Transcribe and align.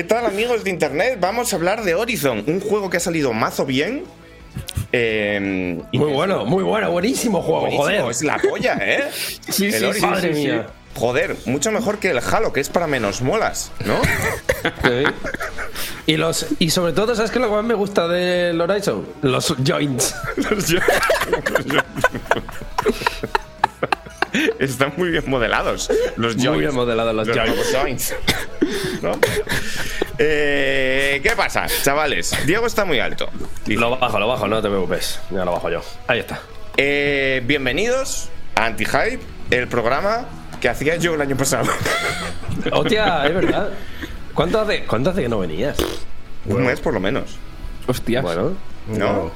¿Qué 0.00 0.04
tal 0.04 0.24
amigos? 0.24 0.30
¿Qué 0.30 0.32
tal 0.32 0.32
amigos 0.32 0.64
de 0.64 0.70
internet? 0.70 1.18
Vamos 1.20 1.52
a 1.52 1.56
hablar 1.56 1.82
de 1.84 1.94
Horizon, 1.94 2.42
un 2.46 2.60
juego 2.60 2.88
que 2.88 2.96
ha 2.96 3.00
salido 3.00 3.34
mazo 3.34 3.66
bien. 3.66 4.04
Eh, 4.92 5.78
y 5.92 5.98
Muy 5.98 6.10
bueno, 6.10 6.46
muy 6.46 6.64
bueno, 6.64 6.90
buenísimo 6.90 7.42
juego, 7.42 7.60
buenísimo, 7.60 7.84
joder. 7.84 8.10
Es 8.10 8.22
la 8.22 8.38
polla, 8.38 8.78
¿eh? 8.80 9.04
Sí, 9.50 9.66
El 9.66 9.74
sí, 9.74 9.84
Horizon, 9.84 10.10
madre 10.10 10.32
mía. 10.32 10.66
Joder, 10.94 11.36
mucho 11.44 11.70
mejor 11.70 11.98
que 11.98 12.08
el 12.12 12.18
Halo, 12.18 12.50
que 12.50 12.60
es 12.60 12.70
para 12.70 12.86
menos 12.86 13.20
molas, 13.20 13.72
¿no? 13.84 14.00
Sí. 14.82 15.04
Y 16.06 16.16
los 16.16 16.46
y 16.58 16.70
sobre 16.70 16.94
todo, 16.94 17.14
¿sabes 17.14 17.30
qué 17.30 17.36
es 17.38 17.42
lo 17.42 17.48
que 17.50 17.56
más 17.56 17.64
me 17.64 17.74
gusta 17.74 18.08
del 18.08 18.58
Horizon? 18.58 19.06
Los 19.20 19.54
joints. 19.66 20.14
Están 24.58 24.92
muy 24.96 25.10
bien 25.10 25.24
modelados 25.28 25.90
los 26.16 26.36
Muy 26.36 26.44
joints. 26.46 26.60
bien 26.60 26.74
modelados 26.74 27.14
los 27.14 27.28
joints. 27.28 27.72
joints. 27.72 28.14
¿No? 29.02 29.12
Eh, 30.18 31.20
¿Qué 31.22 31.30
pasa, 31.36 31.66
chavales? 31.82 32.34
Diego 32.46 32.66
está 32.66 32.84
muy 32.84 33.00
alto. 33.00 33.28
Dice, 33.64 33.80
Lo 33.80 33.96
bajo, 33.96 34.18
lo 34.18 34.28
bajo, 34.28 34.46
no 34.48 34.60
te 34.60 34.68
preocupes. 34.68 35.20
Ya 35.30 35.44
lo 35.44 35.52
bajo 35.52 35.70
yo. 35.70 35.80
Ahí 36.06 36.18
está. 36.20 36.40
eh, 36.76 37.42
bienvenidos 37.46 38.28
a 38.54 38.66
Anti-Hype, 38.66 39.20
el 39.50 39.68
programa 39.68 40.26
que 40.60 40.68
hacía 40.68 40.96
yo 40.96 41.14
el 41.14 41.20
año 41.22 41.36
pasado. 41.36 41.70
Hostia, 42.72 43.26
es 43.26 43.34
verdad. 43.34 43.70
¿Cuánto 44.34 44.60
hace, 44.60 44.84
¿Cuánto 44.84 45.10
hace 45.10 45.22
que 45.22 45.28
no 45.28 45.38
venías? 45.38 45.78
Un 46.46 46.64
mes 46.66 46.80
por 46.80 46.92
lo 46.94 47.00
menos. 47.00 47.36
Hostias. 47.86 48.22
Bueno, 48.22 48.52
¿No? 48.88 49.32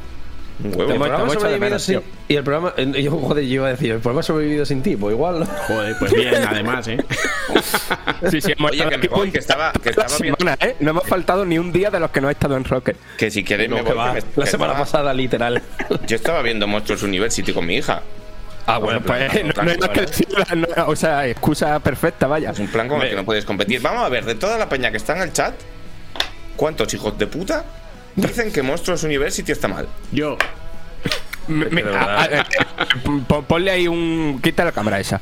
El 0.62 0.70
huevo. 0.76 0.94
Programa 0.94 1.32
sobrevivido 1.34 1.78
sin, 1.80 2.00
y 2.28 2.36
el 2.36 2.44
programa, 2.44 2.72
eh, 2.76 3.02
yo, 3.02 3.10
joder, 3.10 3.44
yo 3.44 3.54
iba 3.54 3.66
a 3.66 3.70
decir, 3.70 3.90
el 3.90 3.98
programa 3.98 4.20
ha 4.20 4.22
sobrevivido 4.22 4.64
sin 4.64 4.82
ti, 4.82 4.96
pues 4.96 5.12
igual. 5.14 5.40
¿no? 5.40 5.46
Joder, 5.46 5.96
pues 5.98 6.12
bien, 6.12 6.34
además, 6.46 6.86
¿eh? 6.88 6.98
Sí, 8.30 8.40
sí, 8.40 8.52
hemos 8.56 8.70
Oye, 8.70 8.80
estado 8.82 9.00
que 9.00 9.08
me 9.08 9.14
voy, 9.16 9.30
que 9.32 9.38
estaba, 9.38 9.72
que 9.72 9.90
estaba 9.90 10.08
semana, 10.08 10.56
¿eh? 10.60 10.76
No 10.80 10.90
hemos 10.90 11.04
faltado 11.08 11.44
ni 11.44 11.58
un 11.58 11.72
día 11.72 11.90
de 11.90 11.98
los 12.00 12.10
que 12.10 12.20
no 12.20 12.28
he 12.28 12.32
estado 12.32 12.56
en 12.56 12.64
Rocket. 12.64 12.96
Que 13.18 13.30
si 13.30 13.42
queréis 13.44 13.68
me 13.68 13.76
voy. 13.82 13.84
que 13.84 13.92
va. 13.94 14.14
que 14.14 14.20
me- 14.22 14.26
La 14.36 14.44
que 14.44 14.50
semana 14.50 14.72
estaba- 14.72 14.78
pasada, 14.84 15.12
literal. 15.14 15.62
Yo 16.06 16.16
estaba 16.16 16.40
viendo 16.42 16.66
Monstruos 16.66 17.02
University 17.02 17.52
con 17.52 17.66
mi 17.66 17.76
hija. 17.76 18.02
Ah, 18.66 18.78
bueno, 18.78 19.00
Pues 19.02 19.30
plan, 19.30 19.46
no, 19.48 19.52
plan, 19.52 19.66
no 19.66 19.72
hay 19.72 19.78
más 19.78 19.88
que 19.90 20.00
¿vale? 20.00 20.06
decir, 20.06 20.28
no, 20.76 20.86
o 20.86 20.96
sea, 20.96 21.26
excusa 21.26 21.78
perfecta, 21.80 22.26
vaya. 22.26 22.50
Es 22.52 22.58
un 22.60 22.68
plan 22.68 22.88
con 22.88 23.02
el 23.02 23.10
que 23.10 23.16
no 23.16 23.24
puedes 23.24 23.44
competir. 23.44 23.80
Vamos 23.82 24.04
a 24.04 24.08
ver, 24.08 24.24
de 24.24 24.36
toda 24.36 24.56
la 24.56 24.68
peña 24.68 24.90
que 24.90 24.96
está 24.96 25.14
en 25.16 25.22
el 25.22 25.32
chat, 25.32 25.54
¿cuántos 26.56 26.92
hijos 26.94 27.18
de 27.18 27.26
puta 27.26 27.64
dicen 28.16 28.52
que 28.52 28.62
Monstruos 28.62 29.02
University 29.04 29.52
está 29.52 29.68
mal? 29.68 29.88
Yo. 30.12 30.36
Me- 31.48 31.66
me- 31.66 31.82
a- 31.82 32.22
a- 32.22 32.46
pon- 33.28 33.44
ponle 33.44 33.70
ahí 33.70 33.86
un. 33.88 34.40
Quita 34.42 34.64
la 34.64 34.72
cámara 34.72 34.98
esa. 35.00 35.20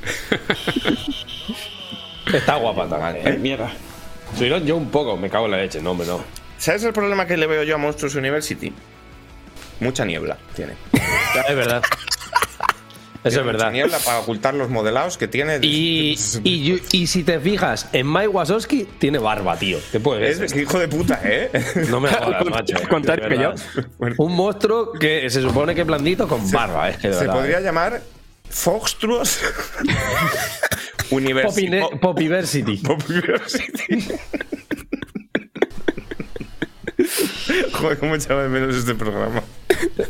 Está 2.33 2.57
guapa 2.57 2.89
también. 2.89 3.27
¿eh? 3.27 3.31
¿eh? 3.31 3.39
Mierda. 3.39 3.71
Soy 4.39 4.49
yo- 4.49 4.59
yo 4.59 4.77
un 4.77 4.91
poco, 4.91 5.17
me 5.17 5.29
cago 5.29 5.47
en 5.47 5.51
la 5.53 5.57
leche. 5.59 5.83
No, 5.83 5.91
hombre, 5.93 6.07
no. 6.07 6.23
¿Sabes 6.59 6.85
el 6.85 6.93
problema 6.93 7.27
que 7.27 7.37
le 7.37 7.47
veo 7.47 7.65
yo 7.65 7.75
a 7.75 7.79
Monstruos 7.79 8.15
University? 8.15 8.73
Mucha 9.81 10.05
niebla 10.05 10.39
tiene. 10.55 10.75
Es 11.49 11.57
verdad. 11.57 11.83
Eso 13.25 13.41
es 13.41 13.47
verdad. 13.47 13.71
niebla 13.71 13.99
para 14.01 14.19
ocultar 14.19 14.55
los 14.55 14.69
modelados 14.69 15.17
que 15.17 15.29
tiene. 15.29 15.59
Y, 15.63 16.17
y, 16.45 16.83
y 16.93 17.07
si 17.07 17.23
te 17.23 17.39
fijas, 17.41 17.89
en 17.93 18.13
Mike 18.13 18.29
Wazowski 18.29 18.85
tiene 18.99 19.19
barba, 19.19 19.57
tío. 19.59 19.79
¿Qué 19.93 20.01
puedes 20.01 20.41
Es 20.41 20.57
hijo 20.57 20.79
de 20.79 20.89
puta, 20.89 21.21
¿eh? 21.25 21.51
No 21.89 22.01
me 22.01 22.09
jodas, 22.09 22.45
macho. 22.51 22.75
de 22.77 23.29
que 23.29 23.39
yo. 23.39 23.53
Un 24.19 24.35
monstruo 24.35 24.93
que 24.93 25.31
se 25.31 25.41
supone 25.41 25.75
que 25.75 25.83
es 25.83 25.87
blandito 25.87 26.27
con 26.27 26.51
barba, 26.51 26.91
eh. 26.91 26.97
que 27.01 27.09
de 27.09 27.15
Se 27.15 27.21
verdad, 27.21 27.35
podría 27.35 27.59
eh. 27.59 27.63
llamar 27.63 28.03
Foxtruos 28.51 29.39
University. 31.11 31.67
Popine- 31.69 32.01
Popiversity. 32.01 32.83
Joder, 37.73 37.99
cómo 37.99 38.15
echaba 38.15 38.43
de 38.43 38.49
menos 38.49 38.77
este 38.77 38.95
programa. 38.95 39.43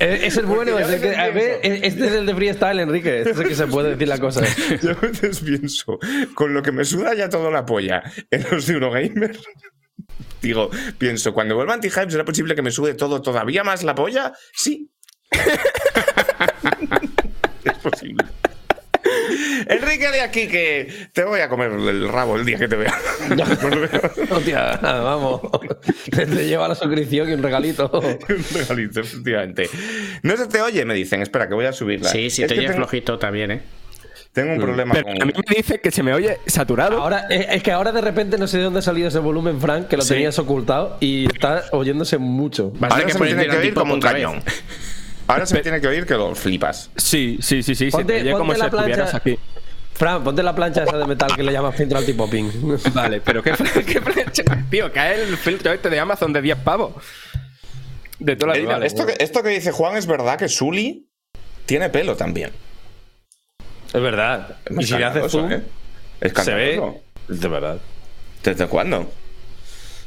Eh, 0.01 0.21
Es 0.25 0.37
el 0.37 0.47
bueno, 0.47 0.79
es 0.79 0.89
el 0.89 1.01
que. 1.01 1.17
A 1.17 1.31
ver, 1.31 1.61
este 1.63 2.07
es 2.07 2.13
el 2.13 2.27
de 2.27 2.35
freestyle, 2.35 2.81
Enrique. 2.81 3.19
Este 3.19 3.31
es 3.31 3.39
el 3.39 3.49
que 3.49 3.55
se 3.55 3.67
puede 3.67 3.91
decir 3.91 4.09
la 4.09 4.19
cosa. 4.19 4.43
Yo 4.83 4.91
a 4.91 4.95
veces 4.95 5.41
pienso, 5.41 5.99
con 6.35 6.55
lo 6.55 6.63
que 6.63 6.73
me 6.73 6.85
suda 6.85 7.15
ya 7.15 7.29
todo 7.29 7.51
la 7.51 7.65
polla 7.65 8.03
en 8.31 8.45
los 8.51 8.67
de 8.67 8.75
Eurogamer. 8.75 9.39
Digo, 10.43 10.71
pienso, 10.99 11.33
cuando 11.33 11.55
vuelva 11.55 11.75
Anti-Hype, 11.75 12.11
¿será 12.11 12.25
posible 12.25 12.55
que 12.57 12.63
me 12.63 12.73
sude 12.73 12.95
todo 12.95 13.23
todavía 13.23 13.63
más 13.63 13.85
la 13.85 13.95
polla? 13.95 14.33
Sí. 14.53 14.91
es 17.65 17.75
posible. 17.79 18.25
Enrique, 19.69 20.11
de 20.11 20.21
aquí 20.21 20.49
que 20.49 21.09
te 21.13 21.25
voy 21.25 21.41
a 21.41 21.49
comer 21.49 21.71
el 21.73 22.09
rabo 22.09 22.37
el 22.37 22.45
día 22.45 22.59
que 22.59 22.69
te 22.69 22.77
vea. 22.77 22.95
Hostia, 24.31 24.79
vamos. 24.83 25.41
Te 26.11 26.27
lleva 26.47 26.69
la 26.69 26.75
suscripción 26.75 27.29
y 27.31 27.33
un 27.33 27.43
regalito. 27.43 27.91
Un 27.93 28.45
regalito, 28.55 29.01
efectivamente. 29.01 29.69
No 30.23 30.37
se 30.37 30.47
te 30.47 30.61
oye, 30.61 30.85
me 30.85 30.95
dicen. 30.95 31.23
Espera, 31.23 31.49
que 31.49 31.55
voy 31.55 31.67
a 31.67 31.73
subirla. 31.73 32.09
Sí, 32.09 32.31
si 32.31 32.43
Es 32.43 32.49
te 32.49 32.55
oyes 32.55 32.67
tengo, 32.71 32.77
flojito 32.85 33.19
también, 33.19 33.51
¿eh? 33.51 33.63
tengo 34.33 34.53
un 34.55 34.61
problema 34.61 34.95
Pero 34.95 35.07
con. 35.07 35.23
a 35.23 35.25
mí 35.27 35.33
me 35.49 35.57
dice 35.57 35.79
que 35.81 35.91
se 35.91 36.03
me 36.03 36.15
oye 36.15 36.39
saturado. 36.47 37.01
Ahora, 37.03 37.27
es 37.29 37.47
es 37.51 37.63
que 37.63 37.71
ahora 37.73 37.93
de 37.93 38.01
repente 38.01 38.39
no 38.39 38.47
sé 38.47 38.59
de 38.59 38.65
dónde 38.65 38.79
ha 38.79 38.83
salido 38.83 39.09
ese 39.09 39.19
volumen, 39.19 39.61
Frank, 39.61 39.89
que 39.89 39.97
lo 39.97 40.03
Sí. 40.03 40.15
tenías 40.15 40.39
ocultado 40.39 40.97
y 41.01 41.27
está 41.27 41.65
oyéndose 41.73 42.17
mucho. 42.19 42.71
Vas 42.79 42.93
a 42.93 42.95
Ahora 42.95 43.07
tener 43.07 43.13
se 43.13 43.19
que 43.19 43.25
me 43.25 43.29
tiene 43.43 43.49
que 43.53 43.57
oír 43.59 43.75
como 43.75 43.95
un 43.95 44.01
cañón. 44.01 44.43
Ahora 45.33 45.47
se 45.47 45.55
me 45.55 45.61
tiene 45.63 45.81
que 45.81 45.89
oír 45.89 46.07
que 46.07 46.15
lo 46.15 46.35
flipas. 46.35 46.91
Sí, 46.97 47.39
sí, 47.41 47.63
sí, 47.63 47.75
sí. 47.75 47.91
Se 47.91 47.97
Ponte- 47.99 48.15
te 48.15 48.21
oye 48.23 48.33
como 48.33 48.53
si 48.55 48.61
la 48.61 48.71
plancha. 48.71 48.89
estuvieras 48.91 49.15
aquí. 49.15 49.39
Fran, 49.95 50.25
ponte 50.25 50.43
la 50.43 50.55
plancha 50.55 50.85
esa 50.85 50.97
de 50.97 51.07
metal 51.07 51.35
que 51.37 51.43
le 51.43 51.53
llamas 51.53 51.77
filtro 51.77 51.99
anti-popping. 51.99 52.79
Vale, 52.95 53.21
pero 53.21 53.43
qué, 53.43 53.53
qué 53.87 54.01
plancha, 54.01 54.43
tío, 54.71 54.91
cae 54.93 55.23
el 55.23 55.37
filtro 55.37 55.73
este 55.73 55.91
de 55.91 56.01
Amazon 56.01 56.33
de 56.33 56.41
10 56.43 56.59
pavos. 56.59 56.95
De 58.19 58.37
toda 58.37 58.53
la 58.53 58.59
Eh, 58.59 58.63
vida. 58.63 58.79
esto, 58.87 59.05
que, 59.07 59.17
esto 59.19 59.43
que 59.43 59.49
dice 59.51 59.71
Juan 59.73 59.97
es 59.97 60.07
verdad 60.07 60.39
que 60.39 60.49
Sully 60.49 61.09
tiene 61.67 61.91
pelo 61.91 62.17
también. 62.17 62.51
Es 63.93 64.01
verdad. 64.01 64.57
Es 64.65 64.77
Y 64.79 64.83
si 64.85 64.97
le 64.97 65.05
haces 65.05 65.31
zoom, 65.31 65.53
¿eh? 65.53 65.63
Es 66.21 66.33
se 66.33 66.55
ve. 66.55 66.81
De 67.29 67.49
verdad. 67.49 67.79
¿Desde 68.43 68.67
cuándo? 68.67 69.13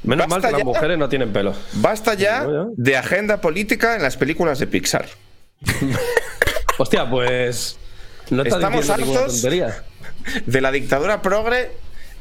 Menos 0.05 0.27
mal 0.27 0.41
que 0.41 0.51
las 0.51 0.63
mujeres 0.63 0.97
no 0.97 1.09
tienen 1.09 1.33
pelo. 1.33 1.53
Basta 1.73 2.13
ya 2.13 2.45
ya. 2.45 2.65
de 2.75 2.97
agenda 2.97 3.41
política 3.41 3.95
en 3.95 4.03
las 4.03 4.17
películas 4.17 4.59
de 4.59 4.67
Pixar. 4.67 5.07
Hostia, 6.77 7.09
pues. 7.09 7.77
No 8.29 8.43
Estamos 8.43 8.89
hartos. 8.89 9.41
De 9.41 10.61
la 10.61 10.71
dictadura 10.71 11.21
progre 11.21 11.71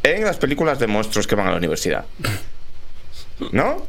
en 0.03 0.25
las 0.25 0.37
películas 0.37 0.79
de 0.79 0.87
monstruos 0.87 1.27
que 1.27 1.35
van 1.35 1.49
a 1.49 1.51
la 1.53 1.57
universidad. 1.57 2.05
¿No? 3.53 3.87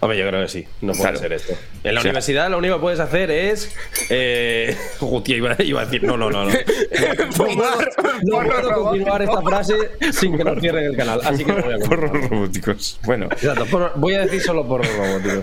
Hombre, 0.00 0.18
yo 0.18 0.28
creo 0.28 0.42
que 0.42 0.48
sí. 0.48 0.66
No 0.80 0.92
puede 0.92 1.02
Claro. 1.02 1.18
ser 1.18 1.32
esto. 1.32 1.54
En 1.84 1.94
la 1.94 2.00
O 2.00 2.02
sea- 2.02 2.10
universidad 2.10 2.50
lo 2.50 2.58
único 2.58 2.74
que 2.76 2.80
puedes 2.80 3.00
hacer 3.00 3.30
es. 3.30 3.74
Eh... 4.10 4.76
Hostia, 5.00 5.36
iba, 5.36 5.56
iba 5.60 5.80
a 5.82 5.84
decir. 5.84 6.02
No, 6.04 6.16
no, 6.16 6.30
no. 6.30 6.44
No, 6.44 6.50
no 8.24 8.44
puedo 8.44 8.84
continuar 8.84 9.22
esta 9.22 9.42
frase 9.42 9.74
sin 10.12 10.36
que 10.36 10.44
nos 10.44 10.60
cierren 10.60 10.84
el 10.84 10.96
canal. 10.96 11.20
Así 11.24 11.44
que 11.44 11.52
no 11.52 11.62
voy 11.62 11.74
a. 11.74 11.78
Porros 11.78 12.10
robóticos. 12.30 12.98
Bueno, 13.04 13.26
Exacto, 13.26 13.66
por- 13.66 13.92
voy 13.96 14.14
a 14.14 14.20
decir 14.20 14.40
solo 14.40 14.66
por 14.66 14.84
robótico. 14.86 15.42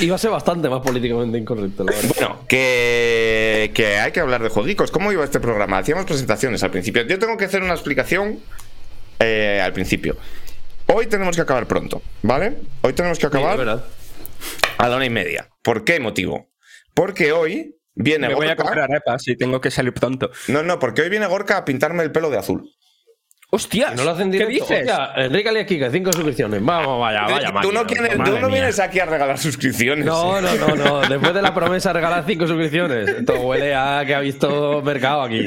Iba 0.00 0.14
a 0.14 0.18
ser 0.18 0.30
bastante 0.30 0.68
más 0.68 0.80
políticamente 0.80 1.36
incorrecto, 1.36 1.84
la 1.84 1.92
bueno, 1.92 2.40
que, 2.48 3.70
que 3.74 3.98
hay 3.98 4.12
que 4.12 4.20
hablar 4.20 4.42
de 4.42 4.48
jueguicos. 4.48 4.90
¿Cómo 4.90 5.12
iba 5.12 5.24
este 5.24 5.40
programa? 5.40 5.78
Hacíamos 5.78 6.06
presentaciones 6.06 6.62
al 6.62 6.70
principio. 6.70 7.02
Yo 7.02 7.18
tengo 7.18 7.36
que 7.36 7.44
hacer 7.44 7.62
una 7.62 7.74
explicación 7.74 8.38
eh, 9.18 9.60
al 9.62 9.72
principio. 9.72 10.16
Hoy 10.92 11.06
tenemos 11.06 11.36
que 11.36 11.42
acabar 11.42 11.66
pronto, 11.66 12.02
¿vale? 12.22 12.58
Hoy 12.82 12.92
tenemos 12.92 13.18
que 13.18 13.22
Sí, 13.22 13.26
acabar 13.28 13.56
verdad. 13.58 13.84
a 14.78 14.88
la 14.88 14.96
una 14.96 15.06
y 15.06 15.10
media. 15.10 15.48
¿Por 15.62 15.84
qué 15.84 16.00
motivo? 16.00 16.50
Porque 16.94 17.32
hoy 17.32 17.76
viene 17.94 18.28
Me 18.28 18.34
voy 18.34 18.46
a 18.46 18.50
Gorka. 18.50 18.62
comprar 18.64 18.84
arepas 18.90 19.22
si 19.22 19.36
tengo 19.36 19.60
que 19.60 19.70
salir 19.70 19.92
pronto. 19.92 20.30
No, 20.48 20.62
no, 20.62 20.78
porque 20.78 21.02
hoy 21.02 21.08
viene 21.10 21.26
Gorka 21.26 21.58
a 21.58 21.64
pintarme 21.64 22.02
el 22.02 22.10
pelo 22.12 22.30
de 22.30 22.38
azul. 22.38 22.68
¡Hostias! 23.52 23.96
No 23.96 24.04
lo 24.04 24.10
hacen 24.12 24.30
¿Qué 24.30 24.38
directo. 24.46 24.66
dices? 24.74 24.78
Hostia, 24.88 25.10
Enrique 25.16 25.48
Aliaquica, 25.48 25.90
cinco 25.90 26.12
suscripciones. 26.12 26.64
Vamos, 26.64 27.00
vaya, 27.00 27.22
vaya. 27.22 27.52
tú 27.62 27.72
no, 27.72 27.84
quieres- 27.84 28.14
tú 28.24 28.38
no 28.38 28.48
vienes 28.48 28.78
aquí 28.78 29.00
a 29.00 29.06
regalar 29.06 29.38
suscripciones. 29.38 30.04
No, 30.04 30.40
no, 30.40 30.54
no, 30.54 30.76
no. 30.76 31.00
Después 31.08 31.34
de 31.34 31.42
la 31.42 31.52
promesa 31.52 31.88
de 31.90 31.94
regalar 31.94 32.24
cinco 32.26 32.46
suscripciones. 32.46 33.08
Esto 33.08 33.40
huele 33.40 33.74
a 33.74 34.04
que 34.06 34.14
ha 34.14 34.20
visto 34.20 34.80
mercado 34.82 35.22
aquí. 35.22 35.46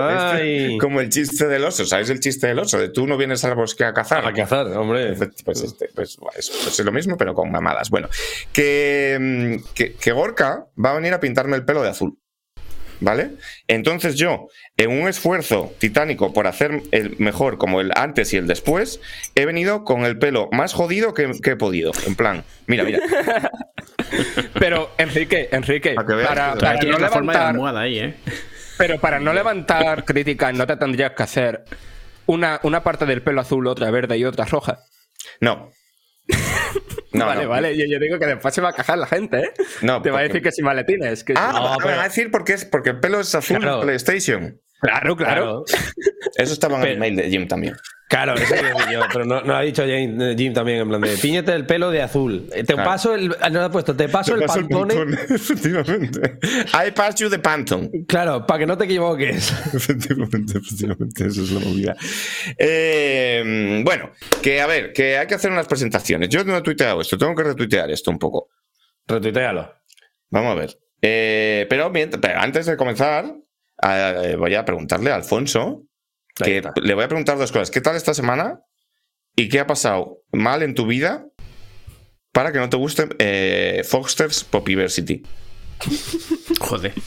Ay. 0.00 0.78
Como 0.80 1.00
el 1.00 1.08
chiste 1.08 1.46
del 1.46 1.64
oso, 1.64 1.84
¿sabes 1.84 2.10
el 2.10 2.20
chiste 2.20 2.46
del 2.48 2.58
oso? 2.58 2.78
De 2.78 2.88
tú 2.88 3.06
no 3.06 3.16
vienes 3.16 3.44
al 3.44 3.54
bosque 3.54 3.84
a 3.84 3.92
cazar. 3.92 4.26
A 4.26 4.32
cazar, 4.32 4.66
hombre. 4.76 5.14
Pues, 5.44 5.62
este, 5.62 5.88
pues, 5.94 6.18
es, 6.36 6.50
pues 6.50 6.78
es 6.78 6.84
lo 6.84 6.92
mismo, 6.92 7.16
pero 7.16 7.34
con 7.34 7.50
mamadas. 7.50 7.90
Bueno, 7.90 8.08
que, 8.52 9.16
mm, 9.20 9.74
que, 9.74 9.94
que 9.94 10.12
Gorka 10.12 10.66
va 10.82 10.92
a 10.92 10.94
venir 10.94 11.12
a 11.14 11.20
pintarme 11.20 11.56
el 11.56 11.64
pelo 11.64 11.82
de 11.82 11.90
azul. 11.90 12.18
¿Vale? 12.98 13.32
Entonces 13.68 14.14
yo, 14.14 14.48
en 14.78 14.90
un 14.90 15.06
esfuerzo 15.06 15.70
titánico 15.78 16.32
por 16.32 16.46
hacer 16.46 16.80
el 16.92 17.14
mejor 17.18 17.58
como 17.58 17.82
el 17.82 17.92
antes 17.94 18.32
y 18.32 18.38
el 18.38 18.46
después, 18.46 19.02
he 19.34 19.44
venido 19.44 19.84
con 19.84 20.06
el 20.06 20.18
pelo 20.18 20.48
más 20.50 20.72
jodido 20.72 21.12
que, 21.12 21.30
que 21.42 21.50
he 21.50 21.56
podido. 21.56 21.92
En 22.06 22.14
plan, 22.16 22.42
mira, 22.66 22.84
mira. 22.84 23.00
Pero, 24.58 24.90
Enrique, 24.96 25.48
Enrique, 25.52 25.92
Para 25.94 26.06
que 26.06 26.14
veas 26.14 26.28
para, 26.28 26.52
que- 26.54 26.60
para 26.60 26.70
Aquí 26.72 26.86
no 26.86 26.98
la 26.98 27.08
forma 27.10 27.32
de 27.32 27.38
la 27.38 27.44
levantar, 27.44 27.46
almohada 27.48 27.80
ahí, 27.82 27.98
¿eh? 27.98 28.14
Pero 28.78 28.98
para 28.98 29.18
no 29.20 29.32
levantar 29.32 30.04
críticas 30.04 30.54
no 30.54 30.66
te 30.66 30.76
tendrías 30.76 31.12
que 31.12 31.22
hacer 31.22 31.64
una, 32.26 32.60
una 32.62 32.82
parte 32.82 33.06
del 33.06 33.22
pelo 33.22 33.40
azul, 33.40 33.66
otra 33.66 33.90
verde 33.90 34.16
y 34.18 34.24
otra 34.24 34.44
roja. 34.44 34.78
No. 35.40 35.70
No, 37.12 37.24
vale, 37.24 37.44
no. 37.44 37.48
vale. 37.48 37.74
Yo, 37.78 37.86
yo 37.88 37.98
digo 37.98 38.18
que 38.18 38.26
después 38.26 38.52
se 38.54 38.60
va 38.60 38.70
a 38.70 38.72
cajar 38.74 38.98
la 38.98 39.06
gente, 39.06 39.38
¿eh? 39.38 39.50
No, 39.80 40.02
Te 40.02 40.10
va 40.10 40.18
a 40.18 40.22
decir 40.22 40.42
que 40.42 40.52
sin 40.52 40.66
maletines. 40.66 41.24
Que 41.24 41.32
Ah. 41.34 41.50
No, 41.54 41.70
me 41.70 41.76
pero- 41.78 41.88
van 41.90 42.00
a 42.00 42.02
decir 42.04 42.30
porque, 42.30 42.52
es, 42.52 42.66
porque 42.66 42.90
el 42.90 43.00
pelo 43.00 43.20
es 43.20 43.34
azul 43.34 43.58
Claro. 43.58 43.76
en 43.76 43.82
PlayStation. 43.86 44.60
Claro, 44.80 45.16
claro. 45.16 45.64
Eso 46.36 46.52
estaba 46.52 46.76
en 46.78 46.86
el 46.86 46.92
email 46.96 47.16
de 47.16 47.30
Jim 47.30 47.48
también. 47.48 47.74
Claro, 48.08 48.34
eso 48.34 48.54
decir 48.54 48.70
yo, 48.92 49.00
pero 49.12 49.24
no, 49.24 49.40
no 49.40 49.56
ha 49.56 49.62
dicho 49.62 49.84
Jim, 49.84 50.20
eh, 50.20 50.34
Jim 50.38 50.52
también 50.54 50.78
en 50.78 50.88
plan 50.88 51.00
de 51.00 51.16
tíñete 51.16 51.52
el 51.52 51.66
pelo 51.66 51.90
de 51.90 52.02
azul. 52.02 52.48
Eh, 52.52 52.62
Te 52.62 52.74
Claro. 52.74 52.88
paso 52.88 53.14
el. 53.16 53.28
No 53.30 53.34
lo 53.50 53.64
ha 53.64 53.70
puesto, 53.70 53.96
te 53.96 54.08
paso 54.08 54.34
Te 54.34 54.40
el 54.42 54.46
paso 54.46 54.60
el 54.60 54.68
pantone. 54.68 54.94
Efectivamente. 55.28 56.38
I 56.72 56.92
pass 56.92 57.16
you 57.16 57.28
the 57.28 57.40
Pantone. 57.40 57.90
Claro, 58.06 58.46
para 58.46 58.60
que 58.60 58.66
no 58.66 58.78
te 58.78 58.84
equivoques. 58.84 59.50
Efectivamente, 59.74 60.58
efectivamente, 60.58 61.26
eso 61.26 61.42
es 61.42 61.50
la 61.50 61.58
movida. 61.60 61.96
Eh, 62.58 63.82
bueno, 63.84 64.10
que 64.40 64.60
a 64.60 64.66
ver, 64.66 64.92
que 64.92 65.18
hay 65.18 65.26
que 65.26 65.34
hacer 65.34 65.50
unas 65.50 65.66
presentaciones. 65.66 66.28
Yo 66.28 66.44
no 66.44 66.56
he 66.56 66.62
tuiteado 66.62 67.00
esto, 67.00 67.18
tengo 67.18 67.34
que 67.34 67.42
retuitear 67.42 67.90
esto 67.90 68.10
un 68.12 68.18
poco. 68.20 68.50
Retuitealo. 69.06 69.72
Vamos 70.30 70.52
a 70.52 70.54
ver. 70.54 70.78
Eh, 71.02 71.66
pero 71.68 71.90
antes 72.36 72.66
de 72.66 72.76
comenzar, 72.76 73.34
eh, 73.82 74.36
voy 74.38 74.54
a 74.54 74.64
preguntarle 74.64 75.10
a 75.10 75.16
Alfonso, 75.16 75.82
que 76.34 76.62
le 76.82 76.94
voy 76.94 77.04
a 77.04 77.08
preguntar 77.08 77.38
dos 77.38 77.52
cosas. 77.52 77.70
¿Qué 77.70 77.80
tal 77.80 77.96
esta 77.96 78.14
semana? 78.14 78.60
¿Y 79.36 79.48
qué 79.48 79.60
ha 79.60 79.66
pasado 79.66 80.18
mal 80.32 80.62
en 80.62 80.74
tu 80.74 80.86
vida 80.86 81.26
para 82.32 82.52
que 82.52 82.58
no 82.58 82.68
te 82.68 82.76
guste 82.76 83.08
eh, 83.18 83.82
Foster's 83.88 84.44
Popiversity? 84.44 85.22
Joder. 86.60 86.92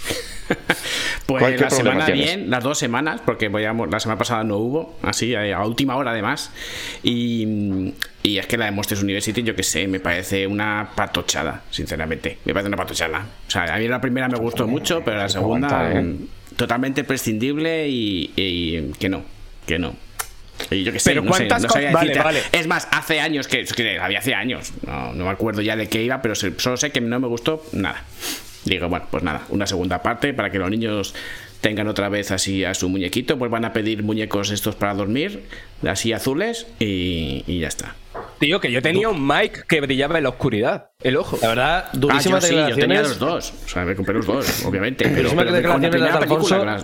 ¿Cuál- 1.27 1.41
pues 1.41 1.61
la 1.61 1.69
semana 1.69 2.05
tienes? 2.05 2.25
bien, 2.25 2.49
las 2.49 2.63
dos 2.63 2.77
semanas, 2.79 3.21
porque 3.23 3.49
voy 3.49 3.63
a- 3.65 3.73
la 3.73 3.99
semana 3.99 4.17
pasada 4.17 4.43
no 4.43 4.57
hubo, 4.57 4.97
así, 5.03 5.35
a, 5.35 5.55
a 5.57 5.65
última 5.65 5.95
hora 5.95 6.11
además. 6.11 6.51
Y, 7.03 7.93
y 8.23 8.37
es 8.39 8.47
que 8.47 8.57
la 8.57 8.65
de 8.65 8.71
Monsters 8.71 9.03
University, 9.03 9.43
yo 9.43 9.55
que 9.55 9.61
sé, 9.63 9.87
me 9.87 9.99
parece 9.99 10.47
una 10.47 10.91
patochada, 10.95 11.63
sinceramente. 11.69 12.39
Me 12.45 12.53
parece 12.53 12.67
una 12.67 12.77
patochada. 12.77 13.27
O 13.47 13.51
sea, 13.51 13.75
a 13.75 13.77
mí 13.77 13.87
la 13.87 14.01
primera 14.01 14.27
me 14.27 14.37
gustó 14.39 14.67
mucho, 14.67 15.03
pero 15.03 15.17
la 15.17 15.29
segunda 15.29 15.67
aguanta, 15.67 15.99
¿eh? 15.99 16.15
Totalmente 16.59 17.05
prescindible 17.05 17.87
y, 17.87 18.31
y 18.35 18.91
que 18.99 19.07
no, 19.07 19.23
que 19.65 19.79
no. 19.79 19.95
Y 20.69 20.83
yo 20.83 20.91
que 20.91 20.99
sé, 20.99 21.11
Pero 21.11 21.21
no 21.23 21.31
sé, 21.33 21.47
¿cuántas 21.47 21.61
no 21.61 21.67
co- 21.69 21.73
sabía 21.75 21.91
vale. 22.21 22.41
Es 22.51 22.67
más, 22.67 22.85
hace 22.91 23.21
años 23.21 23.47
que, 23.47 23.63
que 23.63 23.97
había 23.97 24.19
hace 24.19 24.35
años, 24.35 24.73
no, 24.85 25.13
no 25.13 25.23
me 25.23 25.31
acuerdo 25.31 25.61
ya 25.61 25.77
de 25.77 25.87
qué 25.87 26.03
iba, 26.03 26.21
pero 26.21 26.35
solo 26.35 26.75
sé 26.75 26.91
que 26.91 26.99
no 26.99 27.17
me 27.17 27.27
gustó 27.27 27.63
nada. 27.71 28.03
Digo, 28.65 28.89
bueno, 28.89 29.05
pues 29.09 29.23
nada, 29.23 29.43
una 29.47 29.65
segunda 29.65 30.03
parte 30.03 30.33
para 30.33 30.51
que 30.51 30.59
los 30.59 30.69
niños 30.69 31.15
tengan 31.61 31.87
otra 31.87 32.09
vez 32.09 32.31
así 32.31 32.65
a 32.65 32.73
su 32.73 32.89
muñequito, 32.89 33.37
vuelvan 33.37 33.63
a 33.63 33.71
pedir 33.71 34.03
muñecos 34.03 34.51
estos 34.51 34.75
para 34.75 34.93
dormir, 34.93 35.43
así 35.87 36.11
azules, 36.11 36.67
y, 36.77 37.45
y 37.47 37.59
ya 37.59 37.69
está. 37.69 37.95
Tío, 38.39 38.59
que 38.59 38.71
yo 38.71 38.81
tenía 38.81 39.09
un 39.09 39.25
mic 39.25 39.65
que 39.67 39.81
brillaba 39.81 40.17
en 40.17 40.23
la 40.23 40.29
oscuridad. 40.29 40.91
El 41.03 41.17
ojo. 41.17 41.37
La 41.41 41.49
verdad, 41.49 41.85
Ah, 41.87 41.91
durísimas 41.93 42.41
yo 42.43 42.47
sí, 42.49 42.55
yo 42.55 42.75
tenía 42.75 43.01
declaraciones. 43.01 43.09
los 43.09 43.19
dos. 43.19 43.53
O 43.65 43.67
sea, 43.67 43.83
me 43.85 43.95
compré 43.95 44.15
los 44.15 44.25
dos, 44.25 44.63
obviamente. 44.65 45.09
Pero, 45.09 45.29
declaraciones 45.29 45.91
de 46.01 46.09
Alfonso 46.09 46.65
la- 46.65 46.83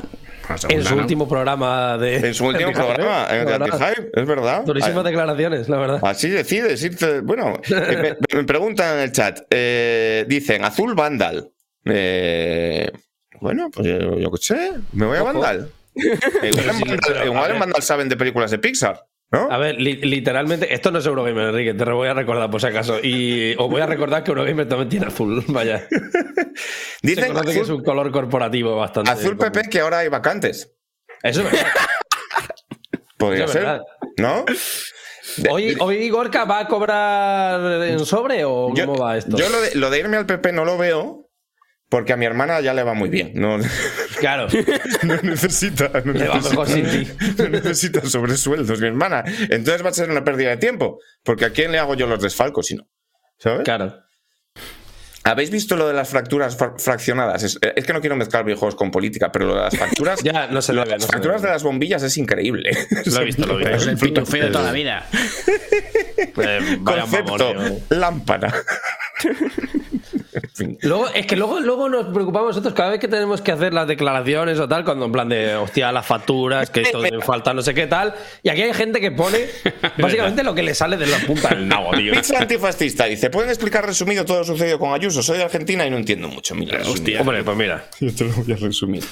en 0.69 0.83
su 0.83 0.95
¿no? 0.95 1.01
último 1.01 1.27
programa 1.27 1.97
de. 1.97 2.17
En 2.17 2.33
su 2.35 2.45
último 2.45 2.71
programa, 2.73 3.25
en 3.31 3.47
el. 3.47 3.53
Anti-Hype, 3.63 4.11
es 4.13 4.27
verdad. 4.27 4.63
Durísimas 4.63 4.97
Ah, 4.97 5.03
declaraciones, 5.03 5.67
la 5.69 5.77
verdad. 5.77 5.99
Así 6.03 6.29
decides 6.29 6.83
irte. 6.83 7.21
Bueno, 7.21 7.53
eh, 7.69 8.15
me, 8.31 8.37
me 8.37 8.43
preguntan 8.43 8.97
en 8.97 9.03
el 9.05 9.11
chat. 9.11 9.39
eh, 9.49 10.25
dicen 10.27 10.63
Azul 10.63 10.93
Vandal. 10.93 11.49
Eh, 11.85 12.91
bueno, 13.41 13.69
pues 13.73 13.87
yo, 13.87 14.19
yo 14.19 14.31
qué 14.31 14.37
sé. 14.39 14.71
Me 14.93 15.05
voy 15.07 15.17
a 15.17 15.23
Ojo. 15.23 15.33
Vandal. 15.33 15.69
Igual 15.95 16.69
en 16.69 16.79
Vandal, 16.81 17.25
igual 17.25 17.51
en. 17.51 17.59
Vandal 17.59 17.81
saben 17.81 18.09
de 18.09 18.17
películas 18.17 18.51
de 18.51 18.59
Pixar. 18.59 19.03
¿No? 19.31 19.51
A 19.51 19.57
ver, 19.57 19.79
li- 19.81 19.97
literalmente, 20.01 20.73
esto 20.73 20.91
no 20.91 20.99
es 20.99 21.05
Eurogamer, 21.05 21.49
Enrique, 21.49 21.73
te 21.73 21.85
lo 21.85 21.95
voy 21.97 22.07
a 22.07 22.13
recordar 22.13 22.49
por 22.49 22.61
si 22.61 22.67
acaso. 22.67 22.99
Y 23.01 23.53
os 23.57 23.69
voy 23.69 23.81
a 23.81 23.85
recordar 23.85 24.23
que 24.23 24.31
Eurogamer 24.31 24.67
también 24.67 24.89
tiene 24.89 25.05
azul, 25.07 25.43
vaya. 25.47 25.87
Se 25.89 25.95
Dicen 27.01 27.33
que 27.43 27.59
es 27.59 27.69
un 27.69 27.83
color 27.83 28.11
corporativo 28.11 28.75
bastante. 28.77 29.11
azul 29.11 29.35
común. 29.37 29.51
PP 29.51 29.69
que 29.69 29.79
ahora 29.81 29.99
hay 29.99 30.07
vacantes. 30.09 30.73
Eso 31.23 31.41
es 31.41 31.51
verdad. 31.51 31.67
Podría 33.17 33.45
Eso 33.45 33.57
es 33.59 33.63
ser. 33.65 33.81
¿No? 34.17 34.45
De- 35.37 35.49
Hoy, 35.49 35.75
hoy 35.79 36.09
Gorka 36.09 36.45
va 36.45 36.59
a 36.59 36.67
cobrar 36.67 37.83
en 37.83 37.99
sobre 38.05 38.45
o 38.45 38.73
yo, 38.73 38.85
cómo 38.85 38.99
va 38.99 39.17
esto? 39.17 39.35
yo 39.35 39.49
lo, 39.49 39.59
de, 39.59 39.75
lo 39.75 39.89
de 39.89 39.99
irme 39.99 40.17
al 40.17 40.25
PP 40.25 40.53
no 40.53 40.63
lo 40.63 40.77
veo 40.77 41.24
porque 41.89 42.13
a 42.13 42.17
mi 42.17 42.25
hermana 42.25 42.59
ya 42.61 42.73
le 42.73 42.83
va 42.83 42.93
muy 42.93 43.09
bien. 43.09 43.31
No, 43.35 43.57
Claro, 44.19 44.47
no 45.03 45.15
necesita. 45.21 45.89
No 46.03 46.13
le 46.13 46.27
va 46.27 46.35
mejor 46.39 46.67
sin 46.67 46.83
necesita, 46.83 47.17
ti. 47.25 47.33
no 47.43 47.49
necesita 47.49 48.01
sobresueldos, 48.05 48.79
mi 48.81 48.87
hermana. 48.87 49.23
Entonces 49.49 49.83
va 49.85 49.89
a 49.89 49.93
ser 49.93 50.09
una 50.09 50.23
pérdida 50.23 50.49
de 50.49 50.57
tiempo. 50.57 50.99
Porque 51.23 51.45
a 51.45 51.49
quién 51.51 51.71
le 51.71 51.79
hago 51.79 51.95
yo 51.95 52.07
los 52.07 52.21
desfalcos 52.21 52.67
si 52.67 52.75
no. 52.75 52.87
¿Sabes? 53.37 53.63
Claro. 53.63 54.01
¿Habéis 55.27 55.49
visto 55.49 55.75
lo 55.75 55.87
de 55.87 55.93
las 55.95 56.09
fracturas 56.09 56.55
fra- 56.55 56.75
fraccionadas? 56.77 57.41
Es, 57.41 57.57
es 57.75 57.83
que 57.85 57.93
no 57.93 57.99
quiero 57.99 58.15
mezclar 58.15 58.45
videojuegos 58.45 58.75
con 58.75 58.91
política, 58.91 59.31
pero 59.31 59.45
lo 59.47 59.55
de 59.55 59.61
las 59.61 59.75
fracturas. 59.75 60.19
Ya, 60.23 60.45
no 60.47 60.61
se 60.61 60.71
lo 60.71 60.83
ve, 60.83 60.91
las 60.91 61.01
no 61.01 61.07
fracturas 61.07 61.41
de 61.41 61.49
las 61.49 61.63
bombillas 61.63 62.03
es 62.03 62.15
increíble. 62.17 62.69
Lo 63.05 63.21
he 63.21 63.25
visto, 63.25 63.45
lo 63.47 63.55
he 63.55 63.57
visto. 63.57 63.75
Es 63.75 63.87
el 63.87 63.97
pitufeo 63.97 64.45
de 64.45 64.51
toda 64.51 64.65
la 64.65 64.71
vida. 64.71 65.07
Eh, 66.17 66.77
vaya 66.79 67.01
Concepto, 67.01 67.53
mamón, 67.55 67.79
lámpara. 67.89 68.53
Fin. 70.55 70.77
Luego, 70.83 71.09
es 71.09 71.27
que 71.27 71.35
luego, 71.35 71.59
luego 71.59 71.89
nos 71.89 72.13
preocupamos 72.13 72.47
nosotros 72.49 72.73
cada 72.73 72.91
vez 72.91 73.01
que 73.01 73.09
tenemos 73.09 73.41
que 73.41 73.51
hacer 73.51 73.73
las 73.73 73.87
declaraciones 73.87 74.57
o 74.57 74.69
tal, 74.69 74.85
cuando 74.85 75.05
en 75.05 75.11
plan 75.11 75.27
de, 75.27 75.53
hostia, 75.55 75.91
las 75.91 76.05
facturas, 76.05 76.69
que 76.69 76.81
esto 76.81 76.99
me 77.01 77.19
falta 77.19 77.53
no 77.53 77.61
sé 77.61 77.73
qué 77.73 77.87
tal. 77.87 78.15
Y 78.41 78.47
aquí 78.47 78.61
hay 78.61 78.73
gente 78.73 79.01
que 79.01 79.11
pone 79.11 79.47
básicamente 79.97 80.43
lo 80.43 80.55
que 80.55 80.63
le 80.63 80.73
sale 80.73 80.95
de 80.95 81.07
la 81.07 81.17
punta 81.19 81.49
del 81.49 81.67
nabo, 81.67 81.91
tío. 81.91 82.13
Pizza 82.13 82.39
antifascista 82.39 83.03
dice: 83.03 83.29
¿Pueden 83.29 83.49
explicar 83.49 83.85
resumido 83.85 84.23
todo 84.23 84.39
lo 84.39 84.43
sucedido 84.45 84.79
con 84.79 84.93
Ayuso? 84.93 85.21
Soy 85.21 85.37
de 85.39 85.43
Argentina 85.43 85.85
y 85.85 85.89
no 85.89 85.97
entiendo 85.97 86.29
mucho. 86.29 86.55
Mira, 86.55 86.79
Hostia. 86.87 87.19
Hombre, 87.19 87.43
pues 87.43 87.57
mira. 87.57 87.89
Yo 87.99 88.15
te 88.15 88.23
lo 88.23 88.31
voy 88.31 88.53
a 88.53 88.55
resumir. 88.55 89.03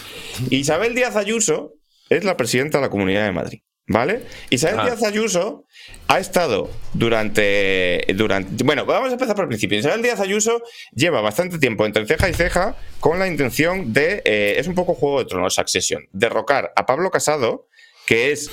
Isabel 0.49 0.95
Díaz 0.95 1.17
Ayuso 1.17 1.73
es 2.09 2.23
la 2.23 2.37
presidenta 2.37 2.77
de 2.77 2.83
la 2.83 2.89
Comunidad 2.89 3.25
de 3.25 3.31
Madrid. 3.33 3.59
¿Vale? 3.87 4.23
Isabel 4.49 4.79
Ah. 4.79 4.85
Díaz 4.85 5.03
Ayuso 5.03 5.65
ha 6.07 6.17
estado 6.19 6.69
durante, 6.93 8.05
durante. 8.15 8.63
Bueno, 8.63 8.85
vamos 8.85 9.09
a 9.09 9.13
empezar 9.13 9.35
por 9.35 9.43
el 9.43 9.49
principio. 9.49 9.77
Isabel 9.77 10.01
Díaz 10.01 10.19
Ayuso 10.21 10.61
lleva 10.93 11.19
bastante 11.21 11.59
tiempo 11.59 11.85
entre 11.85 12.05
ceja 12.05 12.29
y 12.29 12.33
ceja 12.33 12.77
con 13.01 13.19
la 13.19 13.27
intención 13.27 13.91
de. 13.91 14.21
eh, 14.25 14.55
es 14.57 14.67
un 14.67 14.75
poco 14.75 14.93
Juego 14.95 15.19
de 15.19 15.25
Tronos, 15.25 15.55
Succession. 15.55 16.07
Derrocar 16.13 16.71
a 16.75 16.85
Pablo 16.85 17.11
Casado, 17.11 17.67
que 18.05 18.31
es. 18.31 18.49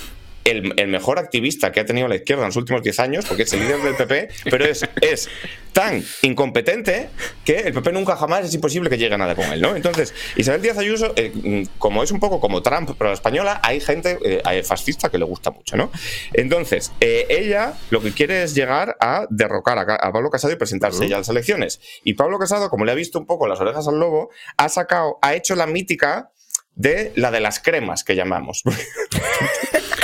El, 0.51 0.75
el 0.77 0.89
mejor 0.89 1.19
activista 1.19 1.73
que 1.73 1.81
ha 1.81 1.85
tenido 1.87 2.09
la 2.09 2.17
izquierda 2.17 2.43
en 2.43 2.49
los 2.49 2.57
últimos 2.57 2.83
10 2.83 3.01
años, 3.01 3.27
porque 3.27 3.45
es 3.45 3.53
el 3.53 3.61
líder 3.61 3.83
del 3.83 3.95
PP, 3.95 4.29
pero 4.51 4.65
es, 4.65 4.89
es 5.01 5.29
tan 5.73 6.03
incompetente 6.23 7.11
que 7.45 7.59
el 7.59 7.73
PP 7.73 7.93
nunca 7.93 8.17
jamás 8.17 8.45
es 8.45 8.55
imposible 8.55 8.91
que 8.91 8.99
llegue 8.99 9.15
a 9.15 9.19
nada 9.19 9.35
con 9.35 9.47
él, 9.47 9.61
¿no? 9.61 9.77
Entonces, 9.77 10.15
Isabel 10.37 10.63
Díaz 10.63 10.79
Ayuso, 10.79 11.13
eh, 11.17 11.67
como 11.79 12.03
es 12.03 12.11
un 12.11 12.21
poco 12.21 12.41
como 12.41 12.63
Trump, 12.63 12.91
pero 12.99 13.11
la 13.11 13.15
española, 13.15 13.61
hay 13.63 13.81
gente 13.81 14.19
eh, 14.25 14.63
fascista 14.63 15.09
que 15.11 15.19
le 15.19 15.25
gusta 15.25 15.51
mucho, 15.51 15.77
¿no? 15.77 15.91
Entonces, 16.33 16.93
eh, 17.01 17.27
ella 17.29 17.75
lo 17.91 18.01
que 18.01 18.13
quiere 18.13 18.43
es 18.43 18.55
llegar 18.55 18.97
a 19.01 19.27
derrocar 19.31 19.79
a, 19.79 19.83
a 19.83 20.13
Pablo 20.13 20.31
Casado 20.31 20.53
y 20.53 20.57
presentarse 20.57 21.09
ya 21.09 21.17
a 21.17 21.19
las 21.21 21.29
elecciones. 21.29 21.81
Y 22.05 22.15
Pablo 22.15 22.39
Casado, 22.39 22.71
como 22.71 22.85
le 22.85 22.93
ha 22.93 22.97
visto 22.97 23.19
un 23.19 23.27
poco 23.27 23.47
las 23.47 23.61
orejas 23.61 23.87
al 23.89 23.99
lobo, 23.99 24.31
ha 24.57 24.69
sacado, 24.69 25.19
ha 25.23 25.35
hecho 25.35 25.55
la 25.55 25.67
mítica 25.67 26.31
de 26.75 27.13
la 27.17 27.31
de 27.31 27.41
las 27.41 27.61
cremas 27.61 28.05
que 28.05 28.17
llamamos. 28.17 28.63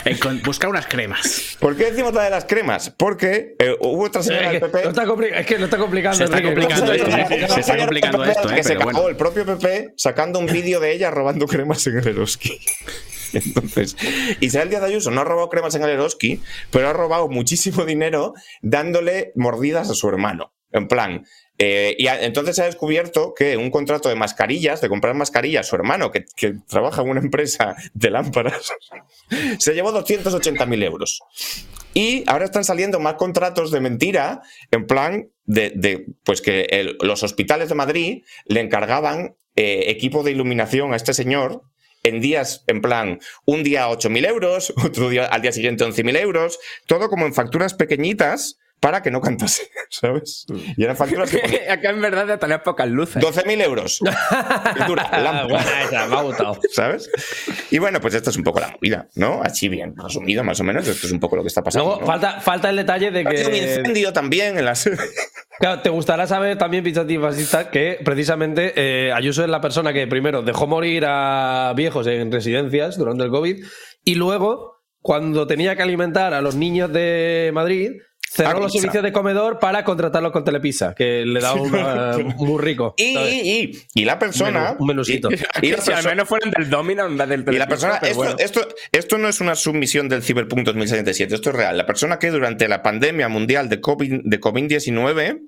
Encon- 0.11 0.43
Busca 0.43 0.69
unas 0.69 0.87
cremas. 0.87 1.57
¿Por 1.61 1.77
qué 1.77 1.91
decimos 1.91 2.15
la 2.15 2.25
de 2.25 2.31
las 2.31 2.45
cremas? 2.45 2.91
Porque 2.91 3.55
eh, 3.59 3.77
hubo 3.81 4.05
otra 4.05 4.23
señora 4.23 4.51
del 4.51 4.61
PP 4.61 4.79
es 5.39 5.47
que 5.47 5.59
lo 5.59 5.65
está 5.67 5.79
complicando. 5.79 6.17
Se 6.19 6.25
está 6.25 6.39
Enrique. 6.39 6.55
complicando 6.55 6.93
esto, 6.93 7.11
¿eh? 7.11 7.49
Se 7.49 7.61
está 7.61 7.77
complicando 7.79 8.25
esto, 8.25 8.51
¿eh? 8.51 8.55
Que 8.55 8.63
se 8.63 8.77
cagó 8.77 8.91
bueno. 8.93 9.09
el 9.09 9.17
propio 9.17 9.45
PP 9.45 9.95
sacando 9.97 10.39
un 10.39 10.47
vídeo 10.47 10.81
de 10.81 10.93
ella 10.93 11.11
robando 11.11 11.47
cremas 11.47 11.87
en 11.87 11.99
el 11.99 12.09
Eroski. 12.09 12.59
Entonces, 13.33 13.97
Isabel 14.41 14.71
Díaz 14.71 14.83
Ayuso 14.85 15.11
no 15.11 15.21
ha 15.21 15.25
robado 15.25 15.49
cremas 15.49 15.75
en 15.75 15.83
el 15.83 15.91
Eroski, 15.91 16.41
pero 16.71 16.89
ha 16.89 16.93
robado 16.93 17.29
muchísimo 17.29 17.85
dinero 17.85 18.35
dándole 18.63 19.33
mordidas 19.35 19.91
a 19.91 19.95
su 19.95 20.09
hermano. 20.09 20.55
En 20.73 20.89
plan. 20.89 21.25
Eh, 21.59 21.95
y 21.99 22.07
entonces 22.07 22.57
se 22.57 22.63
ha 22.63 22.67
descubierto 22.67 23.33
que 23.35 23.57
un 23.57 23.71
contrato 23.71 24.09
de 24.09 24.15
mascarillas, 24.15 24.81
de 24.81 24.89
comprar 24.89 25.15
mascarillas, 25.15 25.67
su 25.67 25.77
hermano, 25.77 26.11
que, 26.11 26.25
trabaja 26.69 27.03
en 27.03 27.09
una 27.09 27.21
empresa 27.21 27.77
de 27.95 28.11
lámparas, 28.11 28.73
se 29.59 29.75
llevó 29.75 29.93
280.000 29.93 30.85
euros. 30.85 31.21
Y 31.95 32.25
ahora 32.27 32.45
están 32.45 32.65
saliendo 32.65 33.01
más 33.01 33.15
contratos 33.15 33.71
de 33.71 33.81
mentira, 33.81 34.43
en 34.71 34.87
plan 34.87 35.31
de, 35.45 36.07
pues 36.25 36.43
que 36.43 36.95
los 37.01 37.23
hospitales 37.23 37.71
de 37.71 37.75
Madrid 37.75 38.23
le 38.45 38.61
encargaban 38.61 39.37
eh, 39.55 39.85
equipo 39.89 40.23
de 40.23 40.33
iluminación 40.33 40.93
a 40.93 40.97
este 40.97 41.15
señor 41.15 41.63
en 42.03 42.21
días, 42.21 42.65
en 42.67 42.83
plan, 42.83 43.21
un 43.47 43.63
día 43.63 43.89
8.000 43.89 44.29
euros, 44.29 44.75
otro 44.85 45.09
día 45.09 45.25
al 45.25 45.41
día 45.41 45.53
siguiente 45.53 45.87
11.000 45.87 46.21
euros, 46.21 46.59
todo 46.87 47.09
como 47.09 47.25
en 47.25 47.33
facturas 47.33 47.73
pequeñitas 47.73 48.59
para 48.87 49.02
que 49.02 49.11
no 49.11 49.21
cantase, 49.21 49.69
¿sabes? 49.90 50.47
Y 50.76 50.85
eran 50.85 50.97
facturas 50.97 51.28
que 51.28 51.38
ponían 51.38 51.71
Acá 51.73 51.90
en 51.90 52.00
verdad 52.00 52.25
de 52.25 52.38
tener 52.38 52.62
pocas 52.62 52.88
luces. 52.88 53.21
12.000 53.21 53.62
euros. 53.64 53.99
Pintura, 54.76 55.09
Ah, 55.11 55.19
lámpara. 55.19 55.83
esa, 55.83 56.07
me 56.07 56.14
ha 56.16 56.23
gustado. 56.23 56.61
¿Sabes? 56.71 57.11
Y 57.73 57.78
bueno, 57.81 58.00
pues 58.00 58.14
esto 58.14 58.31
es 58.31 58.37
un 58.37 58.45
poco 58.45 58.61
la 58.61 58.69
movida, 58.69 59.09
¿no? 59.16 59.43
Así 59.43 59.69
bien, 59.69 59.97
resumido 59.97 60.45
más 60.45 60.61
o 60.61 60.62
menos, 60.62 60.87
esto 60.87 61.09
es 61.09 61.12
un 61.12 61.19
poco 61.19 61.35
lo 61.35 61.43
que 61.43 61.49
está 61.49 61.64
pasando. 61.64 61.85
Luego 61.87 62.00
¿no? 62.02 62.07
falta, 62.07 62.40
falta 62.40 62.71
el 62.71 62.76
detalle 62.76 63.11
de 63.11 63.25
Ha 63.26 63.28
habido 63.28 63.47
un 63.49 63.52
que. 63.55 63.59
incendio 63.59 64.12
también 64.12 64.57
en 64.57 64.64
las... 64.64 64.88
Claro, 65.59 65.83
te 65.83 65.88
gustará 65.90 66.28
saber 66.28 66.57
también, 66.59 66.85
pinche 66.85 67.00
antifascista, 67.00 67.71
que 67.73 67.99
precisamente 68.05 68.73
eh, 68.76 69.12
Ayuso 69.12 69.43
es 69.43 69.49
la 69.50 69.61
persona 69.61 69.93
que 69.93 70.07
primero 70.07 70.43
dejó 70.43 70.69
morir 70.69 71.05
a 71.09 71.73
viejos 71.75 72.07
en 72.07 72.31
residencias 72.31 72.97
durante 72.99 73.25
el 73.25 73.31
COVID 73.31 73.64
y 74.05 74.14
luego, 74.14 74.76
cuando 75.00 75.49
tenía 75.49 75.75
que 75.75 75.83
alimentar 75.83 76.35
a 76.35 76.40
los 76.40 76.55
niños 76.55 76.93
de 76.93 77.50
Madrid, 77.52 77.90
cerró 78.37 78.61
los 78.61 78.73
servicios 78.73 79.02
de 79.02 79.12
comedor 79.12 79.59
para 79.59 79.83
contratarlos 79.85 80.33
con 80.33 80.45
Telepizza, 80.45 80.95
que 80.95 81.25
le 81.25 81.40
daba 81.40 81.61
un 81.61 81.71
muy 82.37 82.62
rico. 82.62 82.95
Y, 82.97 83.16
y, 83.16 83.61
y, 83.95 84.00
y 84.02 84.05
la 84.05 84.19
persona... 84.19 84.73
Menú, 84.73 84.76
un 84.81 84.87
menusito. 84.87 85.28
Y, 85.62 85.71
la 85.71 85.78
si 85.83 85.93
al 85.93 86.05
menos 86.05 86.28
fueran 86.28 86.50
del 86.50 86.69
Domino 86.71 87.07
en 87.07 87.16
vez 87.16 87.28
del 87.28 87.45
y 87.55 87.59
la 87.59 87.66
persona, 87.66 87.99
pero 88.00 88.11
esto, 88.12 88.16
bueno. 88.23 88.37
esto, 88.38 88.69
esto 88.93 89.19
no 89.19 89.28
es 89.28 89.40
una 89.40 89.55
submisión 89.55 90.09
del 90.09 90.23
Cyberpunk 90.23 90.64
2077, 90.64 91.35
esto 91.35 91.50
es 91.50 91.57
real. 91.57 91.76
La 91.76 91.87
persona 91.87 92.19
que 92.19 92.31
durante 92.31 92.69
la 92.69 92.83
pandemia 92.83 93.28
mundial 93.28 93.69
de 93.69 93.81
COVID- 93.81 94.23
de 94.25 94.40
COVID-19 94.40 95.40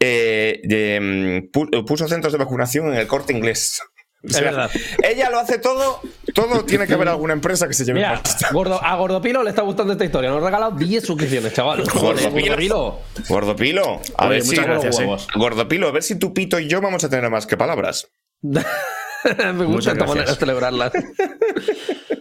eh, 0.00 0.98
mm, 1.00 1.50
pu- 1.50 1.84
puso 1.86 2.08
centros 2.08 2.32
de 2.32 2.38
vacunación 2.38 2.88
en 2.88 2.94
el 2.94 3.06
corte 3.06 3.32
inglés. 3.32 3.80
O 4.22 4.28
Es 4.28 4.40
verdad. 4.40 4.70
Ella 5.02 5.30
lo 5.30 5.38
hace 5.38 5.58
todo, 5.58 6.00
todo 6.34 6.64
tiene 6.64 6.86
que 6.86 6.94
haber 6.94 7.08
alguna 7.08 7.32
empresa 7.32 7.66
que 7.66 7.74
se 7.74 7.84
lleve 7.84 8.00
Mira. 8.00 8.22
Gordo, 8.52 8.82
a 8.82 8.94
Gordopilo 8.96 9.42
le 9.42 9.50
está 9.50 9.62
gustando 9.62 9.92
esta 9.92 10.04
historia. 10.04 10.30
Nos 10.30 10.42
ha 10.42 10.46
regalado 10.46 10.72
10 10.72 11.04
suscripciones, 11.04 11.54
chaval. 11.54 11.84
Gordopilo. 11.84 13.00
Gordopilo, 13.28 14.00
a 14.16 14.26
Oye, 14.26 14.34
ver 14.34 14.42
si, 14.42 14.48
muchas 14.48 14.66
gracias, 14.66 15.00
eh. 15.00 15.08
Gordopilo, 15.36 15.88
a 15.88 15.92
ver 15.92 16.02
si 16.02 16.18
tu 16.18 16.34
pito 16.34 16.58
y 16.58 16.68
yo 16.68 16.80
vamos 16.82 17.02
a 17.04 17.08
tener 17.08 17.30
más 17.30 17.46
que 17.46 17.56
palabras. 17.56 18.08
Me 18.42 18.62
gusta 19.64 19.66
Muchas 19.66 19.92
esta 19.94 20.06
manera 20.06 20.30
de 20.30 20.36
celebrarlas. 20.36 20.92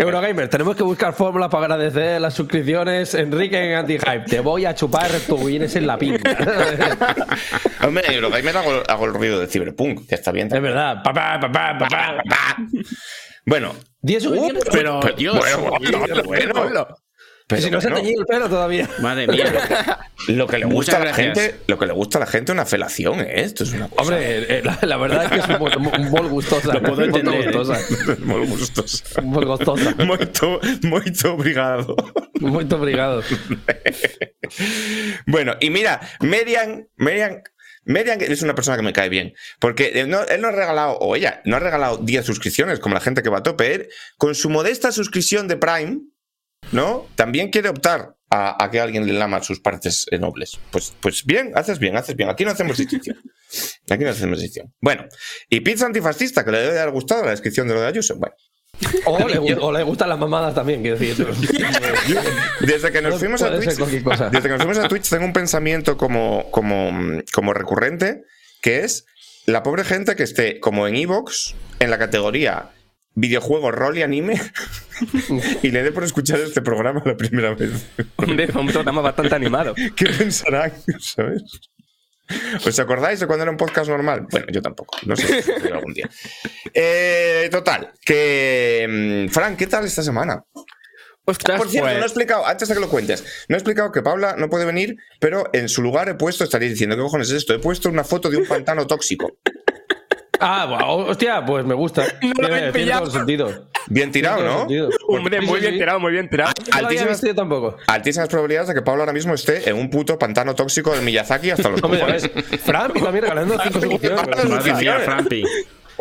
Eurogamer, 0.00 0.48
tenemos 0.48 0.76
que 0.76 0.82
buscar 0.82 1.12
fórmulas 1.12 1.50
para 1.50 1.66
agradecer 1.66 2.18
las 2.22 2.32
suscripciones. 2.32 3.12
Enrique 3.14 3.62
en 3.62 3.76
Anti-Hype, 3.76 4.24
te 4.24 4.40
voy 4.40 4.64
a 4.64 4.74
chupar 4.74 5.10
tu 5.28 5.36
vienes 5.36 5.76
en 5.76 5.86
la 5.86 5.98
pinta. 5.98 6.38
Hombre, 7.82 8.14
Eurogamer 8.14 8.56
hago, 8.56 8.82
hago 8.88 9.04
el 9.04 9.12
ruido 9.12 9.38
de 9.38 9.46
Cyberpunk, 9.46 10.08
que 10.08 10.14
está 10.14 10.32
bien. 10.32 10.48
es 10.50 10.62
verdad. 10.62 11.02
Papá, 11.04 11.38
papá, 11.38 11.76
papá. 11.78 12.16
Bueno, 13.44 13.74
10 14.00 14.22
suscripciones. 14.22 14.64
Pero, 14.72 15.00
bueno. 16.24 16.86
Pero 17.50 17.62
si 17.62 17.70
no 17.70 17.80
se 17.80 17.88
ha 17.88 17.94
teñido 17.94 18.20
el 18.20 18.26
pelo 18.26 18.48
todavía. 18.48 18.88
Madre 19.00 19.26
mía. 19.26 19.44
lo 20.28 20.46
que 20.46 20.58
le 20.58 20.66
gusta 20.66 20.96
a 20.96 21.00
la 21.00 21.06
gracias. 21.06 21.38
gente, 21.38 21.60
lo 21.66 21.78
que 21.78 21.86
le 21.86 21.92
gusta 21.92 22.18
a 22.18 22.20
la 22.20 22.26
gente 22.26 22.52
una 22.52 22.64
felación, 22.64 23.20
¿eh? 23.20 23.42
Esto 23.42 23.64
es 23.64 23.72
una 23.72 23.88
cosa 23.88 24.02
Hombre, 24.02 24.58
eh, 24.58 24.62
la, 24.64 24.78
la 24.82 24.96
verdad 24.96 25.24
es 25.24 25.30
que 25.30 25.52
es 25.52 25.58
muy, 25.58 25.70
muy, 25.78 25.98
muy 25.98 26.28
gustosa. 26.28 26.72
Lo 26.72 26.80
puedo 26.80 26.96
muy 26.96 27.04
entender, 27.06 27.52
gustosa. 27.52 27.80
muy 28.20 28.46
gustosa. 28.46 29.22
Muy 29.22 29.44
gustosa. 29.44 29.94
Muito, 30.04 30.60
muito 30.82 31.34
obrigado. 31.34 31.96
Muy 32.40 32.66
obrigado. 32.72 33.22
Bueno, 35.26 35.54
y 35.60 35.70
mira, 35.70 36.00
Merian, 36.20 36.88
Merian, 36.96 37.42
Merian 37.84 38.20
es 38.20 38.42
una 38.42 38.54
persona 38.54 38.76
que 38.76 38.82
me 38.82 38.92
cae 38.92 39.08
bien. 39.08 39.34
Porque 39.58 39.92
él 39.94 40.08
no, 40.08 40.22
él 40.24 40.40
no 40.40 40.48
ha 40.48 40.52
regalado, 40.52 40.98
o 40.98 41.16
ella, 41.16 41.40
no 41.44 41.56
ha 41.56 41.60
regalado 41.60 41.98
10 41.98 42.24
suscripciones 42.24 42.80
como 42.80 42.94
la 42.94 43.00
gente 43.00 43.22
que 43.22 43.30
va 43.30 43.38
a 43.38 43.42
tope. 43.42 43.74
Él, 43.74 43.88
con 44.16 44.34
su 44.34 44.50
modesta 44.50 44.92
suscripción 44.92 45.48
de 45.48 45.56
Prime, 45.56 46.00
¿no? 46.72 47.06
También 47.14 47.50
quiere 47.50 47.68
optar 47.68 48.14
a, 48.30 48.62
a 48.62 48.70
que 48.70 48.80
alguien 48.80 49.06
le 49.06 49.12
lama 49.12 49.42
sus 49.42 49.60
partes 49.60 50.06
eh, 50.10 50.18
nobles. 50.18 50.58
Pues, 50.70 50.92
pues 51.00 51.24
bien, 51.24 51.52
haces 51.54 51.78
bien, 51.78 51.96
haces 51.96 52.16
bien. 52.16 52.30
Aquí 52.30 52.44
no 52.44 52.52
hacemos 52.52 52.78
distinción. 52.78 53.16
Aquí 53.90 54.04
no 54.04 54.10
hacemos 54.10 54.38
distinción. 54.40 54.72
Bueno, 54.80 55.04
y 55.48 55.60
pizza 55.60 55.86
antifascista, 55.86 56.44
que 56.44 56.52
le 56.52 56.60
debe 56.60 56.78
haber 56.78 56.92
gustado 56.92 57.24
la 57.24 57.30
descripción 57.30 57.66
de 57.66 57.74
lo 57.74 57.80
de 57.80 57.88
Ayuso. 57.88 58.16
Bueno, 58.16 58.34
O 59.04 59.28
le, 59.28 59.54
o 59.54 59.72
le 59.72 59.82
gustan 59.82 60.08
las 60.08 60.18
mamadas 60.18 60.54
también, 60.54 60.80
quiero 60.82 60.96
decir. 60.96 61.26
desde 62.60 62.92
que 62.92 63.02
nos 63.02 63.18
fuimos 63.18 63.42
a 63.42 63.50
Twitch, 63.50 63.76
desde 63.76 64.42
que 64.42 64.48
nos 64.48 64.58
fuimos 64.58 64.78
a 64.78 64.88
Twitch 64.88 65.08
tengo 65.10 65.24
un 65.24 65.32
pensamiento 65.32 65.96
como, 65.96 66.50
como, 66.50 67.20
como 67.32 67.52
recurrente, 67.52 68.22
que 68.62 68.84
es 68.84 69.06
la 69.46 69.62
pobre 69.62 69.84
gente 69.84 70.14
que 70.14 70.22
esté 70.22 70.60
como 70.60 70.86
en 70.86 70.94
Evox, 70.94 71.56
en 71.80 71.90
la 71.90 71.98
categoría 71.98 72.70
videojuego, 73.14 73.70
rol 73.70 73.98
y 73.98 74.02
anime, 74.02 74.40
y 75.62 75.70
le 75.70 75.82
dé 75.82 75.92
por 75.92 76.04
escuchar 76.04 76.40
este 76.40 76.62
programa 76.62 77.02
la 77.04 77.16
primera 77.16 77.54
vez. 77.54 77.70
Un 78.16 78.66
programa 78.68 79.00
bastante 79.00 79.34
animado. 79.34 79.74
¿Qué 79.96 80.06
pensarán? 80.06 80.72
¿Sabes? 80.98 81.42
¿Os 82.64 82.78
acordáis 82.78 83.18
de 83.18 83.26
cuando 83.26 83.42
era 83.42 83.50
un 83.50 83.56
podcast 83.56 83.90
normal? 83.90 84.26
Bueno, 84.30 84.46
yo 84.52 84.62
tampoco. 84.62 84.96
No 85.04 85.16
sé 85.16 85.40
ocurrirá 85.40 85.76
algún 85.76 85.94
día. 85.94 86.08
Eh, 86.72 87.48
total, 87.50 87.92
que. 88.04 89.26
mm, 89.28 89.32
Fran, 89.32 89.56
¿qué 89.56 89.66
tal 89.66 89.84
esta 89.84 90.02
semana? 90.02 90.44
Ostras, 91.24 91.58
Por 91.58 91.68
cierto, 91.68 91.86
pues, 91.86 91.98
no 91.98 92.02
he 92.02 92.06
explicado, 92.06 92.46
antes 92.46 92.68
de 92.68 92.74
que 92.74 92.80
lo 92.80 92.88
cuentes, 92.88 93.44
no 93.48 93.54
he 93.54 93.58
explicado 93.58 93.92
que 93.92 94.02
Paula 94.02 94.36
no 94.36 94.48
puede 94.48 94.64
venir, 94.64 94.96
pero 95.20 95.44
en 95.52 95.68
su 95.68 95.82
lugar 95.82 96.08
he 96.08 96.14
puesto, 96.14 96.44
estaréis 96.44 96.72
diciendo, 96.72 96.96
¿qué 96.96 97.02
cojones 97.02 97.28
es 97.28 97.36
esto? 97.36 97.54
He 97.54 97.58
puesto 97.58 97.88
una 97.88 98.04
foto 98.04 98.30
de 98.30 98.38
un 98.38 98.46
pantano 98.46 98.86
tóxico. 98.86 99.38
Ah, 100.40 100.66
bueno, 100.68 100.94
hostia, 101.08 101.44
pues 101.44 101.64
me 101.64 101.74
gusta. 101.74 102.04
No 102.22 102.48
lo 102.48 102.72
pillado. 102.72 103.10
Bien 103.88 104.12
tirado, 104.12 104.44
¿no? 104.44 104.66
hombre, 105.08 105.40
Sí, 105.40 105.46
muy 105.46 105.60
bien 105.60 105.74
tirado, 105.78 106.00
muy 106.00 106.12
bien 106.12 106.28
tirado. 106.28 106.52
No 106.58 106.64
lo 106.80 106.86
había 106.86 106.88
Altísimas, 106.88 107.10
visto 107.12 107.26
yo 107.28 107.34
tampoco. 107.34 107.76
altísimas 107.86 108.28
probabilidades 108.28 108.68
de 108.68 108.74
que 108.74 108.82
Paula 108.82 109.02
ahora 109.02 109.12
mismo 109.12 109.34
esté 109.34 109.68
en 109.68 109.76
un 109.76 109.90
puto 109.90 110.18
pantano 110.18 110.54
tóxico 110.54 110.92
del 110.92 111.02
Miyazaki 111.02 111.50
hasta 111.50 111.68
los 111.70 111.80
cojones. 111.80 112.24
y 112.24 112.56
también 113.00 113.22
regalando 113.22 113.58
cinco 113.62 113.80
suscripciones. 113.80 114.18
Madre 114.20 114.34
Madre 114.36 114.44
mía, 114.44 114.54
suscripciones. 114.62 115.04
Frampi. 115.04 115.44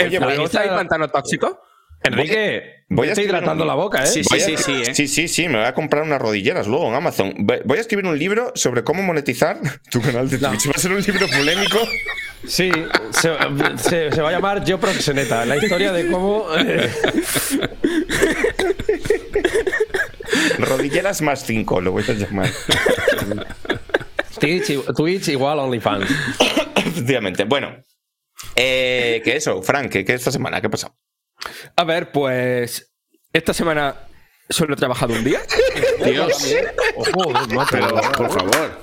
Oye, 0.02 0.20
voy, 0.20 0.34
¿Te 0.34 0.38
gusta 0.40 0.64
el 0.64 0.70
pantano 0.70 1.08
tóxico? 1.10 1.62
Enrique, 2.04 2.86
voy 2.90 3.08
a 3.08 3.12
estoy 3.12 3.26
hidratando 3.26 3.64
un- 3.64 3.68
la 3.68 3.74
boca, 3.76 4.04
¿eh? 4.04 4.08
Sí, 4.08 4.22
a- 4.22 4.40
sí, 4.40 4.56
sí, 4.58 4.72
¿eh? 4.88 4.94
sí, 4.96 5.08
sí, 5.08 5.28
sí, 5.28 5.48
me 5.50 5.58
voy 5.58 5.66
a 5.68 5.74
comprar 5.74 6.04
unas 6.04 6.22
rodilleras 6.22 6.66
luego 6.68 6.88
en 6.88 6.94
Amazon. 6.96 7.34
Voy 7.40 7.58
voy 7.66 7.78
a 7.78 7.82
escribir 7.82 8.06
un 8.06 8.18
libro 8.18 8.52
sobre 8.56 8.84
cómo 8.84 9.04
monetizar 9.04 9.60
tu 9.92 10.02
canal 10.02 10.30
de 10.30 10.38
Twitch. 10.38 10.68
Va 10.68 10.72
a 10.76 10.80
ser 10.80 10.92
un 10.94 11.02
libro 11.02 11.28
polémico. 11.28 11.78
Sí, 12.48 12.72
se, 13.12 13.34
se- 13.78 14.12
se 14.14 14.22
va 14.22 14.30
a 14.30 14.32
llamar 14.32 14.64
Yo 14.64 14.80
Proxeneta, 14.80 15.46
la 15.46 15.58
historia 15.58 15.92
de 15.92 16.10
cómo... 16.10 16.48
eh, 16.58 16.90
Rodilleras 20.60 21.22
más 21.22 21.44
5, 21.46 21.82
lo 21.82 21.92
voy 21.92 22.04
a 22.08 22.14
llamar. 22.14 22.50
Twitch, 24.40 24.72
Twitch 24.96 25.28
igual 25.30 25.60
OnlyFans. 25.60 26.10
Efectivamente. 26.76 27.44
Bueno, 27.44 27.76
eh, 28.56 29.22
que 29.24 29.36
eso, 29.36 29.62
Frank, 29.62 29.90
que, 29.92 30.06
que 30.06 30.14
esta 30.14 30.32
semana, 30.32 30.62
¿qué 30.62 30.70
pasa? 30.70 30.94
A 31.76 31.84
ver, 31.84 32.12
pues. 32.12 32.92
Esta 33.32 33.54
semana 33.54 33.96
solo 34.50 34.74
he 34.74 34.78
trabajado 34.78 35.14
un 35.14 35.24
día. 35.24 35.40
Dios. 36.04 36.56
Ojo, 36.96 37.30
macho, 37.54 37.68
Pero, 37.72 37.88
por 38.12 38.30
favor. 38.32 38.82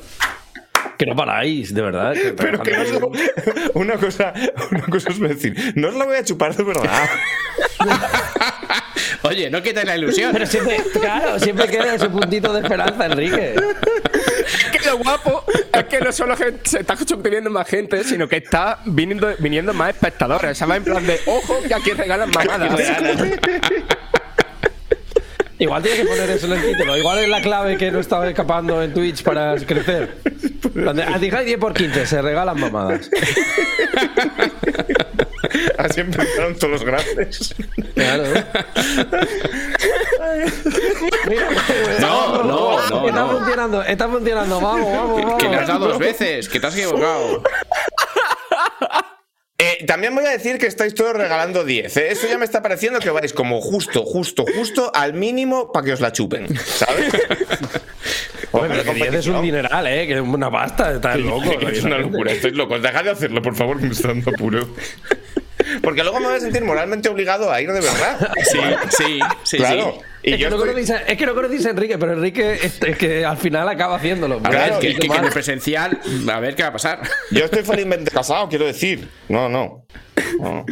que 0.96 1.06
no 1.06 1.16
paráis, 1.16 1.74
de 1.74 1.82
verdad. 1.82 2.12
que 2.14 2.32
Pero 2.32 2.62
que 2.62 2.70
no 2.72 2.82
os 2.82 2.90
lo- 2.92 3.10
una 3.74 3.96
cosa, 3.96 4.32
una 4.70 4.82
cosa 4.86 5.10
os 5.10 5.18
voy 5.18 5.30
a 5.30 5.34
decir, 5.34 5.72
no 5.74 5.88
os 5.88 5.94
la 5.96 6.04
voy 6.04 6.16
a 6.16 6.24
chupar 6.24 6.54
de 6.54 6.62
verdad. 6.62 7.08
Oye, 9.22 9.50
no 9.50 9.62
quites 9.62 9.84
la 9.84 9.96
ilusión. 9.96 10.32
Pero 10.32 10.46
siempre, 10.46 10.76
claro, 10.92 11.38
siempre 11.38 11.66
queda 11.68 11.94
ese 11.96 12.08
puntito 12.08 12.52
de 12.52 12.60
esperanza, 12.60 13.06
Enrique. 13.06 13.54
Lo 14.86 14.98
guapo 14.98 15.44
es 15.72 15.84
que 15.84 16.00
no 16.00 16.12
solo 16.12 16.36
se 16.36 16.80
está 16.80 16.96
suscribiendo 16.96 17.50
más 17.50 17.68
gente, 17.68 18.02
sino 18.04 18.28
que 18.28 18.36
está 18.36 18.80
viniendo, 18.86 19.28
viniendo 19.38 19.72
más 19.74 19.90
espectadores. 19.90 20.56
¿Sabes? 20.56 20.78
En 20.78 20.84
plan 20.84 21.06
de, 21.06 21.20
ojo, 21.26 21.58
que 21.66 21.74
aquí 21.74 21.90
regalan 21.90 22.30
mamadas. 22.30 22.80
Igual 25.58 25.82
tienes 25.82 26.00
que 26.02 26.06
poner 26.06 26.28
eso 26.30 26.46
en 26.46 26.52
el 26.52 26.62
título. 26.72 26.96
Igual 26.96 27.18
es 27.20 27.28
la 27.28 27.40
clave 27.40 27.76
que 27.78 27.90
no 27.90 27.98
estaba 28.00 28.28
escapando 28.28 28.82
en 28.82 28.92
Twitch 28.92 29.22
para 29.22 29.56
crecer. 29.56 30.16
Donde 30.74 31.02
Anti-High 31.02 31.46
10 31.46 31.58
por 31.58 31.72
15, 31.72 32.06
se 32.06 32.20
regalan 32.22 32.60
mamadas. 32.60 33.08
Así 35.78 36.00
empezaron 36.00 36.54
todos 36.56 36.70
los 36.72 36.84
grandes. 36.84 37.54
Claro. 37.94 38.24
Mira, 41.28 41.48
No, 42.00 42.42
no, 42.42 42.88
no, 42.90 43.06
Está 43.08 43.20
no. 43.20 43.28
funcionando, 43.38 43.82
está 43.82 44.08
funcionando. 44.08 44.60
Vamos, 44.60 44.92
vamos, 44.92 45.22
vamos. 45.22 45.42
Que 45.42 45.48
le 45.48 45.56
has 45.56 45.68
dado 45.68 45.88
dos 45.88 45.98
veces, 45.98 46.48
que 46.48 46.60
te 46.60 46.66
has 46.66 46.76
equivocado. 46.76 47.42
Eh, 49.58 49.84
también 49.86 50.14
voy 50.14 50.26
a 50.26 50.30
decir 50.30 50.58
que 50.58 50.66
estáis 50.66 50.94
todos 50.94 51.14
regalando 51.14 51.64
10. 51.64 51.96
¿eh? 51.96 52.08
Eso 52.10 52.26
ya 52.28 52.36
me 52.36 52.44
está 52.44 52.60
pareciendo 52.60 53.00
que 53.00 53.08
vais 53.08 53.32
como 53.32 53.62
justo, 53.62 54.04
justo, 54.04 54.44
justo 54.54 54.92
al 54.94 55.14
mínimo 55.14 55.72
para 55.72 55.86
que 55.86 55.92
os 55.94 56.00
la 56.00 56.12
chupen. 56.12 56.46
¿Sabes? 56.58 57.10
Hombre, 58.52 58.80
pero 58.84 58.92
que 58.92 59.02
10 59.10 59.14
es 59.14 59.26
un 59.28 59.40
dineral, 59.40 59.86
¿eh? 59.86 60.06
Que 60.06 60.14
es 60.14 60.20
una 60.20 60.50
pasta. 60.50 60.92
Estás 60.92 61.18
loco. 61.18 61.58
Es 61.70 61.82
una 61.84 61.98
locura, 61.98 62.32
estáis 62.32 62.54
locos. 62.54 62.82
Dejad 62.82 63.04
de 63.04 63.10
hacerlo, 63.10 63.40
por 63.40 63.54
favor, 63.54 63.78
que 63.78 63.86
me 63.86 63.92
está 63.92 64.08
dando 64.08 64.30
apuro. 64.30 64.68
Porque 65.82 66.02
luego 66.02 66.20
me 66.20 66.26
voy 66.26 66.36
a 66.36 66.40
sentir 66.40 66.62
moralmente 66.62 67.08
obligado 67.08 67.50
a 67.50 67.60
ir 67.60 67.72
de 67.72 67.80
verdad. 67.80 68.32
Sí, 68.44 68.58
sí, 68.90 69.20
sí. 69.42 69.56
claro. 69.56 69.94
sí. 69.98 70.15
Y 70.28 70.32
Es 70.34 70.38
yo 70.40 70.46
que, 70.46 70.50
no 70.50 70.56
estoy- 70.56 70.68
conocéis 70.74 70.90
a, 70.90 70.96
es 71.12 71.16
que 71.16 71.24
no 71.24 71.32
a 71.38 71.70
Enrique, 71.70 71.98
pero 71.98 72.12
Enrique 72.14 72.52
es, 72.54 72.82
es 72.82 72.98
que 72.98 73.24
al 73.24 73.36
final 73.36 73.68
acaba 73.68 73.94
haciéndolo. 73.94 74.40
A 74.42 74.50
Claro, 74.50 74.72
ver, 74.72 74.80
que, 74.80 74.90
y 74.90 74.94
que- 74.96 75.08
que 75.08 75.16
en 75.16 75.24
el 75.24 75.30
presencial, 75.32 76.00
a 76.32 76.40
ver 76.40 76.56
qué 76.56 76.64
va 76.64 76.70
a 76.70 76.72
pasar. 76.72 77.00
Yo 77.30 77.44
estoy 77.44 77.62
felizmente 77.62 78.10
casado, 78.10 78.48
quiero 78.48 78.66
decir. 78.66 79.08
No, 79.28 79.48
no. 79.48 79.84
No. 80.40 80.64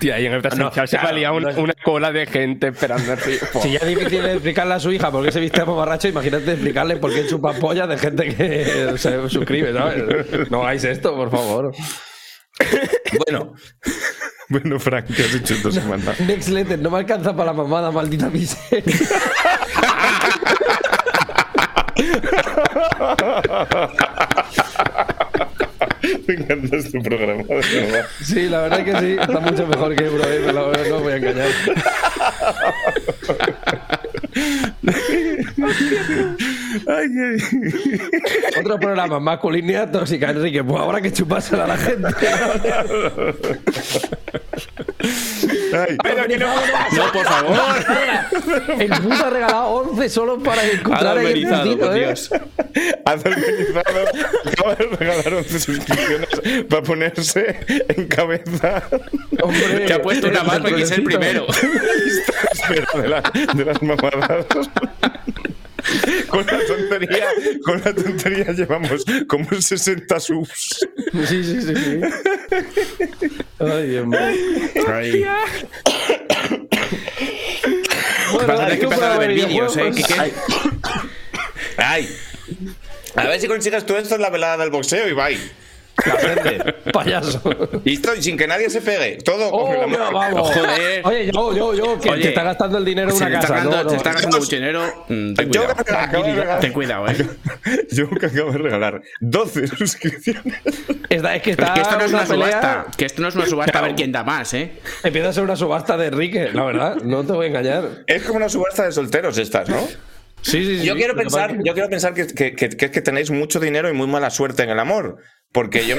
Tía, 0.00 0.18
y 0.18 0.26
en 0.26 0.32
el 0.32 0.40
presencial 0.42 0.72
No, 0.74 0.86
se 0.86 0.96
claro, 0.96 1.06
valía 1.08 1.30
un- 1.32 1.42
no 1.44 1.50
es- 1.50 1.56
una 1.56 1.74
cola 1.84 2.10
de 2.10 2.26
gente 2.26 2.66
esperando 2.66 3.12
el 3.12 3.18
ritmo. 3.24 3.62
Si 3.62 3.70
ya 3.70 3.78
es 3.78 3.86
difícil 3.86 4.24
explicarle 4.26 4.74
a 4.74 4.80
su 4.80 4.90
hija 4.90 5.12
por 5.12 5.24
qué 5.24 5.30
se 5.30 5.38
viste 5.38 5.60
como 5.60 5.76
borracho, 5.76 6.08
imagínate 6.08 6.52
explicarle 6.54 6.96
por 6.96 7.14
qué 7.14 7.26
chupa 7.28 7.52
pollas 7.52 7.88
de 7.88 7.98
gente 7.98 8.34
que 8.34 8.94
se 8.98 9.28
suscribe, 9.28 9.72
¿sabes? 9.72 10.50
No 10.50 10.62
hagáis 10.62 10.82
esto, 10.82 11.14
por 11.14 11.30
favor. 11.30 11.72
Bueno. 13.26 13.54
Bueno, 14.48 14.78
Frank, 14.78 15.06
¿qué 15.06 15.24
has 15.24 15.34
hecho 15.34 15.54
esta 15.54 15.72
semana? 15.72 16.14
Next 16.24 16.50
letter, 16.50 16.78
no 16.78 16.88
me 16.88 16.98
alcanza 16.98 17.34
para 17.34 17.46
la 17.46 17.52
mamada, 17.52 17.90
maldita 17.90 18.30
miseria. 18.30 18.94
Me 26.28 26.34
encanta 26.34 26.76
este 26.76 27.00
programa, 27.00 27.42
de 27.42 27.80
verdad. 27.80 28.06
Sí, 28.22 28.48
la 28.48 28.60
verdad 28.62 28.80
es 28.80 28.84
que 28.84 29.00
sí, 29.00 29.16
está 29.20 29.40
mucho 29.40 29.66
mejor 29.66 29.96
que 29.96 30.04
Euro, 30.04 30.24
eh, 30.30 30.52
la 30.52 30.62
verdad, 30.62 30.86
no 30.90 31.00
voy 31.00 31.12
a 31.12 31.16
engañar. 31.16 31.48
Ay, 36.88 37.08
ay. 37.18 38.00
Otro 38.60 38.78
programa, 38.78 39.20
masculinidad 39.20 39.90
tóxica, 39.90 40.30
Enrique. 40.30 40.62
Pues 40.64 40.80
ahora 40.80 41.00
que 41.00 41.12
chupársela 41.12 41.64
a 41.64 41.68
la 41.68 41.76
gente. 41.76 42.08
Ay. 45.72 45.96
No, 46.92 47.12
por 47.12 47.24
favor. 47.24 47.56
El 48.78 48.90
puto 48.90 49.24
ha 49.26 49.30
regalado 49.30 49.66
11 49.68 50.08
solo 50.08 50.38
para 50.42 50.64
encontrar 50.64 51.18
el 51.18 51.46
por 51.78 51.96
¿eh? 51.96 51.98
Dios. 52.06 52.30
Adormenizado 53.04 53.80
acaba 54.44 54.74
de 54.74 54.84
regalar 54.98 55.34
11 55.34 55.60
suscripciones 55.60 56.64
para 56.68 56.82
ponerse 56.82 57.56
en 57.88 58.06
cabeza 58.08 58.82
Hombre, 59.42 59.86
Que 59.86 59.92
ha 59.94 60.02
puesto 60.02 60.28
una 60.28 60.42
mano 60.44 60.68
y 60.68 60.74
que 60.74 60.82
es 60.82 60.90
el 60.90 61.02
primero. 61.04 61.46
espera, 61.48 62.86
de, 63.02 63.08
la- 63.08 63.22
de 63.54 63.64
las 63.64 63.82
mamadas. 63.82 64.46
Con 66.28 66.46
la 66.46 66.66
tontería, 66.66 67.26
con 67.64 67.80
la 67.84 67.94
tontería 67.94 68.52
llevamos 68.52 69.04
como 69.28 69.48
60 69.52 70.20
subs. 70.20 70.88
Sí, 71.28 71.44
sí, 71.44 71.62
sí, 71.62 71.74
sí. 71.76 72.00
Ay, 73.58 73.88
Dios 73.88 74.06
mío. 74.06 74.18
Ay. 74.88 75.24
Bueno, 78.32 78.48
Vas 78.48 78.60
a 78.60 78.66
tener 78.66 78.72
hay 78.72 78.78
que 78.78 78.84
empezar 78.84 79.12
a 79.12 79.18
ver 79.18 79.28
de 79.28 79.34
vídeos, 79.34 79.76
¿eh? 79.76 79.90
videojuegos. 79.90 80.06
Quique? 80.06 80.32
Ay. 81.76 82.08
A 83.14 83.26
ver 83.26 83.40
si 83.40 83.46
consigues 83.46 83.86
tú 83.86 83.96
esto 83.96 84.14
en 84.14 84.22
la 84.22 84.30
velada 84.30 84.56
del 84.58 84.70
boxeo, 84.70 85.08
Ibai. 85.08 85.38
Payaso. 86.92 87.40
Y 87.84 87.96
sin 88.20 88.36
que 88.36 88.46
nadie 88.46 88.70
se 88.70 88.80
pegue. 88.80 89.18
Todo 89.18 89.50
con 89.50 89.72
la 89.92 90.08
Oh, 90.08 90.12
vamos. 90.12 90.50
Joder. 90.54 91.00
Oye, 91.04 91.30
yo, 91.32 91.54
yo, 91.54 91.74
yo, 91.74 92.00
que 92.00 92.10
Oye, 92.10 92.22
te 92.22 92.28
está 92.28 92.42
gastando 92.42 92.78
el 92.78 92.84
dinero 92.84 93.10
en 93.10 93.16
una 93.16 93.30
casa. 93.30 93.54
gastando, 93.54 93.70
no, 93.70 93.78
se 93.78 93.84
no. 93.84 93.92
está 93.96 94.12
gastando 94.12 94.38
mucho 94.38 94.56
dinero. 94.56 95.04
mm, 95.08 95.34
Ten 95.34 95.50
Yo 95.50 95.60
cuidado. 95.64 95.84
que 95.84 95.92
acabo 95.94 96.24
de 96.24 96.32
regalar- 96.34 96.60
Ten 96.60 96.72
cuidado, 96.72 97.08
eh. 97.08 97.26
Yo 97.92 98.10
que 98.10 98.26
acabo 98.26 98.52
de 98.52 98.58
regalar 98.58 99.02
12 99.20 99.66
suscripciones. 99.68 100.54
Esta- 101.08 101.34
es 101.36 101.42
que 101.42 101.56
Pero 101.56 101.68
está 101.68 101.74
que 101.74 101.80
esto 101.82 101.98
no 101.98 102.04
es 102.04 102.12
una 102.12 102.26
subasta. 102.26 102.86
Que 102.96 103.04
esto 103.06 103.22
no 103.22 103.28
es 103.28 103.34
una 103.36 103.46
subasta 103.46 103.78
a 103.78 103.82
ver 103.82 103.94
quién 103.94 104.12
da 104.12 104.24
más, 104.24 104.52
eh. 104.54 104.72
Empieza 105.02 105.28
a 105.28 105.32
ser 105.32 105.42
una 105.44 105.56
subasta 105.56 105.96
de 105.96 106.06
Enrique, 106.08 106.50
la 106.52 106.64
verdad. 106.64 106.96
No 107.02 107.24
te 107.24 107.32
voy 107.32 107.46
a 107.46 107.48
engañar. 107.48 107.88
Es 108.06 108.22
como 108.22 108.36
una 108.36 108.48
subasta 108.48 108.84
de 108.84 108.92
solteros 108.92 109.38
estas, 109.38 109.68
¿no? 109.68 109.78
Sí, 110.46 110.64
sí, 110.64 110.78
sí. 110.80 110.86
Yo 110.86 110.94
quiero 110.94 111.14
que 111.14 111.22
pensar, 111.22 111.50
es 111.50 111.56
yo 111.64 111.72
quiero 111.74 111.88
pensar 111.88 112.14
que, 112.14 112.26
que- 112.28 112.54
que- 112.54 112.68
que 112.68 112.84
es 112.86 112.90
que 112.92 113.00
tenéis 113.00 113.30
mucho 113.32 113.58
dinero 113.58 113.88
y 113.90 113.92
muy 113.92 114.06
mala 114.06 114.30
suerte 114.30 114.62
en 114.62 114.70
el 114.70 114.78
amor. 114.78 115.16
Porque 115.50 115.84
yo. 115.86 115.96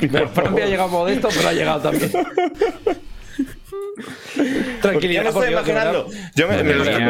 Que 0.00 0.08
Francia 0.34 0.64
ha 0.64 0.68
llegado 0.68 0.88
modesto, 0.88 1.28
pero 1.34 1.48
ha 1.48 1.52
llegado 1.52 1.80
también. 1.90 2.10
Tranquilidad, 4.80 5.22
yo 5.22 5.28
me 5.28 5.32
por 5.32 5.42
estoy 5.44 5.52
imaginando. 5.54 6.08
Yo 6.34 6.48
me, 6.48 6.62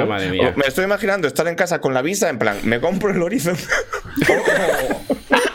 Madre 0.06 0.26
me- 0.26 0.32
mía. 0.32 0.52
me 0.56 0.66
estoy 0.66 0.84
imaginando 0.84 1.28
estar 1.28 1.46
en 1.48 1.54
casa 1.54 1.80
con 1.80 1.94
la 1.94 2.02
visa, 2.02 2.28
en 2.28 2.38
plan, 2.38 2.58
me 2.64 2.80
compro 2.80 3.10
el 3.10 3.22
Horizon. 3.22 3.56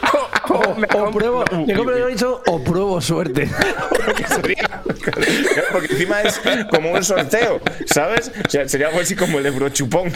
O, 0.87 1.11
pruebo, 1.11 1.43
me 1.65 1.73
compro 1.73 1.95
el 1.95 2.03
Horizon 2.03 2.35
o 2.47 2.63
pruebo 2.63 3.01
suerte. 3.01 3.49
porque 4.05 4.25
sería. 4.27 4.63
Claro, 4.63 5.67
porque 5.71 5.93
encima 5.93 6.21
es 6.21 6.39
como 6.69 6.91
un 6.91 7.03
sorteo, 7.03 7.61
¿sabes? 7.85 8.31
O 8.45 8.49
sea, 8.49 8.67
sería 8.67 8.87
algo 8.87 8.99
así 8.99 9.15
como 9.15 9.39
el 9.39 9.45
Eurochupón. 9.45 10.11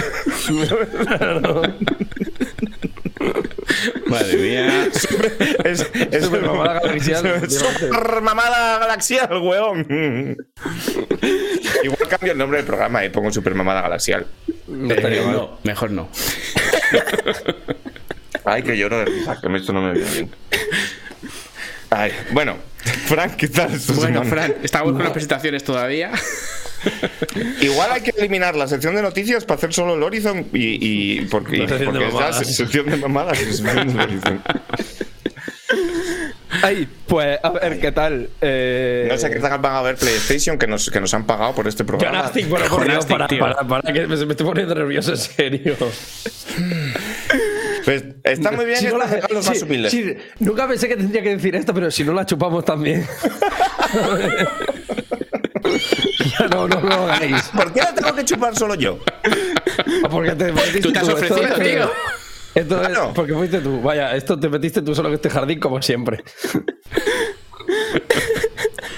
Madre 4.08 4.38
mía. 4.38 4.88
Es, 5.64 5.88
es 6.12 6.26
Super 6.26 6.42
mamada 6.42 6.80
galaxial. 6.82 7.50
super 7.50 8.22
mamada 8.22 8.80
galaxial, 8.80 9.30
weón. 9.42 10.38
Igual 11.84 12.10
cambio 12.10 12.32
el 12.34 12.38
nombre 12.38 12.58
del 12.58 12.66
programa 12.66 13.04
y 13.06 13.10
pongo 13.10 13.32
super 13.32 13.56
mamada 13.56 13.82
galaxial. 13.82 14.26
No 14.68 14.94
estaría 14.94 15.22
Eh, 15.22 15.28
no, 15.32 15.58
mejor 15.64 15.92
no. 15.92 16.10
Ay, 18.46 18.64
que 18.64 18.78
lloro 18.78 19.00
de 19.00 19.06
risa, 19.06 19.40
que 19.42 19.56
esto 19.56 19.74
no 19.74 19.82
me 19.82 19.94
viene 19.94 20.12
bien. 20.12 20.30
Ay, 21.90 22.12
bueno, 22.32 22.58
Frank, 23.06 23.36
¿qué 23.36 23.48
tal? 23.48 23.70
Bueno, 23.70 24.24
semana? 24.24 24.24
Fran, 24.24 24.56
estamos 24.64 24.94
con 24.94 25.04
las 25.04 25.12
presentaciones 25.12 25.64
todavía. 25.64 26.12
Igual 27.62 27.92
hay 27.92 28.02
que 28.02 28.14
eliminar 28.18 28.56
la 28.56 28.68
sección 28.68 28.96
de 28.96 29.02
noticias 29.02 29.46
para 29.46 29.58
hacer 29.58 29.74
solo 29.74 29.94
el 29.96 30.04
Horizon 30.04 30.48
y, 30.54 31.20
y 31.20 31.22
porque, 31.26 31.60
La 31.60 31.70
sección 31.70 31.94
de 31.94 32.00
porque 32.08 32.30
es 32.30 32.38
la 32.38 32.44
sección 32.44 32.86
de 32.88 32.98
mamadas. 32.98 33.40
Ay, 36.62 36.88
pues 37.08 37.40
a 37.42 37.50
ver 37.50 37.80
qué 37.80 37.92
tal. 37.92 38.30
Eh, 38.42 39.08
No 39.10 39.18
sé 39.18 39.30
qué 39.30 39.40
tal 39.40 39.60
van 39.60 39.76
a 39.76 39.82
ver 39.82 39.96
PlayStation 39.96 40.58
que 40.58 40.68
nos, 40.68 40.90
que 40.90 41.00
nos 41.00 41.14
han 41.14 41.26
pagado 41.26 41.54
por 41.56 41.68
este 41.68 41.84
programa. 41.84 42.18
Jonastic, 42.18 42.48
bueno, 42.50 42.66
por 42.68 42.86
Dios, 42.86 43.08
Jonastic, 43.08 43.40
para, 43.40 43.56
para, 43.56 43.82
para, 43.82 43.94
que 43.94 44.08
me, 44.08 44.16
me 44.26 44.32
estoy 44.32 44.46
poniendo 44.46 44.76
nervioso, 44.76 45.12
en 45.12 45.18
serio. 45.18 45.76
Pues 47.86 48.04
está 48.24 48.52
muy 48.52 48.66
bien 48.66 48.78
Si 48.78 48.88
no 48.88 48.98
la- 48.98 49.06
regalos 49.08 49.48
más 49.48 49.62
humildes. 49.62 49.96
nunca 50.40 50.68
pensé 50.68 50.88
que 50.88 50.96
tendría 50.96 51.22
que 51.22 51.30
decir 51.36 51.56
esto, 51.56 51.74
pero 51.74 51.92
si 51.92 52.04
no 52.04 52.14
la 52.14 52.26
chupamos 52.26 52.64
también. 52.66 53.06
ya 56.40 56.48
no, 56.48 56.68
no 56.68 56.80
lo 56.82 56.94
hagáis. 56.94 57.44
¿Por 57.56 57.74
qué 57.74 57.82
la 57.82 57.94
tengo 57.94 58.14
que 58.16 58.26
chupar 58.26 58.56
solo 58.56 58.76
yo? 58.76 59.00
Porque 60.10 60.32
te 60.32 60.52
metiste 60.52 60.82
Tú 60.82 60.92
te 60.94 61.00
has 61.00 61.08
Esto 61.08 61.16
ofrecido, 61.36 61.56
tío. 61.60 61.92
Esto 62.56 62.80
Claro. 62.80 63.08
es 63.08 63.14
porque 63.16 63.34
fuiste 63.34 63.60
tú. 63.62 63.82
Vaya, 63.82 64.16
esto 64.16 64.40
te 64.40 64.48
metiste 64.50 64.82
tú 64.82 64.94
solo 64.94 65.10
en 65.10 65.16
este 65.16 65.30
jardín 65.30 65.60
como 65.60 65.82
siempre. 65.82 66.24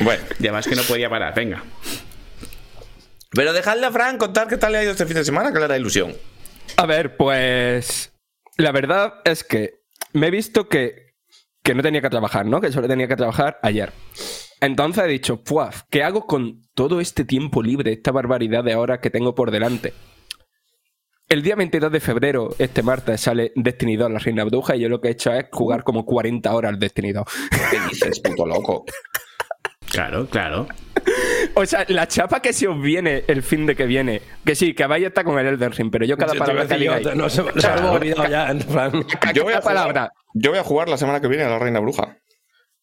Bueno, 0.02 0.24
Y 0.40 0.44
además 0.48 0.68
que 0.68 0.76
no 0.76 0.84
podía 0.84 1.10
parar, 1.10 1.34
venga. 1.34 1.64
pero 3.32 3.54
dejadle 3.54 3.86
a 3.86 3.92
Frank 3.92 4.18
contar 4.18 4.48
qué 4.48 4.58
tal 4.58 4.74
le 4.74 4.80
ha 4.80 4.84
ido 4.84 4.92
este 4.92 5.06
fin 5.06 5.16
de 5.16 5.24
semana, 5.26 5.52
que 5.54 5.60
le 5.60 5.68
da 5.68 5.78
ilusión. 5.78 6.14
A 6.78 6.86
ver, 6.86 7.16
pues. 7.16 8.12
La 8.58 8.72
verdad 8.72 9.16
es 9.26 9.44
que 9.44 9.82
me 10.14 10.28
he 10.28 10.32
visto 10.32 10.70
que, 10.70 11.14
que 11.62 11.76
no 11.76 11.84
tenía 11.84 12.02
que 12.02 12.10
trabajar, 12.10 12.46
¿no? 12.46 12.62
Que 12.62 12.72
solo 12.72 12.88
tenía 12.88 13.08
que 13.08 13.16
trabajar 13.16 13.60
ayer. 13.62 13.92
Entonces 14.62 15.04
he 15.04 15.08
dicho, 15.08 15.44
puaf, 15.44 15.84
¿qué 15.90 16.04
hago 16.04 16.26
con 16.26 16.62
todo 16.74 17.02
este 17.02 17.26
tiempo 17.26 17.62
libre, 17.62 17.92
esta 17.92 18.12
barbaridad 18.12 18.64
de 18.64 18.76
horas 18.76 19.00
que 19.00 19.10
tengo 19.10 19.36
por 19.36 19.52
delante? 19.52 19.94
El 21.28 21.42
día 21.42 21.56
22 21.56 21.92
de 21.92 22.00
febrero, 22.00 22.56
este 22.60 22.84
martes, 22.84 23.20
sale 23.20 23.52
Destiny 23.56 23.98
2, 23.98 24.12
la 24.12 24.20
Reina 24.20 24.44
Bruja, 24.44 24.76
y 24.76 24.82
yo 24.82 24.90
lo 24.90 25.02
que 25.02 25.10
he 25.10 25.12
hecho 25.12 25.34
es 25.34 25.46
jugar 25.52 25.84
como 25.84 26.06
40 26.06 26.54
horas 26.54 26.70
al 26.74 26.80
Destiny 26.80 27.12
2. 27.12 27.26
¿Qué 27.72 27.80
dices, 27.90 28.20
puto 28.20 28.46
loco? 28.46 28.86
Claro, 29.92 30.28
claro. 30.28 30.68
O 31.54 31.66
sea, 31.66 31.86
la 31.90 32.08
chapa 32.08 32.42
que 32.42 32.52
se 32.52 32.68
os 32.68 32.82
viene 32.82 33.24
el 33.28 33.44
fin 33.44 33.66
de 33.66 33.76
que 33.76 33.86
viene, 33.86 34.22
que 34.46 34.56
sí, 34.56 34.74
que 34.74 34.86
vaya 34.88 35.08
está 35.10 35.24
con 35.24 35.38
el 35.40 35.46
Elden 35.46 35.72
Ring, 35.72 35.90
pero 35.92 36.06
yo 36.06 36.18
cada 36.18 36.34
palabra 36.34 36.68
que 36.68 36.76
diga 36.78 37.00
no 37.16 37.30
se, 37.30 37.44
se 37.44 37.68
me 37.82 37.90
olvidado 37.90 38.28
ya, 38.28 38.50
en 38.50 38.60
plan. 38.60 38.92
Yo 39.34 39.44
voy, 39.44 39.54
a 39.54 39.62
palabra. 39.62 40.10
jugar, 40.10 40.12
yo 40.34 40.50
voy 40.52 40.60
a 40.60 40.64
jugar 40.64 40.90
la 40.90 40.98
semana 40.98 41.22
que 41.22 41.28
viene 41.28 41.44
a 41.44 41.50
la 41.50 41.60
Reina 41.60 41.80
Bruja. 41.80 42.18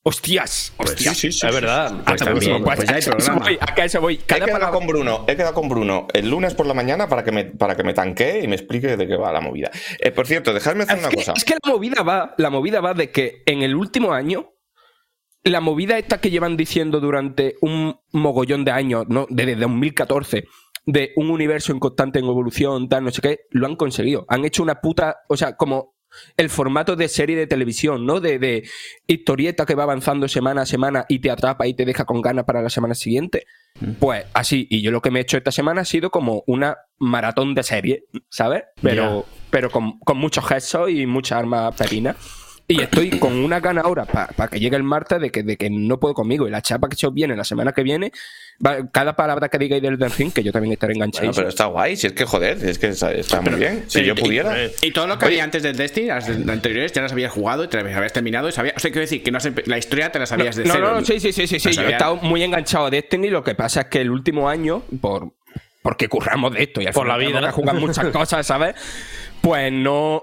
¡Hostias! 0.05 0.73
¡Hostias! 0.79 1.17
sí, 1.17 1.31
sí. 1.33 1.47
Es 1.47 1.55
verdad. 1.55 2.03
También. 2.17 2.63
Pues, 2.65 2.77
Pues 2.77 2.89
ya 2.89 2.95
hay 2.95 2.97
a 2.97 2.99
eso 2.99 3.11
programa. 3.13 3.41
voy, 3.45 3.59
a 3.61 3.85
eso 3.85 4.01
voy. 4.01 4.15
He 4.15 4.19
quedado 4.19 4.47
palabra- 4.53 4.71
con 4.71 4.87
Bruno, 4.87 5.25
he 5.29 5.37
quedado 5.37 5.55
con 5.55 5.69
Bruno 5.69 6.09
el 6.13 6.29
lunes 6.31 6.55
por 6.55 6.67
la 6.67 6.75
mañana 6.75 7.09
para 7.09 7.23
que 7.25 7.33
me, 7.33 7.45
para 7.45 7.77
que 7.77 7.85
me 7.85 7.95
tanquee 7.95 8.43
y 8.43 8.49
me 8.49 8.57
explique 8.57 8.97
de 8.97 9.07
qué 9.07 9.17
va 9.17 9.33
la 9.33 9.41
movida. 9.41 9.71
Eh, 9.99 10.11
por 10.11 10.27
cierto, 10.27 10.53
dejadme 10.53 10.85
hacer 10.85 10.97
Es 10.99 11.03
una 11.03 11.11
que, 11.11 11.17
cosa. 11.17 11.33
es 11.37 11.45
que 11.45 11.55
la 11.63 11.71
movida 11.73 12.03
va, 12.03 12.35
la 12.39 12.51
movida 12.51 12.81
va 12.81 12.95
de 12.95 13.11
que 13.11 13.43
en 13.47 13.63
el 13.63 13.75
último 13.77 14.13
año, 14.13 14.51
la 15.45 15.61
movida 15.61 15.99
esta 15.99 16.21
que 16.21 16.31
llevan 16.31 16.57
diciendo 16.57 17.01
durante 17.01 17.57
un 17.61 17.97
mogollón 18.13 18.65
de 18.65 18.71
años, 18.71 19.07
¿no? 19.09 19.27
Desde 19.29 19.57
2014, 19.57 20.45
de 20.87 21.13
un 21.17 21.31
universo 21.31 21.73
en 21.73 21.81
constante 21.81 22.19
en 22.19 22.27
evolución, 22.27 22.89
tal, 22.89 23.05
no 23.05 23.11
sé 23.11 23.23
qué, 23.23 23.41
lo 23.51 23.67
han 23.67 23.77
conseguido. 23.77 24.25
Han 24.29 24.45
hecho 24.45 24.63
una 24.63 24.81
puta. 24.81 25.19
O 25.29 25.37
sea, 25.37 25.57
como 25.57 25.95
el 26.37 26.51
formato 26.51 26.95
de 26.95 27.09
serie 27.09 27.37
de 27.37 27.47
televisión, 27.47 28.07
¿no? 28.07 28.21
De, 28.21 28.39
de 28.39 28.69
historieta 29.07 29.67
que 29.67 29.75
va 29.75 29.85
avanzando 29.85 30.29
semana 30.29 30.63
a 30.63 30.67
semana 30.67 31.07
y 31.09 31.21
te 31.21 31.31
atrapa 31.31 31.67
y 31.67 31.75
te 31.75 31.85
deja 31.85 32.05
con 32.05 32.21
ganas 32.21 32.45
para 32.45 32.63
la 32.63 32.71
semana 32.71 32.95
siguiente. 32.95 33.47
Pues 33.99 34.27
así, 34.35 34.67
y 34.71 34.83
yo 34.83 34.91
lo 34.91 35.01
que 35.01 35.11
me 35.11 35.19
he 35.19 35.23
hecho 35.23 35.39
esta 35.39 35.51
semana 35.51 35.81
ha 35.81 35.85
sido 35.87 36.11
como 36.11 36.45
una 36.47 36.77
maratón 36.99 37.55
de 37.55 37.63
serie, 37.63 38.05
¿sabes? 38.29 38.65
Pero, 38.81 39.25
pero 39.51 39.71
con, 39.71 39.99
con 40.01 40.19
muchos 40.19 40.47
gestos 40.47 40.91
y 40.91 41.07
muchas 41.07 41.39
armas 41.39 41.75
pepinas. 41.75 42.17
Y 42.73 42.81
estoy 42.83 43.11
con 43.19 43.33
una 43.35 43.61
gana 43.61 43.83
ahora 43.83 44.05
para 44.05 44.49
que 44.49 44.59
llegue 44.61 44.77
el 44.77 44.83
martes 44.83 45.21
de 45.21 45.31
que, 45.31 45.43
de 45.43 45.57
que 45.57 45.69
no 45.71 45.99
puedo 46.01 46.15
conmigo. 46.15 46.47
Y 46.47 46.51
la 46.51 46.63
chapa 46.63 46.89
que 46.89 46.97
se 46.97 47.07
os 47.07 47.15
viene 47.15 47.37
la 47.37 47.45
semana 47.45 47.73
que 47.73 47.83
viene, 47.83 48.13
va- 48.65 48.89
cada 48.91 49.15
palabra 49.15 49.49
que 49.49 49.59
digáis 49.59 49.83
del 49.83 49.99
Ring, 49.99 50.33
que 50.33 50.43
yo 50.43 50.53
también 50.53 50.73
estaré 50.73 50.95
enganchado. 50.95 51.27
Bueno, 51.27 51.37
pero 51.37 51.49
está 51.49 51.67
guay, 51.67 51.97
si 51.97 52.07
es 52.07 52.13
que 52.13 52.25
joder, 52.25 52.65
es 52.65 52.79
que 52.79 52.89
está, 52.89 53.13
está 53.13 53.41
muy 53.41 53.55
bien. 53.55 53.85
Si 53.89 54.03
yo 54.05 54.15
pudiera. 54.15 54.57
Y 54.81 54.91
todo 54.93 55.07
lo 55.07 55.19
que 55.19 55.27
había 55.27 55.45
antes 55.45 55.63
del 55.63 55.77
Destiny, 55.77 56.07
las 56.09 56.27
de- 56.27 56.53
anteriores, 56.53 56.93
ya 56.93 57.03
las 57.03 57.13
habías 57.13 57.33
jugado, 57.33 57.69
te 57.69 57.83
las 57.83 57.95
habías 57.97 58.13
terminado 58.13 58.49
y 58.49 58.53
sabías. 58.53 58.75
O 58.77 58.81
sea, 58.81 58.91
quiero 58.91 59.03
decir 59.03 59.23
que 59.23 59.31
no 59.31 59.39
has 59.39 59.49
la 59.67 59.79
historia 59.79 60.11
te 60.11 60.19
la 60.19 60.27
sabías 60.27 60.57
de 60.57 60.65
no, 60.65 60.73
cero. 60.75 60.91
no, 60.93 61.01
no, 61.01 61.07
sí, 61.07 61.21
sí, 61.21 61.33
sí, 61.33 61.47
sí, 61.47 61.59
sí. 61.61 61.73
Yo 61.73 61.83
he 61.83 61.93
estado 61.93 62.17
muy 62.17 62.43
enganchado 62.43 62.87
a 62.87 62.91
Destiny. 62.91 63.29
Lo 63.31 63.43
que 63.45 63.55
pasa 63.55 63.83
es 63.83 63.87
que 63.89 64.01
el 64.01 64.11
último 64.11 64.49
año, 64.49 64.83
por 65.01 65.33
porque 65.83 66.09
curramos 66.09 66.53
de 66.55 66.63
esto 66.63 66.81
y 66.81 66.87
al 66.87 66.93
Por 66.93 67.07
final 67.07 67.21
la 67.21 67.27
vida. 67.27 67.41
que 67.49 67.53
jugar 67.53 67.75
muchas 67.75 68.07
cosas, 68.07 68.47
¿sabes? 68.47 68.77
Pues 69.41 69.73
no. 69.73 70.23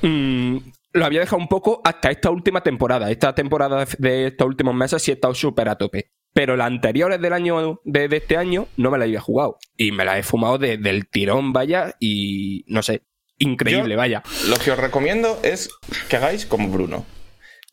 mm, 0.00 0.56
lo 0.92 1.04
había 1.04 1.20
dejado 1.20 1.40
un 1.40 1.48
poco 1.48 1.80
hasta 1.84 2.10
esta 2.10 2.30
última 2.30 2.62
temporada. 2.62 3.10
Esta 3.10 3.34
temporada 3.34 3.86
de 3.98 4.26
estos 4.28 4.46
últimos 4.46 4.74
meses 4.74 5.02
sí 5.02 5.10
he 5.10 5.14
estado 5.14 5.34
súper 5.34 5.68
a 5.68 5.76
tope. 5.76 6.10
Pero 6.34 6.56
las 6.56 6.66
anteriores 6.66 7.20
del 7.20 7.32
año 7.34 7.80
de, 7.84 8.08
de 8.08 8.16
este 8.16 8.36
año 8.38 8.66
no 8.78 8.90
me 8.90 8.98
las 8.98 9.06
había 9.06 9.20
jugado. 9.20 9.58
Y 9.76 9.92
me 9.92 10.04
las 10.04 10.16
he 10.18 10.22
fumado 10.22 10.56
de- 10.58 10.78
del 10.78 11.06
tirón, 11.08 11.52
vaya, 11.52 11.94
y 12.00 12.64
no 12.68 12.82
sé, 12.82 13.02
increíble, 13.38 13.94
Yo- 13.94 13.98
vaya. 13.98 14.22
Lo 14.48 14.56
que 14.56 14.70
os 14.70 14.78
recomiendo 14.78 15.38
es 15.42 15.68
que 16.08 16.16
hagáis 16.16 16.46
como 16.46 16.68
Bruno. 16.68 17.04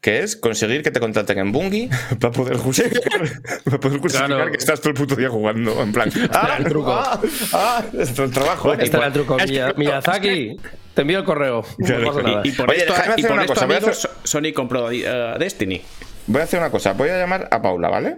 Que 0.01 0.19
es 0.19 0.37
conseguir 0.37 0.81
que 0.81 0.91
te 0.91 0.99
contraten 1.01 1.39
en 1.39 1.51
Bungie 1.51 1.89
para 2.21 2.31
poder 2.33 2.55
justificar, 2.57 3.21
para 3.65 3.79
poder 3.79 3.99
justificar 3.99 4.27
Claro. 4.29 4.51
que 4.51 4.57
estás 4.57 4.79
todo 4.79 4.89
el 4.91 4.95
puto 4.95 5.15
día 5.15 5.29
jugando. 5.29 5.81
En 5.81 5.91
plan, 5.91 6.09
ah, 6.31 6.55
el 6.57 6.65
truco. 6.65 6.91
ah, 6.93 7.19
ah, 7.53 7.83
esto 7.97 8.23
es 8.23 8.29
el 8.29 8.31
trabajo. 8.33 8.73
Este 8.73 8.95
era 8.97 9.07
el 9.07 9.13
truco. 9.13 9.37
es 9.37 9.45
que- 9.45 9.51
Miya- 9.51 9.73
Miyazaki, 9.75 10.55
te 10.99 11.03
envío 11.03 11.19
el 11.19 11.23
correo. 11.23 11.63
Claro, 11.77 12.01
No 12.01 12.07
pasa 12.07 12.21
nada. 12.23 12.41
Y 12.43 12.51
por 12.51 12.69
Oye, 12.69 12.79
esto, 12.79 12.91
déjame 12.93 13.09
y 13.09 13.13
hacer 13.13 13.25
por 13.27 13.31
una 13.31 13.41
esto, 13.43 13.53
cosa, 13.53 13.65
voy 13.65 13.75
a 13.75 13.77
hacer- 13.77 14.09
Sony 14.25 14.53
compró 14.53 14.91
eh, 14.91 15.35
Destiny. 15.39 15.81
Voy 16.27 16.41
a 16.41 16.43
hacer 16.43 16.59
una 16.59 16.69
cosa. 16.69 16.91
Voy 16.91 17.07
a 17.07 17.17
llamar 17.17 17.47
a 17.49 17.61
Paula, 17.61 17.87
¿vale? 17.87 18.17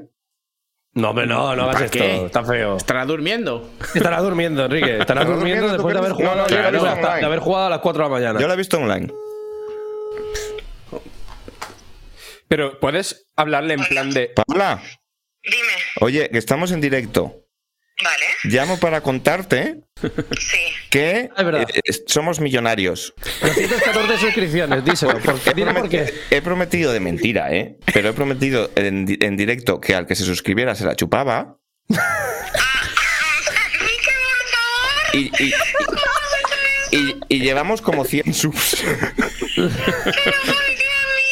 No, 0.96 1.12
hombre, 1.12 1.28
no, 1.28 1.56
no 1.56 1.62
hagas 1.64 1.76
¿Para 1.76 1.86
esto. 1.86 2.00
qué? 2.00 2.26
Está 2.26 2.44
feo. 2.44 2.78
¿Estará 2.78 3.06
durmiendo? 3.06 3.70
Estará 3.94 4.20
durmiendo, 4.20 4.66
Enrique. 4.66 4.98
Estará 4.98 5.22
Estará 5.22 5.26
durmiendo 5.26 5.68
durmiendo, 5.68 5.74
después 5.74 5.94
de 5.94 6.00
¿tú 6.00 6.06
haber 6.06 6.14
jugado, 6.16 6.36
No, 6.36 6.42
no, 6.42 6.50
yo 6.50 6.56
de 6.56 7.20
de 7.20 7.26
haber 7.26 7.40
jugado 7.40 7.66
a 7.68 7.70
las 7.70 7.80
4 7.80 8.04
de 8.04 8.10
la 8.10 8.16
mañana. 8.16 8.40
Yo 8.42 8.48
la 8.48 8.56
he 8.56 8.58
visto 8.58 8.78
online. 8.80 9.14
Pero 12.48 12.80
puedes 12.80 13.28
hablarle 13.36 13.76
en 13.76 13.84
plan 13.86 14.10
de. 14.10 14.34
Paula, 14.36 14.82
Dime, 15.44 15.74
oye, 16.02 16.30
que 16.32 16.38
estamos 16.40 16.72
en 16.72 16.82
directo. 16.82 17.46
¿Vale? 18.04 18.26
Llamo 18.44 18.80
para 18.80 19.02
contarte 19.02 19.78
Sí. 20.02 20.58
que 20.90 21.30
Es 21.38 21.46
verdad. 21.46 21.68
eh, 21.74 21.82
somos 22.08 22.40
millonarios. 22.40 23.14
214 23.42 24.18
suscripciones, 24.18 24.84
díselo. 24.86 25.20
¿Por 25.20 25.40
qué? 25.40 25.54
Dile 25.54 25.74
por. 25.74 25.90
He 25.92 26.42
prometido 26.42 26.92
de 26.94 27.00
mentira, 27.00 27.52
¿eh? 27.54 27.78
Pero 27.94 28.10
he 28.10 28.14
prometido 28.14 28.72
en, 28.76 29.06
en 29.22 29.38
directo 29.38 29.80
que 29.80 29.94
al 29.96 30.08
que 30.08 30.16
se 30.16 30.24
suscribiera 30.26 30.74
se 30.76 30.86
la 30.86 30.96
chupaba. 30.96 31.58
Favor. 31.90 32.02
Y, 35.14 35.30
y- 35.44 35.54
y- 36.92 37.16
y 37.28 37.40
llevamos 37.42 37.82
como 37.82 38.06
100 38.06 38.34
subs. 38.34 38.78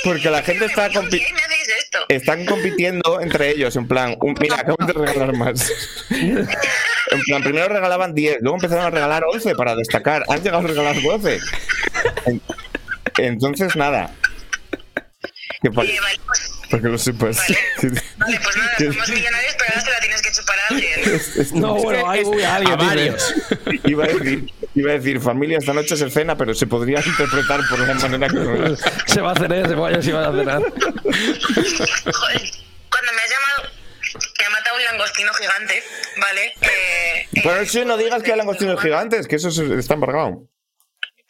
Porque 0.03 0.29
la 0.29 0.41
gente 0.43 0.65
está 0.65 0.89
¿Por 0.89 1.03
compi- 1.05 1.25
están 2.07 2.45
compitiendo 2.45 3.19
entre 3.21 3.49
ellos. 3.51 3.75
En 3.75 3.87
plan, 3.87 4.15
un- 4.21 4.35
mira, 4.39 4.55
acaban 4.55 4.87
de 4.87 4.93
regalar 4.93 5.33
más. 5.35 5.71
En 6.09 7.21
plan, 7.25 7.41
primero 7.43 7.67
regalaban 7.69 8.13
10, 8.13 8.37
luego 8.41 8.57
empezaron 8.57 8.85
a 8.85 8.89
regalar 8.91 9.23
11 9.31 9.55
para 9.55 9.75
destacar. 9.75 10.23
Han 10.29 10.41
llegado 10.43 10.63
a 10.63 10.67
regalar 10.67 11.01
12. 11.01 11.39
En- 12.25 12.41
Entonces, 13.17 13.75
nada. 13.75 14.11
Que 15.61 15.69
pa- 15.71 15.83
Eh, 15.83 15.97
vale, 16.01 16.19
pues, 16.25 16.51
para 16.69 16.81
que 16.83 16.87
lo 16.89 16.97
sepas. 16.97 17.37
vale, 17.37 18.39
pues 18.43 18.55
nada, 18.57 18.75
somos 18.77 19.09
millonarios, 19.09 19.55
pero 19.57 19.69
ahora 19.73 19.81
se 19.81 19.91
la 19.91 19.99
tienes 19.99 20.21
que 20.21 20.31
chupar 20.31 20.57
a 20.59 20.67
alguien. 20.69 21.21
No, 21.61 21.75
bueno, 21.75 22.09
hay 22.09 22.23
uy, 22.23 22.43
alguien. 22.43 22.73
a 22.79 22.83
varios. 22.83 23.35
Iba 23.85 24.05
a 24.05 24.07
decir, 24.07 24.53
iba 24.75 24.91
a 24.91 24.93
decir, 24.95 25.19
familia, 25.19 25.57
esta 25.57 25.73
noche 25.73 25.97
se 25.97 26.09
cena, 26.09 26.37
pero 26.37 26.53
se 26.53 26.65
podría 26.67 27.01
interpretar 27.05 27.59
por 27.69 27.79
la 27.79 27.93
manera 27.95 28.27
que 28.29 28.35
no 28.35 28.67
es. 28.67 28.79
Se 29.07 29.19
va 29.21 29.29
a 29.31 29.33
hacer 29.33 29.51
ese 29.51 29.75
pollo 29.75 30.01
si 30.01 30.11
va 30.11 30.27
a 30.29 30.31
cenar. 30.31 30.61
Joder, 30.61 32.41
cuando 32.89 33.11
me 33.11 33.19
has 33.19 33.29
llamado, 33.29 33.73
me 34.39 34.45
ha 34.45 34.49
matado 34.51 34.77
un 34.77 34.83
langostino 34.85 35.33
gigante, 35.33 35.83
¿vale? 36.21 36.45
Eh, 36.61 37.27
eh, 37.33 37.41
Pero 37.43 37.65
sí, 37.65 37.83
no 37.85 37.97
digas 37.97 38.23
que 38.23 38.31
hay 38.31 38.37
langostinos 38.37 38.79
gigantes, 38.81 39.27
que 39.27 39.35
eso 39.35 39.49
es- 39.49 39.57
está 39.59 39.95
embargado. 39.95 40.47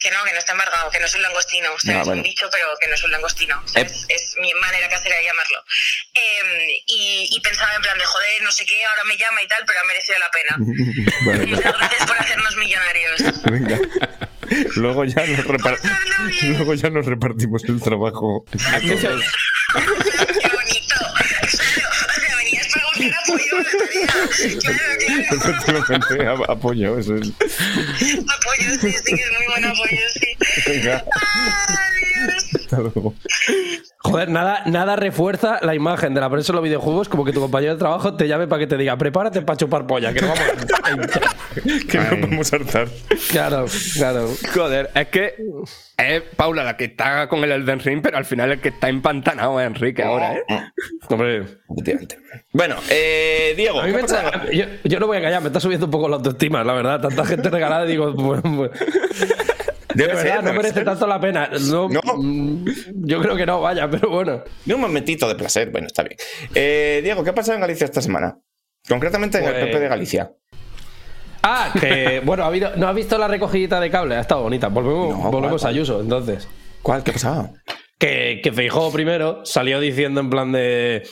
Que 0.00 0.10
no, 0.10 0.24
que 0.24 0.32
no 0.32 0.38
está 0.38 0.52
embargado, 0.52 0.90
que 0.90 0.98
no 0.98 1.04
es 1.06 1.14
un 1.14 1.22
langostino. 1.22 1.78
Sea, 1.78 2.00
Ah, 2.00 2.04
bueno. 2.04 2.22
un 2.22 2.22
dicho, 2.22 2.48
pero 2.50 2.66
que 2.80 2.88
no 2.88 2.94
es 2.94 3.04
un 3.04 3.10
langostino. 3.12 3.60
O 3.62 3.68
sea, 3.68 3.82
Eh. 3.82 3.86
es, 3.86 4.06
es 4.08 4.34
mi 4.40 4.52
manera 4.54 4.88
casera 4.88 5.14
de 5.16 5.24
llamarlo. 5.24 5.62
Eh, 6.14 6.82
y, 6.86 7.28
y 7.30 7.40
pensaba 7.40 7.74
en 7.74 7.82
plan 7.82 7.98
de 7.98 8.04
joder, 8.06 8.42
no 8.42 8.50
sé 8.50 8.64
qué, 8.64 8.82
ahora 8.86 9.04
me 9.04 9.16
llama 9.18 9.42
y 9.42 9.46
tal, 9.48 9.62
pero 9.66 9.78
ha 9.80 9.84
merecido 9.84 10.18
la 10.18 10.30
pena. 10.30 10.56
Bueno, 11.24 11.46
Muchas 11.46 11.76
gracias 11.78 12.06
por 12.06 12.18
hacernos 12.18 12.56
millonarios. 12.56 13.20
venga. 13.44 13.78
Luego 14.76 15.04
ya 15.04 15.26
nos 15.26 15.44
repar- 15.46 15.76
Pasadlo 15.80 16.26
bien. 16.28 16.56
luego 16.56 16.74
ya 16.74 16.90
nos 16.90 17.04
repartimos 17.06 17.62
el 17.64 17.80
trabajo. 17.82 18.44
Qué 18.50 20.48
bonito. 20.48 20.79
Claro. 24.62 25.84
Claro, 26.08 26.44
a- 26.48 26.52
apoyo, 26.52 26.98
eso 26.98 27.16
es. 27.16 27.28
Apoyo, 27.28 28.70
sí, 28.80 28.90
sí, 28.92 29.12
es 29.14 29.32
muy 29.32 29.46
buen 29.48 29.64
apoyo, 29.64 29.98
sí. 30.14 30.36
Venga. 30.66 31.04
Hasta 32.72 32.80
luego. 32.80 33.14
Joder, 34.02 34.30
nada, 34.30 34.62
nada 34.66 34.96
refuerza 34.96 35.58
la 35.62 35.74
imagen 35.74 36.14
de 36.14 36.20
la 36.20 36.30
prensa 36.30 36.52
en 36.52 36.56
los 36.56 36.64
videojuegos 36.64 37.08
como 37.08 37.24
que 37.24 37.32
tu 37.32 37.40
compañero 37.40 37.74
de 37.74 37.78
trabajo 37.78 38.14
te 38.14 38.26
llame 38.28 38.46
para 38.48 38.60
que 38.60 38.66
te 38.66 38.76
diga 38.78 38.96
prepárate 38.96 39.42
para 39.42 39.56
chupar 39.58 39.86
polla, 39.86 40.12
que 40.14 40.22
no 40.22 40.28
vamos 40.28 40.44
a 40.82 40.90
hinchar". 40.90 41.22
Que 41.86 41.98
no 42.16 42.26
vamos 42.28 42.52
a 42.52 42.56
hartar. 42.56 42.88
Claro, 43.30 43.66
claro. 43.94 44.28
Joder, 44.54 44.90
es 44.94 45.08
que 45.08 45.34
es 45.98 46.22
Paula 46.36 46.64
la 46.64 46.76
que 46.78 46.84
está 46.86 47.28
con 47.28 47.44
el 47.44 47.52
Elden 47.52 47.80
Ring, 47.80 48.00
pero 48.02 48.16
al 48.16 48.24
final 48.24 48.52
el 48.52 48.60
que 48.60 48.70
está 48.70 48.88
empantanado 48.88 49.60
es 49.60 49.66
Enrique 49.66 50.02
ahora, 50.02 50.34
¿eh? 50.34 50.44
Hombre, 51.10 51.44
Efectivamente. 51.68 52.18
Bueno, 52.52 52.76
eh, 52.88 53.52
Diego. 53.56 53.80
a 53.80 53.84
mí 53.84 53.90
¿qué 53.90 53.96
me 53.96 54.02
pasa? 54.02 54.28
echa- 54.28 54.50
yo, 54.50 54.64
yo 54.84 54.98
no 54.98 55.06
voy 55.06 55.18
a 55.18 55.22
callar, 55.22 55.40
me 55.42 55.48
está 55.48 55.60
subiendo 55.60 55.86
un 55.86 55.92
poco 55.92 56.08
la 56.08 56.16
autoestima, 56.16 56.64
la 56.64 56.72
verdad. 56.72 57.00
Tanta 57.00 57.24
gente 57.26 57.50
regalada 57.50 57.84
y 57.84 57.88
digo, 57.90 58.14
pues, 58.16 58.40
pues, 58.42 58.70
de 59.94 60.04
Debe 60.04 60.14
verdad, 60.16 60.34
ser, 60.36 60.44
no 60.44 60.52
merece 60.52 60.74
ser. 60.74 60.84
tanto 60.84 61.06
la 61.06 61.20
pena. 61.20 61.50
No, 61.70 61.88
No. 61.88 62.00
mm, 62.16 62.64
Yo 63.06 63.20
creo 63.20 63.36
que 63.36 63.46
no, 63.46 63.60
vaya, 63.60 63.88
pero 63.90 64.10
bueno. 64.10 64.42
De 64.64 64.74
un 64.74 64.80
momentito 64.80 65.28
de 65.28 65.34
placer. 65.34 65.70
Bueno, 65.70 65.86
está 65.86 66.02
bien. 66.02 66.16
Eh, 66.54 67.00
Diego, 67.02 67.22
¿qué 67.24 67.30
ha 67.30 67.34
pasado 67.34 67.54
en 67.56 67.60
Galicia 67.60 67.84
esta 67.84 68.00
semana? 68.02 68.38
Concretamente 68.88 69.38
en 69.38 69.44
el 69.44 69.50
Pues- 69.52 69.64
PP 69.66 69.80
de 69.80 69.88
Galicia. 69.88 70.32
Ah, 71.42 71.72
que 71.80 72.20
bueno, 72.24 72.44
ha 72.44 72.46
habido, 72.48 72.70
¿no 72.76 72.88
has 72.88 72.94
visto 72.94 73.16
la 73.18 73.28
recogidita 73.28 73.80
de 73.80 73.90
cable? 73.90 74.16
Ha 74.16 74.20
estado 74.20 74.42
bonita. 74.42 74.68
Volvemos, 74.68 75.10
No, 75.18 75.30
volvemos 75.30 75.62
¿cuál, 75.62 75.72
a 75.72 75.74
Ayuso, 75.74 76.00
entonces. 76.00 76.48
¿Cuál? 76.82 77.02
¿Qué 77.02 77.10
ha 77.10 77.14
pasado? 77.14 77.50
Que, 77.98 78.40
que 78.42 78.52
Feijóo 78.52 78.90
primero 78.92 79.44
salió 79.44 79.80
diciendo 79.80 80.20
en 80.20 80.30
plan 80.30 80.52
de. 80.52 81.02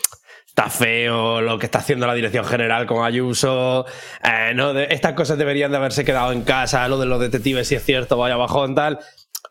Está 0.58 0.70
feo 0.70 1.40
lo 1.40 1.56
que 1.56 1.66
está 1.66 1.78
haciendo 1.78 2.08
la 2.08 2.14
dirección 2.14 2.44
general 2.44 2.84
con 2.84 3.06
Ayuso. 3.06 3.86
eh, 4.24 4.88
estas 4.90 5.12
cosas 5.12 5.38
deberían 5.38 5.70
de 5.70 5.76
haberse 5.76 6.04
quedado 6.04 6.32
en 6.32 6.42
casa. 6.42 6.88
Lo 6.88 6.98
de 6.98 7.06
los 7.06 7.20
detectives, 7.20 7.68
si 7.68 7.76
es 7.76 7.84
cierto, 7.84 8.16
vaya 8.16 8.34
bajón, 8.34 8.74
tal. 8.74 8.98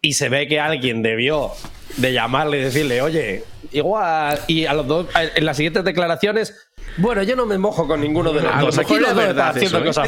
Y 0.02 0.16
se 0.16 0.28
ve 0.28 0.50
que 0.50 0.60
alguien 0.60 1.02
debió 1.02 1.54
de 1.96 2.12
llamarle 2.12 2.58
y 2.58 2.62
decirle, 2.64 3.02
oye, 3.02 3.46
igual. 3.72 4.42
Y 4.48 4.66
a 4.66 4.74
los 4.74 4.86
dos, 4.86 5.08
en 5.16 5.46
las 5.46 5.56
siguientes 5.56 5.86
declaraciones, 5.86 6.67
bueno, 6.98 7.24
yo 7.24 7.36
no 7.36 7.46
me 7.46 7.58
mojo 7.58 7.88
con 7.88 8.02
ninguno 8.02 8.34
de 8.34 8.42
los 8.42 8.54
A 8.54 8.62
dos. 8.62 8.78
Aquí 8.78 8.96
los 8.98 9.10
dos 9.14 9.18
verdad 9.18 9.56
están 9.58 9.64
haciendo 9.64 9.78
eso, 9.90 10.04
¿eh? 10.04 10.08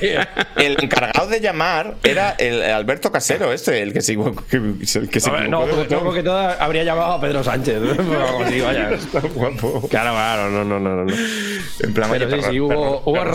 feas. 0.00 0.28
El 0.56 0.76
encargado 0.82 1.26
de 1.28 1.40
llamar 1.40 1.96
era 2.02 2.30
el 2.38 2.62
Alberto 2.62 3.10
Casero, 3.12 3.52
este, 3.52 3.82
el 3.82 3.92
que 3.92 4.00
se, 4.00 4.16
que, 4.50 4.56
el 4.56 5.08
que 5.10 5.20
se 5.20 5.28
A 5.30 5.32
ver, 5.32 5.42
equivocó 5.42 5.66
no, 5.66 5.72
porque 5.76 5.94
luego 5.94 6.14
que 6.14 6.22
todo 6.22 6.38
habría 6.38 6.84
llamado 6.84 7.12
a 7.14 7.20
Pedro 7.20 7.42
Sánchez. 7.44 7.76
o 7.98 8.26
algo 8.26 8.42
así, 8.44 8.60
vaya. 8.60 8.90
Está 8.94 9.20
guapo. 9.20 9.86
Claro, 9.88 10.12
claro, 10.12 10.50
no, 10.50 10.64
no, 10.64 10.80
no, 10.80 11.04
no. 11.04 11.14
En 11.80 11.94
plan, 11.94 12.10
Pero 12.10 12.26
oye, 12.26 12.42
sí, 12.42 12.48
sí, 12.50 12.60
hubo- 12.60 13.02
hubo 13.04 13.12
perro 13.14 13.34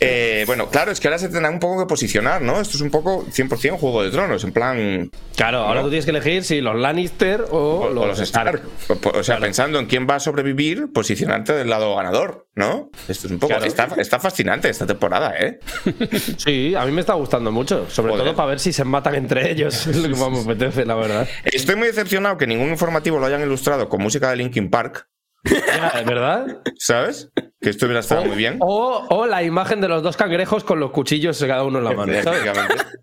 Eh, 0.00 0.44
bueno, 0.46 0.70
claro, 0.70 0.90
es 0.90 0.98
que 0.98 1.08
ahora 1.08 1.18
se 1.18 1.28
tendrá 1.28 1.50
un 1.50 1.60
poco 1.60 1.80
que 1.80 1.86
posicionar, 1.86 2.40
¿no? 2.40 2.60
Esto 2.60 2.76
es 2.76 2.80
un 2.80 2.90
poco 2.90 3.26
100% 3.26 3.78
Juego 3.78 4.02
de 4.02 4.10
Tronos, 4.10 4.42
en 4.44 4.52
plan... 4.52 5.10
Claro, 5.36 5.58
ahora 5.58 5.82
tú 5.82 5.88
tienes 5.88 6.06
que 6.06 6.10
elegir 6.10 6.42
si 6.42 6.60
los 6.60 6.74
Lannister 6.74 7.44
o, 7.50 7.80
O, 7.80 7.90
los, 7.90 8.06
los 8.06 8.20
Stark. 8.20 8.62
O, 8.88 9.18
o 9.18 9.22
sea, 9.22 9.38
pensando 9.38 9.78
en 9.78 9.86
quién 9.86 10.06
va 10.08 10.14
a 10.16 10.20
sobrevivir, 10.20 10.90
posicionarte 10.92 11.52
del 11.52 11.68
lado 11.68 11.94
ganador, 11.96 12.48
¿no? 12.54 12.90
Esto 13.08 13.26
es 13.26 13.32
un 13.32 13.38
poco... 13.38 13.48
Claro. 13.48 13.66
Está, 13.66 13.88
está 13.98 14.18
fascinante 14.18 14.68
esta 14.70 14.86
temporada, 14.86 15.34
¿eh? 15.38 15.60
Sí, 16.38 16.74
a 16.74 16.84
mí 16.86 16.92
me 16.92 17.00
está 17.00 17.14
gustando 17.14 17.52
mucho. 17.52 17.88
Sobre 17.90 18.12
Joder. 18.12 18.24
todo 18.24 18.36
para 18.36 18.48
ver 18.48 18.60
si 18.60 18.72
se 18.72 18.84
matan 18.84 19.14
entre 19.16 19.50
ellos. 19.50 19.86
Es 19.90 19.96
lo 19.96 20.08
que 20.08 20.16
más 20.16 20.30
me 20.30 20.40
apetece, 20.40 20.86
la 20.86 20.94
verdad. 20.94 21.28
Estoy 21.44 21.76
muy 21.76 21.88
decepcionado 21.88 22.38
que 22.38 22.46
ningún 22.46 22.70
informativo 22.70 23.18
lo 23.18 23.26
hayan 23.26 23.42
ilustrado 23.42 23.88
con 23.88 24.00
música 24.00 24.30
de 24.30 24.36
Linkin 24.36 24.70
Park, 24.70 25.08
¿Verdad? 26.06 26.62
¿sabes? 26.78 27.30
Que 27.60 27.68
esto 27.70 27.84
hubiera 27.86 28.00
estado 28.00 28.24
muy 28.24 28.36
bien. 28.36 28.56
O, 28.60 29.06
o 29.10 29.26
la 29.26 29.42
imagen 29.42 29.80
de 29.82 29.88
los 29.88 30.02
dos 30.02 30.16
cangrejos 30.16 30.64
con 30.64 30.80
los 30.80 30.92
cuchillos 30.92 31.38
cada 31.40 31.62
uno 31.62 31.78
en 31.78 31.84
la 31.84 31.92
mano. 31.92 32.12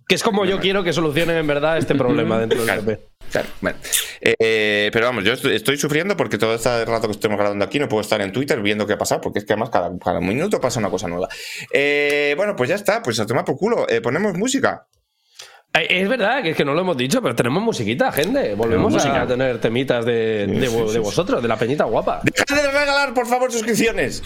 Que 0.07 0.15
es 0.15 0.23
como 0.23 0.45
yo 0.45 0.59
quiero 0.59 0.83
que 0.83 0.93
solucionen 0.93 1.37
en 1.37 1.45
verdad 1.45 1.77
este 1.77 1.93
problema 1.93 2.39
dentro 2.39 2.57
del 2.57 2.65
Claro. 2.65 2.81
PP. 2.83 3.07
Claro, 3.31 3.47
bueno. 3.61 3.77
Eh, 4.21 4.89
pero 4.93 5.05
vamos, 5.05 5.25
yo 5.25 5.33
estoy, 5.33 5.55
estoy 5.55 5.77
sufriendo 5.77 6.15
porque 6.17 6.37
todo 6.37 6.55
este 6.55 6.85
rato 6.85 7.07
que 7.07 7.11
estemos 7.11 7.37
grabando 7.37 7.65
aquí 7.65 7.77
no 7.77 7.87
puedo 7.89 8.01
estar 8.01 8.19
en 8.21 8.31
Twitter 8.31 8.59
viendo 8.61 8.87
qué 8.87 8.93
ha 8.93 8.97
pasado, 8.97 9.21
porque 9.21 9.39
es 9.39 9.45
que 9.45 9.53
además 9.53 9.69
cada, 9.69 9.91
cada 9.99 10.21
minuto 10.21 10.59
pasa 10.61 10.79
una 10.79 10.89
cosa 10.89 11.07
nueva. 11.07 11.27
Eh, 11.73 12.33
bueno, 12.37 12.55
pues 12.55 12.69
ya 12.69 12.75
está, 12.75 13.03
pues 13.03 13.19
a 13.19 13.25
tomar 13.27 13.43
por 13.45 13.57
culo. 13.57 13.85
Eh, 13.89 14.01
ponemos 14.01 14.35
música. 14.37 14.87
Eh, 15.81 16.01
Es 16.01 16.09
verdad 16.09 16.41
que 16.43 16.51
es 16.51 16.57
que 16.57 16.65
no 16.65 16.73
lo 16.73 16.81
hemos 16.81 16.97
dicho, 16.97 17.21
pero 17.21 17.35
tenemos 17.35 17.61
musiquita, 17.63 18.11
gente. 18.11 18.53
Volvemos 18.55 18.93
a 19.05 19.25
tener 19.27 19.59
temitas 19.59 20.05
de, 20.05 20.47
de, 20.47 20.69
vo- 20.69 20.91
de 20.91 20.99
vosotros, 20.99 21.41
de 21.41 21.47
la 21.47 21.57
peñita 21.57 21.83
guapa. 21.85 22.21
Dejad 22.23 22.61
de 22.63 22.71
regalar, 22.71 23.13
por 23.13 23.27
favor, 23.27 23.51
suscripciones. 23.51 24.21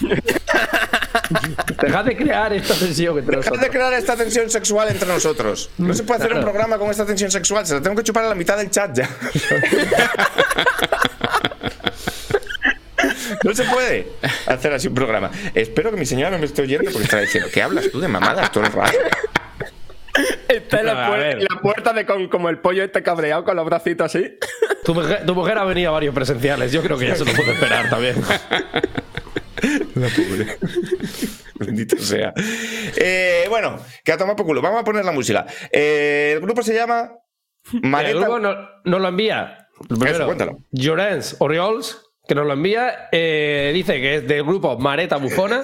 Dejad 1.81 2.05
de 2.05 2.15
crear 2.17 2.53
esta 2.53 2.73
tensión 2.75 3.17
entre 3.17 3.37
Dejad 3.37 3.57
de 3.59 3.69
crear 3.69 3.93
esta 3.93 4.15
tensión 4.15 4.49
sexual 4.49 4.89
entre 4.89 5.07
nosotros. 5.07 5.69
No 5.77 5.93
se 5.93 6.03
puede 6.03 6.19
hacer 6.23 6.33
un 6.35 6.41
programa 6.41 6.77
con 6.77 6.89
esta 6.89 7.05
tensión 7.05 7.31
sexual, 7.31 7.65
se 7.65 7.73
la 7.75 7.81
tengo 7.81 7.95
que 7.95 8.03
chupar 8.03 8.25
a 8.25 8.29
la 8.29 8.35
mitad 8.35 8.57
del 8.57 8.69
chat 8.69 8.95
ya. 8.95 9.09
No 13.43 13.53
se 13.55 13.63
puede 13.63 14.07
hacer 14.45 14.73
así 14.73 14.87
un 14.87 14.93
programa. 14.93 15.31
Espero 15.55 15.89
que 15.91 15.97
mi 15.97 16.05
señora 16.05 16.29
no 16.31 16.37
me 16.37 16.45
esté 16.45 16.61
oyendo 16.61 16.91
porque 16.91 17.05
estará 17.05 17.21
diciendo, 17.23 17.49
¿qué 17.51 17.61
hablas 17.63 17.89
tú 17.91 17.99
de 17.99 18.07
mamadas 18.07 18.51
todo 18.51 18.63
el 18.65 18.71
rato? 18.71 18.97
Está 20.47 20.79
en 20.81 20.85
la, 20.85 21.07
A 21.07 21.09
puer- 21.11 21.17
ver. 21.19 21.37
en 21.39 21.47
la 21.49 21.61
puerta 21.61 21.93
de 21.93 22.05
con, 22.05 22.27
como 22.27 22.49
el 22.49 22.59
pollo 22.59 22.83
este 22.83 23.01
cabreado 23.03 23.43
con 23.43 23.55
los 23.55 23.65
bracitos 23.65 24.05
así. 24.13 24.37
Tu 24.83 24.95
mujer, 24.95 25.23
tu 25.27 25.35
mujer 25.35 25.59
ha 25.59 25.63
venido 25.63 25.89
a 25.89 25.93
varios 25.93 26.13
presenciales. 26.15 26.71
Yo 26.71 26.81
creo 26.81 26.97
que 26.97 27.07
ya 27.07 27.15
se 27.15 27.23
lo 27.23 27.31
puede 27.33 27.51
esperar 27.51 27.87
también. 27.87 28.15
La 29.93 30.07
pobre. 30.07 30.57
Bendito 31.59 31.97
sea. 31.97 32.33
Eh, 32.97 33.45
bueno, 33.49 33.77
que 34.03 34.11
a 34.11 34.17
tomar 34.17 34.35
por 34.35 34.47
culo. 34.47 34.59
Vamos 34.61 34.81
a 34.81 34.83
poner 34.83 35.05
la 35.05 35.11
música. 35.11 35.45
Eh, 35.71 36.31
el 36.33 36.41
grupo 36.41 36.63
se 36.63 36.73
llama 36.73 37.11
El 37.73 37.81
Mareta. 37.89 38.17
grupo 38.21 38.39
nos 38.39 38.55
no 38.85 38.97
lo 38.97 39.07
envía. 39.07 39.67
Primero, 39.87 40.25
cuéntalo. 40.25 40.57
Llorens 40.71 41.35
Oriols, 41.39 42.01
que 42.27 42.35
nos 42.35 42.45
lo 42.45 42.53
envía. 42.53 43.09
eh, 43.11 43.71
dice 43.73 43.99
que 43.99 44.15
es 44.17 44.27
del 44.27 44.43
grupo 44.43 44.77
Mareta 44.77 45.17
Bufona. 45.17 45.63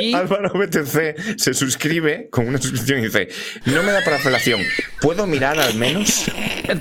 y 0.00 0.12
Álvaro 0.14 0.52
BTC 0.52 1.38
se 1.38 1.54
suscribe 1.54 2.28
con 2.30 2.48
una 2.48 2.58
suscripción 2.58 2.98
y 3.00 3.02
dice: 3.04 3.28
No 3.66 3.82
me 3.82 3.92
da 3.92 4.02
para 4.04 4.18
felación. 4.18 4.60
¿Puedo 5.00 5.26
mirar 5.26 5.58
al 5.58 5.74
menos? 5.74 6.26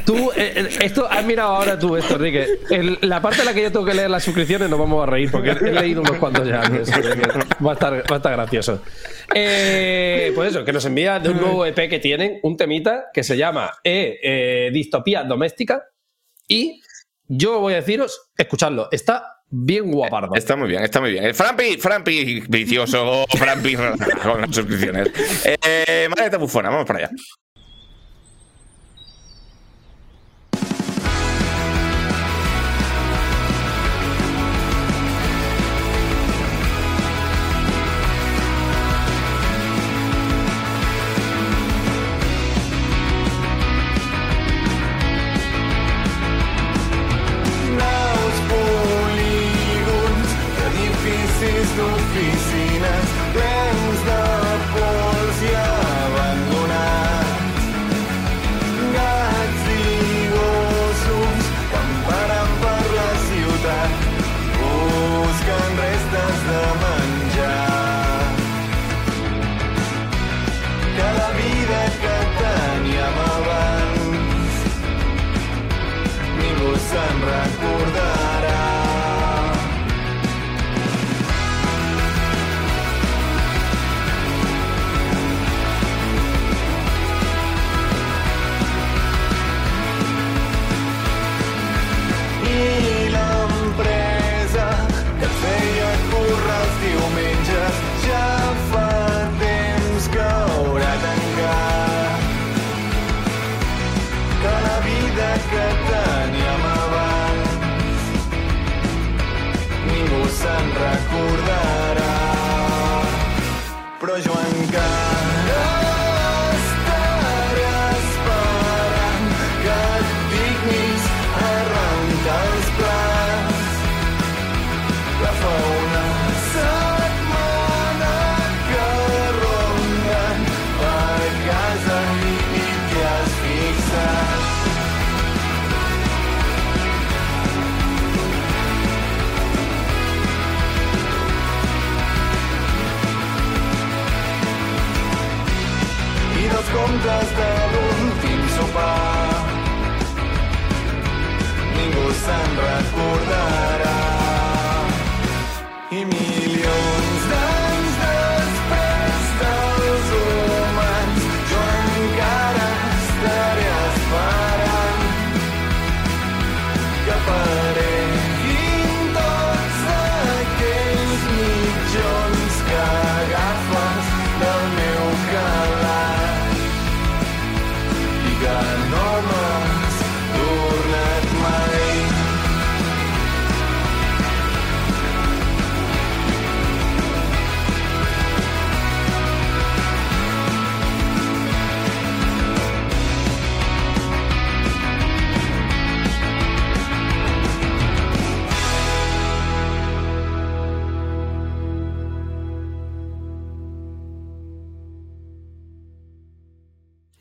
tú, 0.06 0.32
eh, 0.36 0.54
eh, 0.56 0.70
esto, 0.82 1.08
has 1.10 1.24
mirado 1.26 1.54
ahora 1.54 1.78
tú 1.78 1.96
esto, 1.96 2.16
Enrique. 2.16 2.48
El- 2.70 2.98
la 3.02 3.22
parte 3.22 3.40
en 3.42 3.46
la 3.46 3.54
que 3.54 3.62
yo 3.62 3.72
tengo 3.72 3.86
que 3.86 3.94
leer 3.94 4.10
las 4.10 4.24
suscripciones 4.24 4.70
nos 4.70 4.80
vamos 4.80 5.04
a 5.04 5.10
reír 5.10 5.30
porque 5.32 5.52
he 5.52 5.72
leído 5.74 6.02
unos 6.02 6.18
cuantos 6.18 6.48
ya 6.48 6.62
antes. 6.62 6.90
Va 6.92 7.72
a 7.72 7.74
estar, 7.74 7.94
va 8.12 8.16
a 8.16 8.18
estar 8.18 8.32
gracioso. 8.34 8.82
Eh, 9.34 10.32
pues 10.36 10.52
eso, 10.52 10.66
que 10.66 10.74
nos 10.74 10.84
envía 10.86 11.20
de 11.20 11.30
un 11.30 11.38
nuevo 11.40 11.66
EP 11.66 11.90
que 11.90 12.00
tienen, 12.00 12.40
un 12.44 12.58
temita 12.58 13.06
que 13.14 13.24
se 13.24 13.38
llama 13.38 13.72
eh, 13.84 14.20
eh, 14.22 14.70
Distopía 14.74 15.24
Doméstica. 15.24 15.84
Y 16.46 16.83
yo 17.28 17.60
voy 17.60 17.74
a 17.74 17.78
deciros, 17.78 18.32
escuchadlo, 18.38 18.90
está 18.92 19.44
bien 19.50 19.92
guapardo. 19.92 20.36
Está 20.36 20.56
muy 20.56 20.68
bien, 20.68 20.84
está 20.84 21.00
muy 21.00 21.12
bien. 21.12 21.24
El 21.24 21.36
Frampi, 21.36 21.78
Frampi 21.78 22.44
vicioso, 22.50 23.26
Frampi 23.38 23.76
con 24.24 24.42
las 24.42 24.56
suscripciones. 24.56 25.10
Eh, 25.46 26.08
Mareta 26.10 26.38
Bufona, 26.38 26.70
vamos 26.70 26.86
para 26.86 27.00
allá. 27.00 27.12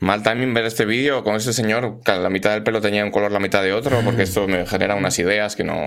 Mal 0.03 0.21
timing 0.21 0.53
ver 0.53 0.65
este 0.65 0.83
vídeo 0.83 1.23
con 1.23 1.35
ese 1.35 1.53
señor 1.53 2.01
que 2.03 2.11
la 2.11 2.29
mitad 2.29 2.51
del 2.51 2.61
pelo 2.61 2.81
tenía 2.81 3.05
un 3.05 3.11
color, 3.11 3.31
la 3.31 3.39
mitad 3.39 3.63
de 3.63 3.71
otro, 3.71 4.01
porque 4.03 4.23
esto 4.23 4.49
me 4.49 4.65
genera 4.65 4.95
unas 4.95 5.17
ideas 5.17 5.55
que 5.55 5.63
no. 5.63 5.85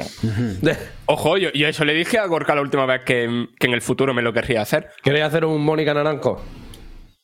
Ojo, 1.05 1.37
yo, 1.37 1.51
yo 1.53 1.69
eso 1.69 1.85
le 1.85 1.93
dije 1.93 2.19
a 2.19 2.25
Gorka 2.25 2.55
la 2.55 2.63
última 2.63 2.87
vez 2.87 3.03
que, 3.05 3.49
que 3.59 3.67
en 3.67 3.75
el 3.75 3.83
futuro 3.83 4.15
me 4.15 4.23
lo 4.23 4.33
querría 4.33 4.63
hacer. 4.63 4.89
¿Queréis 5.03 5.27
hacer 5.27 5.45
un 5.45 5.63
Mónica 5.63 5.93
Naranjo? 5.93 6.43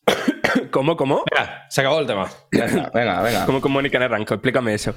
¿Cómo, 0.70 0.98
cómo? 0.98 1.24
Venga, 1.30 1.64
se 1.70 1.80
acabó 1.80 1.98
el 1.98 2.06
tema. 2.06 2.28
Ya 2.52 2.66
está. 2.66 2.90
Venga, 2.92 3.22
venga. 3.22 3.46
¿Cómo 3.46 3.62
con 3.62 3.72
Mónica 3.72 3.98
Naranjo? 3.98 4.34
Explícame 4.34 4.74
eso. 4.74 4.94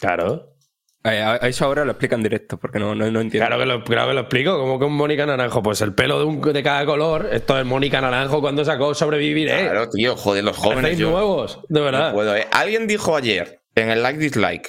Claro. 0.00 0.54
Eh, 1.04 1.22
a, 1.22 1.36
eso 1.36 1.64
ahora 1.64 1.84
lo 1.84 1.92
explica 1.92 2.16
en 2.16 2.22
directo, 2.22 2.56
porque 2.56 2.78
no, 2.78 2.94
no, 2.94 3.10
no 3.10 3.20
entiendo. 3.20 3.46
Claro 3.46 3.60
que, 3.60 3.66
lo, 3.66 3.84
claro 3.84 4.08
que 4.08 4.14
lo 4.14 4.20
explico. 4.20 4.58
¿Cómo 4.58 4.78
que 4.78 4.84
un 4.84 4.94
Mónica 4.94 5.26
Naranjo? 5.26 5.62
Pues 5.62 5.80
el 5.80 5.94
pelo 5.94 6.18
de, 6.18 6.24
un, 6.24 6.40
de 6.40 6.62
cada 6.62 6.84
color. 6.84 7.28
Esto 7.32 7.58
es 7.58 7.64
Mónica 7.64 8.00
Naranjo 8.00 8.40
cuando 8.40 8.64
sacó 8.64 8.94
Sobreviviré. 8.94 9.60
Claro, 9.62 9.88
tío, 9.88 10.16
joder, 10.16 10.44
los 10.44 10.56
jóvenes. 10.56 10.98
Yo 10.98 11.10
nuevos, 11.10 11.60
de 11.68 11.80
verdad. 11.80 12.08
no 12.08 12.14
puedo, 12.14 12.36
eh. 12.36 12.46
Alguien 12.52 12.86
dijo 12.86 13.16
ayer 13.16 13.60
en 13.74 13.90
el 13.90 14.02
like 14.02 14.18
dislike 14.18 14.68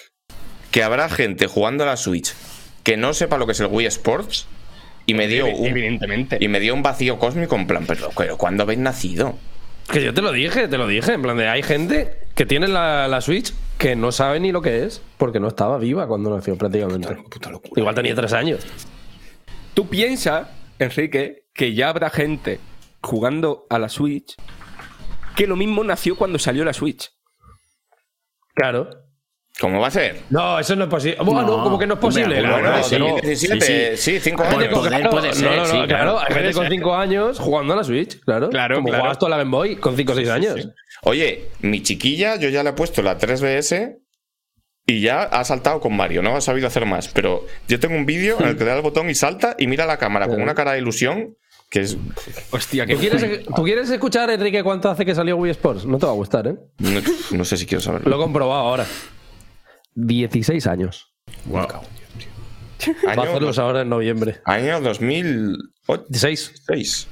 que 0.71 0.83
habrá 0.83 1.09
gente 1.09 1.47
jugando 1.47 1.83
a 1.83 1.87
la 1.87 1.97
Switch 1.97 2.33
que 2.83 2.95
no 2.95 3.13
sepa 3.13 3.37
lo 3.37 3.45
que 3.45 3.53
es 3.53 3.59
el 3.59 3.67
Wii 3.67 3.87
Sports 3.87 4.47
y 5.05 5.15
me 5.15 5.27
dio 5.27 5.47
un, 5.47 5.65
Evidentemente. 5.65 6.37
y 6.39 6.47
me 6.47 6.59
dio 6.59 6.75
un 6.75 6.83
vacío 6.83 7.17
cósmico 7.17 7.55
en 7.55 7.65
plan, 7.65 7.85
pero, 7.87 8.09
pero 8.15 8.37
¿cuándo 8.37 8.63
habéis 8.63 8.79
nacido? 8.79 9.37
Que 9.91 10.03
yo 10.03 10.13
te 10.13 10.21
lo 10.21 10.31
dije, 10.31 10.67
te 10.67 10.77
lo 10.77 10.85
dije. 10.85 11.13
En 11.13 11.21
plan 11.23 11.35
de, 11.35 11.47
hay 11.47 11.63
gente 11.63 12.11
que 12.35 12.45
tiene 12.45 12.67
la, 12.67 13.07
la 13.07 13.21
Switch 13.21 13.53
que 13.79 13.95
no 13.95 14.11
sabe 14.11 14.39
ni 14.39 14.51
lo 14.51 14.61
que 14.61 14.83
es 14.83 15.01
porque 15.17 15.39
no 15.39 15.47
estaba 15.47 15.77
viva 15.79 16.05
cuando 16.05 16.29
nació 16.35 16.55
prácticamente. 16.57 17.17
Igual 17.75 17.95
tenía 17.95 18.13
tres 18.13 18.33
años. 18.33 18.67
Tú 19.73 19.87
piensas, 19.87 20.49
Enrique, 20.77 21.45
que 21.53 21.73
ya 21.73 21.89
habrá 21.89 22.09
gente 22.09 22.59
jugando 23.01 23.65
a 23.69 23.79
la 23.79 23.89
Switch 23.89 24.35
que 25.35 25.47
lo 25.47 25.55
mismo 25.55 25.83
nació 25.85 26.17
cuando 26.17 26.37
salió 26.37 26.65
la 26.65 26.73
Switch. 26.73 27.09
Claro. 28.53 28.89
¿Cómo 29.61 29.79
va 29.79 29.87
a 29.87 29.91
ser? 29.91 30.21
No, 30.29 30.59
eso 30.59 30.75
no 30.75 30.83
es 30.85 30.89
posible. 30.89 31.17
Bueno, 31.23 31.41
No, 31.43 31.63
como 31.63 31.79
que 31.79 31.87
no 31.87 31.93
es 31.95 31.99
posible. 31.99 32.35
hombre, 32.37 32.47
No, 32.49 32.55
alguno, 32.55 32.77
no, 32.77 32.83
sí, 32.83 32.89
que 32.95 32.99
no. 32.99 33.15
17, 33.21 33.97
sí, 33.97 34.19
5 34.19 34.43
Hay 34.43 34.49
gente 34.49 34.65
años. 34.65 34.77
Poder 34.77 34.89
claro, 34.93 35.09
puede 35.09 35.33
ser, 35.33 35.43
no, 35.49 35.55
no, 35.55 35.61
no, 35.61 35.65
sí, 35.65 35.71
claro. 35.71 35.87
claro, 35.87 36.19
Hay 36.19 36.33
gente 36.33 36.53
con 36.53 36.63
ser. 36.63 36.71
5 36.73 36.95
años 36.95 37.39
jugando 37.39 37.73
a 37.73 37.77
la 37.77 37.83
Switch, 37.83 38.19
claro. 38.21 38.49
Claro, 38.49 38.75
Como 38.75 38.87
claro. 38.87 39.01
jugabas 39.01 39.19
tú 39.19 39.25
a 39.25 39.29
la 39.29 39.37
Game 39.37 39.51
Boy 39.51 39.75
con 39.77 39.95
5 39.97 40.11
o 40.11 40.15
6 40.15 40.29
años. 40.29 40.69
Oye, 41.03 41.49
mi 41.61 41.81
chiquilla, 41.81 42.35
yo 42.37 42.49
ya 42.49 42.63
le 42.63 42.71
he 42.71 42.73
puesto 42.73 43.01
la 43.01 43.17
3DS 43.17 43.97
y 44.85 45.01
ya 45.01 45.23
ha 45.23 45.43
saltado 45.43 45.79
con 45.79 45.95
Mario, 45.95 46.21
no 46.21 46.35
ha 46.35 46.41
sabido 46.41 46.67
hacer 46.67 46.85
más. 46.85 47.07
Pero 47.09 47.45
yo 47.67 47.79
tengo 47.79 47.95
un 47.95 48.05
vídeo 48.05 48.37
en 48.39 48.47
el 48.47 48.57
que 48.57 48.63
le 48.63 48.71
da 48.71 48.75
el 48.77 48.81
botón 48.81 49.09
y 49.09 49.15
salta 49.15 49.55
y 49.57 49.67
mira 49.67 49.85
la 49.85 49.97
cámara 49.97 50.27
con 50.27 50.41
una 50.41 50.55
cara 50.55 50.73
de 50.73 50.79
ilusión 50.79 51.35
que 51.69 51.81
es. 51.81 51.97
Hostia, 52.51 52.85
que 52.87 52.95
¿Tú 52.95 52.99
quieres, 52.99 53.45
¿Tú 53.55 53.63
quieres 53.63 53.89
escuchar, 53.91 54.29
Enrique, 54.31 54.63
cuánto 54.63 54.89
hace 54.89 55.05
que 55.05 55.13
salió 55.13 55.37
Wii 55.37 55.51
Sports? 55.51 55.85
No 55.85 55.99
te 55.99 56.05
va 56.07 56.11
a 56.11 56.15
gustar, 56.15 56.47
¿eh? 56.47 56.55
No, 56.79 57.01
no 57.37 57.45
sé 57.45 57.57
si 57.57 57.65
quiero 57.67 57.83
Lo 57.83 57.91
he 57.91 57.99
saberlo. 57.99 58.17
comprobado 58.17 58.61
ahora. 58.61 58.85
16 59.93 60.65
años. 60.67 61.13
Wow. 61.45 61.67
Va 63.05 63.23
a 63.23 63.27
hacerlos 63.27 63.59
ahora 63.59 63.81
en 63.81 63.89
noviembre. 63.89 64.39
año 64.45 64.79
2006. 64.81 66.07
16. 66.09 67.07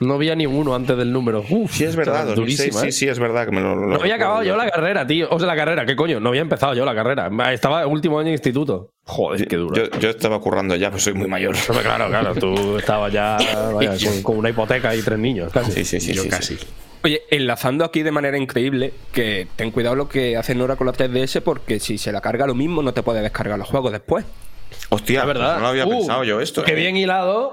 No 0.00 0.14
había 0.14 0.36
ni 0.36 0.46
uno 0.46 0.74
antes 0.74 0.96
del 0.96 1.12
número. 1.12 1.44
Uf, 1.50 1.72
Sí, 1.72 1.84
es 1.84 1.96
verdad, 1.96 2.20
chaval, 2.20 2.34
2006, 2.36 2.58
durísima, 2.58 2.80
sí, 2.82 2.88
¿eh? 2.88 2.92
sí, 2.92 3.08
es 3.08 3.18
verdad 3.18 3.46
que 3.46 3.50
me 3.50 3.60
lo. 3.60 3.74
lo 3.74 3.86
No 3.88 3.96
había 3.96 4.14
acabado 4.14 4.42
yo 4.44 4.56
la 4.56 4.70
carrera, 4.70 5.06
tío. 5.06 5.28
O 5.30 5.38
sea, 5.38 5.48
la 5.48 5.56
carrera, 5.56 5.84
¿qué 5.86 5.96
coño? 5.96 6.20
No 6.20 6.28
había 6.28 6.42
empezado 6.42 6.74
yo 6.74 6.84
la 6.84 6.94
carrera. 6.94 7.30
Estaba 7.52 7.82
el 7.82 7.88
último 7.88 8.18
año 8.18 8.26
de 8.26 8.32
instituto. 8.34 8.92
Joder, 9.04 9.48
qué 9.48 9.56
duro. 9.56 9.74
Yo, 9.74 9.98
yo 9.98 10.10
estaba 10.10 10.40
currando 10.40 10.76
ya, 10.76 10.90
pues 10.90 11.02
soy 11.02 11.14
muy 11.14 11.26
mayor. 11.26 11.56
Claro, 11.56 12.08
claro. 12.08 12.34
Tú 12.34 12.76
estabas 12.78 13.12
ya 13.12 13.38
vaya, 13.74 13.92
con, 14.04 14.22
con 14.22 14.36
una 14.38 14.50
hipoteca 14.50 14.94
y 14.94 15.02
tres 15.02 15.18
niños, 15.18 15.52
casi. 15.52 15.72
Sí, 15.72 15.84
sí, 15.84 16.00
sí. 16.00 16.14
Yo 16.14 16.22
sí, 16.22 16.28
casi. 16.28 16.56
sí. 16.56 16.66
Oye, 17.02 17.22
enlazando 17.30 17.84
aquí 17.84 18.02
de 18.02 18.10
manera 18.10 18.36
increíble, 18.36 18.92
que 19.12 19.46
ten 19.56 19.70
cuidado 19.70 19.94
lo 19.94 20.08
que 20.08 20.36
hace 20.36 20.54
Nora 20.54 20.76
con 20.76 20.86
la 20.88 20.92
3DS, 20.92 21.42
porque 21.42 21.78
si 21.78 21.96
se 21.96 22.10
la 22.12 22.20
carga 22.20 22.46
lo 22.46 22.54
mismo, 22.54 22.82
no 22.82 22.92
te 22.92 23.02
puede 23.02 23.22
descargar 23.22 23.58
los 23.58 23.68
juegos 23.68 23.92
después. 23.92 24.24
Hostia, 24.90 25.24
pues 25.24 25.36
no 25.36 25.58
lo 25.60 25.66
había 25.66 25.86
Uh, 25.86 25.90
pensado 25.90 26.24
yo 26.24 26.40
esto. 26.40 26.64
Qué 26.64 26.72
eh. 26.72 26.76
bien 26.76 26.96
hilado 26.96 27.52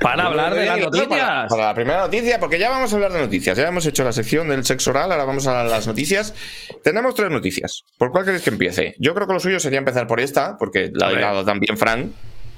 para 0.00 0.26
hablar 0.26 0.54
de 0.54 0.66
las 0.66 0.78
Para, 0.78 0.90
noticias. 0.90 1.46
para 1.48 1.64
la 1.66 1.74
primera 1.74 2.00
noticia, 2.00 2.38
porque 2.38 2.58
ya 2.58 2.68
vamos 2.68 2.92
a 2.92 2.96
hablar 2.96 3.12
de 3.12 3.20
noticias. 3.20 3.56
Ya 3.56 3.66
hemos 3.68 3.86
hecho 3.86 4.04
la 4.04 4.12
sección 4.12 4.48
del 4.48 4.64
sexo 4.64 4.90
oral, 4.90 5.10
ahora 5.10 5.24
vamos 5.24 5.46
a 5.46 5.64
las 5.64 5.86
noticias. 5.86 6.34
Tenemos 6.82 7.14
tres 7.14 7.30
noticias. 7.30 7.82
¿Por 7.98 8.10
cuál 8.10 8.24
queréis 8.26 8.42
que 8.42 8.50
empiece? 8.50 8.94
Yo 8.98 9.14
creo 9.14 9.26
que 9.26 9.32
lo 9.32 9.40
suyo 9.40 9.58
sería 9.58 9.78
empezar 9.78 10.06
por 10.06 10.20
esta, 10.20 10.56
porque 10.58 10.90
la 10.92 11.08
ha 11.08 11.12
hilado 11.12 11.44
también 11.44 11.78
Fran. 11.78 12.12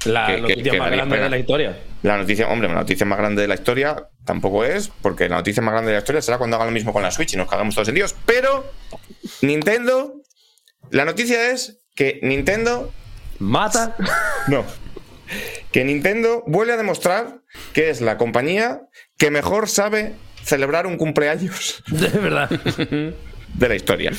La 0.05 0.27
que- 0.27 0.41
noticia 0.41 0.73
que 0.73 0.79
más 0.79 0.91
grande 0.91 1.03
espera. 1.17 1.25
de 1.25 1.31
la 1.31 1.39
historia. 1.39 1.79
La 2.03 2.17
noticia, 2.17 2.49
hombre, 2.49 2.69
la 2.69 2.75
noticia 2.75 3.07
más 3.07 3.19
grande 3.19 3.43
de 3.43 3.49
la 3.49 3.55
historia 3.55 4.09
tampoco 4.25 4.65
es, 4.65 4.89
porque 5.03 5.29
la 5.29 5.37
noticia 5.37 5.63
más 5.63 5.73
grande 5.73 5.91
de 5.91 5.95
la 5.97 5.99
historia 6.01 6.23
será 6.23 6.39
cuando 6.39 6.57
hagan 6.57 6.69
lo 6.69 6.73
mismo 6.73 6.93
con 6.93 7.03
la 7.03 7.11
Switch 7.11 7.35
y 7.35 7.37
nos 7.37 7.49
cagamos 7.49 7.75
todos 7.75 7.89
en 7.89 7.95
Dios. 7.97 8.15
Pero 8.25 8.71
Nintendo, 9.43 10.15
la 10.91 11.05
noticia 11.05 11.51
es 11.51 11.81
que 11.95 12.21
Nintendo 12.23 12.93
Mata. 13.39 13.97
no. 14.49 14.65
Que 15.73 15.85
Nintendo 15.85 16.43
vuelve 16.47 16.73
a 16.73 16.77
demostrar 16.77 17.39
que 17.73 17.91
es 17.91 18.01
la 18.01 18.17
compañía 18.17 18.83
que 19.19 19.31
mejor 19.31 19.69
sabe 19.69 20.15
celebrar 20.45 20.87
un 20.87 20.97
cumpleaños 20.97 21.83
De 21.89 22.09
verdad. 22.09 22.49
de 22.49 23.69
la 23.69 23.75
historia. 23.75 24.13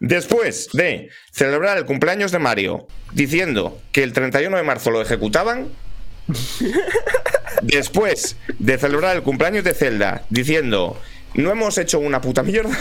Después 0.00 0.68
de 0.72 1.10
celebrar 1.32 1.78
el 1.78 1.84
cumpleaños 1.84 2.32
de 2.32 2.40
Mario 2.40 2.88
diciendo 3.12 3.80
que 3.92 4.02
el 4.02 4.12
31 4.12 4.56
de 4.56 4.62
marzo 4.64 4.90
lo 4.90 5.00
ejecutaban, 5.00 5.68
después 7.62 8.36
de 8.58 8.78
celebrar 8.78 9.16
el 9.16 9.22
cumpleaños 9.22 9.64
de 9.64 9.74
Zelda 9.74 10.22
diciendo 10.30 11.00
no 11.34 11.50
hemos 11.50 11.78
hecho 11.78 11.98
una 11.98 12.20
puta 12.20 12.42
mierda, 12.42 12.76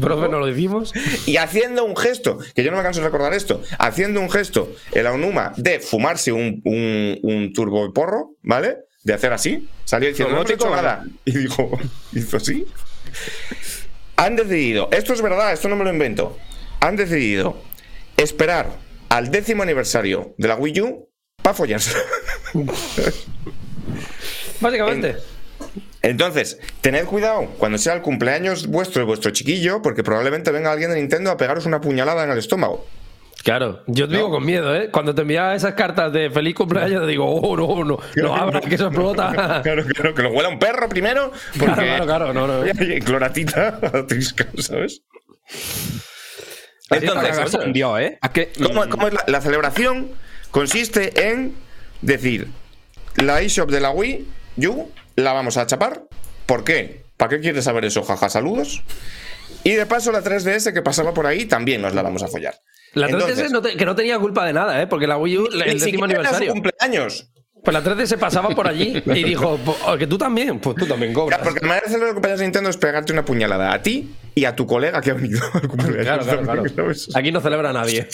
Profe, 0.00 0.28
¿no 0.28 0.38
lo 0.38 0.46
decimos? 0.46 0.92
y 1.26 1.36
haciendo 1.36 1.84
un 1.84 1.96
gesto, 1.96 2.38
que 2.54 2.62
yo 2.62 2.70
no 2.70 2.76
me 2.76 2.82
canso 2.82 3.00
de 3.00 3.06
recordar 3.06 3.34
esto, 3.34 3.62
haciendo 3.78 4.20
un 4.20 4.30
gesto, 4.30 4.72
el 4.92 5.06
Aonuma, 5.06 5.52
de 5.56 5.80
fumarse 5.80 6.32
un, 6.32 6.62
un, 6.64 7.18
un 7.22 7.52
turbo 7.52 7.92
porro, 7.92 8.34
¿vale? 8.42 8.78
De 9.02 9.14
hacer 9.14 9.32
así, 9.32 9.68
salió 9.84 10.08
diciendo, 10.08 10.34
no 10.34 10.44
te 10.44 10.52
he 10.52 10.54
hecho 10.56 10.70
nada. 10.70 11.04
Y 11.24 11.32
dijo, 11.38 11.78
hizo 12.12 12.36
así. 12.36 12.66
Han 14.16 14.36
decidido, 14.36 14.88
esto 14.92 15.12
es 15.12 15.22
verdad, 15.22 15.52
esto 15.52 15.68
no 15.68 15.76
me 15.76 15.84
lo 15.84 15.90
invento, 15.90 16.36
han 16.80 16.96
decidido 16.96 17.62
esperar 18.16 18.78
al 19.08 19.30
décimo 19.30 19.62
aniversario 19.62 20.34
de 20.38 20.48
la 20.48 20.56
Wii 20.56 20.80
U 20.80 21.08
para 21.42 21.54
follarse. 21.54 21.96
Básicamente. 24.60 25.16
Entonces, 26.06 26.60
tened 26.82 27.04
cuidado 27.04 27.46
cuando 27.58 27.78
sea 27.78 27.94
el 27.94 28.00
cumpleaños 28.00 28.68
vuestro 28.68 29.04
vuestro 29.04 29.32
chiquillo, 29.32 29.82
porque 29.82 30.04
probablemente 30.04 30.52
venga 30.52 30.70
alguien 30.70 30.90
de 30.90 30.96
Nintendo 30.96 31.32
a 31.32 31.36
pegaros 31.36 31.66
una 31.66 31.80
puñalada 31.80 32.22
en 32.22 32.30
el 32.30 32.38
estómago. 32.38 32.86
Claro, 33.42 33.82
yo 33.88 34.08
te 34.08 34.16
digo 34.16 34.30
con 34.30 34.44
miedo, 34.44 34.74
¿eh? 34.74 34.88
Cuando 34.90 35.14
te 35.14 35.22
enviaba 35.22 35.54
esas 35.54 35.74
cartas 35.74 36.12
de 36.12 36.30
feliz 36.30 36.54
cumpleaños, 36.54 37.00
te 37.02 37.08
digo, 37.08 37.26
oh, 37.28 37.56
no, 37.56 37.84
no, 37.84 37.98
no 38.16 38.36
abras, 38.36 38.64
que 38.64 38.76
eso 38.76 38.86
explota. 38.86 39.60
Claro, 39.62 39.84
claro, 39.84 40.14
que 40.14 40.22
lo 40.22 40.30
huela 40.30 40.48
un 40.48 40.58
perro 40.60 40.88
primero. 40.88 41.32
Porque 41.58 41.74
Claro, 41.74 42.06
claro, 42.06 42.32
claro, 42.32 42.32
no, 42.32 42.46
no. 42.46 42.64
Cloratita 43.04 43.80
trisca, 44.06 44.46
¿sabes? 44.58 45.02
Entonces, 46.90 47.72
Dios, 47.72 48.00
¿eh? 48.00 48.18
¿A 48.20 48.32
qué? 48.32 48.52
¿cómo, 48.62 48.88
cómo 48.88 49.08
es 49.08 49.14
la, 49.14 49.24
la 49.26 49.40
celebración? 49.40 50.10
Consiste 50.52 51.28
en 51.30 51.54
decir, 52.00 52.48
la 53.16 53.40
eShop 53.42 53.70
de 53.70 53.80
la 53.80 53.90
Wii 53.90 54.26
U 54.68 54.88
la 55.16 55.32
vamos 55.32 55.56
a 55.56 55.66
chapar. 55.66 56.04
¿Por 56.46 56.64
qué? 56.64 57.04
¿Para 57.16 57.30
qué 57.30 57.40
quieres 57.40 57.64
saber 57.64 57.84
eso, 57.84 58.02
jaja? 58.02 58.28
Saludos. 58.28 58.82
Y 59.64 59.72
de 59.72 59.86
paso 59.86 60.12
la 60.12 60.22
3DS 60.22 60.72
que 60.72 60.82
pasaba 60.82 61.12
por 61.14 61.26
ahí 61.26 61.46
también 61.46 61.82
nos 61.82 61.94
la 61.94 62.02
vamos 62.02 62.22
a 62.22 62.28
follar. 62.28 62.54
La 62.94 63.08
3DS 63.08 63.12
Entonces, 63.22 63.50
no 63.52 63.62
te- 63.62 63.76
que 63.76 63.84
no 63.84 63.94
tenía 63.96 64.18
culpa 64.18 64.46
de 64.46 64.52
nada, 64.52 64.80
¿eh? 64.80 64.86
Porque 64.86 65.06
la 65.06 65.16
Wii 65.18 65.38
U, 65.38 65.46
el 65.46 65.58
décimo 65.58 66.06
siquiera 66.06 66.20
era 66.20 66.30
su 66.30 66.36
aniversario. 66.36 66.52
cumpleaños. 66.52 67.30
Pues 67.64 67.74
la 67.74 67.82
3DS 67.82 68.16
pasaba 68.18 68.50
por 68.50 68.68
allí 68.68 69.02
y 69.06 69.24
dijo, 69.24 69.56
"Po- 69.58 69.76
oh, 69.86 69.96
que 69.96 70.06
tú 70.06 70.16
también, 70.16 70.60
pues 70.60 70.76
tú 70.76 70.86
también 70.86 71.12
cobras. 71.12 71.40
porque 71.42 71.60
la 71.62 71.68
manera 71.68 71.88
de 71.88 71.94
el 71.96 72.12
cumpleaños 72.12 72.38
de 72.38 72.46
Nintendo 72.46 72.70
es 72.70 72.76
pegarte 72.76 73.12
una 73.12 73.24
puñalada 73.24 73.72
a 73.74 73.82
ti 73.82 74.14
y 74.36 74.44
a 74.44 74.54
tu 74.54 74.66
colega 74.66 75.00
que 75.00 75.10
ha 75.10 75.14
venido 75.14 75.40
al 75.52 75.66
cumpleaños. 75.66 76.04
Claro, 76.26 76.42
claro, 76.44 76.62
claro. 76.62 76.92
Aquí 77.16 77.32
no 77.32 77.40
celebra 77.40 77.72
nadie. 77.72 78.06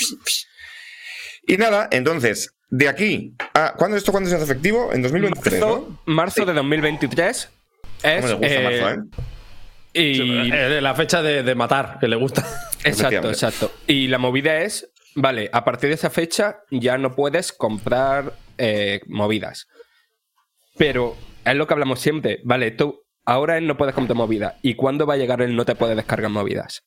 Y 1.47 1.57
nada, 1.59 1.89
entonces, 1.91 2.55
de 2.73 2.89
aquí 2.89 3.35
a. 3.53 3.75
¿Cuándo 3.75 3.99
esto 3.99 4.13
cuándo 4.13 4.31
se 4.31 4.37
hace 4.37 4.45
efectivo? 4.45 4.93
En 4.93 5.03
2023. 5.03 5.61
¿no? 5.61 5.67
Marzo, 5.67 5.99
marzo 6.07 6.45
de 6.47 6.55
2023 6.55 7.51
es. 8.03 8.21
¿Cómo 8.25 8.27
le 8.29 8.35
gusta 8.35 8.47
eh, 8.49 8.81
marzo, 8.83 8.89
eh? 8.91 9.23
Y, 9.93 10.51
Eh, 10.51 10.81
La 10.81 10.95
fecha 10.95 11.23
de, 11.23 11.43
de 11.43 11.55
matar, 11.55 11.99
que 12.01 12.09
le 12.09 12.17
gusta. 12.17 12.45
Exacto, 12.85 13.29
exacto. 13.29 13.71
Y 13.87 14.09
la 14.09 14.17
movida 14.19 14.63
es, 14.63 14.91
vale, 15.15 15.51
a 15.53 15.65
partir 15.65 15.91
de 15.91 15.95
esa 15.97 16.09
fecha 16.09 16.61
ya 16.71 16.97
no 16.97 17.15
puedes 17.15 17.53
comprar 17.53 18.33
eh, 18.57 19.01
movidas. 19.07 19.69
Pero 20.79 21.15
es 21.45 21.55
lo 21.55 21.67
que 21.67 21.75
hablamos 21.75 22.01
siempre, 22.01 22.41
vale, 22.43 22.71
tú 22.71 23.03
ahora 23.27 23.59
él 23.59 23.67
no 23.67 23.77
puedes 23.77 23.95
comprar 23.95 24.17
movidas. 24.17 24.55
¿Y 24.63 24.75
cuándo 24.75 25.07
va 25.07 25.15
a 25.15 25.19
llegar 25.19 25.43
el 25.43 25.55
no 25.55 25.67
te 25.67 25.75
puedes 25.75 25.95
descargar 25.95 26.31
movidas? 26.31 26.83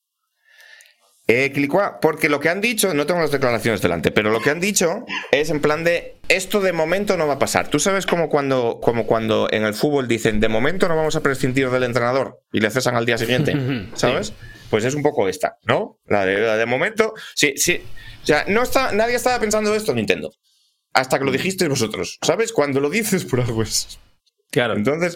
Eh, 1.28 1.52
Clicua, 1.52 2.00
porque 2.00 2.30
lo 2.30 2.40
que 2.40 2.50
han 2.50 2.62
dicho, 2.62 2.94
no 2.94 3.08
tengo 3.08 3.20
las 3.20 3.32
declaraciones 3.32 3.82
delante, 3.82 4.12
pero 4.12 4.30
lo 4.30 4.42
que 4.42 4.52
han 4.52 4.60
dicho 4.60 5.06
es 5.32 5.50
en 5.50 5.60
plan 5.60 5.84
de 5.84 6.18
esto 6.28 6.62
de 6.62 6.72
momento 6.72 7.18
no 7.18 7.26
va 7.26 7.34
a 7.34 7.40
pasar. 7.40 7.68
Tú 7.68 7.80
sabes 7.80 8.06
como 8.06 8.30
cuando, 8.30 8.80
como 8.80 9.08
cuando 9.08 9.48
en 9.50 9.64
el 9.64 9.74
fútbol 9.74 10.08
dicen 10.08 10.40
de 10.40 10.50
momento 10.50 10.88
no 10.88 10.96
vamos 10.96 11.16
a 11.16 11.22
prescindir 11.22 11.72
del 11.72 11.82
entrenador 11.82 12.42
y 12.52 12.60
le 12.60 12.70
cesan 12.70 12.96
al 12.96 13.08
día 13.08 13.18
siguiente, 13.18 13.56
¿sabes? 13.96 14.34
Pues 14.70 14.86
es 14.86 14.94
un 14.94 15.02
poco 15.02 15.28
esta, 15.28 15.58
¿no? 15.64 16.00
La 16.06 16.26
de, 16.28 16.40
la 16.40 16.58
de 16.58 16.66
momento, 16.68 17.16
sí, 17.34 17.54
sí. 17.56 17.82
O 18.22 18.26
sea, 18.26 18.46
no 18.48 18.62
está, 18.62 18.92
nadie 18.92 19.16
estaba 19.16 19.40
pensando 19.40 19.74
esto, 19.74 19.96
Nintendo. 19.96 20.32
Hasta 20.94 21.18
que 21.18 21.26
lo 21.26 21.32
dijisteis 21.32 21.70
vosotros, 21.70 22.20
¿sabes? 22.22 22.54
Cuando 22.54 22.80
lo 22.80 22.90
dices 22.92 23.26
por 23.26 23.42
algo 23.42 23.64
es. 23.64 24.00
Claro. 24.52 24.76
Entonces, 24.76 25.16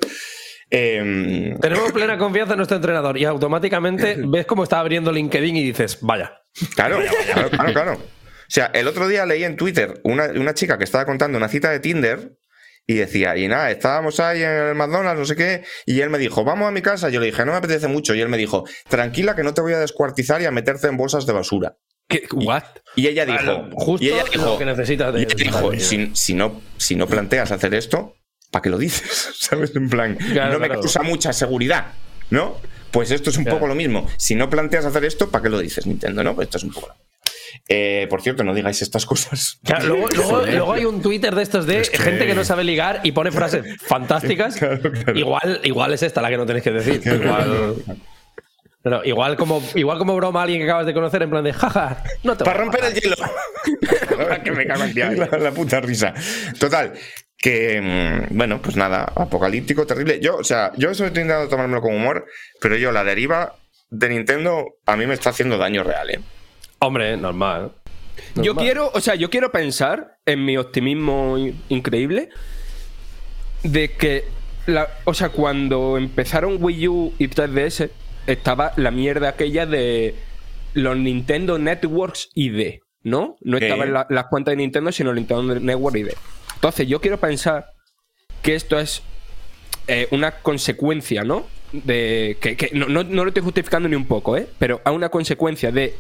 em, 0.70 1.57
Tenemos 1.59 1.91
plena 1.91 2.17
confianza 2.17 2.53
en 2.53 2.57
nuestro 2.57 2.78
entrenador 2.78 3.17
y 3.17 3.26
automáticamente 3.26 4.15
ves 4.26 4.45
cómo 4.45 4.63
está 4.63 4.80
abriendo 4.80 5.11
LinkedIn 5.11 5.55
y 5.55 5.63
dices, 5.63 5.99
vaya. 6.01 6.41
Claro, 6.76 6.99
claro, 7.34 7.49
claro, 7.49 7.74
claro. 7.74 7.93
O 7.93 8.51
sea, 8.51 8.72
el 8.74 8.88
otro 8.88 9.07
día 9.07 9.26
leí 9.26 9.43
en 9.43 9.55
Twitter 9.55 10.01
una, 10.03 10.26
una 10.26 10.53
chica 10.53 10.78
que 10.78 10.84
estaba 10.84 11.05
contando 11.05 11.38
una 11.38 11.47
cita 11.49 11.70
de 11.70 11.80
Tinder 11.80 12.34
y 12.88 12.95
decía, 12.95 13.38
y 13.38 13.47
nada, 13.47 13.70
estábamos 13.70 14.20
ahí 14.20 14.41
en 14.41 14.49
el 14.49 14.74
McDonald's, 14.76 15.20
no 15.20 15.26
sé 15.26 15.36
qué, 15.36 15.63
y 15.86 16.01
él 16.01 16.09
me 16.09 16.17
dijo, 16.17 16.43
vamos 16.43 16.67
a 16.67 16.72
mi 16.72 16.82
casa. 16.82 17.09
Yo 17.09 17.20
le 17.20 17.28
dije, 17.28 17.45
no 17.45 17.51
me 17.51 17.59
apetece 17.59 17.88
mucho. 17.88 18.15
Y 18.15 18.22
él 18.22 18.30
me 18.30 18.38
dijo, 18.38 18.65
tranquila 18.88 19.36
que 19.36 19.43
no 19.43 19.53
te 19.53 19.61
voy 19.61 19.74
a 19.74 19.80
descuartizar 19.80 20.41
y 20.41 20.45
a 20.45 20.51
meterte 20.51 20.88
en 20.88 20.97
bolsas 20.97 21.28
de 21.28 21.34
basura. 21.34 21.78
¿Qué? 22.07 22.24
¿What? 22.34 22.63
Y 22.95 23.05
ella 23.05 23.28
dijo, 23.28 23.38
Claro, 23.38 23.70
justo 23.74 24.03
y 24.03 24.09
ella 24.09 24.24
lo 24.24 24.32
dijo, 24.32 24.57
que 24.57 24.65
necesitas 24.65 25.13
de- 25.13 25.20
y 25.20 25.24
ella 25.26 25.36
dijo, 25.38 25.72
si, 25.78 26.09
si 26.15 26.34
no, 26.34 26.59
si 26.78 26.95
no 26.95 27.05
planteas 27.05 27.51
hacer 27.51 27.76
esto, 27.76 28.15
¿para 28.52 28.62
qué 28.64 28.70
lo 28.70 28.78
dices? 28.78 29.32
¿Sabes? 29.39 29.76
En 29.76 29.89
plan, 29.89 30.16
Claro, 30.16 30.54
no 30.54 30.60
me 30.60 30.68
claro. 30.68 30.82
causa 30.82 31.02
mucha 31.04 31.34
seguridad, 31.34 31.93
¿no? 32.30 32.58
Pues 32.91 33.12
esto 33.12 33.30
es 33.30 33.38
un 33.38 33.43
Claro. 33.43 33.58
poco 33.60 33.68
lo 33.68 33.76
mismo. 33.76 34.08
Si 34.18 34.34
no 34.36 34.50
planteas 34.50 34.86
hacer 34.86 35.06
esto, 35.06 35.30
¿para 35.30 35.43
qué 35.43 35.50
lo 35.50 35.60
dices, 35.60 35.86
Nintendo? 35.86 36.24
¿No? 36.24 36.34
Pues 36.36 36.47
esto 36.47 36.58
es 36.58 36.64
un 36.64 36.72
poco. 36.72 36.95
Eh, 37.68 38.08
por 38.10 38.22
cierto, 38.24 38.43
no 38.43 38.54
digáis 38.56 38.82
estas 38.82 39.06
cosas. 39.08 39.60
Claro, 39.64 39.86
luego, 39.88 40.08
luego- 40.16 40.41
luego 40.45 40.74
hay 40.74 40.86
un 40.86 41.02
Twitter 41.02 41.36
de 41.36 41.43
estos 41.43 41.68
de 41.68 41.84
gente 41.86 42.26
que 42.26 42.34
no 42.34 42.43
sabe 42.43 42.64
ligar 42.64 43.02
y 43.04 43.12
pone 43.12 43.32
frases 43.32 43.64
fantásticas. 43.86 44.56
Claro, 44.56 44.91
claro. 44.91 45.18
Igual, 45.20 45.62
igual 45.64 45.93
es 45.93 46.02
esta 46.04 46.22
la 46.22 46.30
que 46.30 46.38
no 46.38 46.45
tenéis 46.47 46.64
que 46.64 46.72
decir. 46.72 47.02
Igual, 47.06 47.76
igual 49.06 49.36
como, 49.36 49.62
igual 49.76 49.97
como 50.00 50.16
broma 50.16 50.39
a 50.39 50.43
alguien 50.43 50.62
que 50.62 50.66
acabas 50.66 50.86
de 50.88 50.93
conocer 50.93 51.22
en 51.22 51.30
plan 51.30 51.43
de 51.43 51.54
jaja, 51.54 52.04
no 52.24 52.36
te 52.38 52.43
Para 52.45 52.60
romper 52.62 52.82
matar". 52.82 52.97
el 52.97 53.02
hielo. 53.04 53.16
Que 54.43 54.52
me 54.52 54.66
cago 54.66 54.84
en 54.86 55.20
la, 55.20 55.38
la 55.38 55.52
puta 55.52 55.80
risa. 55.82 56.14
Total, 56.60 56.93
que 57.41 57.81
mm, 58.29 58.37
bueno, 58.37 58.61
pues 58.61 58.75
nada, 58.75 59.11
apocalíptico, 59.15 59.85
terrible. 59.87 60.19
Yo, 60.21 60.35
o 60.37 60.43
sea, 60.43 60.71
yo 60.77 60.91
estoy 60.91 61.07
intentando 61.07 61.47
tomármelo 61.47 61.81
con 61.81 61.95
humor, 61.95 62.25
pero 62.61 62.75
yo 62.77 62.91
la 62.91 63.03
deriva 63.03 63.55
de 63.89 64.09
Nintendo 64.09 64.65
a 64.85 64.95
mí 64.95 65.05
me 65.07 65.13
está 65.13 65.29
haciendo 65.31 65.57
daño 65.57 65.83
real, 65.83 66.09
¿eh? 66.09 66.19
Hombre, 66.79 67.17
normal. 67.17 67.71
Yo 68.35 68.53
quiero, 68.55 68.91
o 68.93 68.99
sea, 69.01 69.15
yo 69.15 69.29
quiero 69.29 69.51
pensar 69.51 70.17
en 70.25 70.43
mi 70.45 70.57
optimismo 70.57 71.37
in- 71.37 71.61
increíble 71.69 72.29
de 73.63 73.91
que, 73.93 74.25
la, 74.65 74.89
o 75.05 75.13
sea, 75.13 75.29
cuando 75.29 75.97
empezaron 75.97 76.57
Wii 76.61 76.87
U 76.87 77.13
y 77.17 77.27
3DS 77.29 77.89
estaba 78.27 78.73
la 78.75 78.91
mierda 78.91 79.29
aquella 79.29 79.65
de 79.65 80.15
los 80.73 80.95
Nintendo 80.97 81.57
Networks 81.57 82.29
ID, 82.35 82.79
¿no? 83.03 83.37
No 83.41 83.57
estaban 83.57 83.93
la- 83.93 84.07
las 84.09 84.25
cuentas 84.25 84.51
de 84.51 84.57
Nintendo, 84.57 84.91
sino 84.91 85.13
Nintendo 85.13 85.55
Network 85.59 85.95
ID. 85.97 86.09
Entonces, 86.60 86.88
yo 86.88 86.99
quiero 87.01 87.20
pensar 87.20 87.72
que 88.41 88.55
esto 88.55 88.80
es 88.80 89.01
eh, 89.88 90.07
una 90.12 90.32
consecuencia, 90.41 91.24
¿no? 91.24 91.47
De 91.72 92.38
que, 92.41 92.70
no, 92.74 92.88
no- 92.88 93.03
no 93.03 93.24
lo 93.24 93.30
estoy 93.30 93.43
justificando 93.43 93.88
ni 93.88 93.95
un 93.95 94.05
poco, 94.05 94.36
¿eh? 94.38 94.47
Pero 94.60 94.82
a 94.86 94.91
una 94.91 95.10
consecuencia 95.10 95.72
de 95.72 95.95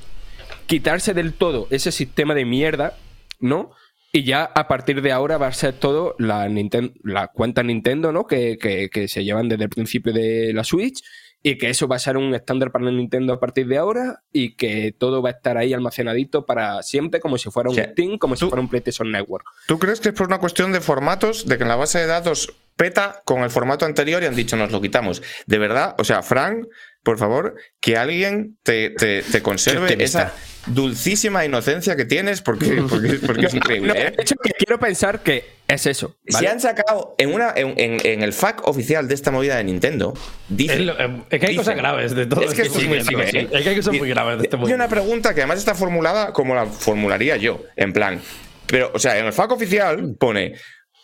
quitarse 0.67 1.13
del 1.13 1.33
todo 1.33 1.67
ese 1.71 1.91
sistema 1.91 2.33
de 2.35 2.45
mierda, 2.45 2.97
¿no? 3.39 3.71
Y 4.11 4.23
ya 4.23 4.43
a 4.43 4.67
partir 4.67 5.01
de 5.01 5.11
ahora 5.11 5.37
va 5.37 5.47
a 5.47 5.53
ser 5.53 5.73
todo 5.73 6.15
la, 6.17 6.47
Ninten- 6.49 6.93
la 7.03 7.27
cuenta 7.27 7.61
Nintendo, 7.63 8.11
¿no? 8.11 8.25
Que, 8.27 8.57
que- 8.57 8.89
que 8.89 9.07
se 9.07 9.23
llevan 9.23 9.47
desde 9.49 9.63
el 9.65 9.69
principio 9.69 10.11
de 10.13 10.51
la 10.53 10.63
Switch 10.63 11.03
y 11.41 11.57
que 11.57 11.69
eso 11.69 11.87
va 11.87 11.95
a 11.95 11.99
ser 11.99 12.17
un 12.17 12.35
estándar 12.35 12.71
para 12.71 12.89
Nintendo 12.91 13.33
a 13.33 13.39
partir 13.39 13.67
de 13.67 13.77
ahora 13.77 14.23
y 14.31 14.55
que 14.55 14.93
todo 14.97 15.21
va 15.21 15.29
a 15.29 15.31
estar 15.33 15.57
ahí 15.57 15.73
almacenadito 15.73 16.45
para 16.45 16.81
siempre 16.83 17.19
como 17.19 17.37
si 17.37 17.49
fuera 17.49 17.69
un 17.69 17.75
sea, 17.75 17.91
Steam, 17.91 18.17
como 18.17 18.35
si 18.35 18.45
fuera 18.45 18.61
un 18.61 18.67
PlayStation 18.67 19.11
Network. 19.11 19.45
¿Tú 19.67 19.79
crees 19.79 19.99
que 19.99 20.09
es 20.09 20.15
por 20.15 20.27
una 20.27 20.39
cuestión 20.39 20.71
de 20.71 20.81
formatos, 20.81 21.45
de 21.45 21.57
que 21.57 21.63
en 21.63 21.69
la 21.69 21.75
base 21.75 21.99
de 21.99 22.07
datos 22.07 22.53
peta 22.75 23.21
con 23.25 23.43
el 23.43 23.49
formato 23.49 23.85
anterior 23.85 24.23
y 24.23 24.25
han 24.25 24.35
dicho 24.35 24.57
nos 24.57 24.71
lo 24.71 24.81
quitamos? 24.81 25.21
De 25.45 25.57
verdad, 25.57 25.95
o 25.97 26.03
sea, 26.03 26.21
Frank, 26.23 26.67
por 27.09 27.17
favor, 27.17 27.55
que 27.81 27.97
alguien 27.97 28.59
te, 28.61 28.91
te- 28.91 29.23
te 29.23 29.41
conserve 29.41 29.97
esa 30.03 30.31
dulcísima 30.67 31.43
inocencia 31.43 31.95
que 31.95 32.05
tienes, 32.05 32.43
porque, 32.43 32.67
porque, 32.89 33.13
porque 33.25 33.47
es 33.47 33.53
increíble. 33.55 33.87
No, 33.87 33.95
¿eh? 33.95 34.13
de 34.15 34.21
hecho, 34.21 34.35
que 34.35 34.51
quiero 34.51 34.79
pensar 34.79 35.23
que 35.23 35.43
es 35.67 35.87
eso. 35.87 36.15
¿vale? 36.31 36.45
Si 36.45 36.51
han 36.51 36.59
sacado 36.59 37.15
en, 37.17 37.33
una, 37.33 37.51
en, 37.55 37.73
en- 37.77 37.99
en 38.05 38.21
el 38.21 38.31
FAQ 38.31 38.67
oficial 38.67 39.07
de 39.07 39.15
esta 39.15 39.31
movida 39.31 39.57
de 39.57 39.63
Nintendo, 39.63 40.13
dice. 40.49 40.75
Es, 40.75 40.79
lo- 40.81 40.99
eh, 40.99 41.23
es 41.31 41.39
que 41.39 41.45
hay 41.47 41.51
dice- 41.53 41.55
cosas 41.63 41.75
graves 41.77 42.13
de 42.13 42.27
todo 42.27 42.41
Es 42.43 42.53
que 42.53 42.61
esto. 42.61 42.79
sí, 42.79 42.87
muy 42.87 43.01
sí, 43.01 43.15
¿eh? 43.17 43.27
sí. 43.31 43.47
Es 43.51 43.63
que 43.63 43.69
hay 43.69 43.75
cosas 43.77 43.95
muy 43.97 44.09
graves 44.09 44.37
de 44.37 44.43
este 44.43 44.55
Y 44.55 44.59
mundo. 44.59 44.75
una 44.75 44.87
pregunta 44.87 45.33
que 45.33 45.41
además 45.41 45.57
está 45.57 45.73
formulada 45.73 46.31
como 46.31 46.53
la 46.53 46.67
formularía 46.67 47.37
yo, 47.37 47.63
en 47.75 47.91
plan. 47.91 48.21
Pero, 48.67 48.91
o 48.93 48.99
sea, 48.99 49.17
en 49.17 49.25
el 49.25 49.33
FAQ 49.33 49.53
oficial 49.53 50.15
pone. 50.19 50.53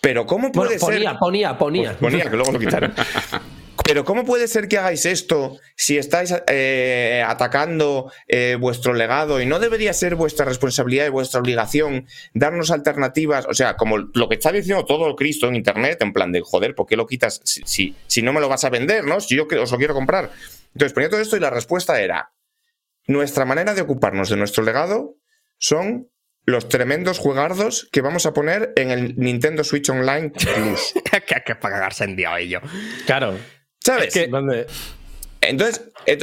Pero, 0.01 0.27
¿cómo 0.27 0.49
Bueno, 0.49 0.67
puede 0.69 0.77
ponía, 0.79 1.09
ser.? 1.09 1.19
ponía, 1.19 1.57
ponía. 1.57 1.95
Pues 1.97 2.11
ponía, 2.13 2.29
que 2.29 2.35
luego 2.35 2.51
lo 2.51 2.59
quitaron. 2.59 2.93
Pero 3.87 4.03
¿cómo 4.03 4.25
puede 4.25 4.47
ser 4.47 4.67
que 4.67 4.79
hagáis 4.79 5.05
esto 5.05 5.59
si 5.75 5.99
estáis 5.99 6.33
eh, 6.47 7.23
atacando 7.25 8.11
eh, 8.27 8.57
vuestro 8.59 8.93
legado 8.95 9.39
y 9.39 9.45
no 9.45 9.59
debería 9.59 9.93
ser 9.93 10.15
vuestra 10.15 10.43
responsabilidad 10.43 11.05
y 11.05 11.09
vuestra 11.09 11.39
obligación 11.39 12.07
darnos 12.33 12.71
alternativas? 12.71 13.45
O 13.47 13.53
sea, 13.53 13.75
como 13.77 13.99
lo 13.99 14.27
que 14.27 14.35
está 14.35 14.51
diciendo 14.51 14.85
todo 14.85 15.07
el 15.07 15.15
Cristo 15.15 15.47
en 15.47 15.55
Internet, 15.55 15.99
en 16.01 16.13
plan 16.13 16.31
de, 16.31 16.41
joder, 16.41 16.73
¿por 16.73 16.87
qué 16.87 16.95
lo 16.95 17.05
quitas 17.05 17.41
si, 17.43 17.61
si, 17.65 17.95
si 18.07 18.23
no 18.23 18.33
me 18.33 18.41
lo 18.41 18.49
vas 18.49 18.63
a 18.63 18.71
vender, 18.71 19.03
¿no? 19.05 19.21
Si 19.21 19.35
yo 19.35 19.47
que- 19.47 19.59
os 19.59 19.71
lo 19.71 19.77
quiero 19.77 19.93
comprar. 19.93 20.31
Entonces 20.73 20.93
ponía 20.93 21.09
todo 21.09 21.21
esto 21.21 21.37
y 21.37 21.39
la 21.39 21.51
respuesta 21.51 22.01
era, 22.01 22.33
nuestra 23.05 23.45
manera 23.45 23.75
de 23.75 23.81
ocuparnos 23.81 24.29
de 24.29 24.35
nuestro 24.37 24.63
legado 24.63 25.15
son 25.59 26.09
los 26.47 26.69
tremendos 26.69 27.19
juegardos 27.19 27.87
que 27.91 28.01
vamos 28.01 28.25
a 28.25 28.33
poner 28.33 28.73
en 28.75 28.89
el 28.91 29.15
Nintendo 29.17 29.63
Switch 29.63 29.89
Online 29.89 30.31
Plus. 30.31 30.93
que, 31.27 31.35
que 31.45 31.55
para 31.55 31.75
cagarse 31.75 32.03
en 32.03 32.15
día 32.15 32.37
ello. 32.39 32.61
Claro. 33.05 33.37
¿Sabes? 33.85 34.13
Que- 34.13 34.27
Entonces, 35.41 35.81
eh, 36.07 36.17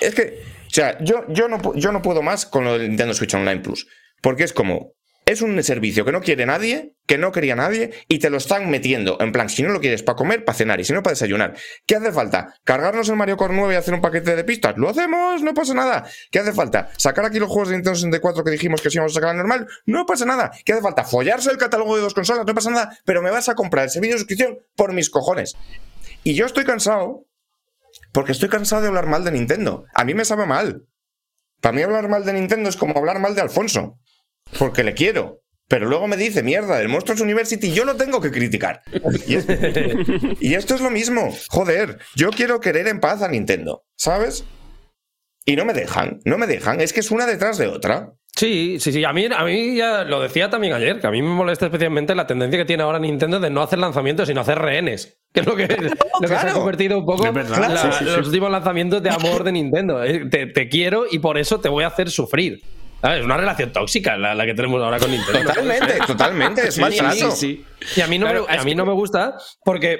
es 0.00 0.14
que, 0.14 0.42
o 0.66 0.70
sea, 0.70 0.96
yo, 1.02 1.24
yo, 1.28 1.48
no, 1.48 1.74
yo 1.74 1.92
no 1.92 2.02
puedo 2.02 2.22
más 2.22 2.46
con 2.46 2.64
lo 2.64 2.78
del 2.78 2.88
Nintendo 2.88 3.14
Switch 3.14 3.34
Online 3.34 3.60
Plus. 3.60 3.86
Porque 4.20 4.44
es 4.44 4.52
como, 4.52 4.92
es 5.26 5.42
un 5.42 5.60
servicio 5.62 6.04
que 6.04 6.12
no 6.12 6.20
quiere 6.20 6.46
nadie, 6.46 6.92
que 7.06 7.18
no 7.18 7.32
quería 7.32 7.56
nadie, 7.56 7.90
y 8.08 8.18
te 8.20 8.30
lo 8.30 8.36
están 8.36 8.70
metiendo. 8.70 9.16
En 9.20 9.32
plan, 9.32 9.48
si 9.48 9.62
no 9.62 9.70
lo 9.70 9.80
quieres 9.80 10.02
para 10.02 10.16
comer, 10.16 10.44
para 10.44 10.56
cenar, 10.56 10.80
y 10.80 10.84
si 10.84 10.92
no 10.92 11.02
para 11.02 11.12
desayunar. 11.12 11.54
¿Qué 11.86 11.96
hace 11.96 12.12
falta? 12.12 12.54
¿Cargarnos 12.64 13.08
el 13.08 13.16
Mario 13.16 13.36
Kart 13.36 13.52
9 13.54 13.74
y 13.74 13.76
hacer 13.76 13.92
un 13.94 14.00
paquete 14.00 14.36
de 14.36 14.44
pistas? 14.44 14.74
Lo 14.76 14.88
hacemos, 14.88 15.42
no 15.42 15.52
pasa 15.52 15.74
nada. 15.74 16.06
¿Qué 16.30 16.38
hace 16.38 16.52
falta? 16.52 16.90
¿Sacar 16.96 17.24
aquí 17.24 17.38
los 17.40 17.48
juegos 17.48 17.68
de 17.70 17.74
Nintendo 17.76 17.96
64 17.96 18.44
que 18.44 18.50
dijimos 18.52 18.80
que 18.80 18.90
sí 18.90 18.96
íbamos 18.98 19.12
a 19.12 19.14
sacar 19.16 19.30
al 19.30 19.36
normal? 19.38 19.66
No 19.86 20.06
pasa 20.06 20.24
nada. 20.24 20.52
¿Qué 20.64 20.72
hace 20.74 20.82
falta? 20.82 21.04
¿Follarse 21.04 21.50
el 21.50 21.58
catálogo 21.58 21.96
de 21.96 22.02
dos 22.02 22.14
consolas? 22.14 22.46
No 22.46 22.54
pasa 22.54 22.70
nada. 22.70 22.98
Pero 23.04 23.20
me 23.20 23.30
vas 23.30 23.48
a 23.48 23.54
comprar 23.54 23.84
el 23.84 23.90
servicio 23.90 24.14
de 24.14 24.18
suscripción 24.20 24.58
por 24.76 24.92
mis 24.92 25.10
cojones. 25.10 25.56
Y 26.24 26.34
yo 26.34 26.46
estoy 26.46 26.64
cansado 26.64 27.26
porque 28.12 28.32
estoy 28.32 28.48
cansado 28.48 28.82
de 28.82 28.88
hablar 28.88 29.06
mal 29.06 29.24
de 29.24 29.30
Nintendo. 29.30 29.84
A 29.94 30.04
mí 30.04 30.14
me 30.14 30.24
sabe 30.24 30.46
mal. 30.46 30.86
Para 31.60 31.74
mí 31.74 31.82
hablar 31.82 32.08
mal 32.08 32.24
de 32.24 32.32
Nintendo 32.32 32.68
es 32.68 32.76
como 32.76 32.98
hablar 32.98 33.20
mal 33.20 33.34
de 33.34 33.42
Alfonso. 33.42 33.98
Porque 34.58 34.82
le 34.84 34.94
quiero. 34.94 35.42
Pero 35.68 35.86
luego 35.86 36.06
me 36.08 36.16
dice, 36.16 36.42
mierda, 36.42 36.80
el 36.80 36.88
Monsters 36.88 37.20
University 37.20 37.72
yo 37.72 37.84
lo 37.84 37.96
tengo 37.96 38.20
que 38.20 38.30
criticar. 38.30 38.82
Y 40.40 40.54
esto 40.54 40.74
es 40.74 40.80
lo 40.80 40.90
mismo. 40.90 41.34
Joder, 41.48 41.98
yo 42.16 42.30
quiero 42.30 42.60
querer 42.60 42.88
en 42.88 43.00
paz 43.00 43.22
a 43.22 43.28
Nintendo. 43.28 43.84
¿Sabes? 43.96 44.44
Y 45.46 45.56
no 45.56 45.64
me 45.64 45.72
dejan, 45.72 46.20
no 46.24 46.38
me 46.38 46.46
dejan. 46.46 46.80
Es 46.80 46.92
que 46.92 47.00
es 47.00 47.10
una 47.10 47.26
detrás 47.26 47.58
de 47.58 47.66
otra. 47.66 48.12
Sí, 48.36 48.78
sí, 48.80 48.90
sí. 48.92 49.04
A 49.04 49.12
mí, 49.12 49.26
a 49.34 49.44
mí 49.44 49.76
ya 49.76 50.02
lo 50.04 50.20
decía 50.20 50.50
también 50.50 50.72
ayer, 50.72 51.00
que 51.00 51.06
a 51.06 51.10
mí 51.10 51.22
me 51.22 51.28
molesta 51.28 51.66
especialmente 51.66 52.14
la 52.16 52.26
tendencia 52.26 52.58
que 52.58 52.64
tiene 52.64 52.82
ahora 52.82 52.98
Nintendo 52.98 53.38
de 53.38 53.48
no 53.50 53.62
hacer 53.62 53.78
lanzamientos, 53.78 54.26
sino 54.26 54.40
hacer 54.40 54.58
rehenes. 54.58 55.18
Que 55.32 55.40
es 55.40 55.46
lo 55.46 55.54
que, 55.54 55.66
lo 56.20 56.20
que 56.20 56.28
se 56.28 56.34
ha 56.48 56.52
convertido 56.52 56.98
un 56.98 57.06
poco 57.06 57.24
la- 57.30 57.44
sí, 57.76 57.88
sí, 57.92 57.98
sí. 58.00 58.04
los 58.04 58.26
últimos 58.26 58.50
lanzamientos 58.50 59.02
de 59.02 59.10
amor 59.10 59.44
de 59.44 59.52
Nintendo. 59.52 60.02
Eh, 60.02 60.26
Te, 60.28 60.46
te 60.46 60.68
quiero 60.68 61.04
y 61.10 61.20
por 61.20 61.38
eso 61.38 61.60
te 61.60 61.68
voy 61.68 61.84
a 61.84 61.88
hacer 61.88 62.10
sufrir. 62.10 62.60
¿Sabes? 63.00 63.18
Es 63.18 63.24
una 63.26 63.36
relación 63.36 63.70
tóxica 63.70 64.16
la, 64.16 64.34
la 64.34 64.46
que 64.46 64.54
tenemos 64.54 64.82
ahora 64.82 64.98
con 64.98 65.10
Nintendo. 65.10 65.40
Totalmente, 65.52 65.94
totalmente. 66.06 66.68
Es 66.68 66.78
maltrato. 66.78 67.30
sí. 67.32 67.62
Y 67.96 68.00
a 68.00 68.06
mí 68.06 68.18
no, 68.18 68.26
Claro, 68.26 68.46
me, 68.48 68.56
a 68.56 68.64
mí 68.64 68.70
que- 68.70 68.74
no 68.76 68.86
me 68.86 68.94
gusta 68.94 69.36
porque. 69.64 69.98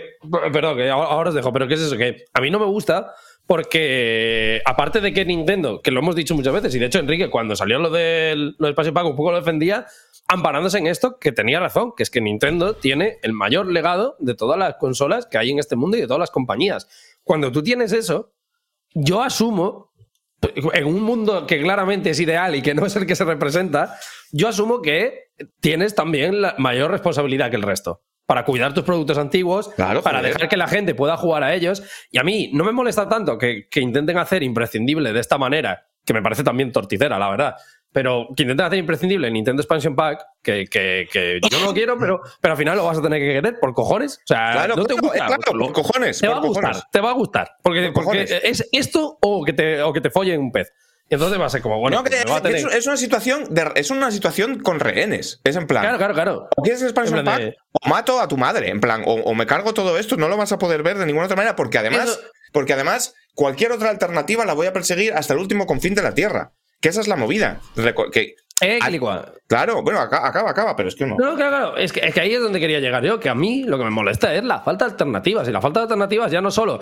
Perdón, 0.53 0.77
que 0.79 0.89
ahora 0.91 1.09
ahora 1.09 1.29
os 1.29 1.35
dejo, 1.37 1.53
pero 1.53 1.69
¿qué 1.69 1.75
es 1.75 1.81
eso? 1.83 1.97
Que 1.99 2.25
a 2.33 2.41
mí 2.41 2.51
no 2.51 2.59
me 2.59 2.65
gusta 2.67 3.13
porque, 3.47 4.63
aparte 4.65 5.01
de 5.01 5.13
que 5.13 5.25
Nintendo, 5.25 5.83
que 5.83 5.91
lo 5.91 6.01
hemos 6.01 6.17
dicho 6.17 6.35
muchas 6.35 6.55
veces, 6.55 6.75
y 6.75 6.79
de 6.79 6.87
hecho 6.87 6.99
Enrique, 6.99 7.29
cuando 7.29 7.57
salió 7.57 7.79
lo 7.79 7.91
del, 7.91 8.57
lo 8.59 8.67
del 8.67 8.75
pase 8.75 8.93
pago, 8.93 9.11
un 9.11 9.17
poco 9.17 9.33
lo 9.33 9.39
defendía, 9.39 9.87
amparándose 10.29 10.79
en 10.79 10.87
esto, 10.87 11.19
que 11.19 11.33
tenía 11.33 11.61
razón, 11.61 11.93
que 11.97 12.03
es 12.03 12.11
que 12.11 12.21
Nintendo 12.21 12.75
tiene 12.75 13.19
el 13.23 13.35
mayor 13.35 13.71
legado 13.71 14.17
de 14.19 14.35
todas 14.35 14.59
las 14.59 14.77
consolas 14.77 15.27
que 15.27 15.37
hay 15.37 15.51
en 15.51 15.59
este 15.59 15.77
mundo 15.77 15.97
y 15.97 16.01
de 16.01 16.07
todas 16.07 16.21
las 16.21 16.31
compañías. 16.31 16.89
Cuando 17.23 17.53
tú 17.53 17.63
tienes 17.63 17.93
eso, 17.93 18.33
yo 18.95 19.23
asumo 19.23 19.93
en 20.73 20.87
un 20.87 21.03
mundo 21.03 21.47
que 21.47 21.61
claramente 21.61 22.11
es 22.11 22.21
ideal 22.21 22.55
y 22.55 22.63
que 22.63 22.75
no 22.75 22.87
es 22.87 22.97
el 22.97 23.07
que 23.07 23.17
se 23.17 23.25
representa, 23.25 23.99
yo 24.33 24.49
asumo 24.49 24.83
que 24.83 25.31
tienes 25.61 25.95
también 25.95 26.41
la 26.41 26.55
mayor 26.59 26.91
responsabilidad 26.91 27.51
que 27.51 27.57
el 27.57 27.63
resto. 27.63 28.03
Para 28.27 28.45
cuidar 28.45 28.73
tus 28.73 28.85
productos 28.85 29.19
antiguos, 29.19 29.69
Claro, 29.77 30.03
para 30.03 30.19
joder. 30.21 30.33
dejar 30.33 30.49
que 30.49 30.57
la 30.57 30.67
gente 30.67 30.95
pueda 30.95 31.17
jugar 31.17 31.43
a 31.43 31.55
ellos. 31.55 31.83
Y 32.11 32.19
a 32.19 32.23
mí 32.23 32.51
no 32.55 32.65
me 32.65 32.73
molesta 32.73 33.07
tanto 33.09 33.37
que, 33.37 33.69
que 33.69 33.81
intenten 33.81 34.17
hacer 34.17 34.43
imprescindible 34.43 35.13
de 35.13 35.21
esta 35.21 35.37
manera, 35.37 35.87
que 36.07 36.15
me 36.15 36.23
parece 36.23 36.43
también 36.43 36.73
torticera, 36.73 37.19
la 37.19 37.29
verdad. 37.29 37.57
Pero 37.93 38.27
que 38.35 38.43
intenten 38.45 38.67
hacer 38.67 38.79
imprescindible 38.79 39.31
Nintendo 39.31 39.61
Expansion 39.63 39.95
Pack, 39.95 40.21
que, 40.43 40.65
que- 40.67 41.07
que 41.13 41.39
yo 41.49 41.61
no 41.61 41.67
lo 41.67 41.75
quiero, 41.75 41.97
pero, 41.99 42.21
pero 42.41 42.53
al 42.53 42.59
final 42.59 42.77
lo 42.79 42.85
vas 42.87 42.99
a 42.99 43.03
tener 43.03 43.21
que 43.21 43.33
querer 43.35 43.61
por 43.61 43.73
cojones. 43.75 44.17
O 44.17 44.27
sea, 44.27 44.51
Claro, 44.53 44.75
no 44.77 44.85
te 44.85 44.95
claro, 44.95 45.09
gusta. 45.09 45.27
claro, 45.27 45.43
lo- 45.55 45.65
por 45.67 45.75
cojones. 45.75 46.19
te 46.19 46.27
va 46.29 46.37
a 46.37 46.41
gustar, 46.41 46.77
te 46.91 47.01
va 47.01 47.11
a 47.11 47.15
gustar. 47.15 47.51
Porque, 47.63 47.93
Por 47.93 48.05
porque 48.05 48.25
cojones. 48.27 48.41
es 48.43 48.69
esto 48.73 49.19
o 49.21 49.45
que 49.45 49.53
te, 49.53 49.83
o 49.83 49.93
que 49.93 50.01
te 50.01 50.11
follen 50.11 50.41
un 50.41 50.51
pez. 50.51 50.73
Entonces 51.11 51.39
va 51.41 51.47
a 51.47 51.51
ser 51.51 51.61
como, 51.63 51.79
bueno, 51.79 51.99
No, 51.99 52.05
que 52.05 52.11
pues 52.11 52.25
es, 52.25 52.43
tener- 52.43 52.83
una 52.89 52.97
situación 52.97 53.45
de- 53.51 53.73
es 53.75 53.91
una 53.91 54.11
situación 54.11 54.61
con 54.61 54.81
rehenes. 54.81 55.41
Es 55.45 55.55
en 55.57 55.67
plan. 55.67 55.83
Claro, 55.83 55.99
claro, 55.99 56.15
claro. 56.15 56.49
O 56.57 56.63
quieres 56.63 56.83
expansion 56.83 57.25
pack 57.25 57.39
de- 57.41 57.57
o 57.73 57.89
mato 57.89 58.21
a 58.21 58.27
tu 58.29 58.37
madre. 58.37 58.71
En 58.71 58.81
plan, 58.81 59.03
o, 59.07 59.13
o 59.15 59.35
me 59.35 59.47
cargo 59.47 59.75
todo 59.75 59.99
esto, 59.99 60.17
no 60.17 60.29
lo 60.29 60.37
vas 60.37 60.53
a 60.53 60.59
poder 60.59 60.83
ver 60.83 60.97
de 60.99 61.07
ninguna 61.07 61.27
otra 61.27 61.37
manera, 61.37 61.55
porque 61.57 61.79
además, 61.79 62.09
Eso- 62.09 62.21
porque 62.53 62.73
además, 62.73 63.15
cualquier 63.35 63.73
otra 63.73 63.91
alternativa 63.91 64.45
la 64.47 64.55
voy 64.55 64.67
a 64.67 64.73
perseguir 64.73 65.13
hasta 65.13 65.35
el 65.35 65.41
último 65.41 65.67
confín 65.67 65.95
de 65.95 66.03
la 66.03 66.15
tierra. 66.15 66.53
Que 66.81 66.89
esa 66.89 67.01
es 67.01 67.09
la 67.09 67.17
movida. 67.17 67.61
Reco- 67.77 68.11
que, 68.11 68.35
Eh, 68.61 68.79
claro, 69.49 69.83
bueno, 69.83 69.99
acá- 70.01 70.27
acaba, 70.27 70.51
acaba, 70.51 70.77
pero 70.77 70.89
es 70.89 70.95
que 70.95 71.05
no. 71.07 71.17
No, 71.19 71.35
claro, 71.35 71.51
claro. 71.51 71.77
Es 71.77 71.93
que, 71.93 72.01
es 72.01 72.15
que 72.15 72.21
ahí 72.21 72.35
es 72.35 72.41
donde 72.41 72.61
quería 72.61 72.79
llegar 72.81 73.03
yo, 73.05 73.19
que 73.21 73.29
a 73.29 73.35
mí 73.35 73.65
lo 73.65 73.77
que 73.79 73.85
me 73.85 73.91
molesta 73.91 74.33
es 74.33 74.45
la 74.45 74.61
falta 74.61 74.87
de 74.87 74.93
alternativas. 74.93 75.47
Y 75.49 75.51
la 75.53 75.61
falta 75.61 75.81
de 75.81 75.85
alternativas 75.85 76.31
ya 76.31 76.41
no 76.41 76.51
solo. 76.51 76.79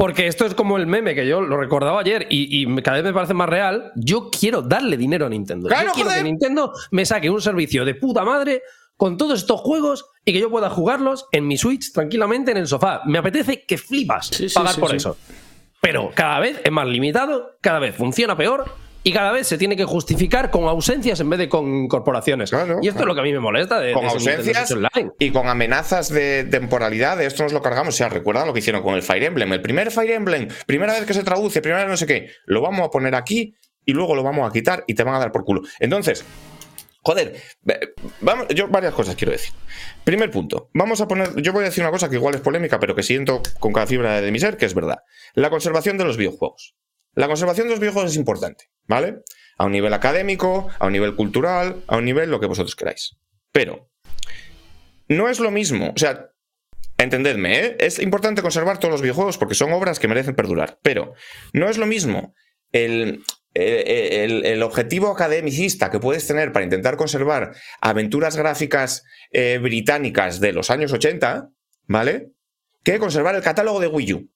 Porque 0.00 0.26
esto 0.26 0.46
es 0.46 0.54
como 0.54 0.78
el 0.78 0.86
meme 0.86 1.14
que 1.14 1.26
yo 1.26 1.42
lo 1.42 1.58
recordaba 1.58 2.00
ayer 2.00 2.26
y, 2.30 2.62
y 2.62 2.82
cada 2.82 2.96
vez 2.96 3.04
me 3.04 3.12
parece 3.12 3.34
más 3.34 3.50
real. 3.50 3.92
Yo 3.96 4.30
quiero 4.30 4.62
darle 4.62 4.96
dinero 4.96 5.26
a 5.26 5.28
Nintendo. 5.28 5.68
Claro, 5.68 5.88
yo 5.88 5.92
quiero 5.92 6.08
joder. 6.08 6.22
que 6.22 6.30
Nintendo 6.30 6.72
me 6.90 7.04
saque 7.04 7.28
un 7.28 7.42
servicio 7.42 7.84
de 7.84 7.94
puta 7.96 8.24
madre 8.24 8.62
con 8.96 9.18
todos 9.18 9.38
estos 9.40 9.60
juegos 9.60 10.06
y 10.24 10.32
que 10.32 10.40
yo 10.40 10.48
pueda 10.48 10.70
jugarlos 10.70 11.26
en 11.32 11.46
mi 11.46 11.58
Switch 11.58 11.92
tranquilamente 11.92 12.50
en 12.50 12.56
el 12.56 12.66
sofá. 12.66 13.02
Me 13.04 13.18
apetece 13.18 13.66
que 13.66 13.76
flipas 13.76 14.28
Sí, 14.28 14.48
sí, 14.48 14.54
pagar 14.54 14.72
sí, 14.72 14.80
por 14.80 14.94
eso. 14.94 15.18
Pero 15.82 16.12
cada 16.14 16.40
vez 16.40 16.62
es 16.64 16.72
más 16.72 16.86
limitado, 16.86 17.58
cada 17.60 17.78
vez 17.78 17.94
funciona 17.94 18.34
peor 18.34 18.72
y 19.02 19.12
cada 19.12 19.32
vez 19.32 19.46
se 19.46 19.56
tiene 19.56 19.76
que 19.76 19.84
justificar 19.84 20.50
con 20.50 20.64
ausencias 20.64 21.20
en 21.20 21.30
vez 21.30 21.38
de 21.38 21.48
con 21.48 21.88
corporaciones. 21.88 22.50
Claro, 22.50 22.78
y 22.82 22.88
esto 22.88 22.98
claro. 22.98 23.00
es 23.00 23.06
lo 23.06 23.14
que 23.14 23.20
a 23.20 23.24
mí 23.24 23.32
me 23.32 23.40
molesta 23.40 23.80
de, 23.80 23.92
con 23.92 24.02
de 24.02 24.08
ausencias 24.08 24.74
y 25.18 25.30
con 25.30 25.48
amenazas 25.48 26.10
de 26.10 26.44
temporalidad, 26.44 27.16
de 27.16 27.26
esto 27.26 27.42
nos 27.42 27.52
lo 27.52 27.62
cargamos. 27.62 27.94
O 27.94 27.96
sea, 27.96 28.08
recuerdan 28.08 28.46
lo 28.46 28.52
que 28.52 28.58
hicieron 28.58 28.82
con 28.82 28.94
el 28.94 29.02
Fire 29.02 29.24
Emblem. 29.24 29.52
El 29.52 29.62
primer 29.62 29.90
Fire 29.90 30.10
Emblem, 30.10 30.48
primera 30.66 30.92
vez 30.92 31.04
que 31.06 31.14
se 31.14 31.22
traduce, 31.22 31.60
primera 31.62 31.82
vez 31.82 31.90
no 31.90 31.96
sé 31.96 32.06
qué, 32.06 32.30
lo 32.46 32.60
vamos 32.60 32.86
a 32.86 32.90
poner 32.90 33.14
aquí 33.14 33.54
y 33.84 33.92
luego 33.92 34.14
lo 34.14 34.22
vamos 34.22 34.48
a 34.48 34.52
quitar 34.52 34.84
y 34.86 34.94
te 34.94 35.02
van 35.02 35.14
a 35.14 35.18
dar 35.18 35.32
por 35.32 35.44
culo. 35.44 35.62
Entonces, 35.78 36.24
joder, 37.02 37.40
vamos, 38.20 38.48
yo 38.54 38.68
varias 38.68 38.94
cosas 38.94 39.16
quiero 39.16 39.32
decir. 39.32 39.52
Primer 40.04 40.30
punto, 40.30 40.70
vamos 40.74 41.00
a 41.00 41.08
poner, 41.08 41.40
yo 41.40 41.52
voy 41.52 41.62
a 41.62 41.66
decir 41.66 41.82
una 41.82 41.90
cosa 41.90 42.08
que 42.08 42.16
igual 42.16 42.34
es 42.34 42.40
polémica, 42.40 42.78
pero 42.78 42.94
que 42.94 43.02
siento 43.02 43.42
con 43.58 43.72
cada 43.72 43.86
fibra 43.86 44.20
de 44.20 44.30
mi 44.30 44.38
ser 44.38 44.56
que 44.56 44.66
es 44.66 44.74
verdad. 44.74 44.98
La 45.34 45.50
conservación 45.50 45.98
de 45.98 46.04
los 46.04 46.16
videojuegos. 46.16 46.76
La 47.14 47.26
conservación 47.26 47.66
de 47.66 47.72
los 47.72 47.80
videojuegos 47.80 48.12
es 48.12 48.16
importante, 48.16 48.70
¿vale? 48.90 49.22
A 49.56 49.64
un 49.64 49.72
nivel 49.72 49.94
académico, 49.94 50.68
a 50.78 50.86
un 50.86 50.92
nivel 50.92 51.14
cultural, 51.14 51.82
a 51.86 51.96
un 51.96 52.04
nivel 52.04 52.30
lo 52.30 52.40
que 52.40 52.46
vosotros 52.46 52.74
queráis. 52.74 53.16
Pero 53.52 53.88
no 55.08 55.28
es 55.28 55.38
lo 55.38 55.50
mismo, 55.50 55.92
o 55.94 55.98
sea, 55.98 56.30
entendedme, 56.98 57.60
¿eh? 57.60 57.76
es 57.78 58.00
importante 58.00 58.42
conservar 58.42 58.78
todos 58.78 58.92
los 58.92 59.00
videojuegos 59.00 59.38
porque 59.38 59.54
son 59.54 59.72
obras 59.72 60.00
que 60.00 60.08
merecen 60.08 60.34
perdurar, 60.34 60.78
pero 60.82 61.14
no 61.52 61.68
es 61.68 61.78
lo 61.78 61.86
mismo 61.86 62.34
el, 62.72 63.22
el, 63.54 64.62
objetivo 64.62 65.08
academicista 65.08 65.90
que 65.90 66.00
puedes 66.00 66.26
tener 66.26 66.52
para 66.52 66.64
intentar 66.64 66.96
conservar 66.96 67.54
aventuras 67.80 68.36
gráficas 68.36 69.04
eh, 69.30 69.58
británicas 69.62 70.40
de 70.40 70.52
los 70.52 70.70
años 70.70 70.92
80, 70.92 71.48
¿vale? 71.86 72.32
Que 72.82 72.98
conservar 72.98 73.36
el 73.36 73.42
catálogo 73.42 73.80
de 73.80 73.86
Wii 73.86 74.12
U. 74.14 74.30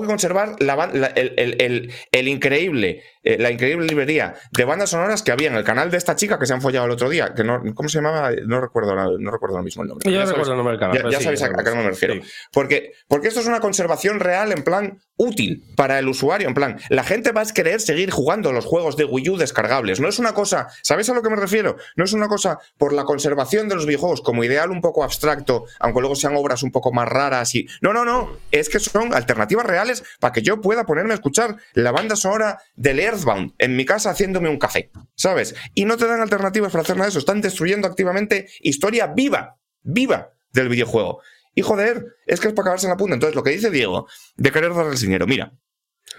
O 0.00 0.02
que 0.02 0.08
conservar 0.08 0.56
la 0.60 0.76
la- 0.92 1.06
el, 1.08 1.34
el- 1.36 1.56
el- 1.60 1.92
el 2.12 2.28
increíble, 2.28 3.02
eh, 3.22 3.36
la 3.38 3.50
increíble 3.50 3.86
librería 3.86 4.34
de 4.52 4.64
bandas 4.64 4.90
sonoras 4.90 5.22
que 5.22 5.30
había 5.32 5.48
en 5.48 5.54
el 5.54 5.64
canal 5.64 5.90
de 5.90 5.96
esta 5.98 6.16
chica 6.16 6.38
que 6.38 6.46
se 6.46 6.54
han 6.54 6.62
follado 6.62 6.86
el 6.86 6.92
otro 6.92 7.08
día. 7.10 7.34
Que 7.34 7.44
no, 7.44 7.62
¿Cómo 7.74 7.88
se 7.88 7.98
llamaba? 7.98 8.30
No 8.46 8.60
recuerdo, 8.60 8.94
no 9.18 9.30
recuerdo 9.30 9.56
ahora 9.56 9.64
mismo 9.64 9.82
el 9.82 9.88
nombre. 9.88 10.10
Yo 10.10 10.18
Ya 10.18 10.24
recuerdo 10.26 10.52
el 10.52 10.56
nombre 10.56 10.72
del 10.72 10.80
canal. 10.80 10.96
ya, 10.96 11.00
pero 11.02 11.12
ya 11.12 11.18
sí, 11.18 11.24
sabéis 11.24 11.42
a, 11.42 11.46
a 11.46 11.64
qué 11.64 11.70
me 11.74 11.82
refiero. 11.82 12.14
Sí. 12.14 12.20
Porque, 12.52 12.92
porque 13.08 13.28
esto 13.28 13.40
es 13.40 13.46
una 13.46 13.60
conservación 13.60 14.20
real 14.20 14.52
en 14.52 14.62
plan 14.64 14.98
útil 15.16 15.62
para 15.76 15.98
el 15.98 16.08
usuario. 16.08 16.48
En 16.48 16.54
plan, 16.54 16.78
la 16.88 17.04
gente 17.04 17.32
va 17.32 17.42
a 17.42 17.46
querer 17.46 17.80
seguir 17.80 18.10
jugando 18.10 18.52
los 18.52 18.64
juegos 18.64 18.96
de 18.96 19.04
Wii 19.04 19.30
U 19.30 19.36
descargables. 19.36 20.00
No 20.00 20.08
es 20.08 20.18
una 20.18 20.32
cosa, 20.32 20.68
¿sabéis 20.82 21.10
a 21.10 21.14
lo 21.14 21.22
que 21.22 21.28
me 21.28 21.36
refiero? 21.36 21.76
No 21.96 22.04
es 22.04 22.12
una 22.14 22.26
cosa 22.28 22.58
por 22.78 22.92
la 22.94 23.04
conservación 23.04 23.68
de 23.68 23.74
los 23.74 23.84
videojuegos 23.86 24.22
como 24.22 24.44
ideal 24.44 24.70
un 24.70 24.80
poco 24.80 25.04
abstracto, 25.04 25.66
aunque 25.78 26.00
luego 26.00 26.14
sean 26.16 26.36
obras 26.36 26.62
un 26.62 26.70
poco 26.72 26.92
más 26.92 27.06
raras 27.08 27.54
y. 27.54 27.66
No, 27.82 27.92
no, 27.92 28.04
no. 28.06 28.30
Es 28.50 28.70
que 28.70 28.78
son 28.78 29.12
alternativas 29.12 29.66
reales 29.66 29.89
para 30.18 30.32
que 30.32 30.42
yo 30.42 30.60
pueda 30.60 30.86
ponerme 30.86 31.12
a 31.12 31.14
escuchar 31.14 31.56
la 31.74 31.92
banda 31.92 32.16
sonora 32.16 32.58
del 32.74 33.00
Earthbound 33.00 33.54
en 33.58 33.76
mi 33.76 33.84
casa 33.84 34.10
haciéndome 34.10 34.48
un 34.48 34.58
café. 34.58 34.90
¿Sabes? 35.14 35.54
Y 35.74 35.84
no 35.84 35.96
te 35.96 36.06
dan 36.06 36.20
alternativas 36.20 36.72
para 36.72 36.82
hacer 36.82 36.96
nada 36.96 37.06
de 37.06 37.10
eso. 37.10 37.18
Están 37.18 37.40
destruyendo 37.40 37.86
activamente 37.88 38.48
historia 38.60 39.06
viva, 39.08 39.58
viva 39.82 40.32
del 40.52 40.68
videojuego. 40.68 41.20
Y 41.54 41.62
joder, 41.62 42.16
es 42.26 42.40
que 42.40 42.48
es 42.48 42.54
para 42.54 42.64
acabarse 42.64 42.86
en 42.86 42.90
la 42.90 42.96
punta. 42.96 43.14
Entonces, 43.14 43.34
lo 43.34 43.42
que 43.42 43.50
dice 43.50 43.70
Diego 43.70 44.08
de 44.36 44.52
querer 44.52 44.74
darles 44.74 45.00
dinero, 45.00 45.26
mira, 45.26 45.52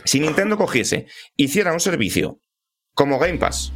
si 0.06 0.20
Nintendo 0.20 0.58
cogiese, 0.58 1.08
hiciera 1.36 1.74
un 1.74 1.80
servicio 1.80 2.42
como 2.94 3.20
Game 3.20 3.38
Pass, 3.38 3.72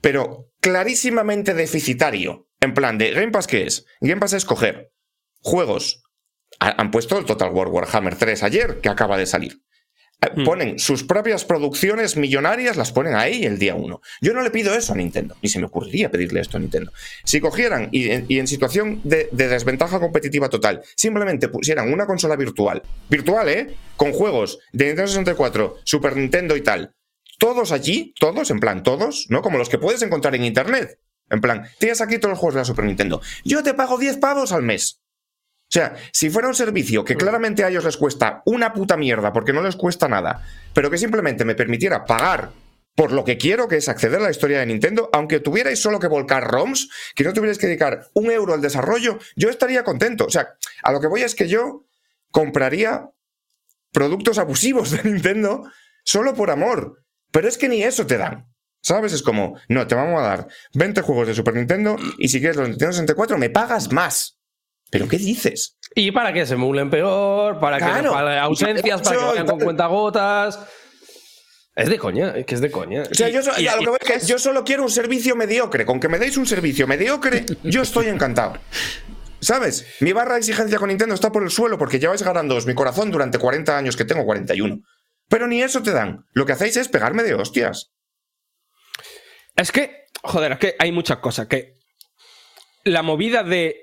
pero 0.00 0.50
clarísimamente 0.60 1.54
deficitario, 1.54 2.48
en 2.60 2.74
plan 2.74 2.98
de 2.98 3.10
Game 3.12 3.30
Pass, 3.30 3.46
¿qué 3.46 3.66
es? 3.66 3.86
Game 4.00 4.20
Pass 4.20 4.32
es 4.32 4.44
coger 4.44 4.92
juegos. 5.40 6.02
Ha- 6.60 6.74
Han 6.80 6.90
puesto 6.90 7.18
el 7.18 7.24
Total 7.24 7.50
War 7.50 7.68
Warhammer 7.68 8.16
3 8.16 8.42
ayer, 8.42 8.80
que 8.80 8.88
acaba 8.88 9.16
de 9.16 9.26
salir. 9.26 9.60
Eh, 10.20 10.42
Ponen 10.44 10.80
sus 10.80 11.04
propias 11.04 11.44
producciones 11.44 12.16
millonarias, 12.16 12.76
las 12.76 12.90
ponen 12.90 13.14
ahí 13.14 13.44
el 13.44 13.60
día 13.60 13.76
uno. 13.76 14.00
Yo 14.20 14.32
no 14.34 14.42
le 14.42 14.50
pido 14.50 14.74
eso 14.74 14.92
a 14.92 14.96
Nintendo, 14.96 15.36
ni 15.42 15.48
se 15.48 15.60
me 15.60 15.66
ocurriría 15.66 16.10
pedirle 16.10 16.40
esto 16.40 16.56
a 16.56 16.60
Nintendo. 16.60 16.90
Si 17.24 17.38
cogieran 17.40 17.88
y, 17.92 18.10
en- 18.10 18.24
y 18.28 18.40
en 18.40 18.48
situación 18.48 19.00
de, 19.04 19.28
de 19.30 19.46
desventaja 19.46 20.00
competitiva 20.00 20.48
total, 20.48 20.82
simplemente 20.96 21.48
pusieran 21.48 21.92
una 21.92 22.04
consola 22.06 22.34
virtual, 22.34 22.82
virtual, 23.08 23.48
¿eh? 23.48 23.76
Con 23.96 24.12
juegos 24.12 24.58
de 24.72 24.86
Nintendo 24.86 25.06
64, 25.08 25.76
Super 25.84 26.16
Nintendo 26.16 26.56
y 26.56 26.62
tal, 26.62 26.94
todos 27.38 27.70
allí, 27.70 28.12
todos, 28.18 28.50
en 28.50 28.58
plan, 28.58 28.82
todos, 28.82 29.26
¿no? 29.28 29.40
Como 29.42 29.56
los 29.58 29.68
que 29.68 29.78
puedes 29.78 30.02
encontrar 30.02 30.34
en 30.34 30.44
Internet. 30.44 30.98
En 31.30 31.40
plan, 31.40 31.68
tienes 31.78 32.00
aquí 32.00 32.18
todos 32.18 32.30
los 32.30 32.38
juegos 32.40 32.54
de 32.54 32.60
la 32.62 32.64
Super 32.64 32.86
Nintendo. 32.86 33.20
Yo 33.44 33.62
te 33.62 33.74
pago 33.74 33.98
10 33.98 34.16
pavos 34.16 34.50
al 34.50 34.62
mes. 34.62 35.00
O 35.68 35.70
sea, 35.70 35.96
si 36.12 36.30
fuera 36.30 36.48
un 36.48 36.54
servicio 36.54 37.04
que 37.04 37.14
claramente 37.14 37.62
a 37.62 37.68
ellos 37.68 37.84
les 37.84 37.98
cuesta 37.98 38.42
una 38.46 38.72
puta 38.72 38.96
mierda 38.96 39.34
porque 39.34 39.52
no 39.52 39.62
les 39.62 39.76
cuesta 39.76 40.08
nada, 40.08 40.42
pero 40.72 40.90
que 40.90 40.96
simplemente 40.96 41.44
me 41.44 41.54
permitiera 41.54 42.06
pagar 42.06 42.50
por 42.94 43.12
lo 43.12 43.22
que 43.22 43.36
quiero, 43.36 43.68
que 43.68 43.76
es 43.76 43.88
acceder 43.88 44.18
a 44.18 44.24
la 44.24 44.30
historia 44.30 44.60
de 44.60 44.66
Nintendo, 44.66 45.10
aunque 45.12 45.40
tuvierais 45.40 45.78
solo 45.78 46.00
que 46.00 46.08
volcar 46.08 46.50
ROMs, 46.50 46.88
que 47.14 47.22
no 47.22 47.34
tuvierais 47.34 47.58
que 47.58 47.66
dedicar 47.66 48.08
un 48.14 48.30
euro 48.30 48.54
al 48.54 48.62
desarrollo, 48.62 49.18
yo 49.36 49.50
estaría 49.50 49.84
contento. 49.84 50.24
O 50.24 50.30
sea, 50.30 50.54
a 50.82 50.90
lo 50.90 51.00
que 51.00 51.06
voy 51.06 51.20
es 51.20 51.34
que 51.34 51.48
yo 51.48 51.84
compraría 52.32 53.10
productos 53.92 54.38
abusivos 54.38 54.90
de 54.90 55.02
Nintendo 55.04 55.70
solo 56.02 56.34
por 56.34 56.50
amor. 56.50 57.04
Pero 57.30 57.46
es 57.46 57.58
que 57.58 57.68
ni 57.68 57.82
eso 57.82 58.06
te 58.06 58.16
dan. 58.16 58.48
¿Sabes? 58.80 59.12
Es 59.12 59.22
como, 59.22 59.60
no, 59.68 59.86
te 59.86 59.94
vamos 59.94 60.18
a 60.20 60.24
dar 60.24 60.48
20 60.74 61.02
juegos 61.02 61.28
de 61.28 61.34
Super 61.34 61.54
Nintendo 61.54 61.96
y 62.18 62.28
si 62.28 62.40
quieres 62.40 62.56
los 62.56 62.68
Nintendo 62.68 62.92
64 62.92 63.36
me 63.36 63.50
pagas 63.50 63.92
más. 63.92 64.37
¿Pero 64.90 65.06
qué 65.08 65.18
dices? 65.18 65.76
Y 65.94 66.10
para 66.12 66.32
que 66.32 66.46
se 66.46 66.54
emulen 66.54 66.88
peor, 66.90 67.58
para 67.60 67.78
Claro. 67.78 68.10
que 68.10 68.14
para 68.16 68.42
ausencias, 68.42 69.02
para 69.02 69.16
que 69.18 69.24
vayan 69.24 69.46
con 69.46 69.60
cuentagotas. 69.60 70.58
Es 71.76 71.88
de 71.88 71.98
coña, 71.98 72.30
es 72.36 72.44
que 72.46 72.54
es 72.56 72.60
de 72.60 72.70
coña. 72.70 73.02
O 73.10 73.14
sea, 73.14 73.28
yo, 73.28 73.42
so- 73.42 73.52
y- 73.60 73.68
a 73.68 73.76
lo 73.76 73.82
y- 73.82 73.84
que 73.84 73.90
voy 73.90 73.98
es 74.00 74.22
que 74.22 74.26
yo 74.26 74.38
solo 74.38 74.64
quiero 74.64 74.82
un 74.82 74.90
servicio 74.90 75.36
mediocre. 75.36 75.84
Con 75.86 76.00
que 76.00 76.08
me 76.08 76.18
deis 76.18 76.36
un 76.36 76.46
servicio 76.46 76.86
mediocre, 76.86 77.44
yo 77.62 77.82
estoy 77.82 78.06
encantado. 78.08 78.58
¿Sabes? 79.40 79.86
Mi 80.00 80.12
barra 80.12 80.34
de 80.34 80.40
exigencia 80.40 80.78
con 80.78 80.88
Nintendo 80.88 81.14
está 81.14 81.30
por 81.30 81.44
el 81.44 81.50
suelo 81.50 81.78
porque 81.78 82.00
lleváis 82.00 82.22
ganándoos 82.24 82.66
mi 82.66 82.74
corazón 82.74 83.12
durante 83.12 83.38
40 83.38 83.78
años 83.78 83.96
que 83.96 84.04
tengo 84.04 84.24
41. 84.24 84.80
Pero 85.28 85.46
ni 85.46 85.62
eso 85.62 85.80
te 85.82 85.92
dan. 85.92 86.24
Lo 86.32 86.44
que 86.46 86.52
hacéis 86.52 86.76
es 86.78 86.88
pegarme 86.88 87.22
de 87.22 87.34
hostias. 87.34 87.92
Es 89.54 89.70
que, 89.70 90.06
joder, 90.22 90.52
es 90.52 90.58
que 90.58 90.74
hay 90.78 90.90
muchas 90.90 91.18
cosas. 91.18 91.46
Que 91.46 91.76
la 92.84 93.02
movida 93.02 93.42
de 93.44 93.76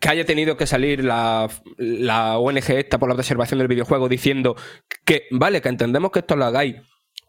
que 0.00 0.08
haya 0.08 0.24
tenido 0.24 0.56
que 0.56 0.66
salir 0.66 1.04
la, 1.04 1.48
la 1.76 2.38
ONG 2.38 2.70
esta 2.70 2.98
por 2.98 3.08
la 3.08 3.14
preservación 3.14 3.58
del 3.58 3.68
videojuego 3.68 4.08
diciendo 4.08 4.56
que, 5.04 5.22
vale, 5.30 5.60
que 5.62 5.68
entendemos 5.68 6.10
que 6.10 6.18
esto 6.20 6.34
lo 6.36 6.44
hagáis 6.44 6.76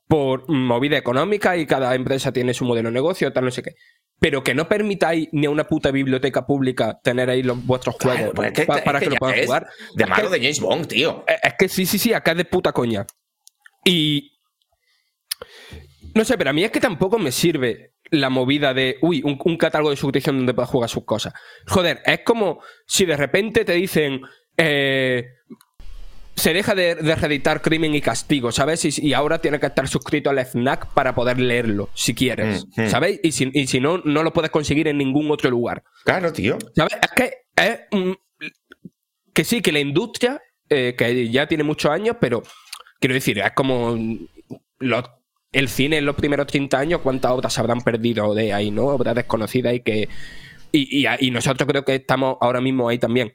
por 0.08 0.50
movida 0.50 0.98
económica 0.98 1.58
y 1.58 1.66
cada 1.66 1.94
empresa 1.96 2.32
tiene 2.32 2.54
su 2.54 2.66
modelo 2.66 2.90
de 2.90 2.94
negocio, 2.94 3.32
tal, 3.34 3.46
no 3.46 3.52
sé 3.52 3.64
qué. 3.64 3.72
Pero 4.20 4.44
que 4.44 4.54
no 4.56 4.68
permitáis 4.68 5.28
ni 5.32 5.46
a 5.46 5.50
una 5.50 5.66
puta 5.66 5.92
biblioteca 5.92 6.46
pública 6.46 7.00
tener 7.04 7.30
ahí 7.30 7.44
los, 7.44 7.64
vuestros 7.66 7.96
juegos 8.02 8.32
pues 8.34 8.48
es 8.48 8.54
que- 8.54 8.66
pa- 8.66 8.78
es 8.78 8.84
para 8.84 9.00
que 9.00 9.06
que, 9.06 9.10
lo 9.12 9.18
puedan 9.18 9.44
jugar. 9.46 9.68
De 9.96 10.06
malo 10.06 10.30
de 10.30 10.40
James 10.40 10.60
Bond, 10.60 10.88
tío. 10.88 11.24
eh, 11.28 11.36
Es 11.44 11.54
que 11.60 11.68
sí, 11.70 11.86
sí, 11.86 11.98
sí, 11.98 12.14
acá 12.14 12.32
es 12.32 12.38
de 12.38 12.46
puta 12.46 12.72
coña. 12.72 13.06
Y 13.84 14.32
No 16.14 16.24
sé, 16.24 16.38
pero 16.38 16.50
a 16.52 16.54
mí 16.54 16.64
es 16.64 16.72
que 16.72 16.80
tampoco 16.80 17.20
me 17.20 17.32
sirve 17.32 17.92
la 18.16 18.30
movida 18.30 18.74
de, 18.74 18.98
uy, 19.02 19.22
un, 19.24 19.38
un 19.44 19.58
catálogo 19.58 19.92
de 19.92 19.98
suscripción 19.98 20.38
donde 20.38 20.54
puedas 20.54 20.70
jugar 20.70 20.90
sus 20.90 21.06
cosas. 21.06 21.34
Joder, 21.68 22.02
es 22.06 22.22
como 22.26 22.60
si 22.86 23.06
de 23.06 23.18
repente 23.18 23.64
te 23.66 23.74
dicen, 23.74 24.22
eh, 24.58 25.26
se 26.36 26.54
deja 26.54 26.76
de, 26.76 26.96
de 26.96 27.16
reeditar 27.16 27.62
Crimen 27.62 27.96
y 27.96 28.02
Castigo, 28.02 28.52
¿sabes? 28.52 28.84
Y, 28.86 29.08
y 29.08 29.14
ahora 29.14 29.40
tienes 29.40 29.60
que 29.62 29.68
estar 29.68 29.88
suscrito 29.88 30.30
al 30.30 30.40
FNAC 30.40 30.94
para 30.94 31.16
poder 31.16 31.40
leerlo, 31.40 31.90
si 31.94 32.14
quieres, 32.14 32.66
Mm, 32.76 32.82
mm. 32.84 32.90
¿sabes? 32.90 33.20
Y 33.24 33.32
si, 33.32 33.50
y 33.54 33.68
si 33.68 33.80
no, 33.80 34.00
no 34.04 34.22
lo 34.24 34.34
puedes 34.34 34.52
conseguir 34.52 34.88
en 34.90 34.98
ningún 34.98 35.32
otro 35.32 35.50
lugar. 35.50 35.84
Claro, 36.04 36.34
tío. 36.34 36.58
¿Sabes? 36.76 36.98
Es 37.02 37.12
que 37.16 37.34
es 37.56 37.80
que 39.34 39.44
sí, 39.44 39.62
que 39.62 39.72
la 39.72 39.80
industria, 39.80 40.42
eh, 40.70 40.96
que 40.98 41.30
ya 41.30 41.48
tiene 41.48 41.64
muchos 41.64 41.92
años, 41.92 42.18
pero 42.20 42.44
quiero 43.00 43.14
decir, 43.14 43.40
es 43.40 43.52
como 43.54 43.98
los- 44.80 45.10
el 45.56 45.70
cine 45.70 45.98
en 45.98 46.06
los 46.06 46.16
primeros 46.16 46.48
30 46.48 46.78
años, 46.78 47.02
¿cuántas 47.02 47.32
obras 47.32 47.54
se 47.54 47.62
habrán 47.62 47.82
perdido 47.82 48.34
de 48.36 48.52
ahí, 48.54 48.72
no? 48.72 48.88
Obras 48.88 49.16
desconocidas 49.16 49.74
y 49.74 49.80
que. 49.80 50.10
Y, 50.72 51.08
y- 51.08 51.32
nosotros 51.32 51.68
creo 51.70 51.86
que 51.86 51.96
estamos 51.96 52.38
ahora 52.42 52.60
mismo 52.60 52.90
ahí 52.90 53.00
también. 53.00 53.34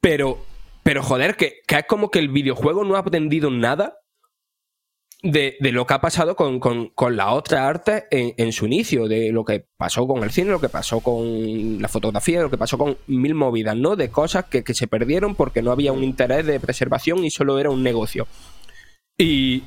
Pero, 0.00 0.38
pero 0.82 1.02
joder, 1.02 1.36
que, 1.36 1.60
que 1.66 1.76
es 1.78 1.84
como 1.86 2.10
que 2.10 2.18
el 2.18 2.28
videojuego 2.28 2.84
no 2.84 2.96
ha 2.96 3.00
aprendido 3.00 3.50
nada 3.50 3.96
de, 5.22 5.56
de 5.60 5.72
lo 5.72 5.86
que 5.86 5.94
ha 5.94 6.00
pasado 6.02 6.36
con, 6.36 6.60
con, 6.60 6.88
con 6.88 7.16
la 7.16 7.32
otra 7.32 7.66
arte 7.66 8.04
en, 8.10 8.34
en 8.36 8.52
su 8.52 8.66
inicio, 8.66 9.08
de 9.08 9.32
lo 9.32 9.44
que 9.44 9.64
pasó 9.78 10.06
con 10.06 10.22
el 10.22 10.30
cine, 10.30 10.50
lo 10.50 10.60
que 10.60 10.68
pasó 10.68 11.00
con 11.00 11.80
la 11.80 11.88
fotografía, 11.88 12.42
lo 12.42 12.50
que 12.50 12.58
pasó 12.58 12.76
con 12.76 12.98
mil 13.06 13.34
movidas, 13.34 13.76
¿no? 13.76 13.96
De 13.96 14.10
cosas 14.10 14.44
que, 14.46 14.62
que 14.64 14.74
se 14.74 14.86
perdieron 14.86 15.34
porque 15.34 15.62
no 15.62 15.72
había 15.72 15.92
un 15.92 16.04
interés 16.04 16.44
de 16.44 16.60
preservación 16.60 17.24
y 17.24 17.30
solo 17.30 17.58
era 17.58 17.70
un 17.70 17.82
negocio. 17.82 18.26
Y, 19.18 19.62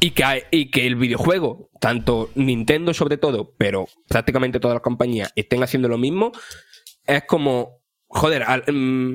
y, 0.00 0.12
que, 0.12 0.46
y 0.50 0.70
que 0.70 0.86
el 0.86 0.96
videojuego, 0.96 1.68
tanto 1.80 2.30
Nintendo 2.34 2.94
sobre 2.94 3.18
todo, 3.18 3.54
pero 3.58 3.86
prácticamente 4.08 4.58
todas 4.60 4.74
las 4.76 4.82
compañías 4.82 5.30
estén 5.36 5.62
haciendo 5.62 5.88
lo 5.88 5.98
mismo, 5.98 6.32
es 7.06 7.24
como, 7.24 7.80
joder, 8.08 8.44
mm, 8.72 9.14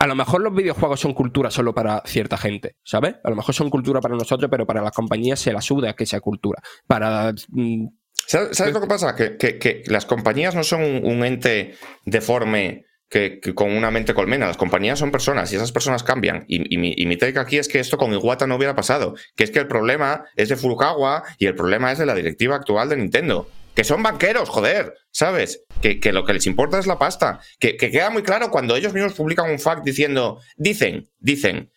a 0.00 0.06
lo 0.06 0.14
mejor 0.14 0.40
los 0.42 0.54
videojuegos 0.54 1.00
son 1.00 1.12
cultura 1.14 1.50
solo 1.50 1.74
para 1.74 2.02
cierta 2.06 2.36
gente, 2.38 2.76
¿sabes? 2.84 3.16
A 3.24 3.30
lo 3.30 3.36
mejor 3.36 3.54
son 3.54 3.68
cultura 3.70 4.00
para 4.00 4.14
nosotros, 4.16 4.50
pero 4.50 4.66
para 4.66 4.80
las 4.82 4.92
compañías 4.92 5.40
se 5.40 5.52
la 5.52 5.60
suda 5.60 5.94
que 5.94 6.06
sea 6.06 6.20
cultura. 6.20 6.62
Para. 6.86 7.32
mm, 7.48 7.86
¿Sabes, 8.26 8.60
lo 8.74 8.80
que 8.80 8.86
pasa? 8.86 9.14
Que, 9.16 9.36
que- 9.38 9.58
que 9.58 9.82
las 9.86 10.04
compañías 10.04 10.54
no 10.54 10.62
son 10.62 10.82
un 10.82 11.24
ente 11.24 11.74
deforme 12.04 12.84
que, 13.08 13.40
con 13.54 13.70
una 13.70 13.90
mente 13.90 14.14
colmena. 14.14 14.46
Las 14.46 14.56
compañías 14.56 14.98
son 14.98 15.10
personas 15.10 15.52
y 15.52 15.56
esas 15.56 15.72
personas 15.72 16.02
cambian. 16.02 16.44
Y, 16.48 16.78
mi, 16.78 16.94
y 16.96 17.16
take 17.16 17.38
aquí 17.38 17.58
es 17.58 17.68
que 17.68 17.80
esto 17.80 17.98
con 17.98 18.12
Iwata 18.12 18.46
no 18.46 18.56
hubiera 18.56 18.74
pasado. 18.74 19.14
Que 19.36 19.44
es 19.44 19.50
que 19.50 19.58
el 19.58 19.68
problema 19.68 20.24
es 20.36 20.48
de 20.48 20.56
Furukawa 20.56 21.24
y 21.38 21.46
el 21.46 21.54
problema 21.54 21.92
es 21.92 21.98
de 21.98 22.06
la 22.06 22.14
directiva 22.14 22.56
actual 22.56 22.88
de 22.88 22.96
Nintendo. 22.96 23.48
Que 23.74 23.84
son 23.84 24.02
banqueros, 24.02 24.48
joder, 24.48 24.94
¿sabes? 25.10 25.64
Que, 25.80 26.00
que 26.00 26.12
lo 26.12 26.24
que 26.24 26.32
les 26.32 26.46
importa 26.46 26.78
es 26.78 26.86
la 26.86 26.98
pasta. 26.98 27.40
Que, 27.58 27.76
que 27.76 27.90
queda 27.90 28.10
muy 28.10 28.22
claro 28.22 28.50
cuando 28.50 28.76
ellos 28.76 28.92
mismos 28.92 29.14
publican 29.14 29.50
un 29.50 29.58
fact 29.58 29.84
diciendo, 29.84 30.40
dicen, 30.56 31.10
dicen, 31.18 31.70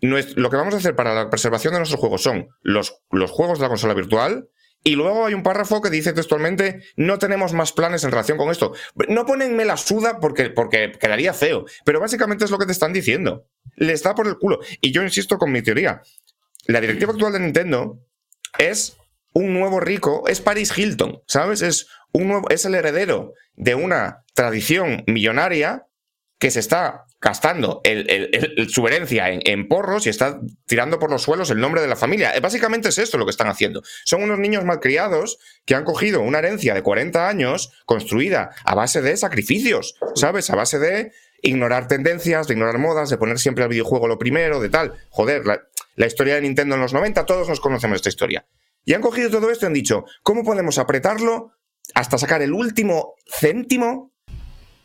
lo 0.00 0.50
que 0.50 0.56
vamos 0.56 0.74
a 0.74 0.78
hacer 0.78 0.94
para 0.94 1.14
la 1.14 1.30
preservación 1.30 1.72
de 1.72 1.80
nuestros 1.80 2.00
juegos 2.00 2.22
son 2.22 2.48
los, 2.62 3.02
los 3.10 3.30
juegos 3.30 3.58
de 3.58 3.64
la 3.64 3.68
consola 3.68 3.94
virtual 3.94 4.48
y 4.82 4.96
luego 4.96 5.26
hay 5.26 5.34
un 5.34 5.42
párrafo 5.42 5.82
que 5.82 5.90
dice 5.90 6.12
textualmente, 6.12 6.82
no 6.96 7.18
tenemos 7.18 7.52
más 7.52 7.72
planes 7.72 8.02
en 8.04 8.10
relación 8.10 8.38
con 8.38 8.50
esto. 8.50 8.72
No 9.08 9.26
ponen 9.26 9.54
me 9.54 9.66
la 9.66 9.76
suda 9.76 10.20
porque, 10.20 10.48
porque 10.50 10.92
quedaría 10.92 11.34
feo, 11.34 11.66
pero 11.84 12.00
básicamente 12.00 12.44
es 12.44 12.50
lo 12.50 12.58
que 12.58 12.66
te 12.66 12.72
están 12.72 12.92
diciendo. 12.92 13.46
Les 13.76 14.02
da 14.02 14.14
por 14.14 14.26
el 14.26 14.38
culo. 14.38 14.60
Y 14.80 14.92
yo 14.92 15.02
insisto 15.02 15.36
con 15.36 15.52
mi 15.52 15.62
teoría. 15.62 16.00
La 16.66 16.80
directiva 16.80 17.12
actual 17.12 17.32
de 17.34 17.40
Nintendo 17.40 17.98
es 18.58 18.96
un 19.32 19.52
nuevo 19.52 19.80
rico, 19.80 20.24
es 20.28 20.40
Paris 20.40 20.76
Hilton, 20.76 21.22
¿sabes? 21.26 21.62
Es, 21.62 21.86
un 22.12 22.28
nuevo, 22.28 22.48
es 22.48 22.64
el 22.64 22.74
heredero 22.74 23.34
de 23.54 23.74
una 23.74 24.24
tradición 24.34 25.04
millonaria 25.06 25.86
que 26.38 26.50
se 26.50 26.60
está 26.60 27.04
gastando 27.20 27.80
el- 27.84 28.08
el- 28.10 28.68
su 28.70 28.86
herencia 28.86 29.30
en, 29.30 29.40
en 29.44 29.68
porros 29.68 30.06
y 30.06 30.10
está 30.10 30.40
tirando 30.66 30.98
por 30.98 31.10
los 31.10 31.22
suelos 31.22 31.50
el 31.50 31.60
nombre 31.60 31.80
de 31.82 31.86
la 31.88 31.96
familia. 31.96 32.34
Eh, 32.34 32.40
Básicamente 32.40 32.88
es 32.88 32.98
esto 32.98 33.18
lo 33.18 33.26
que 33.26 33.30
están 33.30 33.48
haciendo. 33.48 33.82
Son 34.04 34.22
unos 34.22 34.38
niños 34.38 34.64
malcriados 34.64 35.38
que 35.66 35.74
han 35.74 35.84
cogido 35.84 36.20
una 36.22 36.38
herencia 36.38 36.72
de 36.74 36.82
40 36.82 37.28
años 37.28 37.72
construida 37.84 38.50
a 38.64 38.74
base 38.74 39.02
de 39.02 39.16
sacrificios, 39.16 39.96
¿sabes? 40.14 40.48
A 40.50 40.56
base 40.56 40.78
de 40.78 41.12
ignorar 41.42 41.88
tendencias, 41.88 42.46
de 42.48 42.54
ignorar 42.54 42.78
modas, 42.78 43.10
de 43.10 43.16
poner 43.18 43.38
siempre 43.38 43.64
al 43.64 43.70
videojuego 43.70 44.08
lo 44.08 44.18
primero, 44.18 44.60
de 44.60 44.68
tal. 44.70 44.94
Joder, 45.10 45.44
la, 45.46 45.60
la 45.96 46.06
historia 46.06 46.34
de 46.36 46.42
Nintendo 46.42 46.74
en 46.76 46.80
los 46.82 46.92
90, 46.92 47.26
todos 47.26 47.48
nos 47.48 47.60
conocemos 47.60 47.96
esta 47.96 48.08
historia. 48.08 48.46
Y 48.84 48.94
han 48.94 49.02
cogido 49.02 49.28
todo 49.30 49.50
esto 49.50 49.66
y 49.66 49.68
han 49.68 49.74
dicho, 49.74 50.04
¿cómo 50.22 50.42
podemos 50.42 50.78
apretarlo 50.78 51.52
hasta 51.94 52.16
sacar 52.18 52.40
el 52.40 52.52
último 52.52 53.14
céntimo 53.26 54.12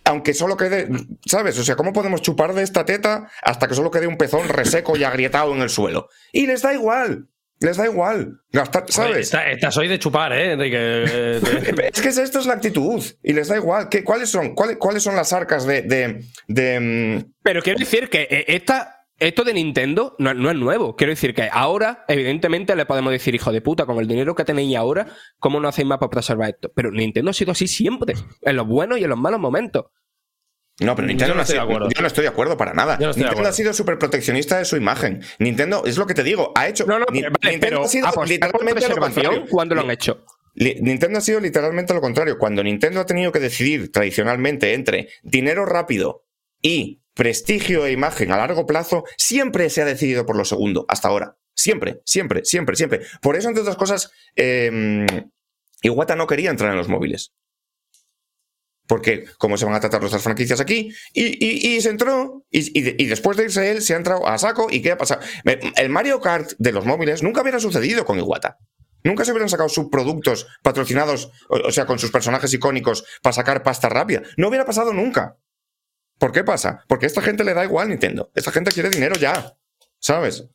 aunque 0.05 0.33
solo 0.33 0.55
quede, 0.57 0.87
¿sabes? 1.25 1.57
O 1.59 1.63
sea, 1.63 1.75
¿cómo 1.75 1.91
podemos 1.93 2.21
chupar 2.21 2.53
de 2.53 2.63
esta 2.63 2.85
teta 2.85 3.29
hasta 3.41 3.67
que 3.67 3.75
solo 3.75 3.91
quede 3.91 4.07
un 4.07 4.17
pezón 4.17 4.47
reseco 4.47 4.95
y 4.97 5.03
agrietado 5.03 5.53
en 5.53 5.61
el 5.61 5.69
suelo? 5.69 6.09
Y 6.31 6.45
les 6.47 6.61
da 6.61 6.73
igual, 6.73 7.27
les 7.59 7.77
da 7.77 7.85
igual. 7.85 8.39
Gastar, 8.51 8.83
Oye, 8.83 8.91
¿sabes? 8.93 9.17
Esta, 9.17 9.49
esta 9.51 9.71
soy 9.71 9.87
de 9.87 9.99
chupar, 9.99 10.31
¿eh, 10.33 10.53
Enrique? 10.53 10.77
Eh, 11.11 11.91
Es 11.93 12.01
que 12.01 12.09
es- 12.09 12.17
esto 12.17 12.39
es 12.39 12.45
la 12.45 12.53
actitud 12.53 13.03
y 13.23 13.33
les 13.33 13.47
da 13.47 13.57
igual. 13.57 13.89
¿Qué, 13.89 14.03
¿Cuáles 14.03 14.29
son? 14.29 14.53
¿Cuáles, 14.55 14.77
cuáles 14.77 15.03
son 15.03 15.15
las 15.15 15.33
arcas 15.33 15.65
de, 15.65 15.81
de, 15.81 16.23
de, 16.47 16.79
mm, 16.79 17.33
Pero 17.43 17.61
quiero 17.61 17.79
decir 17.79 18.09
que 18.09 18.27
eh, 18.29 18.45
esta, 18.47 18.94
esto 19.19 19.43
de 19.43 19.53
Nintendo 19.53 20.15
no, 20.19 20.33
no 20.33 20.49
es 20.49 20.55
nuevo. 20.57 20.95
Quiero 20.95 21.11
decir 21.11 21.33
que 21.33 21.49
ahora, 21.51 22.03
evidentemente, 22.07 22.75
le 22.75 22.85
podemos 22.85 23.11
decir, 23.11 23.33
hijo 23.35 23.51
de 23.51 23.61
puta, 23.61 23.85
con 23.85 23.97
el 23.99 24.07
dinero 24.07 24.35
que 24.35 24.43
tenéis 24.45 24.75
ahora, 24.75 25.07
¿cómo 25.39 25.59
no 25.59 25.67
hacéis 25.67 25.87
más 25.87 25.99
para 25.99 26.09
preservar 26.09 26.49
esto? 26.49 26.71
Pero 26.75 26.91
Nintendo 26.91 27.31
ha 27.31 27.33
sido 27.33 27.51
así 27.51 27.67
siempre, 27.67 28.13
en 28.41 28.55
los 28.55 28.67
buenos 28.67 28.97
y 28.99 29.03
en 29.03 29.09
los 29.09 29.17
malos 29.19 29.39
momentos. 29.39 29.85
No, 30.81 30.93
pero 30.93 31.07
Nintendo 31.07 31.33
Yo 31.33 31.35
no 31.35 31.35
no, 31.35 31.39
ha 31.39 31.43
estoy 31.43 31.53
de 31.55 31.61
sido- 31.61 31.71
acuerdo. 31.71 31.89
yo 31.95 32.01
no 32.01 32.07
estoy 32.07 32.21
de 32.23 32.27
acuerdo 32.27 32.57
para 32.57 32.73
nada. 32.73 32.97
No 32.97 33.09
estoy 33.11 33.21
Nintendo 33.21 33.31
acuerdo. 33.31 33.49
ha 33.49 33.53
sido 33.53 33.73
súper 33.73 33.97
proteccionista 33.97 34.57
de 34.57 34.65
su 34.65 34.75
imagen. 34.75 35.21
Nintendo, 35.39 35.83
es 35.85 35.97
lo 35.97 36.05
que 36.05 36.13
te 36.13 36.23
digo, 36.23 36.51
ha 36.53 36.67
hecho. 36.67 36.85
No, 36.85 36.99
no, 36.99 37.05
Ni- 37.13 37.21
vale, 37.21 37.31
Nintendo 37.43 37.59
pero 37.61 37.83
ha 37.83 37.87
sido 37.87 38.25
literalmente 38.25 38.89
lo 38.89 38.97
contrario. 38.97 39.45
¿cuándo 39.49 39.75
lo 39.75 39.81
han 39.81 39.91
hecho? 39.91 40.25
Nintendo 40.55 41.17
ha 41.17 41.21
sido 41.21 41.39
literalmente 41.39 41.93
lo 41.93 42.01
contrario. 42.01 42.37
Cuando 42.37 42.61
Nintendo 42.61 42.99
ha 42.99 43.05
tenido 43.05 43.31
que 43.31 43.39
decidir 43.39 43.89
tradicionalmente 43.91 44.73
entre 44.73 45.07
dinero 45.23 45.65
rápido 45.65 46.25
y 46.61 47.01
prestigio 47.15 47.85
e 47.85 47.91
imagen 47.91 48.31
a 48.31 48.37
largo 48.37 48.65
plazo, 48.67 49.03
siempre 49.17 49.69
se 49.69 49.81
ha 49.81 49.85
decidido 49.85 50.25
por 50.25 50.35
lo 50.37 50.45
segundo, 50.45 50.85
hasta 50.87 51.07
ahora. 51.07 51.37
Siempre, 51.55 52.01
siempre, 52.05 52.43
siempre, 52.45 52.75
siempre. 52.75 53.01
Por 53.21 53.35
eso, 53.35 53.47
entre 53.47 53.61
otras 53.61 53.77
cosas, 53.77 54.11
eh, 54.35 55.05
Iwata 55.81 56.15
no 56.15 56.27
quería 56.27 56.49
entrar 56.49 56.71
en 56.71 56.77
los 56.77 56.89
móviles. 56.89 57.33
Porque, 58.87 59.25
¿cómo 59.39 59.57
se 59.57 59.65
van 59.65 59.73
a 59.73 59.79
tratar 59.79 59.99
nuestras 60.01 60.21
franquicias 60.21 60.59
aquí? 60.59 60.91
Y, 61.13 61.81
se 61.81 61.89
entró, 61.89 62.45
y, 62.51 62.77
y 62.77 62.81
de- 62.83 62.95
y 62.99 63.05
después 63.05 63.35
de 63.35 63.45
irse 63.45 63.71
él, 63.71 63.81
se 63.81 63.93
ha 63.95 63.97
entrado 63.97 64.27
a 64.27 64.37
saco. 64.37 64.67
¿Y 64.69 64.81
qué 64.81 64.91
ha 64.91 64.97
pasado? 64.97 65.21
El 65.75 65.89
Mario 65.89 66.21
Kart 66.21 66.51
de 66.59 66.71
los 66.71 66.85
móviles 66.85 67.23
nunca 67.23 67.41
hubiera 67.41 67.59
sucedido 67.59 68.05
con 68.05 68.19
Iwata. 68.19 68.57
Nunca 69.03 69.25
se 69.25 69.31
hubieran 69.31 69.49
sacado 69.49 69.69
subproductos 69.69 70.45
patrocinados, 70.61 71.31
o 71.49 71.71
sea, 71.71 71.85
con 71.87 71.97
sus 71.97 72.11
personajes 72.11 72.53
icónicos 72.53 73.05
para 73.23 73.33
sacar 73.33 73.63
pasta 73.63 73.89
rápida. 73.89 74.21
No 74.37 74.49
hubiera 74.49 74.65
pasado 74.65 74.93
nunca. 74.93 75.37
¿Por 76.17 76.31
qué 76.31 76.43
pasa? 76.43 76.83
Porque 76.87 77.05
a 77.05 77.07
esta 77.07 77.21
gente 77.21 77.43
le 77.43 77.53
da 77.53 77.63
igual 77.63 77.89
Nintendo. 77.89 78.31
Esta 78.35 78.51
gente 78.51 78.71
quiere 78.71 78.89
dinero 78.89 79.15
ya. 79.15 79.53
¿Sabes? 79.99 80.45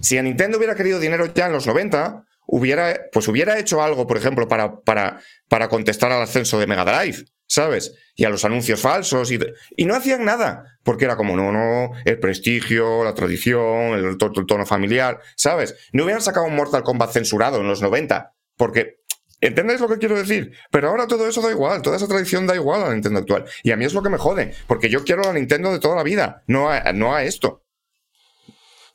Si 0.00 0.18
a 0.18 0.22
Nintendo 0.22 0.58
hubiera 0.58 0.74
querido 0.74 0.98
dinero 0.98 1.32
ya 1.32 1.46
en 1.46 1.52
los 1.52 1.66
90, 1.66 2.24
hubiera, 2.46 3.00
pues 3.12 3.28
hubiera 3.28 3.58
hecho 3.58 3.82
algo, 3.82 4.06
por 4.06 4.16
ejemplo, 4.16 4.48
para, 4.48 4.80
para, 4.80 5.20
para 5.48 5.68
contestar 5.68 6.12
al 6.12 6.22
ascenso 6.22 6.58
de 6.58 6.66
Mega 6.66 6.84
Drive, 6.84 7.24
¿sabes? 7.46 7.94
Y 8.14 8.24
a 8.24 8.30
los 8.30 8.44
anuncios 8.44 8.80
falsos. 8.80 9.30
Y, 9.30 9.38
y 9.76 9.84
no 9.84 9.94
hacían 9.94 10.24
nada, 10.24 10.78
porque 10.82 11.04
era 11.04 11.16
como, 11.16 11.36
no, 11.36 11.52
no, 11.52 11.92
el 12.04 12.18
prestigio, 12.18 13.04
la 13.04 13.14
tradición, 13.14 13.94
el, 13.94 14.04
el 14.04 14.18
tono 14.18 14.66
familiar, 14.66 15.20
¿sabes? 15.36 15.74
No 15.92 16.04
hubieran 16.04 16.22
sacado 16.22 16.46
un 16.46 16.56
Mortal 16.56 16.82
Kombat 16.82 17.12
censurado 17.12 17.60
en 17.60 17.68
los 17.68 17.80
90, 17.82 18.34
porque... 18.56 19.01
¿Entendéis 19.42 19.80
lo 19.80 19.88
que 19.88 19.98
quiero 19.98 20.16
decir? 20.16 20.52
Pero 20.70 20.88
ahora 20.88 21.06
todo 21.06 21.26
eso 21.28 21.42
da 21.42 21.50
igual, 21.50 21.82
toda 21.82 21.96
esa 21.96 22.08
tradición 22.08 22.46
da 22.46 22.54
igual 22.54 22.80
a 22.82 22.86
la 22.88 22.94
Nintendo 22.94 23.18
actual. 23.18 23.44
Y 23.62 23.72
a 23.72 23.76
mí 23.76 23.84
es 23.84 23.92
lo 23.92 24.02
que 24.02 24.08
me 24.08 24.16
jode, 24.16 24.54
porque 24.66 24.88
yo 24.88 25.04
quiero 25.04 25.22
la 25.22 25.32
Nintendo 25.34 25.70
de 25.72 25.80
toda 25.80 25.96
la 25.96 26.02
vida, 26.04 26.42
no 26.46 26.70
a, 26.70 26.92
no 26.92 27.14
a 27.14 27.24
esto. 27.24 27.62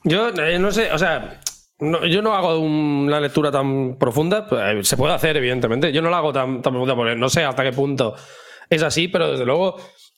Yo 0.03 0.29
eh, 0.29 0.57
no 0.59 0.71
sé, 0.71 0.91
o 0.91 0.97
sea, 0.97 1.41
no- 1.79 2.05
yo 2.05 2.21
no 2.21 2.33
hago 2.33 2.59
una 2.59 3.19
lectura 3.19 3.51
tan 3.51 3.97
profunda. 3.97 4.47
eh, 4.51 4.83
Se 4.83 4.95
puede 4.97 5.13
hacer, 5.13 5.35
evidentemente. 5.37 5.91
Yo 5.91 6.01
no 6.01 6.09
la 6.09 6.17
hago 6.19 6.31
tan, 6.31 6.61
tan 6.61 6.71
profunda 6.73 6.95
porque 6.95 7.15
no 7.15 7.29
sé 7.29 7.43
hasta 7.43 7.63
qué 7.63 7.73
punto 7.73 8.15
es 8.69 8.83
así, 8.83 9.07
pero 9.07 9.31
desde 9.31 9.45
luego. 9.45 9.75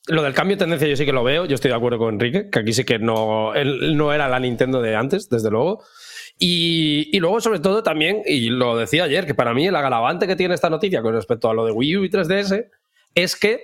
Lo 0.08 0.24
del 0.24 0.34
cambio 0.34 0.56
de 0.56 0.62
tendencia 0.62 0.88
yo 0.88 0.96
sí 0.96 1.06
que 1.06 1.12
lo 1.12 1.24
veo, 1.24 1.46
yo 1.46 1.56
estoy 1.56 1.70
de 1.70 1.76
acuerdo 1.78 2.00
con 2.00 2.14
Enrique, 2.16 2.50
que 2.50 2.60
aquí 2.60 2.74
sí 2.74 2.84
que 2.84 2.98
no, 2.98 3.54
él 3.54 3.96
no 3.98 4.12
era 4.14 4.28
la 4.30 4.40
Nintendo 4.40 4.82
de 4.82 4.96
antes, 4.96 5.30
desde 5.30 5.52
luego. 5.52 5.84
Y, 6.42 7.10
y 7.16 7.20
luego, 7.20 7.42
sobre 7.42 7.60
todo, 7.60 7.84
también, 7.84 8.22
y 8.26 8.50
lo 8.50 8.78
decía 8.78 9.04
ayer, 9.04 9.26
que 9.26 9.36
para 9.36 9.54
mí 9.54 9.68
el 9.68 9.76
agravante 9.76 10.26
que 10.26 10.38
tiene 10.38 10.56
esta 10.56 10.70
noticia 10.70 11.02
con 11.02 11.14
respecto 11.14 11.50
a 11.50 11.54
lo 11.54 11.66
de 11.66 11.72
Wii 11.74 11.98
U 11.98 12.04
y 12.06 12.10
3DS 12.10 12.66
es 13.14 13.36
que 13.36 13.62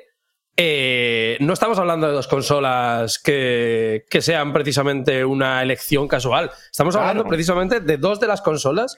eh, 0.57 1.37
no 1.39 1.53
estamos 1.53 1.79
hablando 1.79 2.07
de 2.07 2.13
dos 2.13 2.27
consolas 2.27 3.19
que, 3.19 4.05
que 4.09 4.21
sean 4.21 4.53
precisamente 4.53 5.23
una 5.25 5.61
elección 5.63 6.07
casual. 6.07 6.51
Estamos 6.69 6.95
hablando 6.95 7.23
Claro. 7.23 7.29
precisamente 7.29 7.79
de 7.79 7.97
dos 7.97 8.19
de 8.19 8.27
las 8.27 8.41
consolas 8.41 8.97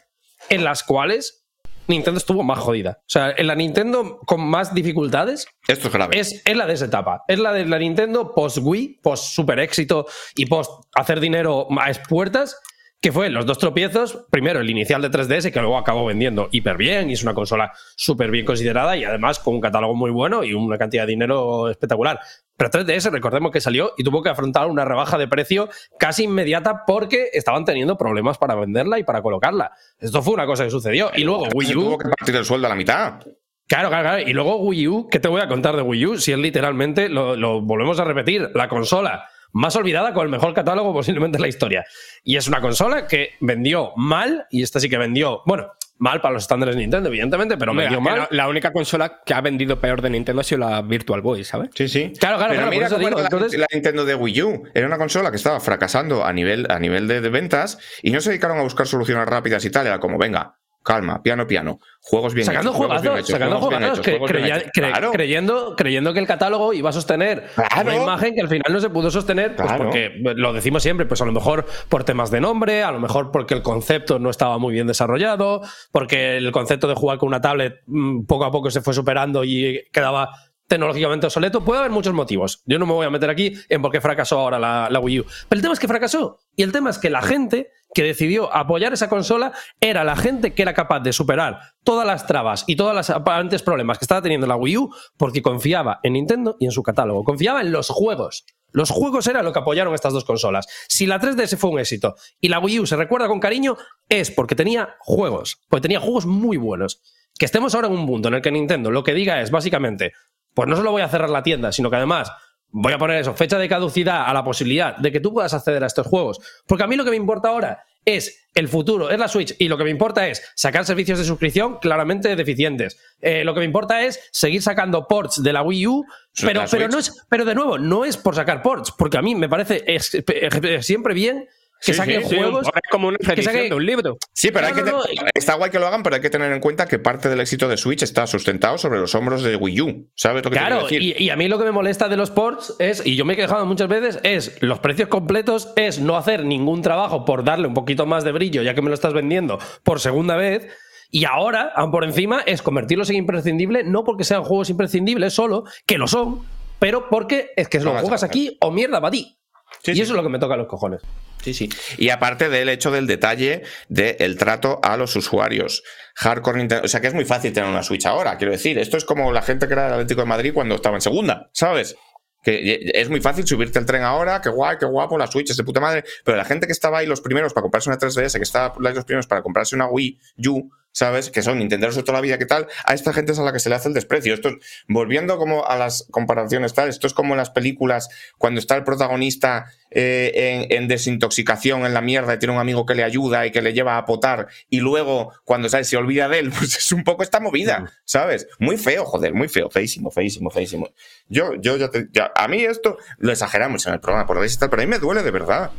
en 0.49 0.63
las 0.63 0.84
cuales 0.84 1.45
Nintendo 1.88 2.17
estuvo 2.17 2.43
más 2.43 2.59
jodida. 2.59 2.97
O 3.01 3.09
sea, 3.09 3.32
en 3.38 3.47
la 3.47 3.55
Nintendo 3.55 4.19
con 4.25 4.41
más 4.41 4.73
dificultades 4.73 5.47
Esto 5.67 5.88
es 5.88 5.93
grave. 5.93 6.19
es, 6.19 6.41
es 6.45 6.55
la 6.57 6.65
de 6.67 6.73
esa 6.73 6.86
etapa. 6.86 7.23
Es 7.28 7.39
la 7.39 7.53
de 7.53 7.65
la 7.65 7.80
Nintendo 7.80 8.34
post 8.36 8.57
Wii, 8.61 8.99
post 9.01 9.34
super 9.36 9.59
éxito 9.59 10.05
y 10.36 10.45
post 10.47 10.84
hacer 10.95 11.19
dinero 11.19 11.67
a 11.80 11.89
expuertas, 11.89 12.59
que 13.01 13.11
fue 13.11 13.29
los 13.29 13.45
dos 13.45 13.57
tropiezos. 13.57 14.25
Primero, 14.31 14.59
el 14.59 14.69
inicial 14.69 15.01
de 15.01 15.11
3DS, 15.11 15.51
que 15.51 15.59
luego 15.59 15.77
acabó 15.77 16.05
vendiendo 16.05 16.49
hiper 16.51 16.77
bien 16.77 17.09
y 17.09 17.13
es 17.13 17.23
una 17.23 17.33
consola 17.33 17.71
súper 17.95 18.31
bien 18.31 18.45
considerada 18.45 18.97
y 18.97 19.03
además 19.03 19.39
con 19.39 19.55
un 19.55 19.61
catálogo 19.61 19.95
muy 19.95 20.11
bueno 20.11 20.43
y 20.43 20.53
una 20.53 20.77
cantidad 20.77 21.03
de 21.03 21.11
dinero 21.11 21.69
espectacular. 21.69 22.19
Pero 22.55 22.71
3DS, 22.71 23.11
recordemos 23.11 23.51
que 23.51 23.61
salió 23.61 23.93
y 23.97 24.03
tuvo 24.03 24.23
que 24.23 24.29
afrontar 24.29 24.67
una 24.67 24.83
rebaja 24.83 25.17
de 25.17 25.27
precio 25.27 25.69
casi 25.99 26.23
inmediata 26.23 26.83
porque 26.87 27.29
estaban 27.33 27.65
teniendo 27.65 27.97
problemas 27.97 28.37
para 28.39 28.55
venderla 28.55 28.97
y 28.97 29.03
para 29.03 29.21
colocarla. 29.21 29.71
Esto 29.99 30.23
fue 30.23 30.33
una 30.33 30.47
cosa 30.47 30.63
que 30.63 30.71
sucedió. 30.71 31.11
Y 31.15 31.23
luego 31.23 31.47
Wii 31.53 31.75
U. 31.75 31.83
tuvo 31.83 31.97
que 31.99 32.09
partir 32.09 32.35
el 32.35 32.45
sueldo 32.45 32.65
a 32.65 32.69
la 32.69 32.75
mitad. 32.75 33.19
Claro, 33.67 33.89
claro, 33.89 34.03
claro. 34.03 34.21
Y 34.27 34.33
luego 34.33 34.55
Wii 34.57 34.87
U, 34.87 35.07
¿qué 35.09 35.19
te 35.19 35.27
voy 35.27 35.41
a 35.41 35.47
contar 35.47 35.75
de 35.75 35.81
Wii 35.81 36.05
U? 36.05 36.17
Si 36.17 36.31
es 36.31 36.39
literalmente, 36.39 37.09
lo, 37.09 37.35
lo 37.35 37.61
volvemos 37.61 37.99
a 37.99 38.05
repetir, 38.05 38.49
la 38.55 38.69
consola 38.69 39.27
más 39.58 39.76
olvidada 39.76 40.14
con 40.14 40.24
el 40.24 40.30
mejor 40.30 40.53
catálogo 40.53 40.93
posiblemente 40.93 41.38
en 41.38 41.41
la 41.41 41.47
historia. 41.47 41.86
Y 42.24 42.38
es 42.38 42.47
una 42.47 42.62
consola 42.62 43.08
que 43.08 43.32
vendió 43.39 43.91
mal, 43.95 44.45
y 44.51 44.62
esta 44.62 44.80
sí 44.80 44.88
que 44.88 44.97
vendió, 44.97 45.41
bueno, 45.45 45.72
mal 45.97 46.22
para 46.22 46.36
los 46.36 46.43
estándares 46.43 46.76
de 46.76 46.82
Nintendo, 46.82 47.10
evidentemente, 47.10 47.58
pero 47.58 47.74
vendió 47.74 47.99
mal. 47.99 48.28
la, 48.30 48.47
única 48.47 48.72
consola 48.72 49.22
que 49.26 49.34
ha 49.34 49.41
vendido 49.41 49.80
peor 49.80 50.01
de 50.01 50.12
Nintendo 50.12 50.41
ha 50.41 50.43
sido 50.43 50.60
la 50.60 50.82
Virtual 50.84 51.22
Boy, 51.22 51.43
¿sabes? 51.43 51.72
Sí, 51.74 51.88
sí. 51.88 52.14
Claro, 52.20 52.38
claro, 52.38 52.51
Pero 52.53 52.62
claro, 52.62 52.70
mira 52.70 52.88
digo, 52.88 53.08
era 53.08 53.18
la, 53.18 53.24
entonces- 53.24 53.60
la 53.60 53.68
Nintendo 53.74 54.05
de 54.05 54.14
Wii 54.14 54.41
U. 54.43 54.64
Era 54.76 54.86
una 54.86 54.99
consola 54.99 55.32
que 55.32 55.38
estaba 55.38 55.60
fracasando 55.60 56.24
a 56.24 56.32
nivel, 56.34 56.68
a 56.70 56.78
nivel 56.78 57.08
de, 57.08 57.22
de 57.22 57.30
ventas 57.30 57.80
y 58.03 58.12
no 58.12 58.22
se 58.22 58.30
dedicaron 58.30 58.60
a 58.60 58.62
buscar 58.62 58.86
soluciones 58.86 59.26
rápidas 59.26 59.66
y 59.66 59.72
tal. 59.72 59.88
Era 59.88 59.99
como, 59.99 60.20
venga, 60.20 60.55
calma, 60.88 61.21
piano, 61.21 61.45
piano. 61.45 61.79
Juegos 61.99 62.33
bien 62.33 62.45
sacando 62.45 62.69
hechos. 62.69 62.77
juegos 62.77 63.01
bien 63.01 63.13
hechos, 63.17 63.38
juegos 63.38 63.69
bien 63.69 63.83
hechos, 63.83 63.99
cre- 64.01 64.71
Claro. 64.73 65.11
creyendo, 65.11 65.75
creyendo 65.75 66.13
que 66.13 66.19
el 66.19 66.27
catálogo 66.27 66.71
iba 66.73 66.89
a 66.89 66.93
sostener 66.93 67.47
Claro. 67.53 67.81
una 67.91 67.95
imagen 68.03 68.33
que 68.33 68.41
al 68.41 68.47
final 68.47 68.71
no 68.71 68.79
se 68.79 68.89
pudo 68.89 69.11
sostener, 69.11 69.55
pues 69.57 69.67
Claro. 69.67 69.83
porque 69.85 70.13
lo 70.35 70.53
decimos 70.53 70.81
siempre, 70.83 71.05
pues 71.05 71.21
a 71.21 71.25
lo 71.25 71.33
mejor 71.33 71.65
por 71.89 72.05
temas 72.05 72.31
de 72.31 72.39
nombre, 72.39 72.83
a 72.83 72.91
lo 72.91 72.99
mejor 72.99 73.31
porque 73.31 73.53
el 73.53 73.61
concepto 73.61 74.19
no 74.19 74.29
estaba 74.29 74.57
muy 74.57 74.73
bien 74.73 74.88
desarrollado, 74.88 75.61
porque 75.91 76.38
el 76.38 76.51
concepto 76.53 76.88
de 76.88 76.95
jugar 76.95 77.17
con 77.17 77.27
una 77.27 77.41
tablet 77.41 77.81
mm, 77.88 78.23
poco 78.25 78.45
a 78.45 78.51
poco 78.51 78.71
se 78.71 78.81
fue 78.81 78.93
superando 78.93 79.43
y 79.43 79.81
quedaba 79.91 80.29
tecnológicamente 80.68 81.26
obsoleto. 81.26 81.63
Puede 81.63 81.80
haber 81.80 81.91
muchos 81.91 82.13
motivos. 82.13 82.61
Yo 82.65 82.78
no 82.80 82.86
me 82.86 82.93
voy 82.93 83.05
a 83.05 83.09
meter 83.09 83.30
aquí 83.30 83.53
en 83.70 83.82
por 83.82 83.91
qué 83.91 84.01
fracasó 84.01 84.39
ahora 84.39 84.59
la, 84.59 84.99
Wii 84.99 85.22
U. 85.22 85.26
Pero 85.47 85.57
el 85.57 85.61
tema 85.61 85.74
es 85.74 85.80
que 85.80 85.88
fracasó. 85.88 86.39
Y 86.55 86.63
el 86.63 86.72
tema 86.72 86.89
es 86.89 86.97
que 86.97 87.09
la 87.09 87.22
gente 87.22 87.72
que 87.93 88.03
decidió 88.03 88.53
apoyar 88.53 88.93
esa 88.93 89.09
consola 89.09 89.53
era 89.80 90.03
la 90.03 90.15
gente 90.15 90.53
que 90.53 90.61
era 90.61 90.74
capaz 90.74 90.99
de 90.99 91.13
superar 91.13 91.59
todas 91.84 92.05
las 92.05 92.28
trabas 92.28 92.65
y 92.68 92.76
todos 92.76 92.93
los 92.93 93.09
aparentes 93.09 93.63
problemas 93.63 93.97
que 93.97 94.03
estaba 94.03 94.22
teniendo 94.22 94.45
la 94.45 94.55
Wii 94.55 94.78
U 94.78 94.93
porque 95.15 95.41
confiaba 95.41 95.99
en 96.03 96.13
Nintendo 96.13 96.57
y 96.59 96.65
en 96.65 96.72
su 96.72 96.84
catálogo. 96.84 97.24
Confiaba 97.24 97.61
en 97.61 97.72
los 97.72 97.89
juegos. 97.89 98.45
Los 98.72 98.91
juegos 98.91 99.26
era 99.28 99.41
lo 99.43 99.53
que 99.53 99.59
apoyaron 99.59 99.93
estas 99.93 100.13
dos 100.13 100.26
consolas. 100.26 100.68
Si 100.88 101.05
la 101.05 101.20
3DS 101.20 101.57
fue 101.57 101.72
un 101.72 101.80
éxito 101.80 102.15
y 102.41 102.49
la 102.49 102.59
Wii 102.59 102.82
U 102.82 102.86
se 102.86 102.97
recuerda 102.97 103.28
con 103.28 103.39
cariño, 103.39 103.78
es 104.09 104.30
porque 104.30 104.55
tenía 104.55 104.97
juegos. 104.99 105.61
Porque 105.70 105.84
tenía 105.84 105.99
juegos 105.99 106.26
muy 106.26 106.57
buenos. 106.57 107.01
Que 107.39 107.45
estemos 107.45 107.76
ahora 107.76 107.88
en 107.88 107.93
un 107.93 108.05
punto 108.05 108.28
en 108.28 108.36
el 108.36 108.41
que 108.41 108.51
Nintendo 108.51 108.91
lo 108.91 109.03
que 109.03 109.13
diga 109.13 109.41
es 109.41 109.51
básicamente, 109.51 110.11
pues 110.58 110.68
no 110.68 110.76
solo 110.76 110.89
voy 110.91 111.03
a 111.03 111.08
cerrar 111.08 111.30
la 111.30 111.43
tienda, 111.43 111.72
sino 111.72 111.91
que 111.91 111.97
además 111.97 112.32
voy 112.70 112.91
a 112.93 112.97
poner 112.97 113.22
eso, 113.22 113.36
fecha 113.36 113.60
de 113.60 113.70
caducidad 113.70 114.26
a 114.26 114.34
la 114.34 114.43
posibilidad 114.43 114.97
de 114.97 115.12
que 115.12 115.20
tú 115.20 115.32
puedas 115.32 115.53
acceder 115.53 115.84
a 115.84 115.88
estos 115.88 116.08
juegos. 116.08 116.39
Porque 116.66 116.84
a 116.84 116.88
mí 116.88 116.95
lo 116.95 117.03
que 117.05 117.12
me 117.12 117.16
importa 117.16 117.49
ahora 117.49 117.84
es 118.03 118.47
el 118.55 118.68
futuro, 118.68 119.12
es 119.12 119.20
la 119.20 119.28
Switch, 119.28 119.55
y 119.60 119.68
lo 119.68 119.78
que 119.78 119.84
me 119.84 119.89
importa 119.91 120.28
es 120.28 120.41
sacar 120.55 120.84
servicios 120.86 121.20
de 121.20 121.26
suscripción 121.26 121.78
claramente 121.80 122.36
deficientes. 122.36 122.97
Eh, 123.22 123.43
lo 123.43 123.53
que 123.53 123.60
me 123.60 123.66
importa 123.66 124.01
es 124.01 124.20
seguir 124.32 124.64
sacando 124.64 125.08
ports 125.08 125.43
de 125.43 125.53
la 125.53 125.62
Wii 125.62 125.88
U, 125.88 126.05
pero, 126.47 126.62
pero, 126.72 126.88
no 126.88 126.97
es, 126.99 127.26
pero 127.30 127.45
de 127.45 127.53
nuevo, 127.53 127.78
no 127.78 128.03
es 128.03 128.18
por 128.18 128.34
sacar 128.34 128.64
ports, 128.64 128.91
porque 128.97 129.18
a 129.18 129.22
mí 129.22 129.36
me 129.36 129.47
parece 129.49 129.84
es- 129.86 130.16
es- 130.16 130.86
siempre 130.86 131.14
bien 131.14 131.47
que 131.80 131.93
Sí, 131.93 131.97
saquen 131.97 132.23
sí, 132.23 132.30
sí, 132.30 132.36
juegos. 132.38 132.65
Es 132.67 132.91
como 132.91 133.07
una 133.09 133.17
que 133.17 133.34
edición 133.34 133.53
saque- 133.55 133.69
de 133.69 133.75
un 133.75 133.86
libro. 133.86 134.17
Sí, 134.34 134.49
pero 134.51 134.61
No, 134.61 134.67
hay 134.67 134.73
que 134.73 134.91
no, 134.91 135.01
te- 135.03 135.15
no. 135.15 135.21
está 135.34 135.53
guay 135.55 135.69
que 135.71 135.80
lo 135.80 135.88
hagan, 135.88 136.03
pero 136.03 136.15
hay 136.15 136.21
que 136.21 136.30
tener 136.30 136.51
en 136.51 136.59
cuenta 136.59 136.88
que 136.88 136.97
parte 136.99 137.30
del 137.30 137.39
éxito 137.39 137.67
de 137.67 137.78
Switch 137.78 138.01
está 138.03 138.25
sustentado 138.28 138.78
sobre 138.78 138.99
los 138.99 139.13
hombros 139.15 139.43
de 139.43 139.55
Wii 139.55 139.82
U. 139.82 140.09
¿Sabes 140.15 140.43
lo 140.43 140.49
que 140.49 140.55
te 140.55 140.59
Claro, 140.59 140.88
quiero 140.88 141.03
decir? 141.03 141.21
y, 141.21 141.25
y 141.25 141.30
a 141.30 141.36
mí 141.36 141.47
lo 141.47 141.57
que 141.59 141.65
me 141.65 141.71
molesta 141.71 142.09
de 142.09 142.17
los 142.17 142.32
ports 142.32 142.75
es, 142.80 143.05
y 143.05 143.15
yo 143.15 143.25
me 143.25 143.34
he 143.34 143.36
quejado 143.36 143.65
muchas 143.65 143.88
veces, 143.88 144.19
es 144.23 144.57
los 144.61 144.80
precios 144.80 145.07
completos, 145.09 145.71
es 145.75 145.99
no 145.99 146.17
hacer 146.17 146.45
ningún 146.45 146.82
trabajo 146.82 147.25
por 147.25 147.43
darle 147.43 147.67
un 147.67 147.73
poquito 147.73 148.05
más 148.05 148.23
de 148.23 148.32
brillo, 148.32 148.61
ya 148.63 148.73
que 148.73 148.82
me 148.82 148.89
lo 148.89 148.95
estás 148.95 149.13
vendiendo 149.13 149.59
por 149.84 149.99
segunda 149.99 150.36
vez. 150.36 150.67
Y 151.09 151.23
ahora, 151.23 151.71
aún 151.75 151.91
por 151.91 152.03
encima, 152.03 152.41
es 152.45 152.61
convertirlos 152.61 153.09
en 153.11 153.15
imprescindible, 153.15 153.84
no 153.86 154.03
porque 154.03 154.25
sean 154.25 154.43
juegos 154.43 154.69
imprescindibles 154.69 155.32
solo, 155.34 155.63
que 155.86 155.97
lo 155.97 156.05
son, 156.07 156.41
pero 156.80 157.07
porque 157.09 157.51
es 157.55 157.69
que 157.69 157.80
No 157.80 157.93
lo 157.93 157.99
juegas 158.01 158.23
aquí 158.23 158.57
o 158.59 158.71
mierda 158.71 158.99
para 158.99 159.11
ti. 159.11 159.38
Sí, 159.84 159.91
y 159.91 159.95
sí. 159.95 160.01
eso 160.01 160.11
es 160.13 160.17
lo 160.17 160.23
que 160.23 160.30
me 160.30 160.38
toca 160.39 160.55
a 160.55 160.57
los 160.57 160.67
cojones. 160.67 161.01
Sí, 161.43 161.53
sí. 161.53 161.69
Y 161.97 162.09
aparte 162.09 162.49
del 162.49 162.69
hecho 162.69 162.91
del 162.91 163.07
detalle 163.07 163.63
del 163.89 164.38
trato 164.38 164.79
a 164.83 164.97
los 164.97 165.15
usuarios. 165.15 165.83
Hardcore 166.15 166.57
Nintendo. 166.57 166.85
O 166.85 166.88
sea 166.88 166.99
que 166.99 167.07
es 167.07 167.13
muy 167.13 167.25
fácil 167.25 167.53
tener 167.53 167.69
una 167.69 167.83
Switch 167.83 168.05
ahora, 168.05 168.38
quiero 168.38 168.51
decir. 168.51 168.77
Esto 168.79 168.97
es 168.97 169.05
como 169.05 169.31
la 169.31 169.41
gente 169.41 169.67
que 169.67 169.73
era 169.73 169.83
del 169.83 169.93
Atlético 169.93 170.21
de 170.21 170.27
Madrid 170.27 170.53
cuando 170.53 170.75
estaba 170.75 170.95
en 170.95 171.01
segunda, 171.01 171.49
¿sabes? 171.53 171.95
Que 172.43 172.91
es 172.93 173.09
muy 173.09 173.19
fácil 173.19 173.45
subirte 173.45 173.77
el 173.77 173.85
tren 173.85 174.03
ahora, 174.03 174.41
qué 174.41 174.49
guay, 174.49 174.77
qué 174.79 174.85
guapo, 174.85 175.17
la 175.17 175.27
Switch 175.27 175.49
es 175.49 175.57
de 175.57 175.63
puta 175.63 175.79
madre. 175.79 176.03
Pero 176.23 176.38
la 176.38 176.45
gente 176.45 176.65
que 176.65 176.71
estaba 176.71 176.99
ahí 176.99 177.05
los 177.05 177.21
primeros 177.21 177.53
para 177.53 177.63
comprarse 177.63 177.89
una 177.89 177.99
3DS, 177.99 178.38
que 178.38 178.43
estaba 178.43 178.73
ahí 178.85 178.93
los 178.93 179.05
primeros 179.05 179.27
para 179.27 179.41
comprarse 179.41 179.75
una 179.75 179.88
Wii 179.88 180.19
U, 180.47 180.69
¿sabes? 180.97 181.29
Que 181.29 181.43
son 181.43 181.59
Nintenderos 181.59 181.95
de 181.95 182.01
toda 182.01 182.17
la 182.17 182.21
vida, 182.21 182.39
¿qué 182.39 182.47
tal? 182.47 182.65
A 182.83 182.95
esta 182.95 183.13
gente 183.13 183.31
es 183.33 183.37
a 183.37 183.43
la 183.43 183.53
que 183.53 183.59
se 183.59 183.69
le 183.69 183.75
hace 183.75 183.87
el 183.87 183.93
desprecio. 183.93 184.33
Esto 184.33 184.49
es, 184.49 184.55
volviendo 184.87 185.37
como 185.37 185.63
a 185.67 185.75
las 185.77 186.07
comparaciones 186.09 186.73
tal, 186.73 186.89
esto 186.89 187.05
es 187.05 187.13
como 187.13 187.35
en 187.35 187.37
las 187.37 187.51
películas 187.51 188.09
cuando 188.39 188.59
está 188.59 188.75
el 188.75 188.83
protagonista 188.83 189.65
eh, 189.91 190.65
en, 190.69 190.75
en 190.81 190.87
desintoxicación 190.87 191.85
en 191.85 191.93
la 191.93 192.01
mierda 192.01 192.33
y 192.33 192.39
tiene 192.39 192.55
un 192.55 192.59
amigo 192.59 192.87
que 192.87 192.95
le 192.95 193.03
ayuda 193.03 193.45
y 193.45 193.51
que 193.51 193.61
le 193.61 193.73
lleva 193.73 193.97
a 193.99 194.05
potar 194.05 194.47
y 194.71 194.79
luego 194.79 195.33
cuando 195.45 195.69
¿sabes? 195.69 195.87
se 195.87 195.97
olvida 195.97 196.27
de 196.29 196.39
él, 196.39 196.51
pues 196.57 196.75
es 196.75 196.91
un 196.91 197.03
poco 197.03 197.21
esta 197.21 197.39
movida, 197.39 197.91
¿sabes? 198.03 198.47
Muy 198.57 198.77
feo, 198.77 199.05
joder, 199.05 199.35
muy 199.35 199.49
feo, 199.49 199.69
feísimo, 199.69 200.09
feísimo, 200.09 200.49
feísimo. 200.49 200.89
Yo, 201.29 201.53
yo 201.59 201.77
ya, 201.77 201.89
te- 201.91 202.07
ya- 202.11 202.31
a 202.35 202.47
mí 202.47 202.63
esto 202.63 202.97
lo 203.19 203.31
exageramos 203.31 203.85
en 203.85 203.93
el 203.93 203.99
programa 203.99 204.25
por 204.25 204.43
y 204.43 204.57
tal, 204.57 204.69
pero 204.71 204.81
a 204.81 204.85
mí 204.85 204.89
me 204.89 204.97
duele 204.97 205.21
de 205.21 205.29
verdad. 205.31 205.69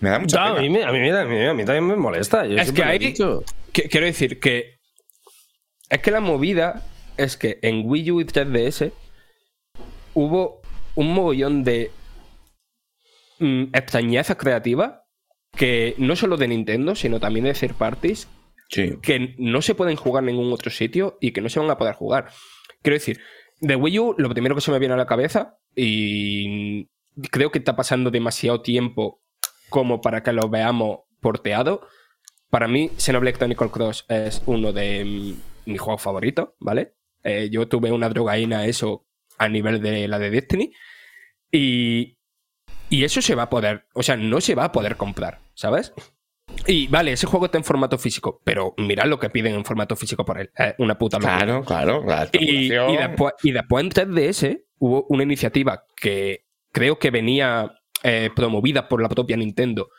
Me 0.00 0.10
da 0.10 0.18
mucha 0.18 0.42
a, 0.44 0.52
mí, 0.54 0.58
a, 0.58 0.60
mí, 0.62 0.70
me- 0.70 0.84
a 0.84 0.92
mí- 0.92 1.46
a 1.46 1.54
mí 1.54 1.64
también 1.64 1.86
me 1.86 1.96
molesta. 1.96 2.46
yo 2.46 2.56
Es 2.56 2.70
que 2.72 2.82
ahí- 2.84 2.98
dicho. 2.98 3.42
Que- 3.72 3.88
quiero 3.88 4.06
decir 4.06 4.40
que. 4.40 4.78
Es 5.88 5.98
que 6.00 6.10
la 6.10 6.20
movida 6.20 6.86
es 7.16 7.36
que 7.36 7.58
en 7.62 7.82
Wii 7.84 8.10
U 8.12 8.20
y 8.20 8.24
3DS 8.24 8.92
hubo 10.14 10.60
un 10.94 11.12
mogollón 11.12 11.64
de 11.64 11.90
mm, 13.40 13.64
extrañeza 13.74 14.36
creativa 14.36 15.04
que 15.56 15.94
no 15.98 16.14
solo 16.14 16.36
de 16.36 16.48
Nintendo, 16.48 16.94
sino 16.94 17.18
también 17.18 17.44
de 17.46 17.54
third 17.54 17.74
parties 17.74 18.28
Sí. 18.68 18.98
que 19.02 19.34
no 19.38 19.62
se 19.62 19.74
pueden 19.74 19.96
jugar 19.96 20.22
en 20.22 20.36
ningún 20.36 20.52
otro 20.52 20.70
sitio 20.70 21.18
y 21.20 21.32
que 21.32 21.40
no 21.40 21.48
se 21.48 21.58
van 21.58 21.70
a 21.70 21.76
poder 21.78 21.94
jugar. 21.96 22.28
Quiero 22.82 22.94
decir, 22.94 23.20
de 23.60 23.74
Wii 23.74 23.98
U, 23.98 24.14
lo 24.16 24.28
primero 24.30 24.54
que 24.54 24.60
se 24.60 24.70
me 24.70 24.78
viene 24.78 24.94
a 24.94 24.96
la 24.96 25.06
cabeza, 25.06 25.56
y 25.74 26.86
creo 27.32 27.50
que 27.50 27.58
está 27.58 27.74
pasando 27.74 28.12
demasiado 28.12 28.62
tiempo 28.62 29.20
como 29.70 30.00
para 30.00 30.22
que 30.22 30.32
lo 30.32 30.48
veamos 30.48 31.00
porteado. 31.20 31.84
Para 32.50 32.68
mí, 32.68 32.90
Xenoblade 32.96 33.36
Chronicles 33.38 33.72
Cross 33.72 34.06
es 34.08 34.42
uno 34.46 34.72
de 34.72 35.04
mm, 35.04 35.70
mis 35.70 35.80
juegos 35.80 36.02
favoritos, 36.02 36.50
¿vale? 36.58 36.94
Eh, 37.22 37.48
yo 37.50 37.68
tuve 37.68 37.92
una 37.92 38.08
drogaína 38.08 38.66
eso 38.66 39.06
a 39.38 39.48
nivel 39.48 39.80
de 39.80 40.08
la 40.08 40.18
de 40.18 40.30
Destiny. 40.30 40.72
Y, 41.52 42.18
y 42.88 43.04
eso 43.04 43.22
se 43.22 43.34
va 43.34 43.44
a 43.44 43.50
poder, 43.50 43.86
o 43.94 44.02
sea, 44.02 44.16
no 44.16 44.40
se 44.40 44.54
va 44.54 44.64
a 44.64 44.72
poder 44.72 44.96
comprar, 44.96 45.40
¿sabes? 45.54 45.92
Y 46.66 46.88
vale, 46.88 47.12
ese 47.12 47.26
juego 47.26 47.46
está 47.46 47.58
en 47.58 47.64
formato 47.64 47.98
físico, 47.98 48.40
pero 48.44 48.74
mirad 48.76 49.06
lo 49.06 49.18
que 49.18 49.30
piden 49.30 49.54
en 49.54 49.64
formato 49.64 49.96
físico 49.96 50.24
por 50.24 50.38
él. 50.38 50.50
Es 50.56 50.74
una 50.78 50.98
puta 50.98 51.18
locura. 51.18 51.38
Claro, 51.38 51.64
claro. 51.64 52.04
La 52.06 52.28
y 52.32 52.68
después, 52.68 53.34
y 53.42 53.52
después 53.52 53.84
en 53.84 53.90
3DS 53.90 54.64
hubo 54.78 55.06
una 55.08 55.22
iniciativa 55.22 55.84
que 55.96 56.46
creo 56.72 56.98
que 56.98 57.10
venía 57.10 57.72
eh, 58.02 58.30
promovida 58.34 58.88
por 58.88 59.02
la 59.02 59.08
propia 59.08 59.36
Nintendo, 59.36 59.90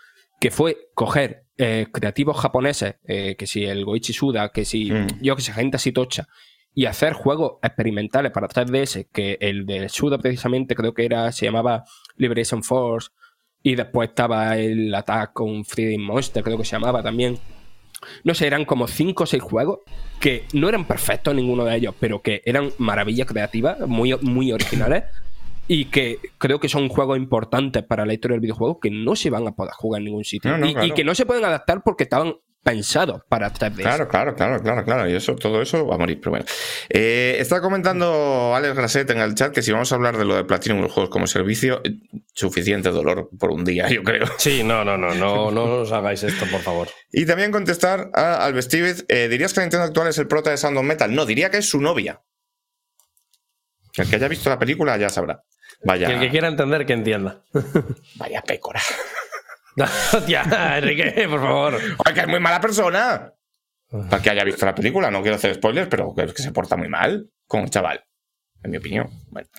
que 0.42 0.50
fue 0.50 0.90
coger 0.96 1.46
eh, 1.58 1.86
creativos 1.94 2.36
japoneses, 2.38 2.96
eh, 3.06 3.36
que 3.38 3.46
si 3.46 3.64
el 3.64 3.86
Goichi 3.86 4.12
Suda, 4.12 4.50
que 4.50 4.66
si 4.66 4.90
Mm. 4.92 5.08
yo 5.22 5.36
que 5.36 5.44
sé, 5.44 5.54
gente 5.54 5.76
así 5.78 5.92
tocha, 5.92 6.28
y 6.74 6.86
hacer 6.86 7.14
juegos 7.14 7.60
experimentales 7.62 8.32
para 8.32 8.48
3DS, 8.48 9.08
que 9.14 9.38
el 9.40 9.68
de 9.68 9.88
Suda 9.88 10.18
precisamente 10.18 10.74
creo 10.74 10.96
que 10.96 11.06
era, 11.06 11.32
se 11.32 11.46
llamaba 11.46 11.84
Liberation 12.16 12.64
Force, 12.64 13.10
y 13.62 13.76
después 13.76 14.10
estaba 14.10 14.58
el 14.58 14.94
Attack 14.96 15.34
con 15.34 15.64
Freedom 15.64 16.02
Monster, 16.02 16.42
creo 16.44 16.58
que 16.58 16.66
se 16.66 16.72
llamaba 16.72 17.04
también. 17.04 17.38
no 18.24 18.34
sé, 18.34 18.48
eran 18.48 18.66
como 18.66 18.88
5 18.88 19.24
o 19.24 19.28
6 19.28 19.44
juegos 19.44 19.80
que 20.20 20.46
no 20.54 20.68
eran 20.68 20.86
perfectos 20.86 21.36
ninguno 21.36 21.66
de 21.66 21.76
ellos, 21.76 21.94
pero 22.00 22.24
que 22.24 22.42
eran 22.46 22.72
maravillas 22.80 23.28
creativas, 23.28 23.80
muy, 23.82 24.18
muy 24.22 24.52
originales. 24.52 25.04
Y 25.74 25.86
que 25.86 26.20
creo 26.38 26.60
que 26.60 26.68
son 26.68 26.90
juegos 26.90 27.18
importantes 27.18 27.82
para 27.82 28.06
la 28.06 28.14
historia 28.14 28.34
del 28.36 28.42
videojuego 28.42 28.82
que 28.82 28.92
no 28.92 29.16
se 29.16 29.30
van 29.30 29.48
a 29.48 29.56
poder 29.56 29.72
jugar 29.72 30.00
en 30.00 30.06
ningún 30.08 30.26
sitio. 30.26 30.52
No, 30.52 30.58
no, 30.58 30.84
y, 30.84 30.92
que 30.92 31.06
no 31.06 31.16
se 31.16 31.26
pueden 31.26 31.46
adaptar 31.46 31.82
porque 31.82 32.04
estaban 32.04 32.36
pensados 32.62 33.22
para 33.30 33.54
3DS. 33.54 33.76
Claro, 33.76 34.10
claro, 34.10 34.36
claro, 34.36 34.62
claro, 34.62 34.84
claro. 34.84 35.10
Y 35.10 35.16
eso, 35.16 35.34
todo 35.38 35.62
eso 35.62 35.88
va 35.88 35.96
a 35.96 35.98
morir, 35.98 36.20
pero 36.20 36.32
bueno. 36.32 36.46
Eh, 36.90 37.38
está 37.40 37.62
comentando 37.62 38.54
Alex 38.54 38.76
Grasset 38.76 39.10
en 39.12 39.20
el 39.20 39.34
chat 39.34 39.54
que 39.54 39.62
si 39.62 39.72
vamos 39.72 39.90
a 39.94 39.96
hablar 39.96 40.18
de 40.18 40.26
lo 40.26 40.36
de 40.36 40.44
Platinum 40.44 40.80
y 40.80 40.82
los 40.82 40.92
juegos 40.92 41.10
como 41.10 41.26
servicio, 41.26 41.80
eh, 41.86 41.94
suficiente 42.34 42.90
dolor 42.90 43.30
por 43.40 43.52
un 43.52 43.64
día, 43.64 43.88
yo 43.90 44.04
creo. 44.04 44.26
Sí, 44.40 44.66
no, 44.66 44.84
no, 44.84 44.98
no, 44.98 45.14
no, 45.14 45.52
no 45.52 45.64
os 45.64 45.92
hagáis 45.94 46.22
esto, 46.24 46.48
por 46.52 46.60
favor. 46.60 46.90
Y 47.14 47.26
también 47.26 47.50
contestar 47.50 48.12
a 48.14 48.44
Alvestivez, 48.44 49.06
eh, 49.08 49.30
¿dirías 49.30 49.54
que 49.54 49.62
Nintendo 49.62 49.86
actual 49.86 50.10
es 50.10 50.18
el 50.18 50.28
prota 50.28 50.50
de 50.50 50.58
Sound 50.58 50.78
of 50.78 50.84
Metal? 50.84 51.16
No, 51.16 51.26
diría 51.26 51.50
que 51.50 51.60
es 51.60 51.70
su 51.70 51.80
novia. 51.80 52.22
El 53.96 54.10
que 54.10 54.16
haya 54.18 54.28
visto 54.28 54.50
la 54.50 54.60
película 54.60 54.98
ya 54.98 55.10
sabrá. 55.10 55.44
Vaya, 55.84 56.08
Que 56.08 56.14
el 56.14 56.20
que 56.20 56.30
quiera 56.30 56.48
entender, 56.48 56.86
que 56.86 56.94
entienda. 56.94 57.42
vaya 58.16 58.42
pécora. 58.42 58.82
Hostia, 60.14 60.44
Enrique, 60.78 61.28
por 61.30 61.40
favor. 61.42 61.80
¡Ay, 62.06 62.14
que 62.14 62.20
es 62.22 62.28
muy 62.28 62.40
mala 62.40 62.62
persona! 62.62 63.34
Para 64.10 64.22
que 64.22 64.30
haya 64.30 64.44
visto 64.44 64.66
la 64.66 64.76
película, 64.76 65.12
no 65.12 65.22
quiero 65.22 65.36
hacer 65.36 65.54
spoilers, 65.56 65.88
pero 65.90 66.14
que, 66.16 66.26
que 66.28 66.42
se 66.42 66.52
porta 66.52 66.78
muy 66.78 66.88
mal 66.88 67.30
con 67.48 67.62
el 67.62 67.70
chaval. 67.70 68.04
En 68.64 68.72
mi 68.72 68.78
opinión. 68.78 69.10
Bueno. 69.30 69.50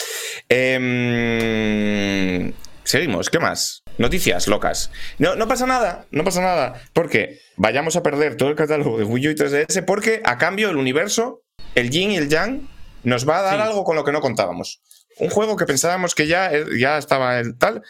Em, 0.48 2.52
seguimos, 2.84 3.30
¿qué 3.30 3.38
más? 3.38 3.82
Noticias 3.98 4.48
locas. 4.48 4.90
No, 5.18 5.34
no 5.34 5.48
pasa 5.48 5.66
nada, 5.66 6.06
no 6.10 6.24
pasa 6.24 6.40
nada. 6.40 6.80
Porque 6.92 7.38
vayamos 7.56 7.96
a 7.96 8.02
perder 8.02 8.36
todo 8.36 8.48
el 8.48 8.56
catálogo 8.56 8.98
de 8.98 9.04
Wii 9.04 9.28
U 9.28 9.30
y 9.30 9.34
3DS, 9.34 9.84
porque 9.84 10.20
a 10.24 10.38
cambio 10.38 10.70
el 10.70 10.76
universo, 10.76 11.42
el 11.74 11.90
yin 11.90 12.12
y 12.12 12.16
el 12.16 12.28
yang, 12.28 12.68
nos 13.02 13.28
va 13.28 13.38
a 13.38 13.42
dar 13.42 13.56
Sí. 13.56 13.62
algo 13.62 13.84
con 13.84 13.96
lo 13.96 14.04
que 14.04 14.12
no 14.12 14.20
contábamos. 14.20 14.80
Un 15.18 15.30
juego 15.30 15.56
que 15.56 15.66
pensábamos 15.66 16.14
que 16.14 16.26
ya, 16.26 16.50
ya 16.78 16.98
estaba 16.98 17.38
el 17.38 17.56
tal. 17.58 17.82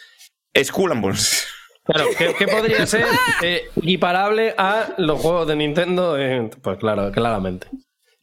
Skull 0.63 0.91
and 0.91 1.01
Bones. 1.01 1.47
Claro, 1.85 2.09
¿qué, 2.17 2.33
qué 2.37 2.47
podría 2.47 2.85
ser 2.87 3.05
eh, 3.41 3.63
equiparable 3.75 4.53
a 4.57 4.93
los 4.97 5.19
juegos 5.19 5.47
de 5.47 5.55
Nintendo? 5.55 6.17
Eh, 6.17 6.49
pues 6.61 6.77
claro, 6.77 7.11
claramente. 7.11 7.67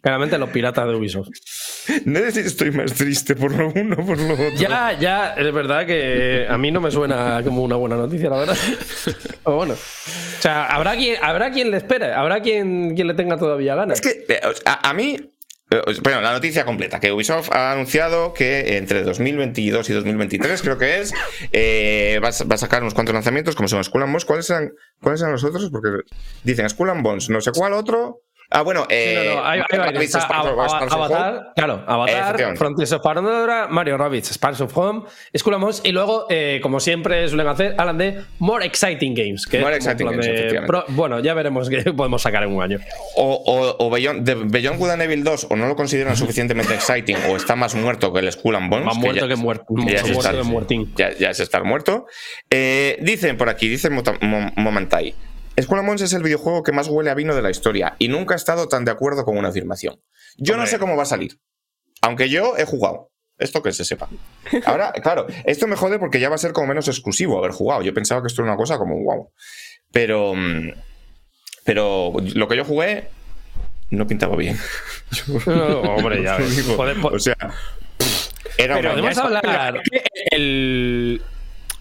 Claramente 0.02 0.38
los 0.38 0.48
piratas 0.48 0.86
de 0.86 0.94
Ubisoft. 0.94 1.28
No 2.06 2.20
sé 2.20 2.32
si 2.32 2.40
estoy 2.40 2.70
más 2.70 2.94
triste 2.94 3.36
por 3.36 3.54
lo 3.54 3.68
uno 3.68 3.96
o 3.98 4.06
por 4.06 4.18
lo 4.18 4.32
otro. 4.32 4.50
Ya, 4.56 4.96
ya, 4.98 5.34
es 5.34 5.52
verdad 5.52 5.84
que 5.84 6.46
a 6.48 6.56
mí 6.56 6.70
no 6.70 6.80
me 6.80 6.90
suena 6.90 7.42
como 7.44 7.62
una 7.62 7.76
buena 7.76 7.96
noticia, 7.96 8.30
la 8.30 8.36
verdad. 8.38 8.56
O 9.42 9.56
bueno. 9.56 9.74
O 9.74 10.42
sea, 10.42 10.66
habrá 10.66 10.96
quien, 10.96 11.16
habrá 11.22 11.50
quien 11.50 11.70
le 11.70 11.78
espere, 11.78 12.12
habrá 12.12 12.40
quien, 12.40 12.94
quien 12.94 13.08
le 13.08 13.14
tenga 13.14 13.36
todavía 13.38 13.74
ganas. 13.74 14.00
Es 14.00 14.06
que 14.06 14.32
eh, 14.32 14.40
a, 14.64 14.88
a 14.88 14.94
mí. 14.94 15.18
Bueno, 16.02 16.20
la 16.20 16.32
noticia 16.32 16.64
completa, 16.64 16.98
que 16.98 17.12
Ubisoft 17.12 17.50
ha 17.52 17.70
anunciado 17.70 18.34
que 18.34 18.76
entre 18.76 19.04
2022 19.04 19.88
y 19.88 19.92
2023, 19.92 20.62
creo 20.62 20.78
que 20.78 21.00
es, 21.00 21.14
eh, 21.52 22.20
va, 22.22 22.28
a, 22.28 22.44
va 22.44 22.54
a 22.56 22.58
sacar 22.58 22.82
unos 22.82 22.94
cuantos 22.94 23.14
lanzamientos, 23.14 23.54
como 23.54 23.68
son 23.68 23.84
Skull 23.84 24.02
and 24.02 24.10
Bones. 24.10 24.24
¿Cuáles 24.24 24.50
eran, 24.50 24.72
¿Cuáles 25.00 25.20
eran 25.20 25.32
los 25.32 25.44
otros? 25.44 25.70
Porque 25.70 25.90
dicen 26.42 26.68
Skull 26.68 26.90
and 26.90 27.02
Bones, 27.04 27.30
no 27.30 27.40
sé 27.40 27.52
cuál 27.52 27.74
otro. 27.74 28.22
Ah, 28.52 28.62
bueno, 28.62 28.84
eh, 28.90 29.32
no, 29.32 29.34
no, 29.36 29.84
Rabbids 29.84 30.02
está 30.06 30.20
Sparks 30.22 30.48
Sparks 30.70 30.92
Hope. 30.92 31.04
Avatar, 31.14 31.52
claro, 31.54 31.84
Avatar. 31.86 32.56
Frontiers 32.56 32.92
of 32.92 33.02
Pandora, 33.02 33.68
Mario 33.68 33.96
Rabbids, 33.96 34.32
Sparks 34.32 34.60
of 34.60 34.76
Home, 34.76 35.04
Skull 35.36 35.56
y 35.84 35.92
luego, 35.92 36.26
eh, 36.28 36.58
como 36.62 36.80
siempre 36.80 37.28
suelen 37.28 37.46
hacer, 37.46 37.74
hablan 37.78 37.98
de 37.98 38.22
More 38.40 38.66
Exciting 38.66 39.14
Games. 39.14 39.46
Que 39.46 39.60
More 39.60 39.76
Exciting 39.76 39.98
plan 40.06 40.12
Games, 40.12 40.26
de 40.26 40.32
efectivamente. 40.32 40.66
pro- 40.66 40.84
bueno, 40.88 41.20
ya 41.20 41.34
veremos 41.34 41.70
qué 41.70 41.82
podemos 41.96 42.22
sacar 42.22 42.42
en 42.42 42.52
un 42.56 42.62
año. 42.62 42.78
O, 43.14 43.34
o, 43.34 43.86
o 43.86 43.90
Beyond, 43.90 44.26
de 44.26 44.34
Beyond 44.34 44.78
Good 44.80 44.90
and 44.90 45.02
Evil 45.02 45.22
2, 45.22 45.46
o 45.50 45.56
no 45.56 45.68
lo 45.68 45.76
consideran 45.76 46.16
suficientemente 46.16 46.74
exciting, 46.74 47.16
o 47.28 47.36
está 47.36 47.54
más 47.54 47.76
muerto 47.76 48.12
que 48.12 48.18
el 48.18 48.32
Skull 48.32 48.56
and 48.56 48.68
Bones. 48.68 48.86
Más 48.86 48.96
muerto 48.96 49.28
que 49.28 49.36
muerto. 49.36 49.64
ya 49.68 49.82
muerto 49.84 50.06
estar- 50.20 50.34
que 50.36 50.42
muertín. 50.42 50.92
Ya, 50.96 51.10
ya 51.16 51.30
es 51.30 51.38
estar 51.38 51.62
muerto. 51.62 52.06
Eh, 52.50 52.98
dicen 53.00 53.36
por 53.36 53.48
aquí, 53.48 53.68
dice 53.68 53.90
Momentai. 53.90 55.14
And 55.56 55.86
Bones 55.86 56.00
es 56.02 56.12
el 56.12 56.22
videojuego 56.22 56.62
que 56.62 56.72
más 56.72 56.88
huele 56.88 57.10
a 57.10 57.14
vino 57.14 57.34
de 57.34 57.42
la 57.42 57.50
historia 57.50 57.94
y 57.98 58.08
nunca 58.08 58.34
he 58.34 58.36
estado 58.36 58.68
tan 58.68 58.84
de 58.84 58.90
acuerdo 58.92 59.24
con 59.24 59.36
una 59.36 59.48
afirmación. 59.48 60.00
Yo 60.36 60.56
no 60.56 60.66
sé 60.66 60.78
cómo 60.78 60.96
va 60.96 61.02
a 61.02 61.06
salir. 61.06 61.38
Aunque 62.02 62.28
yo 62.28 62.56
he 62.56 62.64
jugado. 62.64 63.10
Esto 63.38 63.62
que 63.62 63.72
se 63.72 63.84
sepa. 63.84 64.08
Ahora, 64.66 64.92
claro, 65.02 65.26
esto 65.44 65.66
me 65.66 65.76
jode 65.76 65.98
porque 65.98 66.20
ya 66.20 66.28
va 66.28 66.34
a 66.34 66.38
ser 66.38 66.52
como 66.52 66.66
menos 66.66 66.88
exclusivo 66.88 67.38
haber 67.38 67.52
jugado. 67.52 67.82
Yo 67.82 67.94
pensaba 67.94 68.20
que 68.20 68.26
esto 68.28 68.42
era 68.42 68.50
una 68.52 68.58
cosa 68.58 68.76
como 68.78 68.96
wow. 69.02 69.32
Pero. 69.92 70.34
mm, 70.34 70.72
Pero 71.64 72.12
lo 72.34 72.48
que 72.48 72.56
yo 72.56 72.64
jugué 72.64 73.08
no 73.90 74.06
pintaba 74.06 74.36
bien. 74.36 74.58
No, 75.46 75.80
hombre, 75.80 76.22
ya 76.22 76.36
ves. 76.38 76.64
Joder, 76.76 77.00
po- 77.00 77.08
O 77.08 77.18
sea, 77.18 77.36
era 78.58 78.76
Pero 78.76 78.90
podemos 78.90 79.18
hablar. 79.18 79.80
El, 80.30 80.79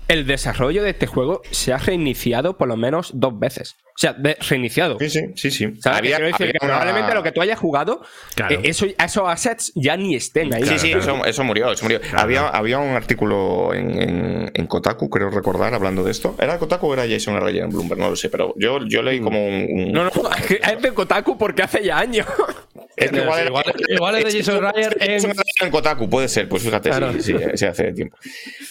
el 0.10 0.26
desarrollo 0.26 0.84
de 0.84 0.90
este 0.90 1.06
juego 1.06 1.42
se 1.52 1.72
ha 1.72 1.78
reiniciado 1.78 2.58
por 2.58 2.68
lo 2.68 2.76
menos 2.76 3.12
dos 3.14 3.38
veces. 3.38 3.78
O 4.00 4.02
sea, 4.02 4.14
de- 4.14 4.38
reiniciado. 4.50 4.98
Sí, 4.98 5.10
sí, 5.10 5.20
sí, 5.36 5.52
sí. 5.52 5.66
¿Sabes? 5.82 6.00
Había- 6.00 6.16
Quiero 6.16 6.28
decir 6.32 6.36
había 6.48 6.54
que 6.54 6.66
una- 6.66 6.76
probablemente 6.78 7.14
lo 7.16 7.22
que 7.24 7.32
tú 7.34 7.42
hayas 7.42 7.60
jugado, 7.60 8.02
Claro. 8.34 8.56
eh, 8.56 8.62
eso, 8.64 8.86
esos 8.86 9.24
assets 9.28 9.74
ya 9.76 9.98
ni 9.98 10.16
estén 10.16 10.54
ahí. 10.54 10.64
Sí, 10.64 10.80
sí, 10.80 10.92
Eso, 10.94 11.26
eso 11.26 11.44
murió, 11.44 11.70
eso 11.74 11.84
murió. 11.84 12.00
Había, 12.16 12.48
había 12.48 12.80
un 12.80 12.96
artículo 12.96 13.74
en, 13.74 14.02
en- 14.02 14.52
en 14.54 14.68
Kotaku, 14.68 15.10
creo 15.10 15.30
recordar, 15.32 15.74
hablando 15.74 16.02
de 16.06 16.12
esto. 16.12 16.34
¿Era 16.40 16.58
Kotaku 16.58 16.88
o 16.88 16.94
era 16.94 17.06
Jason 17.10 17.36
Arroyo 17.36 17.62
en 17.62 17.72
Bloomberg? 17.72 18.00
No 18.00 18.10
lo 18.12 18.16
sé, 18.16 18.30
pero 18.30 18.54
yo, 18.58 18.80
yo 18.88 19.02
leí 19.02 19.20
como 19.20 19.46
un... 19.46 19.68
un- 19.70 19.92
No, 19.92 20.06
no, 20.06 20.12
es 20.50 20.82
de 20.82 20.94
Kotaku 20.94 21.38
porque 21.38 21.64
hace 21.64 21.84
ya 21.84 22.00
años. 22.00 22.26
Es 22.96 23.12
que 23.12 23.18
igual, 23.22 23.40
era- 23.40 23.48
Igual- 23.50 23.74
igual 23.90 24.16
es 24.18 24.26
de 24.34 24.40
Jason 24.44 24.58
Schreier 24.72 24.98
en- 25.00 25.32
en 25.62 25.72
Kotaku, 25.72 26.10
puede 26.10 26.28
ser, 26.28 26.48
pues 26.50 26.64
fíjate, 26.64 26.90
Claro. 26.90 27.14
sí, 27.14 27.22
sí, 27.22 27.34
sí, 27.56 27.66
hace 27.66 27.94
tiempo. 27.94 28.18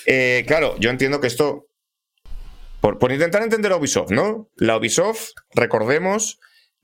Eh, 0.07 0.45
claro, 0.47 0.76
yo 0.79 0.91
entiendo 0.91 1.18
que 1.20 1.26
esto... 1.29 1.66
Por, 2.81 2.99
por 2.99 3.12
intentar 3.12 3.43
entender 3.43 3.72
a 3.72 3.76
Ubisoft, 3.76 4.11
¿no? 4.11 4.51
La 4.57 4.76
Ubisoft, 4.76 5.31
recordemos 5.55 6.39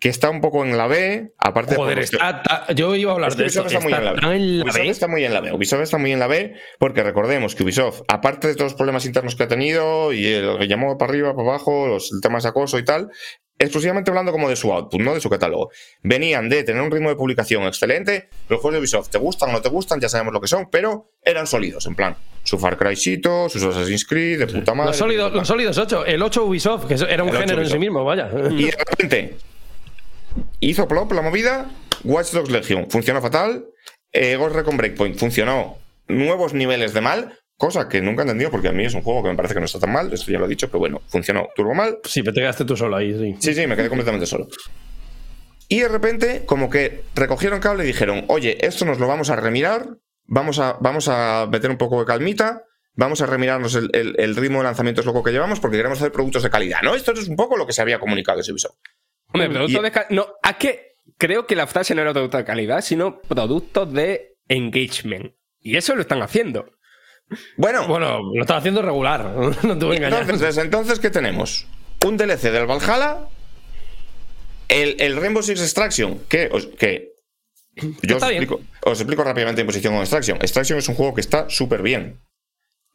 que 0.05 0.11
está 0.11 0.29
un 0.29 0.43
poco 0.43 0.67
en 0.67 0.77
la 0.77 0.87
B, 0.87 1.33
aparte... 1.39 1.77
Joder, 1.77 1.95
por- 1.95 2.05
está- 2.05 2.43
está- 2.43 2.73
yo 2.75 2.95
iba 2.95 3.13
a 3.13 3.15
hablar 3.15 3.31
Es 3.31 3.37
que 3.37 3.43
de. 3.45 3.49
Ubisoft 3.49 3.67
está 3.69 3.81
muy 3.81 3.95
en 3.95 4.05
la 4.05 4.13
B. 4.13 4.21
tan 4.21 4.33
en 4.33 4.59
la 4.59 4.65
Ubisoft 4.65 4.83
B. 4.83 4.89
está 4.91 5.09
muy 5.09 5.25
en 5.25 5.33
la 5.33 5.41
B. 5.41 5.53
Ubisoft 5.55 5.81
está 5.81 5.97
muy 5.97 6.13
en 6.13 6.19
la 6.19 6.27
B 6.27 6.55
porque 6.79 7.03
recordemos 7.03 7.55
que 7.55 7.63
Ubisoft, 7.63 8.03
aparte 8.07 8.49
de 8.49 8.55
todos 8.55 8.73
los 8.73 8.75
problemas 8.75 9.07
internos 9.07 9.35
que 9.35 9.45
ha 9.45 9.49
tenido 9.49 10.13
y 10.13 10.27
el 10.27 10.59
que 10.59 10.69
llamó 10.69 10.99
para 10.99 11.11
arriba, 11.11 11.35
para 11.35 11.49
abajo, 11.49 11.87
los 11.87 12.11
temas 12.21 12.43
de 12.43 12.51
acoso 12.51 12.79
y 12.79 12.85
tal, 12.85 13.09
exclusivamente 13.59 14.11
hablando 14.11 14.31
como 14.31 14.51
de 14.51 14.57
su 14.57 14.71
output, 14.75 15.01
no 15.01 15.15
de 15.15 15.23
su 15.23 15.31
catálogo. 15.31 15.71
Venían 16.03 16.51
de 16.51 16.65
tener 16.65 16.83
un 16.83 16.91
ritmo 16.91 17.09
de 17.09 17.17
publicación 17.17 17.63
excelente. 17.63 18.29
Los 18.51 18.61
juegos 18.61 18.75
de 18.75 18.79
Ubisoft 18.81 19.09
te 19.09 19.17
gustan 19.17 19.49
o 19.49 19.53
no 19.53 19.63
te 19.63 19.71
gustan, 19.71 20.01
ya 20.03 20.11
sabemos 20.11 20.35
lo 20.35 20.41
que 20.43 20.49
son, 20.49 20.69
pero 20.71 21.13
eran 21.23 21.47
sólidos, 21.47 21.87
en 21.87 21.95
plan, 21.95 22.15
su 22.43 22.59
Far 22.59 22.77
Cry, 22.77 22.95
sus 22.95 23.57
Assassin's 23.65 24.05
Creed, 24.05 24.41
de 24.41 24.47
puta 24.49 24.75
madre. 24.75 24.89
Los 24.91 24.99
sólidos, 24.99 25.33
los 25.33 25.49
sólidos 25.49 25.79
8, 25.79 26.05
el 26.05 26.21
8 26.21 26.45
Ubisoft, 26.45 26.85
que 26.89 26.95
era 27.11 27.23
un 27.23 27.31
El 27.31 27.37
8 27.37 27.41
género 27.41 27.63
en 27.63 27.71
sí 27.71 27.79
mismo, 27.79 28.05
vaya. 28.05 28.29
Y 28.51 28.65
de 28.67 28.71
repente 28.73 29.37
hizo 30.61 30.89
plop 30.89 31.13
la 31.13 31.23
movida. 31.23 31.71
Watch 32.05 32.33
Dogs 32.33 32.51
Legion 32.51 32.91
funcionó 32.91 33.21
fatal. 33.23 33.67
Eh, 34.13 34.37
Ghost 34.37 34.55
Recon 34.57 34.77
Breakpoint 34.77 35.17
funcionó 35.19 35.79
nuevos 36.09 36.55
niveles 36.55 36.93
de 36.95 37.01
mal. 37.01 37.39
Cosa 37.57 37.89
que 37.89 38.01
nunca 38.01 38.23
he 38.23 38.25
entendido 38.25 38.51
porque 38.51 38.69
a 38.69 38.73
mí 38.73 38.85
es 38.85 38.95
un 38.95 39.03
juego 39.03 39.23
que 39.23 39.29
me 39.31 39.37
parece 39.37 39.55
que 39.55 39.61
no 39.61 39.67
está 39.67 39.79
tan 39.79 39.93
mal. 39.93 40.13
Esto 40.13 40.31
ya 40.33 40.39
lo 40.39 40.47
he 40.47 40.49
dicho, 40.49 40.67
pero 40.69 40.81
bueno, 40.81 41.01
funcionó 41.09 41.49
turbo 41.55 41.73
mal. 41.75 41.99
Sí, 42.05 42.23
pero 42.23 42.35
te 42.35 42.41
quedaste 42.41 42.65
tú 42.65 42.77
solo 42.77 42.97
ahí, 42.97 43.17
sí. 43.17 43.37
Sí, 43.39 43.55
sí, 43.55 43.67
me 43.67 43.77
quedé 43.77 43.89
completamente 43.89 44.27
solo. 44.27 44.49
Y 45.69 45.81
de 45.81 45.89
repente, 45.89 46.45
como 46.45 46.69
que 46.69 47.05
recogieron 47.15 47.61
cable 47.61 47.85
y 47.85 47.87
dijeron, 47.87 48.25
oye, 48.29 48.59
esto 48.67 48.85
nos 48.85 48.99
lo 48.99 49.07
vamos 49.07 49.31
a 49.31 49.37
remirar, 49.37 49.87
vamos 50.27 50.59
a, 50.59 50.77
vamos 50.81 51.09
a 51.09 51.47
meter 51.51 51.71
un 51.71 51.79
poco 51.79 52.01
de 52.01 52.07
calmita, 52.07 52.63
vamos 52.95 53.23
a 53.23 53.27
remirarnos 53.27 53.75
el, 53.77 53.89
el- 53.95 54.15
el 54.19 54.37
ritmo 54.37 54.59
de 54.59 54.65
lanzamientos 54.65 55.07
loco 55.07 55.23
que 55.23 55.31
llevamos 55.33 55.61
porque 55.61 55.77
queremos 55.79 55.99
hacer 55.99 56.13
productos 56.13 56.43
de 56.43 56.51
calidad. 56.51 56.79
¿No? 56.83 56.95
Esto 56.95 57.13
es 57.13 57.29
un 57.29 57.37
poco 57.37 57.57
lo 57.57 57.67
que 57.67 57.73
se 57.73 57.81
había 57.83 57.99
comunicado 57.99 58.41
de 58.43 58.53
Ubisoft. 58.53 58.77
Hombre, 59.35 59.51
productos 59.51 59.81
Y- 59.81 59.83
de 59.83 59.91
ca- 59.91 60.07
No, 60.11 60.27
es 60.43 60.57
que 60.57 60.95
creo 61.19 61.47
que 61.47 61.55
la 61.57 61.67
frase 61.67 61.95
no 61.95 62.03
era 62.03 62.13
producto 62.13 62.37
de 62.39 62.45
calidad, 62.45 62.81
sino 62.81 63.21
productos 63.21 63.93
de 63.93 64.37
engagement. 64.49 65.35
Y 65.61 65.77
eso 65.77 65.95
lo 65.95 66.03
están 66.03 66.23
haciendo. 66.23 66.71
Bueno, 67.57 67.87
Bueno, 67.89 68.21
lo 68.35 68.41
estaba 68.43 68.59
haciendo 68.61 68.81
regular, 68.83 69.25
no 69.63 69.79
te 69.79 69.85
voy 69.85 69.95
a 69.95 69.99
engañar. 69.99 70.23
Entonces, 70.23 70.57
entonces, 70.59 70.99
¿qué 70.99 71.11
tenemos? 71.11 71.67
Un 72.05 72.17
DLC 72.17 72.51
del 72.51 72.67
Valhalla, 72.67 73.29
el, 74.69 74.97
el 75.01 75.17
Rainbow 75.17 75.43
Six 75.43 75.61
Extraction, 75.61 76.21
que, 76.29 76.51
yo 78.03 78.17
os 78.17 78.23
explico, 78.23 78.61
os 78.83 79.01
explico 79.01 79.25
rápidamente 79.25 79.63
en 79.63 79.67
posición 79.67 79.95
con 79.95 80.03
Extraction. 80.03 80.37
Extraction 80.41 80.79
es 80.79 80.89
un 80.89 80.95
juego 80.95 81.15
que 81.15 81.21
está 81.23 81.49
súper 81.49 81.83
bien, 81.83 82.21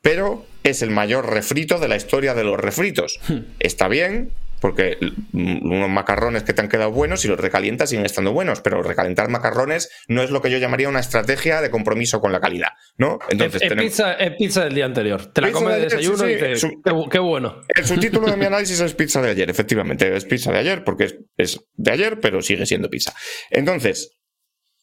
pero 0.02 0.46
es 0.64 0.82
el 0.84 0.92
mayor 0.92 1.30
refrito 1.32 1.80
de 1.80 1.88
la 1.88 1.96
historia 1.96 2.34
de 2.36 2.44
los 2.44 2.58
refritos. 2.60 3.20
Está 3.60 3.88
bien, 3.88 4.32
porque 4.60 4.98
unos 5.34 5.90
macarrones 5.90 6.44
que 6.44 6.54
te 6.54 6.62
han 6.62 6.70
quedado 6.70 6.92
buenos, 6.92 7.22
si 7.22 7.28
los 7.28 7.40
recalientas 7.40 7.90
siguen 7.90 8.06
estando 8.06 8.32
buenos, 8.34 8.62
pero 8.62 8.84
recalentar 8.84 9.30
macarrones 9.30 9.90
no 10.08 10.22
es 10.22 10.32
lo 10.32 10.42
que 10.42 10.50
yo 10.52 10.58
llamaría 10.58 10.90
una 10.90 11.00
estrategia 11.00 11.62
de 11.62 11.70
compromiso 11.70 12.20
con 12.22 12.32
la 12.32 12.40
calidad, 12.40 12.70
¿no? 12.98 13.20
Entonces, 13.30 13.62
es, 13.62 13.70
tenemos- 13.70 13.84
pizza, 13.92 14.14
es 14.14 14.36
pizza 14.38 14.64
del 14.66 14.74
día 14.76 14.86
anterior. 14.86 15.26
Te 15.34 15.42
la 15.42 15.52
comes 15.52 15.76
de 15.76 15.82
desayuno 15.82 16.18
sí, 16.18 16.32
y 16.32 16.38
te, 16.38 16.56
su- 16.56 16.82
qué, 16.84 16.92
bu- 16.92 17.10
qué 17.10 17.20
bueno. 17.20 17.62
El 17.76 17.86
subtítulo 17.86 18.28
de 18.28 18.38
mi 18.38 18.46
análisis 18.48 18.80
es 18.80 18.94
pizza 18.94 19.22
de 19.22 19.30
ayer, 19.32 19.50
efectivamente, 19.50 20.16
es 20.16 20.26
pizza 20.26 20.52
de 20.52 20.60
ayer 20.60 20.84
porque 20.84 21.06
es, 21.06 21.16
es 21.38 21.60
de 21.76 21.92
ayer, 21.92 22.20
pero 22.20 22.42
sigue 22.42 22.66
siendo 22.66 22.90
pizza. 22.90 23.14
Entonces, 23.50 24.18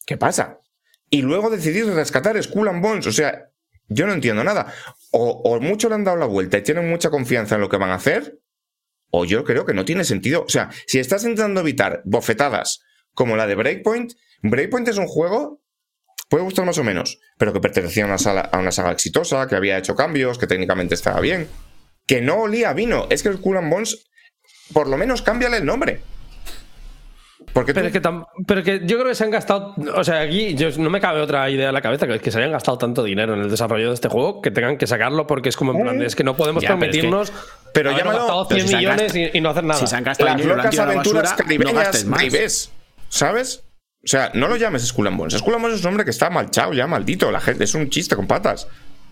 ¿qué 0.05 0.17
pasa? 0.17 0.59
Y 1.09 1.21
luego 1.21 1.49
decidís 1.49 1.85
rescatar 1.87 2.41
Skull 2.41 2.67
and 2.67 2.81
Bones, 2.81 3.07
o 3.07 3.11
sea, 3.11 3.45
yo 3.87 4.05
no 4.07 4.13
entiendo 4.13 4.43
nada. 4.43 4.73
O, 5.11 5.41
o 5.45 5.59
mucho 5.61 5.87
le 5.87 5.95
han 5.95 6.03
dado 6.03 6.17
la 6.17 6.25
vuelta 6.25 6.57
y 6.57 6.61
tienen 6.63 6.89
mucha 6.89 7.09
confianza 7.09 7.55
en 7.55 7.61
lo 7.61 7.69
que 7.69 7.77
van 7.77 7.91
a 7.91 7.95
hacer, 7.95 8.37
o 9.11 9.25
yo 9.25 9.43
creo 9.43 9.65
que 9.65 9.73
no 9.73 9.85
tiene 9.85 10.03
sentido. 10.03 10.43
O 10.43 10.49
sea, 10.49 10.69
si 10.85 10.99
estás 10.99 11.23
intentando 11.23 11.61
evitar 11.61 12.01
bofetadas 12.05 12.81
como 13.13 13.35
la 13.35 13.47
de 13.47 13.55
Breakpoint, 13.55 14.13
Breakpoint 14.41 14.87
es 14.87 14.97
un 14.97 15.07
juego 15.07 15.61
puede 16.29 16.43
gustar 16.43 16.65
más 16.65 16.77
o 16.77 16.83
menos, 16.83 17.19
pero 17.37 17.53
que 17.53 17.59
pertenecía 17.59 18.03
a 18.03 18.07
una, 18.07 18.17
sala, 18.17 18.41
a 18.41 18.57
una 18.59 18.71
saga 18.71 18.91
exitosa, 18.91 19.47
que 19.47 19.55
había 19.55 19.77
hecho 19.77 19.95
cambios, 19.95 20.37
que 20.37 20.47
técnicamente 20.47 20.95
estaba 20.95 21.19
bien, 21.19 21.47
que 22.05 22.21
no 22.21 22.41
olía 22.41 22.69
a 22.69 22.73
vino. 22.73 23.07
Es 23.09 23.23
que 23.23 23.29
el 23.29 23.37
Skull 23.37 23.57
and 23.57 23.71
Bones, 23.71 24.09
por 24.73 24.87
lo 24.87 24.97
menos 24.97 25.21
cámbiale 25.21 25.57
el 25.57 25.65
nombre. 25.65 26.01
Porque 27.53 27.73
Pero 27.73 27.85
tú- 27.85 27.87
es 27.87 27.93
que, 27.93 28.01
tam- 28.01 28.25
pero 28.45 28.61
que 28.63 28.81
yo 28.83 28.97
creo 28.97 29.07
que 29.09 29.15
se 29.15 29.23
han 29.23 29.31
gastado. 29.31 29.73
O 29.95 30.03
sea, 30.03 30.21
aquí 30.21 30.53
yo, 30.55 30.69
no 30.77 30.89
me 30.89 30.99
cabe 31.01 31.21
otra 31.21 31.49
idea 31.49 31.69
en 31.69 31.73
la 31.73 31.81
cabeza 31.81 32.05
que 32.05 32.15
es 32.15 32.21
que 32.21 32.29
se 32.31 32.37
hayan 32.37 32.51
gastado 32.51 32.77
tanto 32.77 33.03
dinero 33.03 33.33
en 33.33 33.41
el 33.41 33.49
desarrollo 33.49 33.87
de 33.87 33.93
este 33.95 34.09
juego 34.09 34.41
que 34.41 34.51
tengan 34.51 34.77
que 34.77 34.85
sacarlo 34.85 35.25
porque 35.25 35.49
es 35.49 35.57
como 35.57 35.71
en 35.71 35.81
plan 35.81 35.97
de, 35.97 36.05
es 36.05 36.15
que 36.15 36.23
no 36.23 36.35
podemos 36.37 36.61
Ya, 36.61 36.69
pero 36.69 36.75
es 36.79 36.85
que- 36.85 36.91
permitirnos. 36.91 37.33
pero 37.73 37.89
haber 37.91 38.03
llámalo- 38.03 38.17
gastado 38.19 38.47
pero 38.47 38.59
100 38.59 38.67
si 38.67 38.67
se 38.69 38.75
han 38.75 38.79
millones 38.95 39.15
y, 39.33 39.37
y 39.37 39.41
no 39.41 39.49
hacer 39.49 39.63
nada. 39.63 39.79
Si 39.79 39.87
se 39.87 39.95
han 39.95 40.03
gastado 40.03 40.29
las 40.29 40.45
lo 40.45 40.55
locas 40.55 40.77
aventuras 40.79 41.23
basura, 41.23 41.31
no 41.31 41.37
caribeñas 41.43 41.73
gastes 41.73 42.05
más. 42.05 42.19
naivés, 42.19 42.71
¿sabes? 43.09 43.63
O 44.03 44.07
sea, 44.07 44.31
no 44.35 44.47
lo 44.47 44.55
llames 44.55 44.85
Skull 44.85 45.07
and 45.07 45.17
Bones. 45.17 45.33
Skull 45.33 45.53
and 45.55 45.63
Bones 45.63 45.79
es 45.79 45.83
un 45.83 45.89
nombre 45.89 46.05
que 46.05 46.11
está 46.11 46.29
malchado 46.29 46.73
ya, 46.73 46.85
maldito. 46.87 47.31
La 47.31 47.41
gente, 47.41 47.63
es 47.63 47.73
un 47.73 47.89
chiste 47.89 48.15
con 48.15 48.27
patas. 48.27 48.67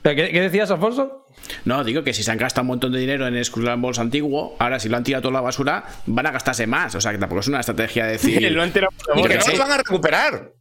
¿Pero 0.06 0.18
¿Qué, 0.18 0.32
qué 0.32 0.40
decías, 0.40 0.70
Alfonso? 0.70 1.26
No, 1.64 1.84
digo 1.84 2.04
que 2.04 2.14
si 2.14 2.22
se 2.22 2.30
han 2.30 2.38
gastado 2.38 2.62
un 2.62 2.68
montón 2.68 2.92
de 2.92 3.00
dinero 3.00 3.26
en 3.26 3.44
Skull 3.44 3.68
and 3.68 3.82
Bones 3.82 3.98
antiguo, 3.98 4.56
ahora 4.60 4.80
si 4.80 4.88
lo 4.88 4.98
han 4.98 5.04
tirado 5.04 5.24
toda 5.24 5.34
la 5.34 5.42
basura, 5.42 5.84
van 6.06 6.28
a 6.28 6.32
gastarse 6.32 6.68
más. 6.68 6.94
O 6.94 7.02
sea, 7.02 7.12
que 7.12 7.18
tampoco 7.18 7.40
es 7.40 7.48
una 7.48 7.60
estrategia 7.60 8.06
de 8.06 8.12
decir. 8.12 8.52
Lo 8.52 8.62
han 8.62 8.72
tirado 8.72 8.92
por 8.92 9.24
que 9.24 9.30
qué 9.30 9.36
no 9.38 9.42
sé. 9.42 9.50
los 9.50 9.60
van 9.60 9.72
a 9.72 9.78
recuperar. 9.78 10.52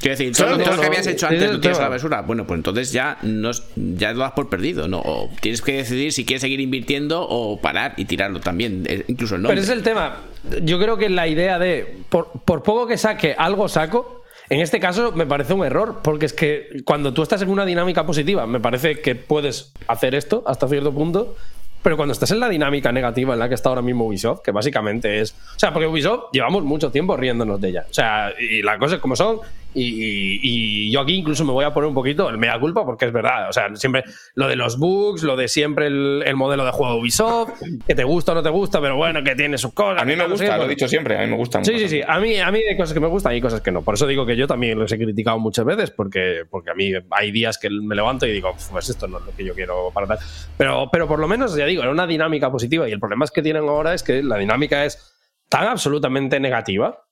Quiero 0.00 0.16
decir, 0.16 0.36
todo, 0.36 0.50
No, 0.50 0.58
todo 0.58 0.66
no, 0.66 0.76
lo 0.76 0.82
que 0.82 0.86
no, 0.86 0.92
habías 0.92 1.06
hecho 1.08 1.26
antes 1.26 1.42
es 1.42 1.48
lo 1.48 1.54
el 1.56 1.60
tiras 1.60 1.78
a 1.80 1.82
la 1.82 1.88
basura. 1.88 2.20
Bueno, 2.20 2.46
pues 2.46 2.58
entonces 2.58 2.92
ya, 2.92 3.18
no, 3.22 3.50
ya 3.74 4.12
lo 4.12 4.20
das 4.20 4.32
por 4.34 4.48
perdido, 4.48 4.86
¿no? 4.86 5.00
O 5.00 5.28
tienes 5.40 5.60
que 5.60 5.72
decidir 5.72 6.12
si 6.12 6.24
quieres 6.24 6.42
seguir 6.42 6.60
invirtiendo 6.60 7.26
o 7.28 7.60
parar 7.60 7.94
y 7.96 8.04
tirarlo 8.04 8.38
también, 8.38 8.84
eh, 8.86 9.04
incluso 9.08 9.34
el 9.34 9.42
nombre. 9.42 9.56
Pero 9.56 9.64
es 9.64 9.76
el 9.76 9.82
tema. 9.82 10.18
Yo 10.62 10.78
creo 10.78 10.96
que 10.96 11.08
la 11.08 11.26
idea 11.26 11.58
de, 11.58 11.98
por, 12.08 12.30
por 12.44 12.62
poco 12.62 12.86
que 12.86 12.96
saque, 12.96 13.34
algo 13.36 13.68
saco, 13.68 14.19
en 14.50 14.60
este 14.60 14.80
caso 14.80 15.12
me 15.12 15.26
parece 15.26 15.54
un 15.54 15.64
error, 15.64 16.00
porque 16.02 16.26
es 16.26 16.32
que 16.32 16.82
cuando 16.84 17.14
tú 17.14 17.22
estás 17.22 17.40
en 17.40 17.50
una 17.50 17.64
dinámica 17.64 18.04
positiva, 18.04 18.46
me 18.46 18.58
parece 18.58 19.00
que 19.00 19.14
puedes 19.14 19.72
hacer 19.86 20.14
esto 20.16 20.42
hasta 20.44 20.66
cierto 20.66 20.92
punto, 20.92 21.36
pero 21.82 21.96
cuando 21.96 22.12
estás 22.12 22.32
en 22.32 22.40
la 22.40 22.48
dinámica 22.48 22.90
negativa 22.90 23.32
en 23.32 23.38
la 23.38 23.48
que 23.48 23.54
está 23.54 23.68
ahora 23.68 23.80
mismo 23.80 24.06
Ubisoft, 24.06 24.40
que 24.42 24.50
básicamente 24.50 25.20
es... 25.20 25.32
O 25.54 25.58
sea, 25.58 25.72
porque 25.72 25.86
Ubisoft 25.86 26.32
llevamos 26.32 26.64
mucho 26.64 26.90
tiempo 26.90 27.16
riéndonos 27.16 27.60
de 27.60 27.68
ella. 27.68 27.86
O 27.88 27.94
sea, 27.94 28.32
y 28.38 28.60
las 28.60 28.78
cosas 28.78 28.98
como 28.98 29.14
son, 29.14 29.38
y, 29.74 30.90
yo 30.90 31.00
aquí 31.00 31.14
incluso 31.14 31.44
me 31.44 31.52
voy 31.52 31.64
a 31.64 31.72
poner 31.72 31.88
un 31.88 31.94
poquito 31.94 32.28
el 32.28 32.38
mea 32.38 32.58
culpa, 32.58 32.84
porque 32.84 33.06
es 33.06 33.12
verdad. 33.12 33.48
O 33.48 33.52
sea, 33.52 33.74
siempre 33.76 34.04
lo 34.34 34.48
de 34.48 34.56
los 34.56 34.78
bugs, 34.78 35.22
lo 35.22 35.36
de 35.36 35.48
siempre 35.48 35.86
el, 35.86 36.22
el 36.26 36.36
modelo 36.36 36.64
de 36.64 36.72
juego 36.72 36.94
de 36.94 37.00
Ubisoft, 37.00 37.60
que 37.86 37.94
te 37.94 38.04
gusta 38.04 38.32
o 38.32 38.34
no 38.34 38.42
te 38.42 38.50
gusta, 38.50 38.80
pero 38.80 38.96
bueno, 38.96 39.22
que 39.22 39.34
tiene 39.34 39.58
sus 39.58 39.72
cosas. 39.72 40.02
A 40.02 40.04
mí 40.04 40.12
me 40.12 40.18
tal, 40.18 40.30
no 40.30 40.36
sé 40.36 40.44
gusta, 40.44 40.56
lo 40.56 40.62
he 40.62 40.66
bueno. 40.66 40.70
dicho 40.70 40.88
siempre, 40.88 41.16
a 41.16 41.20
mí 41.20 41.26
me 41.28 41.36
gusta 41.36 41.62
Sí, 41.64 41.78
sí, 41.78 41.88
sí. 41.88 42.00
A 42.06 42.18
mí, 42.18 42.38
a 42.38 42.50
mí 42.50 42.60
hay 42.68 42.76
cosas 42.76 42.94
que 42.94 43.00
me 43.00 43.08
gustan 43.08 43.34
y 43.34 43.40
cosas 43.40 43.60
que 43.60 43.70
no. 43.70 43.82
Por 43.82 43.94
eso 43.94 44.06
digo 44.06 44.26
que 44.26 44.36
yo 44.36 44.46
también 44.46 44.78
los 44.78 44.90
he 44.92 44.98
criticado 44.98 45.38
muchas 45.38 45.64
veces, 45.64 45.90
porque, 45.90 46.42
porque 46.48 46.70
a 46.70 46.74
mí 46.74 46.92
hay 47.10 47.30
días 47.30 47.58
que 47.58 47.70
me 47.70 47.94
levanto 47.94 48.26
y 48.26 48.32
digo, 48.32 48.54
pues 48.70 48.88
esto 48.88 49.06
no 49.06 49.18
es 49.18 49.24
lo 49.26 49.34
que 49.34 49.44
yo 49.44 49.54
quiero 49.54 49.90
para 49.92 50.06
tal. 50.06 50.18
Pero, 50.56 50.88
pero 50.90 51.06
por 51.06 51.18
lo 51.18 51.28
menos, 51.28 51.54
ya 51.56 51.66
digo, 51.66 51.82
era 51.82 51.90
una 51.92 52.06
dinámica 52.06 52.50
positiva. 52.50 52.88
Y 52.88 52.92
el 52.92 53.00
problema 53.00 53.24
es 53.24 53.30
que 53.30 53.42
tienen 53.42 53.68
ahora 53.68 53.94
es 53.94 54.02
que 54.02 54.22
la 54.22 54.36
dinámica 54.36 54.84
es 54.84 55.14
tan 55.48 55.66
absolutamente 55.66 56.40
negativa 56.40 57.04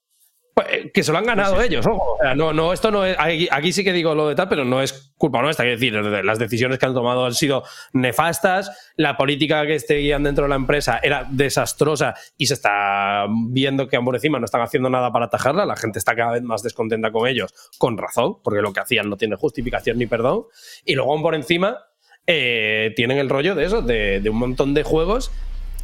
pues, 0.58 0.90
que 0.92 1.04
se 1.04 1.12
lo 1.12 1.18
han 1.18 1.26
ganado 1.26 1.62
ellos. 1.62 1.86
ojo. 1.86 2.14
O 2.14 2.18
sea, 2.20 2.34
no, 2.34 2.52
no, 2.52 2.72
esto 2.72 2.90
no 2.90 3.04
es. 3.04 3.16
Aquí, 3.18 3.46
aquí 3.48 3.72
sí 3.72 3.84
que 3.84 3.92
digo 3.92 4.14
lo 4.16 4.28
de 4.28 4.34
tal, 4.34 4.48
pero 4.48 4.64
no 4.64 4.82
es 4.82 5.12
culpa 5.16 5.40
nuestra. 5.40 5.64
Quiero 5.64 5.78
decir, 5.78 6.24
las 6.24 6.38
decisiones 6.40 6.78
que 6.78 6.86
han 6.86 6.94
tomado 6.94 7.26
han 7.26 7.34
sido 7.34 7.62
nefastas. 7.92 8.92
La 8.96 9.16
política 9.16 9.64
que 9.66 9.78
seguían 9.78 10.24
dentro 10.24 10.44
de 10.44 10.48
la 10.48 10.56
empresa 10.56 10.98
era 11.00 11.26
desastrosa 11.30 12.14
y 12.36 12.46
se 12.46 12.54
está 12.54 13.26
viendo 13.50 13.86
que 13.86 14.00
por 14.00 14.16
encima 14.16 14.40
no 14.40 14.46
están 14.46 14.62
haciendo 14.62 14.90
nada 14.90 15.12
para 15.12 15.26
atajarla. 15.26 15.64
La 15.64 15.76
gente 15.76 16.00
está 16.00 16.16
cada 16.16 16.32
vez 16.32 16.42
más 16.42 16.64
descontenta 16.64 17.12
con 17.12 17.28
ellos, 17.28 17.54
con 17.78 17.96
razón, 17.96 18.38
porque 18.42 18.60
lo 18.60 18.72
que 18.72 18.80
hacían 18.80 19.08
no 19.08 19.16
tiene 19.16 19.36
justificación 19.36 19.98
ni 19.98 20.06
perdón. 20.06 20.46
Y 20.84 20.96
luego 20.96 21.22
por 21.22 21.36
encima 21.36 21.78
eh, 22.26 22.92
tienen 22.96 23.18
el 23.18 23.28
rollo 23.28 23.54
de 23.54 23.64
eso, 23.64 23.80
de, 23.80 24.20
de 24.20 24.30
un 24.30 24.38
montón 24.38 24.74
de 24.74 24.82
juegos 24.82 25.30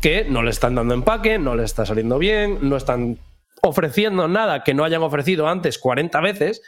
que 0.00 0.24
no 0.24 0.42
le 0.42 0.50
están 0.50 0.74
dando 0.74 0.94
empaque, 0.94 1.38
no 1.38 1.54
le 1.54 1.62
está 1.62 1.86
saliendo 1.86 2.18
bien, 2.18 2.58
no 2.62 2.76
están 2.76 3.18
ofreciendo 3.62 4.28
nada 4.28 4.62
que 4.62 4.74
no 4.74 4.84
hayan 4.84 5.02
ofrecido 5.02 5.48
antes 5.48 5.78
40 5.78 6.20
veces. 6.20 6.62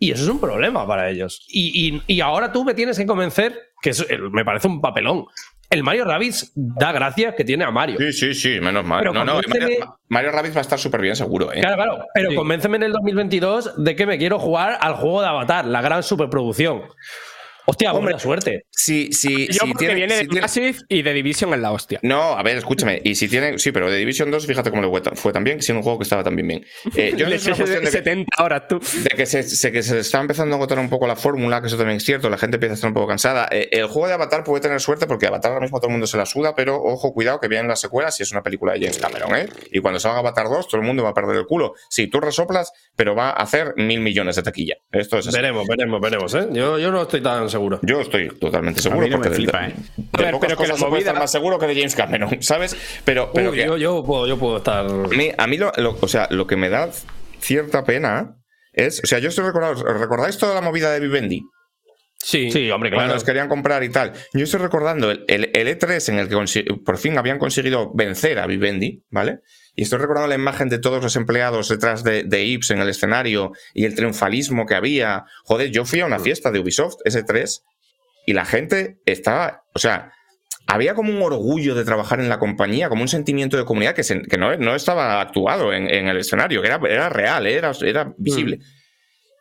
Y 0.00 0.10
eso 0.10 0.24
es 0.24 0.28
un 0.28 0.40
problema 0.40 0.86
para 0.86 1.08
ellos. 1.08 1.44
Y, 1.48 1.88
y- 1.88 2.02
y 2.16 2.20
ahora 2.20 2.50
tú 2.52 2.64
me 2.64 2.74
tienes 2.74 2.98
que 2.98 3.06
convencer, 3.06 3.56
que 3.80 3.90
es- 3.90 4.04
el- 4.10 4.30
me 4.30 4.44
parece 4.44 4.66
un 4.66 4.80
papelón. 4.80 5.26
El 5.70 5.82
Mario 5.82 6.04
Rabbids 6.04 6.52
da 6.54 6.92
gracia 6.92 7.34
que 7.34 7.44
tiene 7.44 7.64
a 7.64 7.70
Mario. 7.70 7.96
Sí, 7.98 8.12
sí, 8.12 8.34
sí, 8.34 8.60
menos 8.60 8.84
mal. 8.84 9.00
Pero 9.00 9.12
No, 9.14 9.24
no, 9.24 9.40
convénceme- 9.40 9.60
Mario, 9.78 9.98
Mario 10.08 10.30
Rabbids 10.32 10.54
va 10.56 10.58
a 10.58 10.62
estar 10.62 10.78
súper 10.78 11.00
bien, 11.00 11.16
seguro, 11.16 11.52
¿eh? 11.52 11.60
Claro, 11.60 11.76
claro. 11.76 12.04
Pero 12.12 12.30
Sí. 12.30 12.36
convénceme 12.36 12.76
en 12.76 12.82
el 12.84 12.92
2022 12.92 13.72
de 13.82 13.96
que 13.96 14.06
me 14.06 14.18
quiero 14.18 14.38
jugar 14.38 14.78
al 14.80 14.94
juego 14.94 15.22
de 15.22 15.28
Avatar, 15.28 15.64
la 15.64 15.80
gran 15.80 16.02
superproducción. 16.02 16.82
Hostia, 17.66 17.92
Hombre, 17.92 18.12
buena 18.12 18.18
suerte. 18.18 18.66
Si, 18.70 19.12
si, 19.12 19.46
Yo 19.46 19.52
si 19.52 19.58
porque 19.60 19.74
tiene- 19.78 19.94
viene 19.94 20.14
si 20.14 20.20
de 20.22 20.26
tiene- 20.28 20.40
Massive 20.42 20.74
y 20.88 21.02
de 21.02 21.12
Division 21.14 21.54
en 21.54 21.62
la 21.62 21.72
hostia. 21.72 21.98
No, 22.02 22.36
a 22.36 22.42
ver, 22.42 22.58
escúchame. 22.58 23.00
Y 23.04 23.14
si 23.14 23.28
tiene. 23.28 23.58
Sí, 23.58 23.72
pero 23.72 23.90
de 23.90 23.96
Division 23.96 24.30
2, 24.30 24.46
fíjate 24.46 24.70
cómo 24.70 24.82
le 24.82 24.88
fue, 24.88 25.00
tan- 25.00 25.16
fue 25.16 25.32
tan 25.32 25.44
bien, 25.44 25.56
que 25.56 25.62
siendo 25.62 25.78
un 25.78 25.82
juego 25.84 25.98
que 25.98 26.02
estaba 26.02 26.22
tan 26.22 26.36
bien 26.36 26.46
bien. 26.48 26.66
Eh, 26.96 27.14
yo 27.16 27.26
no 27.28 27.34
es 27.34 27.46
una 27.46 27.56
cuestión 27.56 27.80
de 27.80 27.86
que- 27.86 27.90
70 27.90 28.42
horas 28.42 28.62
tú. 28.68 28.78
de 29.02 29.08
que 29.16 29.24
se, 29.26 29.42
se- 29.42 29.72
que 29.72 29.82
se 29.82 29.98
está 30.00 30.20
empezando 30.20 30.54
a 30.54 30.58
agotar 30.58 30.78
un 30.78 30.90
poco 30.90 31.06
la 31.06 31.16
fórmula, 31.16 31.60
que 31.62 31.68
eso 31.68 31.76
también 31.78 31.96
es 31.96 32.04
cierto, 32.04 32.28
la 32.28 32.36
gente 32.38 32.56
empieza 32.56 32.72
a 32.72 32.74
estar 32.74 32.88
un 32.88 32.94
poco 32.94 33.06
cansada. 33.06 33.48
Eh, 33.50 33.68
el 33.72 33.86
juego 33.86 34.08
de 34.08 34.14
Avatar 34.14 34.44
puede 34.44 34.60
tener 34.60 34.80
suerte 34.80 35.06
porque 35.06 35.26
Avatar 35.26 35.52
ahora 35.52 35.62
mismo 35.62 35.78
todo 35.78 35.88
el 35.88 35.92
mundo 35.92 36.06
se 36.06 36.16
la 36.18 36.26
suda, 36.26 36.54
pero 36.54 36.76
ojo, 36.82 37.12
cuidado 37.14 37.40
que 37.40 37.48
vienen 37.48 37.68
las 37.68 37.80
secuelas 37.80 38.18
y 38.20 38.24
es 38.24 38.32
una 38.32 38.42
película 38.42 38.74
de 38.74 38.80
James 38.80 38.98
Cameron, 38.98 39.34
¿eh? 39.36 39.48
Y 39.72 39.80
cuando 39.80 39.98
salga 39.98 40.18
Avatar 40.18 40.48
2, 40.50 40.68
todo 40.68 40.80
el 40.80 40.86
mundo 40.86 41.02
va 41.02 41.10
a 41.10 41.14
perder 41.14 41.36
el 41.36 41.46
culo. 41.46 41.74
Sí, 41.88 42.08
tú 42.08 42.20
resoplas, 42.20 42.72
pero 42.94 43.14
va 43.14 43.30
a 43.30 43.42
hacer 43.42 43.72
mil 43.76 44.00
millones 44.00 44.36
de 44.36 44.42
taquilla. 44.42 44.76
Esto 44.92 45.18
es 45.18 45.28
así. 45.28 45.36
Veremos, 45.36 45.66
veremos, 45.66 46.00
veremos. 46.00 46.34
¿eh? 46.34 46.46
Yo, 46.52 46.78
yo 46.78 46.90
no 46.90 47.02
estoy 47.02 47.22
tan 47.22 47.48
seguro. 47.54 47.80
Yo 47.82 48.00
estoy 48.00 48.28
totalmente 48.38 48.80
A 48.80 48.82
seguro. 48.82 49.00
mí 49.02 49.10
no 49.10 49.18
me 49.18 49.24
porque 49.24 49.30
de- 49.30 49.36
flipa, 49.36 49.60
de, 49.62 49.68
¿eh? 49.68 49.74
de 49.96 50.04
A 50.12 50.22
ver, 50.22 50.32
pocas 50.32 50.48
pero 50.48 50.60
que 50.60 50.66
la 50.68 50.74
estar 50.74 50.90
movida- 50.90 51.12
más 51.14 51.32
seguro 51.32 51.58
que 51.58 51.66
de 51.66 51.74
James 51.74 51.94
Cameron, 51.94 52.36
¿sabes? 52.42 52.76
Pero, 53.04 53.30
pero 53.34 53.50
Uy, 53.50 53.56
que- 53.56 53.66
yo, 53.66 53.76
yo 53.76 54.04
puedo, 54.04 54.26
yo 54.26 54.38
puedo 54.38 54.58
estar. 54.58 54.84
a 54.84 54.88
mí, 55.08 55.30
a 55.36 55.46
mí 55.46 55.56
lo, 55.56 55.72
lo- 55.78 55.96
o 56.00 56.08
sea, 56.08 56.28
lo 56.30 56.46
que 56.46 56.56
me 56.56 56.68
da 56.68 56.90
cierta 57.40 57.84
pena 57.84 58.36
es, 58.72 59.00
o 59.02 59.06
sea, 59.06 59.18
yo 59.20 59.28
estoy 59.30 59.44
recordando, 59.44 59.82
¿recordáis 59.84 60.36
toda 60.38 60.54
la 60.54 60.60
movida 60.60 60.92
de 60.92 61.00
Vivendi? 61.00 61.42
Sí. 62.18 62.50
Sí, 62.50 62.70
hombre, 62.70 62.88
Cuando 62.90 63.04
claro. 63.08 63.14
los 63.14 63.24
querían 63.24 63.48
comprar 63.48 63.84
y 63.84 63.90
tal. 63.90 64.12
Yo 64.32 64.44
estoy 64.44 64.60
recordando 64.60 65.10
el, 65.10 65.24
el- 65.28 65.50
el 65.54 65.68
E3 65.78 66.08
en 66.08 66.18
el 66.18 66.28
que 66.28 66.64
por 66.84 66.96
fin 66.96 67.18
habían 67.18 67.38
conseguido 67.38 67.92
vencer 67.94 68.38
a 68.38 68.46
Vivendi, 68.46 69.02
¿vale? 69.10 69.40
Y 69.76 69.82
estoy 69.82 69.98
recordando 69.98 70.28
la 70.28 70.34
imagen 70.36 70.68
de 70.68 70.78
todos 70.78 71.02
los 71.02 71.16
empleados 71.16 71.68
detrás 71.68 72.04
de, 72.04 72.22
de 72.24 72.44
Ips 72.44 72.70
en 72.70 72.78
el 72.78 72.88
escenario 72.88 73.52
y 73.74 73.84
el 73.84 73.94
triunfalismo 73.94 74.66
que 74.66 74.74
había. 74.76 75.24
Joder, 75.44 75.70
yo 75.70 75.84
fui 75.84 76.00
a 76.00 76.06
una 76.06 76.18
fiesta 76.20 76.50
de 76.52 76.60
Ubisoft, 76.60 76.96
S3, 77.04 77.62
y 78.26 78.32
la 78.34 78.44
gente 78.44 79.00
estaba, 79.04 79.64
o 79.74 79.78
sea, 79.78 80.12
había 80.66 80.94
como 80.94 81.10
un 81.14 81.20
orgullo 81.20 81.74
de 81.74 81.84
trabajar 81.84 82.20
en 82.20 82.28
la 82.28 82.38
compañía, 82.38 82.88
como 82.88 83.02
un 83.02 83.08
sentimiento 83.08 83.56
de 83.56 83.64
comunidad 83.64 83.94
que, 83.94 84.02
se- 84.04 84.22
que 84.22 84.38
no, 84.38 84.56
no 84.56 84.74
estaba 84.74 85.20
actuado 85.20 85.72
en, 85.72 85.88
en 85.90 86.06
el 86.08 86.16
escenario, 86.18 86.62
que 86.62 86.68
era, 86.68 86.80
era 86.88 87.08
real, 87.08 87.46
era, 87.46 87.72
era 87.82 88.14
visible. 88.16 88.60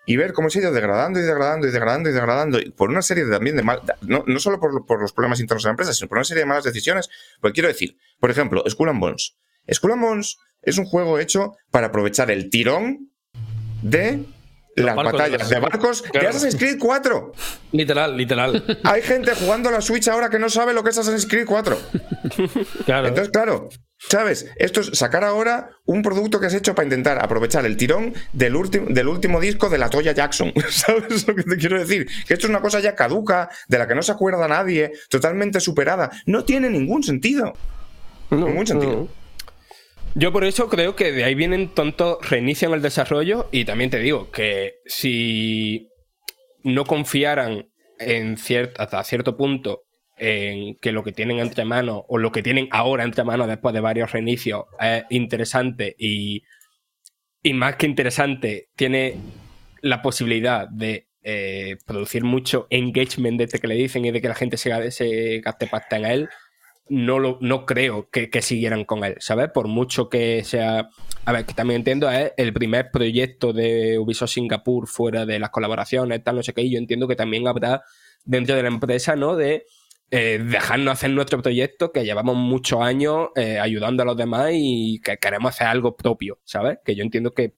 Y 0.05 0.17
ver 0.17 0.33
cómo 0.33 0.49
se 0.49 0.59
ha 0.59 0.63
ido 0.63 0.71
degradando 0.73 1.17
y 1.19 1.21
degradando 1.23 1.65
y 1.67 1.71
degradando 1.71 2.09
y 2.09 2.11
degradando, 2.11 2.59
y 2.59 2.71
por 2.71 2.89
una 2.89 3.01
serie 3.01 3.23
de, 3.23 3.31
también 3.31 3.55
de 3.55 3.63
mal, 3.63 3.81
no, 4.01 4.25
no 4.27 4.39
solo 4.39 4.59
por, 4.59 4.85
por 4.85 4.99
los 4.99 5.13
problemas 5.13 5.39
internos 5.39 5.63
de 5.63 5.67
la 5.67 5.71
empresa, 5.73 5.93
sino 5.93 6.09
por 6.09 6.17
una 6.17 6.25
serie 6.25 6.41
de 6.41 6.47
malas 6.47 6.65
decisiones. 6.65 7.07
Porque 7.39 7.53
quiero 7.53 7.69
decir, 7.69 7.95
por 8.19 8.29
ejemplo, 8.29 8.61
Skull 8.67 8.89
and 8.89 8.99
Bones. 8.99 9.37
Skull 9.71 9.91
and 9.93 10.01
Bones 10.01 10.37
es 10.61 10.77
un 10.77 10.85
juego 10.85 11.19
hecho 11.19 11.55
para 11.71 11.87
aprovechar 11.87 12.31
el 12.31 12.49
tirón 12.49 13.11
de 13.81 14.25
las 14.75 14.95
barcos, 14.95 15.13
batallas 15.13 15.49
de 15.49 15.59
barcos 15.59 16.03
de. 16.11 16.27
Assassin's 16.27 16.55
Creed 16.55 16.77
4. 16.79 17.31
Literal, 17.73 18.17
literal. 18.17 18.79
Hay 18.83 19.01
gente 19.01 19.35
jugando 19.35 19.69
a 19.69 19.71
la 19.71 19.81
Switch 19.81 20.07
ahora 20.07 20.29
que 20.29 20.39
no 20.39 20.49
sabe 20.49 20.73
lo 20.73 20.83
que 20.83 20.89
es 20.89 20.97
Assassin's 20.97 21.27
Creed 21.27 21.45
4. 21.45 21.77
Claro. 22.85 23.07
Entonces, 23.07 23.31
claro, 23.31 23.69
¿sabes? 24.09 24.47
Esto 24.55 24.81
es 24.81 24.97
sacar 24.97 25.23
ahora 25.23 25.69
un 25.85 26.01
producto 26.01 26.39
que 26.39 26.47
has 26.47 26.53
hecho 26.53 26.73
para 26.73 26.85
intentar 26.85 27.23
aprovechar 27.23 27.65
el 27.65 27.77
tirón 27.77 28.13
del, 28.31 28.55
último 28.55 28.87
del 28.89 29.07
último 29.07 29.39
disco 29.39 29.69
de 29.69 29.77
la 29.77 29.89
Toya 29.89 30.13
Jackson. 30.13 30.53
¿Sabes 30.69 31.27
lo 31.27 31.35
que 31.35 31.43
te 31.43 31.57
quiero 31.57 31.79
decir? 31.79 32.07
Que 32.27 32.33
esto 32.33 32.47
es 32.47 32.49
una 32.49 32.61
cosa 32.61 32.79
ya 32.79 32.95
caduca, 32.95 33.49
de 33.67 33.77
la 33.77 33.87
que 33.87 33.95
no 33.95 34.01
se 34.01 34.11
acuerda 34.11 34.47
nadie, 34.47 34.91
totalmente 35.09 35.59
superada. 35.59 36.09
No 36.25 36.45
tiene 36.45 36.69
ningún 36.69 37.03
sentido. 37.03 37.53
No, 38.31 38.47
Ningún 38.47 38.65
sentido. 38.65 38.91
no. 38.91 39.22
Yo 40.15 40.31
por 40.31 40.43
eso 40.43 40.69
creo 40.69 40.95
que 40.95 41.11
de 41.11 41.23
ahí 41.23 41.33
vienen 41.33 41.69
tontos 41.73 42.17
reinician 42.29 42.71
el 42.73 42.81
desarrollo 42.81 43.49
y 43.51 43.65
también 43.65 43.89
te 43.89 43.99
digo 43.99 44.29
que 44.31 44.75
si 44.85 45.89
no 46.63 46.85
confiaran 46.85 47.69
en 47.99 48.37
cier- 48.37 48.73
hasta 48.77 49.03
cierto 49.03 49.35
punto 49.35 49.83
en 50.17 50.75
que 50.79 50.91
lo 50.91 51.03
que 51.03 51.11
tienen 51.11 51.39
entre 51.39 51.65
manos 51.65 52.03
o 52.07 52.19
lo 52.19 52.31
que 52.31 52.43
tienen 52.43 52.67
ahora 52.71 53.03
entre 53.03 53.23
manos 53.23 53.47
después 53.47 53.73
de 53.73 53.81
varios 53.81 54.11
reinicios 54.11 54.65
es 54.79 55.03
interesante 55.09 55.95
y, 55.97 56.43
y 57.41 57.53
más 57.53 57.77
que 57.77 57.87
interesante 57.87 58.69
tiene 58.75 59.15
la 59.81 60.03
posibilidad 60.03 60.67
de 60.69 61.07
eh, 61.23 61.77
producir 61.87 62.23
mucho 62.23 62.67
engagement 62.69 63.39
de 63.39 63.45
este 63.45 63.59
que 63.59 63.67
le 63.67 63.75
dicen 63.75 64.05
y 64.05 64.11
de 64.11 64.21
que 64.21 64.27
la 64.27 64.35
gente 64.35 64.57
se, 64.57 64.91
se 64.91 65.39
gaste 65.39 65.67
pasta 65.67 65.97
en 65.97 66.05
él, 66.05 66.29
no, 66.89 67.19
lo, 67.19 67.37
no 67.41 67.65
creo 67.65 68.09
que, 68.09 68.29
que 68.29 68.41
siguieran 68.41 68.85
con 68.85 69.03
él, 69.03 69.15
¿sabes? 69.19 69.49
Por 69.51 69.67
mucho 69.67 70.09
que 70.09 70.43
sea... 70.43 70.89
A 71.25 71.31
ver, 71.31 71.45
que 71.45 71.53
también 71.53 71.79
entiendo, 71.79 72.11
es 72.11 72.33
el 72.35 72.53
primer 72.53 72.91
proyecto 72.91 73.53
de 73.53 73.97
Ubisoft 73.97 74.31
Singapur 74.31 74.87
fuera 74.87 75.25
de 75.25 75.39
las 75.39 75.51
colaboraciones, 75.51 76.23
tal, 76.23 76.35
no 76.35 76.43
sé 76.43 76.53
qué, 76.53 76.63
y 76.63 76.71
yo 76.71 76.77
entiendo 76.77 77.07
que 77.07 77.15
también 77.15 77.47
habrá 77.47 77.83
dentro 78.25 78.55
de 78.55 78.63
la 78.63 78.67
empresa, 78.67 79.15
¿no? 79.15 79.35
De 79.35 79.65
eh, 80.11 80.39
dejarnos 80.43 80.93
hacer 80.93 81.09
nuestro 81.11 81.41
proyecto, 81.41 81.91
que 81.91 82.03
llevamos 82.03 82.35
muchos 82.35 82.81
años 82.81 83.29
eh, 83.35 83.57
ayudando 83.57 84.03
a 84.03 84.05
los 84.05 84.17
demás 84.17 84.51
y 84.53 84.99
que 85.01 85.17
queremos 85.17 85.55
hacer 85.55 85.67
algo 85.67 85.95
propio, 85.95 86.39
¿sabes? 86.43 86.77
Que 86.85 86.93
yo 86.93 87.03
entiendo 87.03 87.33
que, 87.33 87.55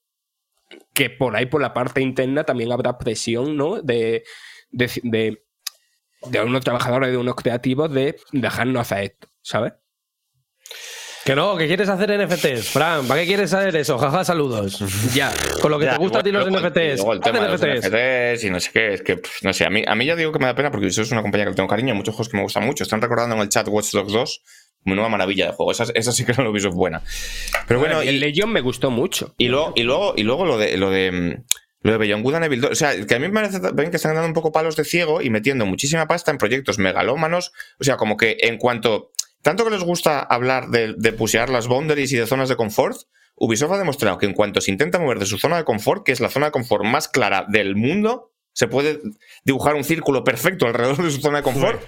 que 0.94 1.10
por 1.10 1.36
ahí, 1.36 1.46
por 1.46 1.60
la 1.60 1.74
parte 1.74 2.00
interna, 2.00 2.44
también 2.44 2.72
habrá 2.72 2.96
presión, 2.98 3.56
¿no? 3.56 3.82
De, 3.82 4.24
de, 4.70 5.42
de 6.30 6.40
unos 6.40 6.62
trabajadores, 6.64 7.10
de 7.10 7.16
unos 7.16 7.34
creativos, 7.34 7.92
de 7.92 8.16
dejarnos 8.32 8.80
hacer 8.82 9.04
esto, 9.04 9.28
¿sabes? 9.42 9.72
Que 11.24 11.34
no, 11.34 11.56
que 11.56 11.66
quieres 11.66 11.88
hacer 11.88 12.24
NFTs. 12.24 12.68
Fran, 12.68 13.08
¿para 13.08 13.20
qué 13.20 13.26
quieres 13.26 13.52
hacer 13.52 13.74
eso? 13.74 13.98
Jaja, 13.98 14.24
saludos. 14.24 14.78
Ya. 15.12 15.32
Con 15.60 15.72
lo 15.72 15.78
que 15.78 15.86
Ya, 15.86 15.92
te 15.92 15.98
gusta 15.98 16.20
a 16.20 16.22
ti 16.22 16.30
los 16.30 16.46
luego- 16.48 16.68
NFTs. 16.68 16.96
luego 16.98 17.12
el 17.14 17.20
tema 17.20 17.40
de 17.40 17.48
los 17.48 17.60
NFTs. 17.60 17.90
NFTs 17.90 18.44
y 18.44 18.50
no 18.50 18.60
sé 18.60 18.70
qué, 18.72 18.94
es 18.94 19.02
que, 19.02 19.20
no 19.42 19.52
sé, 19.52 19.64
a 19.64 19.70
mí, 19.70 19.82
a 19.84 19.94
mí 19.96 20.06
ya 20.06 20.14
digo 20.14 20.30
que 20.30 20.38
me 20.38 20.46
da 20.46 20.54
pena 20.54 20.70
porque 20.70 20.86
eso 20.86 21.02
es 21.02 21.10
una 21.10 21.22
compañía 21.22 21.46
que 21.46 21.50
le 21.50 21.56
tengo 21.56 21.68
cariño, 21.68 21.90
hay 21.92 21.96
muchos 21.96 22.14
juegos 22.14 22.28
que 22.28 22.36
me 22.36 22.44
gustan 22.44 22.64
mucho. 22.64 22.84
Están 22.84 23.02
recordando 23.02 23.34
en 23.34 23.42
el 23.42 23.48
chat 23.48 23.66
Watch 23.66 23.90
Dogs 23.90 24.12
2, 24.12 24.42
nueva 24.84 25.08
maravilla 25.08 25.46
de 25.46 25.52
juego. 25.52 25.72
Esa, 25.72 25.86
esa 25.96 26.12
sí 26.12 26.24
que 26.24 26.32
no 26.34 26.44
lo 26.44 26.56
es 26.56 26.64
buena. 26.66 27.02
Pero 27.66 27.80
bueno, 27.80 28.02
el 28.02 28.14
y, 28.14 28.18
Legion 28.20 28.52
me 28.52 28.60
gustó 28.60 28.92
mucho. 28.92 29.34
y 29.36 29.48
luego, 29.48 29.72
y 29.74 29.82
luego, 29.82 30.14
y 30.16 30.22
luego 30.22 30.44
lo 30.46 30.58
de 30.58 30.76
lo 30.76 30.90
de 30.90 31.10
mm, 31.10 31.44
lo 31.86 31.92
de 31.92 31.98
Beyond 31.98 32.24
Good 32.24 32.34
and 32.34 32.44
Evil 32.44 32.60
2. 32.60 32.70
O 32.72 32.74
sea, 32.74 33.06
que 33.06 33.14
a 33.14 33.18
mí 33.18 33.28
me 33.28 33.34
parece 33.34 33.60
también 33.60 33.90
que 33.90 33.96
están 33.96 34.14
dando 34.14 34.26
un 34.26 34.34
poco 34.34 34.52
palos 34.52 34.76
de 34.76 34.84
ciego 34.84 35.22
y 35.22 35.30
metiendo 35.30 35.66
muchísima 35.66 36.06
pasta 36.06 36.32
en 36.32 36.38
proyectos 36.38 36.78
megalómanos. 36.78 37.52
O 37.80 37.84
sea, 37.84 37.96
como 37.96 38.16
que 38.16 38.36
en 38.40 38.58
cuanto. 38.58 39.12
Tanto 39.42 39.64
que 39.64 39.70
les 39.70 39.84
gusta 39.84 40.18
hablar 40.18 40.70
de, 40.70 40.94
de 40.98 41.12
pusear 41.12 41.48
las 41.50 41.68
boundaries 41.68 42.10
y 42.10 42.16
de 42.16 42.26
zonas 42.26 42.48
de 42.48 42.56
confort, 42.56 42.98
Ubisoft 43.36 43.72
ha 43.72 43.78
demostrado 43.78 44.18
que 44.18 44.26
en 44.26 44.32
cuanto 44.32 44.60
se 44.60 44.72
intenta 44.72 44.98
mover 44.98 45.20
de 45.20 45.26
su 45.26 45.38
zona 45.38 45.58
de 45.58 45.64
confort, 45.64 46.04
que 46.04 46.10
es 46.10 46.18
la 46.18 46.30
zona 46.30 46.46
de 46.46 46.52
confort 46.52 46.84
más 46.84 47.06
clara 47.06 47.46
del 47.48 47.76
mundo, 47.76 48.32
se 48.52 48.66
puede 48.66 49.00
dibujar 49.44 49.76
un 49.76 49.84
círculo 49.84 50.24
perfecto 50.24 50.66
alrededor 50.66 51.00
de 51.00 51.12
su 51.12 51.20
zona 51.20 51.38
de 51.38 51.42
confort, 51.44 51.80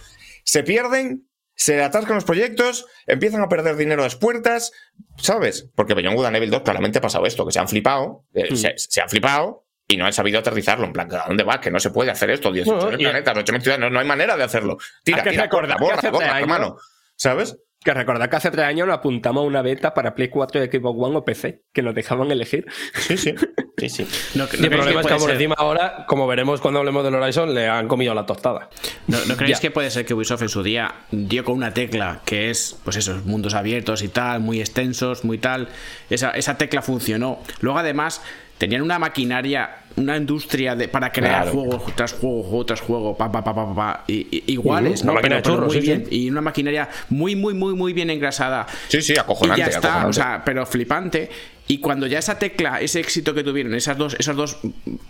se 0.44 0.62
pierden, 0.62 1.28
se 1.57 1.82
atascan 1.82 2.14
los 2.14 2.24
proyectos, 2.24 2.86
empiezan 3.09 3.42
a 3.42 3.49
perder 3.49 3.74
dinero 3.74 4.03
a 4.03 4.05
las 4.05 4.14
puertas, 4.14 4.70
¿sabes? 5.16 5.68
Porque 5.74 5.94
Beyond 5.94 6.16
Good 6.16 6.26
and 6.26 6.36
Evil 6.36 6.51
2 6.51 6.62
claramente 6.62 6.99
ha 6.99 7.03
pasado 7.03 7.26
esto, 7.26 7.44
que 7.44 7.53
se 7.53 7.59
han 7.59 7.68
flipado, 7.68 8.24
eh, 8.34 8.55
se, 8.55 8.74
se 8.76 9.01
han 9.01 9.09
flipado 9.09 9.68
y 9.91 9.97
no 9.97 10.05
han 10.07 10.12
sabido 10.12 10.39
aterrizarlo. 10.39 10.84
En 10.86 10.93
plan, 10.93 11.09
¿a 11.14 11.24
dónde 11.26 11.45
va? 11.45 11.61
Que 11.61 11.70
no 11.70 11.80
se 11.80 11.91
puede 11.91 12.11
hacer 12.11 12.28
esto. 12.30 12.53
18 12.53 12.78
No, 12.78 12.91
mil 12.91 13.01
y- 13.01 13.05
planetas, 13.05 13.36
8 13.39 13.53
mil 13.55 13.62
ciudades, 13.62 13.80
no, 13.80 13.91
no 13.91 13.99
hay 14.01 14.07
manera 14.07 14.36
de 14.36 14.45
hacerlo. 14.45 14.76
Tira, 15.03 15.18
Hay 15.18 15.24
que 15.24 15.30
tira, 15.30 15.45
recordar 15.45 15.78
que 15.78 15.82
borra, 15.84 16.11
borra, 16.11 16.41
hermano. 16.41 16.76
¿Sabes? 17.16 17.57
Que 17.82 17.95
recordad 17.95 18.28
que 18.28 18.36
hace 18.36 18.51
tres 18.51 18.66
años 18.66 18.86
nos 18.89 18.97
apuntamos 18.99 19.43
a 19.45 19.47
una 19.47 19.62
beta 19.62 19.95
para 19.95 20.14
Play 20.14 20.28
4 20.28 20.61
de 20.61 20.66
Xbox 20.66 20.99
One 21.01 21.16
o 21.16 21.24
PC, 21.24 21.62
que 21.72 21.80
nos 21.80 21.95
dejaban 21.95 22.30
elegir. 22.30 22.66
Sí, 22.95 23.16
sí. 23.16 23.34
Sí, 23.78 23.89
sí. 23.89 24.07
No, 24.34 24.45
el 24.45 24.68
problema 24.68 25.01
es 25.01 25.07
que 25.07 25.14
por 25.14 25.30
encima 25.30 25.55
ahora, 25.57 26.05
como 26.09 26.26
veremos 26.26 26.61
cuando 26.61 26.80
hablemos 26.80 27.05
del 27.05 27.14
Horizon, 27.14 27.55
le 27.55 27.68
han 27.68 27.86
comido 27.89 28.12
la 28.14 28.26
tostada. 28.26 28.68
¿No, 29.07 29.16
no 29.26 29.36
creéis 29.36 29.59
Ya. 29.59 29.61
que 29.62 29.70
puede 29.70 29.91
ser 29.91 30.05
que 30.05 30.12
Ubisoft 30.14 30.43
en 30.43 30.49
su 30.49 30.62
día 30.64 30.93
dio 31.12 31.45
con 31.45 31.55
una 31.57 31.72
tecla 31.72 32.20
que 32.24 32.51
es, 32.51 32.76
pues 32.84 32.97
esos 32.97 33.24
mundos 33.24 33.55
abiertos 33.55 34.03
y 34.03 34.09
tal, 34.09 34.41
muy 34.41 34.61
extensos, 34.61 35.24
muy 35.24 35.39
tal? 35.39 35.68
Esa, 36.11 36.32
esa 36.32 36.59
tecla 36.59 36.82
funcionó. 36.82 37.39
Luego, 37.61 37.78
además, 37.78 38.20
tenían 38.59 38.83
una 38.83 38.99
maquinaria, 38.99 39.71
una 39.97 40.17
industria 40.17 40.75
de, 40.77 40.89
para 40.89 41.11
crear 41.13 41.43
Claro. 41.45 41.53
juego 41.53 41.87
tras 41.95 42.13
juego, 42.13 42.43
juego 42.43 42.67
tras 42.67 42.81
juego, 42.81 43.17
pa, 43.17 43.31
pa, 43.33 43.43
pa, 43.43 43.55
pa, 43.55 43.75
pa, 43.75 44.05
y- 44.07 44.27
y- 44.31 44.53
iguales, 44.53 45.05
¿no? 45.05 45.13
máquina 45.15 45.37
Pero- 45.37 45.37
de 45.37 45.43
pero 45.43 45.55
churros, 45.55 45.75
muy 45.75 45.81
sí, 45.81 45.87
bien. 45.87 46.07
sí. 46.09 46.23
Y 46.25 46.31
una 46.31 46.41
maquinaria 46.41 46.89
muy, 47.09 47.35
muy, 47.37 47.55
muy, 47.55 47.75
muy 47.75 47.93
bien 47.93 48.11
engrasada. 48.11 48.67
Sí, 48.89 49.01
sí, 49.03 49.15
Y 49.15 49.19
acojonante. 49.19 49.61
ya 49.63 49.67
está, 49.69 49.79
acojonante. 50.01 50.11
o 50.11 50.13
sea, 50.13 50.43
pero 50.45 50.67
flipante. 50.67 51.31
Y 51.71 51.79
cuando 51.79 52.07
ya 52.07 52.19
esa 52.19 52.39
tecla, 52.39 52.81
ese 52.81 52.99
éxito 53.01 53.35
que 53.35 53.45
tuvieron, 53.45 53.75
esas 53.75 53.99
dos, 53.99 54.16
esas 54.19 54.35
dos 54.35 54.59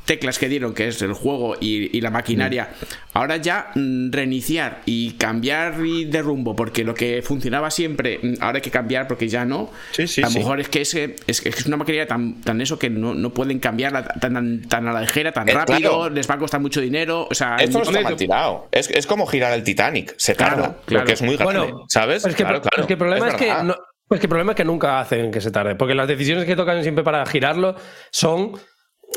teclas 0.05 0.39
que 0.41 0.49
dieron, 0.49 0.75
que 0.75 0.89
es 0.89 1.01
el 1.03 1.13
juego 1.13 1.57
y, 1.61 1.97
y 1.97 2.01
la 2.01 2.11
maquinaria, 2.11 2.71
ahora 3.13 3.37
ya 3.37 3.71
mm, 3.77 4.11
reiniciar 4.11 4.81
y 4.85 5.13
cambiar 5.13 5.77
y 5.87 6.05
de 6.07 6.21
rumbo, 6.21 6.57
porque 6.57 6.83
lo 6.83 6.95
que 6.95 7.23
funcionaba 7.23 7.71
siempre, 7.71 8.19
mm, 8.23 8.35
ahora 8.41 8.57
hay 8.57 8.63
que 8.63 8.73
cambiar 8.73 9.07
porque 9.07 9.29
ya 9.29 9.45
no. 9.45 9.71
Sí, 9.93 10.09
sí, 10.09 10.21
a 10.21 10.27
lo 10.27 10.33
sí. 10.33 10.39
mejor 10.41 10.59
es 10.61 10.69
que 10.69 10.81
es, 10.81 10.93
que- 10.93 11.17
es, 11.29 11.41
que 11.41 11.49
es 11.51 11.67
una 11.67 11.77
maquinaria 11.77 12.07
tan, 12.09 12.41
tan 12.43 12.61
eso 12.61 12.77
que 12.79 12.91
no, 12.91 13.15
no 13.15 13.31
pueden 13.33 13.61
cambiarla 13.61 14.03
tan, 14.05 14.35
tan, 14.35 14.63
tan 14.63 14.89
a 14.89 14.93
la 14.93 15.01
ligera, 15.03 15.31
tan 15.33 15.49
Eh, 15.49 15.53
rápido, 15.55 15.79
claro. 15.97 16.11
les 16.11 16.29
va 16.29 16.35
a 16.35 16.39
costar 16.39 16.61
mucho 16.61 16.81
dinero. 16.81 17.29
O 17.31 17.35
sea, 17.35 17.57
Esto 17.57 17.79
no 17.79 17.85
está 17.85 17.93
¿dónde- 17.93 18.03
mal 18.03 18.17
tirado. 18.17 18.69
Es, 18.73 18.91
es 18.91 19.07
como 19.07 19.27
girar 19.27 19.53
el 19.53 19.63
Titanic. 19.63 20.15
Se 20.17 20.35
tarda. 20.35 20.55
Claro, 20.57 20.79
claro. 20.87 21.01
Porque 21.05 21.13
es 21.13 21.23
muy 21.23 21.37
grande. 21.37 21.59
Bueno, 21.61 21.85
¿Sabes? 21.89 22.25
Es 22.25 22.35
que, 22.35 22.43
claro, 22.43 22.61
claro. 22.63 22.81
es 22.83 22.87
que 22.89 22.93
el 22.95 22.99
problema 22.99 23.29
es, 23.29 23.35
que 23.35 23.49
no- 23.63 23.77
pues 24.09 24.21
que 24.21 24.27
el 24.27 24.31
problema 24.31 24.53
es 24.53 24.57
que 24.57 24.65
nunca 24.65 25.01
hacen 25.01 25.31
que 25.31 25.41
se 25.41 25.51
tarde, 25.51 25.75
porque 25.75 25.95
las 25.95 26.09
decisiones 26.09 26.45
que 26.45 26.57
tocan 26.57 26.83
siempre 26.83 27.05
para 27.05 27.25
girarlo 27.27 27.77
son 28.11 28.53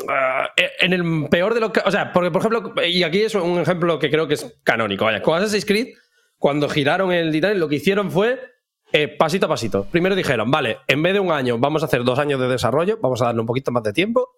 ah, 0.08 0.50
en 0.80 0.92
el 0.92 1.28
peor 1.30 1.54
de 1.54 1.60
lo 1.60 1.72
que, 1.72 1.80
o 1.84 1.90
sea, 1.90 2.12
porque 2.12 2.30
por 2.30 2.40
ejemplo, 2.42 2.74
y 2.84 3.02
aquí 3.02 3.22
es 3.22 3.34
un 3.34 3.58
ejemplo 3.58 3.98
que 3.98 4.10
creo 4.10 4.28
que 4.28 4.34
es 4.34 4.60
canónico, 4.62 5.06
vaya, 5.06 5.22
con 5.22 5.36
Assassin's 5.36 5.64
Creed 5.64 5.88
cuando 6.42 6.68
giraron 6.68 7.12
el 7.12 7.30
Titanic 7.30 7.56
lo 7.56 7.68
que 7.68 7.76
hicieron 7.76 8.10
fue 8.10 8.40
eh, 8.92 9.08
pasito 9.08 9.46
a 9.46 9.48
pasito. 9.48 9.86
Primero 9.90 10.14
dijeron, 10.14 10.50
vale, 10.50 10.78
en 10.88 11.02
vez 11.02 11.14
de 11.14 11.20
un 11.20 11.30
año 11.30 11.56
vamos 11.56 11.82
a 11.82 11.86
hacer 11.86 12.04
dos 12.04 12.18
años 12.18 12.40
de 12.40 12.48
desarrollo, 12.48 12.98
vamos 13.00 13.22
a 13.22 13.26
darle 13.26 13.40
un 13.40 13.46
poquito 13.46 13.70
más 13.70 13.84
de 13.84 13.92
tiempo 13.92 14.28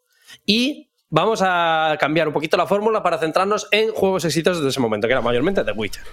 y 0.44 0.90
vamos 1.08 1.40
a 1.42 1.96
cambiar 1.98 2.28
un 2.28 2.34
poquito 2.34 2.56
la 2.56 2.66
fórmula 2.66 3.02
para 3.02 3.18
centrarnos 3.18 3.68
en 3.70 3.90
juegos 3.92 4.24
exitosos 4.26 4.62
de 4.62 4.68
ese 4.68 4.80
momento, 4.80 5.08
que 5.08 5.12
era 5.12 5.22
mayormente 5.22 5.64
The 5.64 5.72
Witcher. 5.72 6.04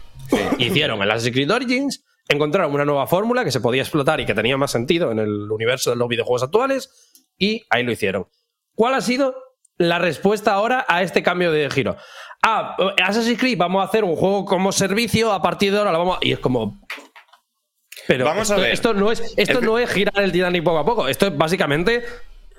Hicieron 0.58 1.02
el 1.04 1.12
Assassin's 1.12 1.36
Creed 1.36 1.52
Origins, 1.52 2.06
encontraron 2.32 2.74
una 2.74 2.86
nueva 2.86 3.08
fórmula 3.08 3.44
que 3.44 3.52
se 3.52 3.60
podía 3.62 3.82
explotar 3.82 4.20
y 4.20 4.26
que 4.26 4.34
tenía 4.34 4.58
más 4.58 4.72
sentido 4.72 5.12
en 5.12 5.20
el 5.20 5.52
universo 5.52 5.90
de 5.92 5.96
los 5.96 6.08
videojuegos 6.08 6.44
actuales 6.44 6.90
y 7.38 7.64
ahí 7.70 7.84
lo 7.84 7.92
hicieron. 7.92 8.28
¿Cuál 8.76 8.94
ha 8.96 9.02
sido 9.02 9.36
la 9.78 10.00
respuesta 10.00 10.54
ahora 10.54 10.86
a 10.88 11.02
este 11.04 11.24
cambio 11.24 11.52
de 11.52 11.70
giro? 11.70 11.98
Ah, 12.44 12.76
Assassin's 13.04 13.40
Creed, 13.40 13.58
vamos 13.58 13.82
a 13.82 13.86
hacer 13.88 14.04
un 14.04 14.16
juego 14.16 14.46
como 14.46 14.72
servicio, 14.72 15.32
a 15.32 15.42
partir 15.42 15.72
de 15.72 15.78
ahora 15.80 15.92
lo 15.92 16.00
vamos 16.00 16.18
a... 16.18 16.20
Y 16.26 16.32
es 16.32 16.40
como... 16.40 16.82
Pero 18.08 18.26
Vamos 18.26 18.50
a 18.50 18.56
esto, 18.56 18.62
ver. 18.62 18.72
esto 18.74 18.94
no 18.94 19.12
es, 19.12 19.34
esto 19.38 19.60
El- 19.60 19.66
no 19.66 19.78
es 19.78 19.90
girar 19.90 20.20
el 20.24 20.32
Titanic 20.32 20.64
poco 20.64 20.80
a 20.80 20.86
poco, 20.86 21.08
esto 21.08 21.28
es 21.28 21.38
básicamente 21.38 22.04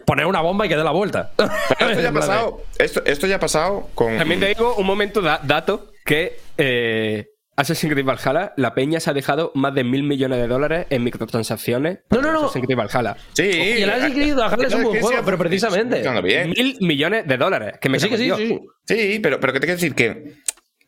poner 0.07 0.27
una 0.27 0.41
bomba 0.41 0.67
y 0.67 0.69
que 0.69 0.77
dé 0.77 0.85
la 0.85 0.93
vuelta. 0.93 1.33
Pero 1.37 1.51
esto 1.91 2.01
ya 2.03 2.09
ha 2.11 2.13
pasado. 2.21 2.63
Esto, 2.79 3.03
esto 3.05 3.27
ya 3.27 3.37
ha 3.37 3.41
pasado 3.41 3.89
con. 3.95 4.17
También 4.19 4.39
te 4.41 4.47
digo, 4.47 4.75
un 4.77 4.87
momento 4.87 5.21
da- 5.21 5.41
dato, 5.43 5.91
que 6.05 6.39
eh, 6.59 7.27
Assassin's 7.57 7.93
Creed 7.93 8.05
Valhalla, 8.07 8.55
la 8.57 8.75
peña 8.75 8.99
se 8.99 9.11
ha 9.11 9.13
dejado 9.13 9.53
más 9.55 9.75
de 9.75 9.85
mil 9.85 10.03
millones 10.05 10.39
de 10.39 10.47
dólares 10.49 10.87
en 10.91 11.05
microtransacciones. 11.05 12.01
No, 12.11 12.21
no, 12.23 12.33
no. 12.33 12.39
Assassin's 12.47 12.67
Creed 12.67 12.79
Valhalla. 12.79 13.17
Sí. 13.35 13.43
Y 13.45 13.83
el 13.83 13.91
Assassin's 13.91 14.15
Creed 14.15 14.37
Valhalla 14.37 14.67
es 14.67 14.75
un 14.75 14.83
buen 14.85 15.01
juego, 15.01 15.23
pero 15.25 15.39
precisamente. 15.39 16.03
Mil 16.47 16.77
millones 16.81 17.27
de 17.27 17.37
dólares. 17.37 17.75
Que 17.81 17.89
me 17.89 18.01
sí, 18.01 18.09
que 18.09 18.17
sí, 18.17 18.23
sí, 18.23 18.25
Dios. 18.25 18.39
sí. 18.39 18.61
Sí, 18.87 19.19
pero, 19.23 19.39
pero 19.41 19.53
que 19.53 19.61
te 19.61 19.67
quiero 19.67 19.77
decir 19.81 19.95
que 19.95 20.35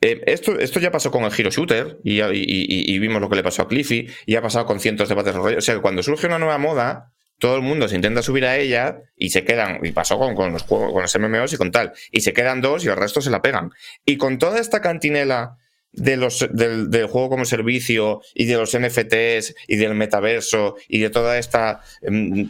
eh, 0.01 0.23
esto, 0.27 0.59
esto 0.59 0.81
ya 0.81 0.91
pasó 0.91 1.11
con 1.11 1.25
el 1.25 1.33
Hero 1.37 1.51
Shooter 1.51 1.99
y, 2.05 2.21
y- 2.21 2.25
y- 2.33 2.95
y 2.95 2.99
vimos 2.99 3.21
lo 3.21 3.29
que 3.29 3.37
le 3.37 3.43
pasó 3.43 3.63
a 3.63 3.69
Cliffy 3.69 4.07
y 4.27 4.35
ha 4.37 4.43
pasado 4.43 4.67
con 4.67 4.81
cientos 4.81 5.09
de 5.09 5.15
Battle 5.15 5.33
Royale. 5.33 5.59
O 5.59 5.63
sea, 5.63 5.75
que 5.77 5.81
cuando 5.81 6.03
surge 6.03 6.27
una 6.27 6.39
nueva 6.39 6.59
moda, 6.59 7.13
todo 7.39 7.57
el 7.57 7.63
mundo 7.63 7.89
se 7.89 7.97
intenta 7.97 8.23
subir 8.23 8.45
a 8.47 8.57
ella 8.57 8.99
y 9.17 9.31
se 9.31 9.45
quedan, 9.45 9.81
y 9.83 9.93
pasó 9.93 10.19
con, 10.19 10.35
con 10.35 10.53
los 10.53 10.63
juegos, 10.63 10.93
con 10.93 11.03
los 11.03 11.19
MMOs 11.19 11.53
y 11.53 11.57
con 11.57 11.71
tal, 11.71 11.93
y 12.11 12.21
se 12.21 12.33
quedan 12.33 12.61
dos 12.61 12.85
y 12.85 12.89
el 12.89 12.97
resto 12.97 13.21
se 13.21 13.31
la 13.31 13.43
pegan. 13.43 13.71
Y 14.05 14.17
con 14.17 14.39
toda 14.39 14.61
esta 14.61 14.81
cantinela 14.81 15.57
de 15.97 16.17
los, 16.17 16.47
del, 16.53 16.91
del 16.91 17.07
juego 17.07 17.31
como 17.31 17.45
servicio 17.45 18.21
y 18.35 18.45
de 18.47 18.55
los 18.57 18.77
NFTs 18.79 19.55
y 19.69 19.77
del 19.77 19.95
metaverso 19.95 20.77
y 20.89 20.99
de 21.01 21.11
toda 21.11 21.39
esta 21.39 21.81
mm, 22.09 22.43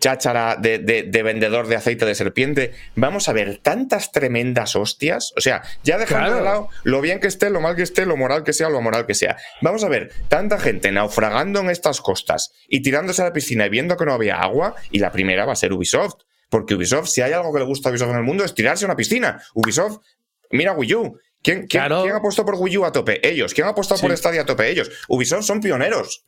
cháchara 0.00 0.56
de, 0.56 0.78
de- 0.78 1.04
de 1.04 1.22
vendedor 1.22 1.66
de 1.68 1.76
aceite 1.76 2.04
de 2.04 2.14
serpiente, 2.14 2.72
vamos 2.96 3.28
a 3.28 3.32
ver 3.32 3.58
tantas 3.58 4.12
tremendas 4.12 4.76
hostias. 4.76 5.32
O 5.36 5.40
sea, 5.40 5.62
ya 5.84 5.98
dejando 5.98 6.26
Claro. 6.30 6.36
de 6.38 6.44
lado 6.44 6.68
lo 6.84 7.00
bien 7.00 7.20
que 7.20 7.28
esté, 7.28 7.48
lo 7.50 7.60
mal 7.60 7.76
que 7.76 7.82
esté, 7.82 8.04
lo 8.06 8.16
moral 8.16 8.44
que 8.44 8.52
sea, 8.52 8.68
lo 8.68 8.80
moral 8.82 9.06
que 9.06 9.14
sea. 9.14 9.36
Vamos 9.62 9.84
a 9.84 9.88
ver 9.88 10.12
tanta 10.28 10.58
gente 10.58 10.90
naufragando 10.92 11.60
en 11.60 11.70
estas 11.70 12.00
costas 12.00 12.52
y 12.68 12.82
tirándose 12.82 13.22
a 13.22 13.26
la 13.26 13.32
piscina 13.32 13.66
y 13.66 13.70
viendo 13.70 13.96
que 13.96 14.04
no 14.04 14.12
había 14.12 14.36
agua, 14.36 14.74
y 14.90 14.98
la 14.98 15.12
primera 15.12 15.46
va 15.46 15.52
a 15.52 15.56
ser 15.56 15.72
Ubisoft. 15.72 16.22
Porque 16.50 16.74
Ubisoft, 16.74 17.08
si 17.08 17.20
hay 17.20 17.32
algo 17.32 17.52
que 17.52 17.58
le 17.60 17.64
gusta 17.66 17.88
a 17.88 17.92
Ubisoft 17.92 18.10
en 18.10 18.16
el 18.16 18.22
mundo, 18.24 18.44
es 18.44 18.54
tirarse 18.54 18.84
a 18.84 18.88
una 18.88 18.96
piscina. 18.96 19.42
Ubisoft, 19.54 19.98
mira 20.50 20.72
Wii 20.72 20.94
U, 20.94 21.18
¿Quién, 21.40 21.58
quién, 21.60 21.68
Claro. 21.68 22.02
quién 22.02 22.14
apostó 22.14 22.44
por 22.44 22.56
Wii 22.56 22.78
U 22.78 22.84
a 22.84 22.92
tope? 22.92 23.20
Ellos. 23.26 23.54
¿Quién 23.54 23.66
ha 23.66 23.70
apostado 23.70 24.00
por 24.00 24.14
Stadia 24.16 24.42
a 24.42 24.46
tope? 24.46 24.68
Ellos. 24.68 24.90
Ubisoft 25.08 25.44
son 25.44 25.60
pioneros. 25.60 26.24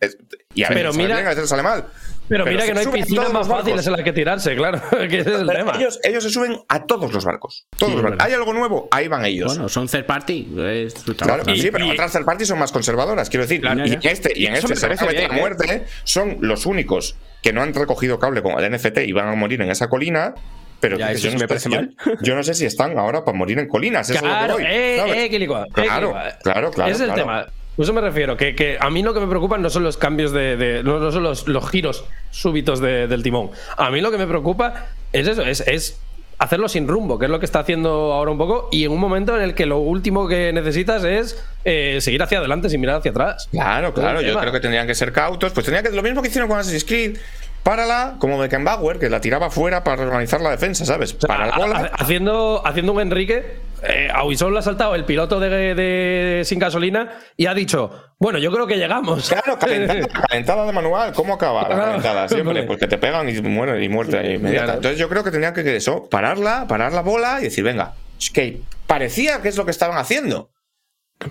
Y 0.55 0.63
a 0.63 0.69
veces 0.69 0.77
Pero 0.83 0.93
sale 0.93 1.03
mira- 1.05 1.17
bien, 1.17 1.27
a 1.27 1.31
veces 1.31 1.49
sale 1.49 1.63
mal. 1.63 1.85
Pero, 2.29 2.47
mira 2.47 2.65
que 2.65 2.73
no 2.75 2.79
hay 2.81 2.87
piscinas 2.87 3.33
más 3.33 3.49
fáciles 3.49 3.85
en 3.85 3.93
las 3.93 4.03
que 4.03 4.13
tirarse, 4.13 4.55
claro. 4.55 4.81
que 5.11 5.19
ese 5.19 5.35
es 5.35 5.41
el 5.41 5.49
tema. 5.49 5.73
ellos, 5.77 5.99
ellos 6.05 6.23
se 6.23 6.31
suben 6.31 6.61
a 6.69 6.85
todos 6.87 7.13
los 7.13 7.25
barcos. 7.25 7.67
Todos 7.77 7.95
los 7.95 8.03
barcos. 8.03 8.25
¿Hay 8.25 8.33
algo 8.35 8.53
nuevo? 8.53 8.89
Ahí 8.93 9.09
van 9.09 9.25
ellos. 9.25 9.49
Bueno, 9.49 9.69
son 9.69 9.89
third 9.89 10.07
party. 10.07 10.49
Es 10.59 10.95
su 10.95 11.17
Claro, 11.17 11.43
sí, 11.57 11.71
pero 11.73 11.89
otras 11.89 12.13
third 12.13 12.25
parties 12.25 12.47
son 12.49 12.61
más 12.61 12.71
conservadoras, 12.71 13.29
quiero 13.29 13.43
decir. 13.43 13.61
Claro, 13.61 13.85
y 13.85 13.91
ya. 13.91 13.95
en 13.97 14.01
este, 14.07 14.33
y 14.39 14.47
en 14.47 14.55
Eso 14.55 14.69
este 14.73 14.77
se 14.97 15.05
a 15.05 15.09
bien, 15.09 15.33
¿eh? 15.33 15.41
muerte. 15.41 15.85
Son 16.05 16.37
los 16.41 16.67
únicos 16.67 17.17
que 17.43 17.53
no 17.53 17.63
han 17.63 17.75
recogido 17.75 18.21
cable 18.21 18.43
con 18.43 18.53
el 18.63 18.71
NFT 18.77 18.99
y 18.99 19.13
van 19.13 19.27
a 19.29 19.35
morir 19.35 19.61
en 19.63 19.71
esa 19.71 19.89
colina. 19.89 20.35
Pero 20.81 20.99
Ya, 20.99 21.09
que 21.09 21.13
eso 21.15 21.25
yo, 21.25 21.31
no 21.31 21.35
me 21.35 21.41
sé 21.41 21.49
parece 21.49 21.69
si- 21.69 21.75
mal. 21.77 21.95
yo 22.23 22.35
no 22.35 22.43
sé 22.43 22.55
si 22.55 22.65
están 22.65 22.99
ahora 22.99 23.25
para 23.25 23.37
morir 23.37 23.59
en 23.59 23.69
colinas. 23.69 24.09
Eso 24.11 24.21
Claro, 24.21 24.45
es 24.45 24.49
lo 24.53 24.57
que 24.57 24.63
voy, 24.65 24.73
eh, 24.73 24.97
¿sabes? 24.99 25.17
eh, 25.17 25.25
eh, 25.27 25.49
Claro, 25.73 26.15
claro, 26.43 26.71
claro, 26.71 26.91
Ese 26.93 27.05
es 27.05 27.09
el 27.11 27.15
tema. 27.15 27.47
Eso 27.79 27.93
me 27.95 28.01
refiero, 28.01 28.37
que, 28.37 28.55
que 28.55 28.77
a 28.79 28.91
mí 28.91 29.03
lo 29.03 29.15
que 29.15 29.21
me 29.21 29.27
preocupa 29.27 29.57
no 29.57 29.71
son 29.71 29.85
los 29.85 29.97
cambios 29.97 30.33
de. 30.33 30.57
de- 30.57 30.83
no, 30.83 30.99
no 30.99 31.11
son 31.13 31.23
los, 31.23 31.49
los 31.49 31.71
giros 31.71 32.05
súbitos 32.31 32.81
de- 32.81 33.07
del 33.07 33.23
timón. 33.23 33.51
A 33.77 33.91
mí 33.91 34.01
lo 34.01 34.11
que 34.11 34.19
me 34.19 34.27
preocupa 34.27 34.87
es 35.13 35.27
eso, 35.27 35.43
es, 35.43 35.61
es 35.67 35.99
hacerlo 36.39 36.69
sin 36.69 36.89
rumbo, 36.89 37.19
que 37.19 37.27
es 37.27 37.31
lo 37.31 37.39
que 37.39 37.47
está 37.47 37.61
haciendo 37.61 38.13
ahora 38.13 38.31
un 38.33 38.39
poco, 38.39 38.69
y 38.73 38.85
en 38.85 38.93
un 38.93 38.99
momento 39.01 39.37
en 39.37 39.43
el 39.43 39.55
que 39.55 39.67
lo 39.67 39.79
último 39.79 40.27
que 40.29 40.53
necesitas 40.53 41.05
es 41.05 41.43
eh, 41.65 41.99
seguir 42.01 42.23
hacia 42.23 42.39
adelante 42.39 42.69
sin 42.71 42.81
mirar 42.81 42.97
hacia 42.97 43.11
atrás. 43.13 43.49
Claro, 43.51 43.95
claro. 43.95 44.21
Yo 44.21 44.39
creo 44.39 44.53
que 44.53 44.61
tendrían 44.61 44.87
que 44.87 44.95
ser 44.95 45.13
cautos. 45.13 45.53
Pues 45.53 45.65
tendrían 45.65 45.85
que 45.85 45.91
lo 45.97 46.03
mismo 46.03 46.21
que 46.23 46.29
hicieron 46.29 46.49
con 46.51 46.59
Assassin's 46.59 46.85
Creed. 46.85 47.17
Párala, 47.63 48.17
como 48.19 48.39
Beckenbauer, 48.39 48.99
que 48.99 49.11
la 49.11 49.21
tiraba 49.21 49.51
fuera 49.51 49.85
para 49.85 50.03
organizar 50.03 50.41
la 50.41 50.51
defensa, 50.51 50.85
¿sabes? 50.87 51.15
O 51.15 51.21
sea, 51.21 51.29
Para 51.29 51.91
haciendo, 51.99 52.63
haciendo 52.67 52.93
un 52.93 53.01
Enrique, 53.01 53.57
eh, 53.83 54.09
a 54.13 54.25
Ubisoft 54.25 54.53
le 54.53 54.59
ha 54.59 54.63
saltado 54.63 54.95
el 54.95 55.05
piloto 55.05 55.39
de, 55.41 55.75
de 55.75 56.43
sin 56.45 56.59
gasolina 56.59 57.19
y 57.37 57.47
ha 57.47 57.55
dicho, 57.55 57.91
bueno, 58.19 58.39
yo 58.39 58.51
creo 58.51 58.67
que 58.67 58.77
llegamos. 58.77 59.29
Claro, 59.29 59.59
calentada, 59.61 60.07
calentada 60.29 60.67
de 60.67 60.73
manual. 60.73 61.13
¿Cómo 61.13 61.35
acaba 61.35 61.63
la 61.63 61.69
Claro. 61.69 61.85
calentada? 61.87 62.29
Siempre, 62.29 62.55
Vale. 62.55 62.67
pues 62.67 62.79
que 62.79 62.87
te 62.87 62.99
pegan 62.99 63.29
y 63.29 63.41
mueren 63.43 63.83
y 63.83 63.89
muerte 63.89 64.17
inmediata. 64.35 64.65
Claro. 64.65 64.77
Entonces 64.79 64.99
yo 64.99 65.09
creo 65.09 65.23
que 65.25 65.31
tenían 65.31 65.53
que 65.55 65.63
que 65.65 65.77
eso, 65.77 66.09
pararla, 66.11 66.67
parar 66.67 66.93
la 66.93 67.03
bola 67.03 67.39
y 67.41 67.45
decir, 67.45 67.63
venga, 67.65 67.93
es 68.19 68.31
que 68.31 68.61
parecía 68.87 69.43
que 69.43 69.49
es 69.49 69.57
lo 69.57 69.65
que 69.67 69.71
estaban 69.71 69.99
haciendo. 69.99 70.51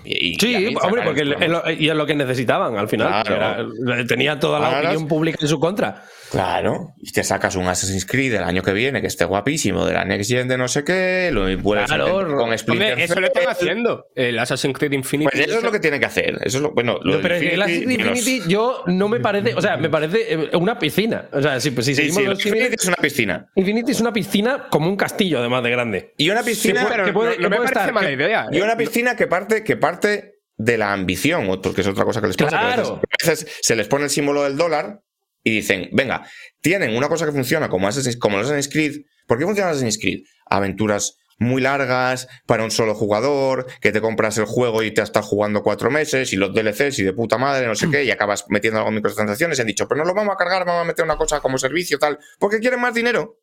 Y- 0.04 0.32
y 0.32 0.34
a 0.34 0.38
Sí, 0.40 0.74
hombre, 0.82 1.02
porque 1.04 1.20
el- 1.22 1.32
es 1.42 1.48
lo, 1.48 1.62
y 1.70 1.88
es 1.88 1.94
lo 1.96 2.06
que 2.06 2.14
necesitaban 2.14 2.76
al 2.78 2.88
final. 2.88 3.22
Claro. 3.24 3.68
Era- 3.86 4.06
tenía 4.06 4.38
toda 4.38 4.60
la 4.60 4.66
Ahora- 4.68 4.80
opinión 4.90 5.08
pública 5.08 5.38
en 5.40 5.48
su 5.48 5.58
contra. 5.58 6.02
Claro, 6.30 6.94
y 7.00 7.10
te 7.10 7.24
sacas 7.24 7.56
un 7.56 7.66
Assassin's 7.66 8.06
Creed 8.06 8.34
el 8.34 8.44
año 8.44 8.62
que 8.62 8.72
viene 8.72 9.00
que 9.00 9.08
esté 9.08 9.24
guapísimo, 9.24 9.84
de 9.84 9.94
la 9.94 10.04
Next 10.04 10.30
Gen 10.30 10.46
de 10.46 10.56
no 10.56 10.68
sé 10.68 10.84
qué, 10.84 11.30
lo 11.32 11.40
vuelves 11.58 11.88
Claro, 11.88 12.24
con 12.24 12.38
Hombre, 12.38 12.56
Splinter 12.56 13.00
eso 13.00 13.18
lo 13.18 13.26
están 13.26 13.48
haciendo. 13.48 14.06
El 14.14 14.38
Assassin's 14.38 14.78
Creed 14.78 14.92
Infinity. 14.92 15.28
Pues 15.32 15.48
eso 15.48 15.58
es 15.58 15.64
lo 15.64 15.72
que 15.72 15.80
tiene 15.80 15.98
que 15.98 16.06
hacer. 16.06 16.38
Eso 16.44 16.58
es 16.58 16.62
lo, 16.62 16.70
bueno, 16.70 16.98
lo 17.02 17.10
No, 17.10 17.16
de 17.16 17.22
pero 17.24 17.34
es 17.34 17.40
que 17.40 17.54
el 17.54 17.60
Infinity 17.60 17.94
Assassin's 17.94 18.06
los- 18.10 18.18
Infinity 18.28 18.52
yo 18.52 18.82
no 18.86 19.08
me 19.08 19.18
parece, 19.18 19.54
o 19.56 19.60
sea, 19.60 19.76
me 19.76 19.90
parece 19.90 20.32
eh, 20.34 20.50
una 20.56 20.78
piscina. 20.78 21.28
O 21.32 21.42
sea, 21.42 21.58
si, 21.58 21.72
pues, 21.72 21.86
si 21.86 21.96
Sí, 21.96 22.02
seguimos 22.02 22.22
sí, 22.22 22.28
los 22.28 22.46
Infinity 22.46 22.74
es 22.78 22.86
una 22.86 22.96
piscina. 22.96 23.46
Infinity 23.56 23.90
es 23.90 24.00
una 24.00 24.12
piscina 24.12 24.66
como 24.70 24.88
un 24.88 24.96
castillo, 24.96 25.40
además 25.40 25.64
de 25.64 25.70
grande. 25.70 26.14
Y 26.16 26.30
una 26.30 26.44
piscina, 26.44 26.86
pero 26.88 27.06
que 27.06 27.12
puede- 27.12 27.30
no, 27.30 27.36
no 27.36 27.42
que 27.42 27.50
me 27.50 27.56
puede 27.56 27.72
parece 27.72 27.80
estar- 27.80 27.92
mala 27.92 28.06
que- 28.06 28.14
idea. 28.14 28.46
Y 28.52 28.58
¿eh? 28.58 28.62
una 28.62 28.76
piscina 28.76 29.16
que 29.16 29.26
parte, 29.26 29.64
que 29.64 29.76
parte 29.80 30.34
de 30.56 30.78
la 30.78 30.92
ambición, 30.92 31.48
o- 31.50 31.60
porque 31.60 31.80
es 31.80 31.86
otra 31.86 32.04
cosa 32.04 32.20
que 32.20 32.28
les 32.28 32.36
pasa. 32.36 32.50
que 32.50 32.56
a 32.56 32.68
veces- 32.68 32.82
Claro. 32.88 33.00
a 33.02 33.26
veces 33.26 33.56
se 33.62 33.76
les 33.76 33.88
pone 33.88 34.04
el 34.04 34.10
símbolo 34.10 34.42
del 34.44 34.56
dólar 34.56 35.00
y 35.42 35.50
dicen, 35.56 35.88
venga, 35.92 36.26
tienen 36.60 36.94
una 36.96 37.08
cosa 37.08 37.24
que 37.26 37.32
funciona 37.32 37.68
como, 37.68 37.88
Assassin's, 37.88 38.18
como 38.18 38.36
los 38.36 38.46
Assassin's 38.46 38.72
Creed. 38.72 39.00
¿Por 39.26 39.38
qué 39.38 39.44
funciona 39.46 39.70
Assassin's 39.70 39.98
Creed? 39.98 40.20
Aventuras 40.46 41.16
muy 41.38 41.62
largas, 41.62 42.28
para 42.44 42.62
un 42.64 42.70
solo 42.70 42.94
jugador, 42.94 43.64
que 43.80 43.92
te 43.92 44.02
compras 44.02 44.36
el 44.36 44.44
juego 44.44 44.82
y 44.82 44.90
te 44.92 45.00
estás 45.00 45.24
jugando 45.24 45.62
cuatro 45.62 45.90
meses, 45.90 46.34
y 46.34 46.36
los 46.36 46.52
DLCs 46.52 46.98
y 46.98 47.02
de 47.02 47.14
puta 47.14 47.38
madre, 47.38 47.66
no 47.66 47.74
sé 47.74 47.88
qué, 47.90 48.04
y 48.04 48.10
acabas 48.10 48.44
metiendo 48.50 48.78
algo 48.80 48.90
en 48.90 48.96
microtransacciones 48.96 49.56
y 49.56 49.62
han 49.62 49.66
dicho, 49.66 49.88
pero 49.88 50.00
no 50.00 50.04
lo 50.04 50.12
vamos 50.12 50.34
a 50.34 50.36
cargar, 50.36 50.66
vamos 50.66 50.82
a 50.82 50.84
meter 50.84 51.02
una 51.02 51.16
cosa 51.16 51.40
como 51.40 51.56
servicio, 51.56 51.98
tal, 51.98 52.18
porque 52.38 52.58
quieren 52.58 52.78
más 52.78 52.92
dinero. 52.92 53.38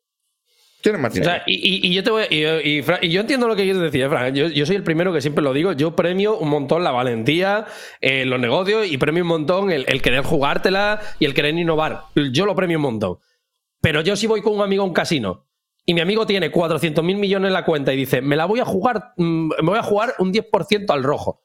Quieren 0.82 1.00
más 1.00 1.12
O 1.12 1.22
sea, 1.24 1.42
y, 1.46 1.54
y- 1.54 1.88
y 1.88 1.94
yo 1.94 2.04
te 2.04 2.10
voy, 2.10 2.24
y, 2.30 2.44
y, 2.46 2.82
Fran, 2.82 3.00
y 3.02 3.08
yo 3.08 3.20
entiendo 3.20 3.48
lo 3.48 3.56
que 3.56 3.64
quieres 3.64 3.82
decir, 3.82 4.02
eh, 4.02 4.08
Fran. 4.08 4.34
Yo, 4.34 4.46
yo 4.48 4.64
soy 4.64 4.76
el 4.76 4.84
primero 4.84 5.12
que 5.12 5.20
siempre 5.20 5.42
lo 5.42 5.52
digo. 5.52 5.72
Yo 5.72 5.96
premio 5.96 6.38
un 6.38 6.48
montón 6.48 6.84
la 6.84 6.92
valentía, 6.92 7.66
eh, 8.00 8.24
los 8.24 8.38
negocios 8.38 8.86
y 8.90 8.96
premio 8.96 9.22
un 9.24 9.28
montón 9.28 9.70
el, 9.72 9.84
el 9.88 10.00
querer 10.02 10.22
jugártela 10.22 11.00
y 11.18 11.24
el 11.24 11.34
querer 11.34 11.54
innovar. 11.58 12.02
Yo 12.32 12.46
lo 12.46 12.54
premio 12.54 12.78
un 12.78 12.82
montón. 12.82 13.18
Pero 13.80 14.00
yo 14.02 14.14
si 14.16 14.26
voy 14.26 14.40
con 14.40 14.54
un 14.54 14.62
amigo 14.62 14.82
a 14.82 14.86
un 14.86 14.92
casino 14.92 15.46
y 15.84 15.94
mi 15.94 16.00
amigo 16.00 16.26
tiene 16.26 16.50
400 16.50 17.02
mil 17.04 17.16
millones 17.16 17.48
en 17.48 17.52
la 17.54 17.64
cuenta 17.64 17.92
y 17.92 17.96
dice, 17.96 18.20
me 18.20 18.36
la 18.36 18.44
voy 18.44 18.60
a 18.60 18.64
jugar, 18.64 19.12
mm, 19.16 19.48
me 19.62 19.68
voy 19.70 19.78
a 19.78 19.82
jugar 19.82 20.14
un 20.18 20.32
10% 20.32 20.90
al 20.92 21.02
rojo. 21.02 21.42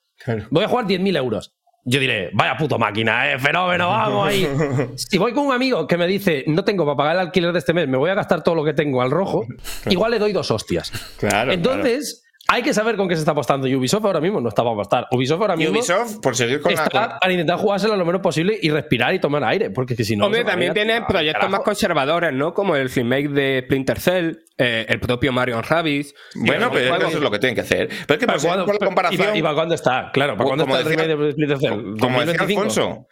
Voy 0.51 0.63
a 0.63 0.67
jugar 0.67 0.85
10.000 0.85 1.15
euros. 1.17 1.55
Yo 1.85 1.99
diré, 1.99 2.29
vaya 2.33 2.55
puto 2.55 2.79
máquina, 2.79 3.33
eh, 3.33 3.39
fenómeno, 3.39 3.89
vamos 3.89 4.27
ahí. 4.27 4.47
si 4.95 5.17
voy 5.17 5.33
con 5.33 5.47
un 5.47 5.53
amigo 5.53 5.85
que 5.85 5.97
me 5.97 6.07
dice, 6.07 6.45
no 6.47 6.63
tengo 6.63 6.85
para 6.85 6.95
pagar 6.95 7.15
el 7.15 7.21
alquiler 7.21 7.51
de 7.51 7.59
este 7.59 7.73
mes, 7.73 7.89
me 7.89 7.97
voy 7.97 8.09
a 8.09 8.13
gastar 8.15 8.41
todo 8.41 8.55
lo 8.55 8.63
que 8.63 8.73
tengo 8.73 9.01
al 9.01 9.11
rojo, 9.11 9.45
igual 9.89 10.11
le 10.11 10.19
doy 10.19 10.31
dos 10.31 10.49
hostias. 10.49 10.91
Claro, 11.17 11.51
Entonces, 11.51 12.22
hay 12.53 12.63
que 12.63 12.73
saber 12.73 12.95
con 12.95 13.07
qué 13.07 13.15
se 13.15 13.19
está 13.21 13.31
apostando. 13.31 13.67
Y 13.67 13.75
Ubisoft 13.75 14.05
ahora 14.05 14.19
mismo 14.21 14.39
no 14.41 14.49
está 14.49 14.61
para 14.63 14.73
apostar. 14.73 15.07
Ubisoft 15.11 15.41
ahora 15.41 15.53
Y 15.55 15.57
mismo 15.57 15.73
Ubisoft, 15.79 16.19
por 16.21 16.35
seguir 16.35 16.61
con 16.61 16.73
la. 16.73 16.83
está 16.83 17.07
con- 17.09 17.19
para 17.19 17.31
intentar 17.31 17.57
jugárselo 17.57 17.95
lo 17.95 18.05
menos 18.05 18.21
posible 18.21 18.57
y 18.61 18.69
respirar 18.69 19.13
y 19.13 19.19
tomar 19.19 19.43
aire, 19.43 19.69
porque 19.71 19.95
que 19.95 20.03
si 20.03 20.15
no. 20.15 20.25
Hombre, 20.25 20.43
también 20.43 20.67
ir 20.67 20.71
a- 20.71 20.73
tiene 20.73 20.93
al 20.93 21.05
proyectos 21.07 21.39
carajo. 21.41 21.51
más 21.51 21.61
conservadores, 21.61 22.33
¿no? 22.33 22.53
Como 22.53 22.75
el 22.75 22.89
remake 22.89 23.29
de 23.29 23.61
Splinter 23.65 23.99
Cell, 23.99 24.31
eh, 24.57 24.85
el 24.87 24.99
propio 24.99 25.31
Mario 25.31 25.61
Rabbids. 25.61 26.13
Bueno, 26.35 26.69
pero 26.71 26.89
juegos- 26.89 27.07
eso 27.09 27.17
es 27.17 27.23
lo 27.23 27.31
que 27.31 27.39
tienen 27.39 27.55
que 27.55 27.61
hacer. 27.61 27.87
Pero 27.89 28.13
es 28.13 28.17
que 28.19 28.27
¿Para 28.27 28.39
cuándo- 28.39 28.65
con 28.65 28.75
la 28.79 28.85
comparación. 28.85 29.35
¿Y 29.35 29.41
para 29.41 29.55
cuándo 29.55 29.75
está? 29.75 30.11
Claro, 30.13 30.33
¿para 30.37 30.45
cuándo 30.47 30.63
como 30.65 30.77
está 30.77 30.89
el 30.89 30.95
decía- 30.95 31.07
remake 31.15 31.25
de 31.25 31.31
Splinter 31.31 31.57
Cell? 31.59 31.69
Como 31.69 32.19
decía 32.21 32.37
2025. 32.37 32.61
Alfonso, 32.61 33.07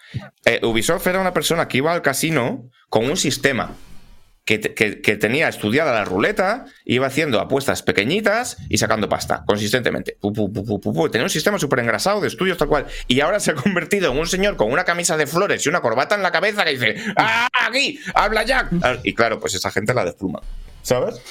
eh, 0.46 0.60
Ubisoft 0.64 1.08
era 1.08 1.20
una 1.20 1.34
persona 1.34 1.68
que 1.68 1.78
iba 1.78 1.92
al 1.94 2.02
casino 2.02 2.70
con 2.90 3.06
un 3.10 3.18
sistema 3.18 3.72
que, 4.46 4.58
te- 4.58 4.74
que- 4.74 5.02
que 5.02 5.16
tenía 5.18 5.48
estudiada 5.48 5.94
la 5.94 6.04
ruleta, 6.06 6.66
iba 6.86 7.08
haciendo 7.08 7.40
apuestas 7.40 7.84
pequeñitas 7.84 8.58
y 8.70 8.78
sacando 8.78 9.08
pasta 9.08 9.44
consistentemente. 9.46 10.18
Tenía 11.12 11.24
un 11.24 11.30
sistema 11.30 11.60
súper 11.60 11.80
engrasado 11.80 12.22
de 12.22 12.28
estudios 12.28 12.58
tal 12.58 12.68
cual. 12.68 12.88
Y 13.08 13.20
ahora 13.22 13.40
se 13.40 13.52
ha 13.52 13.56
convertido 13.56 14.12
en 14.12 14.18
un 14.18 14.28
señor 14.28 14.56
con 14.58 14.72
una 14.72 14.84
camisa 14.84 15.16
de 15.18 15.28
flores 15.28 15.66
y 15.66 15.70
una 15.70 15.82
corbata 15.82 16.16
en 16.16 16.24
la 16.24 16.32
cabeza 16.32 16.66
que 16.66 16.72
dice 16.72 16.96
¡Ah, 17.18 17.48
aquí! 17.68 18.00
¡Habla 18.16 18.44
Jack! 18.44 18.72
Y 19.04 19.14
claro, 19.14 19.40
pues 19.40 19.54
esa 19.54 19.72
gente 19.72 19.94
la 19.94 20.06
despluma. 20.06 20.42
¿Sabes? 20.82 21.22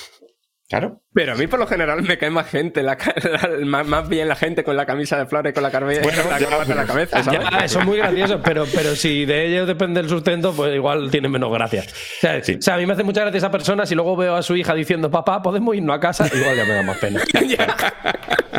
Claro. 0.69 1.03
Pero 1.12 1.32
a 1.32 1.35
mí 1.35 1.49
por 1.49 1.59
lo 1.59 1.66
general 1.66 2.03
me 2.03 2.16
cae 2.19 2.31
más 2.31 2.49
gente, 2.49 2.85
la 2.85 2.97
la- 2.97 3.66
más, 3.66 3.85
más 3.85 4.09
bien 4.09 4.28
la 4.28 4.37
gente 4.37 4.62
con 4.62 4.77
la 4.77 4.87
camisa 4.87 5.19
de 5.19 5.27
flores, 5.27 5.53
con 5.53 5.65
la, 5.65 5.70
carbe- 5.73 6.01
Bueno, 6.03 6.23
la 6.31 6.37
en 6.39 6.43
la 6.51 6.65
pero- 6.65 6.87
cabeza, 6.87 7.23
¿sabes? 7.24 7.41
Ya, 7.51 7.59
eso 7.65 7.81
es 7.81 7.85
muy 7.85 7.99
gracioso, 7.99 8.41
pero, 8.45 8.65
pero 8.73 8.95
si 8.95 9.24
de 9.24 9.47
ellos 9.49 9.66
depende 9.66 9.99
el 9.99 10.09
sustento, 10.09 10.53
pues 10.55 10.73
igual 10.74 11.11
tiene 11.11 11.28
menos 11.28 11.51
gracia. 11.53 11.82
O 11.82 12.20
sea, 12.20 12.41
o 12.59 12.62
sea, 12.62 12.74
a 12.74 12.78
mí 12.78 12.87
me 12.87 12.93
hace 12.93 13.03
mucha 13.03 13.23
gracia 13.23 13.39
esa 13.39 13.51
persona 13.51 13.87
si 13.87 13.97
luego 13.97 14.16
veo 14.16 14.37
a 14.37 14.43
su 14.43 14.55
hija 14.55 14.73
diciendo, 14.73 15.11
papá, 15.11 15.43
podemos 15.43 15.74
irnos 15.74 15.97
a 15.97 16.01
casa, 16.01 16.31
igual 16.32 16.57
ya 16.57 16.65
me 16.65 16.74
da 16.74 16.82
más 16.85 16.99
pena. 16.99 17.20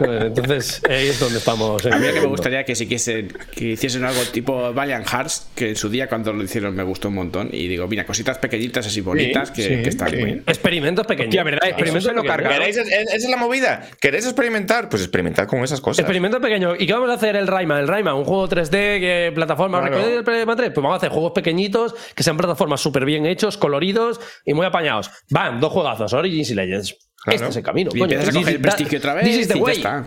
Entonces, 0.04 0.82
ahí 0.90 1.08
es 1.10 1.20
donde 1.20 1.38
estamos. 1.38 1.86
en 1.86 1.94
A 1.94 1.98
mí 1.98 2.08
que 2.14 2.22
me 2.22 2.26
gustaría 2.28 2.64
que 2.64 2.72
hiciesen, 2.72 3.28
que 3.56 3.66
hiciesen 3.66 4.04
algo 4.04 4.22
tipo 4.32 4.74
Valiant 4.74 5.08
Hearts, 5.08 5.52
que 5.56 5.70
en 5.70 5.76
su 5.76 5.90
día 5.90 6.08
cuando 6.08 6.34
lo 6.34 6.44
hicieron 6.44 6.76
me 6.76 6.84
gustó 6.84 7.10
un 7.10 7.16
montón. 7.16 7.50
Y 7.52 7.68
digo, 7.68 7.88
mira, 7.88 8.06
cositas 8.06 8.38
pequeñitas 8.40 8.88
así 8.88 9.02
bonitas 9.02 9.52
que, 9.52 9.82
que 9.84 9.90
están 9.90 10.12
bien. 10.12 10.44
Experimentos 10.48 11.06
pequeños. 11.06 11.30
Hostia, 11.30 11.44
¿verdad? 11.44 11.68
Experimentos 11.70 12.04
Eso 12.06 12.10
se 12.10 12.16
lo 12.16 12.24
pequeños. 12.44 12.76
cargaron. 12.76 12.88
¿Queréis, 12.92 13.08
es- 13.10 13.14
esa 13.16 13.26
es 13.26 13.30
la 13.30 13.38
movida. 13.38 13.90
¿Queréis 14.00 14.26
experimentar? 14.26 14.90
Pues 14.90 15.02
experimentad 15.02 15.48
con 15.48 15.64
esas 15.64 15.82
cosas. 15.82 16.00
Experimento 16.00 16.40
pequeño. 16.42 16.76
¿Y 16.78 16.86
qué 16.88 16.94
vamos 16.94 17.10
a 17.10 17.14
hacer 17.14 17.36
el 17.36 17.48
Rayman? 17.48 17.80
El 17.80 17.88
Rayman, 17.88 18.16
un 18.16 18.26
juego 18.26 18.48
3D, 18.48 18.72
que 19.00 19.32
plataforma. 19.34 19.80
Claro. 19.80 19.96
¿Recordáis 19.96 20.18
el 20.20 20.26
Rayman 20.26 20.58
3? 20.58 20.70
Pues 20.74 20.84
vamos 20.84 20.94
a 20.96 20.98
hacer 20.98 21.10
juegos 21.10 21.32
pequeñitos, 21.34 21.94
que 22.16 22.24
sean 22.24 22.38
plataformas 22.38 22.82
súper 22.82 23.06
bien 23.06 23.26
hechos, 23.26 23.58
coloridos 23.58 24.20
y 24.46 24.54
muy 24.54 24.66
apañados. 24.66 25.10
Van, 25.30 25.60
dos 25.60 25.72
juegazos, 25.72 26.14
Origins 26.14 26.50
y 26.52 26.56
Legends. 26.56 26.98
Claro. 27.24 27.36
Este 27.36 27.48
es 27.50 27.56
el 27.58 27.64
camino. 27.64 27.92
Y 27.94 28.00
coño. 28.00 28.14
empiezas 28.14 28.30
a 28.36 28.40
coger 28.40 28.56
el 28.56 28.62
prestigio 28.62 28.98
otra 28.98 29.14
vez 29.14 29.24
This 29.26 29.38
is 29.38 29.48
the 29.48 29.54
y 29.56 29.58
ya 29.60 29.64
way. 29.64 29.76
está. 29.78 30.00
No, 30.00 30.06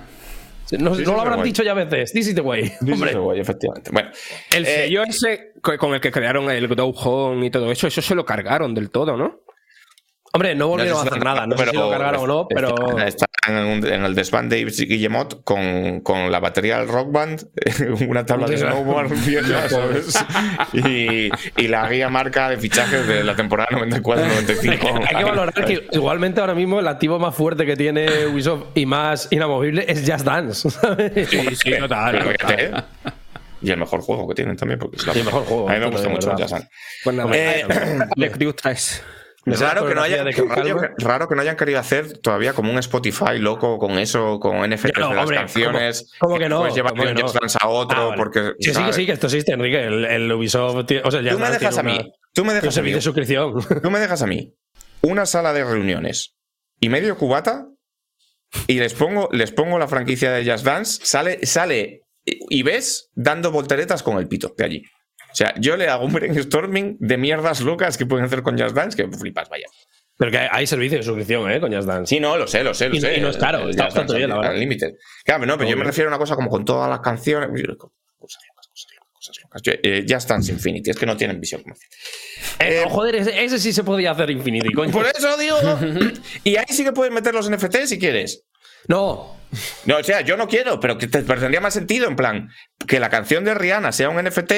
This 0.70 0.80
no 0.80 0.92
is 0.94 1.06
lo 1.06 1.14
the 1.14 1.20
habrán 1.20 1.38
way. 1.40 1.44
dicho 1.48 1.62
ya 1.62 1.74
veces. 1.74 2.12
This 2.12 2.26
is 2.26 2.34
the 2.34 2.40
way. 2.40 2.72
Hombre. 2.80 3.40
Efectivamente. 3.40 3.90
Bueno, 3.92 4.10
El 4.50 4.64
eh, 4.64 4.68
sello 4.86 5.02
ese 5.04 5.52
co- 5.60 5.76
con 5.78 5.94
el 5.94 6.00
que 6.00 6.10
crearon 6.10 6.50
el 6.50 6.66
Grow 6.66 6.90
Home 6.96 7.46
y 7.46 7.50
todo 7.50 7.70
eso, 7.70 7.86
eso 7.86 8.00
se 8.02 8.14
lo 8.14 8.24
cargaron 8.24 8.74
del 8.74 8.90
todo, 8.90 9.16
¿no? 9.16 9.42
Hombre, 10.34 10.54
no 10.56 10.68
volvieron 10.68 11.00
sé 11.00 11.06
a 11.08 11.10
hacer 11.10 11.24
nada. 11.24 11.46
No 11.46 11.56
sé 11.56 11.66
si 11.66 11.76
lo 11.76 11.90
cargaron 11.90 12.20
o 12.22 12.26
no, 12.26 12.46
pero. 12.48 12.74
Está, 12.98 13.06
está 13.06 13.26
en, 13.46 13.54
un- 13.66 13.86
en 13.86 14.04
el 14.04 14.14
desván 14.16 14.48
de 14.48 14.64
Guillemot 14.64 15.44
con, 15.44 16.00
con 16.00 16.32
la 16.32 16.40
batería 16.40 16.78
del 16.80 16.88
Rock 16.88 17.12
Band, 17.12 17.46
una 18.08 18.26
tabla 18.26 18.48
de 18.48 18.58
snowboard 18.58 19.10
vieja, 19.26 19.68
¿sabes? 19.68 20.14
Y, 20.72 21.30
y 21.56 21.68
la 21.68 21.88
guía 21.88 22.08
marca 22.08 22.48
de 22.50 22.56
fichajes 22.56 23.06
de 23.06 23.22
la 23.22 23.36
temporada 23.36 23.68
94-95. 23.78 25.06
Hay 25.08 25.16
que 25.16 25.24
valorar 25.24 25.54
que 25.64 25.86
igualmente 25.92 26.40
ahora 26.40 26.54
mismo 26.54 26.80
el 26.80 26.88
activo 26.88 27.18
más 27.18 27.34
fuerte 27.34 27.64
que 27.64 27.76
tiene 27.76 28.26
Ubisoft 28.26 28.64
y 28.74 28.86
más 28.86 29.28
inamovible 29.30 29.84
es 29.88 30.00
Just 30.10 30.24
Dance. 30.26 30.70
¿sabes? 30.70 31.28
Sí, 31.28 31.54
sí, 31.54 31.78
total. 31.78 32.34
Pero 32.46 32.58
¿eh? 32.60 32.72
Y 33.62 33.70
el 33.70 33.78
mejor 33.78 34.00
juego 34.02 34.28
que 34.28 34.34
tienen 34.34 34.56
también, 34.56 34.78
porque 34.78 34.96
es 34.96 35.06
la 35.06 35.12
Sí, 35.14 35.20
el 35.20 35.24
mejor 35.26 35.44
juego, 35.44 35.68
A 35.70 35.72
mí 35.74 35.78
me 35.80 35.86
gusta 35.86 36.08
mucho. 36.08 36.30
Just 36.32 36.50
Dance. 36.50 36.68
Pues 37.04 37.16
nada, 37.16 37.30
Eh, 37.34 37.64
3. 38.60 39.02
Raro 39.46 39.86
que, 39.86 39.94
no 39.94 40.02
hayan, 40.02 40.26
raro 40.98 41.28
que 41.28 41.34
no 41.34 41.42
hayan 41.42 41.56
querido 41.56 41.78
hacer 41.78 42.18
todavía 42.18 42.54
como 42.54 42.70
un 42.72 42.78
Spotify 42.78 43.38
loco 43.38 43.78
con 43.78 43.98
eso, 43.98 44.38
con 44.40 44.56
NFTs 44.68 44.92
No, 44.98 45.08
de 45.10 45.14
las 45.14 45.22
hombre, 45.24 45.36
canciones. 45.36 46.10
¿cómo- 46.18 46.34
cómo 46.34 46.38
que 46.40 46.48
no? 46.48 46.56
¿Cómo 46.56 46.68
de 46.68 46.74
que 46.74 46.80
un 46.80 47.14
no? 47.14 47.56
A 47.60 47.68
otro, 47.68 47.98
Ah, 48.00 48.04
vale. 48.06 48.16
porque. 48.16 48.40
Que 48.58 48.64
sí, 48.64 48.70
que 48.70 48.72
¿sabes? 48.74 48.96
sí, 48.96 49.06
que 49.06 49.12
esto 49.12 49.26
existe, 49.26 49.52
Enrique. 49.52 49.84
El, 49.84 50.04
el 50.06 50.32
Ubisoft, 50.32 50.90
o 51.04 51.10
sea, 51.10 51.20
ya 51.20 51.32
Tú 51.32 51.38
me 51.38 51.50
dejas 51.50 51.76
a 51.78 51.82
mí. 51.82 51.92
una- 51.92 52.04
Tú 52.32 52.44
me 52.44 52.54
dejas 52.54 52.78
a 52.78 52.82
mí. 52.82 52.92
de 52.92 53.00
suscripción. 53.00 53.54
Tú 53.82 53.90
me 53.90 53.98
dejas 54.00 54.22
a 54.22 54.26
mí 54.26 54.54
una 55.02 55.26
sala 55.26 55.52
de 55.52 55.62
reuniones 55.64 56.34
y 56.80 56.88
medio 56.88 57.16
cubata 57.18 57.66
y 58.66 58.78
les 58.78 58.94
pongo, 58.94 59.28
les 59.32 59.52
pongo 59.52 59.78
la 59.78 59.88
franquicia 59.88 60.32
de 60.32 60.50
Just 60.50 60.64
Dance, 60.64 61.00
sale, 61.04 61.44
sale 61.44 62.00
y 62.24 62.62
ves 62.62 63.10
dando 63.14 63.50
volteretas 63.52 64.02
con 64.02 64.16
el 64.18 64.26
pito 64.28 64.54
de 64.56 64.64
allí. 64.64 64.82
O 65.34 65.36
sea, 65.36 65.52
yo 65.58 65.76
le 65.76 65.88
hago 65.88 66.04
un 66.04 66.12
brainstorming 66.12 66.96
de 67.00 67.16
mierdas 67.18 67.60
locas 67.60 67.98
que 67.98 68.06
pueden 68.06 68.24
hacer 68.24 68.42
con 68.42 68.56
Just 68.56 68.74
Dance 68.76 68.96
que 68.96 69.08
flipas, 69.16 69.48
vaya. 69.48 69.66
Pero 70.16 70.30
que 70.30 70.38
hay 70.38 70.64
servicio 70.64 70.96
de 70.96 71.02
suscripción, 71.02 71.50
¿eh? 71.50 71.58
Con 71.60 71.74
Just 71.74 71.88
Dance. 71.88 72.14
Sí, 72.14 72.20
no, 72.20 72.36
lo 72.38 72.46
sé, 72.46 72.62
lo 72.62 72.72
sé, 72.72 72.88
lo 72.88 72.94
Y- 72.94 73.00
sé. 73.00 73.16
y 73.16 73.20
no 73.20 73.30
es 73.30 73.36
caro, 73.36 73.68
está 73.68 73.86
bastante 73.86 74.14
bien, 74.16 74.28
la 74.30 74.36
verdad. 74.36 74.52
Unlimited. 74.54 74.92
Claro, 75.24 75.44
no, 75.44 75.58
pero 75.58 75.68
yo 75.68 75.76
me 75.76 75.82
refiero 75.82 76.08
a 76.08 76.12
una 76.12 76.18
cosa 76.18 76.36
como 76.36 76.48
con 76.48 76.64
todas 76.64 76.88
las 76.88 77.00
canciones. 77.00 77.48
Cosas 77.48 77.66
locas, 77.66 77.90
cosas 78.16 78.42
locas, 78.46 78.68
cosas 79.12 79.36
locas. 79.42 79.62
Yo- 79.62 79.72
eh, 79.82 80.06
Just 80.08 80.28
Dance 80.30 80.52
Infinity, 80.52 80.90
es 80.90 80.96
que 80.96 81.04
no 81.06 81.16
tienen 81.16 81.40
visión 81.40 81.62
comercial. 81.62 81.90
Eh, 82.60 82.82
Eh, 82.82 82.84
joder, 82.88 83.16
ese, 83.16 83.44
ese 83.44 83.58
sí 83.58 83.72
se 83.72 83.82
podía 83.82 84.12
hacer 84.12 84.30
Infinity, 84.30 84.72
coño. 84.72 84.92
Por 84.92 85.04
eso 85.06 85.36
digo. 85.36 85.56
y 86.44 86.54
ahí 86.56 86.66
sí 86.68 86.84
que 86.84 86.92
puedes 86.92 87.12
meter 87.12 87.34
los 87.34 87.50
NFT 87.50 87.86
si 87.86 87.98
quieres. 87.98 88.44
No. 88.86 89.34
No, 89.86 89.98
o 89.98 90.04
sea, 90.04 90.20
yo 90.20 90.36
no 90.36 90.46
quiero, 90.46 90.78
pero 90.78 90.96
que 90.96 91.08
te 91.08 91.22
pero 91.22 91.40
tendría 91.40 91.60
más 91.60 91.74
sentido, 91.74 92.06
en 92.06 92.14
plan, 92.16 92.50
que 92.86 93.00
la 93.00 93.08
canción 93.10 93.44
de 93.44 93.54
Rihanna 93.54 93.90
sea 93.92 94.10
un 94.10 94.16
NFT 94.22 94.52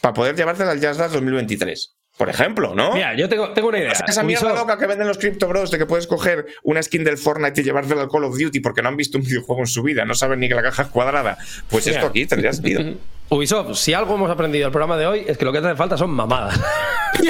para 0.00 0.14
poder 0.14 0.36
llevártela 0.36 0.72
al 0.72 0.80
Jazz 0.80 0.98
Dance 0.98 1.14
2023. 1.14 1.96
Por 2.16 2.28
ejemplo, 2.30 2.74
¿no? 2.76 2.92
Mira, 2.94 3.14
yo 3.16 3.28
tengo, 3.28 3.50
tengo 3.52 3.68
una 3.70 3.78
idea. 3.78 3.90
O 3.90 3.94
sea, 3.96 4.06
esa 4.08 4.22
mierda 4.22 4.52
Ubisoft- 4.52 4.56
loca 4.58 4.78
que 4.78 4.86
venden 4.86 5.08
los 5.08 5.18
Crypto 5.18 5.48
Bros 5.48 5.70
de 5.72 5.78
que 5.78 5.86
puedes 5.86 6.06
coger 6.06 6.46
una 6.62 6.80
skin 6.80 7.02
del 7.02 7.18
Fortnite 7.18 7.60
y 7.60 7.64
llevártela 7.64 8.02
al 8.02 8.08
Call 8.08 8.24
of 8.24 8.38
Duty 8.38 8.60
porque 8.60 8.82
no 8.82 8.88
han 8.88 8.96
visto 8.96 9.18
un 9.18 9.24
videojuego 9.24 9.62
en 9.62 9.66
su 9.66 9.82
vida, 9.82 10.04
no 10.04 10.14
saben 10.14 10.38
ni 10.38 10.48
que 10.48 10.54
la 10.54 10.62
caja 10.62 10.82
es 10.84 10.88
cuadrada. 10.90 11.36
Pues 11.68 11.86
Mira. 11.86 11.98
esto 11.98 12.08
aquí 12.10 12.24
tendría 12.26 12.52
sentido. 12.52 12.82
Ubisoft, 13.30 13.74
si 13.78 13.94
algo 13.94 14.14
hemos 14.14 14.30
aprendido 14.30 14.64
del 14.66 14.70
programa 14.70 14.96
de 14.98 15.06
hoy 15.06 15.24
es 15.26 15.38
que 15.38 15.44
lo 15.46 15.52
que 15.52 15.60
te 15.60 15.66
hace 15.66 15.76
falta 15.76 15.96
son 15.96 16.10
mamadas. 16.10 16.60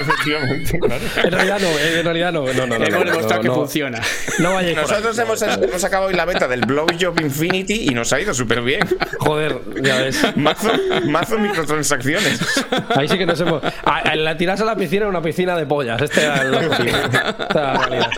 Efectivamente, 0.00 0.78
claro. 0.80 1.04
En 1.22 1.30
realidad 1.32 1.58
no, 1.60 1.68
en 1.78 2.04
realidad 2.04 2.32
no. 2.32 2.46
No, 2.52 2.66
no, 2.66 2.78
no. 2.78 2.84
Hemos 2.84 2.90
no, 3.04 3.04
demostrado 3.12 3.42
que 3.42 3.48
no, 3.48 3.54
funciona. 3.54 4.00
No 4.38 4.54
vayáis. 4.54 4.76
Nosotros 4.76 5.18
hemos, 5.18 5.40
hemos 5.42 5.84
acabado 5.84 6.08
hoy 6.10 6.14
la 6.16 6.24
beta 6.24 6.48
del 6.48 6.62
Blowjob 6.62 7.20
Infinity 7.20 7.86
y 7.88 7.94
nos 7.94 8.12
ha 8.12 8.20
ido 8.20 8.34
súper 8.34 8.60
bien. 8.62 8.80
Joder, 9.18 9.60
ya 9.82 9.98
ves. 9.98 10.36
Mazo, 10.36 10.70
mazo 11.06 11.38
microtransacciones. 11.38 12.40
Ahí 12.94 13.08
sí 13.08 13.16
que 13.18 13.26
nos 13.26 13.40
hemos. 13.40 13.62
A, 13.84 13.98
a- 13.98 14.16
la 14.26 14.36
tirarse 14.36 14.62
a 14.62 14.66
la 14.66 14.76
piscina 14.76 15.02
era 15.02 15.08
una 15.08 15.22
piscina 15.22 15.56
de 15.56 15.64
pollas. 15.66 16.00
Este 16.02 16.22
era 16.24 16.42
el 16.42 16.54
objetivo. 16.54 16.96
Esta 16.96 17.46
era 17.50 17.72
la 17.74 17.78
realidad. 17.86 18.10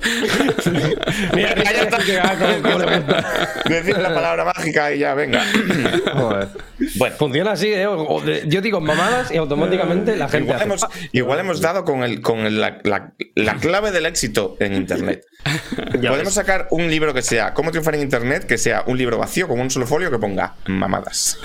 Mira, 1.34 1.54
Ya 1.62 1.82
está. 1.82 1.98
que 1.98 2.12
le 2.12 2.74
gusta. 2.74 3.24
Decir 3.68 3.98
la 3.98 4.14
palabra 4.14 4.44
mágica 4.46 4.92
y 4.94 4.98
ya, 5.00 5.12
venga. 5.14 5.42
Joder. 6.14 6.48
Bueno, 6.96 7.16
Funciona 7.18 7.52
así, 7.52 7.68
¿eh? 7.72 7.86
O- 7.86 8.06
o 8.16 8.20
de- 8.22 8.44
yo 8.46 8.62
digo 8.62 8.80
mamadas 8.80 9.30
y 9.30 9.36
automáticamente 9.36 10.16
la 10.16 10.28
gente. 10.28 10.44
igual 10.44 10.56
hace- 10.56 10.64
hemos, 10.64 10.86
igual 11.12 11.38
hemos 11.40 11.60
dado 11.60 11.84
con, 11.84 12.02
el, 12.02 12.22
con 12.22 12.38
el- 12.40 12.60
la, 12.60 12.78
la- 12.84 13.12
la 13.34 13.54
clave 13.56 13.90
del 13.90 14.06
éxito 14.06 14.56
en 14.60 14.74
Internet. 14.74 15.24
Ya 16.00 16.10
Podemos 16.10 16.32
sacar 16.34 16.66
un 16.70 16.88
libro 16.90 17.12
que 17.12 17.22
sea 17.22 17.52
Cómo 17.54 17.70
triunfar 17.70 17.94
en 17.94 18.02
Internet, 18.02 18.44
que 18.46 18.56
sea 18.58 18.84
un 18.86 18.96
libro 18.96 19.18
vacío 19.18 19.48
con 19.48 19.60
un 19.60 19.70
solo 19.70 19.86
folio 19.86 20.10
que 20.10 20.18
ponga 20.18 20.54
mamadas. 20.66 21.38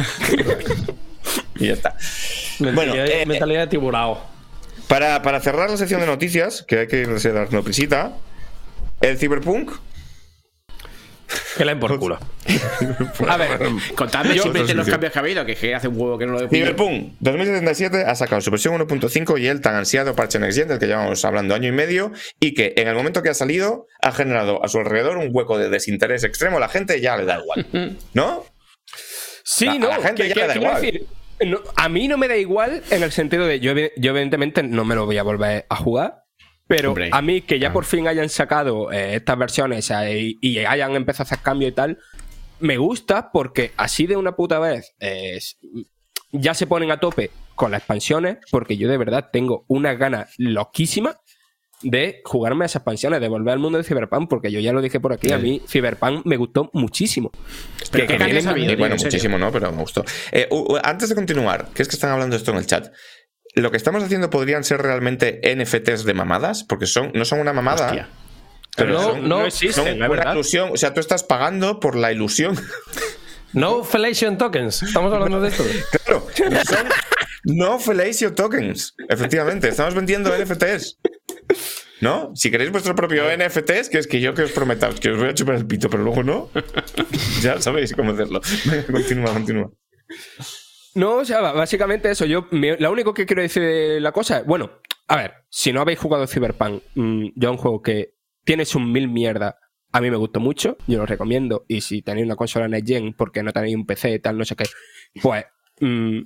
y 1.60 1.68
ya 1.68 1.74
está. 1.74 1.96
Bueno, 2.60 2.74
Mentalidad, 2.94 3.08
eh, 3.08 3.26
mentalidad 3.26 3.60
de 3.62 3.68
tiburao. 3.68 4.26
para, 4.88 5.22
para 5.22 5.40
cerrar 5.42 5.70
la 5.70 5.78
sección 5.78 6.00
de 6.02 6.08
noticias, 6.08 6.64
que 6.68 6.80
hay 6.80 6.88
que 6.88 7.02
irse 7.02 7.32
dando 7.32 7.64
prisita, 7.64 8.14
el 9.02 9.18
Cyberpunk. 9.18 9.72
Que 11.58 11.76
por 11.78 11.98
culo. 12.00 12.20
A 13.28 13.38
ver, 13.38 13.60
contadme 13.96 14.36
Yo- 14.36 14.44
simplemente 14.44 14.74
los 14.76 14.88
cambios 14.88 15.12
que 15.12 15.20
ha 15.20 15.22
habido, 15.22 15.46
que, 15.46 15.74
hace 15.74 15.88
un 15.88 16.00
huevo 16.00 16.18
que 16.18 16.26
no 16.28 16.34
lo 16.34 16.42
he. 16.46 16.50
Cyberpunk 16.50 17.14
2077 17.20 18.04
ha 18.06 18.14
sacado 18.16 18.42
su 18.42 18.52
versión 18.52 18.76
1.5 18.78 19.40
y 19.42 19.48
el 19.48 19.60
tan 19.62 19.74
ansiado 19.76 20.16
parche 20.16 20.38
Next 20.38 20.58
Gen 20.60 20.68
del 20.68 20.78
que 20.80 20.86
llevamos 20.86 21.24
hablando 21.26 21.56
año 21.56 21.68
y 21.70 21.72
medio 21.72 22.12
y 22.40 22.54
que 22.54 22.74
en 22.78 22.88
el 22.90 22.96
momento 22.96 23.24
que 23.24 23.30
ha 23.30 23.34
salido 23.34 23.88
ha 24.02 24.12
generado 24.12 24.64
a 24.64 24.68
su 24.68 24.78
alrededor 24.80 25.18
un 25.18 25.30
hueco 25.32 25.58
de 25.58 25.70
desinterés 25.70 26.24
extremo. 26.24 26.60
La 26.60 26.70
gente 26.70 27.02
ya 27.02 27.18
le 27.18 27.26
da 27.26 27.40
igual. 27.40 27.98
¿No? 28.14 28.46
Sí, 29.44 29.68
A- 29.68 29.72
a 29.72 29.80
no. 29.80 29.88
la 29.88 29.96
gente 30.02 30.24
que- 30.24 30.30
ya 30.30 30.34
que- 30.36 30.42
le 30.42 30.48
da 30.48 30.56
igual. 30.56 30.82
decir, 30.82 31.06
no, 31.44 31.60
a 31.76 31.90
mí 31.90 32.08
no 32.08 32.18
me 32.18 32.28
da 32.28 32.38
igual 32.38 32.84
en 32.90 33.04
el 33.04 33.12
sentido 33.12 33.46
de 33.46 33.60
yo, 33.60 33.74
yo 33.74 34.12
evidentemente 34.12 34.64
no 34.64 34.86
me 34.86 34.96
lo 34.96 35.06
voy 35.06 35.18
a 35.18 35.24
volver 35.24 35.66
a 35.70 35.76
jugar. 35.76 36.24
Pero 36.68 36.90
Hombre. 36.90 37.10
a 37.12 37.22
mí 37.22 37.42
que 37.42 37.60
ya 37.60 37.72
por 37.72 37.86
fin 37.86 38.08
hayan 38.08 38.28
sacado 38.28 38.92
eh, 38.92 39.18
estas 39.18 39.38
versiones 39.38 39.92
eh, 39.92 40.20
y, 40.20 40.38
y 40.42 40.58
hayan 40.66 40.96
empezado 40.96 41.24
a 41.24 41.26
hacer 41.26 41.40
cambios 41.44 41.72
y 41.72 41.76
tal, 41.76 42.00
me 42.60 42.78
gusta 42.78 43.32
porque 43.32 43.72
así 43.78 44.08
de 44.08 44.18
una 44.18 44.36
puta 44.36 44.60
vez 44.60 44.96
eh, 45.00 45.40
ya 46.32 46.54
se 46.54 46.66
ponen 46.68 46.90
a 46.92 47.00
tope 47.00 47.30
con 47.54 47.72
las 47.72 47.82
expansiones 47.82 48.38
porque 48.52 48.78
yo 48.78 48.90
de 48.90 48.98
verdad 48.98 49.30
tengo 49.32 49.66
una 49.68 49.94
gana 49.94 50.28
loquísima 50.38 51.20
de 51.86 52.22
jugarme 52.26 52.66
a 52.66 52.68
esas 52.68 52.78
expansiones, 52.82 53.22
de 53.22 53.28
volver 53.30 53.54
al 53.54 53.60
mundo 53.60 53.78
de 53.78 53.84
Cyberpunk, 53.84 54.28
porque 54.30 54.52
yo 54.52 54.60
ya 54.60 54.74
lo 54.74 54.82
dije 54.82 55.00
por 55.00 55.14
aquí, 55.14 55.32
a 55.32 55.38
mí 55.38 55.62
Cyberpunk 55.68 56.26
me 56.26 56.36
gustó 56.36 56.70
muchísimo. 56.74 57.32
Pero 57.92 58.08
Que- 58.08 58.76
bueno, 58.78 58.96
muchísimo 58.98 59.38
no, 59.38 59.52
pero 59.52 59.72
me 59.72 59.82
gustó. 59.82 60.04
Eh, 60.32 60.50
antes 60.84 61.10
de 61.10 61.16
continuar, 61.16 61.70
que 61.74 61.82
es 61.84 61.88
que 61.88 61.96
están 61.96 62.12
hablando 62.12 62.36
de 62.36 62.40
esto 62.40 62.52
en 62.52 62.58
el 62.58 62.66
chat. 62.66 62.92
Lo 63.54 63.72
que 63.72 63.78
estamos 63.78 64.04
haciendo 64.04 64.30
podrían 64.30 64.64
ser 64.64 64.82
realmente 64.82 65.40
NFTs 65.44 66.04
de 66.04 66.14
mamadas, 66.14 66.64
porque 66.64 66.88
son, 66.88 67.12
no 67.14 67.24
son 67.24 67.40
una 67.40 67.54
mamada. 67.54 67.86
Hostia. 67.88 68.10
Pero 68.76 68.92
No, 68.92 69.02
son, 69.02 69.30
no 69.30 69.46
existen, 69.46 69.72
son 69.74 69.86
¿no 69.86 69.92
es 69.92 69.96
una 69.98 70.08
verdad? 70.10 70.34
ilusión. 70.34 70.70
O 70.74 70.78
sea, 70.78 70.94
tú 70.94 71.00
estás 71.00 71.24
pagando 71.24 71.80
por 71.80 71.96
la 71.96 72.12
ilusión. 72.12 72.60
No 73.54 73.86
Felation 73.86 74.38
Tokens. 74.38 74.84
Estamos 74.84 75.14
hablando 75.14 75.40
de 75.40 75.48
esto. 75.48 75.64
Claro, 76.04 76.28
son 76.66 76.88
no 77.46 77.80
fellatio 77.80 78.34
tokens. 78.34 78.96
Efectivamente, 79.08 79.70
estamos 79.70 79.94
vendiendo 79.96 80.30
NFTs. 80.38 80.98
¿No? 82.02 82.32
Si 82.36 82.52
queréis 82.52 82.72
vuestro 82.72 82.94
propio 82.96 83.24
NFTs, 83.36 83.90
que 83.90 83.98
es 84.00 84.08
que 84.08 84.20
yo 84.20 84.34
que 84.34 84.44
os 84.44 84.52
prometa 84.52 84.90
que 84.90 85.12
os 85.12 85.18
voy 85.20 85.30
a 85.30 85.34
chupar 85.34 85.56
el 85.56 85.66
pito, 85.66 85.90
pero 85.90 86.04
luego 86.04 86.24
no, 86.24 86.50
ya 87.42 87.62
sabéis 87.62 87.94
cómo 87.94 88.12
hacerlo. 88.12 88.42
Venga, 88.66 88.86
continúa, 88.88 89.34
continúa. 89.34 89.72
No, 90.96 91.16
o 91.18 91.26
sea, 91.26 91.42
básicamente 91.54 92.10
eso. 92.12 92.26
Yo, 92.26 92.48
me- 92.52 92.78
lo 92.78 92.92
único 92.92 93.14
que 93.14 93.26
quiero 93.26 93.42
decir 93.42 93.64
de 93.64 94.00
la 94.00 94.12
cosa 94.12 94.40
es, 94.40 94.46
bueno, 94.46 94.72
a 95.08 95.16
ver, 95.18 95.34
si 95.50 95.72
no 95.74 95.82
habéis 95.82 96.00
jugado 96.00 96.28
Cyberpunk, 96.28 96.84
mm, 96.96 97.28
yo 97.36 97.52
un 97.52 97.58
juego 97.58 97.82
que 97.82 98.14
tiene 98.44 98.66
sus 98.66 98.82
mil 98.82 99.08
mierda, 99.10 99.58
a 99.92 100.02
mí 100.02 100.10
me 100.12 100.18
gustó 100.18 100.40
mucho, 100.40 100.78
yo 100.88 101.00
lo 101.00 101.06
recomiendo. 101.06 101.66
Y 101.68 101.82
si 101.82 102.02
tenéis 102.02 102.26
una 102.26 102.36
consola 102.36 102.68
Next 102.68 102.88
Gen 102.90 103.14
porque 103.14 103.42
no 103.44 103.52
tenéis 103.54 103.76
un 103.76 103.86
PC 103.86 104.14
y 104.14 104.20
tal, 104.20 104.38
no 104.38 104.46
sé 104.46 104.56
qué, 104.56 104.66
pues, 105.22 105.46
mm, 105.80 106.20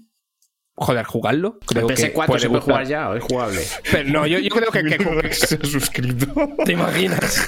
joder, 0.80 1.06
jugarlo. 1.06 1.60
Creo 1.66 1.88
El 1.88 1.96
que 1.96 2.14
PS4 2.14 2.26
puede 2.26 2.40
se 2.40 2.50
puede 2.50 2.62
jugar 2.62 2.86
ya, 2.88 3.14
es 3.16 3.24
jugable. 3.24 3.62
Pero 3.92 4.10
no, 4.10 4.26
yo, 4.28 4.40
yo 4.40 4.50
creo 4.50 4.72
que, 4.72 4.84
que, 4.84 5.34
se 5.34 5.56
ha 5.56 5.66
suscrito. 5.66 6.28
¿Te 6.66 6.72
imaginas? 6.74 7.46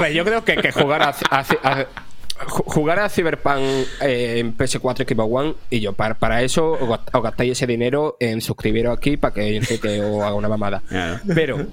Ver, 0.00 0.12
yo 0.12 0.24
creo 0.24 0.44
que, 0.44 0.56
que 0.56 0.72
jugar 0.72 1.02
a, 1.02 1.14
a- 1.30 1.40
a- 1.62 1.86
ju- 2.46 2.64
jugar 2.66 2.98
a 2.98 3.08
Cyberpunk 3.08 3.60
eh, 4.02 4.38
en 4.38 4.56
PS4 4.56 5.08
Xbox 5.08 5.30
One 5.32 5.54
y 5.70 5.80
yo 5.80 5.92
para, 5.92 6.14
para 6.14 6.42
eso 6.42 6.72
os 6.72 6.80
gast- 6.88 7.08
os 7.12 7.22
gastáis 7.22 7.52
ese 7.52 7.66
dinero 7.66 8.16
en 8.20 8.40
suscribiros 8.40 8.96
aquí 8.96 9.16
para 9.16 9.32
que, 9.34 9.60
que 9.80 10.00
os 10.02 10.22
haga 10.22 10.34
una 10.34 10.48
mamada. 10.48 10.82
Claro. 10.88 11.20
Pero, 11.34 11.66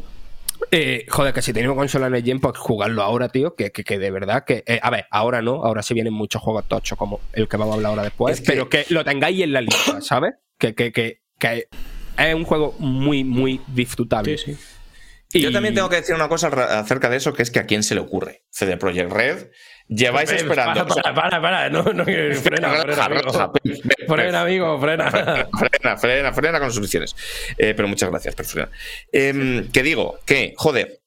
eh, 0.71 1.05
joder, 1.09 1.33
que 1.33 1.41
si 1.41 1.51
una 1.51 1.75
consola 1.75 2.07
en 2.07 2.15
el 2.15 2.23
Gen, 2.23 2.39
pues 2.39 2.57
jugarlo 2.57 3.01
ahora, 3.03 3.29
tío, 3.29 3.55
que, 3.55 3.71
que, 3.71 3.83
que 3.83 3.99
de 3.99 4.11
verdad 4.11 4.43
que... 4.45 4.63
eh, 4.67 4.79
a 4.81 4.89
ver, 4.89 5.05
ahora 5.11 5.41
no, 5.41 5.63
ahora 5.63 5.81
sí 5.83 5.93
vienen 5.93 6.13
muchos 6.13 6.41
juegos 6.41 6.67
tochos 6.67 6.97
como 6.97 7.19
el 7.33 7.47
que 7.47 7.57
vamos 7.57 7.73
a 7.73 7.75
hablar 7.77 7.89
ahora 7.91 8.03
después, 8.03 8.35
Es 8.39 8.41
que- 8.41 8.51
pero 8.53 8.69
que 8.69 8.85
lo 8.89 9.03
tengáis 9.03 9.41
en 9.41 9.53
la 9.53 9.61
lista, 9.61 10.01
¿sabes? 10.01 10.33
Que, 10.57 10.73
que, 10.75 10.91
que, 10.91 11.21
que 11.39 11.67
es 12.17 12.35
un 12.35 12.43
juego 12.43 12.75
muy, 12.79 13.23
muy 13.23 13.61
disfrutable. 13.67 14.37
Sí, 14.37 14.53
sí. 14.55 14.59
Y- 15.39 15.41
Yo 15.41 15.51
también 15.51 15.73
tengo 15.73 15.89
que 15.89 15.95
decir 15.95 16.13
una 16.13 16.29
cosa 16.29 16.47
acerca 16.79 17.09
de 17.09 17.17
eso, 17.17 17.33
que 17.33 17.41
es 17.41 17.49
que 17.49 17.59
a 17.59 17.65
quién 17.65 17.81
se 17.81 17.95
le 17.95 18.01
ocurre. 18.01 18.43
CD 18.51 18.77
Projekt 18.77 19.11
Red, 19.11 19.47
lleváis 19.87 20.31
esperando. 20.31 20.87
Para, 20.87 21.13
para, 21.13 21.29
para, 21.29 21.41
para. 21.41 21.69
No, 21.69 21.83
no, 21.83 22.03
frena, 22.05 22.33
frena, 22.41 23.05
amigo. 23.05 23.53
Frena, 24.07 24.41
amigo, 24.41 24.79
frena. 24.81 25.11
Frena, 25.11 25.97
frena, 25.97 26.33
frena 26.33 26.59
con 26.59 26.67
las 26.67 26.73
suscripciones. 26.73 27.15
Eh, 27.57 27.73
pero 27.75 27.87
muchas 27.87 28.09
gracias, 28.09 28.35
pero 28.35 28.49
frena. 28.49 28.69
Em, 29.11 29.71
que 29.71 29.83
digo, 29.83 30.19
que, 30.25 30.53
joder, 30.57 30.99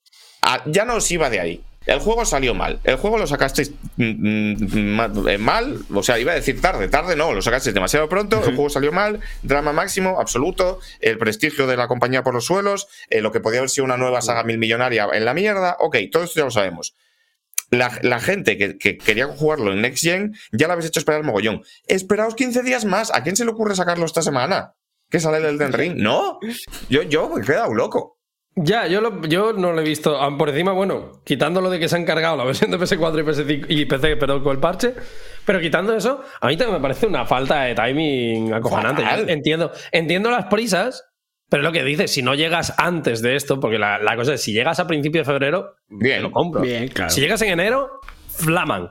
ya 0.67 0.85
no 0.85 0.97
os 0.97 1.11
iba 1.11 1.31
de 1.31 1.41
ahí. 1.41 1.63
El 1.87 2.01
juego 2.01 2.25
salió 2.25 2.53
mal. 2.53 2.81
El 2.83 2.97
juego 2.97 3.17
lo 3.17 3.29
sacasteis 3.29 3.73
mm, 3.97 4.97
mm, 4.97 5.29
eh, 5.29 5.39
mal. 5.39 5.79
O 5.95 6.03
sea, 6.03 6.19
iba 6.19 6.33
a 6.33 6.35
decir 6.35 6.61
tarde. 6.61 6.89
Tarde 6.89 7.15
no, 7.15 7.33
lo 7.33 7.41
sacasteis 7.43 7.75
demasiado 7.75 8.09
pronto. 8.09 8.39
El 8.39 8.57
juego 8.57 8.69
salió 8.69 8.91
mal. 8.91 9.21
Drama 9.43 9.73
máximo, 9.73 10.21
absoluto. 10.21 10.81
El 11.01 11.17
prestigio 11.17 11.69
de 11.69 11.77
la 11.77 11.87
compañía 11.87 12.25
por 12.25 12.35
los 12.35 12.45
suelos. 12.45 12.89
eh, 13.09 13.21
lo 13.21 13.31
que 13.31 13.41
podía 13.41 13.61
haber 13.61 13.71
sido 13.71 13.85
una 13.85 13.97
nueva 13.97 14.21
saga 14.21 14.43
mil 14.43 14.59
millonaria 14.59 15.09
en 15.13 15.25
la 15.25 15.33
mierda. 15.33 15.77
Ok, 15.79 15.97
todo 16.11 16.25
esto 16.25 16.41
ya 16.41 16.45
lo 16.45 16.51
sabemos. 16.51 16.95
La, 17.71 17.91
la 18.03 18.21
gente 18.21 18.57
que, 18.57 18.79
que 18.79 18.97
quería 18.97 19.27
jugarlo 19.27 19.73
en 19.73 19.83
Next 19.83 20.05
Gen 20.05 20.35
ya 20.53 20.67
la 20.69 20.75
habéis 20.75 20.89
hecho 20.89 21.01
esperar 21.01 21.23
mogollón. 21.25 21.63
Esperaos 21.87 22.35
15 22.35 22.63
días 22.63 22.85
más. 22.85 23.13
¿A 23.15 23.23
quién 23.23 23.37
se 23.37 23.45
le 23.45 23.51
ocurre 23.51 23.75
sacarlo 23.75 24.05
esta 24.07 24.23
semana? 24.23 24.75
que 25.09 25.21
sale 25.21 25.39
el 25.39 25.45
Elden 25.45 25.73
Ring. 25.73 25.95
No, 25.99 26.41
yo, 26.89 27.03
yo 27.03 27.29
me 27.29 27.41
he 27.41 27.45
quedado 27.45 27.73
loco. 27.73 28.19
Ya, 28.57 28.87
yo, 28.89 29.01
lo- 29.01 29.23
yo 29.27 29.53
no 29.53 29.73
lo 29.73 29.81
he 29.81 29.85
visto. 29.85 30.21
Ah, 30.21 30.37
Por 30.37 30.49
encima, 30.49 30.73
bueno, 30.73 31.23
quitando 31.25 31.61
lo 31.61 31.71
de 31.71 31.79
que 31.79 31.89
se 31.89 31.95
han 31.95 32.05
cargado 32.05 32.37
la 32.37 32.43
versión 32.45 32.73
de 32.73 32.79
PS4 32.79 33.21
y, 33.21 33.23
PS5 33.23 33.67
y 33.69 33.85
PC, 33.85 34.17
pero 34.17 34.43
con 34.43 34.53
el 34.57 34.61
parche. 34.61 34.95
Pero 35.45 35.61
quitando 35.61 35.95
eso, 35.95 36.23
a 36.41 36.49
mí 36.49 36.57
también 36.57 36.79
me 36.79 36.83
parece 36.83 37.07
una 37.07 37.25
falta 37.25 37.63
de 37.63 37.75
timing 37.77 38.53
acojonante. 38.55 39.05
Entiendo, 39.33 39.71
entiendo 39.93 40.29
las 40.31 40.47
prisas, 40.47 41.05
pero 41.49 41.63
lo 41.63 41.73
que 41.73 41.85
dices, 41.85 42.11
si 42.13 42.23
no 42.23 42.35
llegas 42.35 42.75
antes 42.79 43.23
de 43.23 43.37
esto, 43.37 43.61
porque 43.61 43.79
la, 43.79 43.99
la 43.99 44.17
cosa 44.17 44.35
es, 44.35 44.43
si 44.43 44.53
llegas 44.53 44.81
a 44.81 44.87
principio 44.87 45.21
de 45.21 45.25
febrero, 45.25 45.75
Bien. 45.89 46.17
te 46.19 46.23
lo 46.23 46.33
compro. 46.33 46.61
Bien, 46.61 46.89
claro. 46.89 47.11
Si 47.11 47.21
llegas 47.21 47.41
en 47.43 47.51
enero, 47.51 48.01
flaman. 48.29 48.91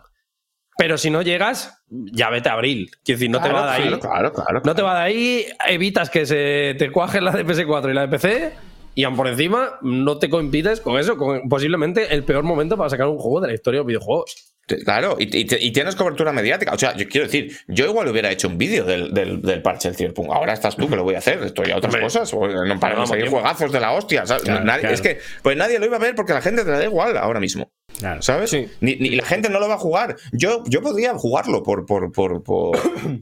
Pero 0.78 0.98
si 0.98 1.10
no 1.10 1.22
llegas, 1.22 1.84
ya 1.88 2.30
vete 2.30 2.50
a 2.50 2.54
abril. 2.54 2.90
Quiero 3.04 3.18
decir, 3.20 3.30
no 3.30 3.42
te 3.42 3.50
va 3.50 3.66
de 3.66 3.72
ahí. 3.72 3.88
Claro, 3.88 4.00
claro, 4.00 4.34
claro. 4.34 4.62
No 4.66 4.76
te 4.76 4.82
va 4.82 4.96
de 5.00 5.02
ahí, 5.06 5.46
evitas 5.68 6.10
que 6.10 6.26
se 6.26 6.76
te 6.78 6.92
cuajen 6.92 7.24
la 7.24 7.32
de 7.32 7.46
PS4 7.46 7.92
y 7.92 7.94
la 7.94 8.02
de 8.02 8.08
PC, 8.10 8.54
y 8.94 9.04
aún 9.04 9.16
por 9.16 9.28
encima 9.28 9.78
no 9.82 10.18
te 10.18 10.30
compites 10.30 10.82
con 10.82 10.98
eso, 10.98 11.18
con 11.18 11.48
posiblemente 11.48 12.14
el 12.14 12.24
peor 12.24 12.44
momento 12.44 12.78
para 12.78 12.90
sacar 12.90 13.08
un 13.08 13.18
juego 13.18 13.42
de 13.42 13.48
la 13.50 13.54
historia 13.54 13.80
de 13.80 13.84
los 13.84 13.88
videojuegos. 13.88 14.55
Claro, 14.84 15.16
y, 15.20 15.38
y 15.38 15.46
te- 15.46 15.62
y 15.64 15.72
tienes 15.72 15.96
cobertura 15.96 16.32
mediática. 16.32 16.74
O 16.74 16.78
sea, 16.78 16.96
yo 16.98 17.08
quiero 17.08 17.28
decir, 17.28 17.56
yo 17.68 17.86
igual 17.86 18.08
hubiera 18.08 18.32
hecho 18.32 18.48
un 18.48 18.58
vídeo 18.58 18.84
del, 18.84 19.14
del, 19.14 19.42
del 19.42 19.62
parche 19.62 19.90
del 19.90 19.96
Cyberpunk. 19.98 20.32
Ahora 20.32 20.54
estás 20.54 20.76
tú 20.76 20.90
que 20.90 20.96
lo 20.96 21.04
voy 21.04 21.14
a 21.16 21.20
hacer. 21.20 21.44
Estoy 21.44 21.70
a 21.72 21.78
otras 21.78 21.94
Hombre. 21.94 22.02
cosas. 22.02 22.34
o 22.34 22.48
No 22.48 22.80
para 22.80 23.06
salir 23.06 23.28
juegazos 23.30 23.72
de 23.72 23.80
la 23.80 23.92
hostia. 23.92 24.26
¿sabes? 24.26 24.44
Claro, 24.44 24.66
Nadie- 24.66 24.80
claro. 24.82 24.96
Es 24.96 25.02
que 25.02 25.20
pues 25.44 25.56
nadie 25.56 25.78
lo 25.78 25.86
iba 25.86 25.98
a 25.98 26.00
ver 26.00 26.16
porque 26.16 26.32
a 26.32 26.36
la 26.36 26.42
gente 26.42 26.64
te 26.64 26.72
da 26.72 26.84
igual 26.84 27.16
ahora 27.18 27.40
mismo. 27.40 27.72
Claro. 28.00 28.22
¿Sabes? 28.24 28.50
Sí. 28.50 28.68
Ni, 28.82 28.96
ni 28.96 29.10
la 29.12 29.24
gente 29.26 29.50
no 29.50 29.60
lo 29.60 29.68
va 29.70 29.76
a 29.76 29.78
jugar. 29.78 30.16
Yo, 30.34 30.64
yo 30.66 30.82
podría 30.82 31.14
jugarlo 31.14 31.62
por, 31.62 31.86
por, 31.86 32.12
por, 32.12 32.42
por, 32.44 32.78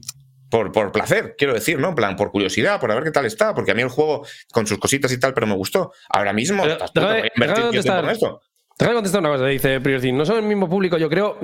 por, 0.50 0.72
por 0.72 0.92
placer, 0.92 1.34
quiero 1.36 1.52
decir, 1.52 1.78
¿no? 1.78 1.90
En 1.90 1.94
plan, 1.94 2.16
por 2.16 2.30
curiosidad, 2.30 2.80
por 2.80 2.90
a 2.90 2.94
ver 2.94 3.04
qué 3.04 3.10
tal 3.10 3.26
está. 3.26 3.54
Porque 3.54 3.72
a 3.72 3.74
mí 3.74 3.82
el 3.82 3.88
juego, 3.88 4.26
con 4.52 4.66
sus 4.66 4.78
cositas 4.78 5.12
y 5.12 5.20
tal, 5.20 5.34
pero 5.34 5.46
me 5.46 5.54
gustó. 5.54 5.92
Ahora 6.08 6.32
mismo, 6.32 6.62
Pero, 6.62 6.72
estás 6.74 6.92
tú, 6.92 7.00
te 7.02 7.06
voy 7.06 7.16
a 7.20 7.30
invertir 7.34 7.64
yo 7.70 7.82
tiempo 7.82 8.00
en 8.00 8.08
esto. 8.10 8.40
Te 8.76 8.84
voy 8.86 8.92
a 8.92 8.94
contestar 8.94 9.20
una 9.20 9.30
cosa, 9.30 9.46
dice 9.46 9.80
Priority. 9.80 10.10
No 10.12 10.26
son 10.26 10.38
el 10.38 10.42
mismo 10.44 10.68
público, 10.68 10.98
yo 10.98 11.08
creo. 11.08 11.38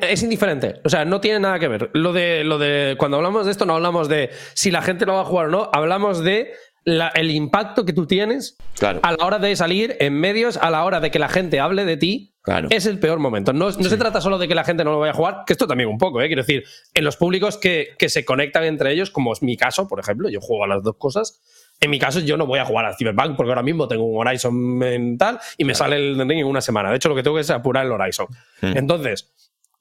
Es 0.00 0.22
indiferente. 0.22 0.80
O 0.84 0.88
sea, 0.88 1.04
no 1.04 1.20
tiene 1.20 1.38
nada 1.40 1.58
que 1.58 1.68
ver. 1.68 1.90
Lo 1.92 2.12
de, 2.12 2.42
lo 2.42 2.58
de. 2.58 2.94
Cuando 2.98 3.18
hablamos 3.18 3.44
de 3.44 3.52
esto, 3.52 3.66
no 3.66 3.74
hablamos 3.74 4.08
de 4.08 4.30
si 4.54 4.70
la 4.70 4.80
gente 4.80 5.04
lo 5.04 5.14
va 5.14 5.20
a 5.20 5.24
jugar 5.24 5.46
o 5.46 5.50
no. 5.50 5.70
Hablamos 5.74 6.24
de 6.24 6.52
la- 6.84 7.08
el 7.08 7.30
impacto 7.30 7.84
que 7.84 7.92
tú 7.92 8.06
tienes 8.06 8.56
Claro. 8.78 9.00
a 9.02 9.12
la 9.12 9.26
hora 9.26 9.38
de 9.38 9.54
salir 9.56 9.96
en 10.00 10.14
medios, 10.14 10.56
a 10.56 10.70
la 10.70 10.82
hora 10.84 11.00
de 11.00 11.10
que 11.10 11.18
la 11.18 11.28
gente 11.28 11.60
hable 11.60 11.84
de 11.84 11.98
ti. 11.98 12.34
Claro. 12.42 12.68
Es 12.70 12.86
el 12.86 12.98
peor 12.98 13.18
momento. 13.18 13.52
No, 13.52 13.66
no 13.66 13.72
se 13.72 13.98
trata 13.98 14.22
solo 14.22 14.38
de 14.38 14.48
que 14.48 14.54
la 14.54 14.64
gente 14.64 14.82
no 14.82 14.92
lo 14.92 14.98
vaya 14.98 15.12
a 15.12 15.14
jugar, 15.14 15.42
que 15.46 15.52
esto 15.52 15.66
también 15.66 15.90
un 15.90 15.98
poco, 15.98 16.22
¿eh? 16.22 16.28
Quiero 16.28 16.40
decir, 16.40 16.64
en 16.94 17.04
los 17.04 17.18
públicos 17.18 17.58
que, 17.58 17.88
que 17.98 18.08
se 18.08 18.24
conectan 18.24 18.64
entre 18.64 18.92
ellos, 18.92 19.10
como 19.10 19.34
es 19.34 19.42
mi 19.42 19.58
caso, 19.58 19.86
por 19.86 20.00
ejemplo, 20.00 20.30
yo 20.30 20.40
juego 20.40 20.64
a 20.64 20.66
las 20.66 20.82
dos 20.82 20.96
cosas. 20.96 21.42
En 21.80 21.90
mi 21.90 21.98
caso, 21.98 22.20
yo 22.20 22.36
no 22.36 22.46
voy 22.46 22.58
a 22.58 22.64
jugar 22.66 22.84
al 22.84 22.94
Cyberpunk 22.94 23.36
porque 23.36 23.50
ahora 23.50 23.62
mismo 23.62 23.88
tengo 23.88 24.04
un 24.04 24.20
Horizon 24.20 24.54
mental 24.54 25.40
y 25.56 25.64
me 25.64 25.74
sale 25.74 25.96
el 25.96 26.18
Ring 26.18 26.40
en 26.40 26.46
una 26.46 26.60
semana. 26.60 26.90
De 26.90 26.96
hecho, 26.96 27.08
lo 27.08 27.14
que 27.14 27.22
tengo 27.22 27.36
que 27.36 27.40
es 27.40 27.50
apurar 27.50 27.86
el 27.86 27.92
Horizon. 27.92 28.26
Mm. 28.60 28.76
Entonces, 28.76 29.32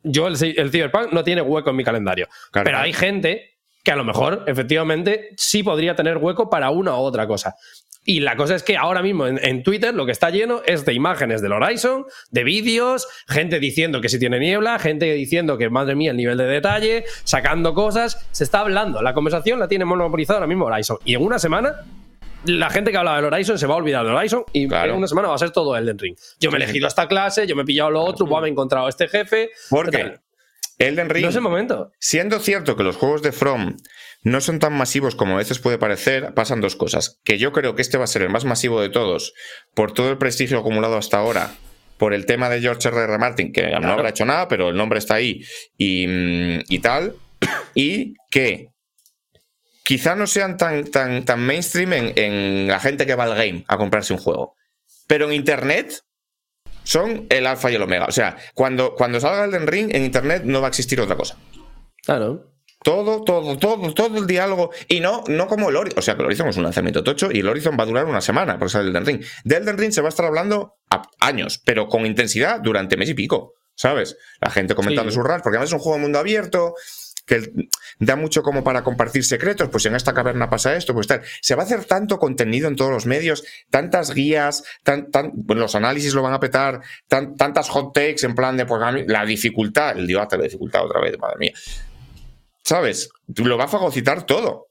yo 0.01 0.27
el, 0.27 0.35
el 0.41 0.71
Cyberpunk 0.71 1.11
no 1.11 1.23
tiene 1.23 1.41
hueco 1.41 1.71
en 1.71 1.75
mi 1.75 1.83
calendario. 1.83 2.27
Claro. 2.51 2.65
Pero 2.65 2.77
hay 2.77 2.93
gente 2.93 3.57
que 3.83 3.91
a 3.91 3.95
lo 3.95 4.05
mejor, 4.05 4.43
efectivamente, 4.47 5.29
sí 5.37 5.61
podría 5.63 5.95
tener 5.95 6.17
hueco 6.17 6.49
para 6.49 6.69
una 6.69 6.95
u 6.95 6.99
otra 6.99 7.27
cosa. 7.27 7.55
Y 8.05 8.21
la 8.21 8.35
cosa 8.37 8.55
es 8.55 8.63
que 8.63 8.77
ahora 8.77 9.01
mismo 9.03 9.27
en, 9.27 9.39
en 9.43 9.61
Twitter 9.61 9.93
lo 9.93 10.05
que 10.05 10.11
está 10.13 10.29
lleno 10.29 10.61
es 10.65 10.85
de 10.85 10.93
imágenes 10.93 11.41
del 11.41 11.51
Horizon, 11.51 12.05
de 12.31 12.43
vídeos, 12.43 13.07
gente 13.27 13.59
diciendo 13.59 14.01
que 14.01 14.09
si 14.09 14.17
tiene 14.17 14.39
niebla, 14.39 14.79
gente 14.79 15.13
diciendo 15.13 15.57
que 15.57 15.69
madre 15.69 15.95
mía 15.95 16.11
el 16.11 16.17
nivel 16.17 16.37
de 16.37 16.45
detalle, 16.45 17.03
sacando 17.23 17.73
cosas. 17.73 18.25
Se 18.31 18.43
está 18.43 18.61
hablando. 18.61 19.01
La 19.01 19.13
conversación 19.13 19.59
la 19.59 19.67
tiene 19.67 19.85
monopolizada 19.85 20.37
ahora 20.37 20.47
mismo 20.47 20.65
Horizon. 20.65 20.97
Y 21.05 21.13
en 21.15 21.21
una 21.23 21.37
semana 21.39 21.75
la 22.45 22.69
gente 22.69 22.91
que 22.91 22.97
hablaba 22.97 23.17
del 23.17 23.25
Horizon 23.33 23.59
se 23.59 23.67
va 23.67 23.73
a 23.73 23.77
olvidar 23.77 24.05
del 24.05 24.15
Horizon 24.15 24.45
y 24.53 24.67
Claro. 24.67 24.93
en 24.93 24.97
una 24.99 25.07
semana 25.07 25.27
va 25.27 25.35
a 25.35 25.39
ser 25.39 25.51
todo 25.51 25.75
Elden 25.75 25.99
Ring. 25.99 26.15
Yo 26.39 26.51
me 26.51 26.57
he 26.57 26.63
elegido 26.63 26.87
esta 26.87 27.07
clase, 27.07 27.45
yo 27.45 27.55
me 27.55 27.63
he 27.63 27.65
pillado 27.65 27.91
lo 27.91 28.01
otro, 28.01 28.25
me 28.27 28.47
he 28.47 28.49
encontrado 28.51 28.85
a 28.87 28.89
este 28.89 29.09
jefe. 29.09 29.49
Porque 29.69 29.97
¿Qué? 30.77 30.85
Elden 30.87 31.09
Ring. 31.09 31.23
No 31.25 31.29
es 31.29 31.35
el 31.35 31.41
momento. 31.41 31.91
Siendo 31.99 32.39
cierto 32.39 32.77
que 32.77 32.83
los 32.83 32.95
juegos 32.95 33.21
de 33.21 33.33
From 33.33 33.75
no 34.21 34.41
son 34.41 34.59
tan 34.59 34.73
masivos 34.73 35.15
como 35.15 35.35
a 35.35 35.37
veces 35.37 35.59
puede 35.59 35.77
parecer, 35.77 36.33
pasan 36.33 36.61
dos 36.61 36.75
cosas. 36.75 37.19
Que 37.23 37.37
yo 37.37 37.51
creo 37.51 37.75
que 37.75 37.81
este 37.81 37.97
va 37.97 38.03
a 38.03 38.07
ser 38.07 38.21
el 38.21 38.29
más 38.29 38.45
masivo 38.45 38.81
de 38.81 38.89
todos 38.89 39.33
por 39.73 39.93
todo 39.93 40.09
el 40.09 40.17
prestigio 40.17 40.59
acumulado 40.59 40.97
hasta 40.97 41.17
ahora, 41.17 41.55
por 41.97 42.13
el 42.13 42.25
tema 42.25 42.49
de 42.49 42.61
George 42.61 42.87
R. 42.87 42.97
R. 42.97 43.17
Martin, 43.17 43.51
que 43.51 43.69
no 43.79 43.91
habrá 43.91 44.09
hecho 44.09 44.25
nada, 44.25 44.47
pero 44.47 44.69
el 44.69 44.75
nombre 44.77 44.99
está 44.99 45.15
ahí 45.15 45.41
y, 45.77 46.07
mm, 46.07 46.63
y 46.69 46.79
tal. 46.79 47.15
Y 47.75 48.15
que 48.31 48.69
quizá 49.83 50.15
no 50.15 50.27
sean 50.27 50.57
tan, 50.57 50.85
tan, 50.85 51.23
tan 51.23 51.39
mainstream 51.39 51.93
en, 51.93 52.13
en 52.15 52.67
la 52.67 52.79
gente 52.79 53.05
que 53.05 53.15
va 53.15 53.25
al 53.25 53.35
game 53.35 53.63
a 53.67 53.77
comprarse 53.77 54.11
un 54.11 54.19
juego. 54.19 54.55
Pero 55.07 55.27
en 55.27 55.33
Internet 55.33 56.01
son 56.83 57.27
el 57.29 57.45
alfa 57.45 57.71
y 57.71 57.75
el 57.75 57.83
omega. 57.83 58.05
O 58.05 58.11
sea, 58.11 58.37
cuando, 58.53 58.95
cuando 58.95 59.19
salga 59.19 59.45
Elden 59.45 59.67
Ring, 59.67 59.95
en 59.95 60.03
Internet 60.03 60.43
no 60.45 60.59
va 60.61 60.67
a 60.67 60.69
existir 60.69 60.99
otra 60.99 61.15
cosa. 61.15 61.37
Claro. 62.03 62.51
Todo, 62.83 63.23
todo, 63.23 63.57
todo, 63.57 63.93
todo 63.93 64.17
el 64.17 64.25
diálogo. 64.27 64.71
Y 64.87 64.99
no, 65.01 65.23
no 65.27 65.47
como 65.47 65.69
el 65.69 65.75
Horizon. 65.75 65.99
O 65.99 66.01
sea, 66.01 66.15
que 66.15 66.21
el 66.21 66.27
Horizon 66.27 66.47
es 66.47 66.57
un 66.57 66.63
lanzamiento 66.63 67.03
tocho 67.03 67.29
y 67.31 67.39
el 67.39 67.49
Horizon 67.49 67.75
va 67.77 67.83
a 67.83 67.87
durar 67.87 68.05
una 68.05 68.21
semana, 68.21 68.57
porque 68.57 68.71
sale 68.71 68.85
el 68.89 68.95
Elden 68.95 69.05
Ring. 69.05 69.25
De 69.43 69.57
Elden 69.57 69.77
Ring 69.77 69.91
se 69.91 70.01
va 70.01 70.07
a 70.07 70.09
estar 70.09 70.25
hablando 70.25 70.75
a 70.89 71.01
años, 71.19 71.61
pero 71.65 71.87
con 71.87 72.05
intensidad 72.05 72.61
durante 72.61 72.95
mes 72.97 73.09
y 73.09 73.13
pico. 73.13 73.53
¿Sabes? 73.75 74.17
La 74.41 74.49
gente 74.51 74.75
comentando 74.75 75.09
Sí. 75.09 75.15
sus 75.15 75.23
runs, 75.23 75.41
porque 75.41 75.55
además 75.57 75.69
es 75.69 75.73
un 75.73 75.79
juego 75.79 75.95
de 75.97 76.01
mundo 76.03 76.19
abierto 76.19 76.73
que 77.25 77.49
da 77.99 78.15
mucho 78.17 78.41
como 78.43 78.61
para 78.63 78.83
compartir 78.83 79.23
secretos, 79.23 79.69
pues 79.69 79.85
en 79.85 79.95
esta 79.95 80.13
caverna 80.13 80.49
pasa 80.49 80.75
esto, 80.75 80.93
pues 80.93 81.07
tal. 81.07 81.21
Se 81.41 81.55
va 81.55 81.61
a 81.63 81.65
hacer 81.65 81.85
tanto 81.85 82.17
contenido 82.19 82.67
en 82.67 82.75
todos 82.75 82.91
los 82.91 83.05
medios, 83.05 83.45
tantas 83.69 84.13
guías, 84.13 84.63
tan, 84.83 85.11
tan, 85.11 85.31
bueno, 85.33 85.61
los 85.61 85.75
análisis 85.75 86.13
lo 86.13 86.23
van 86.23 86.33
a 86.33 86.39
petar, 86.41 86.81
tan- 87.07 87.35
tantas 87.37 87.69
hot 87.69 87.93
takes 87.93 88.25
en 88.25 88.35
plan 88.35 88.57
de, 88.57 88.65
pues 88.65 88.81
la 89.07 89.25
dificultad, 89.25 89.97
el 89.97 90.07
debate 90.07 90.35
de 90.35 90.39
la 90.39 90.43
dificultad 90.45 90.83
otra 90.85 90.99
vez, 90.99 91.17
madre 91.19 91.35
mía. 91.39 91.53
¿Sabes? 92.63 93.09
Lo 93.37 93.57
va 93.57 93.65
a 93.65 93.67
fagocitar 93.67 94.25
todo. 94.25 94.67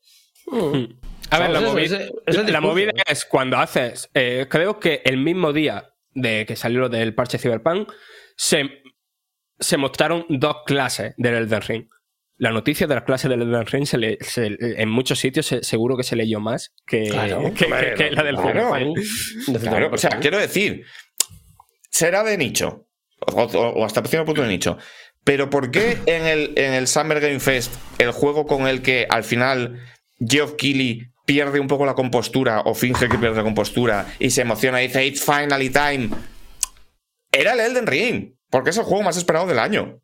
A 1.30 1.38
ver, 1.38 1.50
la, 1.50 1.58
Eso, 1.60 1.78
ese- 1.78 2.12
ese 2.26 2.60
movida 2.60 2.92
es 3.06 3.24
cuando 3.24 3.58
haces. 3.58 4.08
eh, 4.14 4.46
creo 4.48 4.78
que 4.80 5.02
el 5.04 5.18
mismo 5.18 5.52
día 5.52 5.92
de 6.14 6.46
que 6.46 6.56
salió 6.56 6.80
lo 6.80 6.88
del 6.88 7.14
parche 7.14 7.38
Cyberpunk, 7.38 7.92
se, 8.36 8.82
se 9.58 9.76
mostraron 9.76 10.24
dos 10.28 10.58
clases 10.64 11.14
del 11.16 11.34
Elden 11.34 11.60
Ring. 11.62 11.88
La 12.38 12.50
noticia 12.52 12.86
de 12.86 12.94
las 12.94 13.04
clases 13.04 13.28
del 13.30 13.42
Elden 13.42 13.66
Ring 13.66 13.84
se 13.84 13.98
le- 13.98 14.16
se- 14.20 14.56
en 14.60 14.88
muchos 14.88 15.18
sitios 15.18 15.44
se- 15.46 15.62
seguro 15.64 15.96
que 15.96 16.02
se 16.04 16.16
leyó 16.16 16.40
más 16.40 16.72
que, 16.86 17.08
Claro, 17.08 17.52
que- 17.52 17.68
la 17.68 18.22
del 18.22 18.36
claro. 18.36 18.70
Cyberpunk. 18.72 18.98
Claro, 19.62 19.90
o 19.92 19.98
sea, 19.98 20.10
quiero 20.20 20.38
decir, 20.38 20.84
será 21.90 22.22
de 22.22 22.38
nicho, 22.38 22.86
o, 23.20 23.42
o- 23.42 23.68
o 23.80 23.84
hasta 23.84 24.02
cierto 24.04 24.26
punto 24.26 24.42
de 24.42 24.48
nicho. 24.48 24.78
Pero 25.24 25.50
¿por 25.50 25.70
qué 25.70 25.98
en 26.06 26.26
el, 26.26 26.52
en 26.56 26.72
el 26.74 26.86
Summer 26.88 27.20
Game 27.20 27.40
Fest, 27.40 27.74
el 27.98 28.12
juego 28.12 28.46
con 28.46 28.66
el 28.66 28.82
que 28.82 29.06
al 29.10 29.24
final 29.24 29.80
Geoff 30.18 30.54
Keighley 30.56 31.10
pierde 31.26 31.60
un 31.60 31.68
poco 31.68 31.84
la 31.84 31.94
compostura 31.94 32.60
o 32.60 32.74
finge 32.74 33.08
que 33.08 33.18
pierde 33.18 33.36
la 33.36 33.42
compostura 33.42 34.06
y 34.18 34.30
se 34.30 34.40
emociona 34.42 34.82
y 34.82 34.86
dice 34.88 35.04
It's 35.04 35.22
finally 35.24 35.68
time? 35.70 36.10
Era 37.30 37.52
el 37.52 37.60
Elden 37.60 37.86
Ring, 37.86 38.34
porque 38.50 38.70
es 38.70 38.76
el 38.78 38.84
juego 38.84 39.02
más 39.02 39.16
esperado 39.16 39.46
del 39.46 39.58
año 39.58 40.00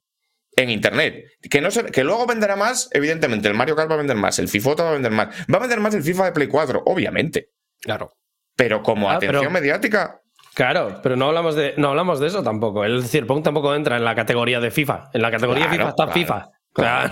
en 0.56 0.70
internet. 0.70 1.24
Que, 1.50 1.60
no 1.60 1.70
se- 1.70 1.86
que 1.86 2.04
luego 2.04 2.26
venderá 2.26 2.54
más, 2.56 2.88
evidentemente. 2.92 3.48
El 3.48 3.54
Mario 3.54 3.74
Kart 3.74 3.90
va 3.90 3.94
a 3.94 3.98
vender 3.98 4.16
más, 4.16 4.38
el 4.38 4.48
FIFA 4.48 4.74
va 4.74 4.90
a 4.90 4.92
vender 4.92 5.10
más. 5.12 5.28
Va 5.52 5.56
a 5.56 5.60
vender 5.60 5.80
más 5.80 5.94
el 5.94 6.02
FIFA 6.02 6.26
de 6.26 6.32
Play 6.32 6.48
4, 6.48 6.82
obviamente. 6.86 7.48
Claro. 7.80 8.12
Pero 8.54 8.82
como 8.82 9.10
Ah, 9.10 9.14
atención 9.16 9.40
pero- 9.40 9.50
mediática, 9.50 10.20
Claro, 10.55 11.01
pero 11.02 11.16
no 11.16 11.26
hablamos 11.26 11.55
de, 11.56 11.74
no 11.76 11.89
hablamos 11.89 12.20
de 12.20 12.28
eso 12.28 12.43
tampoco. 12.43 12.85
El 12.85 13.05
Cyberpunk 13.05 13.44
tampoco 13.44 13.74
entra 13.74 13.97
en 13.97 14.05
la 14.05 14.14
categoría 14.14 14.60
de 14.60 14.70
FIFA. 14.70 15.10
En 15.12 15.22
la 15.22 15.31
categoría 15.31 15.64
Claro, 15.68 15.76
FIFA 15.78 15.89
está 15.90 16.05
claro, 16.05 16.12
FIFA. 16.12 16.51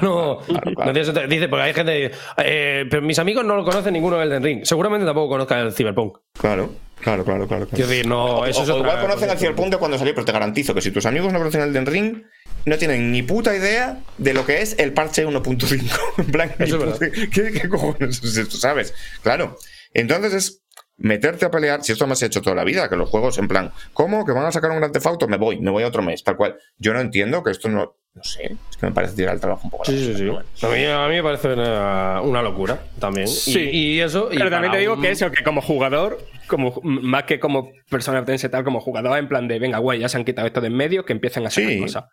No, 0.02 0.38
claro, 0.48 0.74
claro. 0.74 0.92
no 0.92 0.92
tiene. 0.92 1.26
Dice, 1.28 1.48
porque 1.48 1.62
hay 1.62 1.74
gente 1.74 2.10
eh, 2.38 2.84
pero 2.90 3.02
mis 3.02 3.18
amigos 3.18 3.44
no 3.44 3.54
lo 3.56 3.64
conocen 3.64 3.92
ninguno 3.92 4.18
del 4.18 4.28
Elden 4.28 4.42
Ring. 4.42 4.60
Seguramente 4.64 5.04
tampoco 5.06 5.28
conozcan 5.28 5.60
el 5.60 5.72
Cyberpunk. 5.72 6.18
Claro, 6.40 6.70
claro, 7.00 7.24
claro, 7.24 7.46
claro. 7.46 7.66
Quiero 7.68 7.86
decir, 7.88 8.06
no, 8.06 8.44
eso 8.46 8.60
o, 8.60 8.62
es 8.64 8.68
o 8.70 8.74
otra 8.76 8.90
igual 8.92 9.00
conocen 9.06 9.30
al 9.30 9.38
Cyberpunk 9.38 9.70
de 9.70 9.76
cuando 9.76 9.98
salió, 9.98 10.14
pero 10.14 10.24
te 10.24 10.32
garantizo 10.32 10.74
que 10.74 10.80
si 10.80 10.90
tus 10.90 11.06
amigos 11.06 11.32
no 11.32 11.38
conocen 11.38 11.60
el 11.62 11.72
Den 11.72 11.86
Ring, 11.86 12.22
no 12.64 12.76
tienen 12.78 13.10
ni 13.12 13.22
puta 13.22 13.54
idea 13.56 13.98
de 14.18 14.34
lo 14.34 14.44
que 14.46 14.62
es 14.62 14.76
el 14.78 14.92
parche 14.92 15.26
1.5. 15.26 16.00
en 16.18 16.26
plan, 16.26 16.52
Eso 16.58 16.76
es 16.84 16.92
puta- 16.94 17.10
¿qué, 17.10 17.52
qué 17.60 17.68
cojones 17.68 18.22
es 18.22 18.36
esto? 18.36 18.56
¿Sabes? 18.56 18.94
Claro. 19.22 19.56
Entonces 19.94 20.32
es 20.32 20.62
meterte 20.98 21.44
a 21.44 21.50
pelear, 21.50 21.82
si 21.82 21.92
esto 21.92 22.06
me 22.06 22.12
has 22.12 22.22
hecho 22.22 22.42
toda 22.42 22.54
la 22.56 22.64
vida, 22.64 22.88
que 22.88 22.96
los 22.96 23.08
juegos 23.08 23.38
en 23.38 23.48
plan, 23.48 23.72
¿cómo? 23.92 24.24
¿Que 24.24 24.32
van 24.32 24.46
a 24.46 24.52
sacar 24.52 24.70
un 24.70 24.78
gran 24.78 24.92
Auto? 25.04 25.26
Me 25.28 25.36
voy, 25.36 25.58
me 25.58 25.70
voy 25.70 25.82
a 25.82 25.88
otro 25.88 26.02
mes, 26.02 26.22
tal 26.22 26.36
cual. 26.36 26.56
Yo 26.78 26.92
no 26.92 27.00
entiendo 27.00 27.42
que 27.42 27.50
esto 27.50 27.68
no, 27.68 27.96
no 28.14 28.22
sé, 28.24 28.56
es 28.70 28.76
que 28.76 28.86
me 28.86 28.92
parece 28.92 29.16
tirar 29.16 29.34
el 29.34 29.40
trabajo 29.40 29.62
un 29.64 29.70
poco. 29.70 29.84
Sí, 29.86 29.96
sí, 29.98 30.14
sí. 30.14 30.28
A 30.66 30.68
mí, 30.68 30.84
a 30.84 31.08
mí 31.08 31.14
me 31.16 31.22
parece 31.22 31.48
una, 31.54 32.20
una 32.22 32.42
locura 32.42 32.78
también. 32.98 33.26
Sí. 33.26 33.58
Y, 33.72 34.00
eso. 34.00 34.28
y 34.30 34.36
Pero 34.38 34.50
también 34.50 34.72
te 34.72 34.78
digo 34.78 34.94
un- 34.94 35.02
que 35.02 35.10
eso, 35.10 35.30
que 35.30 35.42
como 35.42 35.60
jugador, 35.62 36.18
como 36.46 36.78
más 36.82 37.24
que 37.24 37.40
como 37.40 37.70
persona 37.88 38.20
potencial 38.20 38.50
tal, 38.52 38.64
como 38.64 38.80
jugador, 38.80 39.18
en 39.18 39.28
plan 39.28 39.48
de 39.48 39.58
venga, 39.58 39.78
güey, 39.78 39.98
ya 40.00 40.08
se 40.08 40.18
han 40.18 40.24
quitado 40.24 40.46
esto 40.46 40.60
de 40.60 40.66
en 40.68 40.76
medio, 40.76 41.04
que 41.04 41.12
empiecen 41.14 41.44
a 41.44 41.48
hacer 41.48 41.68
Sí. 41.68 41.80
cosas. 41.80 42.04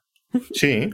Sí. 0.53 0.89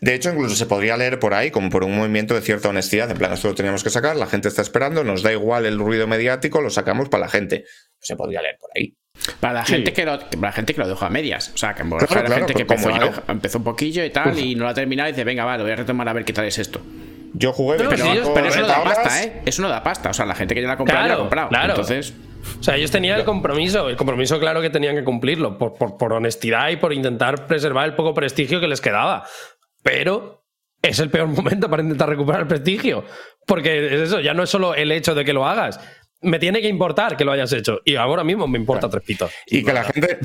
De 0.00 0.14
hecho, 0.14 0.30
incluso 0.30 0.56
se 0.56 0.66
podría 0.66 0.96
leer 0.96 1.18
por 1.18 1.34
ahí 1.34 1.50
como 1.50 1.70
por 1.70 1.84
un 1.84 1.96
movimiento 1.96 2.34
de 2.34 2.40
cierta 2.40 2.68
honestidad. 2.68 3.10
En 3.10 3.18
plan, 3.18 3.32
esto 3.32 3.48
lo 3.48 3.54
teníamos 3.54 3.84
que 3.84 3.90
sacar, 3.90 4.16
la 4.16 4.26
gente 4.26 4.48
está 4.48 4.62
esperando, 4.62 5.04
nos 5.04 5.22
da 5.22 5.32
igual 5.32 5.66
el 5.66 5.78
ruido 5.78 6.06
mediático, 6.06 6.60
lo 6.60 6.70
sacamos 6.70 7.08
para 7.08 7.22
la 7.22 7.28
gente. 7.28 7.64
Se 7.98 8.16
podría 8.16 8.42
leer 8.42 8.56
por 8.58 8.70
ahí. 8.74 8.96
Para 9.38 9.52
la, 9.52 9.64
gente 9.64 9.92
que 9.92 10.04
lo, 10.04 10.18
para 10.18 10.40
la 10.40 10.52
gente 10.52 10.72
que 10.72 10.80
lo 10.80 10.88
dejó 10.88 11.04
a 11.04 11.10
medias. 11.10 11.50
O 11.54 11.58
sea, 11.58 11.74
que 11.74 11.82
Claro, 11.82 11.98
la 12.00 12.06
claro, 12.06 12.34
gente 12.34 12.54
que 12.54 12.62
empezó, 13.28 13.58
un 13.58 13.64
poquillo 13.64 14.04
y 14.04 14.10
tal 14.10 14.38
y 14.38 14.54
no 14.54 14.64
lo 14.64 14.70
ha 14.70 14.74
terminado 14.74 15.08
y 15.08 15.12
dice, 15.12 15.24
venga, 15.24 15.44
va, 15.44 15.58
lo 15.58 15.64
voy 15.64 15.72
a 15.72 15.76
retomar 15.76 16.08
a 16.08 16.12
ver 16.12 16.24
qué 16.24 16.32
tal 16.32 16.46
es 16.46 16.58
esto. 16.58 16.80
Yo 17.32 17.52
jugué 17.52 17.76
Pero- 17.76 17.90
25 17.90 18.34
Pero 18.34 18.46
eso 18.48 18.60
no 18.60 18.66
da 18.66 18.74
30 18.74 18.80
horas. 18.90 18.98
pasta, 19.04 19.22
¿eh? 19.24 19.42
Eso 19.46 19.62
no 19.62 19.68
da 19.68 19.82
pasta. 19.82 20.10
O 20.10 20.14
sea, 20.14 20.26
la 20.26 20.34
gente 20.34 20.54
que 20.54 20.62
ya 20.62 20.66
la 20.68 20.74
ha 20.74 20.76
comprado, 20.76 21.00
ya 21.02 21.06
la 21.08 21.12
ha 21.12 21.16
Claro, 21.16 21.22
comprado. 21.22 21.48
claro. 21.48 21.70
Entonces, 21.74 22.14
O 22.58 22.62
sea, 22.62 22.74
ellos 22.76 22.90
tenían 22.90 23.18
el 23.18 23.24
compromiso, 23.26 23.88
el 23.90 23.96
compromiso 23.96 24.40
claro 24.40 24.62
que 24.62 24.70
tenían 24.70 24.96
que 24.96 25.04
cumplirlo, 25.04 25.58
por, 25.58 25.74
por- 25.74 25.98
por 25.98 26.14
honestidad 26.14 26.70
y 26.70 26.76
por 26.76 26.92
intentar 26.94 27.46
preservar 27.46 27.84
el 27.84 27.94
poco 27.94 28.14
prestigio 28.14 28.60
que 28.60 28.66
les 28.66 28.80
quedaba. 28.80 29.24
Pero 29.82 30.42
es 30.82 30.98
el 31.00 31.10
peor 31.10 31.26
momento 31.28 31.68
para 31.68 31.82
intentar 31.82 32.08
recuperar 32.08 32.40
el 32.42 32.46
prestigio. 32.46 33.04
Porque 33.46 33.86
es 33.86 34.00
eso, 34.02 34.20
ya 34.20 34.32
no 34.34 34.42
es 34.42 34.50
solo 34.50 34.74
el 34.74 34.90
hecho 34.90 35.14
de 35.14 35.24
que 35.24 35.32
lo 35.34 35.46
hagas. 35.46 35.80
Me 36.22 36.38
tiene 36.38 36.60
que 36.60 36.68
importar 36.68 37.16
que 37.16 37.24
lo 37.24 37.32
hayas 37.32 37.52
hecho. 37.52 37.80
Y 37.84 37.96
ahora 37.96 38.24
mismo 38.24 38.46
me 38.46 38.58
importa 38.58 38.88
tres 38.90 39.02
pitos. 39.02 39.32
Y 39.46 39.64
que 39.64 39.72
la 39.72 39.84
gente, 39.84 40.18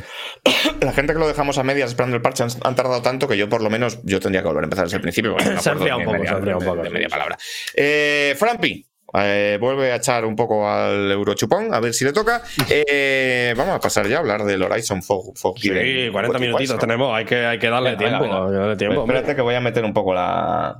la 0.81 0.91
gente 0.91 1.13
que 1.13 1.19
lo 1.19 1.27
dejamos 1.27 1.57
a 1.57 1.63
medias 1.63 1.89
esperando 1.89 2.15
el 2.17 2.21
parche 2.21 2.43
han, 2.43 2.49
han 2.63 2.75
tardado 2.75 3.01
tanto 3.01 3.27
que 3.27 3.37
yo 3.37 3.47
por 3.47 3.61
lo 3.61 3.69
menos 3.69 3.99
yo 4.03 4.19
tendría 4.19 4.41
que 4.41 4.47
volver 4.47 4.63
a 4.63 4.65
empezar 4.65 4.85
desde 4.85 4.97
el 4.97 5.01
principio. 5.01 5.35
no 5.53 5.61
Se 5.61 5.69
ha 5.69 5.73
enfriado 5.73 5.99
un 5.99 6.05
poco, 6.05 6.17
media- 6.17 6.29
se 6.29 6.33
ha 6.33 6.37
enfriado 6.37 6.59
un 6.59 6.65
poco, 6.65 6.83
de 6.83 6.89
media 6.89 7.07
palabra. 7.07 7.37
Eh, 7.73 8.35
Frampi, 8.37 8.85
eh, 9.17 9.57
vuelve 9.61 9.91
a 9.93 9.95
echar 9.95 10.25
un 10.25 10.35
poco 10.35 10.69
al 10.69 11.09
Eurochupón, 11.11 11.73
a 11.73 11.79
ver 11.79 11.93
si 11.93 12.03
le 12.03 12.11
toca. 12.11 12.41
Eh, 12.69 13.53
vamos 13.55 13.75
a 13.75 13.79
pasar 13.79 14.07
ya 14.07 14.17
a 14.17 14.19
hablar 14.19 14.43
del 14.43 14.61
Horizon 14.63 15.01
Fog, 15.01 15.37
Fog 15.37 15.57
Sí, 15.59 15.69
Given 15.69 16.11
40 16.11 16.31
What 16.33 16.41
It 16.41 16.47
minutitos 16.47 16.79
tenemos, 16.79 17.15
hay 17.15 17.23
que, 17.25 17.45
hay 17.45 17.59
que 17.59 17.69
darle 17.69 17.95
tiempo. 17.95 18.23
venga, 18.23 18.45
venga. 18.45 18.59
darle 18.59 18.75
tiempo. 18.75 19.01
Espérate 19.01 19.35
que 19.35 19.41
voy 19.41 19.55
a 19.55 19.61
meter 19.61 19.85
un 19.85 19.93
poco 19.93 20.13
la. 20.13 20.75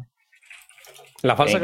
La 1.26 1.36
falsa 1.36 1.58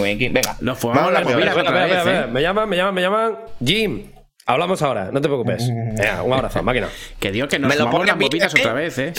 winking. 0.00 0.32
Venga, 0.32 0.56
Nos 0.60 0.84
a 0.84 1.10
la 1.12 1.20
vez, 1.20 1.92
espera. 1.92 2.24
¿eh? 2.24 2.26
Me 2.26 2.42
llaman, 2.42 2.68
me 2.68 2.76
llaman, 2.76 2.94
me 2.94 3.00
llaman. 3.00 3.38
Jim, 3.64 4.10
hablamos 4.44 4.82
ahora, 4.82 5.10
no 5.12 5.20
te 5.20 5.28
preocupes. 5.28 5.68
Venga, 5.96 6.24
un 6.24 6.32
abrazo, 6.32 6.64
máquina. 6.64 6.88
que 7.20 7.30
digo 7.30 7.46
que 7.46 7.60
nos 7.60 7.68
Me 7.68 7.76
lo 7.76 7.84
las 8.04 8.16
movidas 8.16 8.52
¿eh? 8.56 8.58
otra 8.58 8.72
vez, 8.72 8.98
¿eh? 8.98 9.12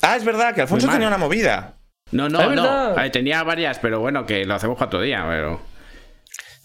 Ah, 0.00 0.16
es 0.16 0.24
verdad 0.24 0.54
que 0.54 0.62
Alfonso 0.62 0.88
tenía 0.88 1.06
una 1.06 1.18
movida. 1.18 1.74
No, 2.12 2.30
no, 2.30 2.50
no. 2.54 3.10
tenía 3.10 3.42
varias, 3.42 3.78
pero 3.78 4.00
bueno, 4.00 4.24
que 4.24 4.46
lo 4.46 4.54
hacemos 4.54 4.78
para 4.78 4.86
otro 4.86 5.02
día, 5.02 5.22
pero. 5.28 5.60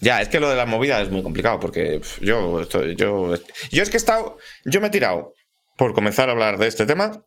Ya, 0.00 0.22
es 0.22 0.28
que 0.28 0.40
lo 0.40 0.48
de 0.48 0.56
la 0.56 0.64
movida 0.64 1.02
es 1.02 1.10
muy 1.10 1.22
complicado 1.22 1.60
porque 1.60 2.00
yo 2.22 2.62
estoy, 2.62 2.96
yo, 2.96 3.34
yo 3.70 3.82
es 3.82 3.90
que 3.90 3.96
he 3.96 3.98
estado, 3.98 4.38
yo 4.64 4.80
me 4.80 4.86
he 4.86 4.90
tirado, 4.90 5.34
por 5.76 5.92
comenzar 5.92 6.30
a 6.30 6.32
hablar 6.32 6.56
de 6.56 6.68
este 6.68 6.86
tema, 6.86 7.22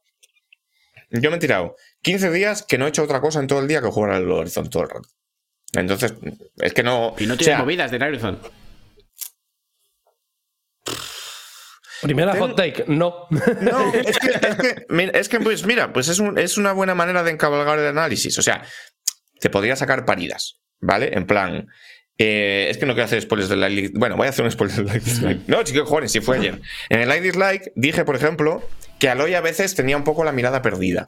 yo 1.11 1.29
me 1.29 1.35
he 1.35 1.39
tirado 1.39 1.75
15 2.01 2.31
días 2.31 2.63
que 2.63 2.77
no 2.77 2.85
he 2.85 2.89
hecho 2.89 3.03
otra 3.03 3.21
cosa 3.21 3.39
en 3.39 3.47
todo 3.47 3.59
el 3.59 3.67
día 3.67 3.81
que 3.81 3.87
jugar 3.87 4.11
al 4.11 4.29
Horizon 4.31 4.69
todo 4.69 4.83
el 4.83 4.89
rato. 4.89 5.07
Entonces, 5.73 6.13
es 6.57 6.73
que 6.73 6.83
no... 6.83 7.15
Y 7.19 7.25
no 7.27 7.35
o 7.35 7.37
sea, 7.37 7.59
movidas 7.59 7.91
del 7.91 8.03
Horizon. 8.03 8.39
Primera 12.01 12.35
hot 12.35 12.55
take, 12.55 12.85
no. 12.87 13.27
No, 13.29 13.93
es 13.93 14.17
que, 14.17 14.29
es 14.29 14.55
que, 14.55 14.85
mira, 14.89 15.11
es 15.19 15.29
que, 15.29 15.39
pues 15.39 15.65
mira, 15.67 15.93
pues 15.93 16.07
es, 16.07 16.17
un- 16.17 16.39
es 16.39 16.57
una 16.57 16.71
buena 16.73 16.95
manera 16.95 17.21
de 17.23 17.29
encabalgar 17.31 17.77
el 17.77 17.85
análisis. 17.87 18.39
O 18.39 18.41
sea, 18.41 18.63
te 19.39 19.51
podría 19.51 19.75
sacar 19.75 20.03
paridas, 20.03 20.59
¿vale? 20.79 21.11
En 21.13 21.27
plan, 21.27 21.67
eh, 22.17 22.67
es 22.71 22.77
que 22.79 22.87
no 22.87 22.93
quiero 22.93 23.05
hacer 23.05 23.21
spoilers 23.21 23.49
del 23.49 23.59
like. 23.59 23.81
Dis- 23.83 23.91
Bueno, 23.93 24.17
voy 24.17 24.25
a 24.25 24.31
hacer 24.31 24.43
un 24.43 24.49
spoiler 24.51 24.77
del 24.77 24.85
like 24.87 25.05
dislike. 25.05 25.41
No, 25.47 25.61
chicos, 25.63 25.87
jóvenes, 25.87 26.11
si 26.11 26.21
fue 26.21 26.37
ayer. 26.37 26.59
En 26.89 27.01
el 27.01 27.07
like 27.07 27.21
dislike 27.23 27.71
dije, 27.75 28.03
por 28.03 28.15
ejemplo, 28.15 28.67
que 28.99 29.07
Aloy 29.07 29.35
a 29.35 29.41
veces 29.41 29.75
tenía 29.75 29.95
un 29.95 30.03
poco 30.03 30.23
la 30.23 30.31
mirada 30.31 30.63
perdida. 30.63 31.05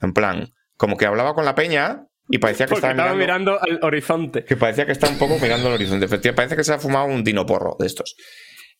En 0.00 0.12
plan, 0.12 0.52
como 0.76 0.96
que 0.96 1.06
hablaba 1.06 1.34
con 1.34 1.44
la 1.44 1.54
peña 1.54 2.06
y 2.28 2.38
parecía 2.38 2.66
que 2.66 2.74
estaba, 2.74 2.92
estaba 2.92 3.14
mirando, 3.14 3.52
mirando 3.58 3.62
al 3.62 3.78
horizonte. 3.82 4.44
que 4.44 4.56
parecía 4.56 4.86
que 4.86 4.92
estaba 4.92 5.12
un 5.12 5.18
poco 5.18 5.38
mirando 5.40 5.68
el 5.68 5.74
horizonte. 5.74 6.04
Efectivamente, 6.06 6.36
parece 6.36 6.56
que 6.56 6.64
se 6.64 6.72
ha 6.72 6.78
fumado 6.78 7.06
un 7.06 7.24
dinoporro 7.24 7.76
de 7.78 7.86
estos. 7.86 8.16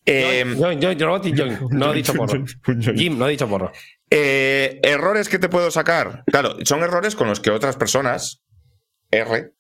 Eh, 0.07 0.45
Yo, 0.59 0.73
yo, 0.73 0.93
yo, 0.93 1.07
no, 1.07 1.23
yo- 1.23 1.47
no 1.71 1.93
he 1.93 1.97
dicho 1.97 2.15
porro. 2.15 2.43
Jim, 2.95 3.19
no 3.19 3.29
he 3.29 3.33
dicho 3.33 3.47
porro. 3.49 3.71
Eh, 4.09 4.81
errores 4.83 5.29
que 5.29 5.39
te 5.39 5.49
puedo 5.51 5.71
sacar. 5.71 6.23
Claro, 6.27 6.57
son 6.65 6.83
errores 6.83 7.15
con 7.15 7.29
los 7.29 7.39
que 7.41 7.51
otras 7.51 7.77
personas, 7.77 8.43
R, 9.11 9.53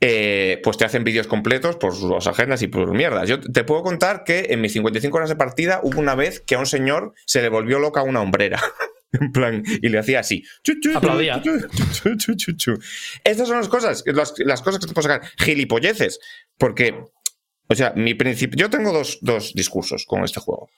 eh, 0.00 0.60
pues 0.62 0.76
te 0.78 0.84
hacen 0.84 1.02
vídeos 1.02 1.26
completos 1.26 1.76
por 1.76 1.94
sus 1.96 2.26
agendas 2.28 2.62
y 2.62 2.68
por 2.68 2.92
mierdas. 2.94 3.28
Yo 3.28 3.40
te 3.40 3.64
puedo 3.64 3.82
contar 3.82 4.22
que 4.22 4.46
en 4.50 4.60
mis 4.60 4.72
55 4.74 5.16
horas 5.16 5.28
de 5.30 5.36
partida 5.36 5.80
hubo 5.82 5.98
una 5.98 6.14
vez 6.14 6.40
que 6.40 6.54
a 6.54 6.58
un 6.60 6.66
señor 6.66 7.14
se 7.26 7.42
le 7.42 7.48
volvió 7.48 7.80
loca 7.80 8.02
una 8.02 8.20
hombrera. 8.20 8.60
En 9.20 9.32
plan, 9.32 9.62
y 9.66 9.88
le 9.88 9.98
hacía 9.98 10.20
así. 10.20 10.44
Aplaudía. 10.94 11.42
Estas 13.24 13.48
son 13.48 13.56
las 13.56 13.68
cosas, 13.68 14.04
las, 14.06 14.34
las 14.38 14.62
cosas 14.62 14.80
que 14.80 14.86
te 14.86 14.92
puedo 14.92 15.08
sacar. 15.08 15.28
Gilipolleces. 15.38 16.20
Porque, 16.58 17.04
o 17.68 17.74
sea, 17.74 17.92
mi 17.96 18.14
principio. 18.14 18.58
Yo 18.58 18.70
tengo 18.70 18.92
dos, 18.92 19.18
dos 19.22 19.54
discursos 19.54 20.04
con 20.06 20.24
este 20.24 20.40
juego. 20.40 20.68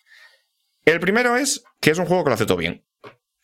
El 0.84 1.00
primero 1.00 1.36
es 1.36 1.64
que 1.80 1.90
es 1.90 1.98
un 1.98 2.06
juego 2.06 2.24
que 2.24 2.30
lo 2.30 2.34
hace 2.34 2.46
todo 2.46 2.56
bien. 2.56 2.84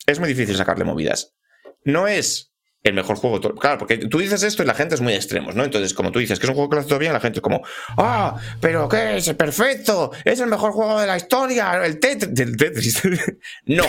Es 0.05 0.19
muy 0.19 0.29
difícil 0.29 0.55
sacarle 0.55 0.85
movidas. 0.85 1.35
No 1.83 2.07
es 2.07 2.53
el 2.83 2.93
mejor 2.93 3.17
juego. 3.17 3.41
Claro, 3.55 3.77
porque 3.77 3.97
tú 3.97 4.19
dices 4.19 4.43
esto 4.43 4.63
y 4.63 4.65
la 4.65 4.73
gente 4.73 4.95
es 4.95 5.01
muy 5.01 5.11
de 5.11 5.17
extremos, 5.17 5.55
¿no? 5.55 5.63
Entonces, 5.63 5.93
como 5.93 6.11
tú 6.11 6.19
dices 6.19 6.39
que 6.39 6.45
es 6.45 6.49
un 6.49 6.55
juego 6.55 6.69
que 6.69 6.75
lo 6.75 6.79
hace 6.79 6.89
todo 6.89 6.99
bien, 6.99 7.13
la 7.13 7.19
gente 7.19 7.39
es 7.39 7.43
como, 7.43 7.61
¡ah! 7.97 8.37
¿Pero 8.61 8.87
qué 8.87 9.17
es? 9.17 9.33
¡Perfecto! 9.33 10.11
¡Es 10.23 10.39
el 10.39 10.47
mejor 10.47 10.71
juego 10.71 10.99
de 10.99 11.07
la 11.07 11.17
historia! 11.17 11.85
¡El 11.85 11.99
Tetris. 11.99 13.01
no. 13.65 13.83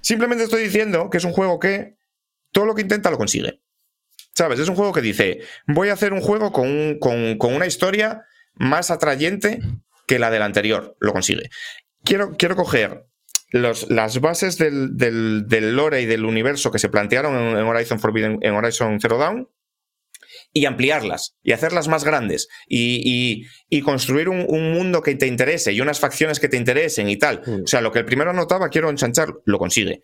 Simplemente 0.00 0.44
estoy 0.44 0.62
diciendo 0.62 1.10
que 1.10 1.18
es 1.18 1.24
un 1.24 1.32
juego 1.32 1.58
que 1.58 1.96
todo 2.52 2.66
lo 2.66 2.74
que 2.74 2.82
intenta 2.82 3.10
lo 3.10 3.18
consigue. 3.18 3.60
¿Sabes? 4.34 4.58
Es 4.60 4.68
un 4.68 4.76
juego 4.76 4.92
que 4.92 5.00
dice, 5.02 5.40
voy 5.66 5.88
a 5.88 5.92
hacer 5.94 6.12
un 6.12 6.20
juego 6.20 6.52
con, 6.52 6.68
un- 6.68 6.98
con- 6.98 7.36
con 7.38 7.52
una 7.54 7.66
historia 7.66 8.24
más 8.54 8.90
atrayente 8.90 9.60
que 10.06 10.18
la 10.18 10.30
del 10.30 10.42
anterior. 10.42 10.96
Lo 11.00 11.12
consigue. 11.12 11.50
Quiero, 12.04 12.36
quiero 12.36 12.56
coger 12.56 13.06
los- 13.50 13.90
las 13.90 14.20
bases 14.20 14.56
del, 14.58 14.96
del- 14.96 15.44
del 15.48 15.76
lore 15.76 16.00
y 16.02 16.06
del 16.06 16.24
universo 16.24 16.70
que 16.70 16.78
se 16.78 16.88
plantearon 16.88 17.34
en, 17.36 17.58
en 17.58 17.64
Horizon 17.66 17.98
Forbidden, 18.00 18.38
en 18.42 18.54
Horizon 18.54 19.00
Zero 19.00 19.18
Dawn 19.18 19.48
y 20.52 20.64
ampliarlas 20.66 21.36
y 21.42 21.52
hacerlas 21.52 21.86
más 21.88 22.04
grandes 22.04 22.48
y, 22.66 23.00
y- 23.04 23.46
y 23.68 23.82
construir 23.82 24.28
un, 24.28 24.44
un 24.48 24.72
mundo 24.72 25.02
que 25.02 25.14
te 25.14 25.26
interese 25.26 25.72
y 25.72 25.80
unas 25.80 26.00
facciones 26.00 26.40
que 26.40 26.48
te 26.48 26.56
interesen 26.56 27.08
y 27.08 27.16
tal. 27.16 27.42
O 27.64 27.66
sea, 27.66 27.80
lo 27.80 27.92
que 27.92 28.00
el 28.00 28.04
primero 28.04 28.30
anotaba, 28.30 28.68
quiero 28.68 28.90
enchanchar, 28.90 29.32
lo 29.44 29.58
consigue. 29.58 30.02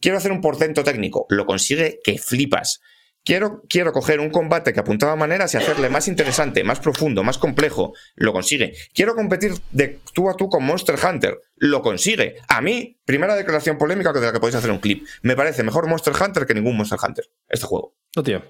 Quiero 0.00 0.16
hacer 0.18 0.32
un 0.32 0.40
portento 0.40 0.82
técnico, 0.84 1.26
lo 1.28 1.44
consigue 1.46 1.98
que 2.04 2.18
flipas. 2.18 2.80
Quiero, 3.22 3.62
quiero 3.68 3.92
coger 3.92 4.18
un 4.18 4.30
combate 4.30 4.72
que 4.72 4.80
apuntaba 4.80 5.14
maneras 5.14 5.52
y 5.52 5.58
hacerle 5.58 5.90
más 5.90 6.08
interesante, 6.08 6.64
más 6.64 6.80
profundo, 6.80 7.22
más 7.22 7.36
complejo. 7.36 7.92
Lo 8.14 8.32
consigue. 8.32 8.72
Quiero 8.94 9.14
competir 9.14 9.52
de 9.72 9.98
tú 10.14 10.30
a 10.30 10.36
tú 10.36 10.48
con 10.48 10.64
Monster 10.64 10.96
Hunter. 11.04 11.38
Lo 11.56 11.82
consigue. 11.82 12.36
A 12.48 12.62
mí, 12.62 12.98
primera 13.04 13.36
declaración 13.36 13.76
polémica 13.76 14.14
de 14.14 14.22
la 14.22 14.32
que 14.32 14.40
podéis 14.40 14.54
hacer 14.56 14.70
un 14.70 14.78
clip. 14.78 15.06
Me 15.20 15.36
parece 15.36 15.62
mejor 15.62 15.86
Monster 15.86 16.14
Hunter 16.18 16.46
que 16.46 16.54
ningún 16.54 16.78
Monster 16.78 16.98
Hunter. 17.06 17.26
Este 17.50 17.66
juego. 17.66 17.94
No, 18.16 18.22
tío. 18.22 18.42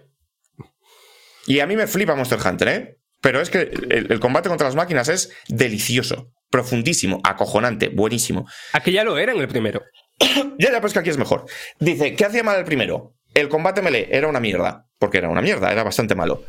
Y 1.47 1.61
a 1.61 1.67
mí 1.67 1.77
me 1.77 1.87
flipa 1.87 2.15
Monster 2.15 2.39
Hunter, 2.45 2.69
¿eh? 2.69 2.97
Pero 3.21 3.41
es 3.41 3.51
que 3.51 3.61
el, 3.61 4.11
el 4.11 4.21
combate 4.21 4.49
contra 4.49 4.67
las 4.67 4.77
máquinas 4.77 5.09
es 5.09 5.31
delicioso, 5.49 6.33
profundísimo, 6.51 7.21
acojonante, 7.25 7.89
buenísimo. 7.89 8.47
Aquí 8.73 8.93
ya 8.93 9.05
lo 9.05 9.19
era 9.19 9.33
en 9.33 9.41
el 9.41 9.49
primero. 9.49 9.83
Ya, 10.59 10.71
ya, 10.71 10.81
pues 10.83 10.93
que 10.93 10.99
aquí 10.99 11.09
es 11.09 11.17
mejor. 11.17 11.47
Dice, 11.79 12.15
¿qué 12.15 12.27
hacía 12.27 12.43
mal 12.43 12.59
el 12.59 12.67
primero? 12.67 13.15
El 13.33 13.49
combate 13.49 13.81
melee 13.81 14.09
era 14.11 14.29
una 14.29 14.41
mierda, 14.41 14.87
porque 14.99 15.17
era 15.17 15.31
una 15.31 15.41
mierda, 15.41 15.73
era 15.73 15.83
bastante 15.83 16.15
malo. 16.15 16.45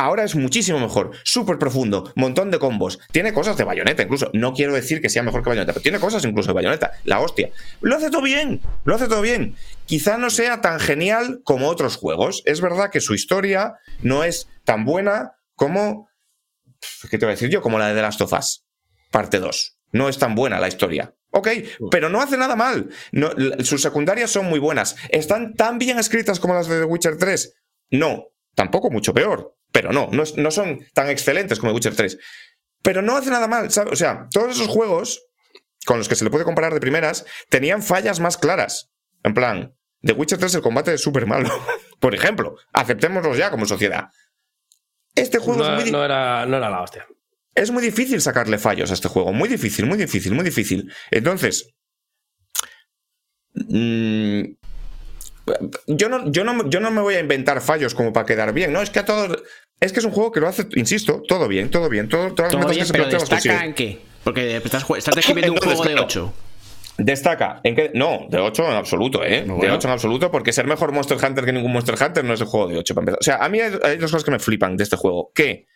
Ahora 0.00 0.22
es 0.22 0.36
muchísimo 0.36 0.78
mejor, 0.78 1.10
súper 1.24 1.58
profundo, 1.58 2.12
montón 2.14 2.52
de 2.52 2.60
combos. 2.60 3.00
Tiene 3.10 3.32
cosas 3.32 3.56
de 3.56 3.64
bayoneta, 3.64 4.04
incluso. 4.04 4.30
No 4.32 4.52
quiero 4.52 4.72
decir 4.72 5.00
que 5.02 5.08
sea 5.08 5.24
mejor 5.24 5.42
que 5.42 5.48
bayoneta, 5.48 5.72
pero 5.72 5.82
tiene 5.82 5.98
cosas 5.98 6.24
incluso 6.24 6.50
de 6.50 6.54
bayoneta. 6.54 6.92
La 7.02 7.18
hostia. 7.18 7.50
Lo 7.80 7.96
hace 7.96 8.08
todo 8.08 8.22
bien, 8.22 8.60
lo 8.84 8.94
hace 8.94 9.08
todo 9.08 9.22
bien. 9.22 9.56
Quizá 9.86 10.16
no 10.16 10.30
sea 10.30 10.60
tan 10.60 10.78
genial 10.78 11.40
como 11.42 11.66
otros 11.66 11.96
juegos. 11.96 12.44
Es 12.44 12.60
verdad 12.60 12.90
que 12.92 13.00
su 13.00 13.12
historia 13.12 13.74
no 14.00 14.22
es 14.22 14.48
tan 14.62 14.84
buena 14.84 15.32
como. 15.56 16.08
¿Qué 17.10 17.18
te 17.18 17.26
voy 17.26 17.32
a 17.32 17.34
decir 17.34 17.50
yo? 17.50 17.60
Como 17.60 17.80
la 17.80 17.88
de 17.88 17.96
The 17.96 18.02
Last 18.02 18.20
of 18.20 18.32
Us, 18.32 18.64
parte 19.10 19.40
2. 19.40 19.78
No 19.90 20.08
es 20.08 20.16
tan 20.16 20.36
buena 20.36 20.60
la 20.60 20.68
historia. 20.68 21.12
Ok, 21.32 21.48
pero 21.90 22.08
no 22.08 22.22
hace 22.22 22.36
nada 22.36 22.54
mal. 22.54 22.88
No, 23.10 23.32
sus 23.64 23.82
secundarias 23.82 24.30
son 24.30 24.46
muy 24.46 24.60
buenas. 24.60 24.94
¿Están 25.08 25.54
tan 25.54 25.78
bien 25.78 25.98
escritas 25.98 26.38
como 26.38 26.54
las 26.54 26.68
de 26.68 26.78
The 26.78 26.84
Witcher 26.84 27.18
3? 27.18 27.56
No, 27.90 28.26
tampoco 28.54 28.92
mucho 28.92 29.12
peor. 29.12 29.57
Pero 29.78 29.92
no, 29.92 30.08
no, 30.10 30.24
es- 30.24 30.36
no 30.36 30.50
son 30.50 30.84
tan 30.92 31.08
excelentes 31.08 31.60
como 31.60 31.70
The 31.70 31.76
Witcher 31.76 31.94
3. 31.94 32.18
Pero 32.82 33.00
no 33.00 33.16
hace 33.16 33.30
nada 33.30 33.46
mal, 33.46 33.70
¿sabes? 33.70 33.92
O 33.92 33.96
sea, 33.96 34.26
todos 34.32 34.56
esos 34.56 34.66
juegos 34.66 35.22
con 35.86 35.98
los 35.98 36.08
que 36.08 36.16
se 36.16 36.24
le 36.24 36.30
puede 36.30 36.44
comparar 36.44 36.74
de 36.74 36.80
primeras 36.80 37.24
tenían 37.48 37.82
fallas 37.84 38.18
más 38.18 38.36
claras. 38.36 38.90
En 39.22 39.34
plan, 39.34 39.72
The 40.02 40.14
Witcher 40.14 40.36
3 40.38 40.56
el 40.56 40.62
combate 40.62 40.94
es 40.94 41.00
súper 41.00 41.26
malo. 41.26 41.48
Por 42.00 42.12
ejemplo, 42.16 42.56
aceptémoslos 42.72 43.36
ya 43.38 43.52
como 43.52 43.66
sociedad. 43.66 44.08
Este 45.14 45.38
juego 45.38 45.62
es 45.62 45.68
No, 45.68 45.74
muy 45.76 45.84
di- 45.84 45.90
no 45.92 46.04
era, 46.04 46.44
no 46.46 46.56
era 46.56 46.70
la 46.70 46.82
hostia. 46.82 47.06
es 47.54 47.70
muy 47.70 47.82
difícil 47.84 48.20
sacarle 48.20 48.58
fallos 48.58 48.90
a 48.90 48.94
este 48.94 49.08
juego. 49.08 49.32
Muy 49.32 49.48
difícil, 49.48 49.86
muy 49.86 49.96
difícil, 49.98 50.32
muy 50.34 50.44
difícil. 50.44 50.92
Entonces, 51.12 51.72
mm, 53.54 54.42
yo, 55.88 56.08
no, 56.08 56.30
yo, 56.30 56.44
no, 56.44 56.68
yo 56.68 56.80
no 56.80 56.90
me 56.90 57.00
voy 57.00 57.14
a 57.14 57.20
inventar 57.20 57.60
fallos 57.60 57.94
como 57.94 58.12
para 58.12 58.26
quedar 58.26 58.52
bien, 58.52 58.72
¿no? 58.72 58.82
Es 58.82 58.90
que 58.90 58.98
a 59.00 59.04
todos. 59.04 59.42
Es 59.80 59.92
que 59.92 60.00
es 60.00 60.04
un 60.04 60.12
juego 60.12 60.32
que 60.32 60.40
lo 60.40 60.48
hace, 60.48 60.66
insisto, 60.74 61.22
todo 61.26 61.46
bien, 61.46 61.70
todo 61.70 61.88
bien. 61.88 62.08
Todo, 62.08 62.34
todas 62.34 62.52
las 62.52 62.60
Todo 62.60 62.68
metas 62.68 62.76
bien, 62.76 62.80
que 62.80 62.86
se 62.86 62.92
pero 62.92 63.04
plantean 63.04 63.28
destaca 63.30 63.64
en 63.64 63.74
qué. 63.74 64.00
Porque 64.24 64.56
estás, 64.56 64.84
estás 64.96 65.14
describiendo 65.14 65.52
un 65.52 65.58
juego 65.62 65.84
de 65.84 65.90
claro, 65.92 66.06
8. 66.06 66.34
Destaca. 66.98 67.60
¿En 67.62 67.76
qué? 67.76 67.92
No, 67.94 68.26
de 68.28 68.38
8 68.38 68.64
en 68.64 68.72
absoluto, 68.72 69.24
¿eh? 69.24 69.42
De 69.42 69.52
bueno. 69.52 69.74
8 69.74 69.86
en 69.86 69.92
absoluto, 69.92 70.30
porque 70.32 70.52
ser 70.52 70.66
mejor 70.66 70.90
Monster 70.90 71.16
Hunter 71.16 71.44
que 71.44 71.52
ningún 71.52 71.72
Monster 71.72 71.94
Hunter 72.00 72.24
no 72.24 72.34
es 72.34 72.40
el 72.40 72.48
juego 72.48 72.66
de 72.66 72.78
8 72.78 72.94
para 72.94 73.02
empezar. 73.02 73.18
O 73.20 73.22
sea, 73.22 73.36
a 73.36 73.48
mí 73.48 73.60
hay, 73.60 73.72
hay 73.84 73.96
dos 73.98 74.10
cosas 74.10 74.24
que 74.24 74.32
me 74.32 74.40
flipan 74.40 74.76
de 74.76 74.82
este 74.82 74.96
juego. 74.96 75.30
Que 75.32 75.66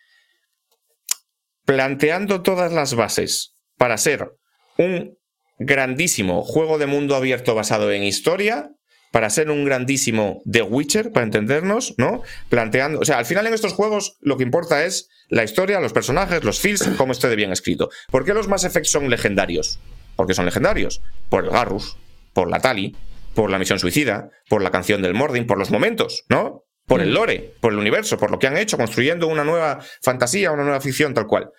planteando 1.65 2.41
todas 2.41 2.73
las 2.73 2.95
bases 2.95 3.55
para 3.77 3.97
ser 3.97 4.33
un 4.77 5.17
grandísimo 5.59 6.43
juego 6.43 6.77
de 6.77 6.87
mundo 6.87 7.15
abierto 7.15 7.55
basado 7.55 7.91
en 7.91 8.03
historia, 8.03 8.71
para 9.13 9.29
ser 9.29 9.51
un 9.51 9.63
grandísimo 9.63 10.41
The 10.51 10.63
Witcher, 10.63 11.11
para 11.11 11.23
entendernos, 11.23 11.93
¿no? 11.99 12.23
Planteando, 12.49 12.97
o 12.99 13.05
sea, 13.05 13.19
al 13.19 13.27
final 13.27 13.45
en 13.45 13.53
estos 13.53 13.73
juegos 13.73 14.17
lo 14.21 14.37
que 14.37 14.43
importa 14.43 14.85
es 14.85 15.07
la 15.29 15.43
historia, 15.43 15.79
los 15.79 15.93
personajes, 15.93 16.43
los 16.43 16.59
feels, 16.59 16.89
cómo 16.97 17.11
esté 17.11 17.29
de 17.29 17.35
bien 17.35 17.51
escrito. 17.51 17.91
¿Por 18.09 18.25
qué 18.25 18.33
los 18.33 18.47
Mass 18.47 18.63
Effect 18.63 18.87
son 18.87 19.11
legendarios? 19.11 19.79
Porque 20.15 20.33
son 20.33 20.45
legendarios. 20.45 21.03
Por 21.29 21.43
el 21.43 21.51
Garrus, 21.51 21.95
por 22.33 22.49
la 22.49 22.59
Tali, 22.59 22.95
por 23.35 23.51
la 23.51 23.59
misión 23.59 23.77
suicida, 23.77 24.31
por 24.49 24.63
la 24.63 24.71
canción 24.71 25.03
del 25.03 25.13
Mordin, 25.13 25.45
por 25.45 25.59
los 25.59 25.69
momentos, 25.69 26.25
¿no? 26.29 26.63
Por 26.87 26.99
el 26.99 27.13
lore, 27.13 27.53
por 27.61 27.71
el 27.71 27.77
universo, 27.77 28.17
por 28.17 28.31
lo 28.31 28.39
que 28.39 28.47
han 28.47 28.57
hecho, 28.57 28.77
construyendo 28.77 29.27
una 29.27 29.43
nueva 29.43 29.79
fantasía, 30.01 30.51
una 30.51 30.63
nueva 30.63 30.81
ficción, 30.81 31.13
tal 31.13 31.27
cual. 31.27 31.51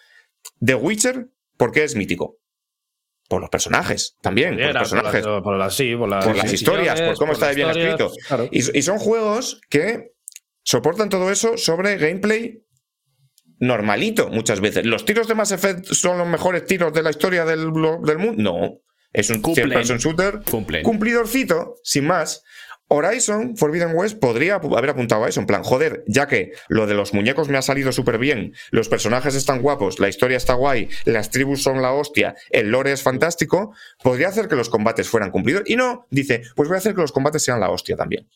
The 0.59 0.75
Witcher, 0.75 1.29
¿por 1.57 1.71
qué 1.71 1.85
es 1.85 1.95
mítico? 1.95 2.41
Por 3.35 3.41
los 3.43 3.51
personajes, 3.51 4.17
también, 4.23 4.57
por 4.57 4.65
los 4.67 4.77
personajes 4.77 5.23
Por, 5.23 5.33
la- 5.37 5.43
por 5.43 5.57
las, 5.59 5.75
sí, 5.75 5.97
por 5.97 6.09
las, 6.09 6.25
por 6.25 6.37
las 6.37 6.53
historias, 6.53 7.01
por 7.01 7.17
cómo 7.17 7.33
está 7.33 7.51
bien 7.53 7.69
escrito. 7.71 8.13
claro. 8.29 8.49
Y, 8.51 8.79
y 8.79 8.83
son 8.83 8.99
juegos 8.99 9.61
que 9.69 10.13
soportan 10.63 11.09
todo 11.09 11.31
eso 11.31 11.57
sobre 11.59 11.97
gameplay 11.99 12.61
normalito 13.59 14.29
muchas 14.29 14.61
veces. 14.61 14.85
¿Los 14.87 15.05
tiros 15.05 15.29
de 15.29 15.35
Mass 15.35 15.53
Effect 15.53 15.87
son 15.87 16.19
los 16.19 16.27
mejores 16.27 16.65
tiros 16.67 16.93
de 16.93 17.03
la 17.03 17.11
historia 17.11 17.45
del, 17.45 17.71
del 18.05 18.19
mundo? 18.19 18.35
No. 18.43 18.79
Es 19.13 19.31
un 19.31 19.41
Cumplen. 19.41 19.71
person 19.71 19.99
shooter 19.99 20.41
Cumplen. 20.51 20.83
cumplidorcito, 20.83 21.77
sin 21.85 22.05
más. 22.07 22.43
Horizon 22.89 23.57
Forbidden 23.57 23.95
West 23.95 24.19
podría 24.19 24.57
haber 24.57 24.91
apuntado 24.91 25.25
a 25.25 25.29
eso, 25.29 25.41
en 25.41 25.47
plan, 25.47 25.63
joder, 25.63 26.05
ya 26.07 26.27
que 26.29 26.53
lo 26.69 26.87
de 26.87 26.95
los 26.95 27.15
muñecos 27.15 27.49
me 27.49 27.59
ha 27.59 27.63
salido 27.63 27.93
súper 27.93 28.19
bien, 28.19 28.55
los 28.71 28.89
personajes 28.89 29.35
están 29.35 29.63
guapos, 29.63 30.01
la 30.01 30.09
historia 30.09 30.37
está 30.37 30.55
guay, 30.55 30.89
las 31.05 31.31
tribus 31.31 31.63
son 31.63 31.83
la 31.83 31.93
hostia, 31.93 32.37
el 32.51 32.71
lore 32.71 32.93
es 32.93 33.03
fantástico, 33.03 33.75
podría 34.03 34.29
hacer 34.29 34.49
que 34.49 34.57
los 34.57 34.69
combates 34.69 35.09
fueran 35.09 35.31
cumplidos. 35.31 35.63
Y 35.67 35.77
no, 35.77 36.07
dice, 36.11 36.43
pues 36.55 36.69
voy 36.69 36.77
a 36.77 36.79
hacer 36.79 36.95
que 36.95 37.01
los 37.01 37.13
combates 37.13 37.43
sean 37.43 37.61
la 37.61 37.71
hostia 37.71 37.97
también. 37.97 38.29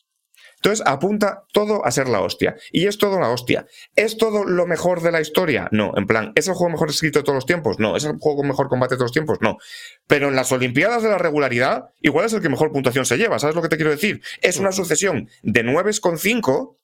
Entonces 0.58 0.84
apunta 0.86 1.44
todo 1.52 1.84
a 1.86 1.90
ser 1.90 2.08
la 2.08 2.20
hostia. 2.20 2.56
Y 2.72 2.86
es 2.86 2.98
todo 2.98 3.20
la 3.20 3.30
hostia. 3.30 3.66
¿Es 3.94 4.16
todo 4.16 4.44
lo 4.44 4.66
mejor 4.66 5.02
de 5.02 5.12
la 5.12 5.20
historia? 5.20 5.68
No. 5.70 5.92
En 5.96 6.06
plan, 6.06 6.32
¿es 6.34 6.48
el 6.48 6.54
juego 6.54 6.72
mejor 6.72 6.90
escrito 6.90 7.20
de 7.20 7.22
todos 7.22 7.36
los 7.36 7.46
tiempos? 7.46 7.78
No. 7.78 7.96
¿Es 7.96 8.04
el 8.04 8.18
juego 8.18 8.38
con 8.38 8.48
mejor 8.48 8.68
combate 8.68 8.94
de 8.94 8.98
todos 8.98 9.10
los 9.10 9.12
tiempos? 9.12 9.38
No. 9.40 9.58
Pero 10.06 10.28
en 10.28 10.36
las 10.36 10.50
Olimpiadas 10.50 11.02
de 11.02 11.10
la 11.10 11.18
regularidad, 11.18 11.90
igual 12.00 12.26
es 12.26 12.32
el 12.32 12.42
que 12.42 12.48
mejor 12.48 12.72
puntuación 12.72 13.06
se 13.06 13.16
lleva. 13.16 13.38
¿Sabes 13.38 13.54
lo 13.54 13.62
que 13.62 13.68
te 13.68 13.76
quiero 13.76 13.92
decir? 13.92 14.20
Es 14.42 14.58
una 14.58 14.72
sucesión 14.72 15.28
de 15.42 15.64
9,5 15.64 16.76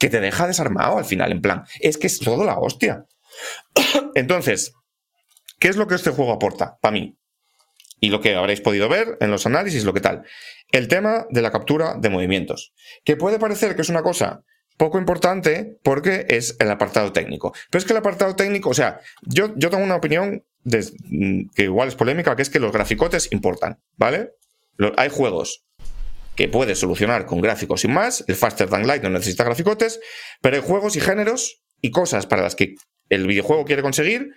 que 0.00 0.10
te 0.10 0.20
deja 0.20 0.48
desarmado 0.48 0.98
al 0.98 1.04
final. 1.04 1.30
En 1.30 1.40
plan, 1.40 1.64
es 1.78 1.98
que 1.98 2.08
es 2.08 2.18
todo 2.18 2.44
la 2.44 2.58
hostia. 2.58 3.06
Entonces, 4.16 4.74
¿qué 5.60 5.68
es 5.68 5.76
lo 5.76 5.86
que 5.86 5.94
este 5.94 6.10
juego 6.10 6.32
aporta 6.32 6.78
para 6.80 6.92
mí? 6.92 7.16
Y 8.02 8.10
lo 8.10 8.20
que 8.20 8.34
habréis 8.34 8.60
podido 8.60 8.88
ver 8.88 9.16
en 9.20 9.30
los 9.30 9.46
análisis, 9.46 9.84
lo 9.84 9.94
que 9.94 10.00
tal. 10.00 10.24
El 10.72 10.88
tema 10.88 11.26
de 11.30 11.40
la 11.40 11.52
captura 11.52 11.94
de 11.94 12.10
movimientos. 12.10 12.74
Que 13.04 13.16
puede 13.16 13.38
parecer 13.38 13.76
que 13.76 13.82
es 13.82 13.88
una 13.90 14.02
cosa 14.02 14.42
poco 14.76 14.98
importante 14.98 15.78
porque 15.84 16.26
es 16.28 16.56
el 16.58 16.68
apartado 16.68 17.12
técnico. 17.12 17.54
Pero 17.70 17.78
es 17.78 17.84
que 17.84 17.92
el 17.92 17.98
apartado 17.98 18.34
técnico, 18.34 18.70
o 18.70 18.74
sea, 18.74 18.98
yo, 19.22 19.54
yo 19.54 19.70
tengo 19.70 19.84
una 19.84 19.94
opinión 19.94 20.44
mm, 20.64 21.50
que 21.54 21.62
igual 21.62 21.86
es 21.86 21.94
polémica, 21.94 22.34
que 22.34 22.42
es 22.42 22.50
que 22.50 22.58
los 22.58 22.72
graficotes 22.72 23.28
importan, 23.30 23.78
¿vale? 23.96 24.32
Hay 24.96 25.08
juegos 25.08 25.64
que 26.34 26.48
puedes 26.48 26.80
solucionar 26.80 27.24
con 27.24 27.40
gráficos 27.40 27.82
sin 27.82 27.92
más. 27.92 28.24
El 28.26 28.34
Faster 28.34 28.68
Than 28.68 28.88
Light 28.88 29.04
no 29.04 29.10
necesita 29.10 29.44
graficotes, 29.44 30.00
pero 30.40 30.56
hay 30.56 30.62
juegos 30.62 30.96
y 30.96 31.00
géneros 31.00 31.62
y 31.80 31.92
cosas 31.92 32.26
para 32.26 32.42
las 32.42 32.56
que 32.56 32.74
el 33.10 33.26
videojuego 33.26 33.64
quiere 33.64 33.82
conseguir, 33.82 34.30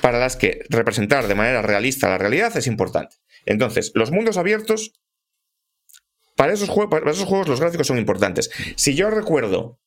para 0.00 0.18
las 0.18 0.36
que 0.36 0.64
representar 0.68 1.26
de 1.28 1.34
manera 1.34 1.62
realista 1.62 2.08
la 2.08 2.18
realidad 2.18 2.56
es 2.56 2.66
importante. 2.66 3.16
Entonces, 3.46 3.92
los 3.94 4.10
mundos 4.10 4.36
abiertos, 4.36 4.92
para 6.36 6.52
esos, 6.52 6.70
jue- 6.70 6.88
para 6.88 7.10
esos 7.10 7.26
juegos 7.28 7.48
los 7.48 7.60
gráficos 7.60 7.86
son 7.86 7.98
importantes. 7.98 8.50
Si 8.76 8.94
yo 8.94 9.10
recuerdo 9.10 9.78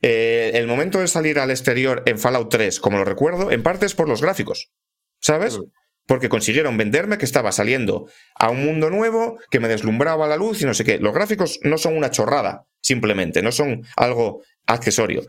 eh, 0.00 0.52
el 0.54 0.66
momento 0.66 1.00
de 1.00 1.08
salir 1.08 1.38
al 1.38 1.50
exterior 1.50 2.02
en 2.06 2.18
Fallout 2.18 2.50
3, 2.50 2.80
como 2.80 2.98
lo 2.98 3.04
recuerdo, 3.04 3.50
en 3.50 3.62
parte 3.62 3.86
es 3.86 3.94
por 3.94 4.08
los 4.08 4.22
gráficos, 4.22 4.70
¿sabes? 5.20 5.58
Porque 6.08 6.28
consiguieron 6.28 6.76
venderme 6.76 7.18
que 7.18 7.24
estaba 7.24 7.52
saliendo 7.52 8.08
a 8.34 8.50
un 8.50 8.64
mundo 8.64 8.90
nuevo, 8.90 9.38
que 9.50 9.60
me 9.60 9.68
deslumbraba 9.68 10.26
la 10.26 10.36
luz 10.36 10.60
y 10.62 10.64
no 10.64 10.74
sé 10.74 10.82
qué. 10.82 10.98
Los 10.98 11.14
gráficos 11.14 11.60
no 11.62 11.78
son 11.78 11.96
una 11.96 12.10
chorrada, 12.10 12.66
simplemente, 12.80 13.42
no 13.42 13.52
son 13.52 13.84
algo 13.96 14.42
accesorio. 14.66 15.22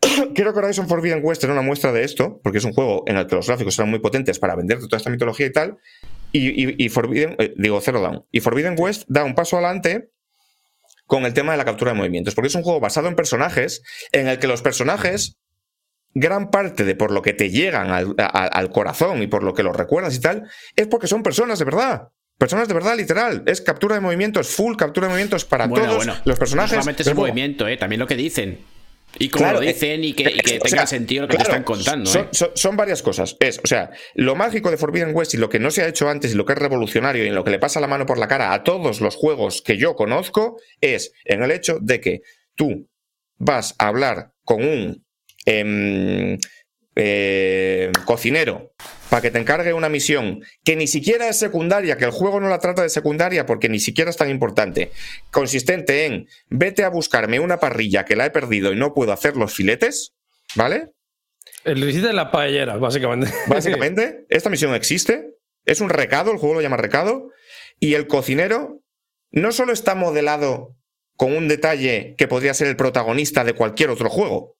Creo 0.34 0.52
que 0.52 0.58
Horizon 0.58 0.88
Forbidden 0.88 1.20
West 1.22 1.44
era 1.44 1.52
una 1.52 1.62
muestra 1.62 1.92
de 1.92 2.04
esto, 2.04 2.40
porque 2.42 2.58
es 2.58 2.64
un 2.64 2.72
juego 2.72 3.04
en 3.06 3.16
el 3.16 3.26
que 3.26 3.34
los 3.34 3.46
gráficos 3.46 3.78
eran 3.78 3.90
muy 3.90 3.98
potentes 3.98 4.38
para 4.38 4.54
venderte 4.54 4.86
toda 4.86 4.98
esta 4.98 5.10
mitología 5.10 5.46
y 5.46 5.52
tal. 5.52 5.78
Y, 6.32 6.88
Forbidden, 6.88 7.36
eh, 7.38 7.54
digo, 7.56 7.80
Zero. 7.80 8.26
Y 8.32 8.40
Forbidden 8.40 8.74
West 8.76 9.04
da 9.06 9.22
un 9.22 9.36
paso 9.36 9.56
adelante 9.56 10.10
con 11.06 11.24
el 11.26 11.34
tema 11.34 11.52
de 11.52 11.58
la 11.58 11.64
captura 11.64 11.92
de 11.92 11.98
movimientos, 11.98 12.34
porque 12.34 12.48
es 12.48 12.54
un 12.54 12.62
juego 12.62 12.80
basado 12.80 13.08
en 13.08 13.14
personajes, 13.14 13.82
en 14.10 14.26
el 14.26 14.38
que 14.38 14.48
los 14.48 14.62
personajes, 14.62 15.38
gran 16.14 16.50
parte 16.50 16.84
de 16.84 16.94
por 16.94 17.10
lo 17.10 17.20
que 17.22 17.32
te 17.34 17.50
llegan 17.50 17.90
al, 17.90 18.14
a- 18.18 18.46
al 18.46 18.70
corazón 18.70 19.22
y 19.22 19.26
por 19.26 19.42
lo 19.42 19.52
que 19.54 19.62
los 19.62 19.76
recuerdas 19.76 20.14
y 20.16 20.20
tal, 20.20 20.48
es 20.76 20.86
porque 20.86 21.06
son 21.08 21.22
personas 21.22 21.58
de 21.58 21.64
verdad. 21.64 22.08
Personas 22.38 22.66
de 22.66 22.74
verdad, 22.74 22.96
literal. 22.96 23.42
Es 23.46 23.60
captura 23.60 23.94
de 23.94 24.00
movimientos, 24.00 24.48
full 24.48 24.76
captura 24.76 25.06
de 25.06 25.10
movimientos 25.12 25.44
para 25.44 25.66
Bueno, 25.66 25.86
todos 25.86 25.96
bueno. 25.98 26.14
los 26.24 26.38
personajes. 26.38 26.72
No 26.72 26.82
solamente 26.82 27.02
es 27.02 27.14
movimiento, 27.14 27.68
¿eh? 27.68 27.76
también 27.76 28.00
lo 28.00 28.06
que 28.08 28.16
dicen. 28.16 28.58
Y 29.16 29.28
cómo 29.28 29.44
Claro, 29.44 29.60
lo 29.60 29.66
dicen 29.66 30.02
y 30.02 30.12
que, 30.14 30.24
y 30.24 30.38
que 30.40 30.54
eh, 30.56 30.58
o 30.60 30.64
tenga 30.64 30.78
sea, 30.78 30.86
sentido 30.88 31.22
lo 31.22 31.28
que 31.28 31.36
claro, 31.36 31.48
te 31.50 31.52
están 31.52 31.62
contando. 31.62 32.10
Son, 32.10 32.22
¿eh? 32.24 32.28
son- 32.32 32.50
son 32.54 32.76
varias 32.76 33.00
cosas. 33.02 33.36
Es, 33.38 33.60
o 33.62 33.66
sea, 33.68 33.90
lo 34.16 34.34
mágico 34.34 34.72
de 34.72 34.76
Forbidden 34.76 35.14
West 35.14 35.34
y 35.34 35.36
lo 35.36 35.48
que 35.48 35.60
no 35.60 35.70
se 35.70 35.82
ha 35.82 35.86
hecho 35.86 36.08
antes 36.08 36.32
y 36.32 36.34
lo 36.34 36.44
que 36.44 36.54
es 36.54 36.58
revolucionario 36.58 37.24
y 37.24 37.28
en 37.28 37.36
lo 37.36 37.44
que 37.44 37.52
le 37.52 37.60
pasa 37.60 37.78
la 37.78 37.86
mano 37.86 38.06
por 38.06 38.18
la 38.18 38.26
cara 38.26 38.52
a 38.52 38.64
todos 38.64 39.00
los 39.00 39.14
juegos 39.14 39.62
que 39.62 39.76
yo 39.76 39.94
conozco 39.94 40.58
es 40.80 41.12
en 41.24 41.44
el 41.44 41.52
hecho 41.52 41.78
de 41.80 42.00
que 42.00 42.20
tú 42.56 42.88
vas 43.38 43.76
a 43.78 43.86
hablar 43.86 44.32
con 44.42 44.64
un 44.64 45.03
em, 45.44 46.38
eh, 46.96 47.90
cocinero 48.04 48.72
para 49.10 49.20
que 49.20 49.30
te 49.30 49.38
encargue 49.38 49.72
una 49.72 49.88
misión 49.88 50.44
que 50.64 50.76
ni 50.76 50.86
siquiera 50.86 51.28
es 51.28 51.38
secundaria, 51.38 51.96
que 51.96 52.04
el 52.04 52.10
juego 52.10 52.40
no 52.40 52.48
la 52.48 52.60
trata 52.60 52.82
de 52.82 52.88
secundaria 52.88 53.46
porque 53.46 53.68
ni 53.68 53.80
siquiera 53.80 54.10
es 54.10 54.16
tan 54.16 54.30
importante, 54.30 54.92
consistente 55.30 56.06
en 56.06 56.28
vete 56.48 56.84
a 56.84 56.88
buscarme 56.88 57.40
una 57.40 57.58
parrilla 57.58 58.04
que 58.04 58.16
la 58.16 58.26
he 58.26 58.30
perdido 58.30 58.72
y 58.72 58.76
no 58.76 58.94
puedo 58.94 59.12
hacer 59.12 59.36
los 59.36 59.52
filetes, 59.52 60.14
¿vale? 60.54 60.92
El 61.64 61.80
de 62.02 62.12
la 62.12 62.30
paellera, 62.30 62.76
básicamente. 62.76 63.32
Básicamente, 63.48 64.26
esta 64.28 64.50
misión 64.50 64.74
existe, 64.74 65.30
es 65.64 65.80
un 65.80 65.88
recado, 65.88 66.30
el 66.30 66.38
juego 66.38 66.56
lo 66.56 66.60
llama 66.60 66.76
recado, 66.76 67.30
y 67.80 67.94
el 67.94 68.06
cocinero 68.06 68.82
no 69.30 69.50
solo 69.50 69.72
está 69.72 69.94
modelado 69.94 70.76
con 71.16 71.34
un 71.34 71.48
detalle 71.48 72.14
que 72.18 72.28
podría 72.28 72.54
ser 72.54 72.68
el 72.68 72.76
protagonista 72.76 73.44
de 73.44 73.54
cualquier 73.54 73.90
otro 73.90 74.10
juego, 74.10 74.56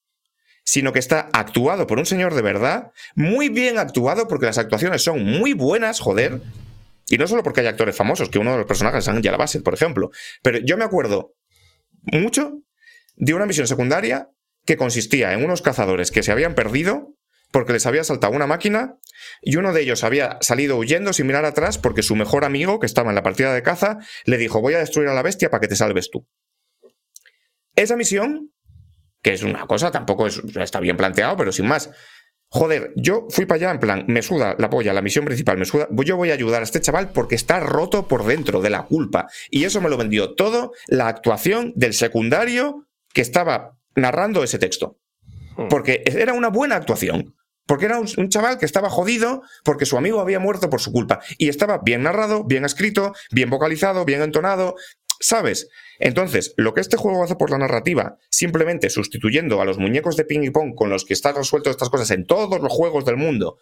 sino 0.65 0.93
que 0.93 0.99
está 0.99 1.29
actuado 1.33 1.87
por 1.87 1.99
un 1.99 2.07
señor 2.07 2.35
de 2.35 2.43
verdad, 2.43 2.93
muy 3.15 3.49
bien 3.49 3.79
actuado, 3.79 4.27
porque 4.29 4.47
las 4.47 4.59
actuaciones 4.59 5.03
son 5.03 5.25
muy 5.25 5.53
buenas, 5.53 6.01
joder. 6.01 6.41
Y 7.09 7.19
no 7.19 7.27
solo 7.27 7.43
porque 7.43 7.61
hay 7.61 7.67
actores 7.67 7.97
famosos, 7.97 8.31
que 8.31 8.39
uno 8.39 8.53
de 8.53 8.59
los 8.59 8.67
personajes 8.67 9.05
es 9.05 9.09
Angela 9.09 9.37
Bassett, 9.37 9.63
por 9.63 9.75
ejemplo. 9.75 10.11
Pero 10.43 10.59
yo 10.59 10.77
me 10.77 10.85
acuerdo 10.85 11.35
mucho 12.03 12.63
de 13.17 13.35
una 13.35 13.47
misión 13.47 13.67
secundaria 13.67 14.31
que 14.65 14.77
consistía 14.77 15.33
en 15.33 15.45
unos 15.45 15.63
cazadores 15.63 16.11
que 16.11 16.23
se 16.23 16.33
habían 16.33 16.55
perdido 16.55 17.15
porque 17.55 17.73
les 17.73 17.87
había 17.87 18.03
saltado 18.03 18.33
una 18.33 18.49
máquina 18.49 18.99
y 19.41 19.57
uno 19.57 19.73
de 19.73 19.83
ellos 19.83 20.03
había 20.03 20.39
salido 20.41 20.77
huyendo 20.77 21.13
sin 21.13 21.29
mirar 21.29 21.45
atrás 21.45 21.79
porque 21.79 22.03
su 22.03 22.17
mejor 22.17 22.45
amigo, 22.45 22.81
que 22.81 22.87
estaba 22.87 23.11
en 23.11 23.15
la 23.15 23.23
partida 23.23 23.55
de 23.55 23.63
caza, 23.63 23.99
le 24.25 24.39
dijo 24.39 24.61
voy 24.61 24.75
a 24.75 24.79
destruir 24.79 25.09
a 25.09 25.15
la 25.15 25.23
bestia 25.23 25.51
para 25.51 25.61
que 25.61 25.69
te 25.69 25.77
salves 25.77 26.11
tú. 26.11 26.27
Esa 27.77 27.97
misión, 27.97 28.53
que 29.25 29.33
es 29.33 29.43
una 29.43 29.67
cosa, 29.67 29.91
tampoco 29.91 30.29
es- 30.29 30.41
está 30.55 30.79
bien 30.79 30.97
planteado, 30.97 31.37
pero 31.37 31.51
sin 31.51 31.67
más. 31.67 31.91
Joder, 32.51 32.93
yo 32.95 33.27
fui 33.31 33.47
para 33.47 33.57
allá 33.57 33.71
en 33.73 33.81
plan, 33.81 34.05
me 34.07 34.23
suda 34.23 34.55
la 34.59 34.71
polla, 34.71 34.93
la 34.93 35.03
misión 35.03 35.25
principal, 35.25 35.59
me 35.59 35.65
suda. 35.65 35.89
Yo 35.91 36.17
voy 36.17 36.31
a 36.31 36.35
ayudar 36.35 36.61
a 36.61 36.65
este 36.65 36.81
chaval 36.81 37.11
porque 37.11 37.35
está 37.35 37.59
roto 37.59 38.07
por 38.07 38.25
dentro 38.25 38.61
de 38.61 38.71
la 38.71 38.85
culpa. 38.85 39.27
Y 39.51 39.65
eso 39.65 39.81
me 39.81 39.89
lo 39.89 39.97
vendió 39.97 40.35
todo 40.35 40.73
la 40.87 41.09
actuación 41.09 41.73
del 41.75 41.95
secundario 41.95 42.87
que 43.13 43.23
estaba 43.23 43.77
narrando 43.97 44.45
ese 44.45 44.59
texto. 44.61 44.99
Porque 45.69 46.03
era 46.07 46.33
una 46.33 46.49
buena 46.49 46.77
actuación. 46.77 47.35
Porque 47.67 47.87
era 47.87 47.99
un, 47.99 48.07
un 48.19 48.29
chaval 48.29 48.59
que 48.59 48.67
estaba 48.67 48.91
jodido 48.91 49.41
porque 49.65 49.87
su 49.87 49.97
amigo 49.97 50.21
había 50.21 50.39
muerto 50.39 50.69
por 50.69 50.81
su 50.83 50.93
culpa. 50.93 51.21
Y 51.39 51.49
estaba 51.49 51.79
bien 51.79 52.03
narrado, 52.03 52.45
bien 52.45 52.65
escrito, 52.65 53.15
bien 53.33 53.49
vocalizado, 53.51 54.05
bien 54.05 54.21
entonado. 54.23 54.75
¿Sabes? 55.25 55.71
Entonces, 55.99 56.53
lo 56.59 56.75
que 56.75 56.83
este 56.83 56.99
juego 56.99 57.25
hace 57.25 57.35
por 57.35 57.51
la 57.51 57.57
narrativa, 57.57 58.19
simplemente 58.29 58.91
sustituyendo 58.91 59.63
a 59.63 59.65
los 59.65 59.79
muñecos 59.79 60.19
de 60.19 60.27
ping 60.27 60.43
y 60.43 60.51
pong 60.51 60.75
con 60.75 60.91
los 60.91 61.07
que 61.07 61.15
están 61.15 61.35
resueltos 61.35 61.71
estas 61.71 61.89
cosas 61.89 62.11
en 62.11 62.27
todos 62.27 62.61
los 62.61 62.71
juegos 62.71 63.07
del 63.07 63.17
mundo, 63.17 63.57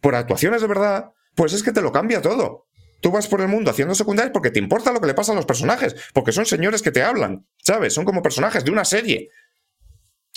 por 0.00 0.16
actuaciones 0.16 0.60
de 0.60 0.66
verdad, 0.66 1.12
pues 1.36 1.52
es 1.52 1.62
que 1.62 1.70
te 1.70 1.82
lo 1.82 1.92
cambia 1.92 2.20
todo. 2.20 2.66
Tú 3.00 3.12
vas 3.12 3.28
por 3.28 3.40
el 3.40 3.46
mundo 3.46 3.70
haciendo 3.70 3.94
secundarias 3.94 4.32
porque 4.32 4.50
te 4.50 4.58
importa 4.58 4.90
lo 4.90 5.00
que 5.00 5.06
le 5.06 5.14
pasa 5.14 5.30
a 5.30 5.36
los 5.36 5.46
personajes, 5.46 5.94
porque 6.12 6.32
son 6.32 6.46
señores 6.46 6.82
que 6.82 6.90
te 6.90 7.04
hablan, 7.04 7.46
¿sabes? 7.62 7.94
Son 7.94 8.04
como 8.04 8.20
personajes 8.20 8.64
de 8.64 8.72
una 8.72 8.84
serie. 8.84 9.30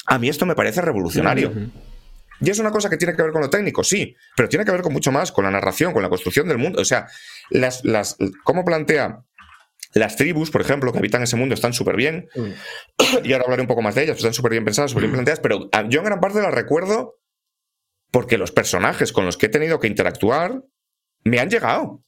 A 0.06 0.20
mí 0.20 0.30
esto 0.30 0.46
me 0.46 0.54
parece 0.54 0.80
revolucionario. 0.82 1.52
Y 2.40 2.52
es 2.52 2.60
una 2.60 2.70
cosa 2.70 2.88
que 2.88 2.98
tiene 2.98 3.16
que 3.16 3.24
ver 3.24 3.32
con 3.32 3.42
lo 3.42 3.50
técnico, 3.50 3.84
sí, 3.84 4.16
pero 4.36 4.48
tiene 4.48 4.64
que 4.64 4.72
ver 4.72 4.84
con 4.84 4.94
mucho 4.94 5.12
más, 5.12 5.32
con 5.32 5.44
la 5.44 5.50
narración, 5.50 5.92
con 5.92 6.04
la 6.04 6.10
construcción 6.10 6.48
del 6.48 6.60
mundo. 6.60 6.80
O 6.82 6.86
sea, 6.86 7.08
las, 7.50 7.84
las, 7.84 8.16
cómo 8.44 8.64
plantea 8.64 9.26
las 9.94 10.16
tribus, 10.16 10.52
por 10.52 10.62
ejemplo, 10.62 10.92
que 10.92 11.00
habitan 11.00 11.22
ese 11.22 11.36
mundo, 11.36 11.56
están 11.56 11.74
súper 11.74 11.96
bien. 11.96 12.30
Y 13.24 13.34
ahora 13.34 13.46
hablaré 13.46 13.62
un 13.62 13.68
poco 13.68 13.82
más 13.82 13.96
de 13.96 14.04
ellas, 14.04 14.18
están 14.18 14.34
súper 14.34 14.52
bien 14.52 14.66
pensadas, 14.66 14.92
súper 14.92 15.04
bien 15.04 15.14
planteadas. 15.14 15.40
Pero 15.42 15.70
yo 15.90 16.00
en 16.00 16.06
gran 16.06 16.20
parte 16.20 16.42
las 16.42 16.54
recuerdo 16.54 17.18
porque 18.12 18.38
los 18.38 18.52
personajes 18.52 19.14
con 19.14 19.26
los 19.26 19.38
que 19.38 19.48
he 19.48 19.50
tenido 19.50 19.80
que 19.80 19.88
interactuar 19.88 20.64
me 21.24 21.40
han 21.40 21.50
llegado. 21.50 22.04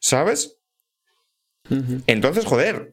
¿Sabes? 0.00 0.58
Entonces, 2.06 2.44
joder. 2.44 2.92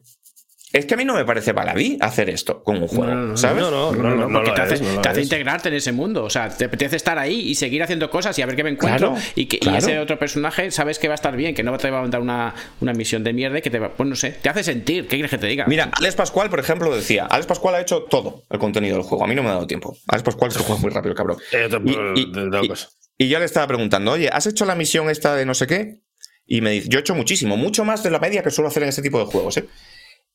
Es 0.73 0.85
que 0.85 0.93
a 0.93 0.97
mí 0.97 1.03
no 1.03 1.13
me 1.15 1.25
parece 1.25 1.51
baladí 1.51 1.97
hacer 1.99 2.29
esto 2.29 2.63
con 2.63 2.77
un 2.77 2.87
juego, 2.87 3.05
No, 3.05 3.15
no, 3.15 3.27
no, 3.27 3.37
¿sabes? 3.37 3.61
No, 3.61 3.71
no, 3.71 3.91
no, 3.91 4.15
no, 4.15 4.27
no 4.27 4.33
porque 4.33 4.49
lo 4.49 4.55
te 4.55 4.61
hace, 4.61 4.73
es, 4.75 4.81
no 4.81 4.93
lo 4.93 5.01
te 5.01 5.09
hace 5.09 5.21
integrarte 5.21 5.69
en 5.69 5.75
ese 5.75 5.91
mundo. 5.91 6.23
O 6.23 6.29
sea, 6.29 6.49
te 6.49 6.65
apetece 6.65 6.95
estar 6.95 7.19
ahí 7.19 7.41
y 7.41 7.55
seguir 7.55 7.83
haciendo 7.83 8.09
cosas 8.09 8.37
y 8.39 8.41
a 8.41 8.45
ver 8.45 8.55
qué 8.55 8.63
me 8.63 8.69
encuentro. 8.69 9.11
Claro, 9.11 9.25
y 9.35 9.47
que 9.47 9.59
y 9.61 9.75
ese 9.75 9.99
otro 9.99 10.17
personaje 10.17 10.71
sabes 10.71 10.97
que 10.97 11.07
va 11.07 11.13
a 11.13 11.15
estar 11.15 11.35
bien, 11.35 11.53
que 11.53 11.63
no 11.63 11.77
te 11.77 11.89
va 11.89 11.99
a 11.99 12.01
mandar 12.01 12.21
una, 12.21 12.55
una 12.79 12.93
misión 12.93 13.23
de 13.23 13.33
mierda 13.33 13.59
y 13.59 13.61
que 13.61 13.69
te 13.69 13.79
va. 13.79 13.93
Pues 13.93 14.07
no 14.07 14.15
sé, 14.15 14.31
te 14.31 14.49
hace 14.49 14.63
sentir. 14.63 15.03
¿Qué 15.03 15.17
quieres 15.17 15.31
que 15.31 15.37
te 15.37 15.47
diga? 15.47 15.65
Mira, 15.67 15.91
Alex 15.93 16.15
Pascual, 16.15 16.49
por 16.49 16.59
ejemplo, 16.59 16.95
decía, 16.95 17.25
Alex 17.25 17.47
Pascual 17.47 17.75
ha 17.75 17.81
hecho 17.81 18.03
todo 18.03 18.43
el 18.49 18.59
contenido 18.59 18.95
del 18.95 19.03
juego. 19.03 19.25
A 19.25 19.27
mí 19.27 19.35
no 19.35 19.43
me 19.43 19.49
ha 19.49 19.53
dado 19.53 19.67
tiempo. 19.67 19.97
Alex 20.07 20.23
Pascual 20.23 20.51
se 20.51 20.59
juega 20.59 20.81
muy 20.81 20.91
rápido, 20.91 21.15
cabrón. 21.15 21.37
Y 23.17 23.27
yo 23.27 23.37
le 23.37 23.45
estaba 23.45 23.67
preguntando, 23.67 24.13
oye, 24.13 24.29
¿has 24.29 24.47
hecho 24.47 24.65
la 24.65 24.73
misión 24.73 25.07
esta 25.07 25.35
de 25.35 25.45
no 25.45 25.53
sé 25.53 25.67
qué? 25.67 25.99
Y 26.47 26.61
me 26.61 26.71
dice, 26.71 26.89
yo 26.89 26.97
he 26.97 27.01
hecho 27.01 27.13
muchísimo, 27.13 27.55
mucho 27.55 27.85
más 27.85 28.01
de 28.01 28.09
la 28.09 28.17
media 28.17 28.41
que 28.41 28.49
suelo 28.49 28.69
hacer 28.69 28.81
en 28.81 28.89
este 28.89 29.03
tipo 29.03 29.19
de 29.19 29.25
juegos, 29.25 29.57
¿eh? 29.57 29.67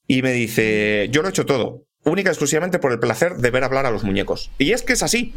Y 0.06 0.22
me 0.22 0.32
dice, 0.32 1.08
yo 1.10 1.22
lo 1.22 1.28
he 1.28 1.30
hecho 1.30 1.46
todo, 1.46 1.86
única 2.04 2.30
y 2.30 2.32
exclusivamente 2.32 2.78
por 2.78 2.92
el 2.92 2.98
placer 2.98 3.36
de 3.36 3.50
ver 3.50 3.64
hablar 3.64 3.86
a 3.86 3.90
los 3.90 4.04
muñecos. 4.04 4.50
Y 4.58 4.72
es 4.72 4.82
que 4.82 4.92
es 4.92 5.02
así. 5.02 5.34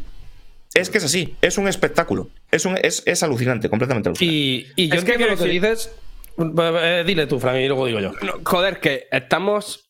Es 0.73 0.89
que 0.89 0.99
es 0.99 1.03
así. 1.03 1.35
Es 1.41 1.57
un 1.57 1.67
espectáculo. 1.67 2.29
Es, 2.51 2.65
un, 2.65 2.77
es, 2.81 3.03
es 3.05 3.23
alucinante, 3.23 3.69
completamente 3.69 4.09
alucinante. 4.09 4.35
Y, 4.35 4.67
y 4.75 4.89
yo 4.89 4.95
Es 4.95 5.03
que 5.03 5.17
lo 5.17 5.35
que 5.35 5.45
dices. 5.45 5.91
Eh, 6.37 7.03
dile 7.05 7.27
tú, 7.27 7.39
Frank, 7.39 7.57
y 7.57 7.67
luego 7.67 7.87
digo 7.87 7.99
yo. 7.99 8.11
No, 8.21 8.39
joder, 8.45 8.79
que 8.79 9.07
estamos. 9.11 9.89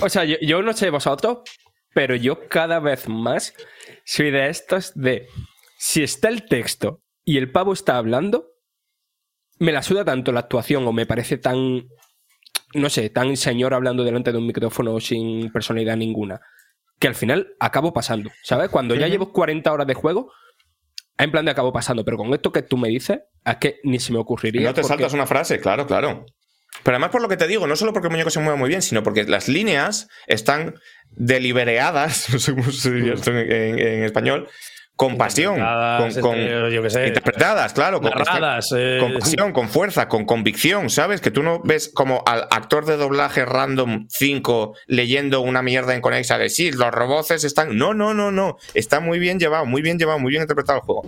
O 0.00 0.08
sea, 0.08 0.24
yo, 0.24 0.36
yo 0.40 0.62
no 0.62 0.72
sé 0.72 0.90
vosotros, 0.90 1.38
pero 1.92 2.14
yo 2.14 2.48
cada 2.48 2.78
vez 2.78 3.08
más 3.08 3.54
soy 4.04 4.30
de 4.30 4.48
estos 4.48 4.92
de. 4.94 5.26
Si 5.78 6.02
está 6.02 6.28
el 6.28 6.46
texto 6.46 7.02
y 7.24 7.36
el 7.36 7.50
pavo 7.50 7.72
está 7.72 7.98
hablando, 7.98 8.52
me 9.58 9.72
la 9.72 9.82
suda 9.82 10.04
tanto 10.04 10.32
la 10.32 10.40
actuación 10.40 10.86
o 10.86 10.92
me 10.92 11.06
parece 11.06 11.36
tan. 11.36 11.88
No 12.76 12.88
sé, 12.90 13.10
tan 13.10 13.36
señor 13.36 13.74
hablando 13.74 14.04
delante 14.04 14.32
de 14.32 14.38
un 14.38 14.46
micrófono 14.46 14.98
sin 15.00 15.50
personalidad 15.52 15.96
ninguna. 15.96 16.40
Que 16.98 17.08
al 17.08 17.14
final 17.14 17.48
acabo 17.60 17.92
pasando. 17.92 18.30
¿Sabes? 18.42 18.68
Cuando 18.70 18.94
ya 18.94 19.08
llevo 19.08 19.32
40 19.32 19.72
horas 19.72 19.86
de 19.86 19.94
juego, 19.94 20.32
en 21.18 21.30
plan 21.30 21.44
de 21.44 21.50
acabo 21.50 21.72
pasando. 21.72 22.04
Pero 22.04 22.16
con 22.16 22.32
esto 22.34 22.52
que 22.52 22.62
tú 22.62 22.76
me 22.76 22.88
dices, 22.88 23.20
es 23.44 23.56
que 23.56 23.80
ni 23.84 23.98
se 23.98 24.12
me 24.12 24.18
ocurriría. 24.18 24.62
no 24.68 24.74
te 24.74 24.80
porque- 24.82 24.88
saltas 24.88 25.12
una 25.12 25.26
frase, 25.26 25.60
claro, 25.60 25.86
claro. 25.86 26.24
Pero 26.82 26.96
además 26.96 27.10
por 27.10 27.22
lo 27.22 27.28
que 27.28 27.38
te 27.38 27.46
digo, 27.46 27.66
no 27.66 27.74
solo 27.76 27.92
porque 27.94 28.08
el 28.08 28.12
muñeco 28.12 28.28
se 28.30 28.38
mueve 28.40 28.58
muy 28.58 28.68
bien, 28.68 28.82
sino 28.82 29.02
porque 29.02 29.24
las 29.24 29.48
líneas 29.48 30.08
están 30.26 30.74
delibereadas, 31.10 32.28
no 32.32 32.38
sé 32.38 32.54
cómo 32.54 32.70
se 32.70 32.92
diría 32.92 33.14
esto 33.14 33.30
en, 33.30 33.50
en- 33.50 33.78
en 33.78 34.04
español, 34.04 34.48
con 34.96 35.18
pasión, 35.18 35.56
con, 36.22 36.34
entre- 36.34 36.72
yo 36.72 36.88
sé. 36.88 37.08
interpretadas, 37.08 37.74
claro, 37.74 38.00
con, 38.00 38.12
eh. 38.12 38.98
con 38.98 39.12
pasión, 39.12 39.52
con 39.52 39.68
fuerza, 39.68 40.08
con 40.08 40.24
convicción, 40.24 40.88
¿sabes? 40.88 41.20
Que 41.20 41.30
tú 41.30 41.42
no 41.42 41.60
ves 41.62 41.90
como 41.94 42.22
al 42.26 42.48
actor 42.50 42.86
de 42.86 42.96
doblaje 42.96 43.44
random 43.44 44.06
5 44.08 44.74
leyendo 44.86 45.42
una 45.42 45.60
mierda 45.60 45.94
en 45.94 46.00
Conexa 46.00 46.38
de 46.38 46.48
sí, 46.48 46.72
los 46.72 46.90
roboces 46.90 47.44
están. 47.44 47.76
No, 47.76 47.92
no, 47.92 48.14
no, 48.14 48.32
no. 48.32 48.56
Está 48.72 49.00
muy 49.00 49.18
bien 49.18 49.38
llevado, 49.38 49.66
muy 49.66 49.82
bien 49.82 49.98
llevado, 49.98 50.18
muy 50.18 50.30
bien 50.30 50.42
interpretado 50.42 50.78
el 50.78 50.84
juego. 50.84 51.02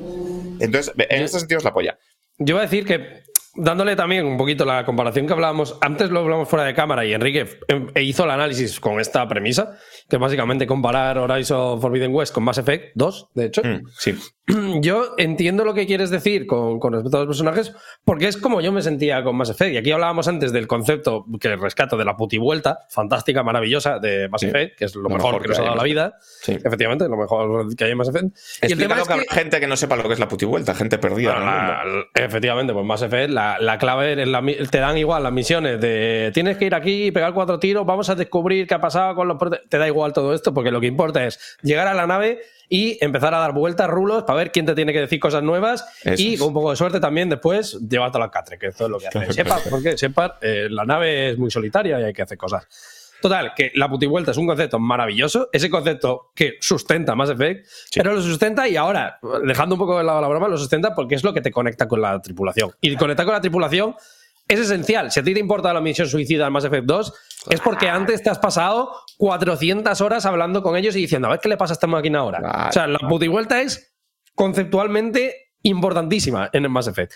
Entonces, 0.61 0.93
en 0.97 1.23
este 1.23 1.39
sentido 1.39 1.59
es 1.59 1.65
la 1.65 1.73
polla. 1.73 1.99
Yo 2.39 2.57
voy 2.57 2.61
a 2.61 2.67
decir 2.67 2.85
que, 2.85 3.23
dándole 3.55 3.97
también 3.97 4.27
un 4.27 4.37
poquito 4.37 4.65
la 4.65 4.85
comparación 4.85 5.27
que 5.27 5.33
hablábamos, 5.33 5.77
antes 5.81 6.11
lo 6.11 6.21
hablamos 6.21 6.49
fuera 6.49 6.65
de 6.65 6.75
cámara 6.75 7.05
y 7.05 7.15
Enrique 7.15 7.47
eh, 7.95 8.03
hizo 8.03 8.25
el 8.25 8.31
análisis 8.31 8.79
con 8.79 9.01
esta 9.01 9.27
premisa, 9.27 9.79
que 10.09 10.17
básicamente 10.17 10.67
comparar 10.67 11.19
Horizon 11.19 11.81
Forbidden 11.81 12.15
West 12.15 12.35
con 12.35 12.45
Mass 12.45 12.59
Effect 12.59 12.93
2, 12.95 13.29
de 13.35 13.47
hecho. 13.47 13.63
Mm, 13.63 13.83
sí. 13.99 14.15
Yo 14.81 15.15
entiendo 15.19 15.65
lo 15.65 15.75
que 15.75 15.87
quieres 15.87 16.11
decir 16.11 16.47
con, 16.47 16.79
con 16.81 16.93
respecto 16.95 17.19
a 17.19 17.21
los 17.21 17.29
personajes, 17.29 17.75
porque 18.05 18.29
es 18.29 18.37
como 18.37 18.61
yo 18.61 18.73
me 18.73 18.81
sentía 18.83 19.23
con 19.23 19.37
Mass 19.37 19.51
Effect. 19.51 19.75
Y 19.75 19.77
aquí 19.77 19.91
hablábamos 19.93 20.27
antes 20.29 20.53
del 20.53 20.67
concepto 20.67 21.27
que 21.41 21.55
rescato 21.57 21.97
de 21.97 22.05
la 22.05 22.17
putivuelta, 22.17 22.81
fantástica, 22.89 23.43
maravillosa 23.43 23.99
de 23.99 24.29
Mass 24.29 24.41
Sí. 24.41 24.47
Effect, 24.47 24.79
que 24.79 24.85
es 24.87 24.95
lo, 24.95 25.03
Lo 25.03 25.09
mejor, 25.11 25.33
mejor 25.33 25.43
que 25.43 25.49
nos 25.49 25.59
ha 25.59 25.63
dado 25.63 25.77
la 25.77 25.83
vida. 25.83 26.17
Sí. 26.21 26.53
Efectivamente, 26.53 27.09
lo 27.09 27.17
mejor 27.17 27.75
que 27.77 27.85
hay 27.85 27.91
en 27.91 27.99
Mass 27.99 28.09
Effect. 28.09 28.37
Y 28.63 28.73
el 28.73 28.79
tema 28.79 28.95
es 28.95 29.03
que 29.03 29.07
que, 29.09 29.13
habrá 29.15 29.25
gente 29.35 29.61
que 29.61 29.67
no 29.67 29.77
sepa 29.77 29.97
lo 29.97 30.05
que 30.05 30.15
es 30.15 30.19
la 30.19 30.29
putivuelta, 30.29 30.75
gente 30.75 30.99
perdida. 30.99 31.33
Bueno, 31.35 31.47
la- 31.47 31.83
mundo. 31.85 32.07
efectivamente, 32.15 32.73
pues 32.73 32.87
Mass 32.87 33.03
Effect, 33.03 33.31
la, 33.31 33.59
la 33.61 33.79
clave 33.79 34.21
es 34.23 34.29
la 34.29 34.43
te 34.71 34.79
dan 34.79 34.97
igual 34.97 35.23
las 35.23 35.33
misiones 35.33 35.81
de 35.81 36.31
tienes 36.33 36.57
que 36.57 36.65
ir 36.67 36.75
aquí, 36.75 37.11
pegar 37.13 37.35
cuatro 37.35 37.59
tiros, 37.59 37.85
vamos 37.85 38.09
a 38.09 38.15
descubrir 38.15 38.67
qué 38.67 38.75
ha 38.75 38.81
pasado 38.81 39.15
con 39.15 39.29
los 39.29 39.37
prote-". 39.37 39.61
Te 39.69 39.77
da 39.79 39.87
igual 39.87 40.13
todo 40.13 40.33
esto, 40.33 40.55
porque 40.55 40.71
lo 40.71 40.81
que 40.81 40.87
importa 40.87 41.25
es 41.27 41.59
llegar 41.63 41.87
a 41.87 41.95
la 41.95 42.07
nave 42.07 42.41
y 42.69 43.03
empezar 43.03 43.35
a 43.35 43.39
dar 43.39 43.53
vueltas, 43.53 43.89
rulos, 43.89 44.25
para 44.25 44.39
ver 44.39 44.53
quién 44.53 44.67
te 44.67 44.75
tiene 44.75 44.93
que 44.93 45.01
decir 45.01 45.19
cosas 45.19 45.43
nuevas 45.43 45.87
Eso 46.03 46.23
y 46.23 46.37
con 46.37 46.49
un 46.49 46.55
poco 46.55 46.71
de 46.71 46.77
suerte 46.77 47.01
también 47.01 47.29
después 47.29 47.79
llevártelo 47.89 48.25
al 48.25 48.31
catre, 48.31 48.59
que 48.59 48.69
esto 48.69 48.85
es 48.85 48.91
lo 48.91 48.99
que 48.99 49.09
hace. 49.09 49.45
Porque 49.71 49.97
Shepard, 49.97 50.33
eh, 50.41 50.69
la 50.71 50.85
nave 50.85 51.31
es 51.31 51.39
muy 51.39 51.51
solitaria 51.51 52.01
y 52.01 52.05
hay 52.05 52.13
que 52.13 52.23
hacer 52.23 52.37
cosas. 52.37 52.67
Total, 53.21 53.53
que 53.55 53.73
la 53.75 53.89
putivuelta 53.89 54.31
es 54.31 54.37
un 54.37 54.47
concepto 54.47 54.79
maravilloso, 54.79 55.49
ese 55.53 55.69
concepto 55.69 56.31
que 56.35 56.57
sustenta 56.61 57.17
Mass 57.17 57.31
Effect, 57.31 57.67
pero 57.95 58.15
lo 58.15 58.23
sustenta 58.23 58.69
y 58.69 58.77
ahora, 58.77 59.19
dejando 59.45 59.75
un 59.75 59.81
poco 59.81 59.99
de 59.99 60.05
lado 60.05 60.21
la 60.21 60.29
broma, 60.29 60.47
lo 60.47 60.57
sustenta 60.57 60.95
porque 60.95 61.17
es 61.17 61.25
lo 61.25 61.35
que 61.35 61.41
te 61.41 61.51
conecta 61.51 61.89
con 61.89 62.01
la 62.01 62.21
tripulación. 62.23 62.71
Y 62.81 62.95
conectar 62.97 63.27
con 63.27 63.35
la 63.35 63.41
tripulación 63.41 63.97
es 64.49 64.59
esencial. 64.61 65.13
Si 65.13 65.21
a 65.21 65.23
ti 65.23 65.35
te 65.35 65.41
importa 65.41 65.73
la 65.73 65.81
misión 65.81 66.09
suicida 66.09 66.47
en 66.47 66.53
Mass 66.53 66.65
Effect 66.65 66.87
2, 66.87 67.13
es 67.51 67.61
porque 67.61 67.89
antes 67.89 68.23
te 68.23 68.31
has 68.31 68.39
pasado 68.39 68.93
400 69.19 70.01
horas 70.01 70.27
hablando 70.27 70.63
con 70.63 70.77
ellos 70.77 70.97
y 70.97 71.01
diciendo, 71.01 71.29
a 71.29 71.33
ver 71.33 71.41
qué 71.41 71.49
le 71.49 71.57
pasa 71.57 71.73
a 71.73 71.75
esta 71.75 71.87
máquina 71.87 72.21
ahora. 72.21 72.39
Claro. 72.39 72.69
O 72.71 72.73
sea, 72.73 72.87
la 72.87 72.99
putivuelta 72.99 73.61
es 73.61 73.95
conceptualmente 74.35 75.53
importantísima 75.63 76.49
en 76.53 76.65
el 76.65 76.71
Mass 76.71 76.89
Effect. 76.89 77.13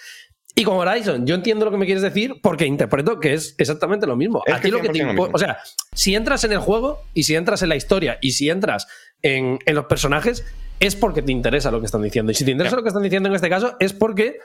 Y 0.54 0.64
con 0.64 0.76
Horizon, 0.76 1.26
yo 1.26 1.34
entiendo 1.34 1.64
lo 1.64 1.70
que 1.70 1.78
me 1.78 1.86
quieres 1.86 2.02
decir 2.02 2.34
porque 2.42 2.66
interpreto 2.66 3.18
que 3.18 3.32
es 3.32 3.54
exactamente 3.56 4.06
lo 4.06 4.16
mismo. 4.16 4.42
Es 4.44 4.54
a 4.54 4.60
ti 4.60 4.70
lo 4.70 4.82
que 4.82 4.90
te 4.90 4.98
100% 4.98 5.14
lo. 5.14 5.30
O 5.32 5.38
sea, 5.38 5.58
si 5.94 6.14
entras 6.14 6.44
en 6.44 6.52
el 6.52 6.58
juego 6.58 7.00
y 7.14 7.22
si 7.22 7.34
entras 7.34 7.62
en 7.62 7.70
la 7.70 7.76
historia 7.76 8.18
y 8.20 8.32
si 8.32 8.50
entras 8.50 8.86
en, 9.22 9.58
en 9.64 9.74
los 9.74 9.86
personajes, 9.86 10.44
es 10.78 10.94
porque 10.94 11.22
te 11.22 11.32
interesa 11.32 11.70
lo 11.70 11.80
que 11.80 11.86
están 11.86 12.02
diciendo. 12.02 12.32
Y 12.32 12.34
si 12.34 12.44
te 12.44 12.50
interesa 12.50 12.76
lo 12.76 12.82
que 12.82 12.88
están 12.88 13.02
diciendo 13.02 13.30
en 13.30 13.34
este 13.34 13.48
caso, 13.48 13.76
es 13.80 13.94
porque 13.94 14.36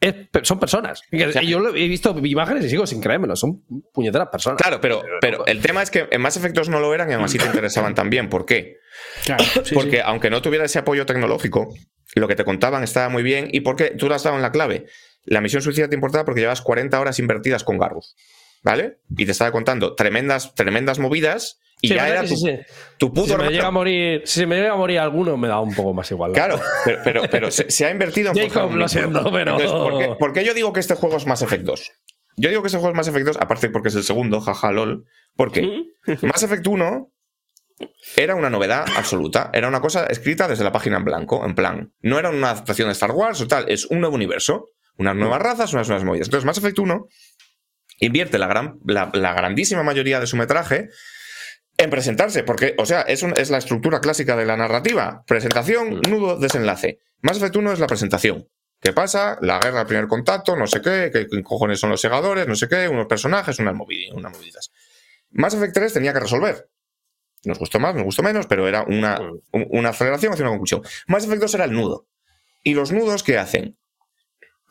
es- 0.00 0.14
son 0.42 0.58
personas. 0.60 1.02
Yo 1.10 1.58
lo- 1.60 1.74
he 1.74 1.88
visto 1.88 2.16
imágenes 2.24 2.64
y 2.64 2.70
sigo 2.70 2.86
sin 2.86 3.00
creérmelo. 3.00 3.36
Son 3.36 3.62
puñeteras 3.92 4.28
personas. 4.28 4.60
Claro, 4.60 4.80
pero, 4.80 5.02
pero 5.20 5.46
el 5.46 5.60
tema 5.60 5.82
es 5.82 5.90
que 5.90 6.06
en 6.10 6.20
Mass 6.20 6.36
Effect 6.36 6.54
2 6.54 6.68
no 6.68 6.80
lo 6.80 6.94
eran 6.94 7.10
y 7.10 7.14
aún 7.14 7.24
así 7.24 7.38
te 7.38 7.44
interesaban 7.62 7.94
también. 7.94 8.28
¿Por 8.28 8.46
qué? 8.46 8.76
Claro, 9.24 9.44
sí, 9.64 9.74
porque 9.74 9.96
sí. 9.96 10.02
aunque 10.04 10.30
no 10.30 10.42
tuviera 10.42 10.64
ese 10.64 10.78
apoyo 10.78 11.06
tecnológico, 11.06 11.74
lo 12.14 12.26
que 12.28 12.36
te 12.36 12.44
contaban 12.44 12.82
estaba 12.82 13.08
muy 13.08 13.22
bien 13.22 13.48
y 13.52 13.60
porque 13.60 13.90
tú 13.90 14.08
le 14.08 14.14
has 14.14 14.22
dado 14.22 14.36
en 14.36 14.42
la 14.42 14.52
clave. 14.52 14.86
La 15.24 15.40
misión 15.40 15.62
suicida 15.62 15.88
te 15.88 15.94
importaba 15.94 16.24
porque 16.24 16.40
llevas 16.40 16.62
40 16.62 16.98
horas 16.98 17.18
invertidas 17.18 17.62
con 17.64 17.76
Garrus, 17.78 18.16
¿vale? 18.62 18.98
Y 19.16 19.26
te 19.26 19.32
estaba 19.32 19.52
contando 19.52 19.94
tremendas, 19.94 20.54
tremendas 20.54 20.98
movidas 20.98 21.60
y 21.80 21.88
Sí, 21.88 21.94
ya 21.94 22.08
era 22.08 22.22
tu, 22.24 22.36
sí. 22.36 22.58
tu 22.98 23.06
Si 23.06 23.12
puto 23.12 23.26
se 23.28 23.38
me 23.38 23.50
llega 23.50 23.66
a 23.68 23.70
morir, 23.70 24.22
si 24.24 24.40
se 24.40 24.46
me 24.46 24.56
llega 24.56 24.72
a 24.72 24.76
morir 24.76 24.98
alguno, 24.98 25.36
me 25.36 25.48
da 25.48 25.60
un 25.60 25.74
poco 25.74 25.94
más 25.94 26.10
igual. 26.10 26.32
la 26.32 26.34
Claro, 26.34 26.60
pero, 26.84 26.98
pero, 27.04 27.22
pero 27.30 27.50
se, 27.50 27.70
se 27.70 27.86
ha 27.86 27.90
invertido 27.90 28.32
en 28.34 28.48
Jacob, 28.48 28.72
lo 28.74 28.88
siento, 28.88 29.30
pero- 29.32 29.52
Entonces, 29.52 29.70
¿por, 29.70 29.98
qué, 29.98 30.14
por 30.18 30.32
qué 30.32 30.44
yo 30.44 30.54
digo 30.54 30.72
que 30.72 30.80
este 30.80 30.94
juego 30.94 31.16
es 31.16 31.26
Mass 31.26 31.42
Effect 31.42 31.64
2? 31.64 31.92
Yo 32.36 32.48
digo 32.50 32.62
que 32.62 32.66
este 32.68 32.78
juego 32.78 32.92
es 32.92 32.96
Mass 32.96 33.08
Effect 33.08 33.26
2, 33.26 33.36
aparte 33.40 33.68
porque 33.70 33.88
es 33.88 33.94
el 33.96 34.02
segundo, 34.04 34.40
jaja, 34.40 34.70
lol. 34.72 35.04
Porque 35.36 35.84
Mass 36.22 36.42
Effect 36.42 36.66
1 36.66 37.12
era 38.16 38.34
una 38.34 38.50
novedad 38.50 38.84
absoluta. 38.96 39.50
Era 39.52 39.68
una 39.68 39.80
cosa 39.80 40.06
escrita 40.06 40.48
desde 40.48 40.64
la 40.64 40.72
página 40.72 40.96
en 40.96 41.04
blanco, 41.04 41.44
en 41.44 41.54
plan. 41.54 41.92
No 42.00 42.18
era 42.18 42.30
una 42.30 42.50
adaptación 42.50 42.88
de 42.88 42.92
Star 42.92 43.12
Wars 43.12 43.40
o 43.40 43.46
tal, 43.46 43.68
es 43.68 43.84
un 43.86 44.00
nuevo 44.00 44.14
universo. 44.16 44.66
Unas 44.96 45.14
nuevas 45.14 45.40
razas, 45.40 45.72
unas 45.74 45.86
nuevas 45.88 46.04
movidas. 46.04 46.26
Entonces, 46.26 46.44
Mass 46.44 46.58
Effect 46.58 46.78
1 46.80 47.06
invierte 48.00 48.36
la, 48.38 48.46
gran, 48.48 48.78
la, 48.84 49.10
la 49.14 49.32
grandísima 49.32 49.82
mayoría 49.84 50.18
de 50.20 50.26
su 50.26 50.36
metraje 50.36 50.88
en 51.78 51.90
presentarse, 51.90 52.42
porque, 52.44 52.74
o 52.76 52.84
sea, 52.84 53.02
es, 53.02 53.22
un- 53.22 53.34
es 53.36 53.50
la 53.50 53.58
estructura 53.58 54.00
clásica 54.00 54.36
de 54.36 54.44
la 54.44 54.56
narrativa. 54.56 55.24
Presentación, 55.26 56.00
nudo, 56.08 56.36
desenlace. 56.38 56.98
Mass 57.22 57.38
Effect 57.38 57.56
1 57.56 57.72
es 57.72 57.78
la 57.78 57.86
presentación. 57.86 58.48
¿Qué 58.80 58.92
pasa? 58.92 59.38
La 59.40 59.58
guerra 59.58 59.80
al 59.80 59.86
primer 59.86 60.06
contacto, 60.08 60.54
no 60.56 60.66
sé 60.66 60.80
qué, 60.82 61.10
qué 61.12 61.26
qué 61.28 61.42
cojones 61.42 61.80
son 61.80 61.90
los 61.90 62.00
segadores, 62.00 62.46
no 62.46 62.54
sé 62.54 62.68
qué, 62.68 62.86
unos 62.88 63.06
personajes, 63.06 63.58
unas, 63.58 63.74
movi- 63.74 64.12
unas 64.14 64.32
movidas. 64.32 64.70
Mass 65.30 65.54
Effect 65.54 65.74
3 65.74 65.92
tenía 65.94 66.12
que 66.12 66.20
resolver. 66.20 66.68
Nos 67.44 67.58
gustó 67.58 67.78
más, 67.80 67.94
nos 67.94 68.04
gustó 68.04 68.22
menos, 68.22 68.46
pero 68.46 68.66
era 68.68 68.82
una, 68.82 69.20
un- 69.20 69.66
una 69.70 69.88
aceleración 69.90 70.32
hacia 70.32 70.42
una 70.44 70.50
conclusión. 70.50 70.82
Mass 71.06 71.24
Effect 71.24 71.42
2 71.42 71.54
era 71.54 71.64
el 71.64 71.72
nudo. 71.72 72.06
¿Y 72.62 72.74
los 72.74 72.92
nudos 72.92 73.22
qué 73.22 73.38
hacen? 73.38 73.78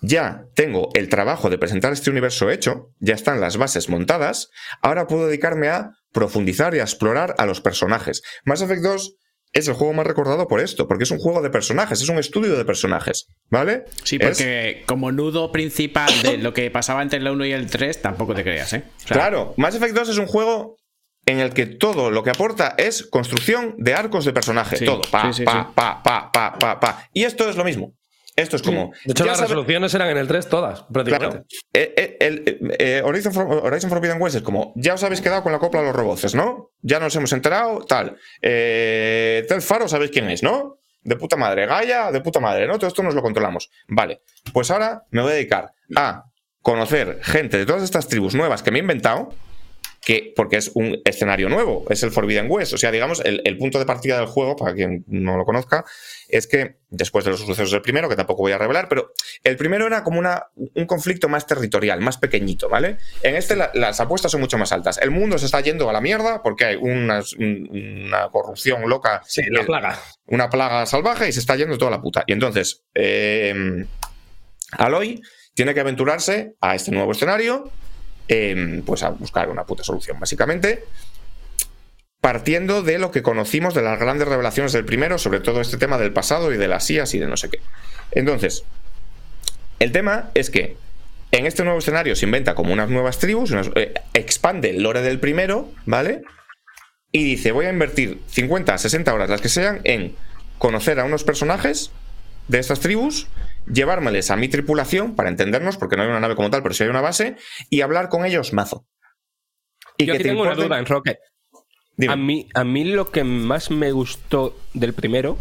Ya 0.01 0.45
tengo 0.55 0.89
el 0.93 1.09
trabajo 1.09 1.49
de 1.49 1.57
presentar 1.57 1.91
este 1.91 2.09
universo 2.11 2.49
hecho, 2.51 2.93
ya 2.99 3.15
están 3.15 3.41
las 3.41 3.57
bases 3.57 3.89
montadas, 3.89 4.51
ahora 4.81 5.07
puedo 5.07 5.25
dedicarme 5.27 5.69
a 5.69 5.96
profundizar 6.18 6.73
y 6.73 6.80
a 6.80 6.84
explorar 6.84 7.35
a 7.38 7.45
los 7.45 7.61
personajes. 7.61 8.23
Mass 8.44 8.64
Effect 8.64 8.81
2 8.81 9.15
es 9.53 9.68
el 9.68 9.76
juego 9.76 9.94
más 9.94 10.07
recordado 10.07 10.48
por 10.48 10.60
esto, 10.60 10.88
porque 10.88 11.03
es 11.03 11.11
un 11.11 11.19
juego 11.19 11.44
de 11.44 11.52
personajes, 11.52 12.02
es 12.02 12.10
un 12.10 12.18
estudio 12.18 12.56
de 12.57 12.65
personajes, 12.65 13.27
¿vale? 13.52 13.85
Sí, 14.03 14.18
Es- 14.19 14.27
porque 14.27 14.84
como 14.88 15.11
nudo 15.11 15.52
principal 15.52 16.11
de 16.23 16.38
lo 16.39 16.53
que 16.53 16.72
pasaba 16.72 17.03
entre 17.03 17.19
el 17.19 17.27
1 17.27 17.45
y 17.45 17.52
el 17.53 17.69
3, 17.69 18.02
tampoco 18.02 18.34
te 18.34 18.44
creas, 18.44 18.73
¿eh? 18.73 18.84
O 18.98 19.07
sea, 19.07 19.15
Claro, 19.18 19.53
Mass 19.57 19.76
Effect 19.76 19.95
2 19.95 20.10
es 20.10 20.18
un 20.18 20.26
juego 20.27 20.76
en 21.27 21.39
el 21.39 21.53
que 21.53 21.65
todo 21.68 22.10
lo 22.10 22.23
que 22.23 22.31
aporta 22.31 22.73
es 22.77 23.03
construcción 23.03 23.76
de 23.77 23.94
arcos 23.94 24.26
de 24.26 24.34
personajes. 24.34 24.80
Sí, 24.80 24.85
todo. 24.85 25.02
Pa, 25.11 25.31
sí, 25.31 25.39
sí, 25.39 25.44
pa, 25.45 25.52
sí. 25.68 25.72
pa, 25.76 26.02
pa, 26.03 26.31
pa, 26.31 26.57
pa, 26.57 26.80
pa. 26.80 27.10
Y 27.14 27.23
esto 27.26 27.48
es 27.49 27.56
lo 27.57 27.64
mismo. 27.64 27.94
Esto 28.38 28.55
es 28.55 28.61
como. 28.61 28.91
De 29.03 29.11
hecho, 29.11 29.26
las 29.26 29.35
sabe- 29.38 29.47
resoluciones 29.49 29.93
eran 29.93 30.09
en 30.11 30.18
el 30.18 30.27
3 30.27 30.47
todas, 30.47 30.84
prácticamente. 30.84 31.38
Claro. 31.39 31.47
Eh, 31.73 31.93
eh, 31.97 32.18
el, 32.22 32.43
eh, 32.47 32.76
eh, 32.80 33.01
Horizon, 33.03 33.34
For- 33.34 33.47
Horizon 33.65 33.89
Forbidden 33.89 34.22
West 34.22 34.35
es 34.38 34.41
como, 34.43 34.72
ya 34.76 34.93
os 34.93 35.03
habéis 35.03 35.22
quedado 35.22 35.43
con 35.43 35.51
la 35.51 35.59
copla 35.59 35.81
de 35.81 35.88
los 35.88 35.95
robots, 35.95 36.35
¿no? 36.35 36.72
Ya 36.81 36.99
nos 36.99 37.14
hemos 37.15 37.34
enterado, 37.34 37.84
tal. 37.85 38.15
Eh, 38.41 39.45
Ted 39.49 39.59
Faro, 39.61 39.88
sabéis 39.89 40.11
quién 40.11 40.30
es, 40.30 40.43
¿no? 40.43 40.77
De 41.01 41.15
puta 41.15 41.35
madre. 41.35 41.65
Gaia, 41.65 42.11
de 42.11 42.22
puta 42.22 42.39
madre, 42.39 42.68
¿no? 42.68 42.77
Todo 42.77 42.88
esto 42.88 43.01
nos 43.03 43.15
lo 43.15 43.22
controlamos. 43.22 43.69
Vale. 43.88 44.22
Pues 44.53 44.69
ahora 44.72 45.03
me 45.09 45.22
voy 45.22 45.31
a 45.31 45.35
dedicar 45.35 45.73
a 45.95 46.26
conocer 46.61 47.19
gente 47.23 47.57
de 47.57 47.65
todas 47.65 47.81
estas 47.81 48.07
tribus 48.07 48.35
nuevas 48.35 48.61
que 48.61 48.72
me 48.72 48.77
he 48.77 48.81
inventado, 48.81 49.30
que, 50.07 50.31
porque 50.38 50.55
es 50.55 50.71
un 50.73 51.01
escenario 51.03 51.49
nuevo, 51.49 51.84
es 51.89 52.01
el 52.01 52.11
Forbidden 52.11 52.47
West. 52.49 52.71
O 52.71 52.77
sea, 52.77 52.91
digamos, 52.91 53.19
el, 53.25 53.41
el 53.43 53.57
punto 53.57 53.77
de 53.77 53.85
partida 53.85 54.15
del 54.17 54.27
juego, 54.27 54.55
para 54.55 54.73
quien 54.73 55.03
no 55.07 55.35
lo 55.35 55.43
conozca, 55.43 55.84
es 56.29 56.47
que 56.47 56.77
después 56.89 57.25
de 57.25 57.31
los 57.31 57.41
sucesos 57.41 57.71
del 57.71 57.81
primero, 57.81 58.07
que 58.07 58.15
tampoco 58.15 58.41
voy 58.43 58.53
a 58.53 58.57
revelar, 58.57 58.88
pero 58.88 59.11
el 59.43 59.57
primero 59.57 59.85
era 59.85 60.05
como 60.05 60.19
una, 60.19 60.45
un 60.55 60.85
conflicto 60.85 61.27
más 61.27 61.45
territorial, 61.45 61.99
más 61.99 62.17
pequeñito, 62.17 62.69
¿vale? 62.69 62.95
En 63.21 63.35
este 63.35 63.57
la- 63.57 63.69
las 63.73 63.99
apuestas 63.99 64.31
son 64.31 64.39
mucho 64.39 64.57
más 64.57 64.71
altas. 64.71 64.97
El 64.97 65.11
mundo 65.11 65.38
se 65.38 65.45
está 65.45 65.59
yendo 65.59 65.89
a 65.89 65.91
la 65.93 65.99
mierda 65.99 66.41
porque 66.41 66.63
hay 66.63 66.75
unas- 66.77 67.34
un- 67.34 67.67
una 68.07 68.29
corrupción 68.29 68.88
loca. 68.89 69.21
Sí, 69.25 69.41
la 69.49 69.65
plaga. 69.65 69.99
Una 70.27 70.49
plaga 70.49 70.85
salvaje 70.85 71.27
y 71.27 71.34
se 71.34 71.41
está 71.41 71.57
yendo 71.57 71.77
toda 71.77 71.91
la 71.91 71.99
puta. 72.01 72.23
Y 72.27 72.31
entonces, 72.31 72.85
eh, 72.95 73.84
Aloy 74.71 75.21
tiene 75.53 75.73
que 75.73 75.79
aventurarse 75.81 76.53
a 76.61 76.75
este 76.75 76.91
nuevo 76.91 77.11
escenario, 77.11 77.69
eh, 78.27 78.81
pues 78.85 79.03
a 79.03 79.09
buscar 79.09 79.49
una 79.49 79.65
puta 79.65 79.83
solución, 79.83 80.19
básicamente. 80.19 80.83
Partiendo 82.21 82.81
de 82.81 82.97
lo 82.97 83.11
que 83.11 83.21
conocimos 83.21 83.73
de 83.73 83.83
las 83.83 83.99
grandes 83.99 84.27
revelaciones 84.27 84.73
del 84.73 84.85
primero, 84.85 85.17
sobre 85.17 85.39
todo 85.39 85.61
este 85.61 85.77
tema 85.77 85.97
del 85.97 86.13
pasado 86.13 86.51
y 86.53 86.57
de 86.57 86.67
las 86.67 86.89
IAS 86.89 87.13
y 87.13 87.19
de 87.19 87.27
no 87.27 87.37
sé 87.37 87.49
qué. 87.49 87.59
Entonces, 88.11 88.63
el 89.79 89.91
tema 89.91 90.31
es 90.33 90.49
que 90.49 90.77
en 91.31 91.45
este 91.45 91.63
nuevo 91.63 91.79
escenario 91.79 92.15
se 92.15 92.25
inventa 92.25 92.55
como 92.55 92.73
unas 92.73 92.89
nuevas 92.89 93.19
tribus, 93.19 93.53
eh, 93.75 93.93
expande 94.13 94.71
el 94.71 94.81
lore 94.81 95.01
del 95.01 95.19
primero, 95.19 95.69
¿vale? 95.85 96.23
Y 97.11 97.23
dice, 97.23 97.51
voy 97.51 97.65
a 97.65 97.69
invertir 97.69 98.21
50, 98.27 98.77
60 98.77 99.13
horas, 99.13 99.29
las 99.29 99.41
que 99.41 99.49
sean, 99.49 99.81
en 99.83 100.15
conocer 100.57 100.99
a 100.99 101.05
unos 101.05 101.23
personajes 101.23 101.91
de 102.47 102.59
estas 102.59 102.79
tribus, 102.79 103.27
llevármeles 103.72 104.31
a 104.31 104.35
mi 104.35 104.48
tripulación 104.48 105.15
para 105.15 105.30
entendernos, 105.30 105.77
porque 105.77 105.95
no 105.95 106.03
hay 106.03 106.10
una 106.10 106.19
nave 106.19 106.35
como 106.35 106.49
tal, 106.49 106.64
pero 106.64 106.73
sí 106.73 106.84
hay 106.84 106.89
una 106.89 107.02
base, 107.02 107.35
y 107.69 107.81
hablar 107.81 108.10
con 108.10 108.26
ellos 108.26 108.53
mazo. 108.53 108.85
Y 109.98 110.06
Yo 110.06 110.14
aquí 110.14 110.23
te 110.23 110.30
tengo 110.30 110.44
una 110.44 110.56
duda, 110.56 110.80
Enroque. 110.80 111.18
Dime. 111.95 112.14
A 112.14 112.15
mí, 112.15 112.48
a 112.53 112.64
mí 112.64 112.84
lo 112.84 113.10
que 113.11 113.23
más 113.23 113.72
me 113.72 113.91
gustó 113.91 114.56
del 114.73 114.94
primero 114.94 115.38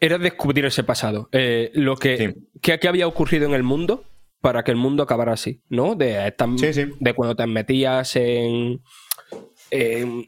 era 0.00 0.18
descubrir 0.18 0.64
ese 0.64 0.84
pasado. 0.84 1.28
Eh, 1.32 1.70
lo 1.74 1.96
que, 1.96 2.16
Sí. 2.16 2.48
que, 2.60 2.78
que 2.78 2.88
había 2.88 3.06
ocurrido 3.06 3.46
en 3.46 3.54
el 3.54 3.62
mundo 3.62 4.04
para 4.40 4.64
que 4.64 4.70
el 4.72 4.76
mundo 4.76 5.02
acabara 5.02 5.32
así, 5.32 5.62
¿no? 5.68 5.94
De, 5.94 6.26
esta- 6.28 6.48
Sí, 6.56 6.72
sí. 6.72 6.86
de 6.98 7.14
cuando 7.14 7.36
te 7.36 7.46
metías 7.46 8.16
en, 8.16 8.80
en, 9.70 10.24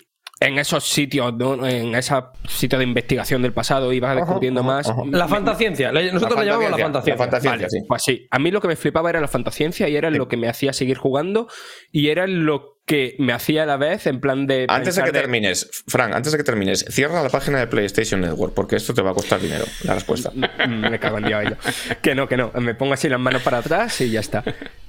en 0.46 0.58
esos 0.58 0.84
sitios, 0.84 1.34
¿no? 1.34 1.66
en 1.66 1.94
esos 1.94 2.24
sitios 2.48 2.78
de 2.78 2.84
investigación 2.84 3.42
del 3.42 3.52
pasado, 3.52 3.92
ibas 3.92 4.16
descubriendo 4.16 4.60
ajá, 4.60 4.68
más. 4.68 4.88
ajá. 4.88 5.02
La 5.10 5.28
fantasciencia. 5.28 5.90
Nosotros 5.92 6.36
La 6.36 6.44
le 6.44 6.50
llamamos 6.50 6.70
la 6.70 6.78
fantasciencia, 6.78 7.14
la 7.14 7.30
fantasciencia, 7.30 7.68
sí. 7.70 7.78
Pues 7.88 8.02
sí, 8.02 8.26
a 8.30 8.38
mí 8.38 8.50
lo 8.50 8.60
que 8.60 8.68
me 8.68 8.76
flipaba 8.76 9.10
era 9.10 9.20
la 9.20 9.28
fantasciencia 9.28 9.88
y 9.88 9.96
era 9.96 10.10
lo 10.10 10.28
que 10.28 10.36
me 10.36 10.48
hacía 10.48 10.72
seguir 10.72 10.98
jugando 10.98 11.48
y 11.90 12.08
era 12.08 12.26
lo 12.26 12.74
que 12.86 13.16
me 13.18 13.32
hacía 13.32 13.62
a 13.62 13.66
la 13.66 13.78
vez 13.78 14.06
en 14.06 14.20
plan 14.20 14.46
de... 14.46 14.66
Antes 14.68 14.96
de 14.96 15.04
que 15.04 15.12
termines, 15.12 15.70
Frank, 15.88 16.12
antes 16.12 16.32
de 16.32 16.38
que 16.38 16.44
termines, 16.44 16.84
cierra 16.90 17.22
la 17.22 17.30
página 17.30 17.58
de 17.58 17.66
PlayStation 17.66 18.20
Network, 18.20 18.52
porque 18.52 18.76
esto 18.76 18.92
te 18.92 19.00
va 19.00 19.12
a 19.12 19.14
costar 19.14 19.40
dinero, 19.40 19.64
la 19.84 19.94
respuesta. 19.94 20.30
Mm, 20.34 20.80
Me 20.90 20.98
cago 20.98 21.18
en 21.18 21.24
Dios. 21.24 21.44
Que 22.02 22.14
no, 22.14 22.28
que 22.28 22.36
no. 22.36 22.52
Me 22.60 22.74
pongo 22.74 22.92
así 22.92 23.08
las 23.08 23.20
manos 23.20 23.42
para 23.42 23.58
atrás 23.58 23.98
y 24.02 24.10
ya 24.10 24.20
está. 24.20 24.44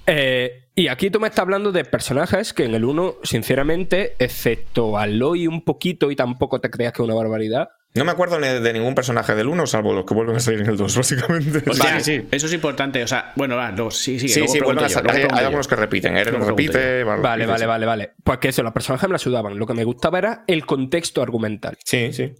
Eh, 0.05 0.64
y 0.75 0.87
aquí 0.89 1.09
tú 1.09 1.19
me 1.19 1.27
estás 1.27 1.43
hablando 1.43 1.71
de 1.71 1.85
personajes 1.85 2.53
que 2.53 2.65
en 2.65 2.75
el 2.75 2.83
1, 2.85 3.15
sinceramente, 3.23 4.15
excepto 4.19 4.97
Aloy 4.97 5.47
un 5.47 5.63
poquito 5.63 6.11
y 6.11 6.15
tampoco 6.15 6.59
te 6.59 6.69
creas 6.69 6.93
que 6.93 7.01
es 7.01 7.05
una 7.07 7.15
barbaridad. 7.15 7.69
No 7.93 8.03
me 8.03 8.11
acuerdo 8.11 8.37
de 8.41 8.73
ningún 8.73 8.93
personaje 8.93 9.35
del 9.35 9.47
1, 9.47 9.67
salvo 9.67 9.93
los 9.93 10.03
que 10.03 10.13
vuelven 10.13 10.35
a 10.35 10.39
salir 10.41 10.59
en 10.59 10.67
el 10.67 10.75
2, 10.75 10.97
básicamente. 10.97 11.63
Hostia, 11.69 11.97
Eso 12.29 12.47
es 12.47 12.53
importante. 12.53 13.01
O 13.01 13.07
sea, 13.07 13.31
bueno, 13.37 13.55
va, 13.55 13.71
luego 13.71 13.89
sí, 13.89 14.19
sí. 14.19 14.27
Sí, 14.27 14.39
luego 14.39 14.53
sí, 14.53 14.59
vuelven 14.59 14.83
a 14.83 15.13
hay, 15.37 15.45
algunos 15.45 15.65
que 15.69 15.75
repiten, 15.77 16.17
Eren 16.17 16.33
pregunto 16.33 16.49
repite. 16.49 17.05
Val- 17.05 17.21
Vale, 17.21 17.45
sí, 17.45 17.49
vale, 17.49 17.59
sí. 17.63 17.65
vale, 17.67 17.85
vale. 17.85 18.13
Pues 18.21 18.39
que 18.39 18.49
eso, 18.49 18.63
los 18.63 18.73
personajes 18.73 19.07
me 19.07 19.13
la 19.13 19.19
sudaban. 19.19 19.57
Lo 19.57 19.65
que 19.65 19.73
me 19.73 19.85
gustaba 19.85 20.17
era 20.17 20.43
el 20.45 20.65
contexto 20.65 21.21
argumental. 21.21 21.77
Sí, 21.85 22.11
sí. 22.11 22.33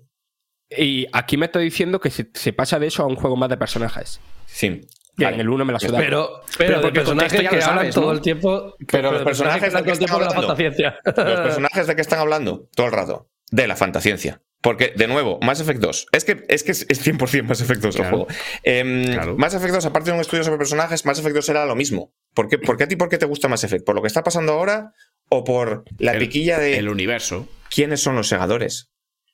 Y 0.70 1.08
aquí 1.14 1.38
me 1.38 1.46
está 1.46 1.60
diciendo 1.60 2.02
que 2.02 2.10
se, 2.10 2.30
se 2.34 2.52
pasa 2.52 2.78
de 2.78 2.88
eso 2.88 3.04
a 3.04 3.08
un 3.08 3.16
juego 3.16 3.38
más 3.38 3.48
de 3.50 3.56
personajes. 3.56 4.20
Sí. 4.48 4.82
Que 5.18 5.24
Vale. 5.26 5.36
en 5.36 5.42
el 5.42 5.50
1 5.50 5.66
me 5.66 5.74
la 5.74 5.80
sudaba. 5.80 6.00
Pero, 6.00 6.42
Pero 6.58 6.58
pero, 6.58 6.76
de 6.76 6.82
porque 6.82 7.00
el 7.00 7.06
personajes 7.06 7.40
que 7.40 7.48
hablan 7.48 7.62
sabes, 7.64 7.96
todo 7.96 8.06
¿no? 8.08 8.12
el 8.12 8.22
tiempo. 8.22 8.76
Pero 8.92 9.12
los 9.14 9.24
personajes 9.24 9.74
que 9.74 9.78
de 9.78 9.84
que 9.84 9.92
tiempo 9.98 10.16
de 10.16 10.22
la 10.22 10.28
están 10.28 10.42
fantasciencia. 10.44 11.00
Los 11.06 11.14
personajes 11.40 11.88
de 11.88 11.96
qué 11.96 12.02
están 12.02 12.20
hablando 12.20 12.68
todo 12.76 12.88
el 12.88 12.92
rato. 12.92 13.30
De 13.52 13.68
la 13.68 13.76
fantasciencia. 13.76 14.42
Porque, 14.62 14.94
de 14.96 15.08
nuevo, 15.08 15.38
Mass 15.42 15.62
Effect 15.62 15.80
2. 15.80 16.08
Es 16.12 16.26
que 16.26 16.44
es, 16.50 16.64
que 16.64 16.72
es 16.72 16.86
es 16.90 17.06
100% 17.08 17.44
Mass 17.44 17.62
Effect 17.62 17.82
2 17.82 17.96
el 17.98 18.06
juego. 18.10 18.28
Em, 18.64 19.06
Claro. 19.14 19.38
Mass 19.38 19.54
Effect 19.54 19.74
2, 19.76 19.86
aparte 19.86 20.10
de 20.10 20.16
un 20.16 20.22
estudio 20.22 20.44
sobre 20.44 20.58
personajes, 20.58 21.06
Mass 21.06 21.20
Effect 21.20 21.36
2 21.36 21.50
era 21.50 21.66
lo 21.66 21.76
mismo. 21.76 22.12
¿Por 22.34 22.48
qué, 22.50 22.58
por 22.58 22.76
qué 22.76 22.86
a 22.86 22.88
ti 22.88 22.96
por 22.96 23.08
qué 23.08 23.18
te 23.20 23.26
gusta 23.28 23.48
Mass 23.48 23.64
Effect? 23.64 23.86
¿Por 23.86 23.94
lo 23.96 24.02
que 24.02 24.08
está 24.08 24.24
pasando 24.24 24.54
ahora 24.54 24.92
o 25.30 25.44
por 25.44 25.86
la 26.00 26.14
El- 26.14 26.20
piquilla 26.20 26.58
de 26.60 26.78
El 26.80 26.90
universo. 26.90 27.48
quiénes 27.70 28.02
son 28.02 28.16
los 28.16 28.28
segadores? 28.28 28.90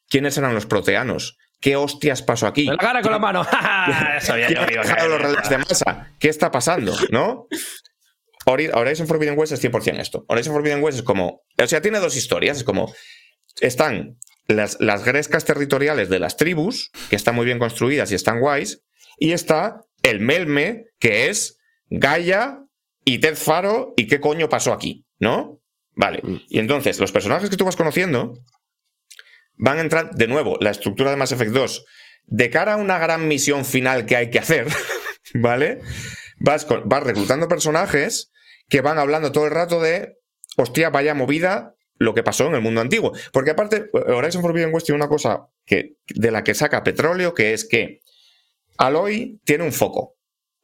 ¿Quiénes 0.10 0.38
eran 0.38 0.54
los 0.54 0.66
proteanos? 0.66 1.38
¿Qué 1.62 1.76
hostias 1.78 2.22
pasó 2.24 2.48
aquí? 2.48 2.66
Me 2.66 2.72
la 2.74 2.78
cara 2.78 3.02
con 3.02 3.12
la 3.12 3.20
mano. 3.20 3.44
Eso 4.18 4.38
ya 4.38 4.48
¿Quién 4.48 4.58
yo 4.60 4.64
ha 4.64 4.66
digo, 4.68 4.82
bajado 4.84 5.08
los 5.08 5.22
relés 5.22 5.50
de 5.50 5.58
masa? 5.60 6.12
¿Qué 6.20 6.28
está 6.28 6.52
pasando? 6.52 6.94
¿No? 7.12 7.48
Ori- 8.46 8.72
Horizon 8.74 9.08
Forbidden 9.08 9.38
West 9.38 9.54
es 9.54 9.64
100% 9.64 10.00
esto. 10.00 10.26
Horizon 10.28 10.54
Forbidden 10.54 10.84
West 10.84 10.98
es 10.98 11.04
como. 11.04 11.44
O 11.62 11.68
sea, 11.68 11.82
tiene 11.82 12.00
dos 12.00 12.16
historias. 12.18 12.58
Es 12.58 12.64
como. 12.64 12.94
Están 13.60 14.18
las, 14.48 14.80
las 14.80 15.06
grescas 15.06 15.46
territoriales 15.46 16.10
de 16.10 16.20
las 16.20 16.36
tribus, 16.38 16.90
que 17.10 17.16
están 17.16 17.36
muy 17.36 17.46
bien 17.46 17.60
construidas 17.60 18.12
y 18.12 18.16
están 18.16 18.40
guays. 18.40 18.82
Y 19.20 19.34
está 19.34 19.82
el 20.02 20.20
Melme, 20.20 20.86
que 21.00 21.30
es 21.30 21.60
Gaia 21.90 22.60
y 23.06 23.20
Ted 23.20 23.36
Faro. 23.36 23.94
¿Y 23.96 24.08
qué 24.08 24.20
coño 24.20 24.50
pasó 24.50 24.74
aquí? 24.74 25.06
¿No? 25.20 25.60
Vale. 25.94 26.22
Y 26.50 26.58
entonces, 26.58 27.00
los 27.00 27.12
personajes 27.12 27.50
que 27.52 27.58
tú 27.58 27.66
vas 27.66 27.76
conociendo 27.76 28.34
van 29.56 29.78
a 29.78 29.82
entrar 29.82 30.12
de 30.16 30.28
nuevo 30.28 30.58
la 30.60 30.72
estructura 30.72 31.10
de 31.12 31.18
Mass 31.18 31.32
Effect 31.32 31.52
2 31.52 31.86
de 32.26 32.50
cara 32.50 32.74
a 32.74 32.78
una 32.78 32.98
gran 33.00 33.28
misión 33.28 33.66
final 33.66 34.06
que 34.06 34.16
hay 34.16 34.30
que 34.30 34.40
hacer, 34.40 34.68
¿vale? 35.34 35.80
Vas, 36.40 36.66
con- 36.66 36.88
vas 36.88 37.04
reclutando 37.04 37.48
personajes 37.48 38.32
que 38.70 38.82
van 38.82 38.98
hablando 39.00 39.32
todo 39.32 39.46
el 39.46 39.52
rato 39.52 39.82
de, 39.82 40.18
hostia, 40.58 40.90
vaya 40.90 41.14
movida 41.14 41.76
lo 41.98 42.14
que 42.14 42.24
pasó 42.24 42.48
en 42.48 42.56
el 42.56 42.62
mundo 42.62 42.82
antiguo. 42.82 43.12
Porque 43.34 43.52
aparte, 43.52 43.90
Horizon 43.94 44.42
Forbidden 44.42 44.74
West 44.74 44.86
tiene 44.88 44.98
una 44.98 45.10
cosa 45.10 45.42
que, 45.66 45.98
de 46.08 46.32
la 46.32 46.44
que 46.44 46.54
saca 46.56 46.84
petróleo, 46.84 47.34
que 47.34 47.54
es 47.54 47.68
que 47.68 48.00
Aloy 48.78 49.40
tiene 49.44 49.64
un 49.64 49.74
foco. 49.74 50.16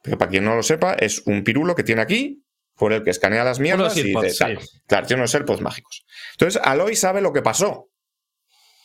Que 0.02 0.16
para 0.16 0.30
quien 0.30 0.44
no 0.44 0.54
lo 0.56 0.62
sepa, 0.62 0.94
es 0.94 1.22
un 1.26 1.44
pirulo 1.44 1.74
que 1.74 1.82
tiene 1.82 2.00
aquí, 2.02 2.44
por 2.76 2.92
el 2.92 3.02
que 3.04 3.10
escanea 3.10 3.44
las 3.44 3.58
mierdas 3.60 3.94
y 4.00 4.12
te- 4.22 4.30
sí. 4.30 4.44
Claro, 4.86 5.06
tiene 5.06 5.20
unos 5.22 5.30
serpos 5.30 5.60
mágicos. 5.60 6.04
Entonces, 6.32 6.60
Aloy 6.64 6.96
sabe 6.96 7.20
lo 7.20 7.32
que 7.32 7.42
pasó. 7.42 7.90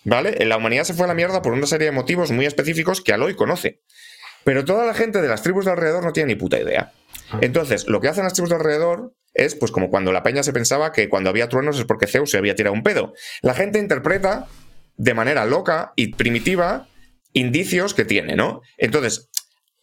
¿Vale? 0.03 0.45
La 0.45 0.57
humanidad 0.57 0.83
se 0.83 0.93
fue 0.93 1.05
a 1.05 1.07
la 1.07 1.13
mierda 1.13 1.41
por 1.41 1.53
una 1.53 1.65
serie 1.65 1.85
de 1.85 1.91
motivos 1.91 2.31
muy 2.31 2.45
específicos 2.45 3.01
que 3.01 3.13
Aloy 3.13 3.35
conoce. 3.35 3.81
Pero 4.43 4.65
toda 4.65 4.85
la 4.85 4.93
gente 4.93 5.21
de 5.21 5.27
las 5.27 5.41
tribus 5.41 5.65
de 5.65 5.71
alrededor 5.71 6.03
no 6.03 6.11
tiene 6.11 6.33
ni 6.33 6.35
puta 6.35 6.59
idea. 6.59 6.91
Entonces, 7.41 7.87
lo 7.87 8.01
que 8.01 8.09
hacen 8.09 8.25
las 8.25 8.33
tribus 8.33 8.49
de 8.49 8.57
alrededor 8.57 9.13
es, 9.33 9.55
pues, 9.55 9.71
como 9.71 9.89
cuando 9.89 10.11
la 10.11 10.23
peña 10.23 10.43
se 10.43 10.53
pensaba 10.53 10.91
que 10.91 11.09
cuando 11.09 11.29
había 11.29 11.49
truenos 11.49 11.79
es 11.79 11.85
porque 11.85 12.07
Zeus 12.07 12.29
se 12.29 12.37
había 12.37 12.55
tirado 12.55 12.73
un 12.73 12.83
pedo. 12.83 13.13
La 13.41 13.53
gente 13.53 13.79
interpreta 13.79 14.47
de 14.97 15.13
manera 15.13 15.45
loca 15.45 15.93
y 15.95 16.13
primitiva 16.13 16.87
indicios 17.31 17.93
que 17.93 18.05
tiene, 18.05 18.35
¿no? 18.35 18.61
Entonces, 18.77 19.29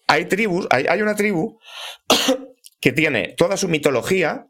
hay 0.07 0.27
tribus, 0.27 0.67
hay, 0.71 0.87
hay 0.89 1.03
una 1.03 1.17
tribu 1.17 1.59
que 2.81 2.93
tiene 2.93 3.35
toda 3.37 3.57
su 3.57 3.69
mitología 3.69 4.47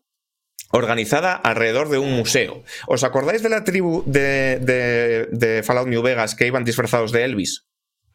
organizada 0.70 1.34
alrededor 1.34 1.88
de 1.88 1.98
un 1.98 2.12
museo. 2.12 2.62
¿Os 2.86 3.02
acordáis 3.04 3.42
de 3.42 3.48
la 3.48 3.64
tribu 3.64 4.02
de, 4.06 4.58
de- 4.60 5.28
de 5.32 5.62
Fallout 5.62 5.88
New 5.88 6.02
Vegas 6.02 6.34
que 6.34 6.46
iban 6.46 6.64
disfrazados 6.64 7.12
de 7.12 7.24
Elvis? 7.24 7.66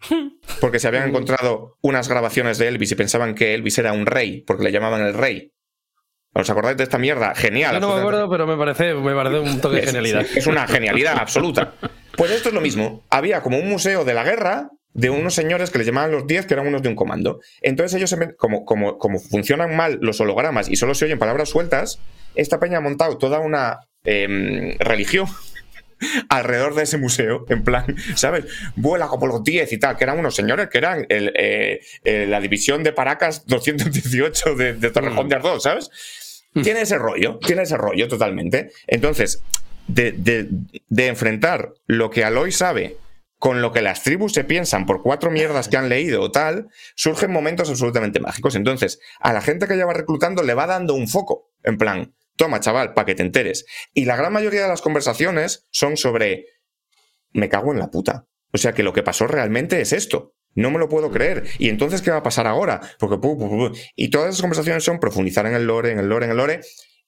Porque 0.62 0.80
se 0.80 0.88
habían 0.88 1.10
encontrado 1.10 1.78
unas 1.82 2.08
grabaciones 2.08 2.58
de 2.58 2.68
Elvis 2.68 2.92
y 2.92 2.96
pensaban 2.96 3.36
que 3.36 3.54
Elvis 3.54 3.78
era 3.78 3.94
un 3.94 4.06
rey, 4.06 4.42
porque 4.46 4.64
le 4.64 4.72
llamaban 4.72 5.02
el 5.02 5.14
rey. 5.14 5.52
¿Os 6.34 6.50
acordáis 6.50 6.76
de 6.78 6.84
esta 6.84 6.98
mierda? 6.98 7.34
Genial. 7.34 7.76
Yo 7.76 7.80
no 7.80 7.94
me 7.96 8.00
acuerdo, 8.02 8.30
pero 8.30 8.46
me 8.46 8.58
parece, 8.58 8.94
me 8.94 9.16
parece 9.16 9.40
un 9.40 9.62
toque 9.62 9.78
de 9.78 9.82
Es- 9.82 9.88
genialidad. 9.88 10.26
Es 10.36 10.48
una 10.48 10.68
genialidad 10.68 11.18
absoluta. 11.18 11.74
Pues 12.18 12.32
esto 12.32 12.48
es 12.48 12.56
lo 12.56 12.62
mismo. 12.62 13.04
Había 13.10 13.42
como 13.42 13.58
un 13.58 13.68
museo 13.68 14.06
de 14.06 14.14
la 14.14 14.24
guerra 14.24 14.70
de 14.96 15.10
unos 15.12 15.36
señores 15.36 15.70
que 15.70 15.78
les 15.78 15.86
llamaban 15.86 16.12
los 16.12 16.26
10, 16.26 16.48
que 16.48 16.54
eran 16.56 16.66
unos 16.68 16.82
de 16.82 16.90
un 16.90 16.96
comando. 16.96 17.40
Entonces 17.62 17.96
ellos, 17.96 18.16
como, 18.38 18.66
como, 18.66 18.98
como 18.98 19.20
funcionan 19.20 19.76
mal 19.76 20.00
los 20.02 20.20
hologramas 20.22 20.68
y 20.70 20.78
solo 20.78 20.96
se 20.96 21.06
oyen 21.06 21.20
palabras 21.20 21.50
sueltas, 21.50 22.00
esta 22.34 22.60
peña 22.60 22.78
ha 22.80 22.82
montado 22.82 23.18
toda 23.18 23.40
una 23.40 23.80
em, 24.06 24.76
religión 24.80 25.28
alrededor 26.30 26.76
de 26.76 26.84
ese 26.84 26.98
museo, 26.98 27.46
en 27.50 27.64
plan, 27.64 27.96
¿sabes? 28.16 28.46
Vuela 28.76 29.08
como 29.08 29.28
los 29.28 29.44
10 29.44 29.72
y 29.74 29.78
tal, 29.78 29.98
que 29.98 30.04
eran 30.06 30.18
unos 30.20 30.36
señores 30.36 30.70
que 30.70 30.78
eran 30.78 31.06
el, 31.10 31.32
eh, 31.36 31.80
eh, 32.04 32.26
la 32.28 32.40
división 32.40 32.84
de 32.84 32.92
Paracas 32.94 33.46
218 33.48 34.56
de, 34.56 34.74
de 34.74 34.90
Torrejón 34.92 35.30
de 35.30 35.36
Ardoz, 35.36 35.64
¿sabes? 35.64 35.90
Tiene 36.64 36.82
ese 36.82 36.98
rollo, 36.98 37.38
tiene 37.46 37.64
ese 37.64 37.76
rollo 37.76 38.08
totalmente. 38.08 38.72
Entonces, 38.88 39.42
de, 39.88 40.14
de- 40.14 40.48
de 40.88 41.08
enfrentar 41.08 41.74
lo 41.86 42.10
que 42.10 42.24
Aloy 42.24 42.52
sabe 42.54 42.96
con 43.38 43.62
lo 43.62 43.72
que 43.72 43.82
las 43.82 44.04
tribus 44.04 44.34
se 44.34 44.44
piensan 44.44 44.86
por 44.86 45.02
cuatro 45.02 45.32
mierdas 45.32 45.68
que 45.68 45.78
han 45.78 45.90
leído 45.90 46.22
o 46.22 46.32
tal, 46.32 46.70
surgen 46.96 47.32
momentos 47.32 47.70
absolutamente 47.70 48.20
mágicos. 48.20 48.56
Entonces, 48.56 49.00
a 49.20 49.34
la 49.34 49.42
gente 49.42 49.68
que 49.68 49.74
ella 49.74 49.86
va 49.86 49.94
reclutando 49.94 50.44
le 50.44 50.54
va 50.54 50.68
dando 50.68 50.94
un 50.94 51.08
foco, 51.08 51.52
en 51.64 51.78
plan, 51.78 52.16
toma 52.38 52.60
chaval, 52.60 52.94
para 52.94 53.06
que 53.06 53.16
te 53.16 53.24
enteres. 53.24 53.66
Y 53.94 54.06
la 54.06 54.16
gran 54.16 54.34
mayoría 54.34 54.64
de 54.64 54.68
las 54.68 54.82
conversaciones 54.82 55.68
son 55.70 55.98
sobre, 55.98 56.46
me 57.32 57.50
cago 57.50 57.72
en 57.72 57.80
la 57.80 57.92
puta. 57.92 58.28
O 58.52 58.58
sea 58.58 58.74
que 58.74 58.84
lo 58.84 58.94
que 58.94 59.04
pasó 59.04 59.28
realmente 59.28 59.82
es 59.82 59.92
esto. 59.92 60.34
No 60.54 60.72
me 60.72 60.80
lo 60.80 60.88
puedo 60.88 61.12
creer. 61.12 61.44
¿Y 61.60 61.68
entonces 61.68 62.02
qué 62.02 62.12
va 62.12 62.18
a 62.18 62.24
pasar 62.24 62.48
ahora? 62.48 62.80
Porque 62.98 63.20
y 63.96 64.10
todas 64.10 64.30
esas 64.30 64.42
conversaciones 64.42 64.84
son 64.84 65.00
profundizar 65.00 65.46
en 65.46 65.54
el 65.54 65.66
lore, 65.66 65.92
en 65.92 66.00
el 66.00 66.08
lore, 66.08 66.26
en 66.26 66.32
el 66.32 66.38
lore, 66.38 66.62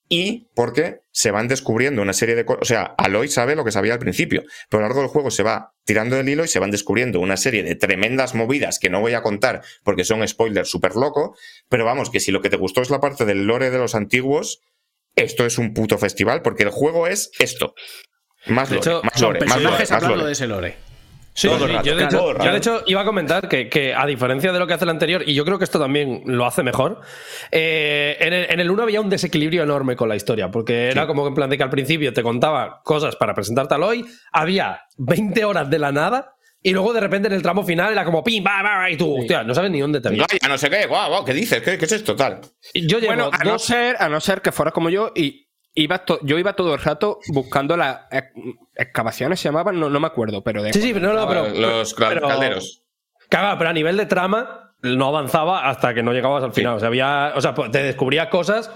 y 0.08 0.48
porque 0.54 1.00
se 1.12 1.30
van 1.30 1.48
descubriendo 1.48 2.00
una 2.00 2.12
serie 2.12 2.34
de 2.34 2.44
cosas. 2.44 2.62
O 2.62 2.64
sea, 2.64 2.82
Aloy 2.96 3.28
sabe 3.28 3.56
lo 3.56 3.64
que 3.64 3.72
sabía 3.72 3.92
al 3.92 3.98
principio, 3.98 4.44
pero 4.68 4.78
a 4.78 4.82
lo 4.82 4.88
largo 4.88 5.00
del 5.02 5.10
juego 5.10 5.30
se 5.30 5.42
va 5.42 5.74
tirando 5.84 6.16
del 6.16 6.28
hilo 6.28 6.44
y 6.44 6.48
se 6.48 6.58
van 6.58 6.70
descubriendo 6.70 7.20
una 7.20 7.36
serie 7.36 7.62
de 7.62 7.74
tremendas 7.74 8.34
movidas 8.34 8.78
que 8.78 8.90
no 8.90 9.00
voy 9.00 9.14
a 9.14 9.22
contar 9.22 9.62
porque 9.84 10.04
son 10.04 10.26
spoilers 10.26 10.70
súper 10.70 10.96
loco. 10.96 11.36
Pero 11.68 11.84
vamos, 11.84 12.10
que 12.10 12.20
si 12.20 12.32
lo 12.32 12.40
que 12.40 12.50
te 12.50 12.56
gustó 12.56 12.80
es 12.80 12.90
la 12.90 13.00
parte 13.00 13.24
del 13.24 13.44
lore 13.46 13.70
de 13.70 13.78
los 13.78 13.94
antiguos, 13.94 14.60
esto 15.14 15.44
es 15.44 15.58
un 15.58 15.74
puto 15.74 15.98
festival 15.98 16.42
porque 16.42 16.62
el 16.62 16.70
juego 16.70 17.06
es 17.06 17.30
esto. 17.38 17.74
Más 18.46 18.70
De 18.70 18.76
lore, 18.76 18.88
hecho, 18.90 19.02
más 19.02 19.20
lore, 19.20 19.40
más 19.46 19.62
lore, 19.62 19.86
más 19.90 20.02
lore. 20.02 20.24
de 20.24 20.32
ese 20.32 20.46
lore. 20.46 20.87
Sí, 21.38 21.46
Todo 21.46 21.66
el 21.66 21.70
sí, 21.70 21.76
rato, 21.76 21.86
yo, 21.86 21.94
de 21.96 22.04
hecho, 22.04 22.30
el 22.32 22.36
yo 22.42 22.50
de 22.50 22.50
rato. 22.50 22.56
hecho 22.56 22.82
iba 22.86 23.00
a 23.02 23.04
comentar 23.04 23.48
que, 23.48 23.68
que 23.68 23.94
a 23.94 24.04
diferencia 24.06 24.50
de 24.52 24.58
lo 24.58 24.66
que 24.66 24.74
hace 24.74 24.82
el 24.84 24.90
anterior, 24.90 25.22
y 25.24 25.34
yo 25.34 25.44
creo 25.44 25.56
que 25.56 25.62
esto 25.62 25.78
también 25.78 26.22
lo 26.24 26.44
hace 26.46 26.64
mejor, 26.64 27.00
eh, 27.52 28.16
en, 28.18 28.32
el, 28.32 28.50
en 28.50 28.58
el 28.58 28.68
1 28.68 28.82
había 28.82 29.00
un 29.00 29.08
desequilibrio 29.08 29.62
enorme 29.62 29.94
con 29.94 30.08
la 30.08 30.16
historia, 30.16 30.50
porque 30.50 30.88
era 30.90 31.06
como 31.06 31.22
que 31.22 31.28
en 31.28 31.34
plan 31.36 31.48
de 31.48 31.56
que 31.56 31.62
al 31.62 31.70
principio 31.70 32.12
te 32.12 32.24
contaba 32.24 32.80
cosas 32.82 33.14
para 33.14 33.34
presentarte 33.34 33.76
al 33.76 33.84
hoy, 33.84 34.04
había 34.32 34.82
20 34.96 35.44
horas 35.44 35.70
de 35.70 35.78
la 35.78 35.92
nada, 35.92 36.34
y 36.60 36.72
luego 36.72 36.92
de 36.92 36.98
repente 36.98 37.28
en 37.28 37.34
el 37.34 37.42
tramo 37.42 37.62
final 37.62 37.92
era 37.92 38.04
como 38.04 38.24
pim, 38.24 38.44
va, 38.44 38.60
va, 38.60 38.90
y 38.90 38.96
tú, 38.96 39.20
hostia, 39.20 39.44
no 39.44 39.54
sabes 39.54 39.70
ni 39.70 39.78
dónde 39.78 40.00
te 40.00 40.10
no 40.10 40.58
sé 40.58 40.68
qué, 40.68 40.86
guau, 40.86 41.08
guau, 41.08 41.24
¿qué 41.24 41.34
dices? 41.34 41.62
¿Qué, 41.62 41.78
qué 41.78 41.84
es 41.84 41.92
esto? 41.92 42.16
Tal. 42.16 42.40
Yo 42.74 42.98
llevo 42.98 43.14
Bueno, 43.14 43.30
a 43.32 43.44
no, 43.44 43.60
ser, 43.60 43.94
a 44.00 44.08
no 44.08 44.20
ser 44.20 44.42
que 44.42 44.50
fuera 44.50 44.72
como 44.72 44.90
yo 44.90 45.12
y 45.14 45.47
iba 45.74 46.04
to- 46.04 46.18
yo 46.22 46.38
iba 46.38 46.54
todo 46.54 46.74
el 46.74 46.80
rato 46.80 47.20
buscando 47.28 47.76
las 47.76 48.00
ex- 48.10 48.32
excavaciones, 48.74 49.40
se 49.40 49.48
llamaban, 49.48 49.78
no, 49.78 49.88
no 49.90 50.00
me 50.00 50.06
acuerdo, 50.06 50.42
pero 50.42 50.62
de... 50.62 50.72
Sí, 50.72 50.80
sí, 50.80 50.92
pero 50.94 51.12
no, 51.12 51.20
no, 51.20 51.28
pero. 51.28 51.48
Los 51.48 51.94
pero- 51.94 52.26
calderos. 52.26 52.82
Claro, 53.28 53.58
pero 53.58 53.70
a 53.70 53.72
nivel 53.74 53.96
de 53.96 54.06
trama 54.06 54.74
no 54.82 55.06
avanzaba 55.08 55.68
hasta 55.68 55.92
que 55.92 56.02
no 56.02 56.12
llegabas 56.12 56.42
al 56.44 56.52
final. 56.52 56.76
O 56.76 56.78
sea, 56.78 56.88
había. 56.88 57.32
O 57.36 57.40
sea, 57.40 57.54
pues, 57.54 57.70
te 57.70 57.82
descubría 57.82 58.30
cosas, 58.30 58.70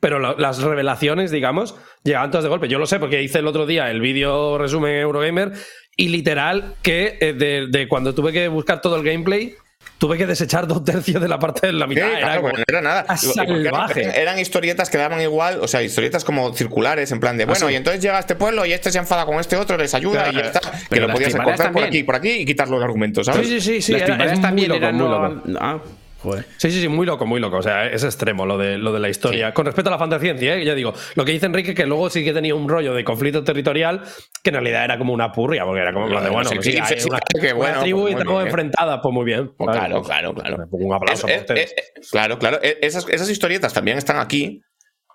pero 0.00 0.18
lo- 0.18 0.36
las 0.36 0.60
revelaciones, 0.62 1.30
digamos, 1.30 1.74
llegaban 2.02 2.30
todas 2.30 2.44
de 2.44 2.50
golpe. 2.50 2.68
Yo 2.68 2.78
lo 2.78 2.86
sé 2.86 2.98
porque 2.98 3.22
hice 3.22 3.38
el 3.38 3.46
otro 3.46 3.64
día 3.66 3.90
el 3.90 4.00
vídeo 4.00 4.58
resumen 4.58 4.94
Eurogamer 4.96 5.52
y 5.96 6.08
literal 6.08 6.74
que 6.82 7.16
eh, 7.20 7.32
de, 7.32 7.68
de 7.68 7.88
cuando 7.88 8.14
tuve 8.14 8.32
que 8.32 8.48
buscar 8.48 8.80
todo 8.82 8.96
el 8.96 9.04
gameplay, 9.04 9.54
tuve 9.98 10.18
que 10.18 10.26
desechar 10.26 10.66
dos 10.66 10.84
tercios 10.84 11.20
de 11.22 11.28
la 11.28 11.38
parte 11.38 11.66
de 11.68 11.72
la 11.72 11.86
Sí, 11.86 11.90
mitad. 11.90 12.08
Era 12.10 12.18
claro, 12.18 12.40
como- 12.42 12.50
porque 12.52 12.64
no 12.68 12.78
era 12.78 12.80
nada. 12.82 13.06
Y- 13.08 13.26
y 13.26 13.32
salvaje. 13.32 14.20
Eran 14.20 14.38
historietas 14.38 14.90
que 14.90 14.98
daban 14.98 15.20
igual, 15.20 15.60
o 15.62 15.68
sea, 15.68 15.82
historietas 15.82 16.24
como 16.24 16.52
circulares, 16.54 17.10
en 17.12 17.20
plan 17.20 17.36
de, 17.38 17.44
bueno, 17.46 17.70
y 17.70 17.74
entonces 17.76 18.02
llega 18.02 18.16
a 18.16 18.20
este 18.20 18.34
pueblo 18.34 18.66
y 18.66 18.72
este 18.72 18.90
se 18.92 18.98
enfada 18.98 19.24
con 19.24 19.38
este 19.40 19.56
otro, 19.56 19.76
les 19.76 19.94
ayuda 19.94 20.28
y 20.30 20.34
ya 20.34 20.40
está. 20.40 20.60
Que 20.90 21.00
lo 21.00 21.08
podías 21.08 21.34
encontrar 21.34 21.72
por 21.72 21.84
aquí, 21.84 22.02
por 22.02 22.16
aquí 22.16 22.30
y 22.30 22.44
quitar 22.44 22.68
los 22.68 22.82
argumentos, 22.82 23.26
¿sabes? 23.26 23.46
Sí, 23.48 23.60
sí, 23.60 23.80
sí, 23.80 23.82
sí. 23.82 23.92
Las 23.92 24.02
era- 24.02 24.32
es 24.32 24.40
también 24.40 24.68
loco, 24.68 24.78
eran 24.78 24.94
muy 24.96 25.08
no- 25.08 25.28
loco. 25.28 25.42
Ah, 25.60 25.78
joder. 26.24 26.46
Sí, 26.56 26.70
sí, 26.70 26.80
sí, 26.80 26.88
muy 26.88 27.06
loco, 27.06 27.24
muy 27.26 27.40
loco. 27.40 27.58
O 27.58 27.62
sea, 27.62 27.86
es 27.86 28.02
extremo 28.02 28.44
lo 28.46 28.58
de, 28.58 28.78
lo 28.78 28.92
de 28.92 28.98
la 29.00 29.08
historia. 29.08 29.54
Con 29.54 29.66
respecto 29.66 29.90
a 29.90 29.92
la 29.92 29.98
fantasciencia, 29.98 30.56
¿eh? 30.56 30.64
ya 30.64 30.74
digo, 30.74 30.92
lo 31.14 31.24
que 31.24 31.30
dice 31.32 31.46
Enrique, 31.46 31.74
que 31.74 31.86
luego 31.86 32.10
sí 32.10 32.24
que 32.24 32.32
tenía 32.32 32.54
un 32.54 32.68
rollo 32.68 32.92
de 32.94 33.04
conflicto 33.04 33.44
territorial, 33.44 34.02
que 34.42 34.50
en 34.50 34.54
realidad 34.54 34.84
era 34.84 34.98
como 34.98 35.12
una 35.12 35.30
purria, 35.30 35.64
porque 35.64 35.80
era 35.82 35.92
como 35.92 36.08
plan 36.08 36.24
de, 36.24 36.30
bueno, 36.30 36.50
Sí, 36.50 36.56
sí, 36.62 36.70
hay 36.82 36.96
una, 37.08 37.20
que 37.20 37.46
una 37.48 37.54
bueno, 37.54 37.80
tribu 37.82 38.00
pues 38.02 38.14
y 38.14 38.18
estamos 38.18 38.44
enfrentadas, 38.44 39.00
pues 39.02 39.14
muy 39.14 39.24
bien. 39.24 39.52
Pues 39.56 39.70
claro, 39.76 40.02
claro, 40.02 40.34
claro. 40.34 40.66
Un 40.72 40.92
aplauso 40.94 41.26
Es- 41.28 41.44
para 41.44 41.60
es- 41.60 41.70
ustedes. 41.70 41.74
es- 42.00 42.10
claro, 42.10 42.38
claro. 42.38 42.58
E- 42.62 42.78
Esas, 42.82 43.06
esas 43.08 43.30
historietas 43.30 43.72
también 43.72 43.98
están 43.98 44.18
aquí, 44.18 44.62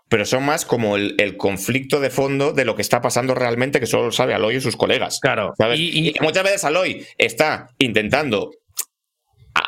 pero 0.07 0.25
son 0.25 0.43
más 0.43 0.65
como 0.65 0.95
el, 0.95 1.13
el 1.19 1.37
conflicto 1.37 1.99
de 1.99 2.09
fondo 2.09 2.51
de 2.51 2.65
lo 2.65 2.75
que 2.75 2.81
está 2.81 2.99
pasando 2.99 3.35
realmente, 3.35 3.79
que 3.79 3.85
solo 3.85 4.05
lo 4.05 4.11
sabe 4.11 4.33
Aloy 4.33 4.55
y 4.55 4.61
sus 4.61 4.75
colegas. 4.75 5.19
Claro. 5.21 5.53
¿sabes? 5.57 5.79
Y- 5.79 6.09
y- 6.09 6.13
muchas 6.21 6.43
veces 6.43 6.63
Aloy 6.65 7.05
está 7.17 7.69
intentando 7.77 8.49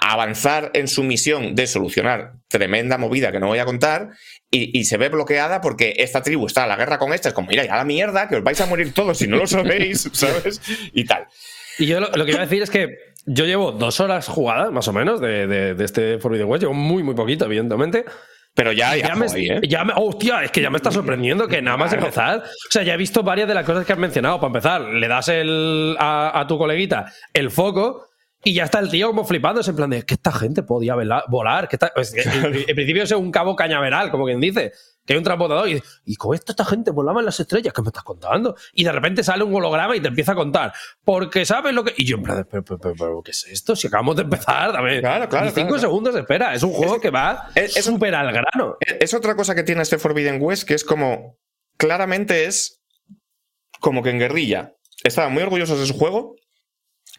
a- 0.02 0.12
avanzar 0.14 0.72
en 0.74 0.88
su 0.88 1.04
misión 1.04 1.56
de 1.56 1.68
solucionar 1.68 2.34
tremenda 2.50 2.98
movida 2.98 3.32
que 3.32 3.40
no 3.40 3.48
voy 3.48 3.60
a 3.60 3.66
contar 3.66 4.10
y, 4.50 4.78
y 4.78 4.84
se 4.86 4.98
ve 4.98 5.08
bloqueada 5.10 5.62
porque 5.62 5.94
esta 5.98 6.22
tribu 6.22 6.48
está 6.48 6.66
a 6.66 6.68
la 6.68 6.76
guerra 6.76 6.98
con 7.00 7.14
esta. 7.14 7.30
Es 7.30 7.34
como, 7.34 7.48
mira, 7.48 7.64
ya 7.66 7.78
la 7.78 7.86
mierda, 7.86 8.28
que 8.28 8.36
os 8.36 8.44
vais 8.44 8.60
a 8.60 8.66
morir 8.66 8.94
todos 8.94 9.18
si 9.18 9.28
no 9.28 9.38
lo 9.38 9.48
sabéis, 9.48 10.10
¿sabes? 10.14 10.62
Y 10.94 11.06
tal. 11.06 11.28
Y 11.80 11.86
yo 11.86 12.00
lo, 12.02 12.10
lo 12.12 12.26
que 12.26 12.32
iba 12.32 12.42
a 12.42 12.46
decir 12.46 12.62
es 12.62 12.70
que 12.70 12.90
yo 13.26 13.46
llevo 13.46 13.72
dos 13.72 14.00
horas 14.02 14.28
jugadas, 14.28 14.72
más 14.72 14.88
o 14.88 14.94
menos, 14.94 15.22
de, 15.22 15.48
de- 15.48 15.74
de 15.76 15.86
este 15.86 16.18
Forbidden 16.20 16.48
West. 16.48 16.64
Llevo 16.64 16.74
muy, 16.74 17.04
muy 17.04 17.16
poquito, 17.16 17.46
evidentemente. 17.46 18.04
Pero 18.54 18.74
ya, 18.74 18.98
ya, 18.98 19.08
Ya 19.10 19.16
me, 19.16 19.28
ahí, 19.28 19.48
¿eh? 19.48 19.62
ya 19.64 19.86
me- 19.86 19.94
hostia, 19.96 20.44
es 20.44 20.52
que 20.52 20.62
ya 20.62 20.70
me 20.70 20.76
está 20.78 20.92
sorprendiendo 20.92 21.48
que 21.48 21.62
nada 21.62 21.78
más 21.78 21.94
empezar. 21.94 22.40
O 22.40 22.72
sea, 22.72 22.84
ya 22.84 22.96
he 22.96 22.98
visto 22.98 23.24
varias 23.24 23.48
de 23.48 23.54
las 23.54 23.64
cosas 23.66 23.86
que 23.86 23.94
has 23.94 24.00
mencionado. 24.00 24.38
Para 24.42 24.48
empezar, 24.50 24.82
le 24.82 25.08
das 25.08 25.30
el, 25.30 25.96
a, 25.98 26.38
a 26.38 26.48
tu 26.48 26.58
coleguita 26.58 27.06
el 27.34 27.50
foco 27.50 28.08
y 28.44 28.54
ya 28.54 28.64
está 28.64 28.80
el 28.80 28.90
tío 28.90 29.08
como 29.08 29.24
flipando. 29.26 29.62
en 29.66 29.76
plan 29.76 29.90
de 29.90 30.04
que 30.04 30.16
esta 30.16 30.32
gente 30.32 30.64
podía 30.64 30.96
volar. 31.28 31.68
Que 31.68 31.76
esta- 31.76 31.92
pues, 31.94 32.12
que 32.12 32.22
en, 32.22 32.56
en 32.68 32.76
principio 32.76 33.04
es 33.04 33.12
un 33.12 33.32
cabo 33.32 33.56
cañaveral, 33.56 34.10
como 34.12 34.26
quien 34.26 34.40
dice. 34.40 34.72
Que 35.04 35.14
hay 35.14 35.18
un 35.18 35.24
transportador 35.24 35.68
y, 35.68 35.82
y 36.06 36.16
con 36.16 36.36
esto 36.36 36.52
esta 36.52 36.64
gente 36.64 36.92
volaba 36.92 37.20
en 37.22 37.26
las 37.26 37.40
estrellas. 37.40 37.74
¿Qué 37.74 37.82
me 37.82 37.88
estás 37.88 38.04
contando? 38.04 38.56
Y 38.74 38.84
de 38.84 38.92
repente 38.92 39.24
sale 39.24 39.44
un 39.44 39.54
holograma 39.56 39.96
y 39.96 40.00
te 40.00 40.10
empieza 40.10 40.34
a 40.34 40.36
contar. 40.36 40.74
Porque 41.04 41.44
sabes 41.44 41.74
lo 41.74 41.84
que. 41.84 41.94
Y 41.98 42.06
yo, 42.06 42.18
en 42.18 42.24
plan, 42.24 42.38
de, 42.38 42.46
pero, 42.46 42.64
pero, 42.64 42.80
pero, 42.80 42.96
pero, 42.96 43.22
¿qué 43.24 43.32
es 43.32 43.46
esto? 43.48 43.76
Si 43.76 43.88
acabamos 43.88 44.16
de 44.16 44.22
empezar, 44.24 44.72
dame. 44.72 45.00
Claro, 45.00 45.28
claro, 45.28 45.48
cinco 45.48 45.68
claro. 45.70 45.80
segundos, 45.82 46.16
espera. 46.16 46.54
Es 46.54 46.62
un 46.62 46.72
juego 46.72 47.00
que 47.02 47.10
va 47.10 47.50
es- 47.56 47.76
es 47.78 47.86
súper 47.86 48.14
al 48.14 48.32
grano. 48.32 48.78
Es 49.00 49.14
otra 49.16 49.36
cosa 49.36 49.56
que 49.56 49.64
tiene 49.64 49.82
este 49.82 49.98
Forbidden 49.98 50.38
West 50.42 50.68
que 50.68 50.76
es 50.76 50.84
como. 50.84 51.40
Claramente 51.78 52.46
es. 52.46 52.84
Como 53.80 54.04
que 54.04 54.12
en 54.12 54.20
guerrilla. 54.20 54.76
Estaban 55.04 55.34
muy 55.34 55.42
orgullosos 55.42 55.80
de 55.80 55.88
su 55.88 55.96
juego. 55.98 56.36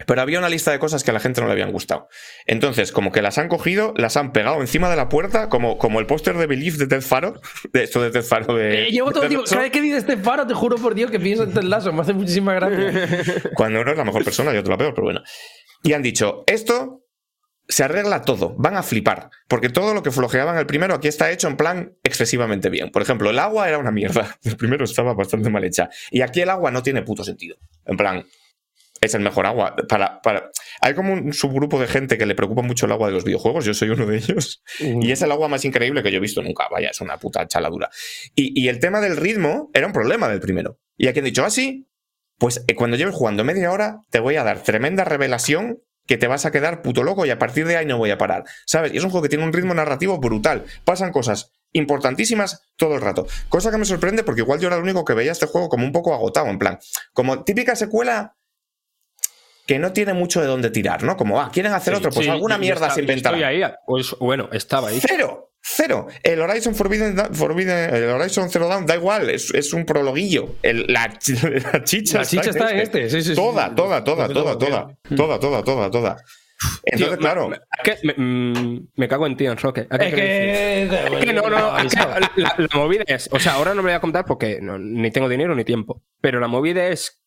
Pero 0.07 0.21
había 0.21 0.39
una 0.39 0.49
lista 0.49 0.71
de 0.71 0.79
cosas 0.79 1.05
que 1.05 1.11
a 1.11 1.15
la 1.15 1.21
gente 1.21 1.41
no 1.41 1.47
le 1.47 1.53
habían 1.53 1.73
gustado. 1.73 2.09
Entonces, 2.47 2.93
como 2.93 3.13
que 3.13 3.23
las 3.23 3.39
han 3.39 3.49
cogido, 3.49 3.95
las 3.97 4.17
han 4.17 4.33
pegado 4.33 4.61
encima 4.61 4.91
de 4.91 4.97
la 4.97 5.09
puerta, 5.09 5.49
como, 5.49 5.79
como 5.79 6.01
el 6.01 6.07
póster 6.07 6.37
de 6.37 6.47
Belief 6.47 6.77
de 6.77 6.87
Ted 6.87 7.03
Faro. 7.03 7.41
De 7.73 7.85
esto 7.85 8.03
de 8.03 8.11
Ted 8.11 8.23
Faro 8.23 8.55
de. 8.55 8.89
Eh, 8.89 8.91
llevo 8.91 9.11
todo 9.11 9.25
el 9.25 9.29
tiempo. 9.29 9.47
Ted 9.47 9.59
vez 9.59 9.71
que 9.71 9.81
dices 9.81 9.99
este 9.99 10.17
faro, 10.17 10.47
te 10.47 10.55
juro 10.55 10.77
por 10.77 10.95
Dios 10.95 11.11
que 11.11 11.21
pienso 11.21 11.45
en 11.45 11.53
Ted 11.53 11.63
Lasso. 11.63 11.93
Me 11.93 12.03
hace 12.03 12.13
muchísima 12.13 12.55
gracia. 12.55 13.09
Cuando 13.55 13.81
uno 13.81 13.93
es 13.93 13.97
la 13.97 14.05
mejor 14.05 14.25
persona 14.25 14.53
y 14.55 14.57
otro 14.57 14.73
la 14.73 14.79
peor, 14.79 14.95
pero 14.95 15.05
bueno. 15.05 15.23
Y 15.83 15.93
han 15.93 16.03
dicho, 16.03 16.45
esto 16.47 17.03
se 17.69 17.85
arregla 17.85 18.23
todo, 18.23 18.55
van 18.59 18.77
a 18.77 18.83
flipar, 18.83 19.31
porque 19.49 19.69
todo 19.69 19.95
lo 19.95 20.03
que 20.03 20.11
flojeaban 20.11 20.59
el 20.59 20.67
primero 20.67 20.95
aquí 20.95 21.09
está 21.09 21.31
hecho 21.31 21.49
en 21.49 21.57
plan 21.57 21.97
excesivamente 22.03 22.69
bien. 22.69 22.91
Por 22.91 23.03
ejemplo, 23.03 23.31
el 23.31 23.39
agua 23.39 23.69
era 23.69 23.79
una 23.79 23.91
mierda, 23.91 24.37
el 24.45 24.57
primero 24.57 24.85
estaba 24.85 25.15
bastante 25.15 25.49
mal 25.51 25.65
hecha, 25.65 25.89
y 26.11 26.21
aquí 26.21 26.41
el 26.41 26.51
agua 26.51 26.71
no 26.71 26.83
tiene 26.83 27.03
puto 27.03 27.25
sentido. 27.25 27.57
En 27.87 27.97
plan, 27.97 28.27
es 29.03 29.15
el 29.15 29.21
mejor 29.21 29.47
agua. 29.47 29.77
Para, 29.89 30.23
para... 30.23 30.51
Hay 30.81 30.95
como 30.95 31.13
un 31.13 31.33
subgrupo 31.35 31.79
de 31.79 31.89
gente 31.89 32.17
que 32.17 32.25
le 32.25 32.35
preocupa 32.35 32.63
mucho 32.63 32.87
el 32.87 32.93
agua 32.93 33.09
de 33.09 33.15
los 33.15 33.25
videojuegos, 33.25 33.65
yo 33.67 33.75
soy 33.75 33.91
uno 33.91 34.07
de 34.07 34.17
ellos, 34.17 34.63
y 34.79 35.11
es 35.11 35.21
el 35.21 35.33
agua 35.33 35.49
más 35.49 35.65
increíble 35.65 36.03
que 36.03 36.11
yo 36.11 36.17
he 36.17 36.21
visto 36.21 36.43
nunca, 36.43 36.69
vaya, 36.71 36.89
es 36.91 37.01
una 37.01 37.19
puta 37.19 37.47
chaladura. 37.47 37.91
Y, 38.35 38.59
y 38.59 38.69
el 38.69 38.79
tema 38.79 39.01
del 39.01 39.17
ritmo 39.17 39.71
era 39.75 39.87
un 39.87 39.93
problema 39.93 40.29
del 40.29 40.41
primero. 40.41 40.79
Y 40.97 41.09
aquí 41.09 41.19
han 41.19 41.27
dicho, 41.27 41.45
ah, 41.45 41.51
sí, 41.51 41.89
pues 42.39 42.65
eh, 42.69 42.75
cuando 42.75 42.97
lleves 42.97 43.15
jugando 43.15 43.45
media 43.45 43.71
hora, 43.73 44.01
te 44.11 44.21
voy 44.21 44.37
a 44.37 44.45
dar 44.45 44.63
tremenda 44.63 45.05
revelación 45.05 45.83
que 46.07 46.17
te 46.17 46.27
vas 46.27 46.47
a 46.47 46.51
quedar 46.51 46.83
puto 46.83 47.03
loco 47.03 47.27
y 47.27 47.31
a 47.31 47.39
partir 47.39 47.67
de 47.67 47.77
ahí 47.77 47.87
no 47.87 47.99
voy 47.99 48.11
a 48.11 48.19
parar, 48.19 48.45
¿sabes? 48.67 48.93
Y 48.93 48.97
es 48.97 49.05
un 49.05 49.11
juego 49.11 49.23
que 49.23 49.29
tiene 49.29 49.45
un 49.45 49.53
ritmo 49.53 49.75
narrativo 49.75 50.19
brutal. 50.19 50.65
Pasan 50.85 51.13
cosas 51.13 51.53
importantísimas 51.73 52.63
todo 52.77 52.97
el 52.97 53.01
rato. 53.01 53.27
Cosa 53.49 53.71
que 53.71 53.79
me 53.79 53.85
sorprende 53.85 54.25
porque 54.25 54.43
igual 54.43 54.61
yo 54.61 54.67
era 54.67 54.77
el 54.77 54.83
único 54.83 55.05
que 55.05 55.15
veía 55.15 55.33
este 55.33 55.47
juego 55.47 55.69
como 55.69 55.87
un 55.87 55.93
poco 55.93 56.15
agotado, 56.15 56.49
en 56.49 56.59
plan, 56.59 56.79
como 57.13 57.45
típica 57.45 57.77
secuela 57.77 58.37
que 59.67 59.79
no 59.79 59.93
tiene 59.93 60.13
mucho 60.13 60.41
de 60.41 60.47
dónde 60.47 60.71
tirar, 60.71 61.03
¿no? 61.03 61.17
Como, 61.17 61.41
ah, 61.41 61.51
quieren 61.53 61.73
hacer 61.73 61.95
otro, 61.95 62.11
pues 62.11 62.27
Sí, 62.27 62.31
alguna 62.31 62.59
mierda 62.59 62.87
estaba- 62.87 62.95
se 62.95 63.01
inventarán. 63.01 63.41
Estoy 63.41 63.63
ahí, 63.63 63.73
pues, 63.87 64.17
bueno, 64.19 64.49
estaba 64.53 64.89
ahí. 64.89 64.99
Cero, 65.01 65.51
cero. 65.61 66.09
El 66.25 66.41
Horizon 66.41 66.75
Forbidden, 66.75 67.17
Forbidden- 67.33 67.95
el 67.95 68.09
Horizon 68.11 68.51
Zero 68.51 68.67
Dawn 68.69 68.87
da 68.87 68.97
igual, 68.97 69.31
es, 69.31 69.55
es 69.55 69.73
un 69.73 69.87
prologuillo. 69.87 70.57
El- 70.63 70.87
la, 70.89 71.07
la 71.73 71.85
chicha, 71.85 72.19
La 72.19 72.25
chicha 72.25 72.51
está 72.51 72.71
en 72.73 72.79
este, 72.81 73.09
sí, 73.09 73.23
sí, 73.23 73.31
sí. 73.31 73.35
Toda, 73.37 73.75
toda, 73.75 74.03
toda, 74.03 74.29
toda, 74.29 74.59
toda, 74.59 74.89
toda, 75.17 75.39
toda, 75.39 75.63
toda, 75.65 75.91
toda. 75.91 76.17
Entonces, 76.85 77.09
Tío, 77.09 77.19
claro, 77.19 77.49
me, 77.49 77.57
es 77.57 77.63
que 77.83 78.07
me, 78.07 78.15
mm, 78.17 78.87
me 78.95 79.09
cago 79.09 79.27
en 79.27 79.37
ti, 79.37 79.47
Enroque. 79.47 79.87
¿A 79.91 79.99
qué 79.99 80.07
Es 80.09 80.15
que. 80.15 80.83
Es 80.85 81.25
que 81.25 81.33
no, 81.33 81.51
no, 81.51 81.77
es 81.79 81.93
que 81.93 82.41
la, 82.41 82.55
la 82.57 82.69
movida 82.77 83.03
es. 83.09 83.29
O 83.33 83.41
sea, 83.41 83.55
ahora 83.55 83.71
no 83.75 83.83
me 83.83 83.89
voy 83.91 83.97
a 83.97 84.01
contar 84.01 84.25
porque 84.25 84.61
no- 84.63 84.79
ni 84.79 85.11
tengo 85.11 85.29
dinero 85.29 85.57
ni 85.57 85.65
tiempo. 85.65 86.03
Pero 86.21 86.39
la 86.39 86.47
movida 86.47 86.87
es 86.87 87.21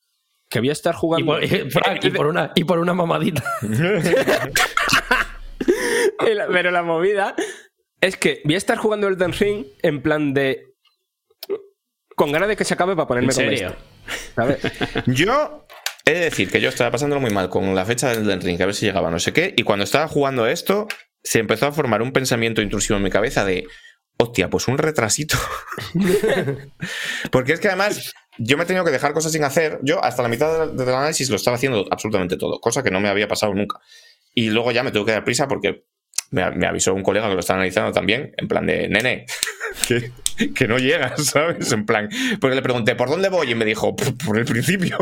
que 0.56 0.60
voy 0.61 0.69
a 0.69 0.73
estar 0.73 0.94
Y 0.94 0.98
jugando. 0.98 1.34
por, 1.34 1.44
y, 1.44 1.48
Frank, 1.69 2.03
y 2.03 2.10
por 2.11 2.27
una, 2.27 2.52
y 2.56 2.64
por 2.64 2.80
una 2.80 2.94
mamadita. 2.94 3.44
La- 6.34 6.48
pero 6.48 6.72
la 6.72 6.82
movida 6.84 7.36
es 8.02 8.18
que 8.18 8.41
voy 8.45 8.56
a 8.56 8.57
estar 8.57 8.77
jugando 8.77 9.07
Elden 9.07 9.34
Ring 9.34 9.65
en 9.82 10.02
plan 10.02 10.34
de. 10.34 10.73
Con 12.15 12.32
ganas 12.32 12.48
de 12.48 12.56
que 12.56 12.64
se 12.64 12.73
acabe 12.73 12.95
para 12.95 13.07
ponerme 13.07 13.32
¿En 13.34 13.36
con 13.36 13.44
serio? 13.45 13.68
esto, 13.68 14.32
¿sabes? 14.36 14.60
yo 15.07 15.65
he 16.06 16.14
de 16.14 16.19
decir 16.22 16.49
que 16.49 16.61
yo 16.61 16.69
estaba 16.69 16.91
pasándolo 16.91 17.19
muy 17.19 17.32
mal 17.32 17.49
con 17.49 17.76
la 17.76 17.84
fecha 17.86 18.10
del 18.10 18.19
Elden 18.23 18.41
Ring, 18.41 18.61
a 18.61 18.65
ver 18.68 18.76
si 18.76 18.86
llegaba 18.86 19.11
no 19.11 19.19
sé 19.19 19.34
qué, 19.34 19.53
y 19.57 19.64
cuando 19.64 19.84
estaba 19.84 20.07
jugando 20.07 20.48
esto, 20.48 20.88
se 21.23 21.40
empezó 21.40 21.68
a 21.68 21.72
formar 21.73 22.02
un 22.02 22.14
pensamiento 22.14 22.61
intrusivo 22.61 22.95
en 22.98 23.03
mi 23.03 23.10
cabeza 23.10 23.44
de, 23.44 23.68
hostia, 24.18 24.49
pues 24.49 24.68
un 24.69 24.77
retrasito. 24.77 25.38
Porque 27.32 27.52
es 27.53 27.60
que 27.60 27.68
además 27.68 28.14
yo 28.38 28.57
me 28.57 28.64
he 28.64 28.66
tenido 28.66 28.86
que 28.86 28.91
dejar 28.91 29.14
cosas 29.14 29.32
sin 29.32 29.44
hacer. 29.44 29.80
Yo 29.84 30.03
hasta 30.03 30.22
la 30.24 30.30
mitad 30.30 30.68
del, 30.68 30.78
del 30.78 30.90
análisis 30.90 31.30
lo 31.30 31.36
estaba 31.36 31.56
haciendo 31.56 31.86
absolutamente 31.91 32.38
todo, 32.38 32.60
cosa 32.60 32.84
que 32.84 32.91
no 32.91 32.99
me 32.99 33.10
había 33.10 33.28
pasado 33.28 33.53
nunca. 33.53 33.80
Y 34.34 34.49
luego 34.49 34.72
ya 34.72 34.84
me 34.84 34.91
tuve 34.91 35.06
que 35.06 35.12
dar 35.14 35.24
prisa 35.24 35.48
porque 35.48 35.86
me, 36.32 36.49
me 36.52 36.68
avisó 36.68 36.94
un 36.94 37.03
colega 37.03 37.28
que 37.30 37.34
lo 37.36 37.40
estaba 37.40 37.57
analizando 37.60 37.91
también, 37.91 38.34
en 38.38 38.48
plan 38.48 38.66
de, 38.66 38.90
nene, 38.90 39.26
que, 39.88 40.12
que 40.53 40.68
no 40.68 40.78
llegas, 40.78 41.24
¿sabes? 41.28 41.72
En 41.72 41.86
plan, 41.86 42.10
porque 42.41 42.56
le 42.56 42.62
pregunté, 42.62 42.95
¿por 42.95 43.10
dónde 43.10 43.30
voy? 43.30 43.52
Y 43.52 43.56
me 43.56 43.64
dijo, 43.66 43.95
"Por- 43.95 44.18
por 44.18 44.38
el 44.38 44.45
principio. 44.45 44.98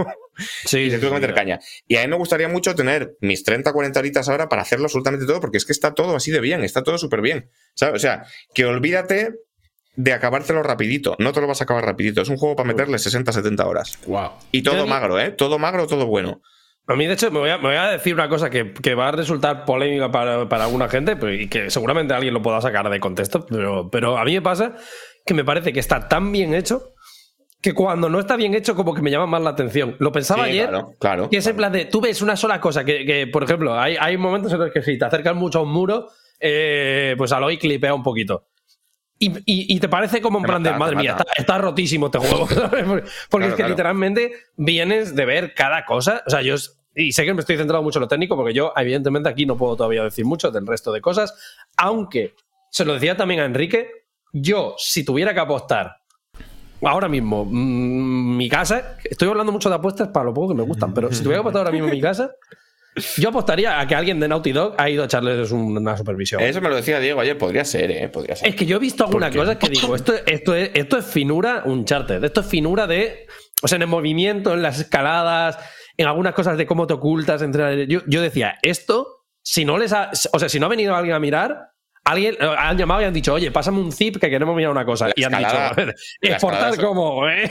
Sí, 0.65 0.77
Y 0.79 0.89
le 0.91 0.97
tuve 0.99 1.09
que 1.09 1.15
meter 1.15 1.33
caña. 1.33 1.59
Y 1.87 1.95
a 1.95 2.01
mí 2.01 2.07
me 2.07 2.17
gustaría 2.17 2.47
mucho 2.47 2.75
tener 2.75 3.15
mis 3.21 3.43
30, 3.43 3.71
40 3.73 3.99
horitas 3.99 4.29
ahora 4.29 4.49
para 4.49 4.61
hacerlo 4.61 4.85
absolutamente 4.85 5.25
todo, 5.25 5.39
porque 5.39 5.57
es 5.57 5.65
que 5.65 5.71
está 5.73 5.93
todo 5.93 6.15
así 6.15 6.29
de 6.31 6.39
bien, 6.41 6.63
está 6.63 6.83
todo 6.83 6.97
súper 6.97 7.21
bien. 7.21 7.49
¿Sabes? 7.73 7.95
O 7.95 7.99
sea, 7.99 8.25
que 8.53 8.65
olvídate 8.65 9.33
de 9.95 10.13
acabártelo 10.13 10.63
rapidito. 10.63 11.15
No 11.19 11.31
te 11.33 11.41
lo 11.41 11.47
vas 11.47 11.61
a 11.61 11.65
acabar 11.65 11.85
rapidito. 11.85 12.21
Es 12.21 12.29
un 12.29 12.37
juego 12.37 12.55
para 12.55 12.67
meterle 12.67 12.97
60, 12.97 13.31
70 13.31 13.65
horas. 13.67 13.99
Wow. 14.07 14.29
Y 14.51 14.63
todo 14.63 14.87
magro, 14.87 15.19
¿eh? 15.19 15.31
Todo 15.31 15.59
magro, 15.59 15.87
todo 15.87 16.05
bueno. 16.07 16.41
A 16.85 16.95
mí, 16.95 17.05
de 17.07 17.13
hecho, 17.13 17.31
me 17.31 17.39
voy 17.39 17.49
a, 17.49 17.57
me 17.57 17.69
voy 17.69 17.77
a 17.77 17.87
decir 17.87 18.13
una 18.13 18.27
cosa 18.27 18.49
que, 18.49 18.73
que 18.73 18.93
va 18.93 19.07
a 19.07 19.11
resultar 19.13 19.63
polémica 19.63 20.11
para, 20.11 20.49
para 20.49 20.65
alguna 20.65 20.89
gente 20.89 21.15
pero- 21.15 21.33
y 21.33 21.47
que 21.47 21.69
seguramente 21.69 22.13
alguien 22.13 22.33
lo 22.33 22.41
pueda 22.41 22.59
sacar 22.59 22.89
de 22.89 22.99
contexto, 22.99 23.45
pero, 23.49 23.89
pero 23.89 24.17
a 24.17 24.25
mí 24.25 24.33
me 24.33 24.41
pasa 24.41 24.75
que 25.25 25.33
me 25.33 25.45
parece 25.45 25.71
que 25.71 25.79
está 25.79 26.09
tan 26.09 26.29
bien 26.33 26.53
hecho 26.53 26.93
que 27.61 27.73
cuando 27.73 28.09
no 28.09 28.19
está 28.19 28.35
bien 28.35 28.53
hecho 28.53 28.75
como 28.75 28.93
que 28.93 29.01
me 29.01 29.09
llama 29.11 29.27
más 29.27 29.41
la 29.43 29.51
atención. 29.51 29.95
Lo 29.99 30.11
pensaba 30.11 30.43
Sí, 30.43 30.49
ayer, 30.49 30.67
claro, 30.67 30.91
claro, 30.99 31.29
que 31.29 31.37
es 31.37 31.47
en 31.47 31.55
plan 31.55 31.71
de, 31.71 31.85
tú 31.85 32.01
ves 32.01 32.21
una 32.21 32.35
sola 32.35 32.59
cosa, 32.59 32.83
que, 32.83 33.05
que, 33.05 33.27
por 33.27 33.45
ejemplo, 33.45 33.79
hay, 33.79 33.95
hay 33.97 34.17
momentos 34.17 34.51
en 34.51 34.59
los 34.59 34.71
que 34.73 34.81
si 34.81 34.97
te 34.97 35.05
acercas 35.05 35.33
mucho 35.37 35.59
a 35.59 35.61
un 35.61 35.71
muro, 35.71 36.09
eh, 36.41 37.15
pues 37.17 37.31
Aloy 37.31 37.57
clipea 37.57 37.93
un 37.93 38.03
poquito. 38.03 38.47
Y, 39.23 39.37
y- 39.45 39.75
y 39.75 39.79
te 39.79 39.89
parece 39.89 40.21
como 40.21 40.39
en 40.39 40.43
plan 40.45 40.63
de, 40.63 40.71
madre 40.73 40.95
mía, 40.95 41.11
mata". 41.13 41.23
está, 41.29 41.41
está 41.41 41.57
rotísimo 41.57 42.07
este 42.07 42.19
juego. 42.19 42.47
¿sabes? 42.49 42.85
Porque 43.29 43.47
es 43.47 43.53
que 43.53 43.57
claro. 43.57 43.69
literalmente 43.69 44.33
vienes 44.55 45.15
de 45.15 45.25
ver 45.25 45.53
cada 45.53 45.85
cosa. 45.85 46.23
O 46.25 46.29
sea, 46.29 46.41
yo 46.41 46.55
y 46.95 47.11
sé 47.11 47.25
que 47.25 47.33
me 47.33 47.39
estoy 47.39 47.57
centrado 47.57 47.81
mucho 47.81 47.99
en 47.99 48.01
lo 48.01 48.07
técnico, 48.07 48.35
porque 48.35 48.53
yo, 48.53 48.71
evidentemente, 48.75 49.27
aquí 49.27 49.45
no 49.45 49.57
puedo 49.57 49.75
todavía 49.75 50.03
decir 50.03 50.25
mucho 50.25 50.51
del 50.51 50.67
resto 50.67 50.91
de 50.91 51.01
cosas. 51.01 51.33
Aunque, 51.77 52.35
se 52.69 52.85
lo 52.85 52.93
decía 52.93 53.17
también 53.17 53.39
a 53.39 53.45
Enrique, 53.45 53.89
yo, 54.31 54.75
si 54.77 55.03
tuviera 55.03 55.33
que 55.33 55.39
apostar 55.39 55.97
ahora 56.83 57.07
mismo 57.07 57.45
mm, 57.45 58.37
mi 58.37 58.49
casa, 58.49 58.97
estoy 59.03 59.29
hablando 59.29 59.51
mucho 59.51 59.69
de 59.69 59.75
apuestas 59.75 60.09
para 60.09 60.25
lo 60.25 60.33
poco 60.33 60.49
que 60.49 60.55
me 60.55 60.63
gustan, 60.63 60.93
pero 60.93 61.11
si 61.11 61.23
tuviera 61.23 61.37
que 61.37 61.41
apostar 61.41 61.59
ahora 61.61 61.71
mismo 61.71 61.87
mi 61.87 62.01
casa, 62.01 62.31
yo 63.17 63.29
apostaría 63.29 63.79
a 63.79 63.87
que 63.87 63.95
alguien 63.95 64.19
de 64.19 64.27
Naughty 64.27 64.51
Dog 64.51 64.75
ha 64.77 64.89
ido 64.89 65.03
a 65.03 65.05
echarles 65.05 65.51
un- 65.51 65.77
una 65.77 65.97
supervisión. 65.97 66.41
Eso 66.41 66.61
me 66.61 66.69
lo 66.69 66.75
decía 66.75 66.99
Diego 66.99 67.19
ayer. 67.21 67.37
Podría 67.37 67.65
ser, 67.65 67.89
¿eh? 67.91 68.09
Podría 68.09 68.35
ser. 68.35 68.47
Es 68.49 68.55
que 68.55 68.65
yo 68.65 68.77
he 68.77 68.79
visto 68.79 69.03
algunas 69.05 69.29
¿Por 69.29 69.33
qué? 69.33 69.39
cosas 69.39 69.57
que 69.57 69.69
digo, 69.69 69.95
esto, 69.95 70.13
esto, 70.25 70.55
es, 70.55 70.71
esto 70.73 70.97
es 70.97 71.05
finura 71.05 71.63
Uncharted, 71.65 72.23
esto 72.23 72.41
es 72.41 72.47
finura 72.47 72.85
de, 72.87 73.25
o 73.61 73.67
sea, 73.67 73.75
en 73.77 73.81
el 73.83 73.87
movimiento, 73.87 74.53
en 74.53 74.61
las 74.61 74.79
escaladas, 74.79 75.57
en 75.97 76.07
algunas 76.07 76.33
cosas 76.33 76.57
de 76.57 76.65
cómo 76.67 76.85
te 76.87 76.93
ocultas. 76.93 77.41
Entre, 77.41 77.87
yo, 77.87 78.01
yo 78.07 78.21
decía, 78.21 78.57
esto, 78.61 79.25
si 79.41 79.65
no 79.65 79.77
les 79.77 79.91
ha, 79.93 80.11
o 80.31 80.39
sea, 80.39 80.47
si 80.49 80.59
no 80.59 80.67
ha 80.67 80.69
venido 80.69 80.95
alguien 80.95 81.15
a 81.15 81.19
mirar, 81.19 81.72
alguien 82.05 82.35
eh, 82.39 82.55
han 82.57 82.77
llamado 82.77 83.01
y 83.01 83.05
han 83.05 83.13
dicho, 83.13 83.33
oye, 83.33 83.49
pásame 83.51 83.79
un 83.79 83.91
zip 83.91 84.17
que 84.17 84.29
queremos 84.29 84.55
mirar 84.55 84.71
una 84.71 84.85
cosa. 84.85 85.07
La 85.07 85.13
y 85.15 85.23
han 85.23 85.33
escalada- 85.33 85.75
dicho, 85.75 85.93
exportar 86.21 86.77
como, 86.77 87.29
eh. 87.29 87.49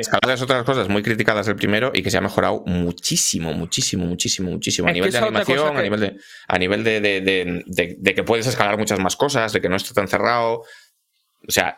Escalada 0.00 0.34
es 0.34 0.42
otras 0.42 0.64
cosas 0.64 0.88
muy 0.88 1.02
criticadas 1.02 1.46
del 1.46 1.56
primero 1.56 1.92
y 1.94 2.02
que 2.02 2.10
se 2.10 2.18
ha 2.18 2.20
mejorado 2.20 2.62
muchísimo, 2.66 3.52
muchísimo, 3.52 4.04
muchísimo, 4.06 4.50
muchísimo. 4.50 4.88
A 4.88 4.92
nivel 4.92 5.12
de 5.12 5.18
animación, 5.18 5.76
a 5.76 5.82
nivel, 5.82 6.00
de, 6.00 6.16
a 6.48 6.58
nivel 6.58 6.84
de, 6.84 7.00
de- 7.00 8.14
que 8.14 8.24
puedes 8.24 8.46
escalar 8.46 8.76
muchas 8.78 8.98
más 8.98 9.16
cosas, 9.16 9.52
de 9.52 9.60
que 9.60 9.68
no 9.68 9.76
esté 9.76 9.94
tan 9.94 10.08
cerrado. 10.08 10.62
O 11.46 11.50
sea, 11.50 11.76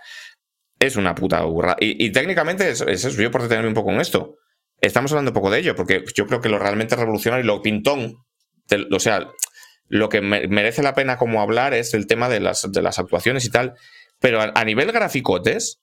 es 0.78 0.96
una 0.96 1.14
puta 1.14 1.42
burra. 1.42 1.76
Y, 1.80 2.04
y 2.04 2.10
técnicamente, 2.12 2.70
es, 2.70 2.80
es 2.82 3.04
eso, 3.04 3.22
yo 3.22 3.30
por 3.30 3.42
detenerme 3.42 3.68
un 3.68 3.74
poco 3.74 3.90
en 3.92 4.00
esto, 4.00 4.36
estamos 4.80 5.10
hablando 5.12 5.30
un 5.30 5.34
poco 5.34 5.50
de 5.50 5.60
ello, 5.60 5.74
porque 5.74 6.04
yo 6.14 6.26
creo 6.26 6.40
que 6.40 6.48
lo 6.48 6.58
realmente 6.58 6.96
revolucionario 6.96 7.44
y 7.44 7.46
lo 7.46 7.62
pintón, 7.62 8.16
o 8.90 8.98
sea, 8.98 9.28
lo 9.88 10.08
que 10.08 10.20
me- 10.20 10.46
merece 10.48 10.82
la 10.82 10.94
pena 10.94 11.16
como 11.18 11.40
hablar 11.42 11.74
es 11.74 11.94
el 11.94 12.06
tema 12.06 12.28
de 12.28 12.40
las, 12.40 12.70
de 12.70 12.82
las 12.82 12.98
actuaciones 12.98 13.44
y 13.44 13.50
tal. 13.50 13.74
Pero 14.20 14.40
a, 14.40 14.52
a 14.54 14.64
nivel 14.64 14.90
graficotes, 14.92 15.80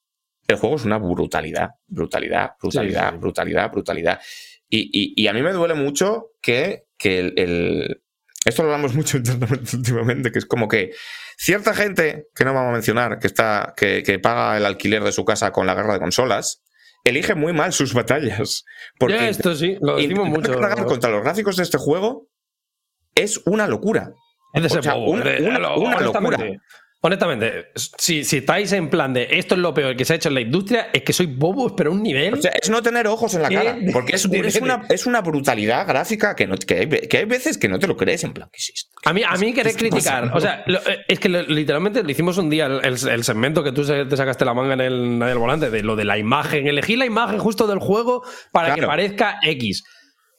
el 0.48 0.56
juego 0.56 0.76
es 0.76 0.84
una 0.84 0.98
brutalidad, 0.98 1.70
brutalidad, 1.86 2.52
brutalidad, 2.60 3.08
Sí, 3.10 3.14
sí. 3.14 3.20
brutalidad, 3.20 3.70
brutalidad. 3.70 4.20
Y, 4.68 4.90
y- 4.92 5.14
y 5.16 5.28
a 5.28 5.32
mí 5.32 5.42
me 5.42 5.52
duele 5.52 5.74
mucho 5.74 6.30
que, 6.40 6.84
que 6.98 7.18
el, 7.20 7.34
el- 7.36 8.02
Esto 8.44 8.62
lo 8.62 8.70
hablamos 8.72 8.94
mucho 8.96 9.16
internamente 9.18 9.76
últimamente, 9.76 10.32
que 10.32 10.38
es 10.40 10.46
como 10.46 10.66
que 10.68 10.90
cierta 11.36 11.74
gente, 11.74 12.26
que 12.34 12.44
no 12.44 12.52
vamos 12.54 12.70
a 12.70 12.72
mencionar, 12.72 13.18
que, 13.18 13.26
está, 13.28 13.74
que, 13.76 14.02
que 14.02 14.18
paga 14.18 14.56
el 14.56 14.66
alquiler 14.66 15.02
de 15.04 15.12
su 15.12 15.24
casa 15.24 15.52
con 15.52 15.66
la 15.66 15.74
guerra 15.74 15.94
de 15.94 16.00
consolas, 16.00 16.62
elige 17.04 17.34
muy 17.34 17.52
mal 17.52 17.72
sus 17.72 17.94
batallas. 17.94 18.64
Porque 18.98 19.14
Ya, 19.14 19.28
esto 19.28 19.54
sí, 19.54 19.76
lo 19.80 19.96
decimos 19.96 20.28
mucho. 20.28 20.58
cargar 20.58 20.86
contra 20.86 21.10
los 21.10 21.22
gráficos 21.22 21.56
de 21.56 21.62
este 21.62 21.78
juego 21.78 22.28
es 23.14 23.40
una 23.46 23.66
locura. 23.66 24.12
Es 24.54 24.62
de 24.62 24.68
ser 24.68 24.80
O 24.80 24.82
sea, 24.82 24.94
bobo, 24.94 25.10
una- 25.12 25.24
de- 25.24 25.42
una- 25.42 25.58
lo- 25.58 25.78
una 25.80 25.96
honestamente, 25.96 26.38
locura. 26.44 26.60
Honestamente, 27.04 27.66
si, 27.74 28.22
si 28.22 28.36
estáis 28.36 28.70
en 28.70 28.88
plan 28.88 29.12
de 29.12 29.26
esto 29.32 29.56
es 29.56 29.60
lo 29.60 29.74
peor 29.74 29.96
que 29.96 30.04
se 30.04 30.12
ha 30.12 30.16
hecho 30.16 30.28
en 30.28 30.36
la 30.36 30.40
industria, 30.40 30.86
es 30.92 31.02
que 31.02 31.12
sois 31.12 31.36
bobos, 31.36 31.72
pero 31.76 31.90
a 31.90 31.92
un 31.94 32.00
nivel. 32.00 32.34
O 32.34 32.40
sea, 32.40 32.52
es 32.52 32.70
no 32.70 32.80
tener 32.80 33.08
ojos 33.08 33.34
en 33.34 33.42
la 33.42 33.48
cara. 33.48 33.76
Porque 33.92 34.14
es, 34.14 34.24
una, 34.62 34.86
es 34.88 35.04
una 35.06 35.20
brutalidad 35.20 35.84
gráfica 35.84 36.36
que, 36.36 36.46
no, 36.46 36.54
que, 36.56 36.74
hay, 36.78 36.88
que 36.88 37.16
hay 37.18 37.24
veces 37.24 37.58
que 37.58 37.66
no 37.68 37.80
te 37.80 37.88
lo 37.88 37.96
crees 37.96 38.22
en 38.22 38.32
plan 38.32 38.48
que 38.52 38.58
existe. 38.58 38.92
A 39.04 39.12
mí, 39.12 39.22
a 39.28 39.32
mí 39.36 39.52
querer 39.52 39.74
¿qué 39.74 39.86
está 39.88 39.96
criticar, 40.20 40.30
o 40.32 40.40
sea, 40.40 40.62
lo- 40.68 40.78
eh, 40.78 41.00
es 41.08 41.18
que 41.18 41.28
lo- 41.28 41.42
literalmente 41.42 42.04
le 42.04 42.12
hicimos 42.12 42.38
un 42.38 42.48
día 42.48 42.66
el, 42.66 42.84
el- 42.84 43.24
segmento 43.24 43.64
que 43.64 43.72
tú 43.72 43.84
te 43.84 44.16
sacaste 44.16 44.44
la 44.44 44.54
manga 44.54 44.74
en 44.74 44.80
el, 44.82 44.92
en 45.16 45.22
el 45.24 45.38
volante, 45.38 45.70
de 45.70 45.82
lo 45.82 45.96
de 45.96 46.04
la 46.04 46.18
imagen, 46.18 46.68
elegir 46.68 46.98
la 46.98 47.06
imagen 47.06 47.40
justo 47.40 47.66
del 47.66 47.80
juego 47.80 48.22
para 48.52 48.76
que 48.76 48.82
parezca 48.86 49.38
X. 49.42 49.82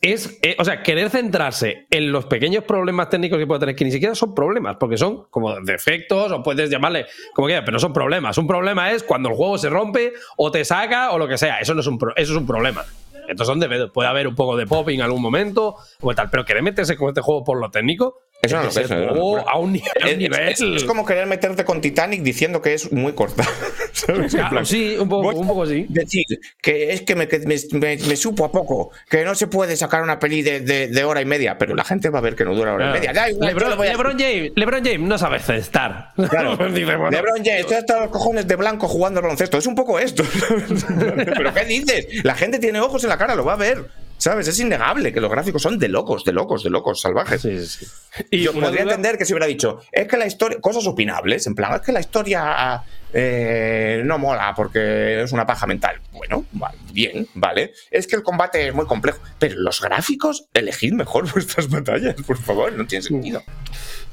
Es, 0.04 0.38
eh, 0.42 0.58
o 0.60 0.66
sea, 0.66 0.84
querer 0.84 1.10
centrarse 1.10 1.88
en 1.90 2.12
los 2.12 2.26
pequeños 2.26 2.66
problemas 2.66 3.10
técnicos 3.10 3.40
que 3.40 3.48
puede 3.48 3.62
tener, 3.62 3.74
que 3.76 3.86
ni 3.86 3.92
siquiera 3.92 4.14
son 4.16 4.36
problemas, 4.36 4.76
porque 4.78 4.98
son 4.98 5.24
como 5.30 5.56
defectos, 5.62 6.30
o 6.34 6.44
puedes 6.44 6.70
llamarle 6.70 7.06
como 7.34 7.48
quieras, 7.48 7.64
pero 7.66 7.76
no 7.76 7.80
son 7.80 7.94
problemas. 7.94 8.38
Un 8.38 8.46
problema 8.46 8.92
es 8.92 9.02
cuando 9.02 9.30
el 9.30 9.36
juego 9.36 9.58
se 9.58 9.70
rompe, 9.70 10.12
o 10.36 10.52
te 10.52 10.66
saca, 10.66 11.12
o 11.12 11.18
lo 11.18 11.26
que 11.26 11.38
sea. 11.38 11.60
Eso 11.60 11.74
no 11.74 11.80
es 11.80 11.88
un, 11.88 11.98
pro- 11.98 12.14
eso 12.18 12.34
es 12.34 12.38
un 12.38 12.46
problema. 12.46 12.84
Entonces 13.30 13.90
puede 13.94 14.10
haber 14.10 14.28
un 14.28 14.36
poco 14.36 14.58
de 14.58 14.68
popping 14.68 14.96
en 14.96 15.04
algún 15.04 15.22
momento, 15.22 15.78
o 16.02 16.14
tal, 16.14 16.30
pero 16.30 16.44
querer 16.44 16.64
meterse 16.64 16.98
con 16.98 17.08
este 17.08 17.22
juego 17.22 17.46
por 17.46 17.58
lo 17.58 17.72
técnico, 17.72 18.20
Es 18.44 18.52
una 18.52 18.62
que 18.62 18.68
locura, 18.68 18.88
ser 18.88 19.04
es 19.04 19.08
a 19.48 19.58
un, 19.58 19.70
un 19.72 19.76
Es, 20.06 20.18
nivel. 20.18 20.48
es- 20.50 20.62
es 20.62 20.84
como 20.84 21.06
querer 21.06 21.26
meterte 21.28 21.64
con 21.66 21.82
Titanic 21.82 22.22
diciendo 22.22 22.62
que 22.62 22.74
es 22.74 22.92
muy 22.92 23.14
corta. 23.14 23.44
sí, 24.66 24.96
un 25.00 25.08
poco, 25.10 25.30
un 25.30 25.48
poco 25.48 25.66
sí. 25.66 25.86
Decir 25.90 26.26
que 26.62 26.92
es 26.94 27.02
que 27.02 27.16
me, 27.16 27.28
que 27.28 27.40
me- 27.40 27.56
me- 27.80 27.98
me 27.98 28.16
supo 28.16 28.46
a 28.46 28.52
poco, 28.52 28.92
que 29.10 29.24
no 29.24 29.34
se 29.36 29.48
puede 29.48 29.76
sacar 29.78 30.02
una 30.04 30.20
peli 30.20 30.42
de, 30.42 30.60
de- 30.60 30.88
de 30.88 31.04
hora 31.04 31.22
y 31.22 31.26
media, 31.26 31.58
pero 31.58 31.76
la 31.76 31.84
gente 31.84 32.10
va 32.10 32.20
a 32.20 32.22
ver 32.22 32.36
que 32.36 32.44
no 32.46 32.54
dura 32.54 32.74
hora 32.74 32.90
y 32.90 32.94
media. 32.94 33.12
Igual, 33.30 33.48
Lebron, 33.50 33.70
lo 33.72 33.78
voy 33.78 33.88
a- 33.88 33.92
Lebron 33.92 34.20
James, 34.20 34.52
Lebron 34.56 34.84
James 34.84 35.00
no 35.08 35.18
sabe 35.18 35.38
estar. 35.38 36.12
Claro. 36.30 36.58
LeBron 36.74 37.44
James, 37.44 37.72
hasta 37.72 38.00
los 38.02 38.10
cojones 38.10 38.48
de 38.48 38.56
blanco 38.56 38.88
jugando 38.88 39.20
al 39.20 39.24
baloncesto. 39.24 39.58
Es 39.58 39.68
un 39.68 39.76
poco 39.76 40.00
esto. 40.00 40.24
¿Pero 41.26 41.54
qué 41.54 41.66
dices? 41.66 42.08
La 42.24 42.36
gente 42.36 42.60
tiene 42.60 42.80
ojos 42.80 43.04
en 43.04 43.10
la 43.10 43.18
cara, 43.18 43.36
lo 43.36 43.46
va 43.46 43.54
a 43.54 43.58
ver. 43.58 43.86
¿Sabes? 44.18 44.48
Es 44.48 44.58
innegable 44.60 45.12
que 45.12 45.20
los 45.20 45.30
gráficos 45.30 45.62
son 45.62 45.78
de 45.78 45.90
locos, 45.90 46.24
de 46.24 46.32
locos, 46.32 46.64
de 46.64 46.70
locos, 46.70 47.02
salvajes. 47.02 47.42
Sí, 47.42 47.60
sí, 47.66 47.86
sí. 47.86 48.24
Y 48.32 48.44
Yo 48.44 48.54
podría 48.54 48.70
duda- 48.70 48.82
entender 48.94 49.18
que 49.18 49.26
se 49.26 49.34
hubiera 49.34 49.48
dicho, 49.48 49.80
es 49.92 50.08
que 50.08 50.16
la 50.18 50.26
historia, 50.26 50.62
cosas 50.62 50.88
opinables, 50.88 51.46
en 51.46 51.56
plan, 51.56 51.74
es 51.76 51.82
que 51.82 51.92
la 51.92 52.00
historia 52.00 52.82
eh, 53.12 54.02
no 54.06 54.18
mola 54.20 54.54
porque 54.56 55.22
es 55.24 55.32
una 55.34 55.46
paja 55.46 55.68
mental. 55.68 56.00
Bueno, 56.14 56.46
bien, 56.94 57.28
vale. 57.34 57.74
Es 57.92 58.08
que 58.08 58.16
el 58.16 58.24
combate 58.24 58.66
es 58.68 58.74
muy 58.74 58.86
complejo, 58.86 59.20
pero 59.40 59.56
los 59.60 59.82
gráficos, 59.82 60.48
elegid 60.54 60.94
mejor 60.94 61.30
vuestras 61.34 61.70
batallas, 61.70 62.16
por 62.26 62.38
favor, 62.38 62.72
no 62.72 62.86
tiene 62.88 63.04
sentido. 63.04 63.44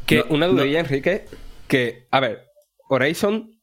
Que 0.07 0.25
una 0.29 0.47
dudilla, 0.49 0.81
Enrique, 0.81 1.27
que, 1.69 2.09
a 2.11 2.19
ver, 2.19 2.47
Horizon, 2.89 3.61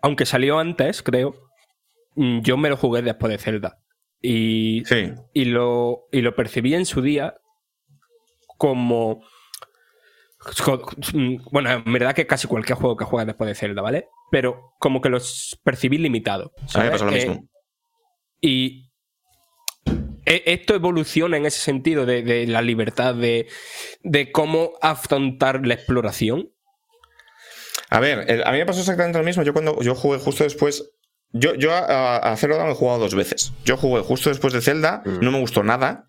aunque 0.00 0.24
salió 0.24 0.58
antes, 0.58 1.02
creo, 1.02 1.34
mm, 2.14 2.40
yo 2.40 2.56
me 2.56 2.70
lo 2.70 2.78
jugué 2.78 3.02
después 3.02 3.30
de 3.30 3.36
Zelda. 3.38 3.76
Y, 4.22 4.82
Sí. 4.84 5.12
y, 5.32 5.46
lo, 5.46 6.06
y 6.12 6.20
lo 6.20 6.34
percibí 6.34 6.74
en 6.74 6.84
su 6.86 7.00
día 7.02 7.36
como... 8.58 9.22
Bueno, 11.50 11.70
en 11.70 11.92
verdad 11.92 12.14
que 12.14 12.26
casi 12.26 12.46
cualquier 12.48 12.78
juego 12.78 12.96
que 12.96 13.04
juegas 13.04 13.26
después 13.26 13.48
de 13.48 13.54
Zelda, 13.54 13.82
¿vale? 13.82 14.08
Pero 14.30 14.72
como 14.78 15.00
que 15.00 15.10
los 15.10 15.58
percibí 15.64 15.98
limitados. 15.98 16.50
A 16.74 16.78
mí 16.78 16.84
me 16.84 16.90
pasó 16.90 17.04
lo 17.04 17.12
Eh, 17.12 17.14
mismo. 17.14 17.48
y 18.40 18.90
e- 20.24 20.42
esto 20.46 20.74
evoluciona 20.74 21.36
en 21.36 21.44
ese 21.46 21.60
sentido 21.60 22.06
de, 22.06 22.22
de 22.22 22.46
la 22.46 22.62
libertad 22.62 23.14
de, 23.14 23.48
de 24.02 24.32
cómo 24.32 24.72
afrontar 24.80 25.66
la 25.66 25.74
exploración. 25.74 26.50
A 27.90 28.00
ver, 28.00 28.24
el- 28.30 28.42
a 28.46 28.52
mí 28.52 28.58
me 28.58 28.66
pasó 28.66 28.80
exactamente 28.80 29.18
lo 29.18 29.24
mismo. 29.24 29.42
Yo 29.42 29.52
cuando 29.52 29.80
yo 29.82 29.94
jugué 29.94 30.18
justo 30.18 30.44
después. 30.44 30.90
Yo, 31.32 31.54
yo 31.54 31.72
a, 31.72 32.16
a 32.16 32.36
Zero 32.36 32.56
Dawn 32.56 32.70
he 32.70 32.74
jugado 32.74 32.98
dos 33.00 33.14
veces. 33.14 33.52
Yo 33.64 33.76
jugué 33.76 34.02
justo 34.02 34.30
después 34.30 34.52
de 34.52 34.60
Zelda, 34.60 35.02
no 35.04 35.30
me 35.30 35.38
gustó 35.40 35.62
nada. 35.62 36.06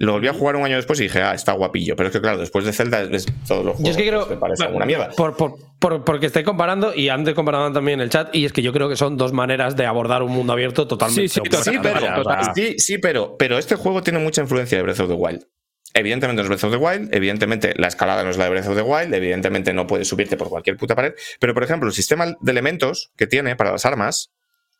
Lo 0.00 0.12
volví 0.12 0.28
a 0.28 0.32
jugar 0.32 0.54
un 0.54 0.64
año 0.64 0.76
después 0.76 1.00
y 1.00 1.04
dije, 1.04 1.20
ah, 1.22 1.34
está 1.34 1.52
guapillo. 1.52 1.96
Pero 1.96 2.06
es 2.08 2.12
que, 2.12 2.20
claro, 2.20 2.38
después 2.38 2.64
de 2.64 2.72
Zelda 2.72 3.02
es 3.02 3.26
todos 3.48 3.64
los 3.64 3.74
juegos. 3.74 3.82
Yo 3.82 3.90
es 3.90 3.96
que 3.96 4.06
creo. 4.08 4.26
me 4.26 4.36
parece 4.36 4.66
una 4.68 4.86
mierda. 4.86 5.08
Por, 5.16 5.36
por- 5.36 5.56
por- 5.80 6.04
porque 6.04 6.26
estoy 6.26 6.44
comparando, 6.44 6.94
y 6.94 7.08
antes 7.08 7.34
comparando 7.34 7.72
también 7.72 7.98
en 7.98 8.04
el 8.04 8.10
chat, 8.10 8.32
y 8.32 8.44
es 8.44 8.52
que 8.52 8.62
yo 8.62 8.72
creo 8.72 8.88
que 8.88 8.94
son 8.94 9.16
dos 9.16 9.32
maneras 9.32 9.74
de 9.76 9.86
abordar 9.86 10.22
un 10.22 10.30
mundo 10.30 10.52
abierto 10.52 10.86
totalmente. 10.86 11.28
Sí, 11.28 11.40
sí, 11.44 11.56
Sí, 11.72 11.78
pero, 11.82 11.98
sí, 12.54 12.78
sí, 12.78 12.98
pero, 12.98 13.36
pero 13.36 13.58
este 13.58 13.74
juego 13.74 14.00
tiene 14.04 14.20
mucha 14.20 14.40
influencia 14.40 14.78
de 14.78 14.84
Breath 14.84 15.00
of 15.00 15.08
the 15.08 15.14
Wild. 15.14 15.44
Evidentemente 15.94 16.36
no 16.36 16.42
es 16.42 16.48
Breath 16.48 16.64
of 16.64 16.70
the 16.70 16.76
Wild, 16.76 17.12
evidentemente 17.12 17.74
la 17.76 17.88
escalada 17.88 18.22
no 18.22 18.30
es 18.30 18.36
la 18.36 18.44
de 18.44 18.50
Breath 18.50 18.68
of 18.68 18.76
the 18.76 18.82
Wild, 18.82 19.12
evidentemente 19.14 19.72
no 19.72 19.86
puedes 19.88 20.06
subirte 20.06 20.36
por 20.36 20.48
cualquier 20.48 20.76
puta 20.76 20.94
pared, 20.94 21.14
pero 21.40 21.54
por 21.54 21.64
ejemplo, 21.64 21.88
el 21.88 21.94
sistema 21.94 22.26
de 22.40 22.50
elementos 22.52 23.10
que 23.16 23.26
tiene 23.26 23.56
para 23.56 23.72
las 23.72 23.84
armas, 23.86 24.30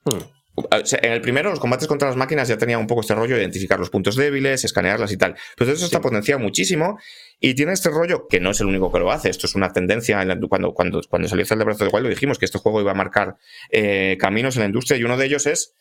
hmm. 0.08 0.18
o 0.54 0.86
sea, 0.86 0.98
en 1.02 1.12
el 1.12 1.20
primero 1.20 1.50
los 1.50 1.60
combates 1.60 1.86
contra 1.86 2.08
las 2.08 2.16
máquinas 2.16 2.48
ya 2.48 2.58
tenía 2.58 2.78
un 2.78 2.86
poco 2.86 3.02
este 3.02 3.14
rollo 3.14 3.36
de 3.36 3.42
identificar 3.42 3.78
los 3.78 3.90
puntos 3.90 4.16
débiles, 4.16 4.64
escanearlas 4.64 5.12
y 5.12 5.16
tal, 5.16 5.36
pero 5.56 5.72
eso 5.72 5.84
está 5.84 6.00
potenciado 6.00 6.40
muchísimo 6.40 6.98
y 7.40 7.54
tiene 7.54 7.72
este 7.72 7.90
rollo 7.90 8.26
que 8.28 8.40
no 8.40 8.50
es 8.50 8.60
el 8.60 8.66
único 8.66 8.90
que 8.92 8.98
lo 8.98 9.10
hace, 9.12 9.30
esto 9.30 9.46
es 9.46 9.54
una 9.54 9.72
tendencia, 9.72 10.20
en 10.20 10.28
la- 10.28 10.38
cuando, 10.48 10.72
cuando, 10.72 11.00
cuando 11.08 11.28
salió 11.28 11.46
Zelda 11.46 11.64
Breath 11.64 11.80
of 11.82 11.88
the 11.88 11.94
Wild 11.94 12.04
lo 12.06 12.10
dijimos 12.10 12.38
que 12.38 12.44
este 12.44 12.58
juego 12.58 12.80
iba 12.80 12.90
a 12.90 12.94
marcar 12.94 13.36
eh, 13.70 14.16
caminos 14.18 14.56
en 14.56 14.60
la 14.62 14.66
industria 14.66 14.98
y 14.98 15.04
uno 15.04 15.16
de 15.16 15.26
ellos 15.26 15.46
es 15.46 15.74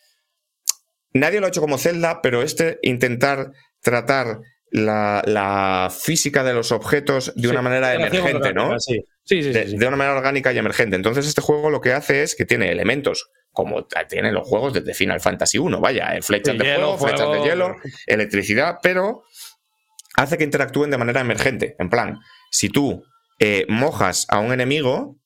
nadie 1.12 1.40
lo 1.40 1.46
ha 1.46 1.48
hecho 1.48 1.60
como 1.60 1.78
Zelda, 1.78 2.20
pero 2.22 2.42
este 2.42 2.78
intentar 2.82 3.52
tratar 3.80 4.40
la, 4.70 5.22
la 5.24 5.90
física 5.90 6.44
de 6.44 6.52
los 6.52 6.72
objetos 6.72 7.32
de 7.34 7.48
una 7.48 7.62
manera 7.62 7.94
emergente, 7.94 8.52
¿no? 8.52 8.78
Sí, 8.78 9.02
sí, 9.28 9.42
sí. 9.42 9.52
De, 9.52 9.64
sí, 9.64 9.70
sí. 9.72 9.76
de 9.76 9.86
una 9.86 9.96
manera 9.96 10.16
orgánica 10.16 10.52
y 10.52 10.58
emergente. 10.58 10.96
Entonces, 10.96 11.26
este 11.26 11.40
juego 11.40 11.70
lo 11.70 11.80
que 11.80 11.92
hace 11.92 12.22
es 12.22 12.34
que 12.34 12.44
tiene 12.44 12.70
elementos 12.70 13.30
como 13.58 13.88
tienen 14.08 14.34
los 14.34 14.46
juegos 14.46 14.72
desde 14.72 14.94
Final 14.94 15.20
Fantasy 15.20 15.58
1, 15.58 15.80
vaya, 15.80 16.14
eh, 16.14 16.22
flechas 16.22 16.56
de 16.56 16.64
hielo, 16.64 16.96
fuego, 16.96 17.16
flechas 17.16 17.32
de 17.32 17.48
hielo, 17.48 17.74
electricidad, 18.06 18.78
pero 18.80 19.24
hace 20.14 20.38
que 20.38 20.44
interactúen 20.44 20.92
de 20.92 20.98
manera 20.98 21.20
emergente. 21.20 21.74
En 21.80 21.90
plan, 21.90 22.20
si 22.52 22.68
tú 22.68 23.02
eh, 23.40 23.66
mojas 23.68 24.26
a 24.28 24.38
un 24.38 24.52
enemigo, 24.52 25.16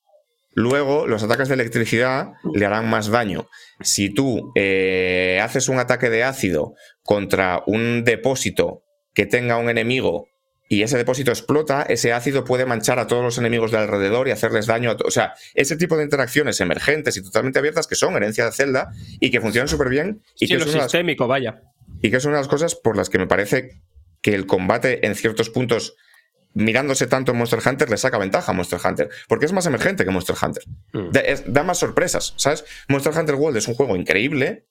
luego 0.54 1.06
los 1.06 1.22
ataques 1.22 1.48
de 1.48 1.54
electricidad 1.56 2.32
le 2.54 2.64
harán 2.64 2.88
más 2.88 3.08
daño. 3.08 3.50
Si 3.82 4.08
tú 4.08 4.50
eh, 4.54 5.38
haces 5.42 5.68
un 5.68 5.78
ataque 5.78 6.08
de 6.08 6.24
ácido 6.24 6.72
contra 7.02 7.62
un 7.66 8.02
depósito 8.02 8.82
que 9.12 9.26
tenga 9.26 9.58
un 9.58 9.68
enemigo 9.68 10.28
y 10.74 10.82
ese 10.82 10.96
depósito 10.96 11.30
explota, 11.30 11.82
ese 11.82 12.12
ácido 12.14 12.44
puede 12.44 12.64
manchar 12.64 12.98
a 12.98 13.06
todos 13.06 13.22
los 13.22 13.36
enemigos 13.36 13.70
de 13.72 13.76
alrededor 13.78 14.26
y 14.26 14.30
hacerles 14.30 14.66
daño. 14.66 14.90
A 14.92 14.96
o 15.04 15.10
sea, 15.10 15.34
ese 15.54 15.76
tipo 15.76 15.96
de 15.98 16.04
interacciones 16.04 16.60
emergentes 16.60 17.16
y 17.18 17.22
totalmente 17.22 17.58
abiertas 17.58 17.86
que 17.86 17.94
son 17.94 18.16
herencia 18.16 18.46
de 18.46 18.52
Zelda 18.52 18.90
y 19.20 19.30
que 19.30 19.40
funcionan 19.40 19.68
súper 19.68 19.90
bien 19.90 20.22
y, 20.36 20.46
Sí, 20.46 20.52
que 20.54 20.58
lo 20.58 20.64
las- 20.64 20.84
sistémico, 20.84 21.26
vaya. 21.28 21.60
y 22.00 22.10
que 22.10 22.16
es 22.16 22.24
una 22.24 22.36
de 22.36 22.40
las 22.40 22.48
cosas 22.48 22.74
por 22.74 22.96
las 22.96 23.10
que 23.10 23.18
me 23.18 23.26
parece 23.26 23.82
que 24.22 24.34
el 24.34 24.46
combate 24.46 25.06
en 25.06 25.14
ciertos 25.14 25.50
puntos, 25.50 25.94
mirándose 26.54 27.06
tanto 27.06 27.32
en 27.32 27.38
Monster 27.38 27.60
Hunter, 27.66 27.90
le 27.90 27.96
saca 27.98 28.16
ventaja 28.18 28.52
a 28.52 28.54
Monster 28.54 28.80
Hunter. 28.82 29.10
Porque 29.28 29.46
es 29.46 29.52
más 29.52 29.66
emergente 29.66 30.04
que 30.06 30.10
Monster 30.10 30.36
Hunter. 30.40 30.62
Mm. 30.94 31.10
Da, 31.10 31.20
es- 31.20 31.44
da 31.52 31.64
más 31.64 31.78
sorpresas, 31.78 32.32
¿sabes? 32.36 32.64
Monster 32.88 33.12
Hunter 33.16 33.34
World 33.34 33.56
es 33.58 33.68
un 33.68 33.74
juego 33.74 33.94
increíble, 33.96 34.66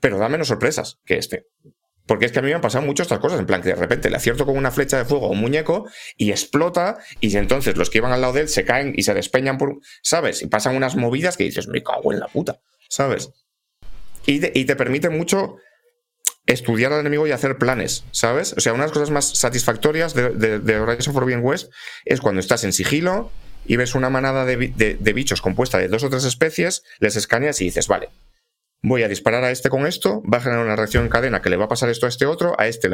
pero 0.00 0.16
da 0.18 0.28
menos 0.28 0.48
sorpresas 0.48 0.98
que 1.04 1.18
este. 1.18 1.46
Porque 2.08 2.24
es 2.24 2.32
que 2.32 2.38
a 2.38 2.42
mí 2.42 2.48
me 2.48 2.54
han 2.54 2.62
pasado 2.62 2.84
muchas 2.84 3.04
estas 3.04 3.18
cosas, 3.18 3.38
en 3.38 3.44
plan 3.44 3.60
que 3.60 3.68
de 3.68 3.74
repente 3.74 4.08
le 4.08 4.16
acierto 4.16 4.46
con 4.46 4.56
una 4.56 4.70
flecha 4.70 4.96
de 4.96 5.04
fuego 5.04 5.26
a 5.26 5.28
un 5.28 5.40
muñeco 5.40 5.86
y 6.16 6.30
explota, 6.30 6.98
y 7.20 7.36
entonces 7.36 7.76
los 7.76 7.90
que 7.90 7.98
iban 7.98 8.12
al 8.12 8.22
lado 8.22 8.32
de 8.32 8.40
él 8.40 8.48
se 8.48 8.64
caen 8.64 8.94
y 8.96 9.02
se 9.02 9.12
despeñan 9.12 9.58
por. 9.58 9.78
¿Sabes? 10.02 10.42
Y 10.42 10.46
pasan 10.46 10.74
unas 10.74 10.96
movidas 10.96 11.36
que 11.36 11.44
dices, 11.44 11.68
me 11.68 11.82
cago 11.82 12.12
en 12.12 12.18
la 12.18 12.26
puta, 12.26 12.60
¿sabes? 12.88 13.30
Y 14.24 14.40
te, 14.40 14.76
permite 14.76 15.10
mucho 15.10 15.56
estudiar 16.46 16.94
al 16.94 17.00
enemigo 17.00 17.26
y 17.26 17.30
hacer 17.30 17.58
planes, 17.58 18.04
¿sabes? 18.10 18.54
O 18.56 18.60
sea, 18.60 18.72
una 18.72 18.84
de 18.84 18.88
las 18.88 18.94
cosas 18.94 19.10
más 19.10 19.38
satisfactorias 19.38 20.14
de, 20.14 20.30
de, 20.30 20.58
de 20.60 20.80
Horizon 20.80 21.12
Forbidden 21.12 21.44
West 21.44 21.70
es 22.06 22.20
cuando 22.20 22.40
estás 22.40 22.64
en 22.64 22.72
sigilo 22.72 23.30
y 23.66 23.76
ves 23.76 23.94
una 23.94 24.08
manada 24.08 24.46
de 24.46 25.12
bichos 25.14 25.42
compuesta 25.42 25.76
de 25.76 25.88
dos 25.88 26.04
o 26.04 26.10
tres 26.10 26.24
especies, 26.24 26.84
les 27.00 27.16
escaneas 27.16 27.60
y 27.60 27.66
dices, 27.66 27.86
vale, 27.86 28.08
voy 28.82 29.02
a 29.02 29.08
disparar 29.08 29.42
a 29.44 29.50
este 29.50 29.68
con 29.70 29.86
esto, 29.86 30.22
va 30.22 30.38
a 30.38 30.40
generar 30.40 30.64
una 30.64 30.76
reacción 30.76 31.04
en 31.04 31.10
cadena 31.10 31.42
que 31.42 31.50
le 31.50 31.56
va 31.56 31.64
a 31.64 31.68
pasar 31.68 31.88
esto 31.88 32.06
a 32.06 32.08
este 32.08 32.26
otro, 32.26 32.54
a 32.58 32.66
este. 32.68 32.88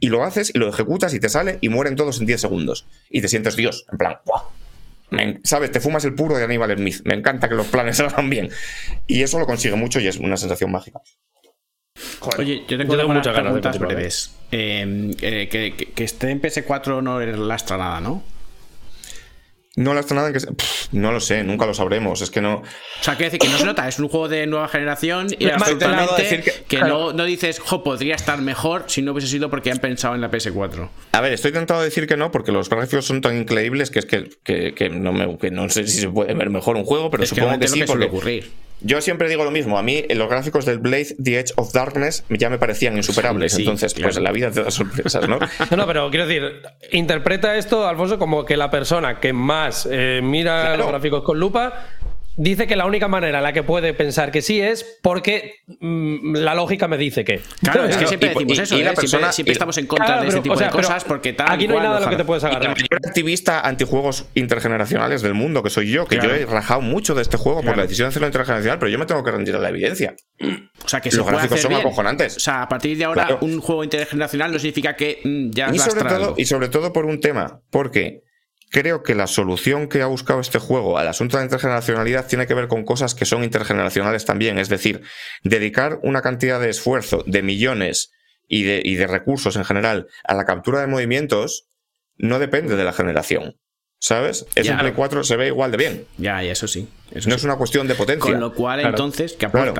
Y 0.00 0.08
lo 0.08 0.24
haces 0.24 0.52
y 0.54 0.58
lo 0.58 0.68
ejecutas 0.68 1.14
y 1.14 1.20
te 1.20 1.28
sale 1.28 1.58
y 1.60 1.68
mueren 1.68 1.96
todos 1.96 2.20
en 2.20 2.26
10 2.26 2.40
segundos. 2.40 2.86
Y 3.10 3.20
te 3.20 3.28
sientes 3.28 3.56
Dios, 3.56 3.86
en 3.90 3.98
plan, 3.98 4.16
¡guau! 4.24 4.42
Me 5.10 5.40
¿Sabes? 5.44 5.70
Te 5.70 5.80
fumas 5.80 6.04
el 6.04 6.14
puro 6.14 6.36
de 6.36 6.44
Aníbal 6.44 6.76
Smith. 6.76 7.02
Me 7.04 7.14
encanta 7.14 7.48
que 7.48 7.54
los 7.54 7.66
planes 7.68 7.96
salgan 7.98 8.28
bien. 8.30 8.50
Y 9.06 9.22
eso 9.22 9.38
lo 9.38 9.46
consigue 9.46 9.76
mucho 9.76 10.00
y 10.00 10.06
es 10.08 10.16
una 10.16 10.36
sensación 10.36 10.70
mágica. 10.72 11.00
Oye, 12.38 12.64
yo 12.68 12.76
tengo, 12.76 12.92
Yo 12.92 12.98
tengo 12.98 13.10
unas 13.10 13.18
muchas 13.18 13.34
ganas 13.36 13.54
de 13.54 13.60
preguntas 13.60 13.78
breves. 13.78 14.34
Eh, 14.52 15.10
eh, 15.22 15.48
que, 15.48 15.74
que- 15.76 15.92
que 15.92 16.04
esté 16.04 16.30
en 16.30 16.40
PS4 16.42 17.02
no 17.02 17.20
lastra 17.20 17.76
nada, 17.78 18.00
¿no? 18.00 18.22
No 19.76 19.92
lastra 19.94 20.16
nada 20.16 20.28
en 20.28 20.32
que. 20.34 20.40
se- 20.40 20.46
Pff, 20.52 20.88
no 20.92 21.12
lo 21.12 21.20
sé, 21.20 21.44
nunca 21.44 21.66
lo 21.66 21.74
sabremos. 21.74 22.22
Es 22.22 22.30
que 22.30 22.40
no. 22.40 22.56
O 22.56 22.62
sea, 23.02 23.14
quiero 23.16 23.30
decir 23.30 23.40
que 23.40 23.48
no 23.48 23.58
se 23.58 23.64
nota, 23.66 23.86
es 23.86 23.98
un 23.98 24.08
juego 24.08 24.28
de 24.28 24.46
nueva 24.46 24.68
generación 24.68 25.26
y 25.38 25.48
absolutamente 25.50 26.22
decir 26.22 26.42
que, 26.42 26.64
que- 26.66 26.80
no, 26.80 27.12
no 27.12 27.24
dices, 27.24 27.58
jo, 27.60 27.84
podría 27.84 28.14
estar 28.14 28.40
mejor 28.40 28.84
si 28.88 29.02
no 29.02 29.12
hubiese 29.12 29.28
sido 29.28 29.50
porque 29.50 29.70
han 29.70 29.78
pensado 29.78 30.14
en 30.14 30.20
la 30.22 30.30
PS4. 30.30 30.88
A 31.12 31.20
ver, 31.20 31.32
estoy 31.34 31.52
tentado 31.52 31.80
de 31.80 31.86
decir 31.86 32.06
que 32.06 32.16
no, 32.16 32.30
porque 32.32 32.52
los 32.52 32.68
gráficos 32.70 33.04
son 33.04 33.20
tan 33.20 33.36
increíbles 33.36 33.90
que 33.90 33.98
es 33.98 34.06
que, 34.06 34.30
que- 34.42 34.74
que 34.74 34.88
no, 34.88 35.12
me, 35.12 35.36
que 35.38 35.50
no 35.50 35.68
sé 35.68 35.86
si 35.86 36.00
se 36.00 36.08
puede 36.08 36.32
ver 36.34 36.48
mejor 36.50 36.76
un 36.76 36.84
juego, 36.84 37.10
pero 37.10 37.22
es 37.24 37.30
que 37.30 37.36
supongo 37.40 37.58
que, 37.60 37.68
sí, 37.68 37.78
lo 37.80 37.84
que 37.84 37.92
suele 37.92 38.06
porque 38.06 38.16
ocurrir. 38.16 38.50
Yo 38.80 39.00
siempre 39.00 39.28
digo 39.28 39.44
lo 39.44 39.50
mismo. 39.50 39.78
A 39.78 39.82
mí, 39.82 40.04
en 40.08 40.18
los 40.18 40.28
gráficos 40.28 40.64
del 40.66 40.78
Blade, 40.78 41.16
The 41.22 41.38
Edge 41.40 41.52
of 41.56 41.72
Darkness, 41.72 42.24
ya 42.28 42.50
me 42.50 42.58
parecían 42.58 42.96
insuperables. 42.96 43.52
Sí, 43.52 43.62
Entonces, 43.62 43.94
claro. 43.94 44.12
pues 44.12 44.22
la 44.22 44.32
vida 44.32 44.50
te 44.50 44.62
da 44.62 44.70
sorpresas, 44.70 45.28
¿no? 45.28 45.38
No, 45.70 45.76
no, 45.78 45.86
pero 45.86 46.10
quiero 46.10 46.26
decir, 46.26 46.62
interpreta 46.92 47.56
esto, 47.56 47.86
Alfonso, 47.86 48.18
como 48.18 48.44
que 48.44 48.56
la 48.56 48.70
persona 48.70 49.18
que 49.20 49.32
más 49.32 49.88
eh, 49.90 50.20
mira 50.22 50.60
Claro. 50.62 50.76
los 50.78 50.88
gráficos 50.88 51.22
con 51.22 51.38
lupa 51.40 51.86
dice 52.36 52.66
que 52.66 52.76
la 52.76 52.86
única 52.86 53.08
manera 53.08 53.38
en 53.38 53.44
la 53.44 53.52
que 53.52 53.62
puede 53.62 53.94
pensar 53.94 54.30
que 54.30 54.42
sí 54.42 54.60
es 54.60 54.98
porque 55.02 55.54
mm, 55.80 56.36
la 56.36 56.54
lógica 56.54 56.86
me 56.88 56.96
dice 56.98 57.24
que. 57.24 57.40
Claro, 57.62 57.84
es 57.84 57.96
que 57.96 58.04
Claro, 58.04 58.08
siempre 58.08 58.28
y- 58.30 58.34
decimos 58.34 58.58
y- 58.58 58.60
eso, 58.62 58.74
y 58.76 58.78
la 58.78 58.90
¿eh? 58.90 58.94
siempre, 58.96 59.00
persona- 59.02 59.32
siempre 59.32 59.52
y- 59.52 59.54
estamos 59.54 59.78
en 59.78 59.86
contra 59.86 60.06
Claro, 60.06 60.22
de 60.22 60.28
ese 60.28 60.34
pero, 60.36 60.42
tipo 60.42 60.54
o 60.54 60.58
sea, 60.58 60.66
de 60.68 60.72
cosas 60.72 61.04
porque 61.04 61.32
tal 61.32 61.50
Aquí 61.50 61.66
no 61.66 61.74
hay 61.74 61.78
cual, 61.80 61.84
nada 61.88 61.96
a 61.98 62.00
lo 62.00 62.10
que 62.10 62.16
te 62.16 62.24
puedes 62.24 62.42
Y 62.42 62.46
el 62.46 62.52
agarrar. 62.52 62.70
mayor 62.76 63.00
activista 63.06 63.60
antijuegos 63.60 64.26
intergeneracionales 64.34 65.22
del 65.22 65.34
mundo, 65.34 65.62
que 65.62 65.70
soy 65.70 65.90
yo, 65.90 66.06
que 66.06 66.18
Claro. 66.18 66.36
yo 66.36 66.42
he 66.42 66.46
rajado 66.46 66.80
mucho 66.80 67.14
de 67.14 67.22
este 67.22 67.36
juego 67.36 67.62
por 67.62 67.76
la 67.76 67.82
decisión 67.84 68.06
de 68.06 68.10
hacerlo 68.10 68.28
intergeneracional, 68.28 68.78
pero 68.78 68.90
yo 68.90 68.98
me 68.98 69.06
tengo 69.06 69.22
que 69.24 69.30
rendir 69.30 69.54
a 69.56 69.58
la 69.58 69.68
evidencia. 69.70 70.14
O 70.84 70.88
sea, 70.88 71.00
que 71.00 71.10
se 71.10 71.16
Los 71.16 71.24
puede 71.24 71.36
gráficos 71.38 71.58
hacer 71.58 71.62
son 71.62 71.68
bien. 71.70 71.80
acojonantes. 71.80 72.36
O 72.36 72.40
sea, 72.40 72.62
a 72.62 72.68
partir 72.68 72.96
de 72.96 73.04
ahora, 73.04 73.26
Claro. 73.26 73.38
un 73.42 73.60
juego 73.60 73.82
intergeneracional 73.82 74.52
no 74.52 74.58
significa 74.58 74.94
que 74.94 75.20
mm, 75.24 75.50
ya 75.50 75.70
Y 75.74 75.78
sobre, 75.78 76.04
todo, 76.04 76.34
y 76.36 76.44
sobre 76.44 76.68
todo 76.68 76.92
por 76.92 77.06
un 77.06 77.20
tema, 77.20 77.60
porque 77.70 78.22
creo 78.70 79.02
que 79.02 79.14
la 79.14 79.26
solución 79.26 79.88
que 79.88 80.02
ha 80.02 80.06
buscado 80.06 80.40
este 80.40 80.58
juego 80.58 80.98
al 80.98 81.08
asunto 81.08 81.36
de 81.36 81.42
la 81.42 81.46
intergeneracionalidad 81.46 82.26
tiene 82.26 82.46
que 82.46 82.54
ver 82.54 82.68
con 82.68 82.84
cosas 82.84 83.14
que 83.14 83.24
son 83.24 83.44
intergeneracionales 83.44 84.24
también, 84.24 84.58
es 84.58 84.68
decir, 84.68 85.02
dedicar 85.44 85.98
una 86.02 86.22
cantidad 86.22 86.60
de 86.60 86.70
esfuerzo, 86.70 87.22
de 87.26 87.42
millones 87.42 88.10
y 88.48 88.64
de, 88.64 88.80
y 88.84 88.96
de 88.96 89.06
recursos 89.06 89.56
en 89.56 89.64
general 89.64 90.08
a 90.24 90.34
la 90.34 90.44
captura 90.44 90.80
de 90.80 90.86
movimientos 90.86 91.68
no 92.16 92.38
depende 92.38 92.76
de 92.76 92.84
la 92.84 92.92
generación. 92.92 93.56
¿Sabes? 93.98 94.46
Eso 94.54 94.66
Ya. 94.66 94.72
en 94.74 94.78
Play 94.80 94.92
4 94.92 95.24
se 95.24 95.36
ve 95.36 95.46
igual 95.46 95.70
de 95.70 95.76
bien. 95.78 96.06
Ya, 96.18 96.44
y 96.44 96.48
eso 96.48 96.68
sí. 96.68 96.86
Eso 97.12 97.28
No 97.30 97.34
sí. 97.34 97.38
es 97.40 97.44
una 97.44 97.56
cuestión 97.56 97.88
de 97.88 97.94
potencia. 97.94 98.30
Con 98.30 98.40
lo 98.40 98.52
cual, 98.52 98.80
Claro. 98.80 98.94
entonces, 98.94 99.32
¿qué 99.32 99.48
Claro. 99.48 99.72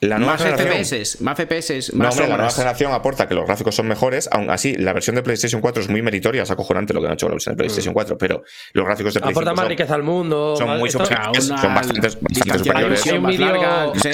Aporta? 0.00 0.08
La 0.08 0.18
nueva 0.18 0.32
más 0.32 0.42
generación- 0.42 0.84
FPS, 0.84 1.20
más 1.22 1.36
FPS, 1.38 1.92
No, 1.92 1.98
más 2.04 2.14
hombre, 2.14 2.28
la 2.28 2.36
nueva 2.36 2.50
generación 2.52 2.92
aporta 2.92 3.28
que 3.28 3.34
los 3.34 3.44
gráficos 3.46 3.74
son 3.74 3.86
mejores, 3.86 4.28
aún 4.32 4.48
así 4.50 4.74
la 4.76 4.92
versión 4.94 5.16
de 5.16 5.22
PlayStation 5.22 5.60
4 5.60 5.82
es 5.82 5.88
muy 5.90 6.00
meritoria, 6.02 6.42
es 6.42 6.50
acojonante 6.50 6.94
lo 6.94 7.00
que 7.02 7.06
han 7.08 7.12
hecho 7.14 7.26
la 7.28 7.34
versión 7.34 7.54
de 7.54 7.58
PlayStation 7.58 7.92
4, 7.92 8.16
pero 8.16 8.42
los 8.72 8.86
gráficos 8.86 9.12
de 9.14 9.18
Aporta 9.20 9.32
PlayStation 9.32 9.56
más 9.56 9.62
son, 9.64 9.68
riqueza 9.70 9.94
al 9.94 10.02
mundo. 10.02 10.54
son 10.56 10.68
más- 10.68 10.78
muy 10.78 10.90
superiores, 10.90 11.44
son 11.44 11.74
bastante, 11.74 12.10
superiores. 12.10 13.06
Hay 13.06 13.12
un 13.18 13.22
más 13.22 13.38
larga, 13.38 13.92
sí. 14.00 14.12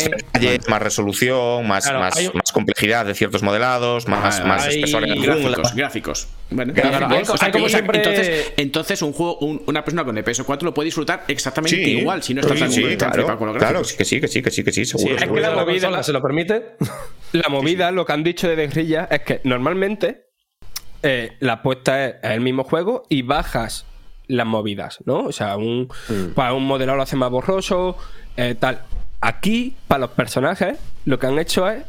más 0.69 0.83
resolución, 0.83 1.67
más, 1.69 1.85
Claro, 1.85 2.01
más, 2.01 2.17
un- 2.19 2.31
más 2.35 2.53
complejidad 2.53 3.07
de 3.07 3.15
ciertos 3.15 3.43
modelados, 3.43 4.09
más, 4.09 4.41
Ah, 4.41 4.45
más 4.45 4.65
hay 4.67 4.75
espesor 4.81 5.05
en 5.05 5.11
la 5.11 5.15
jungla. 5.17 5.37
Gráficos, 5.37 5.75
gráficos. 5.75 6.29
Bueno, 6.51 6.73
Gráficos. 6.75 7.31
O 7.31 7.37
sea, 7.37 7.51
como 7.51 7.69
siempre- 7.69 7.99
entonces, 7.99 8.53
entonces 8.57 9.03
un 9.03 9.13
juego, 9.13 9.39
un- 9.39 9.63
una 9.67 9.85
persona 9.85 10.05
con 10.05 10.17
el 10.17 10.25
PS4 10.25 10.65
lo 10.65 10.75
puede 10.75 10.87
disfrutar 10.87 11.25
exactamente 11.29 11.77
Sí, 11.77 11.83
igual 11.99 12.23
si 12.23 12.35
no 12.35 12.41
está 12.41 12.55
sí, 12.55 12.61
tan, 12.61 12.73
sí, 12.73 12.83
claro, 12.97 13.39
con 13.39 13.49
los 13.49 13.57
claro, 13.57 13.79
gráficos. 13.81 13.93
que 13.95 14.05
sí, 14.05 14.21
que 14.21 14.29
sí, 14.29 14.43
que 14.43 14.51
sí, 14.51 14.63
que 14.65 14.73
sí, 14.73 14.85
Sí, 14.85 14.99
seguro. 14.99 15.17
La 15.81 16.03
se 16.03 16.13
lo 16.13 16.23
permite. 16.23 16.77
La 17.33 17.49
movida, 17.49 17.91
lo 17.91 18.07
que 18.07 18.13
han 18.13 18.23
dicho 18.23 18.49
de 18.49 18.55
Guerrilla 18.55 19.09
es 19.11 19.21
que 19.21 19.41
normalmente 19.45 20.29
eh, 21.03 21.37
la 21.41 21.55
apuesta 21.55 22.07
es 22.07 22.15
el 22.23 22.41
mismo 22.41 22.65
juego 22.65 23.03
y 23.09 23.23
bajas 23.23 23.85
las 24.29 24.47
movidas, 24.47 24.99
¿no? 25.05 25.25
O 25.25 25.33
sea, 25.33 25.57
un, 25.57 25.89
para 26.35 26.55
un 26.55 26.65
modelado 26.65 26.97
lo 26.97 27.03
hace 27.03 27.17
más 27.17 27.31
borroso, 27.31 27.97
eh, 28.37 28.55
tal. 28.59 28.83
Aquí, 29.21 29.77
para 29.89 30.01
los 30.01 30.11
personajes, 30.11 30.79
lo 31.05 31.19
que 31.19 31.27
han 31.27 31.39
hecho 31.39 31.69
es 31.69 31.85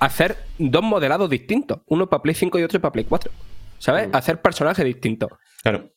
hacer 0.00 0.36
dos 0.58 0.82
modelados 0.82 1.30
distintos. 1.30 1.80
Uno 1.86 2.08
para 2.08 2.22
Play 2.22 2.34
5 2.34 2.58
y 2.58 2.62
otro 2.64 2.80
para 2.80 2.92
Play 2.92 3.04
4. 3.08 3.30
¿Sabes? 3.78 4.08
Hacer 4.12 4.40
personajes 4.40 4.84
distintos. 4.84 5.30
Claro. 5.62 5.90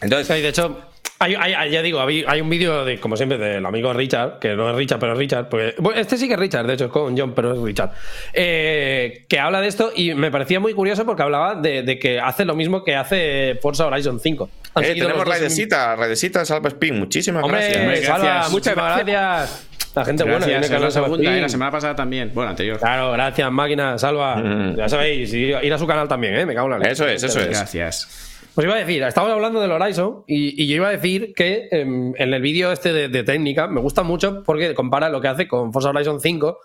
Entonces, 0.00 0.26
Sí, 0.26 0.42
de 0.42 0.48
hecho, 0.48 0.80
hay, 1.18 1.34
hay- 1.34 1.54
hay- 1.54 1.70
ya 1.70 1.82
digo, 1.82 2.00
hay, 2.00 2.24
hay 2.26 2.40
un 2.40 2.50
vídeo, 2.50 2.84
de, 2.84 2.98
como 3.00 3.16
siempre, 3.16 3.38
del 3.38 3.64
amigo 3.64 3.92
Richard, 3.92 4.38
que 4.38 4.54
no 4.54 4.68
es 4.70 4.76
Richard, 4.76 4.98
pero 5.00 5.12
es 5.12 5.18
Richard. 5.18 5.48
Porque, 5.48 5.74
bueno, 5.78 5.98
este 6.00 6.16
sí 6.18 6.26
que 6.28 6.34
es 6.34 6.40
Richard, 6.40 6.66
de 6.66 6.74
hecho, 6.74 6.84
es 6.86 6.90
con 6.90 7.16
John, 7.16 7.32
pero 7.34 7.52
es 7.54 7.60
Richard. 7.60 7.90
eh, 8.34 9.24
que 9.28 9.38
habla 9.40 9.60
de 9.60 9.68
esto 9.68 9.92
y 9.94 10.14
me 10.14 10.30
parecía 10.30 10.60
muy 10.60 10.74
curioso 10.74 11.04
porque 11.06 11.22
hablaba 11.22 11.54
de, 11.54 11.82
de 11.82 11.98
que 11.98 12.20
hace 12.20 12.44
lo 12.44 12.54
mismo 12.54 12.84
que 12.84 12.94
hace 12.96 13.58
Forza 13.62 13.86
Horizon 13.86 14.20
5. 14.20 14.50
Han 14.74 14.84
eh, 14.84 14.94
tenemos 14.94 15.26
Raidesita, 15.26 15.96
Raidesita 15.96 16.44
Salva 16.44 16.68
Spin, 16.68 16.98
muchísimas 16.98 17.42
Hombre, 17.42 17.60
gracias. 17.60 17.80
Hombre, 17.82 18.00
gracias. 18.00 18.50
muchas 18.52 18.76
Muchas 18.76 19.04
gracias. 19.06 19.66
La 19.94 20.04
gente 20.04 20.24
buena 20.24 20.38
Gracias, 20.46 20.68
viene 20.70 20.84
la 20.84 20.90
segunda, 20.90 21.36
eh, 21.38 21.40
la 21.40 21.48
semana 21.48 21.70
pasada 21.70 21.96
también. 21.96 22.30
Bueno, 22.34 22.50
anterior. 22.50 22.78
Claro, 22.78 23.12
gracias, 23.12 23.50
máquina, 23.50 23.96
salva. 23.96 24.36
Mm. 24.36 24.76
Ya 24.76 24.88
sabéis, 24.90 25.32
ir, 25.32 25.56
ir 25.62 25.72
a 25.72 25.78
su 25.78 25.86
canal 25.86 26.06
también, 26.06 26.34
¿eh? 26.36 26.44
Me 26.44 26.54
cago 26.54 26.66
en 26.66 26.72
la 26.72 26.78
leche. 26.80 26.92
Eso 26.92 27.08
es, 27.08 27.22
eso 27.22 27.40
es. 27.40 27.48
Gracias. 27.48 28.35
Pues 28.56 28.64
iba 28.64 28.74
a 28.74 28.78
decir, 28.78 29.02
estamos 29.02 29.30
hablando 29.30 29.60
del 29.60 29.70
Horizon 29.70 30.24
y, 30.26 30.60
y 30.62 30.66
yo 30.66 30.76
iba 30.76 30.88
a 30.88 30.92
decir 30.92 31.34
que 31.36 31.68
em, 31.70 32.14
en 32.16 32.32
el 32.32 32.40
vídeo 32.40 32.72
este 32.72 32.92
de, 32.92 33.08
de 33.08 33.22
técnica 33.22 33.66
me 33.68 33.82
gusta 33.82 34.02
mucho 34.02 34.42
porque 34.44 34.74
compara 34.74 35.10
lo 35.10 35.20
que 35.20 35.28
hace 35.28 35.46
con 35.46 35.74
Forza 35.74 35.90
Horizon 35.90 36.20
5, 36.22 36.58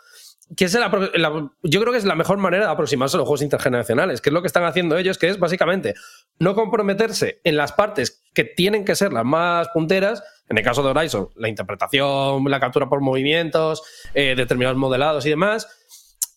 que 0.56 0.66
es 0.66 0.74
la, 0.74 0.88
la- 1.16 1.52
yo 1.64 1.82
creo 1.82 1.92
que 1.92 1.98
es 1.98 2.06
la 2.06 2.16
mejor 2.16 2.38
manera 2.38 2.66
de 2.68 2.72
aproximarse 2.72 3.18
a 3.18 3.20
los 3.20 3.28
juegos 3.28 3.42
intergeneracionales, 3.42 4.22
que 4.22 4.30
es 4.30 4.34
lo 4.34 4.42
que 4.42 4.48
están 4.48 4.64
haciendo 4.64 4.98
ellos, 4.98 5.18
que 5.18 5.28
es 5.28 5.38
básicamente 5.38 5.94
no 6.40 6.56
comprometerse 6.56 7.42
en 7.44 7.58
las 7.58 7.74
partes 7.74 8.24
que 8.34 8.46
tienen 8.46 8.86
que 8.86 8.96
ser 8.96 9.12
las 9.12 9.26
más 9.26 9.68
punteras, 9.74 10.24
en 10.48 10.58
el 10.58 10.64
caso 10.64 10.84
de 10.84 10.92
Horizon, 10.92 11.28
la 11.36 11.50
interpretación, 11.50 12.46
la 12.50 12.60
captura 12.62 12.88
por 12.88 13.02
movimientos, 13.02 13.84
eh, 14.14 14.34
determinados 14.38 14.78
modelados 14.78 15.26
y 15.26 15.30
demás, 15.30 15.68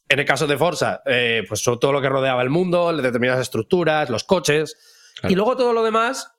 en 0.09 0.19
el 0.19 0.25
caso 0.25 0.49
de 0.49 0.59
Forza, 0.59 1.01
eh, 1.07 1.45
pues 1.49 1.63
todo 1.63 1.93
lo 1.93 2.03
que 2.03 2.09
rodeaba 2.09 2.43
el 2.43 2.51
mundo, 2.51 2.93
determinadas 2.97 3.41
estructuras, 3.41 4.11
los 4.11 4.25
coches. 4.25 4.77
Y 5.29 5.35
luego 5.35 5.57
todo 5.57 5.73
lo 5.73 5.83
demás, 5.83 6.33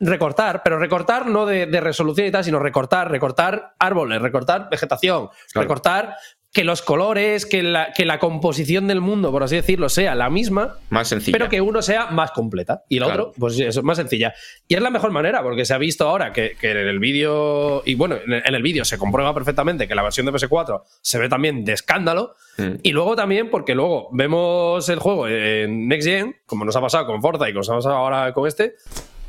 recortar, 0.00 0.62
pero 0.64 0.78
recortar 0.78 1.26
no 1.26 1.46
de, 1.46 1.66
de 1.66 1.80
resolución 1.80 2.26
y 2.26 2.30
tal, 2.30 2.44
sino 2.44 2.58
recortar, 2.58 3.10
recortar 3.10 3.74
árboles, 3.78 4.20
recortar 4.20 4.68
vegetación, 4.70 5.28
Claro. 5.52 5.62
recortar 5.64 6.16
que 6.52 6.64
los 6.64 6.80
colores, 6.80 7.44
que 7.44 7.62
la, 7.62 7.92
que 7.92 8.06
la 8.06 8.18
composición 8.18 8.86
del 8.88 9.00
mundo, 9.02 9.30
por 9.30 9.42
así 9.42 9.56
decirlo, 9.56 9.88
sea 9.90 10.14
la 10.14 10.30
misma, 10.30 10.76
Más 10.88 11.08
sencilla. 11.08 11.36
pero 11.36 11.50
que 11.50 11.60
uno 11.60 11.82
sea 11.82 12.06
más 12.06 12.30
completa 12.30 12.84
y 12.88 12.96
el 12.96 13.04
Claro. 13.04 13.22
otro, 13.28 13.34
pues 13.38 13.60
es 13.60 13.82
más 13.82 13.98
sencilla. 13.98 14.32
Y 14.66 14.74
es 14.74 14.80
la 14.80 14.88
mejor 14.90 15.10
manera, 15.12 15.42
porque 15.42 15.66
se 15.66 15.74
ha 15.74 15.78
visto 15.78 16.08
ahora 16.08 16.32
que, 16.32 16.56
que 16.58 16.70
en 16.70 16.78
el 16.78 16.98
vídeo, 16.98 17.82
y 17.84 17.94
bueno, 17.96 18.16
en 18.16 18.32
el, 18.32 18.42
en 18.46 18.54
el 18.54 18.62
vídeo 18.62 18.84
se 18.86 18.96
comprueba 18.96 19.34
perfectamente 19.34 19.86
que 19.86 19.94
la 19.94 20.02
versión 20.02 20.24
de 20.26 20.32
PS4 20.32 20.82
se 21.02 21.18
ve 21.18 21.28
también 21.28 21.64
de 21.66 21.74
escándalo. 21.74 22.34
Mm. 22.56 22.76
Y 22.82 22.92
luego 22.92 23.14
también, 23.14 23.50
porque 23.50 23.74
luego 23.74 24.08
vemos 24.12 24.88
el 24.88 24.98
juego 24.98 25.28
en 25.28 25.86
Next 25.86 26.08
Gen, 26.08 26.34
como 26.46 26.64
nos 26.64 26.74
ha 26.76 26.80
pasado 26.80 27.06
con 27.06 27.20
Forza 27.20 27.46
y 27.48 27.52
como 27.52 27.60
nos 27.60 27.68
ha 27.70 27.74
pasado 27.74 27.94
ahora 27.96 28.32
con 28.32 28.48
este, 28.48 28.74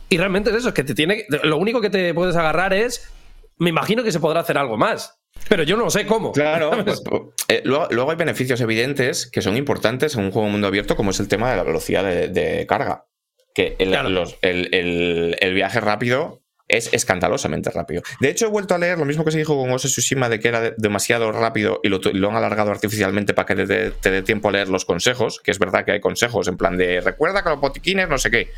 y 0.07 0.17
realmente 0.17 0.49
es 0.51 0.55
eso, 0.55 0.69
es 0.69 0.73
que 0.73 0.83
te 0.85 0.95
tiene. 0.95 1.25
Lo 1.43 1.57
único 1.57 1.81
que 1.81 1.89
te 1.89 2.13
puedes 2.13 2.35
agarrar 2.37 2.73
es. 2.73 3.11
Me 3.61 3.69
imagino 3.71 4.03
que 4.03 4.11
se 4.13 4.21
podrá 4.21 4.39
hacer 4.39 4.57
algo 4.57 4.77
más. 4.77 5.18
Pero 5.47 5.63
yo 5.63 5.77
no 5.77 5.89
sé 5.89 6.05
cómo. 6.05 6.31
Claro, 6.31 6.71
pues, 6.85 7.01
eh, 7.47 7.61
luego, 7.65 7.87
luego 7.91 8.11
hay 8.11 8.17
beneficios 8.17 8.61
evidentes 8.61 9.25
que 9.27 9.41
son 9.41 9.57
importantes 9.57 10.15
en 10.15 10.23
un 10.23 10.31
juego 10.31 10.49
mundo 10.49 10.67
abierto, 10.67 10.95
como 10.95 11.11
es 11.11 11.19
el 11.19 11.27
tema 11.27 11.49
de 11.51 11.57
la 11.57 11.63
velocidad 11.63 12.03
de, 12.03 12.27
de 12.27 12.65
carga. 12.67 13.05
Que 13.53 13.75
el, 13.79 13.89
Claro. 13.89 14.09
los- 14.09 14.37
el- 14.41 14.69
el- 14.73 15.37
el 15.39 15.53
viaje 15.53 15.79
rápido 15.79 16.41
es 16.67 16.93
escandalosamente 16.93 17.71
rápido. 17.71 18.03
De 18.19 18.29
hecho, 18.29 18.45
he 18.45 18.49
vuelto 18.49 18.75
a 18.75 18.77
leer 18.77 18.99
lo 18.99 19.05
mismo 19.05 19.25
que 19.25 19.31
se 19.31 19.39
dijo 19.39 19.57
con 19.57 19.71
of 19.71 19.81
Tsushima 19.81 20.29
de 20.29 20.39
que 20.39 20.49
era 20.49 20.61
de- 20.61 20.73
demasiado 20.77 21.31
rápido 21.31 21.79
y 21.83 21.89
lo, 21.89 21.99
han 22.29 22.35
alargado 22.35 22.69
artificialmente 22.69 23.33
para 23.33 23.47
que 23.47 23.55
te, 23.55 23.65
dé- 23.65 23.89
te 23.91 24.11
dé 24.11 24.21
tiempo 24.21 24.49
a 24.49 24.51
leer 24.51 24.69
los 24.69 24.85
consejos, 24.85 25.39
que 25.43 25.49
es 25.49 25.57
verdad 25.57 25.83
que 25.83 25.93
hay 25.93 25.99
consejos 25.99 26.47
en 26.47 26.57
plan 26.57 26.77
de 26.77 27.01
recuerda 27.01 27.41
que 27.43 27.49
los 27.49 27.59
botiquines 27.59 28.07
no 28.07 28.19
sé 28.19 28.29
qué, 28.29 28.51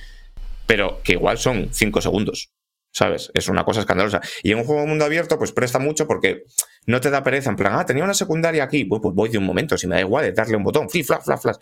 pero 0.67 0.99
que 1.05 1.13
igual 1.13 1.37
son 1.37 1.69
5 1.71 2.01
segundos. 2.01 2.49
¿Sabes? 2.91 3.31
Es 3.33 3.47
una 3.47 3.63
cosa 3.63 3.81
escandalosa. 3.81 4.21
Y 4.43 4.51
en 4.51 4.59
un 4.59 4.65
juego 4.65 4.81
de 4.81 4.87
mundo 4.87 5.05
abierto, 5.05 5.37
pues 5.37 5.51
presta 5.51 5.79
mucho 5.79 6.07
porque 6.07 6.43
no 6.85 6.99
te 6.99 7.09
da 7.09 7.23
pereza. 7.23 7.49
En 7.49 7.55
plan, 7.55 7.73
ah, 7.75 7.85
tenía 7.85 8.03
una 8.03 8.13
secundaria 8.13 8.63
aquí. 8.63 8.85
Pues, 8.85 9.01
pues 9.01 9.15
voy 9.15 9.29
de 9.29 9.37
un 9.37 9.45
momento, 9.45 9.77
si 9.77 9.87
me 9.87 9.95
da 9.95 10.01
igual, 10.01 10.25
es 10.25 10.35
darle 10.35 10.57
un 10.57 10.63
botón. 10.63 10.89
Fli, 10.89 11.03
flash, 11.03 11.23
flash, 11.23 11.39
flash. 11.41 11.57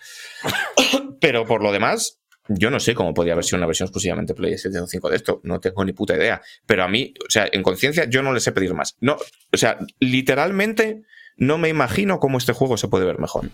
Pero 1.22 1.46
por 1.46 1.62
lo 1.62 1.72
demás, 1.72 2.20
yo 2.48 2.72
no 2.72 2.80
sé 2.80 2.96
cómo 2.96 3.14
podría 3.14 3.34
haber 3.34 3.46
sido 3.46 3.58
una 3.58 3.68
versión 3.68 3.86
exclusivamente 3.88 4.34
PlayStation 4.34 4.88
5 4.88 5.10
de 5.10 5.16
esto. 5.16 5.40
No 5.44 5.60
tengo 5.60 5.86
ni 5.86 5.94
puta 5.94 6.16
idea. 6.16 6.42
Pero 6.66 6.84
a 6.84 6.88
mí, 6.88 7.14
o 7.26 7.30
sea, 7.30 7.48
en 7.52 7.62
conciencia, 7.62 8.06
yo 8.06 8.24
no 8.24 8.34
le 8.34 8.40
sé 8.40 8.52
pedir 8.52 8.74
más. 8.74 8.96
No, 9.00 9.18
o 9.54 9.58
sea, 9.58 9.78
literalmente 10.00 11.04
no 11.38 11.58
me 11.58 11.70
imagino 11.70 12.20
cómo 12.20 12.40
este 12.40 12.54
juego 12.54 12.76
se 12.78 12.88
puede 12.88 13.06
ver 13.06 13.20
mejor. 13.20 13.50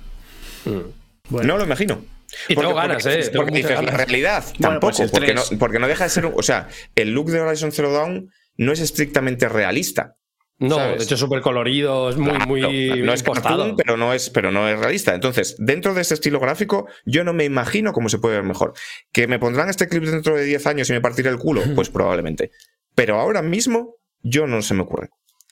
No 1.30 1.58
lo 1.58 1.64
imagino. 1.64 2.04
Y 2.50 2.56
tengo 2.56 2.74
ganas, 2.74 3.06
eh, 3.06 3.30
tengo 3.32 3.46
porque 3.46 3.62
la 3.64 3.82
realidad 3.82 4.44
Bueno, 4.44 4.60
tampoco, 4.60 4.80
pues 4.98 5.00
el 5.02 5.10
porque, 5.12 5.34
no, 5.34 5.44
3. 5.44 5.60
porque 5.60 5.80
no 5.80 5.88
deja 5.88 6.04
de 6.06 6.10
ser. 6.10 6.26
un- 6.26 6.34
O 6.36 6.44
sea, 6.44 6.68
el 6.96 7.12
look 7.12 7.30
de 7.32 7.40
Horizon 7.40 7.72
Zero 7.72 7.92
Dawn 7.94 8.30
no 8.58 8.72
es 8.72 8.80
estrictamente 8.80 9.48
realista. 9.48 10.16
No, 10.58 10.76
¿sabes? 10.78 11.00
de 11.00 11.04
hecho 11.04 11.16
es 11.16 11.20
súper 11.20 11.42
colorido, 11.42 12.10
es 12.10 12.16
muy, 12.16 12.30
Claro, 12.32 12.46
muy 12.48 13.02
no 13.02 13.14
es 13.14 13.24
cartoon, 13.24 13.76
pero 13.76 13.98
no 13.98 14.14
es, 14.14 14.30
pero 14.30 14.52
no 14.52 14.70
es 14.70 14.80
realista. 14.80 15.14
Entonces, 15.14 15.56
dentro 15.60 15.94
de 15.94 16.02
este 16.02 16.14
estilo 16.14 16.40
gráfico, 16.40 16.88
yo 17.06 17.26
no 17.26 17.34
me 17.34 17.44
imagino 17.44 17.92
cómo 17.92 18.08
se 18.08 18.20
puede 18.20 18.36
ver 18.36 18.44
mejor. 18.46 18.74
¿Que 19.12 19.28
me 19.28 19.38
pondrán 19.38 19.70
este 19.70 19.90
clip 19.90 20.04
dentro 20.06 20.36
de 20.36 20.46
10 20.46 20.66
años 20.66 20.90
y 20.90 20.94
me 20.94 21.02
partiré 21.02 21.30
el 21.30 21.38
culo? 21.38 21.62
Pues 21.76 21.90
probablemente. 21.90 22.52
Pero 22.96 23.20
ahora 23.20 23.42
mismo, 23.42 23.96
yo 24.22 24.48
no 24.48 24.62
se 24.62 24.74
me 24.76 24.84
ocurre. 24.84 25.10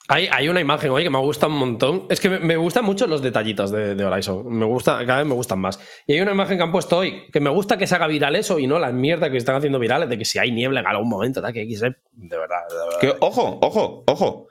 Hay, 0.09 0.49
una 0.49 0.59
imagen 0.59 0.91
hoy 0.91 1.03
que 1.03 1.09
me 1.09 1.19
gusta 1.19 1.47
un 1.47 1.53
montón. 1.53 2.05
Es 2.09 2.19
que 2.19 2.30
me, 2.30 2.57
gustan 2.57 2.84
mucho 2.84 3.07
los 3.07 3.21
detallitos 3.21 3.71
de, 3.71 3.95
de 3.95 4.05
Horizon. 4.05 4.45
Me 4.49 4.65
gusta, 4.65 4.97
cada 5.05 5.19
vez 5.19 5.27
me 5.27 5.34
gustan 5.34 5.59
más. 5.59 5.80
Y 6.05 6.13
hay 6.13 6.19
una 6.19 6.34
imagen 6.34 6.57
que 6.57 6.63
han 6.63 6.73
puesto 6.73 6.97
hoy 6.97 7.23
que 7.31 7.39
me 7.39 7.49
gusta 7.49 7.77
que 7.77 7.88
se 7.88 7.95
haga 7.95 8.07
viral 8.07 8.35
eso 8.35 8.59
y 8.59 8.67
no 8.67 8.80
la 8.80 8.91
mierda 8.91 9.31
que 9.31 9.38
están 9.38 9.55
haciendo 9.55 9.80
virales 9.80 10.09
de 10.09 10.17
que 10.17 10.25
si 10.25 10.39
hay 10.39 10.51
niebla 10.51 10.81
en 10.81 10.88
algún 10.88 11.07
momento, 11.07 11.41
que 11.53 11.61
X, 11.61 11.80
de 11.80 11.89
verdad. 12.38 12.67
de 12.69 12.75
verdad. 12.75 12.99
Que, 12.99 13.15
ojo, 13.21 13.59
ojo, 13.61 14.03
ojo. 14.05 14.47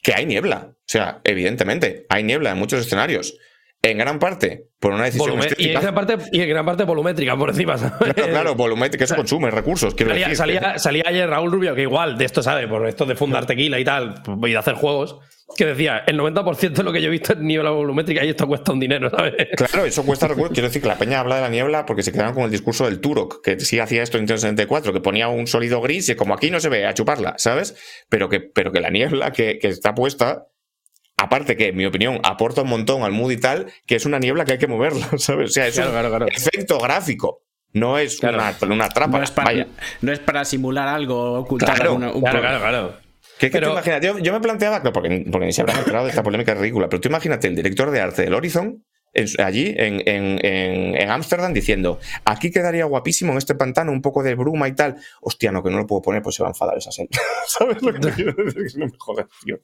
Que 0.00 0.14
hay 0.14 0.26
niebla. 0.26 0.68
O 0.70 0.86
sea, 0.86 1.20
evidentemente, 1.24 2.06
hay 2.08 2.22
niebla 2.22 2.52
en 2.52 2.58
muchos 2.58 2.80
escenarios. 2.80 3.36
En 3.84 3.98
gran 3.98 4.18
parte, 4.18 4.68
por 4.80 4.92
una 4.92 5.04
decisión 5.04 5.38
Volume- 5.38 5.54
y, 5.58 5.68
en 5.68 5.80
gran 5.80 5.94
parte, 5.94 6.16
y 6.32 6.40
en 6.40 6.48
gran 6.48 6.64
parte 6.64 6.84
volumétrica 6.84 7.36
por 7.36 7.50
encima. 7.50 7.76
¿sabes? 7.78 8.14
Claro, 8.14 8.30
claro, 8.30 8.54
volumétrico, 8.56 8.98
que 8.98 9.04
eso 9.04 9.16
consume 9.16 9.50
recursos. 9.50 9.94
Quiero 9.94 10.12
Salía, 10.12 10.28
decir. 10.28 10.36
salía- 10.38 10.78
salía 10.78 11.04
ayer 11.06 11.28
Raúl 11.28 11.52
Rubio, 11.52 11.74
que 11.74 11.82
igual 11.82 12.16
de 12.18 12.24
esto 12.24 12.42
sabe, 12.42 12.66
por 12.66 12.86
esto 12.88 13.04
de 13.06 13.14
fundar 13.14 13.46
tequila 13.46 13.78
y 13.78 13.84
tal, 13.84 14.14
y 14.44 14.50
de 14.50 14.56
hacer 14.56 14.74
juegos, 14.74 15.18
que 15.56 15.66
decía, 15.66 16.02
el 16.06 16.18
90% 16.18 16.72
de 16.72 16.82
lo 16.82 16.92
que 16.92 17.02
yo 17.02 17.08
he 17.08 17.10
visto 17.10 17.34
es 17.34 17.38
niebla 17.38 17.68
volumétrica 17.70 18.24
y 18.24 18.30
esto 18.30 18.46
cuesta 18.48 18.72
un 18.72 18.80
dinero, 18.80 19.10
¿sabes? 19.10 19.34
Claro, 19.56 19.84
eso 19.84 20.02
cuesta 20.04 20.26
recursos. 20.26 20.52
Quiero 20.54 20.68
decir 20.68 20.80
que 20.80 20.88
la 20.88 20.96
peña 20.96 21.20
habla 21.20 21.36
de 21.36 21.42
la 21.42 21.50
niebla 21.50 21.84
porque 21.84 22.02
se 22.02 22.10
quedaron 22.12 22.32
con 22.34 22.44
el 22.44 22.50
discurso 22.50 22.86
del 22.86 23.00
Turok, 23.00 23.42
que 23.44 23.60
sí 23.60 23.78
hacía 23.78 24.02
esto 24.02 24.16
en 24.16 24.22
Nintendo 24.22 24.40
64, 24.40 24.92
que 24.94 25.00
ponía 25.00 25.28
un 25.28 25.46
sólido 25.46 25.82
gris 25.82 26.08
y 26.08 26.14
como 26.14 26.32
aquí 26.34 26.50
no 26.50 26.58
se 26.60 26.70
ve, 26.70 26.86
a 26.86 26.94
chuparla, 26.94 27.34
¿sabes? 27.36 27.76
Pero 28.08 28.30
que, 28.30 28.40
pero 28.40 28.72
que 28.72 28.80
la 28.80 28.88
niebla 28.88 29.32
que, 29.32 29.58
que 29.58 29.68
está 29.68 29.94
puesta, 29.94 30.46
aparte 31.16 31.56
que, 31.56 31.68
en 31.68 31.76
mi 31.76 31.86
opinión, 31.86 32.20
aporta 32.22 32.62
un 32.62 32.68
montón 32.68 33.02
al 33.02 33.12
mood 33.12 33.30
y 33.32 33.36
tal, 33.38 33.66
que 33.86 33.96
es 33.96 34.04
una 34.06 34.18
niebla 34.18 34.44
que 34.44 34.52
hay 34.52 34.58
que 34.58 34.66
moverla, 34.66 35.06
¿sabes? 35.18 35.50
O 35.50 35.52
sea, 35.52 35.66
es 35.66 35.74
Claro, 35.74 35.90
un 35.90 35.94
claro, 35.94 36.08
claro. 36.10 36.26
efecto 36.28 36.78
gráfico. 36.78 37.42
No 37.72 37.98
es 37.98 38.20
una, 38.22 38.54
una 38.68 38.88
trampa. 38.88 39.18
No 39.18 39.24
es, 39.24 39.30
para, 39.32 39.46
Vaya. 39.46 39.66
no 40.00 40.12
es 40.12 40.20
para 40.20 40.44
simular 40.44 40.86
algo, 40.86 41.32
ocultar 41.40 41.74
Claro, 41.74 41.90
alguna- 41.92 42.12
un 42.12 42.20
Claro, 42.20 42.40
claro, 42.40 42.58
claro. 42.60 42.96
¿Qué, 43.38 43.48
qué 43.50 43.52
Pero- 43.58 43.66
te 43.68 43.72
imaginas? 43.72 44.00
Yo, 44.00 44.18
yo 44.20 44.32
me 44.32 44.40
planteaba, 44.40 44.80
porque, 44.92 45.26
porque 45.30 45.46
ni 45.46 45.52
se 45.52 45.62
habrá 45.62 45.74
enterado 45.78 46.04
de 46.04 46.10
esta 46.10 46.22
polémica 46.22 46.54
ridícula, 46.54 46.88
pero 46.88 47.00
tú 47.00 47.08
imagínate 47.08 47.48
el 47.48 47.56
director 47.56 47.90
de 47.90 48.00
arte 48.00 48.22
del 48.22 48.34
Horizon 48.34 48.84
en 49.14 49.26
allí 49.40 49.74
en 49.76 50.02
en- 50.08 50.44
en- 50.44 50.94
en 51.00 51.10
Ámsterdam 51.10 51.52
diciendo, 51.54 51.98
aquí 52.24 52.50
quedaría 52.50 52.84
guapísimo 52.84 53.32
en 53.32 53.38
este 53.38 53.54
pantano 53.54 53.92
un 53.92 54.02
poco 54.02 54.22
de 54.22 54.34
bruma 54.34 54.68
y 54.68 54.74
tal. 54.74 54.96
Hostia, 55.22 55.52
no, 55.52 55.62
que 55.62 55.70
no 55.70 55.78
lo 55.78 55.86
puedo 55.86 56.02
poner, 56.02 56.22
pues 56.22 56.34
se 56.36 56.42
va 56.42 56.48
a 56.48 56.52
enfadar 56.52 56.76
esa 56.78 56.90
serie. 56.92 57.10
¿Sabes 57.46 57.80
lo 57.82 57.92
que 57.92 58.00
te 58.00 58.10
quiero 58.12 58.32
decir? 58.44 58.66
Que 58.72 58.78
no 58.78 58.86
me 58.86 58.92
jodas, 58.98 59.26
tío. 59.44 59.58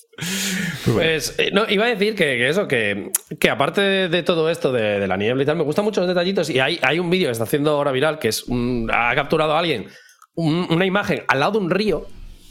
Pues, 0.94 1.35
eh, 1.39 1.51
no, 1.52 1.64
iba 1.68 1.85
a 1.85 1.89
decir 1.89 2.14
que, 2.14 2.24
que 2.24 2.48
eso, 2.48 2.66
que, 2.68 3.10
que 3.39 3.51
aparte 3.51 3.81
de, 3.81 4.09
de 4.09 4.22
todo 4.22 4.48
esto 4.51 4.72
de, 4.72 5.01
de 5.01 5.06
la 5.06 5.16
niebla 5.16 5.43
y 5.43 5.47
tal, 5.47 5.56
me 5.56 5.64
gustan 5.64 5.85
mucho 5.85 6.01
los 6.01 6.09
detallitos. 6.09 6.48
Y 6.51 6.59
hay, 6.60 6.78
hay 6.82 6.98
un 6.98 7.10
vídeo 7.10 7.28
que 7.28 7.32
está 7.32 7.44
haciendo 7.44 7.70
ahora 7.72 7.93
viral 7.93 8.18
que 8.18 8.28
es 8.28 8.44
un- 8.44 8.90
ha 8.93 9.14
capturado 9.14 9.52
a 9.55 9.59
alguien 9.59 9.86
un- 10.35 10.66
una 10.70 10.86
imagen 10.86 11.22
al 11.28 11.40
lado 11.40 11.52
de 11.52 11.59
un 11.59 11.70
río. 11.70 12.06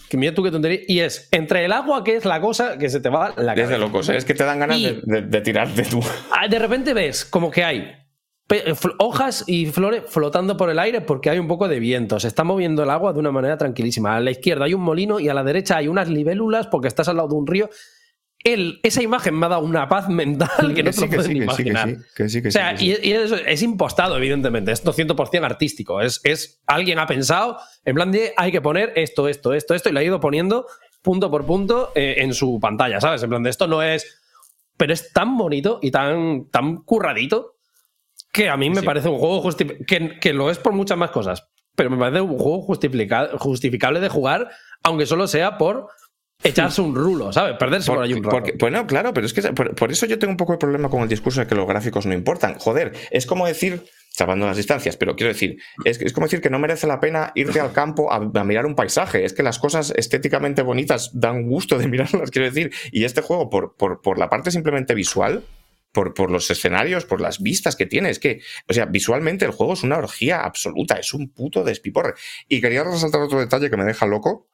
Que 0.10 0.18
mira 0.18 0.34
tú 0.34 0.42
qué 0.44 0.52
tontería. 0.52 0.80
Y 0.88 1.00
es 1.02 1.28
entre 1.32 1.64
el 1.66 1.72
agua, 1.72 2.04
que 2.04 2.16
es 2.16 2.26
la 2.26 2.42
cosa 2.42 2.78
que 2.78 2.90
se 2.90 3.00
te 3.00 3.10
va 3.10 3.30
la 3.38 3.54
Es 3.54 3.60
cabeza. 3.60 3.70
de 3.74 3.78
locos, 3.78 4.10
¿eh? 4.10 4.18
es 4.18 4.26
que 4.26 4.34
te 4.34 4.44
dan 4.44 4.60
ganas 4.60 4.78
Y- 4.80 4.86
de, 4.86 5.02
de- 5.04 5.22
de 5.22 5.42
tirarte 5.42 5.84
tú. 5.84 6.00
Ah, 6.32 6.48
De 6.48 6.58
repente 6.60 6.94
ves 6.94 7.26
como 7.26 7.52
que 7.52 7.64
hay 7.64 7.92
fl- 8.48 8.96
hojas 8.98 9.44
y 9.46 9.68
flores 9.68 10.04
flotando 10.08 10.58
por 10.58 10.72
el 10.72 10.80
aire 10.80 11.02
porque 11.02 11.30
hay 11.30 11.38
un 11.38 11.48
poco 11.48 11.68
de 11.68 11.80
viento. 11.80 12.20
Se 12.20 12.28
está 12.28 12.44
moviendo 12.44 12.82
el 12.84 12.90
agua 12.90 13.14
de 13.14 13.20
una 13.20 13.32
manera 13.32 13.58
tranquilísima. 13.58 14.16
A 14.16 14.20
la 14.20 14.32
izquierda 14.32 14.66
hay 14.66 14.74
un 14.74 14.82
molino 14.82 15.20
y 15.20 15.30
a 15.30 15.34
la 15.36 15.44
derecha 15.44 15.78
hay 15.78 15.88
unas 15.88 16.10
libélulas 16.10 16.66
porque 16.68 16.88
estás 16.88 17.08
al 17.08 17.18
lado 17.18 17.30
de 17.30 17.36
un 17.36 17.46
río. 17.46 17.70
El- 18.44 18.80
esa 18.84 19.02
imagen 19.04 19.36
me 19.38 19.46
ha 19.48 19.50
dado 19.50 19.64
una 19.66 19.90
paz 19.90 20.08
mental 20.08 20.74
que 20.74 20.82
no 20.84 20.92
te 20.92 20.94
sí, 20.94 21.02
lo 21.02 21.08
puedes 21.10 21.26
sí, 21.26 21.34
ni 21.34 21.40
que 21.46 21.52
sí, 21.54 21.64
que 21.64 21.70
imaginar. 21.70 21.90
sí, 21.90 21.96
que 22.16 22.30
sí, 22.30 22.42
que 22.42 22.48
O 22.48 22.52
sea, 22.52 22.78
sí, 22.78 22.88
que 22.90 22.96
sí. 22.96 23.02
y, 23.04 23.10
y 23.10 23.14
eso 23.14 23.36
es 23.36 23.62
impostado, 23.62 24.16
evidentemente. 24.18 24.72
Es 24.72 24.84
200% 24.86 25.44
artístico. 25.44 26.00
Es, 26.02 26.22
es 26.24 26.62
alguien 26.66 27.00
ha 27.00 27.06
pensado, 27.08 27.58
en 27.84 27.96
plan 27.96 28.12
de 28.12 28.34
hay 28.38 28.52
que 28.52 28.62
poner 28.62 28.94
esto, 28.96 29.28
esto, 29.28 29.54
esto, 29.54 29.74
esto, 29.74 29.90
y 29.90 29.92
lo 29.92 30.00
ha 30.00 30.04
ido 30.04 30.20
poniendo 30.22 30.66
punto 31.02 31.30
por 31.30 31.46
punto 31.46 31.92
eh, 31.96 32.16
en 32.20 32.34
su 32.34 32.60
pantalla, 32.62 33.02
¿sabes? 33.02 33.22
En 33.24 33.30
plan 33.30 33.44
de 33.44 33.50
esto 33.50 33.68
no 33.68 33.82
es. 33.84 34.22
Pero 34.78 34.94
es 34.94 35.12
tan 35.12 35.38
bonito 35.38 35.80
y 35.82 35.92
tan, 35.92 36.50
tan 36.50 36.78
curradito 36.78 37.56
que 38.32 38.48
a 38.50 38.56
mí 38.56 38.70
me 38.70 38.84
parece 38.84 39.10
un 39.10 39.18
juego 39.18 39.42
justi- 39.44 39.86
que, 39.86 40.18
que 40.20 40.32
lo 40.34 40.50
es 40.50 40.58
por 40.60 40.72
muchas 40.72 40.98
más 40.98 41.12
cosas. 41.12 41.50
Pero 41.76 41.90
me 41.90 41.98
parece 41.98 42.22
un 42.22 42.38
juego 42.38 42.62
justifica- 42.62 43.30
justificable 43.38 44.00
de 44.00 44.08
jugar, 44.08 44.50
aunque 44.84 45.06
solo 45.06 45.28
sea 45.28 45.58
por 45.58 45.88
echarse 46.44 46.82
un 46.82 46.96
rulo, 46.96 47.32
¿sabes? 47.34 47.58
Perderse 47.58 47.92
por, 47.92 48.04
ahí 48.04 48.14
un 48.14 48.24
rato. 48.24 48.38
Porque- 48.38 48.54
bueno, 48.58 48.88
claro, 48.88 49.14
pero 49.14 49.26
es 49.26 49.34
que 49.34 49.42
por, 49.54 49.76
por 49.76 49.92
eso 49.92 50.06
yo 50.06 50.18
tengo 50.20 50.32
un 50.32 50.38
poco 50.38 50.54
de 50.54 50.58
problema 50.58 50.90
con 50.90 51.02
el 51.02 51.10
discurso 51.10 51.42
de 51.42 51.48
que 51.48 51.56
los 51.56 51.68
gráficos 51.68 52.06
no 52.06 52.14
importan. 52.14 52.56
Joder, 52.60 52.94
es 53.12 53.26
como 53.26 53.46
decir, 53.46 53.84
salvando 54.10 54.46
las 54.46 54.58
distancias, 54.58 54.98
pero 54.98 55.16
quiero 55.16 55.34
decir, 55.34 55.58
es, 55.86 56.02
es 56.02 56.14
como 56.14 56.28
decir 56.28 56.42
que 56.42 56.50
no 56.50 56.60
merece 56.60 56.88
la 56.88 57.00
pena 57.00 57.32
irte 57.36 57.60
al 57.60 57.74
campo 57.74 58.12
a, 58.12 58.16
a 58.34 58.44
mirar 58.44 58.66
un 58.66 58.76
paisaje. 58.76 59.26
Es 59.26 59.34
que 59.34 59.44
las 59.44 59.60
cosas 59.60 59.94
estéticamente 59.96 60.62
bonitas 60.62 61.12
dan 61.14 61.44
gusto 61.48 61.78
de 61.78 61.88
mirarlas, 61.90 62.32
quiero 62.32 62.48
decir. 62.48 62.72
Y 62.92 63.04
este 63.04 63.22
juego, 63.22 63.50
por, 63.50 63.76
por, 63.76 64.02
por 64.02 64.18
la 64.18 64.30
parte 64.30 64.52
simplemente 64.52 64.94
visual, 64.94 65.44
por, 65.92 66.14
por 66.14 66.30
los 66.30 66.50
escenarios, 66.52 67.06
por 67.06 67.20
las 67.20 67.42
vistas 67.42 67.76
que 67.76 67.86
tiene. 67.88 68.10
Es 68.12 68.20
que, 68.20 68.42
o 68.68 68.74
sea, 68.74 68.86
visualmente 68.86 69.46
el 69.46 69.52
juego 69.52 69.74
es 69.74 69.84
una 69.84 69.98
orgía 69.98 70.42
absoluta, 70.42 70.96
es 70.96 71.14
un 71.14 71.30
puto 71.30 71.64
despiporre. 71.64 72.14
Y 72.48 72.62
quería 72.62 72.84
resaltar 72.84 73.22
otro 73.22 73.40
detalle 73.40 73.70
que 73.70 73.78
me 73.78 73.86
deja 73.86 74.06
loco, 74.06 74.49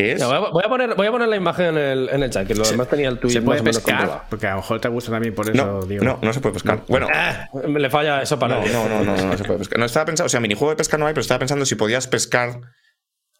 es... 0.00 0.24
Voy, 0.24 0.62
a, 0.64 0.68
poner, 0.68 0.94
voy 0.94 1.06
a 1.06 1.10
poner 1.10 1.28
la 1.28 1.36
imagen 1.36 1.66
en 1.66 1.78
el, 1.78 2.08
en 2.10 2.22
el 2.22 2.30
chat, 2.30 2.46
que 2.46 2.54
lo 2.54 2.64
demás 2.68 2.88
tenía 2.88 3.08
el 3.08 3.18
tweet 3.18 3.32
¿Se 3.32 3.42
puede 3.42 3.62
pescar? 3.62 4.24
Porque 4.30 4.46
a 4.46 4.50
lo 4.52 4.56
mejor 4.56 4.80
te 4.80 4.88
gusta 4.88 5.10
también 5.10 5.34
por 5.34 5.48
eso, 5.48 5.64
No, 5.64 5.82
digo. 5.82 6.04
no, 6.04 6.18
no 6.22 6.32
se 6.32 6.40
puede 6.40 6.54
pescar. 6.54 6.82
Bueno, 6.88 7.06
Ah, 7.12 7.48
me 7.66 7.80
le 7.80 7.90
falla 7.90 8.22
eso 8.22 8.38
para 8.38 8.60
No, 8.60 8.66
no, 8.66 8.88
no, 8.88 9.04
no, 9.04 9.16
no, 9.16 9.26
no 9.26 9.36
se 9.38 9.44
puede 9.44 9.58
pescar. 9.60 9.78
No 9.78 9.84
estaba 9.84 10.06
pensando, 10.06 10.26
o 10.26 10.28
sea, 10.30 10.40
minijuego 10.40 10.70
de 10.70 10.76
pesca 10.76 10.98
no 10.98 11.06
hay, 11.06 11.12
pero 11.14 11.22
estaba 11.22 11.38
pensando 11.38 11.64
si 11.66 11.74
podías 11.74 12.06
pescar 12.06 12.60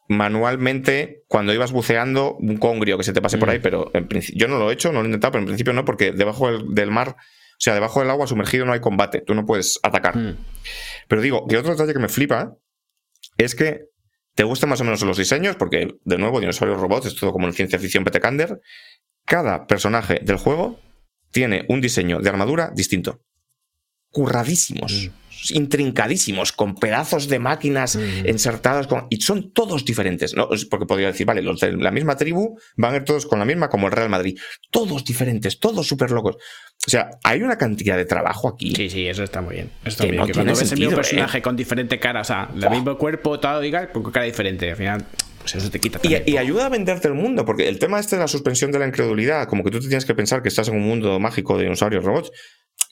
manualmente 0.09 1.23
cuando 1.29 1.53
ibas 1.53 1.73
buceando 1.73 2.35
un 2.37 2.57
congrio 2.57 2.97
que 2.97 3.05
se 3.05 3.13
te 3.13 3.21
pase 3.21 3.37
por 3.39 3.51
ahí, 3.51 3.59
pero 3.59 3.91
en 3.95 4.09
yo 4.35 4.49
no 4.49 4.59
lo 4.59 4.71
he 4.71 4.75
hecho, 4.75 4.89
no 4.91 5.01
lo 5.01 5.05
he 5.05 5.09
intentado, 5.09 5.33
pero 5.33 5.43
en 5.43 5.47
principio 5.47 5.73
no, 5.75 5.85
porque 5.85 6.13
debajo 6.13 6.51
del, 6.51 6.75
del 6.75 6.91
mar, 6.91 7.11
o 7.19 7.61
sea, 7.61 7.75
debajo 7.75 8.01
del 8.01 8.09
agua 8.11 8.27
sumergido 8.27 8.65
no 8.65 8.73
hay 8.73 8.81
combate, 8.81 9.21
tú 9.21 9.35
no 9.35 9.45
puedes 9.45 9.79
atacar. 9.83 10.15
Pero 11.09 11.21
digo, 11.23 11.47
que 11.47 11.59
otro 11.59 11.73
detalle 11.73 11.93
que 11.93 11.99
me 11.99 12.09
flipa 12.09 12.55
es 13.37 13.55
que 13.55 13.83
te 14.39 14.45
gustan 14.45 14.71
más 14.71 14.81
o 14.81 14.85
menos 14.85 15.03
los 15.03 15.19
diseños, 15.19 15.57
porque 15.57 15.97
de 16.05 16.17
nuevo, 16.17 16.39
dinosaurios 16.39 16.81
robots, 16.81 17.07
es 17.07 17.17
todo 17.17 17.33
como 17.33 17.49
en 17.49 17.53
ciencia 17.53 17.77
ficción 17.77 18.05
Petecander. 18.05 18.61
Cada 19.25 19.67
personaje 19.67 20.21
del 20.23 20.37
juego 20.37 20.79
tiene 21.33 21.65
un 21.69 21.81
diseño 21.81 22.21
de 22.21 22.31
armadura 22.31 22.71
distinto. 22.73 23.21
Curradísimos, 24.13 25.11
intrincadísimos, 25.51 26.53
con 26.53 26.75
pedazos 26.75 27.29
de 27.29 27.39
máquinas 27.39 27.97
insertados, 28.27 28.87
con- 28.87 29.07
y 29.11 29.21
son 29.21 29.53
todos 29.53 29.85
diferentes. 29.85 30.35
¿no? 30.35 30.49
Porque 30.71 30.87
podría 30.87 31.09
decir, 31.09 31.27
vale, 31.27 31.43
los 31.43 31.61
de 31.61 31.73
la 31.73 31.91
misma 31.91 32.17
tribu 32.17 32.59
van 32.77 32.95
a 32.95 32.97
ir 32.97 33.05
todos 33.05 33.27
con 33.27 33.39
la 33.39 33.45
misma, 33.45 33.69
como 33.69 33.87
el 33.87 33.93
Real 33.93 34.09
Madrid. 34.09 34.39
Todos 34.71 35.05
diferentes, 35.05 35.59
todos 35.61 35.87
súper 35.87 36.11
locos. 36.11 36.37
O 36.87 36.91
sea, 36.91 37.11
hay 37.25 37.43
una 37.43 37.59
cantidad 37.59 37.97
de 37.97 38.05
trabajo 38.05 38.49
aquí. 38.49 38.75
Sí, 38.75 38.89
sí, 38.89 39.07
eso 39.07 39.23
está 39.25 39.41
muy 39.41 39.57
bien. 39.57 39.71
Está 39.85 40.05
Que 40.05 40.09
muy 40.11 40.17
no 40.19 40.25
bien. 40.25 40.27
Que 40.29 40.33
cuando 40.35 40.53
tiene 40.53 40.53
ves 40.53 40.73
el 40.73 40.79
mismo 40.79 40.91
sentido, 40.91 40.97
personaje 40.97 41.43
con 41.43 41.57
diferente 41.57 41.99
cara, 41.99 42.21
o 42.21 42.25
sea, 42.25 42.49
el 42.55 42.71
mismo 42.71 42.97
cuerpo, 42.97 43.39
todo, 43.41 43.61
diga, 43.61 43.91
con 43.93 44.05
cara 44.11 44.25
diferente. 44.27 44.71
Al 44.71 44.77
final, 44.77 45.05
pues 45.41 45.55
eso 45.57 45.71
te 45.71 45.81
quita 45.81 45.99
Y, 46.03 46.31
y 46.33 46.37
ayuda 46.37 46.67
a 46.67 46.69
venderte 46.69 47.09
el 47.09 47.15
mundo, 47.15 47.45
porque 47.45 47.69
el 47.69 47.79
tema 47.79 47.99
este 47.99 48.17
de 48.17 48.23
la 48.23 48.29
suspensión 48.29 48.71
de 48.73 48.79
la 48.79 48.87
incredulidad, 48.87 49.49
como 49.49 49.65
que 49.65 49.71
tú 49.71 49.81
te 49.81 49.89
tienes 49.89 50.05
que 50.05 50.15
pensar 50.15 50.41
que 50.43 50.49
estás 50.49 50.69
en 50.69 50.77
un 50.77 50.83
mundo 50.83 51.19
mágico 51.19 51.57
de 51.59 51.65
dinosaurios 51.65 52.05
robots. 52.05 52.31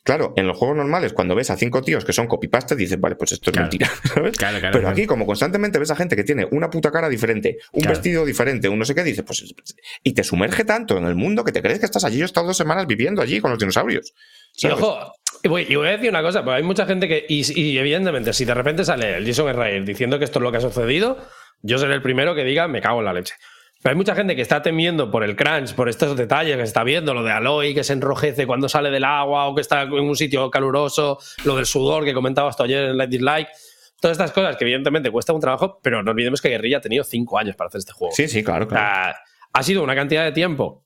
Claro, 0.07 0.33
en 0.37 0.47
los 0.47 0.57
juegos 0.57 0.77
normales, 0.77 1.13
cuando 1.13 1.35
ves 1.35 1.51
a 1.51 1.57
cinco 1.57 1.83
tíos 1.83 2.05
que 2.05 2.13
son 2.13 2.29
copy-paste, 2.29 2.77
dices, 2.77 2.99
vale, 3.01 3.17
pues 3.17 3.33
esto 3.33 3.51
es 3.51 3.55
Claro. 3.55 3.65
mentira. 3.65 3.91
¿sabes? 4.15 4.37
Claro, 4.39 4.61
claro, 4.61 4.73
Pero 4.79 4.89
aquí, 4.89 5.05
como 5.05 5.27
constantemente 5.27 5.81
ves 5.81 5.91
a 5.91 5.97
gente 5.97 6.15
que 6.15 6.23
tiene 6.23 6.47
una 6.53 6.71
puta 6.71 6.93
cara 6.93 7.09
diferente, 7.09 7.59
un 7.73 7.83
vestido 7.83 8.25
diferente, 8.25 8.69
un 8.69 8.79
no 8.79 8.85
sé 8.85 8.95
qué, 8.95 9.03
dices, 9.03 9.25
pues. 9.27 9.45
Y 10.05 10.15
te 10.15 10.23
sumerge 10.23 10.65
tanto 10.65 10.97
en 10.97 11.07
el 11.07 11.17
mundo 11.17 11.43
que 11.43 11.51
te 11.51 11.61
crees 11.61 11.81
que 11.81 11.87
estás 11.87 12.05
allí. 12.05 12.19
Yo 12.19 12.23
he 12.23 12.27
estado 12.27 12.47
dos 12.47 12.57
semanas 12.57 12.87
viviendo 12.87 13.21
allí 13.21 13.41
con 13.41 13.51
los 13.51 13.59
dinosaurios. 13.59 14.15
Y 14.57 14.69
ojo, 14.69 15.13
y 15.43 15.49
voy, 15.49 15.67
y 15.69 15.75
voy 15.75 15.89
a 15.89 15.91
decir 15.91 16.09
una 16.11 16.23
cosa, 16.23 16.45
porque 16.45 16.59
hay 16.59 16.63
mucha 16.63 16.87
gente 16.87 17.09
que. 17.09 17.27
Y, 17.29 17.61
y 17.61 17.77
evidentemente, 17.77 18.33
si 18.33 18.45
de 18.45 18.55
repente 18.55 18.85
sale 18.85 19.17
el 19.17 19.27
Jason 19.27 19.51
Israel 19.51 19.85
diciendo 19.85 20.21
que 20.21 20.25
esto 20.25 20.39
es 20.39 20.43
lo 20.45 20.53
que 20.53 20.59
ha 20.59 20.61
sucedido, 20.61 21.19
yo 21.63 21.79
seré 21.79 21.95
el 21.95 22.03
primero 22.03 22.35
que 22.37 22.45
diga, 22.45 22.69
me 22.69 22.81
cago 22.81 23.01
en 23.01 23.07
la 23.07 23.13
leche. 23.13 23.35
Pero 23.87 23.95
hay 23.95 23.99
mucha 23.99 24.17
gente 24.17 24.35
que 24.35 24.43
está 24.43 24.63
temiendo 24.63 25.13
por 25.13 25.23
el 25.23 25.37
crunch, 25.37 25.73
por 25.77 25.89
estos 25.89 26.17
detalles 26.17 26.57
que 26.57 26.63
se 26.63 26.67
está 26.67 26.83
viendo, 26.83 27.15
lo 27.15 27.23
de 27.23 27.31
Aloy 27.31 27.73
que 27.73 27.85
se 27.85 27.93
enrojece 27.93 28.45
cuando 28.45 28.69
sale 28.69 28.91
del 28.91 29.05
agua 29.05 29.47
o 29.47 29.55
que 29.55 29.61
está 29.61 29.83
en 29.83 29.93
un 29.93 30.17
sitio 30.17 30.51
caluroso, 30.51 31.21
lo 31.45 31.55
del 31.55 31.67
sudor 31.67 32.05
que 32.05 32.13
comentabas 32.13 32.57
tú 32.57 32.65
ayer 32.65 32.87
en 32.87 32.97
Light 32.97 33.11
Dislike. 33.11 33.49
Todas 34.01 34.17
estas 34.17 34.33
cosas 34.33 34.57
que 34.57 34.65
evidentemente 34.65 35.09
cuesta 35.13 35.33
un 35.33 35.41
trabajo, 35.41 35.79
pero 35.85 36.03
no 36.03 36.11
olvidemos 36.11 36.43
que 36.43 36.49
Guerrilla 36.49 36.79
ha 36.79 36.81
tenido 36.81 37.05
cinco 37.05 37.39
años 37.39 37.55
para 37.55 37.69
hacer 37.69 37.79
este 37.79 37.93
juego. 37.93 38.13
Sí, 38.13 38.27
sí, 38.27 38.43
claro, 38.43 38.65
O 38.65 38.69
claro. 38.69 39.05
sea, 39.05 39.17
ha 39.53 39.63
sido 39.63 39.85
una 39.85 39.95
cantidad 39.95 40.25
de 40.25 40.33
tiempo 40.33 40.85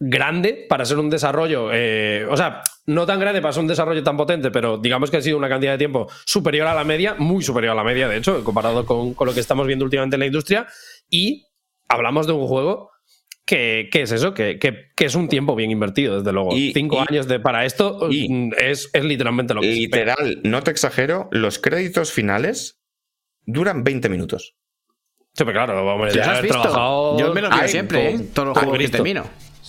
grande 0.00 0.66
para 0.68 0.84
ser 0.84 0.98
un 0.98 1.08
desarrollo, 1.08 1.70
eh, 1.72 2.26
o 2.28 2.36
sea, 2.36 2.64
no 2.86 3.06
tan 3.06 3.20
grande 3.20 3.40
para 3.40 3.52
ser 3.52 3.60
un 3.62 3.68
desarrollo 3.68 4.02
tan 4.02 4.16
potente, 4.16 4.50
pero 4.50 4.78
digamos 4.78 5.12
que 5.12 5.18
ha 5.18 5.22
sido 5.22 5.38
una 5.38 5.48
cantidad 5.48 5.70
de 5.70 5.78
tiempo 5.78 6.08
superior 6.24 6.66
a 6.66 6.74
la 6.74 6.82
media, 6.82 7.14
muy 7.16 7.44
superior 7.44 7.70
a 7.70 7.76
la 7.76 7.84
media, 7.84 8.08
de 8.08 8.16
hecho, 8.16 8.42
comparado 8.42 8.84
con, 8.84 9.14
con 9.14 9.28
lo 9.28 9.32
que 9.32 9.38
estamos 9.38 9.64
viendo 9.64 9.84
últimamente 9.84 10.16
en 10.16 10.20
la 10.20 10.26
industria. 10.26 10.66
Y 11.08 11.45
hablamos 11.88 12.26
de 12.26 12.32
un 12.32 12.46
juego 12.46 12.90
que, 13.44 13.88
que 13.92 14.02
es 14.02 14.10
eso, 14.12 14.34
que, 14.34 14.58
que- 14.58 14.86
que 14.96 15.04
es 15.04 15.14
un 15.14 15.28
tiempo 15.28 15.54
bien 15.54 15.70
invertido, 15.70 16.18
desde 16.18 16.32
luego. 16.32 16.56
Y- 16.56 16.72
Cinco 16.72 16.96
y- 16.96 17.12
años 17.12 17.28
de, 17.28 17.38
para 17.38 17.64
esto 17.64 18.08
y- 18.10 18.28
mm, 18.28 18.52
es, 18.58 18.90
es 18.92 19.04
literalmente 19.04 19.54
lo 19.54 19.60
que 19.60 19.72
se 19.74 19.82
espera. 19.84 20.14
Literal, 20.18 20.40
no 20.44 20.62
te 20.62 20.70
exagero, 20.72 21.28
los 21.30 21.58
créditos 21.60 22.12
finales 22.12 22.80
duran 23.44 23.84
20 23.84 24.08
minutos. 24.08 24.56
Sí, 25.34 25.44
pero 25.44 25.52
claro, 25.52 25.98
¿Los 25.98 26.14
ya 26.14 26.32
has 26.32 26.42
visto? 26.42 26.60
trabajado- 26.60 27.18
Yo 27.18 27.32
me 27.34 27.42
lo 27.42 27.68
siempre, 27.68 28.10
¿eh? 28.14 28.18
Todos 28.34 28.48
los 28.48 28.56
Ay, 28.56 28.64
juegos 28.64 28.78
que 28.78 28.88
termino. 28.88 29.24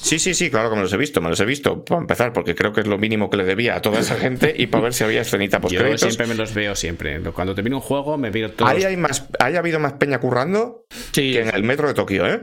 Sí, 0.08 0.20
sí, 0.20 0.34
sí, 0.34 0.50
claro 0.50 0.70
que 0.70 0.76
me 0.78 0.82
los 0.84 0.94
he 0.94 0.98
visto, 0.98 1.22
me 1.22 1.30
los 1.30 1.40
he 1.40 1.46
visto, 1.46 1.84
para 1.84 2.00
empezar, 2.02 2.32
porque 2.34 2.56
creo 2.56 2.72
que 2.72 2.82
es 2.82 2.88
lo 2.88 2.98
mínimo 2.98 3.30
que 3.30 3.38
le 3.38 3.44
debía 3.44 3.76
a 3.76 3.82
toda 3.82 4.00
esa 4.00 4.16
gente 4.20 4.54
y 4.58 4.68
para 4.68 4.84
ver 4.84 4.94
si 4.94 5.04
había 5.04 5.22
escenita 5.22 5.60
post 5.60 5.76
Yo 5.76 5.98
siempre 5.98 6.28
me 6.28 6.36
los 6.36 6.54
veo 6.54 6.76
siempre. 6.76 7.20
Cuando 7.34 7.54
termino 7.54 7.78
un 7.78 7.82
juego, 7.82 8.18
me 8.18 8.30
veo 8.30 8.52
todos. 8.52 8.72
Ahí 8.72 8.84
hay 8.84 8.96
más, 8.98 9.28
ahí 9.40 9.56
ha 9.56 9.60
habido 9.60 9.80
más 9.80 9.94
peña 9.94 10.20
currando 10.20 10.86
Sí. 11.12 11.34
que 11.34 11.42
en 11.42 11.54
el 11.54 11.64
metro 11.64 11.88
de 11.88 11.94
Tokio, 11.94 12.26
¿eh? 12.26 12.40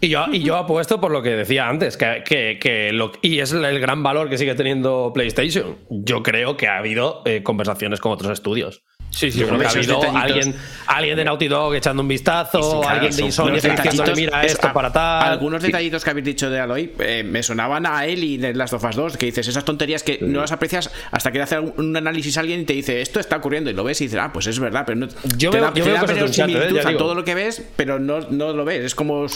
Y 0.00 0.08
yo, 0.08 0.26
y 0.32 0.40
yo 0.42 0.56
apuesto 0.56 1.00
por 1.00 1.10
lo 1.10 1.22
que 1.22 1.30
decía 1.30 1.68
antes, 1.68 1.96
que, 1.96 2.22
que- 2.24 2.58
que 2.60 2.92
lo, 2.92 3.12
y 3.22 3.40
es 3.40 3.52
el 3.52 3.80
gran 3.80 4.02
valor 4.02 4.28
que 4.30 4.38
sigue 4.38 4.54
teniendo 4.54 5.10
PlayStation. 5.12 5.76
Yo 5.90 6.22
creo 6.22 6.56
que 6.56 6.68
ha 6.68 6.78
habido 6.78 7.22
eh, 7.24 7.42
conversaciones 7.42 8.00
con 8.00 8.12
otros 8.12 8.30
estudios. 8.32 8.84
Sí, 9.10 9.32
sí, 9.32 9.42
creo 9.42 9.58
que 9.58 9.66
ha 9.66 9.70
habido 9.70 10.00
alguien, 10.16 10.54
alguien 10.86 11.16
de 11.16 11.24
Naughty 11.24 11.48
Dog 11.48 11.74
echando 11.74 12.02
un 12.02 12.08
vistazo, 12.08 12.62
sí, 12.62 12.68
claro, 12.80 12.88
alguien 12.88 13.16
de 13.16 13.22
Insomnia 13.22 13.54
diciéndole, 13.60 14.14
mira 14.14 14.44
es- 14.44 14.52
esto 14.52 14.68
a- 14.68 14.72
para 14.72 14.92
tal. 14.92 15.32
Algunos 15.32 15.62
detallitos 15.62 16.04
que 16.04 16.10
habéis 16.10 16.26
dicho 16.26 16.48
de 16.50 16.60
Aloy 16.60 16.92
eh, 17.00 17.24
me 17.24 17.42
sonaban 17.42 17.84
a 17.86 18.06
él 18.06 18.22
y 18.22 18.36
de 18.36 18.54
Last 18.54 18.74
of 18.74 18.84
Us 18.84 18.94
2, 18.94 19.16
que 19.16 19.26
dices 19.26 19.48
esas 19.48 19.64
tonterías 19.64 20.02
que 20.02 20.18
no 20.20 20.40
las 20.42 20.52
aprecias 20.52 20.90
hasta 21.10 21.32
que 21.32 21.40
hace 21.42 21.58
un 21.58 21.74
un 21.78 21.96
análisis 21.96 22.36
alguien 22.38 22.60
y 22.60 22.64
te 22.64 22.74
dice 22.74 23.00
esto 23.00 23.18
está 23.18 23.36
ocurriendo 23.36 23.70
y 23.70 23.72
lo 23.72 23.82
ves 23.82 24.00
y 24.02 24.04
dices, 24.04 24.20
ah, 24.22 24.30
pues 24.32 24.46
es 24.46 24.58
verdad, 24.60 24.84
pero 24.86 24.98
no 24.98 25.08
Yo 25.36 25.50
te 25.50 25.56
veo- 25.58 25.66
da, 25.66 25.74
yo 25.74 25.84
te 25.84 25.90
veo 25.90 25.94
da 25.94 26.00
cosas 26.02 26.16
de 26.16 26.22
Uncharted, 26.24 26.54
verosimilitud 26.54 26.90
eh, 26.90 26.94
a 26.94 26.98
todo 26.98 27.14
lo 27.14 27.24
que 27.24 27.34
ves, 27.34 27.62
pero 27.76 27.98
no, 27.98 28.20
no 28.30 28.52
lo 28.52 28.64
ves, 28.64 28.84
es 28.84 28.94
como, 28.94 29.26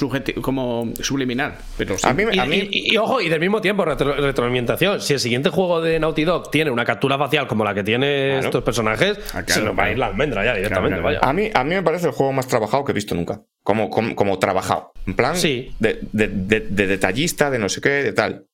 subliminal. 1.01 1.55
Pero 1.79 1.97
sí. 1.99 2.07
A 2.07 2.13
mí, 2.13 2.25
Y, 2.33 2.39
a 2.39 2.45
mí 2.45 2.69
y- 2.71 2.95
y- 2.95 2.97
ojo, 2.99 3.21
y 3.21 3.29
del 3.29 3.41
mismo 3.41 3.61
tiempo, 3.61 3.85
retro- 3.85 4.15
retroalimentación. 4.15 5.01
Si 5.01 5.15
el 5.15 5.21
siguiente 5.21 5.51
juego 5.51 5.81
de 5.81 5.99
Naughty 5.99 6.25
Dog 6.25 6.51
tiene 6.51 6.71
una 6.71 6.85
captura 6.85 7.19
facial 7.19 7.47
como 7.47 7.65
la 7.65 7.75
que 7.75 7.83
tiene 7.85 8.31
Claro. 8.33 8.47
estos 8.47 8.63
personajes, 8.65 9.19
Ah, 9.35 9.43
nos 9.63 9.79
va 9.79 9.85
a 9.85 9.91
ir 9.91 9.99
la 9.99 10.07
almendra 10.07 10.45
ya 10.45 10.55
directamente. 10.55 10.97
Claro, 10.99 11.03
claro. 11.03 11.21
vaya. 11.21 11.31
A 11.31 11.33
mí, 11.33 11.51
a 11.55 11.65
mí 11.65 11.75
me 11.75 11.83
parece 11.83 12.07
el 12.07 12.13
juego 12.13 12.33
más 12.33 12.47
trabajado 12.47 12.85
que 12.85 12.93
he 12.93 12.95
visto 12.95 13.15
nunca. 13.15 13.43
Como, 13.63 13.91
como, 13.91 14.15
como 14.17 14.39
trabajado. 14.39 14.93
En 15.07 15.15
plan, 15.15 15.37
Sí. 15.37 15.75
de, 15.79 16.01
de- 16.13 16.29
de- 16.29 16.61
de 16.61 16.87
detallista, 16.87 17.51
de 17.51 17.59
no 17.59 17.69
sé 17.69 17.81
qué, 17.81 17.89
de 17.91 18.13
tal. 18.13 18.47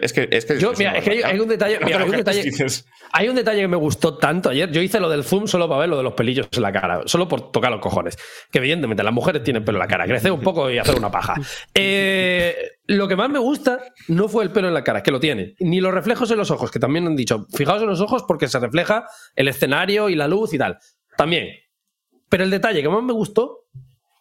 Es 0.00 0.12
que. 0.12 0.28
Es 0.30 0.44
que 0.44 0.58
Yo, 0.58 0.72
mira, 0.78 0.96
es 0.96 1.04
que 1.04 1.10
hay, 1.10 1.22
hay 1.22 1.40
un 1.40 1.48
detalle. 1.48 1.80
mira, 1.84 1.98
hay 1.98 2.08
un 2.08 2.16
detalle 2.16 2.42
Dices, 2.42 2.86
Hay 3.12 3.28
un 3.28 3.34
detalle 3.34 3.62
que 3.62 3.68
me 3.68 3.76
gustó 3.76 4.16
tanto 4.16 4.50
ayer. 4.50 4.70
Yo 4.70 4.80
hice 4.80 5.00
lo 5.00 5.08
del 5.08 5.24
zoom 5.24 5.48
solo 5.48 5.68
para 5.68 5.80
ver 5.80 5.88
lo 5.88 5.96
de 5.96 6.04
los 6.04 6.12
pelillos 6.14 6.48
en 6.52 6.62
la 6.62 6.72
cara, 6.72 7.02
solo 7.06 7.26
por 7.26 7.50
tocar 7.50 7.72
los 7.72 7.80
cojones. 7.80 8.16
Que 8.52 8.58
evidentemente 8.58 9.02
las 9.02 9.12
mujeres 9.12 9.42
tienen 9.42 9.64
pelo 9.64 9.78
en 9.78 9.80
la 9.80 9.88
cara, 9.88 10.06
crecer 10.06 10.30
un 10.30 10.40
poco 10.40 10.70
y 10.70 10.78
hacer 10.78 10.96
una 10.96 11.10
paja. 11.10 11.34
Eh, 11.74 12.56
lo 12.86 13.06
que 13.06 13.14
más 13.14 13.30
me 13.30 13.38
gusta 13.38 13.78
no 14.08 14.28
fue 14.28 14.42
el 14.42 14.50
pelo 14.50 14.68
en 14.68 14.74
la 14.74 14.82
cara, 14.82 15.02
que 15.02 15.10
lo 15.10 15.20
tiene, 15.20 15.54
ni 15.60 15.80
los 15.80 15.92
reflejos 15.92 16.30
en 16.30 16.38
los 16.38 16.50
ojos, 16.50 16.70
que 16.70 16.78
también 16.78 17.06
han 17.06 17.14
dicho, 17.14 17.46
fijaos 17.54 17.82
en 17.82 17.88
los 17.88 18.00
ojos 18.00 18.24
porque 18.26 18.48
se 18.48 18.58
refleja 18.58 19.06
el 19.36 19.48
escenario 19.48 20.08
y 20.08 20.14
la 20.14 20.26
luz 20.26 20.54
y 20.54 20.58
tal. 20.58 20.78
También. 21.16 21.48
Pero 22.28 22.44
el 22.44 22.50
detalle 22.50 22.82
que 22.82 22.88
más 22.88 23.02
me 23.02 23.12
gustó 23.12 23.66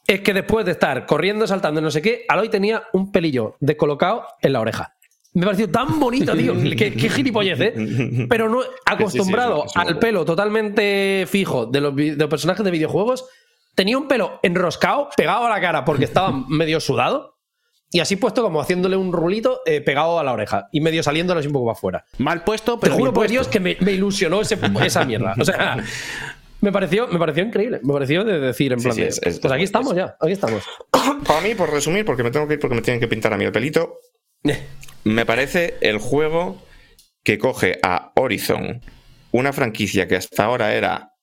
es 0.08 0.22
que 0.22 0.34
después 0.34 0.66
de 0.66 0.72
estar 0.72 1.06
corriendo, 1.06 1.46
saltando, 1.48 1.82
no 1.82 1.92
sé 1.92 2.02
qué, 2.02 2.26
Aloy 2.30 2.50
tenía 2.50 2.84
un 2.94 3.12
pelillo 3.12 3.56
descolocado 3.60 4.26
en 4.42 4.54
la 4.54 4.62
oreja. 4.62 4.97
Me 5.38 5.46
pareció 5.46 5.70
tan 5.70 6.00
bonito, 6.00 6.36
tío. 6.36 6.54
qué, 6.78 6.94
qué 6.94 7.10
gilipollez, 7.10 7.60
¿eh? 7.62 8.26
Pero 8.28 8.50
no 8.50 8.62
acostumbrado 8.86 9.64
Sí, 9.64 9.70
sí, 9.70 9.74
sí, 9.76 9.80
es 9.82 9.88
al 9.88 10.00
pelo 10.00 10.26
totalmente 10.26 11.26
fijo 11.30 11.66
de 11.68 11.80
los, 11.82 11.96
de 11.96 12.16
los 12.16 12.28
personajes 12.30 12.64
de 12.66 12.72
videojuegos, 12.72 13.26
tenía 13.76 13.98
un 13.98 14.08
pelo 14.08 14.40
enroscado, 14.42 15.10
pegado 15.16 15.46
a 15.46 15.50
la 15.50 15.62
cara 15.62 15.86
porque 15.86 16.06
estaba 16.06 16.32
medio 16.50 16.80
sudado. 16.80 17.36
Y 17.92 18.00
así 18.02 18.16
puesto 18.18 18.42
como 18.42 18.60
haciéndole 18.60 18.98
un 18.98 19.14
rulito 19.14 19.62
eh, 19.66 19.80
pegado 19.80 20.20
a 20.20 20.24
la 20.24 20.34
oreja 20.34 20.68
y 20.74 20.82
medio 20.82 21.04
saliéndole 21.04 21.40
así 21.40 21.48
un 21.48 21.54
poco 21.54 21.68
para 21.68 21.78
afuera. 21.78 22.06
Mal 22.18 22.44
puesto, 22.44 22.74
Te 22.76 22.82
pero 22.82 22.94
juro 22.96 23.12
bien 23.12 23.14
por. 23.14 23.28
Dios 23.30 23.48
que 23.48 23.60
me, 23.62 23.78
me 23.80 23.94
ilusionó 23.94 24.42
ese- 24.42 24.58
esa 24.84 25.06
mierda. 25.06 25.36
O 25.40 25.46
sea, 25.46 25.78
me 26.62 26.72
pareció, 26.74 27.08
me 27.08 27.18
pareció 27.20 27.44
increíble. 27.44 27.80
Me 27.84 27.94
pareció 27.94 28.26
de 28.26 28.40
decir, 28.40 28.74
en 28.74 28.80
Sí, 28.80 28.84
plan, 28.86 28.96
sí, 28.96 29.02
de, 29.04 29.08
es- 29.08 29.22
es- 29.24 29.40
pues 29.40 29.54
aquí 29.54 29.64
es- 29.64 29.70
estamos 29.70 29.96
ya, 29.96 30.18
aquí 30.20 30.32
estamos. 30.34 30.64
Para 31.28 31.40
mí, 31.42 31.54
por 31.56 31.72
resumir, 31.72 32.04
porque 32.04 32.24
me 32.24 32.32
tengo 32.32 32.46
que 32.48 32.56
ir 32.56 32.60
porque 32.60 32.76
me 32.76 32.82
tienen 32.82 33.00
que 33.00 33.08
pintar 33.08 33.32
a 33.34 33.38
mí 33.38 33.46
el 33.46 33.52
pelito, 33.54 34.00
me 35.04 35.26
parece 35.26 35.76
el 35.82 35.98
juego 35.98 36.62
que 37.24 37.38
coge 37.38 37.80
a 37.84 38.12
Horizon, 38.16 38.82
una 39.32 39.54
franquicia 39.54 40.08
que 40.08 40.16
hasta 40.16 40.46
ahora 40.46 40.76
era 40.76 41.14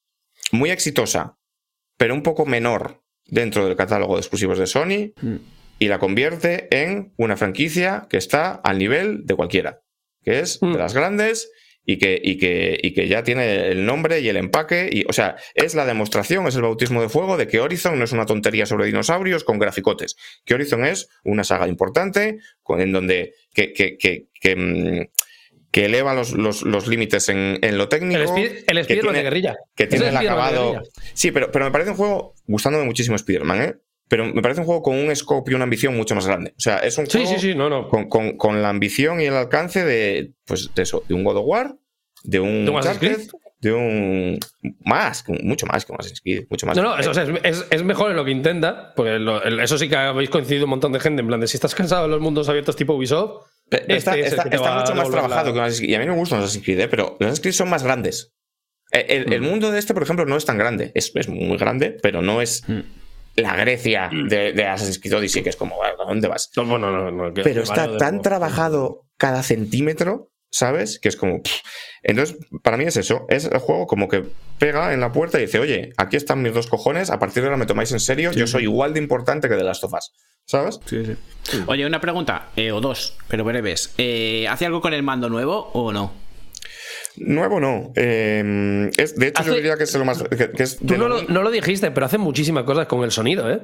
muy 0.53 0.71
exitosa, 0.71 1.39
pero 1.97 2.15
un 2.15 2.23
poco 2.23 2.47
menor 2.47 3.03
dentro 3.27 3.67
del 3.67 3.77
catálogo 3.77 4.15
de 4.15 4.21
exclusivos 4.21 4.59
de 4.59 4.67
Sony, 4.67 5.13
y 5.79 5.89
la 5.89 5.99
convierte 5.99 6.69
en 6.71 7.13
una 7.17 7.37
franquicia 7.37 8.07
que 8.09 8.17
está 8.17 8.53
al 8.53 8.79
nivel 8.79 9.27
de 9.27 9.35
cualquiera, 9.35 9.81
que 10.23 10.41
es 10.41 10.61
Mm. 10.63 10.73
de 10.73 10.79
las 10.79 10.95
grandes 10.95 11.51
y 11.87 11.99
que, 11.99 12.19
y, 12.23 12.39
que, 12.39 12.79
y 12.83 12.95
que 12.95 13.09
ya 13.09 13.23
tiene 13.23 13.69
el 13.69 13.85
nombre 13.85 14.21
y 14.21 14.29
el 14.29 14.37
empaque. 14.37 14.89
Y, 14.91 15.05
o 15.09 15.13
sea, 15.13 15.37
es 15.55 15.75
la 15.75 15.85
demostración, 15.85 16.47
es 16.47 16.57
el 16.57 16.63
bautismo 16.63 17.03
de 17.03 17.09
fuego 17.09 17.37
de 17.37 17.47
que 17.47 17.61
Horizon 17.61 17.99
no 17.99 18.05
es 18.05 18.13
una 18.13 18.27
tontería 18.27 18.67
sobre 18.67 18.87
dinosaurios 18.87 19.45
con 19.45 19.59
graficotes. 19.59 20.17
Que 20.45 20.55
Horizon 20.55 20.85
es 20.85 21.09
una 21.25 21.45
saga 21.45 21.69
importante 21.69 22.39
con, 22.63 22.81
en 22.81 22.93
donde 22.93 23.35
que, 23.53 23.73
que, 23.73 23.97
que, 23.99 24.27
que, 24.41 24.57
mm, 24.57 25.09
que 25.71 25.87
eleva 25.87 26.15
los, 26.15 26.33
los, 26.33 26.63
los 26.63 26.87
límites 26.87 27.29
en, 27.29 27.59
en 27.61 27.77
lo 27.77 27.89
técnico. 27.89 28.21
El, 28.21 28.29
Speed- 28.29 28.65
el 28.69 28.77
que 28.79 28.85
Spiderman 28.85 29.15
de 29.15 29.23
guerrilla. 29.23 29.57
que 29.75 29.87
tiene 29.87 30.09
el 30.09 30.17
acabado. 30.17 30.81
Sí, 31.15 31.33
pero, 31.33 31.51
pero 31.51 31.65
me 31.65 31.71
parece 31.71 31.91
un 31.91 31.97
juego, 31.97 32.35
gustándome 32.47 32.85
muchísimo 32.85 33.17
Spider-Man, 33.17 33.63
¿eh? 33.63 33.75
Pero 34.09 34.27
me 34.27 34.43
parece 34.43 34.61
un 34.61 34.67
juego 34.67 34.83
con 34.83 34.97
un 34.97 35.15
scope 35.17 35.51
y 35.51 35.55
una 35.55 35.65
ambición 35.65 35.97
mucho 35.97 36.15
más 36.15 36.27
grande. 36.27 36.51
O 36.57 36.61
sea, 36.61 36.79
es 36.79 36.97
un 36.99 37.07
juego 37.07 37.27
sí, 37.27 37.39
sí, 37.39 37.55
no, 37.55 37.69
no. 37.71 37.89
Con, 37.89 38.09
con- 38.09 38.37
con 38.37 38.61
la 38.63 38.69
ambición 38.69 39.21
y 39.21 39.25
el 39.25 39.35
alcance 39.35 39.85
de, 39.85 40.33
pues, 40.47 40.71
de 40.75 40.83
eso, 40.83 41.03
de 41.09 41.15
un 41.15 41.25
God 41.25 41.39
of 41.39 41.45
War, 41.47 41.75
de 42.23 42.41
un 42.41 42.65
¿De 42.65 42.71
un 42.71 42.81
de 43.61 43.73
un 43.73 44.39
más, 44.85 45.25
mucho 45.43 45.65
más 45.65 45.87
que 45.87 45.93
un 45.93 45.97
Assassin's 45.99 46.21
Creed, 46.21 46.45
mucho 46.51 46.67
más. 46.67 46.77
No, 46.77 46.83
no, 46.83 46.99
eso, 46.99 47.13
o 47.13 47.15
sea, 47.15 47.25
es, 47.45 47.65
es- 47.71 47.83
mejor 47.83 48.11
en 48.11 48.17
lo 48.17 48.25
que 48.27 48.31
intenta, 48.31 48.93
porque 48.95 49.13
lo- 49.19 49.43
eso 49.43 49.79
sí 49.79 49.89
que 49.89 49.97
habéis 49.97 50.29
coincidido 50.29 50.65
un 50.65 50.71
montón 50.71 50.93
de 50.93 51.01
gente, 51.01 51.23
en 51.23 51.29
plan 51.29 51.41
de 51.41 51.47
si 51.47 51.57
estás 51.57 51.75
cansado 51.75 52.03
de 52.03 52.09
los 52.11 52.21
mundos 52.21 52.47
abiertos 52.51 52.77
tipo 52.77 52.93
Ubisoft, 52.93 53.47
está, 53.71 54.17
este 54.19 54.21
es 54.21 54.33
está- 54.35 54.45
mucho 54.81 54.95
más 54.95 55.11
trabajado 55.11 55.47
la- 55.47 55.53
que 55.53 55.59
un 55.59 55.65
Assassin's 55.65 55.79
Creed. 55.81 55.91
Y 55.93 55.95
a 55.95 55.99
mí 55.99 56.07
me 56.07 56.13
gustan 56.15 56.41
los 56.41 56.45
Assassin's 56.51 56.65
Creed, 56.67 56.81
¿eh? 56.81 56.89
pero 56.89 57.17
los 57.19 57.27
Assassin's 57.29 57.41
Creed 57.41 57.55
son 57.55 57.71
más 57.71 57.83
grandes. 57.83 58.35
El, 58.91 59.33
el 59.33 59.41
Mm. 59.41 59.45
mundo 59.45 59.71
de 59.73 59.79
este, 59.79 59.95
por 59.95 60.03
ejemplo, 60.03 60.27
no 60.27 60.37
es 60.37 60.45
tan 60.45 60.59
grande. 60.59 60.93
Es, 60.95 61.11
es 61.15 61.29
muy 61.31 61.57
grande, 61.57 61.97
pero 62.03 62.21
no 62.21 62.43
es 62.43 62.69
Mm. 62.69 62.81
La 63.37 63.57
Grecia 63.57 64.11
de, 64.13 64.53
de 64.53 64.67
Assassin's 64.67 64.99
Creed 65.01 65.15
Odyssey, 65.17 65.43
que 65.43 65.51
es 65.51 65.57
como, 65.57 65.77
"Bueno, 65.77 65.95
¿a 66.03 66.07
dónde 66.07 66.29
vas? 66.29 66.51
No, 66.57 66.79
no, 66.79 67.11
no, 67.11 67.35
que- 67.35 67.43
Pero 67.43 67.63
está 67.63 67.97
tan 67.99 68.23
trabajado 68.23 69.07
cada 69.17 69.43
centímetro, 69.43 70.31
¿sabes? 70.51 70.99
Que 71.01 71.09
es 71.09 71.17
como. 71.17 71.43
pff. 71.43 71.53
Entonces, 72.03 72.37
para 72.63 72.77
mí 72.77 72.85
es 72.85 72.97
eso. 72.97 73.25
Es 73.29 73.47
el 73.47 73.59
juego 73.59 73.87
como 73.87 74.09
que 74.09 74.25
pega 74.59 74.93
en 74.93 75.01
la 75.01 75.11
puerta 75.11 75.39
y 75.39 75.43
dice, 75.47 75.59
oye, 75.59 75.93
aquí 75.97 76.17
están 76.17 76.43
mis 76.43 76.53
dos 76.53 76.67
cojones, 76.67 77.11
a 77.11 77.19
partir 77.19 77.43
de 77.43 77.49
ahora 77.49 77.57
me 77.57 77.67
tomáis 77.67 77.91
en 77.93 78.01
serio, 78.01 78.31
yo 78.33 78.47
soy 78.47 78.65
igual 78.65 78.93
de 78.93 79.01
importante 79.01 79.49
que 79.49 79.55
de 79.55 79.65
las 79.65 79.81
tofas. 79.81 80.13
¿Sabes? 80.47 80.79
Oye, 81.67 81.87
una 81.87 82.01
pregunta, 82.03 82.51
eh, 82.57 82.71
o 82.71 82.81
dos, 82.83 83.17
pero 83.29 83.45
breves. 83.45 83.95
Eh, 83.97 84.47
¿Hace 84.51 84.67
algo 84.67 84.83
con 84.83 84.93
el 84.93 85.03
mando 85.03 85.31
nuevo 85.31 85.71
o 85.73 85.91
no? 85.93 86.13
Nuevo 87.17 87.61
no. 87.61 87.93
Eh, 87.97 88.91
es, 88.97 89.17
de 89.17 89.29
hecho, 89.29 89.43
yo 89.45 89.55
diría 89.55 89.77
que 89.77 89.85
es 89.85 89.95
lo 89.95 90.05
más. 90.05 90.23
Que, 90.23 90.51
que 90.51 90.63
es 90.63 90.79
Tú 90.79 90.97
no 90.97 91.09
lo- 91.09 91.23
lo, 91.23 91.29
no 91.29 91.43
lo 91.43 91.51
dijiste, 91.51 91.91
pero 91.91 92.07
hace 92.07 92.19
muchísimas 92.19 92.65
cosas 92.65 92.87
con 92.87 93.03
el 93.05 93.11
sonido, 93.11 93.51
¿eh? 93.51 93.63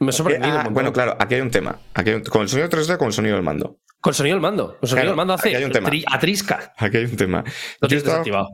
Me 0.00 0.10
ha 0.10 0.12
sorprendido. 0.12 0.58
Ah, 0.58 0.68
bueno, 0.70 0.92
claro, 0.92 1.16
aquí 1.18 1.34
hay 1.34 1.40
un 1.40 1.50
tema. 1.50 1.80
Aquí 1.94 2.10
hay 2.10 2.16
un- 2.16 2.22
con 2.22 2.42
el 2.42 2.48
sonido 2.48 2.68
3D, 2.68 2.96
con 2.98 3.08
el 3.08 3.12
sonido 3.12 3.34
del 3.34 3.44
mando. 3.44 3.80
Con 4.00 4.12
el 4.12 4.14
sonido 4.14 4.36
del 4.36 4.42
mando. 4.42 4.66
Con 4.66 4.78
el 4.82 4.88
sonido 4.88 4.94
Claro, 4.96 5.08
del 5.10 5.16
mando 5.16 5.34
hace 5.34 5.48
aquí 5.48 5.56
hay 5.56 5.64
un 5.64 5.72
tema. 5.72 5.90
tri- 5.90 6.04
atrisca. 6.06 6.72
Aquí 6.76 6.96
hay 6.98 7.04
un 7.06 7.16
tema. 7.16 7.44
Yo 7.88 7.98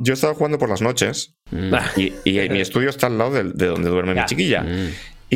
yo 0.01 0.15
estaba 0.15 0.35
jugando 0.35 0.59
por 0.59 0.71
las 0.71 0.81
noches 0.81 1.37
Ah, 1.73 1.91
y, 1.97 2.15
y 2.25 2.49
mi 2.49 2.61
estudio 2.62 2.89
está 2.89 3.09
al 3.09 3.19
lado 3.19 3.33
de, 3.33 3.45
de 3.45 3.66
donde 3.66 3.91
duerme 3.91 4.15
Ya. 4.15 4.23
mi 4.23 4.27
chiquilla. 4.27 4.65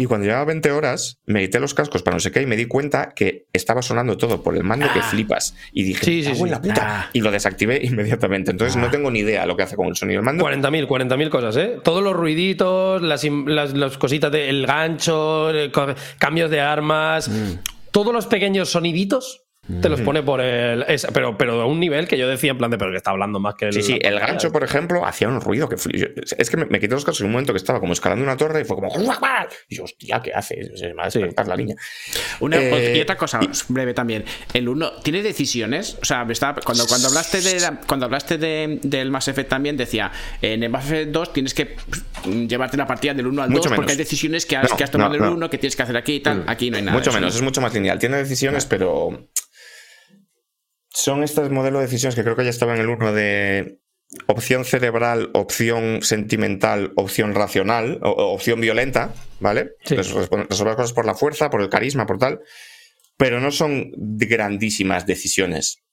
Y 0.00 0.06
cuando 0.06 0.26
llevaba 0.26 0.44
20 0.46 0.70
horas, 0.70 1.18
me 1.26 1.40
quité 1.42 1.60
los 1.60 1.74
cascos 1.74 2.02
para 2.02 2.16
no 2.16 2.20
sé 2.20 2.30
qué 2.30 2.42
y 2.42 2.46
me 2.46 2.56
di 2.56 2.66
cuenta 2.66 3.12
que 3.14 3.46
estaba 3.52 3.82
sonando 3.82 4.16
todo 4.16 4.42
por 4.42 4.56
el 4.56 4.64
mando 4.64 4.86
que 4.92 5.02
flipas. 5.02 5.54
Y 5.72 5.84
dije, 5.84 6.04
Sí, 6.04 6.22
sí, 6.22 6.28
"Me 6.28 6.34
cago 6.34 6.46
en 6.46 6.48
sí. 6.48 6.50
la 6.50 6.60
puta. 6.62 6.86
Ah. 7.00 7.10
Y 7.12 7.20
lo 7.20 7.30
desactivé 7.30 7.80
inmediatamente. 7.84 8.50
Entonces 8.50 8.76
no 8.76 8.90
tengo 8.90 9.10
ni 9.10 9.20
idea 9.20 9.44
lo 9.46 9.56
que 9.56 9.64
hace 9.64 9.76
con 9.76 9.86
el 9.88 9.96
sonido 9.96 10.18
del 10.18 10.24
mando. 10.24 10.44
40.000, 10.44 10.86
40.000 10.86 11.28
cosas, 11.30 11.56
¿eh? 11.56 11.78
Todos 11.82 12.02
los 12.02 12.14
ruiditos, 12.14 13.02
las, 13.02 13.24
las, 13.24 13.74
las 13.74 13.98
cositas 13.98 14.30
del 14.30 14.66
gancho, 14.66 15.50
eh, 15.54 15.70
cambios 16.18 16.50
de 16.50 16.60
armas, 16.60 17.28
Mm. 17.28 17.58
todos 17.90 18.12
los 18.12 18.26
pequeños 18.26 18.68
soniditos 18.70 19.42
te 19.82 19.88
los 19.88 20.00
pone 20.00 20.22
por 20.22 20.40
el. 20.40 20.82
es- 20.88 21.06
pero, 21.12 21.36
pero 21.36 21.60
a 21.60 21.66
un 21.66 21.78
nivel 21.80 22.08
que 22.08 22.16
yo 22.16 22.26
decía 22.28 22.52
en 22.52 22.58
plan 22.58 22.70
de, 22.70 22.78
pero 22.78 22.90
que 22.90 22.96
está 22.96 23.10
hablando 23.10 23.38
más 23.40 23.54
que 23.54 23.66
el. 23.66 23.72
Sí, 23.72 23.82
sí, 23.82 23.98
el 24.00 24.18
gancho, 24.18 24.50
por 24.50 24.64
ejemplo, 24.64 25.04
hacía 25.06 25.28
un 25.28 25.40
ruido 25.40 25.68
que 25.68 25.76
yo- 25.92 26.06
Es 26.38 26.50
que 26.50 26.56
me, 26.56 26.64
me 26.66 26.80
quité 26.80 26.94
los 26.94 27.04
cascos 27.04 27.20
en 27.20 27.26
un 27.26 27.32
momento 27.32 27.52
que 27.52 27.58
estaba 27.58 27.80
como 27.80 27.92
escalando 27.92 28.24
una 28.24 28.36
torre 28.36 28.62
y 28.62 28.64
fue 28.64 28.76
como. 28.76 28.88
Y 29.68 29.76
yo, 29.76 29.84
hostia, 29.84 30.20
¿qué 30.22 30.32
hace? 30.32 30.76
Se 30.76 30.88
me 30.88 30.94
va 30.94 31.02
a 31.04 31.06
despertar 31.06 31.46
la 31.48 31.56
niña. 31.56 31.74
Una, 32.40 32.56
Eh, 32.58 32.94
y 32.96 33.00
otra 33.00 33.16
cosa 33.16 33.40
breve 33.68 33.94
también. 33.94 34.24
El 34.54 34.68
uno 34.68 34.92
tiene 35.02 35.22
decisiones. 35.22 35.98
O 36.00 36.04
sea, 36.04 36.24
me 36.24 36.32
estaba- 36.32 36.60
cuando, 36.62 36.86
cuando 36.86 37.08
hablaste 37.08 37.40
de 37.40 37.60
la- 37.60 37.80
cuando 37.86 38.06
hablaste 38.06 38.38
de- 38.38 38.78
del 38.82 39.10
Mass 39.10 39.28
Effect 39.28 39.48
también 39.50 39.76
decía 39.76 40.10
en 40.42 40.62
el 40.62 40.70
Mass 40.70 40.86
Effect 40.86 41.10
2 41.12 41.32
tienes 41.32 41.54
que 41.54 41.76
mm, 42.24 42.46
llevarte 42.46 42.76
la 42.76 42.86
partida 42.86 43.14
del 43.14 43.26
1 43.26 43.42
al 43.42 43.50
Mucho 43.50 43.64
2 43.68 43.76
porque 43.76 43.80
menos. 43.80 43.90
hay 43.92 43.96
decisiones 43.98 44.46
que 44.46 44.56
has, 44.56 44.70
No, 44.70 44.76
que 44.76 44.84
has 44.84 44.90
tomado 44.90 45.10
no, 45.10 45.16
en 45.16 45.22
el 45.24 45.30
no. 45.30 45.36
1 45.36 45.50
que 45.50 45.58
tienes 45.58 45.76
que 45.76 45.82
hacer 45.82 45.96
aquí 45.96 46.14
y 46.14 46.20
tal. 46.20 46.44
Aquí 46.46 46.70
no 46.70 46.76
hay 46.78 46.82
nada. 46.82 46.96
Mucho 46.96 47.12
menos, 47.12 47.32
¿no? 47.32 47.36
es 47.38 47.42
mucho 47.42 47.60
más 47.60 47.72
lineal. 47.74 47.98
Tiene 47.98 48.16
decisiones, 48.16 48.64
pero 48.66 49.28
son 50.98 51.22
estos 51.22 51.48
modelos 51.50 51.80
de 51.80 51.86
decisiones 51.86 52.16
que 52.16 52.24
creo 52.24 52.34
que 52.34 52.42
ya 52.42 52.50
estaba 52.50 52.74
en 52.74 52.80
el 52.80 52.88
1 52.88 53.12
de 53.12 53.78
opción 54.26 54.64
cerebral, 54.64 55.30
opción 55.32 56.02
sentimental, 56.02 56.92
opción 56.96 57.36
racional, 57.36 58.00
o, 58.02 58.10
opción 58.32 58.60
violenta, 58.60 59.14
¿vale? 59.38 59.76
Sí. 59.84 59.94
Resolver 59.94 60.74
cosas 60.74 60.92
por 60.92 61.06
la 61.06 61.14
fuerza, 61.14 61.50
por 61.50 61.62
el 61.62 61.68
carisma, 61.68 62.04
por 62.04 62.18
tal, 62.18 62.40
pero 63.16 63.38
no 63.38 63.52
son 63.52 63.92
grandísimas 63.96 65.06
decisiones 65.06 65.84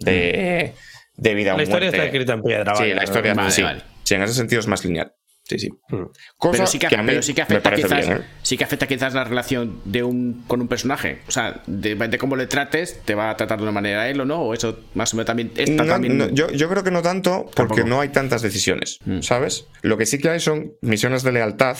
de, 0.00 0.74
de 1.14 1.34
vida 1.34 1.54
o 1.54 1.56
La 1.56 1.62
historia 1.62 1.90
está 1.90 2.04
escrita 2.04 2.32
en 2.32 2.42
piedra. 2.42 2.74
Sí, 2.74 2.92
la 2.92 3.04
historia 3.04 3.34
Vale, 3.34 3.50
sí. 3.52 3.62
vale. 3.62 3.82
Sí, 4.02 4.14
en 4.16 4.22
ese 4.22 4.34
sentido 4.34 4.58
es 4.58 4.66
más 4.66 4.84
lineal. 4.84 5.14
Sí, 5.50 5.58
sí. 5.58 5.68
Mm. 5.88 6.04
Cosa 6.38 6.52
Pero 6.52 6.66
sí 6.68 6.78
que, 6.78 6.86
a 6.86 7.02
mí 7.02 7.06
pero 7.06 7.22
sí 7.22 7.34
que 7.34 7.42
afecta 7.42 7.74
quizás, 7.74 8.06
bien, 8.06 8.18
¿eh? 8.18 8.24
sí 8.42 8.56
que 8.56 8.62
afecta 8.64 8.86
quizás 8.86 9.14
la 9.14 9.24
relación 9.24 9.80
de 9.84 10.04
un 10.04 10.44
con 10.46 10.60
un 10.60 10.68
personaje. 10.68 11.22
O 11.26 11.30
sea, 11.32 11.60
de, 11.66 11.96
de 11.96 12.18
cómo 12.18 12.36
le 12.36 12.46
trates, 12.46 13.00
te 13.04 13.16
va 13.16 13.30
a 13.30 13.36
tratar 13.36 13.58
de 13.58 13.64
una 13.64 13.72
manera 13.72 14.08
él 14.08 14.20
o 14.20 14.24
no, 14.24 14.42
o 14.42 14.54
eso 14.54 14.78
más 14.94 15.12
o 15.12 15.16
menos 15.16 15.26
también 15.26 15.50
está 15.56 15.82
No, 15.84 15.90
también. 15.90 16.18
no, 16.18 16.28
yo, 16.28 16.50
yo 16.52 16.68
creo 16.68 16.84
que 16.84 16.92
no 16.92 17.02
tanto 17.02 17.42
porque 17.46 17.54
Tampoco. 17.82 17.84
no 17.88 18.00
hay 18.00 18.10
tantas 18.10 18.42
decisiones, 18.42 18.98
Mm. 19.04 19.22
¿sabes? 19.22 19.66
Lo 19.82 19.98
que 19.98 20.06
sí 20.06 20.18
que 20.18 20.30
hay 20.30 20.38
son 20.40 20.72
misiones 20.82 21.22
de 21.24 21.32
lealtad 21.32 21.76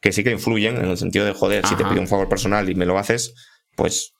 que 0.00 0.12
sí 0.12 0.24
que 0.24 0.30
influyen 0.30 0.76
en 0.76 0.86
el 0.86 0.96
sentido 0.96 1.24
de, 1.26 1.32
joder, 1.32 1.66
si 1.66 1.74
te 1.76 1.84
pido 1.84 2.00
un 2.00 2.08
favor 2.08 2.28
personal 2.28 2.70
y 2.70 2.74
me 2.74 2.86
lo 2.86 2.98
haces, 2.98 3.34
pues 3.74 4.12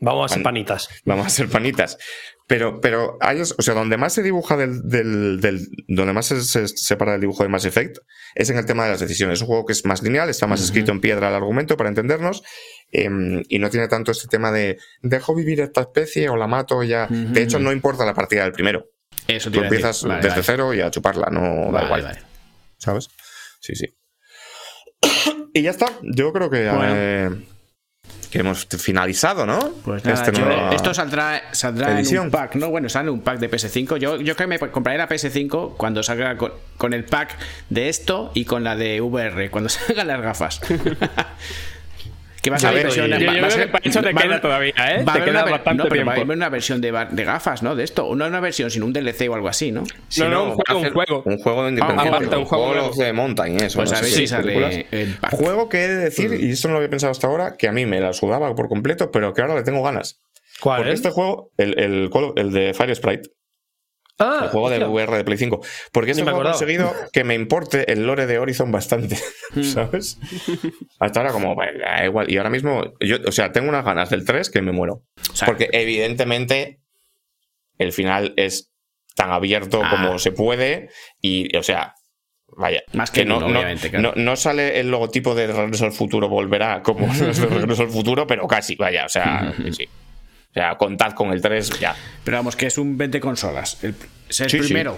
Vamos 0.00 0.24
a 0.30 0.34
ser 0.34 0.42
Pan- 0.42 0.52
panitas. 0.54 0.88
vamos 1.04 1.26
a 1.26 1.30
ser 1.30 1.48
panitas. 1.48 1.98
Pero, 2.46 2.78
pero 2.80 3.16
hay, 3.20 3.40
o 3.40 3.44
sea, 3.62 3.72
donde 3.72 3.96
más 3.96 4.12
se 4.12 4.22
dibuja 4.22 4.56
del, 4.56 4.82
del, 4.86 5.40
del- 5.40 5.66
donde 5.88 6.12
más 6.12 6.26
se, 6.26 6.42
se 6.42 6.68
separa 6.68 7.12
del 7.12 7.22
dibujo 7.22 7.42
de 7.42 7.48
Mass 7.48 7.64
Effect 7.64 7.96
es 8.34 8.50
en 8.50 8.58
el 8.58 8.66
tema 8.66 8.84
de 8.84 8.90
las 8.90 9.00
decisiones. 9.00 9.38
Es 9.38 9.40
un 9.42 9.46
juego 9.46 9.64
que 9.64 9.72
es 9.72 9.84
más 9.86 10.02
lineal, 10.02 10.28
está 10.28 10.46
más 10.46 10.60
escrito 10.62 10.92
en 10.92 11.00
piedra 11.00 11.28
el 11.28 11.34
argumento 11.34 11.76
para 11.78 11.88
entendernos, 11.88 12.42
em, 12.92 13.42
y 13.48 13.58
no 13.58 13.70
tiene 13.70 13.88
tanto 13.88 14.10
este 14.12 14.28
tema 14.28 14.52
de 14.52 14.78
dejo 15.00 15.34
vivir 15.34 15.60
esta 15.60 15.80
especie 15.80 16.28
o 16.28 16.36
la 16.36 16.46
mato 16.46 16.82
ya. 16.82 17.06
De 17.08 17.42
hecho, 17.42 17.58
no 17.58 17.72
importa 17.72 18.04
la 18.04 18.12
partida 18.14 18.42
del 18.42 18.52
primero. 18.52 18.84
eso 19.26 19.50
te 19.50 19.56
Tú 19.58 19.64
empiezas 19.64 20.02
Vale, 20.02 20.16
desde 20.16 20.28
vale. 20.30 20.42
cero 20.42 20.74
y 20.74 20.80
a 20.82 20.90
chuparla, 20.90 21.28
no 21.30 21.40
da 21.40 21.70
Vale, 21.70 21.86
igual. 21.86 22.02
vale. 22.02 22.18
¿Sabes? 22.76 23.08
Sí, 23.60 23.74
sí. 23.74 23.86
y 25.54 25.62
ya 25.62 25.70
está. 25.70 25.86
Yo 26.02 26.30
creo 26.32 26.50
que. 26.50 26.68
Bueno. 26.68 26.94
eh, 26.94 27.30
que 28.34 28.40
hemos 28.40 28.66
finalizado, 28.66 29.46
¿no? 29.46 29.60
Pues 29.84 30.04
nada, 30.04 30.24
Este 30.26 30.36
yo- 30.40 30.70
esto 30.72 30.92
saldrá, 30.92 31.40
saldrá 31.52 32.00
en 32.00 32.18
un 32.18 32.30
pack, 32.32 32.56
¿no? 32.56 32.68
Bueno, 32.68 32.88
sale 32.88 33.08
un 33.08 33.20
pack 33.20 33.38
de 33.38 33.48
PS5. 33.48 33.96
Yo, 33.96 34.16
yo 34.16 34.34
creo 34.34 34.48
que 34.48 34.58
me 34.58 34.58
compraré 34.58 34.98
la 34.98 35.08
PS5 35.08 35.76
cuando 35.76 36.02
salga 36.02 36.36
con, 36.36 36.52
con 36.76 36.92
el 36.94 37.04
pack 37.04 37.36
de 37.70 37.88
esto 37.88 38.32
y 38.34 38.44
con 38.44 38.64
la 38.64 38.74
de 38.74 39.00
VR, 39.00 39.50
cuando 39.50 39.68
salgan 39.70 40.08
las 40.08 40.20
gafas. 40.20 40.60
Que 42.44 42.50
va 42.50 42.56
a 42.56 42.70
ver, 42.72 42.82
versión 42.84 43.06
yo- 43.08 43.16
va- 43.16 43.18
yo 43.18 43.26
va 43.26 43.32
a 43.32 43.36
creo 43.38 43.50
ser- 43.50 43.60
que 43.66 43.72
para 43.72 43.88
eso 43.88 44.00
te 44.00 44.04
va 44.04 44.10
a 44.10 44.14
queda 44.22 44.24
haber- 44.34 44.40
todavía, 44.42 44.70
¿eh? 44.76 45.04
va 45.04 45.12
a 45.12 45.16
Te 45.16 45.24
queda 45.24 45.42
una 45.42 45.50
bastante 45.50 45.82
no, 45.82 45.88
pero 45.88 46.04
va 46.06 46.12
a 46.12 46.14
haber 46.16 46.36
una 46.36 46.48
versión 46.50 46.80
de, 46.80 47.06
de 47.10 47.24
gafas, 47.24 47.62
¿no? 47.62 47.74
De 47.74 47.84
esto. 47.84 48.14
No 48.14 48.26
una 48.26 48.40
versión, 48.40 48.70
sino 48.70 48.84
un 48.86 48.92
DLC 48.92 49.28
o 49.28 49.34
algo 49.34 49.48
así, 49.48 49.72
¿no? 49.72 49.82
No, 50.18 50.28
no, 50.28 50.44
un 50.44 50.50
juego, 50.56 50.80
un 50.80 50.92
juego. 50.92 51.22
Un 51.24 51.38
juego 51.38 51.68
independiente. 51.68 52.08
aparte, 52.08 52.36
un 52.36 52.44
juego 52.44 52.90
de 52.94 53.12
mountain, 53.12 53.60
eso. 53.60 53.78
Pues 53.78 53.92
a 53.92 54.00
ver 54.00 54.10
si 54.10 54.26
sale. 54.26 54.86
Juego 55.32 55.68
que 55.68 55.84
he 55.84 55.88
de 55.88 55.96
decir, 55.96 56.34
y 56.38 56.50
esto 56.50 56.68
no 56.68 56.72
lo 56.74 56.78
había 56.78 56.90
pensado 56.90 57.10
hasta 57.10 57.26
ahora, 57.26 57.56
que 57.56 57.66
a 57.66 57.72
mí 57.72 57.86
me 57.86 57.98
la 58.00 58.12
sudaba 58.12 58.54
por 58.54 58.68
completo, 58.68 59.10
pero 59.10 59.32
que 59.32 59.40
ahora 59.42 59.54
le 59.54 59.62
tengo 59.62 59.82
ganas. 59.82 60.20
¿Cuál 60.60 60.78
Porque 60.78 60.92
es? 60.92 61.00
este 61.00 61.10
juego, 61.10 61.50
el, 61.56 61.78
el, 61.80 62.10
el 62.36 62.52
de 62.52 62.74
Fire 62.74 62.94
Sprite, 62.94 63.30
Ah, 64.18 64.42
el 64.44 64.48
juego 64.50 64.70
de 64.70 64.76
hostia. 64.76 64.88
VR 64.88 65.16
de 65.16 65.24
Play 65.24 65.38
5, 65.38 65.60
porque 65.92 66.14
Ni 66.14 66.22
me 66.22 66.30
ha 66.30 66.34
conseguido 66.34 66.94
que 67.12 67.24
me 67.24 67.34
importe 67.34 67.90
el 67.92 68.06
lore 68.06 68.26
de 68.26 68.38
Horizon 68.38 68.70
bastante, 68.70 69.16
Hmm. 69.54 69.62
¿sabes? 69.62 70.18
Hasta 71.00 71.20
ahora 71.20 71.32
como, 71.32 71.54
bueno, 71.54 71.78
da 71.80 72.04
igual. 72.04 72.30
Y 72.30 72.36
ahora 72.36 72.50
mismo, 72.50 72.84
yo, 73.00 73.16
o 73.26 73.32
sea, 73.32 73.50
tengo 73.52 73.68
unas 73.68 73.84
ganas 73.84 74.10
del 74.10 74.24
3 74.24 74.50
que 74.50 74.62
me 74.62 74.70
muero. 74.72 75.02
sea, 75.32 75.46
porque 75.46 75.68
evidentemente 75.72 76.80
el 77.78 77.92
final 77.92 78.34
es 78.36 78.70
tan 79.16 79.30
abierto 79.32 79.80
Ah. 79.84 79.90
como 79.90 80.18
se 80.18 80.32
puede 80.32 80.90
y, 81.20 81.56
o 81.56 81.62
sea... 81.62 81.94
Vaya, 82.56 82.84
Más 82.92 83.10
que 83.10 83.24
no, 83.24 83.40
no- 83.40 83.46
obviamente, 83.46 83.90
claro. 83.90 84.12
no- 84.14 84.22
no 84.22 84.36
sale 84.36 84.78
el 84.78 84.88
logotipo 84.88 85.34
de 85.34 85.48
Regreso 85.48 85.86
al 85.86 85.92
Futuro 85.92 86.28
volverá 86.28 86.82
como 86.82 87.12
de 87.12 87.32
Regreso 87.32 87.82
al 87.82 87.90
Futuro, 87.90 88.28
pero 88.28 88.46
casi, 88.46 88.76
vaya, 88.76 89.06
o 89.06 89.08
sea, 89.08 89.52
sí. 89.72 89.88
O 90.54 90.60
sea, 90.60 90.76
contad 90.76 91.12
con 91.14 91.32
el 91.32 91.40
3 91.42 91.80
ya. 91.80 91.96
Pero 92.22 92.36
vamos, 92.36 92.54
que 92.54 92.66
es 92.66 92.78
un 92.78 92.96
20 92.96 93.18
consolas. 93.20 93.82
El, 93.82 93.94
es 94.28 94.40
el 94.40 94.50
Sí, 94.50 94.58
sí. 94.60 94.64
primero. 94.66 94.96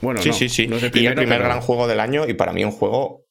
Bueno, 0.00 0.22
Sí, 0.22 0.30
no, 0.30 0.34
sí, 0.34 0.48
sí. 0.48 0.66
no 0.66 0.76
es 0.76 0.82
el 0.84 0.96
y 0.96 1.06
el 1.06 1.14
primer 1.14 1.38
pero- 1.38 1.48
gran 1.50 1.60
juego 1.60 1.86
del 1.86 2.00
año, 2.00 2.26
y 2.26 2.34
para 2.34 2.52
mí 2.52 2.64
un 2.64 2.70
juego 2.72 3.26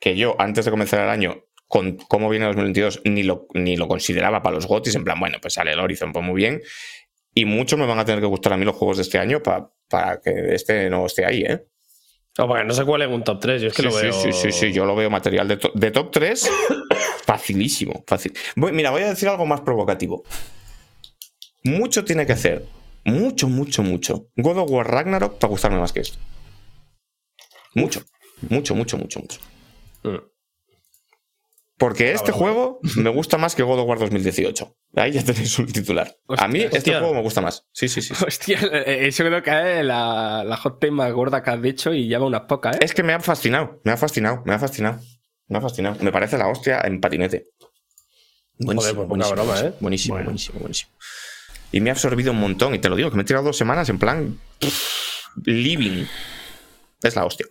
que 0.00 0.16
yo, 0.16 0.36
antes 0.38 0.64
de 0.66 0.70
comenzar 0.70 1.00
el 1.00 1.08
año, 1.08 1.44
con 1.66 1.96
cómo 1.96 2.28
viene 2.28 2.44
2022, 2.46 3.00
ni 3.04 3.22
lo, 3.22 3.46
ni 3.54 3.76
lo 3.76 3.88
consideraba 3.88 4.42
para 4.42 4.54
los 4.56 4.66
GOTYs, 4.66 4.94
en 4.96 5.04
plan, 5.04 5.18
bueno, 5.18 5.38
pues 5.40 5.54
sale 5.54 5.72
el 5.72 5.80
Horizon, 5.80 6.12
pues 6.12 6.24
muy 6.24 6.36
bien. 6.36 6.60
Y 7.34 7.46
mucho 7.46 7.76
me 7.78 7.86
van 7.86 7.98
a 7.98 8.04
tener 8.04 8.20
que 8.20 8.26
gustar 8.26 8.52
a 8.52 8.56
mí 8.58 8.64
los 8.66 8.76
juegos 8.76 8.98
de 8.98 9.02
este 9.04 9.18
año 9.18 9.42
pa- 9.42 9.72
para 9.88 10.20
que 10.20 10.54
este 10.54 10.88
no 10.90 11.06
esté 11.06 11.24
ahí, 11.24 11.40
¿eh? 11.42 11.64
O 12.38 12.46
para 12.46 12.60
que 12.62 12.68
no 12.68 12.74
se 12.74 12.84
cuele 12.84 13.06
en 13.06 13.12
un 13.12 13.24
top 13.24 13.40
3. 13.40 13.62
Yo 13.62 13.68
es 13.68 13.74
que 13.74 13.82
sí, 13.82 13.88
lo 13.88 13.92
sí, 13.92 14.02
veo. 14.02 14.12
sí, 14.12 14.32
sí, 14.32 14.52
sí, 14.52 14.72
yo 14.72 14.84
lo 14.84 14.94
veo 14.94 15.08
material 15.10 15.48
de, 15.48 15.56
to- 15.56 15.72
de 15.74 15.90
top 15.90 16.10
3 16.12 16.50
facilísimo, 17.24 18.04
fácil. 18.06 18.32
Voy- 18.56 18.72
mira, 18.72 18.90
voy 18.90 19.02
a 19.02 19.08
decir 19.08 19.28
algo 19.28 19.46
más 19.46 19.60
provocativo. 19.62 20.22
Mucho 21.64 22.04
tiene 22.04 22.26
que 22.26 22.32
hacer, 22.32 22.66
mucho, 23.04 23.48
mucho, 23.48 23.82
mucho, 23.82 24.28
God 24.36 24.58
of 24.58 24.70
War 24.70 24.90
Ragnarok 24.90 25.38
para 25.38 25.50
gustarme 25.50 25.78
más 25.78 25.92
que 25.92 26.00
esto. 26.00 26.18
Mucho, 27.74 28.02
mucho, 28.48 28.74
mucho, 28.74 28.96
mucho, 28.96 29.20
mucho. 29.20 29.40
Mm. 30.02 30.18
Porque 31.76 32.12
este 32.12 32.30
juego 32.30 32.78
me 32.96 33.10
gusta 33.10 33.36
más 33.36 33.54
que 33.54 33.62
God 33.62 33.80
of 33.80 33.88
War 33.88 33.98
2018. 33.98 34.76
Ahí 34.96 35.12
ya 35.12 35.24
tenéis 35.24 35.58
un 35.58 35.66
titular. 35.66 36.14
a 36.28 36.46
mí 36.46 36.60
este 36.60 36.78
hostia. 36.78 36.98
juego 37.00 37.14
me 37.14 37.22
gusta 37.22 37.40
más. 37.40 37.66
Sí, 37.72 37.88
sí, 37.88 38.00
sí. 38.00 38.14
sí. 38.14 38.24
Hostia, 38.24 38.60
eh, 38.72 39.06
eso 39.06 39.24
creo 39.24 39.42
que 39.42 39.80
es 39.80 39.84
la, 39.84 40.44
la 40.44 40.56
hot 40.56 40.78
take 40.78 40.92
más 40.92 41.12
gorda 41.12 41.42
que 41.42 41.50
has 41.50 41.60
dicho 41.60 41.92
y 41.92 42.06
lleva 42.06 42.26
unas 42.26 42.42
pocas, 42.42 42.76
¿eh? 42.76 42.78
Es 42.82 42.94
que 42.94 43.02
me 43.02 43.12
ha 43.12 43.20
fascinado, 43.20 43.80
me 43.84 43.92
ha 43.92 43.96
fascinado, 43.96 44.42
me 44.44 44.54
ha 44.54 44.58
fascinado. 44.58 45.00
Me 45.48 45.58
ha 45.58 45.60
fascinado. 45.60 45.96
Me 46.00 46.12
parece 46.12 46.38
la 46.38 46.48
hostia 46.48 46.80
en 46.84 47.00
patinete. 47.00 47.48
Joder, 48.58 48.94
pues 48.94 49.30
broma, 49.30 49.60
¿eh? 49.60 49.74
Buenísimo, 49.80 50.22
buenísimo, 50.22 50.60
buenísimo. 50.60 50.92
Y 51.74 51.80
me 51.80 51.90
ha 51.90 51.92
absorbido 51.94 52.30
un 52.32 52.38
montón. 52.38 52.74
Y 52.74 52.78
te 52.78 52.88
lo 52.88 52.96
digo, 52.96 53.10
que 53.10 53.16
me 53.16 53.22
he 53.22 53.24
tirado 53.26 53.44
dos 53.46 53.56
semanas 53.56 53.88
en 53.88 53.98
plan. 53.98 54.38
pff, 54.60 55.26
living. 55.44 56.04
Es 57.02 57.16
la 57.16 57.24
hostia. 57.24 57.46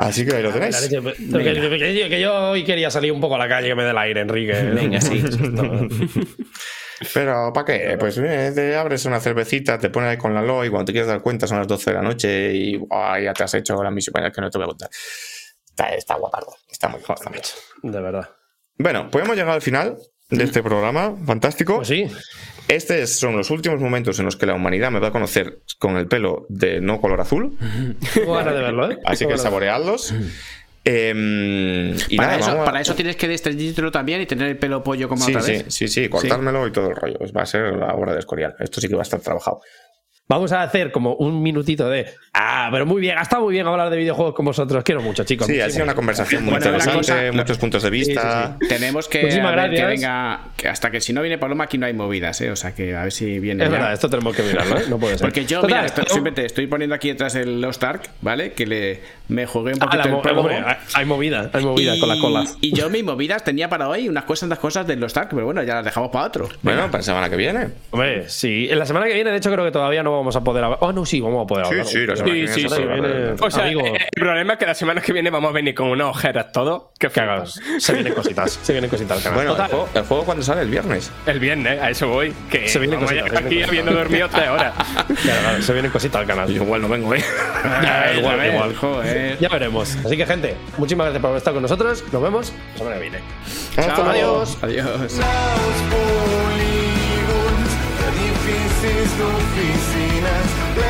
Así 0.00 0.26
que 0.26 0.34
ahí 0.36 0.42
lo 0.42 0.52
tenéis. 0.52 0.76
Que, 0.76 0.88
que 0.90 1.54
yo- 1.54 2.08
que 2.08 2.20
yo 2.20 2.34
hoy 2.50 2.64
quería 2.64 2.90
salir 2.90 3.12
un 3.12 3.20
poco 3.20 3.36
a 3.36 3.38
la 3.38 3.48
calle 3.48 3.68
que 3.68 3.74
me 3.74 3.84
dé 3.84 3.90
el 3.90 3.98
aire, 3.98 4.20
Enrique. 4.20 4.52
Venga, 4.52 5.00
sí. 5.00 5.22
Pero 7.14 7.50
¿para 7.54 7.64
qué? 7.64 7.96
Pues 7.98 8.18
eh, 8.18 8.52
te 8.54 8.76
abres 8.76 9.06
una 9.06 9.20
cervecita, 9.20 9.78
te 9.78 9.88
pones 9.88 10.10
ahí 10.10 10.16
con 10.18 10.34
la 10.34 10.42
LO 10.42 10.64
y 10.64 10.68
cuando 10.68 10.84
te 10.86 10.92
quieres 10.92 11.08
dar 11.08 11.22
cuenta 11.22 11.46
son 11.46 11.56
las 11.58 11.66
12 11.66 11.90
de 11.90 11.96
la 11.96 12.02
noche 12.02 12.52
y 12.52 12.76
buah, 12.76 13.18
ya 13.20 13.32
te 13.32 13.42
has 13.44 13.54
hecho 13.54 13.82
la 13.82 13.90
misión. 13.90 14.12
Bueno, 14.12 14.30
que 14.30 14.40
no 14.42 14.50
te 14.50 14.58
voy 14.58 14.64
a 14.66 14.68
contar. 14.68 14.90
Está, 15.66 15.94
está 15.94 16.14
guapardo. 16.16 16.54
Está 16.70 16.88
muy 16.88 17.00
guapo. 17.00 17.22
De 17.82 18.00
verdad. 18.02 18.28
Bueno, 18.76 19.08
pues 19.10 19.24
hemos 19.24 19.34
llegado 19.36 19.54
al 19.54 19.62
final 19.62 19.96
de 20.30 20.44
este 20.44 20.62
programa. 20.62 21.14
Fantástico. 21.26 21.76
Pues 21.76 21.88
sí. 21.88 22.06
Estos 22.68 23.10
son 23.10 23.36
los 23.36 23.50
últimos 23.50 23.80
momentos 23.80 24.18
en 24.20 24.26
los 24.26 24.36
que 24.36 24.46
la 24.46 24.54
humanidad 24.54 24.90
me 24.92 25.00
va 25.00 25.08
a 25.08 25.10
conocer 25.10 25.58
con 25.78 25.96
el 25.96 26.06
pelo 26.06 26.46
de 26.48 26.80
no 26.80 27.00
color 27.00 27.20
azul. 27.20 27.56
Tengo 28.14 28.34
ganas 28.34 28.54
de 28.54 28.60
verlo, 28.60 28.90
¿eh? 28.92 28.98
Así 29.04 29.26
que 29.26 29.36
saboreadlos. 29.38 30.14
Em, 30.84 31.94
y 32.08 32.16
Para, 32.16 32.28
nada, 32.30 32.38
eso, 32.40 32.48
vamos 32.48 32.62
a- 32.62 32.64
para 32.64 32.80
eso 32.80 32.94
tienes 32.94 33.16
que 33.16 33.28
desteñírtelo 33.28 33.90
también 33.92 34.22
y 34.22 34.26
tener 34.26 34.48
el 34.48 34.56
pelo 34.56 34.82
pollo 34.82 35.08
como 35.08 35.22
Sí, 35.24 35.32
otra 35.32 35.42
sí, 35.42 35.52
vez. 35.52 35.64
sí, 35.68 35.88
sí, 35.88 36.08
cortármelo 36.08 36.66
y 36.66 36.72
todo 36.72 36.88
el 36.90 36.96
rollo. 36.96 37.18
Va 37.36 37.42
a 37.42 37.46
ser 37.46 37.74
la 37.76 37.94
hora 37.94 38.14
de 38.14 38.20
escorial. 38.20 38.54
Esto 38.58 38.80
sí 38.80 38.88
que 38.88 38.94
va 38.94 39.02
a 39.02 39.04
estar 39.04 39.20
trabajado. 39.20 39.60
Vamos 40.30 40.52
a 40.52 40.62
hacer 40.62 40.92
como 40.92 41.14
un 41.14 41.42
minutito 41.42 41.90
de. 41.90 42.06
Ah, 42.32 42.68
pero 42.70 42.86
muy 42.86 43.00
bien, 43.00 43.18
ha 43.18 43.22
estado 43.22 43.42
muy 43.42 43.52
bien 43.54 43.66
hablar 43.66 43.90
de 43.90 43.96
videojuegos 43.96 44.32
con 44.32 44.44
vosotros. 44.46 44.84
Quiero 44.84 45.02
mucho, 45.02 45.24
chicos. 45.24 45.48
Sí, 45.48 45.60
ha 45.60 45.68
sido 45.68 45.82
una 45.82 45.96
conversación 45.96 46.44
muy 46.44 46.52
Bueno, 46.52 46.66
interesante, 46.66 46.98
cosa- 46.98 47.32
muchos 47.32 47.58
puntos 47.58 47.82
de 47.82 47.90
vista. 47.90 48.56
Tenemos 48.68 49.08
que, 49.08 49.22
Muchísimas 49.22 49.56
ver 49.56 49.70
que 49.70 49.76
gracias. 49.78 49.88
venga. 50.00 50.40
que 50.56 50.68
hasta 50.68 50.92
que 50.92 51.00
si 51.00 51.12
no 51.12 51.22
viene 51.22 51.36
Paloma, 51.36 51.64
aquí 51.64 51.78
no 51.78 51.86
hay 51.86 51.94
movidas, 51.94 52.40
¿eh? 52.42 52.52
O 52.52 52.54
sea 52.54 52.72
que 52.76 52.94
a 52.94 53.02
ver 53.02 53.10
si 53.12 53.40
viene. 53.40 53.64
Es 53.64 53.70
ya. 53.70 53.76
verdad, 53.76 53.92
esto 53.92 54.08
tenemos 54.08 54.36
que 54.36 54.44
mirarlo, 54.44 54.78
¿eh? 54.78 54.84
No 54.88 54.98
puede 54.98 55.18
ser. 55.18 55.26
Porque 55.26 55.44
yo, 55.44 55.62
Total, 55.62 55.68
mira, 55.78 55.86
estoy, 55.86 56.02
esto- 56.02 56.14
simplemente 56.14 56.46
estoy 56.46 56.66
poniendo 56.68 56.94
aquí 56.94 57.08
detrás 57.08 57.34
el 57.34 57.60
Lost 57.60 57.82
Ark, 57.82 58.02
¿vale? 58.20 58.52
Que 58.52 58.66
le, 58.68 59.00
me 59.26 59.46
jugué 59.46 59.72
un 59.72 59.78
Ah, 59.82 59.86
poquito 59.86 59.98
la 59.98 60.04
el 60.04 60.10
mo- 60.12 60.22
prólogo. 60.22 60.48
hombre, 60.48 60.64
hay- 60.94 61.04
movidas, 61.06 61.48
hay 61.52 61.64
movidas 61.64 61.96
y, 61.96 62.00
con 62.00 62.08
las 62.08 62.18
colas. 62.18 62.56
y 62.60 62.72
yo 62.72 62.88
mis 62.88 63.02
movidas 63.02 63.42
tenía 63.42 63.68
para 63.68 63.88
hoy 63.88 64.08
unas 64.08 64.22
cosas, 64.24 64.56
cosas 64.60 64.86
del 64.86 65.00
Lost 65.00 65.16
Ark, 65.18 65.30
pero 65.32 65.44
bueno, 65.46 65.60
ya 65.64 65.74
las 65.74 65.84
dejamos 65.84 66.10
para 66.10 66.26
otro. 66.26 66.48
Bueno, 66.62 66.82
para 66.86 66.98
la 66.98 67.02
semana 67.02 67.28
que 67.28 67.34
viene. 67.36 67.66
Hombre, 67.90 68.28
sí. 68.28 68.68
En 68.70 68.78
la 68.78 68.86
semana 68.86 69.06
que 69.06 69.14
viene, 69.14 69.30
de 69.32 69.36
hecho, 69.38 69.50
creo 69.50 69.64
que 69.64 69.72
todavía 69.72 70.04
no 70.04 70.19
vamos 70.20 70.36
a 70.36 70.40
poder 70.44 70.64
hablar. 70.64 70.78
Oh, 70.82 70.92
no, 70.92 71.04
sí, 71.04 71.20
vamos 71.20 71.44
a 71.44 71.46
poder 71.46 71.66
Sí, 71.66 71.70
hablar. 71.72 71.86
sí, 71.86 72.06
la 72.06 72.16
semana 72.16 72.24
que 72.24 72.32
viene 72.32 72.52
sí, 72.54 72.60
se 72.62 72.68
sí, 72.68 72.74
hablar 72.82 73.00
viene- 73.00 73.08
de- 73.14 73.36
O 73.40 73.50
sea, 73.50 73.64
Amigo. 73.64 73.80
eh, 73.86 73.92
el 74.14 74.20
problema 74.22 74.52
es 74.54 74.58
que 74.58 74.66
la 74.66 74.74
semana 74.74 75.00
que 75.00 75.12
viene 75.12 75.30
vamos 75.30 75.50
a 75.50 75.52
venir 75.52 75.74
con 75.74 75.88
unas 75.88 76.06
ojeras 76.08 76.52
todos. 76.52 76.82
Que 76.98 77.08
Que 77.08 77.20
hagas. 77.20 77.58
Se 77.78 77.92
vienen 77.94 78.12
cositas. 78.14 78.52
Se 78.62 78.72
vienen 78.72 78.90
cositas 78.90 79.16
al 79.18 79.22
canal. 79.22 79.36
Bueno, 79.36 79.50
el 79.52 79.56
Total, 79.56 79.70
juego, 79.70 79.88
el 79.94 80.02
juego 80.04 80.24
cuando 80.24 80.42
sale 80.44 80.62
el 80.62 80.68
viernes. 80.70 81.10
El 81.26 81.40
viernes, 81.40 81.80
a 81.80 81.90
eso 81.90 82.08
voy. 82.08 82.32
Que 82.50 82.68
Se 82.68 82.78
viene 82.78 82.94
vamos 82.96 83.10
cosita, 83.10 83.24
a 83.26 83.28
se 83.28 83.30
llegar 83.34 83.48
viene 83.50 83.64
aquí 83.64 83.70
cosita. 83.70 83.70
habiendo 83.70 83.92
dormido 83.92 84.28
tres 84.28 84.48
horas. 84.48 84.74
Claro, 85.20 85.40
claro, 85.42 85.62
se 85.62 85.72
vienen 85.72 85.90
cositas 85.90 86.20
al 86.20 86.26
canal. 86.26 86.48
Yo 86.48 86.62
igual 86.62 86.80
no 86.82 86.88
vengo, 86.88 87.14
¿eh? 87.14 87.22
Ya, 87.82 88.12
igual, 88.18 88.36
ver, 88.38 88.54
igual. 88.54 88.74
joder. 88.76 89.38
Ya 89.38 89.48
veremos. 89.48 89.96
Así 90.04 90.16
que, 90.16 90.24
gente, 90.26 90.56
muchísimas 90.78 91.06
gracias 91.06 91.20
por 91.20 91.28
haber 91.30 91.38
estado 91.38 91.54
con 91.56 91.62
nosotros. 91.62 92.04
Nos 92.12 92.22
vemos 92.22 92.52
la 92.72 92.78
semana 92.78 92.96
que 92.96 93.02
viene. 93.02 93.18
Chao, 93.74 94.04
adiós. 94.08 94.58
Adiós. 94.62 95.20
oficinas. 99.22 100.89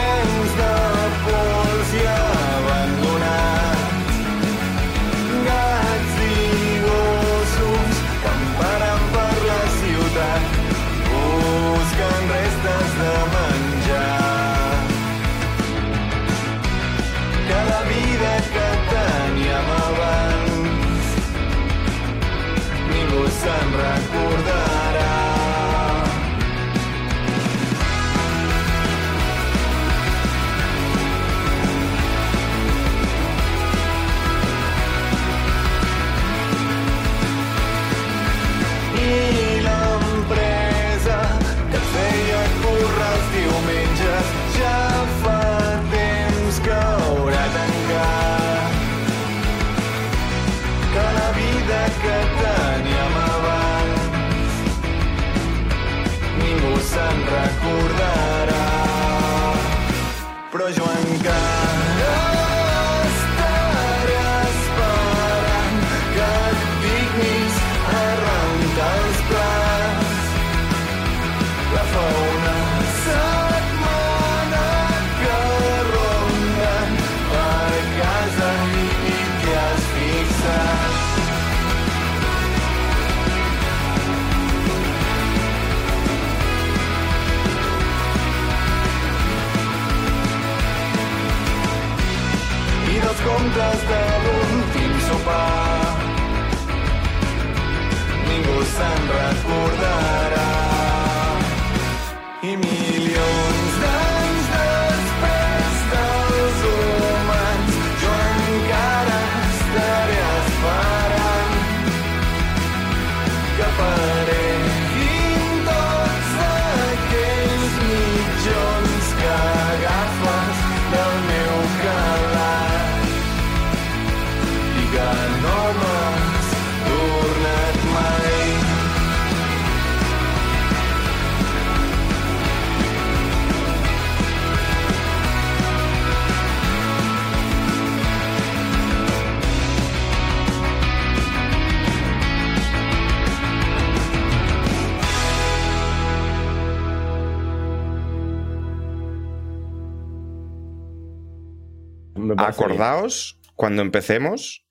Acordaos 152.49 153.39
cuando 153.55 153.83
empecemos 153.83 154.65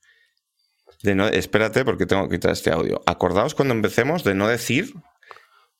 de 1.03 1.15
no. 1.15 1.27
Espérate, 1.27 1.85
porque 1.85 2.05
tengo 2.05 2.27
que 2.27 2.35
quitar 2.37 2.51
este 2.51 2.71
audio. 2.71 3.01
Acordaos 3.05 3.55
cuando 3.55 3.73
empecemos 3.73 4.23
de 4.23 4.35
no 4.35 4.47
decir 4.47 4.93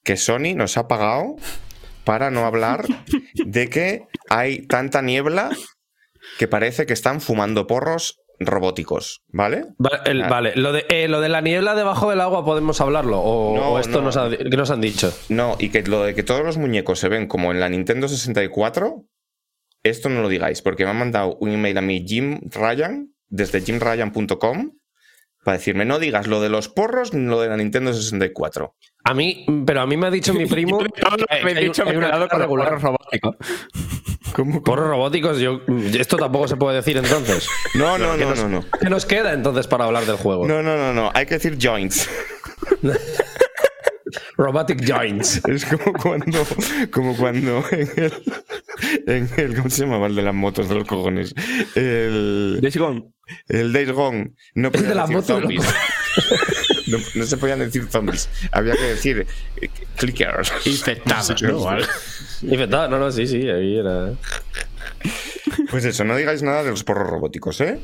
que 0.04 0.16
Sony 0.18 0.54
nos 0.56 0.78
ha 0.78 0.88
pagado 0.88 1.36
para 2.06 2.32
no 2.32 2.46
hablar 2.46 2.86
de 3.34 3.70
que 3.70 4.04
hay 4.30 4.66
tanta 4.68 5.02
niebla 5.02 5.50
que 6.38 6.48
parece 6.48 6.86
que 6.86 6.94
están 6.94 7.22
fumando 7.22 7.68
porros 7.68 8.20
robóticos, 8.42 9.22
¿vale? 9.28 9.66
Va- 9.84 10.02
el- 10.06 10.24
Ah. 10.24 10.30
Vale, 10.30 10.54
lo 10.56 10.72
de, 10.72 10.86
eh, 10.90 11.10
lo 11.10 11.20
de 11.20 11.28
la 11.28 11.42
niebla 11.42 11.76
debajo 11.76 12.10
del 12.10 12.22
agua 12.22 12.46
podemos 12.46 12.80
hablarlo. 12.80 13.20
O, 13.20 13.56
No, 13.58 13.70
o 13.74 13.80
esto 13.80 13.98
no. 14.00 14.04
nos, 14.06 14.16
ha- 14.18 14.30
que 14.30 14.46
nos 14.56 14.70
han 14.72 14.80
dicho. 14.80 15.14
No, 15.28 15.58
y 15.60 15.70
que 15.70 15.82
lo 15.84 16.04
de 16.04 16.16
que 16.16 16.24
todos 16.24 16.46
los 16.46 16.58
muñecos 16.58 17.00
se 17.00 17.10
ven 17.10 17.28
como 17.28 17.52
en 17.52 17.60
la 17.60 17.68
Nintendo 17.68 18.08
64, 18.08 19.04
esto 19.84 20.10
no 20.10 20.22
lo 20.22 20.30
digáis, 20.30 20.62
porque 20.62 20.84
me 20.86 20.92
han 20.92 20.98
mandado 21.00 21.36
un 21.40 21.52
email 21.52 21.78
a 21.78 21.82
mi 21.82 22.06
Jim 22.08 22.40
Ryan, 22.52 23.14
desde 23.28 23.62
jimryan.com, 23.62 24.72
para 25.44 25.58
decirme, 25.58 25.86
no 25.86 26.00
digas 26.00 26.28
lo 26.28 26.42
de 26.42 26.50
los 26.50 26.68
porros 26.68 27.14
ni 27.14 27.26
lo 27.26 27.40
de 27.42 27.48
la 27.50 27.56
Nintendo 27.58 27.94
64. 27.94 28.76
A 29.06 29.14
mí, 29.14 29.46
pero 29.66 29.82
a 29.82 29.88
mí 29.88 29.96
me 29.98 30.08
ha 30.08 30.12
dicho 30.12 30.34
mi 30.34 30.46
primo. 30.48 30.80
Me 31.44 31.52
he 31.52 31.64
dicho, 31.64 31.86
me 31.86 31.92
he 31.92 31.96
quedado 31.96 32.28
con 32.28 32.40
regular. 32.40 32.68
porros 32.68 32.82
robóticos. 32.84 33.36
Porros 34.64 34.88
robóticos, 34.90 35.40
yo. 35.40 35.62
Esto 35.98 36.18
tampoco 36.18 36.48
se 36.48 36.56
puede 36.58 36.78
decir 36.78 36.98
entonces. 36.98 37.48
No, 37.76 37.98
no, 37.98 38.16
¿Qué 38.18 38.24
no, 38.26 38.30
nos- 38.32 38.40
no, 38.44 38.50
no. 38.50 38.66
¿Qué 38.80 38.90
nos 38.90 39.06
queda 39.06 39.34
entonces 39.34 39.66
para 39.68 39.86
hablar 39.86 40.06
del 40.06 40.18
juego? 40.18 40.46
No, 40.48 40.62
no, 40.62 40.76
no, 40.78 40.94
no. 40.94 41.10
Hay 41.14 41.26
que 41.26 41.36
decir 41.36 41.58
joints. 41.60 42.08
Robotic 44.38 44.86
Joints. 44.86 45.42
Es 45.48 45.66
como 45.66 45.94
cuando, 45.94 46.46
como 46.92 47.16
cuando 47.16 47.64
en 47.72 47.90
el, 47.98 48.14
en 49.08 49.30
el, 49.38 49.56
¿cómo 49.56 49.70
se 49.70 49.84
llamaba 49.84 50.08
el 50.08 50.16
de 50.16 50.22
las 50.22 50.34
motos 50.34 50.70
de 50.70 50.76
los 50.76 50.88
cojones? 50.88 51.34
El, 51.76 52.60
Days 52.62 52.78
Gone. 52.78 53.12
el 53.48 53.74
Days 53.74 53.92
Gone. 53.92 54.34
No 54.56 54.72
podían 54.72 54.90
de 54.90 54.96
las 54.96 55.10
decir 55.10 55.16
motos 55.16 55.50
de 55.50 55.56
los 55.56 55.66
zombies. 55.66 56.88
No, 56.88 56.98
no 57.16 57.26
se 57.26 57.38
podían 57.38 57.60
decir 57.60 57.88
zombies. 57.90 58.30
Había 58.52 58.76
que 58.76 58.84
decir 58.84 59.28
eh, 59.62 59.70
clickers. 59.96 60.52
Infectados, 60.66 61.42
¿no? 61.42 61.60
Vale. 61.64 61.86
Infectado, 62.42 62.90
no, 62.90 63.00
no, 63.00 63.12
sí, 63.12 63.28
sí, 63.28 63.50
ahí 63.50 63.78
era. 63.78 64.14
Pues 65.70 65.86
eso, 65.86 66.04
no 66.04 66.16
digáis 66.16 66.42
nada 66.44 66.64
de 66.64 66.70
los 66.72 66.84
porros 66.84 67.10
robóticos, 67.10 67.60
¿eh? 67.62 67.80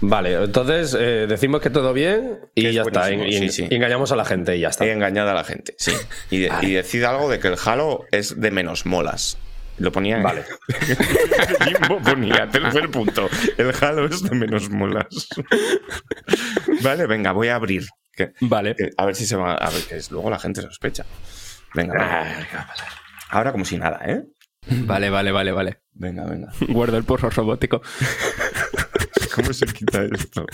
Vale, 0.00 0.34
entonces 0.44 0.96
eh, 0.98 1.26
decimos 1.28 1.60
que 1.60 1.70
todo 1.70 1.92
bien 1.92 2.38
y 2.54 2.66
es 2.66 2.74
ya 2.74 2.82
está. 2.82 3.10
Y, 3.10 3.16
buenísimo, 3.16 3.44
y- 3.44 3.48
sí, 3.50 3.62
sí. 3.64 3.68
y 3.70 3.74
engañamos 3.74 4.12
a 4.12 4.16
la 4.16 4.24
gente 4.24 4.56
y 4.56 4.60
ya 4.60 4.68
está. 4.68 4.84
He 4.86 4.92
engañado 4.92 5.30
a 5.30 5.34
la 5.34 5.44
gente, 5.44 5.74
sí. 5.78 5.92
Y, 6.30 6.38
de- 6.40 6.52
y 6.62 6.72
decid 6.72 7.04
algo 7.04 7.28
de 7.30 7.38
que 7.40 7.48
el 7.48 7.56
Halo 7.64 8.04
es 8.10 8.40
de 8.40 8.50
menos 8.50 8.86
molas. 8.86 9.38
Lo 9.78 9.90
ponía 9.90 10.16
en- 10.18 10.22
Vale. 10.22 10.44
Jimbo 11.64 11.98
ponía, 12.00 12.48
tercer 12.50 12.90
punto. 12.90 13.28
El 13.56 13.72
Halo 13.80 14.06
es 14.06 14.22
de 14.22 14.34
menos 14.36 14.68
molas. 14.70 15.06
vale, 16.82 17.06
venga, 17.06 17.32
voy 17.32 17.48
a 17.48 17.56
abrir. 17.56 17.86
Que- 18.14 18.32
Vale. 18.40 18.74
que- 18.76 18.90
a 18.96 19.06
ver 19.06 19.14
si 19.16 19.26
se 19.26 19.36
va. 19.36 19.54
A 19.54 19.70
ver, 19.70 19.82
que 19.84 19.96
es- 19.96 20.10
luego 20.10 20.28
la 20.30 20.38
gente 20.38 20.60
sospecha. 20.60 21.04
Venga, 21.74 21.94
venga. 21.94 22.70
Ahora 23.30 23.52
como 23.52 23.64
si 23.64 23.78
nada, 23.78 24.00
¿eh? 24.06 24.22
Vale, 24.86 25.10
vale, 25.10 25.32
vale, 25.32 25.52
vale. 25.52 25.82
Venga, 25.92 26.24
venga. 26.24 26.52
Guardo 26.68 26.96
el 26.96 27.04
porro 27.04 27.30
robótico. 27.30 27.82
¿Cómo 29.34 29.52
se 29.52 29.66
quita 29.66 30.04
esto? 30.04 30.46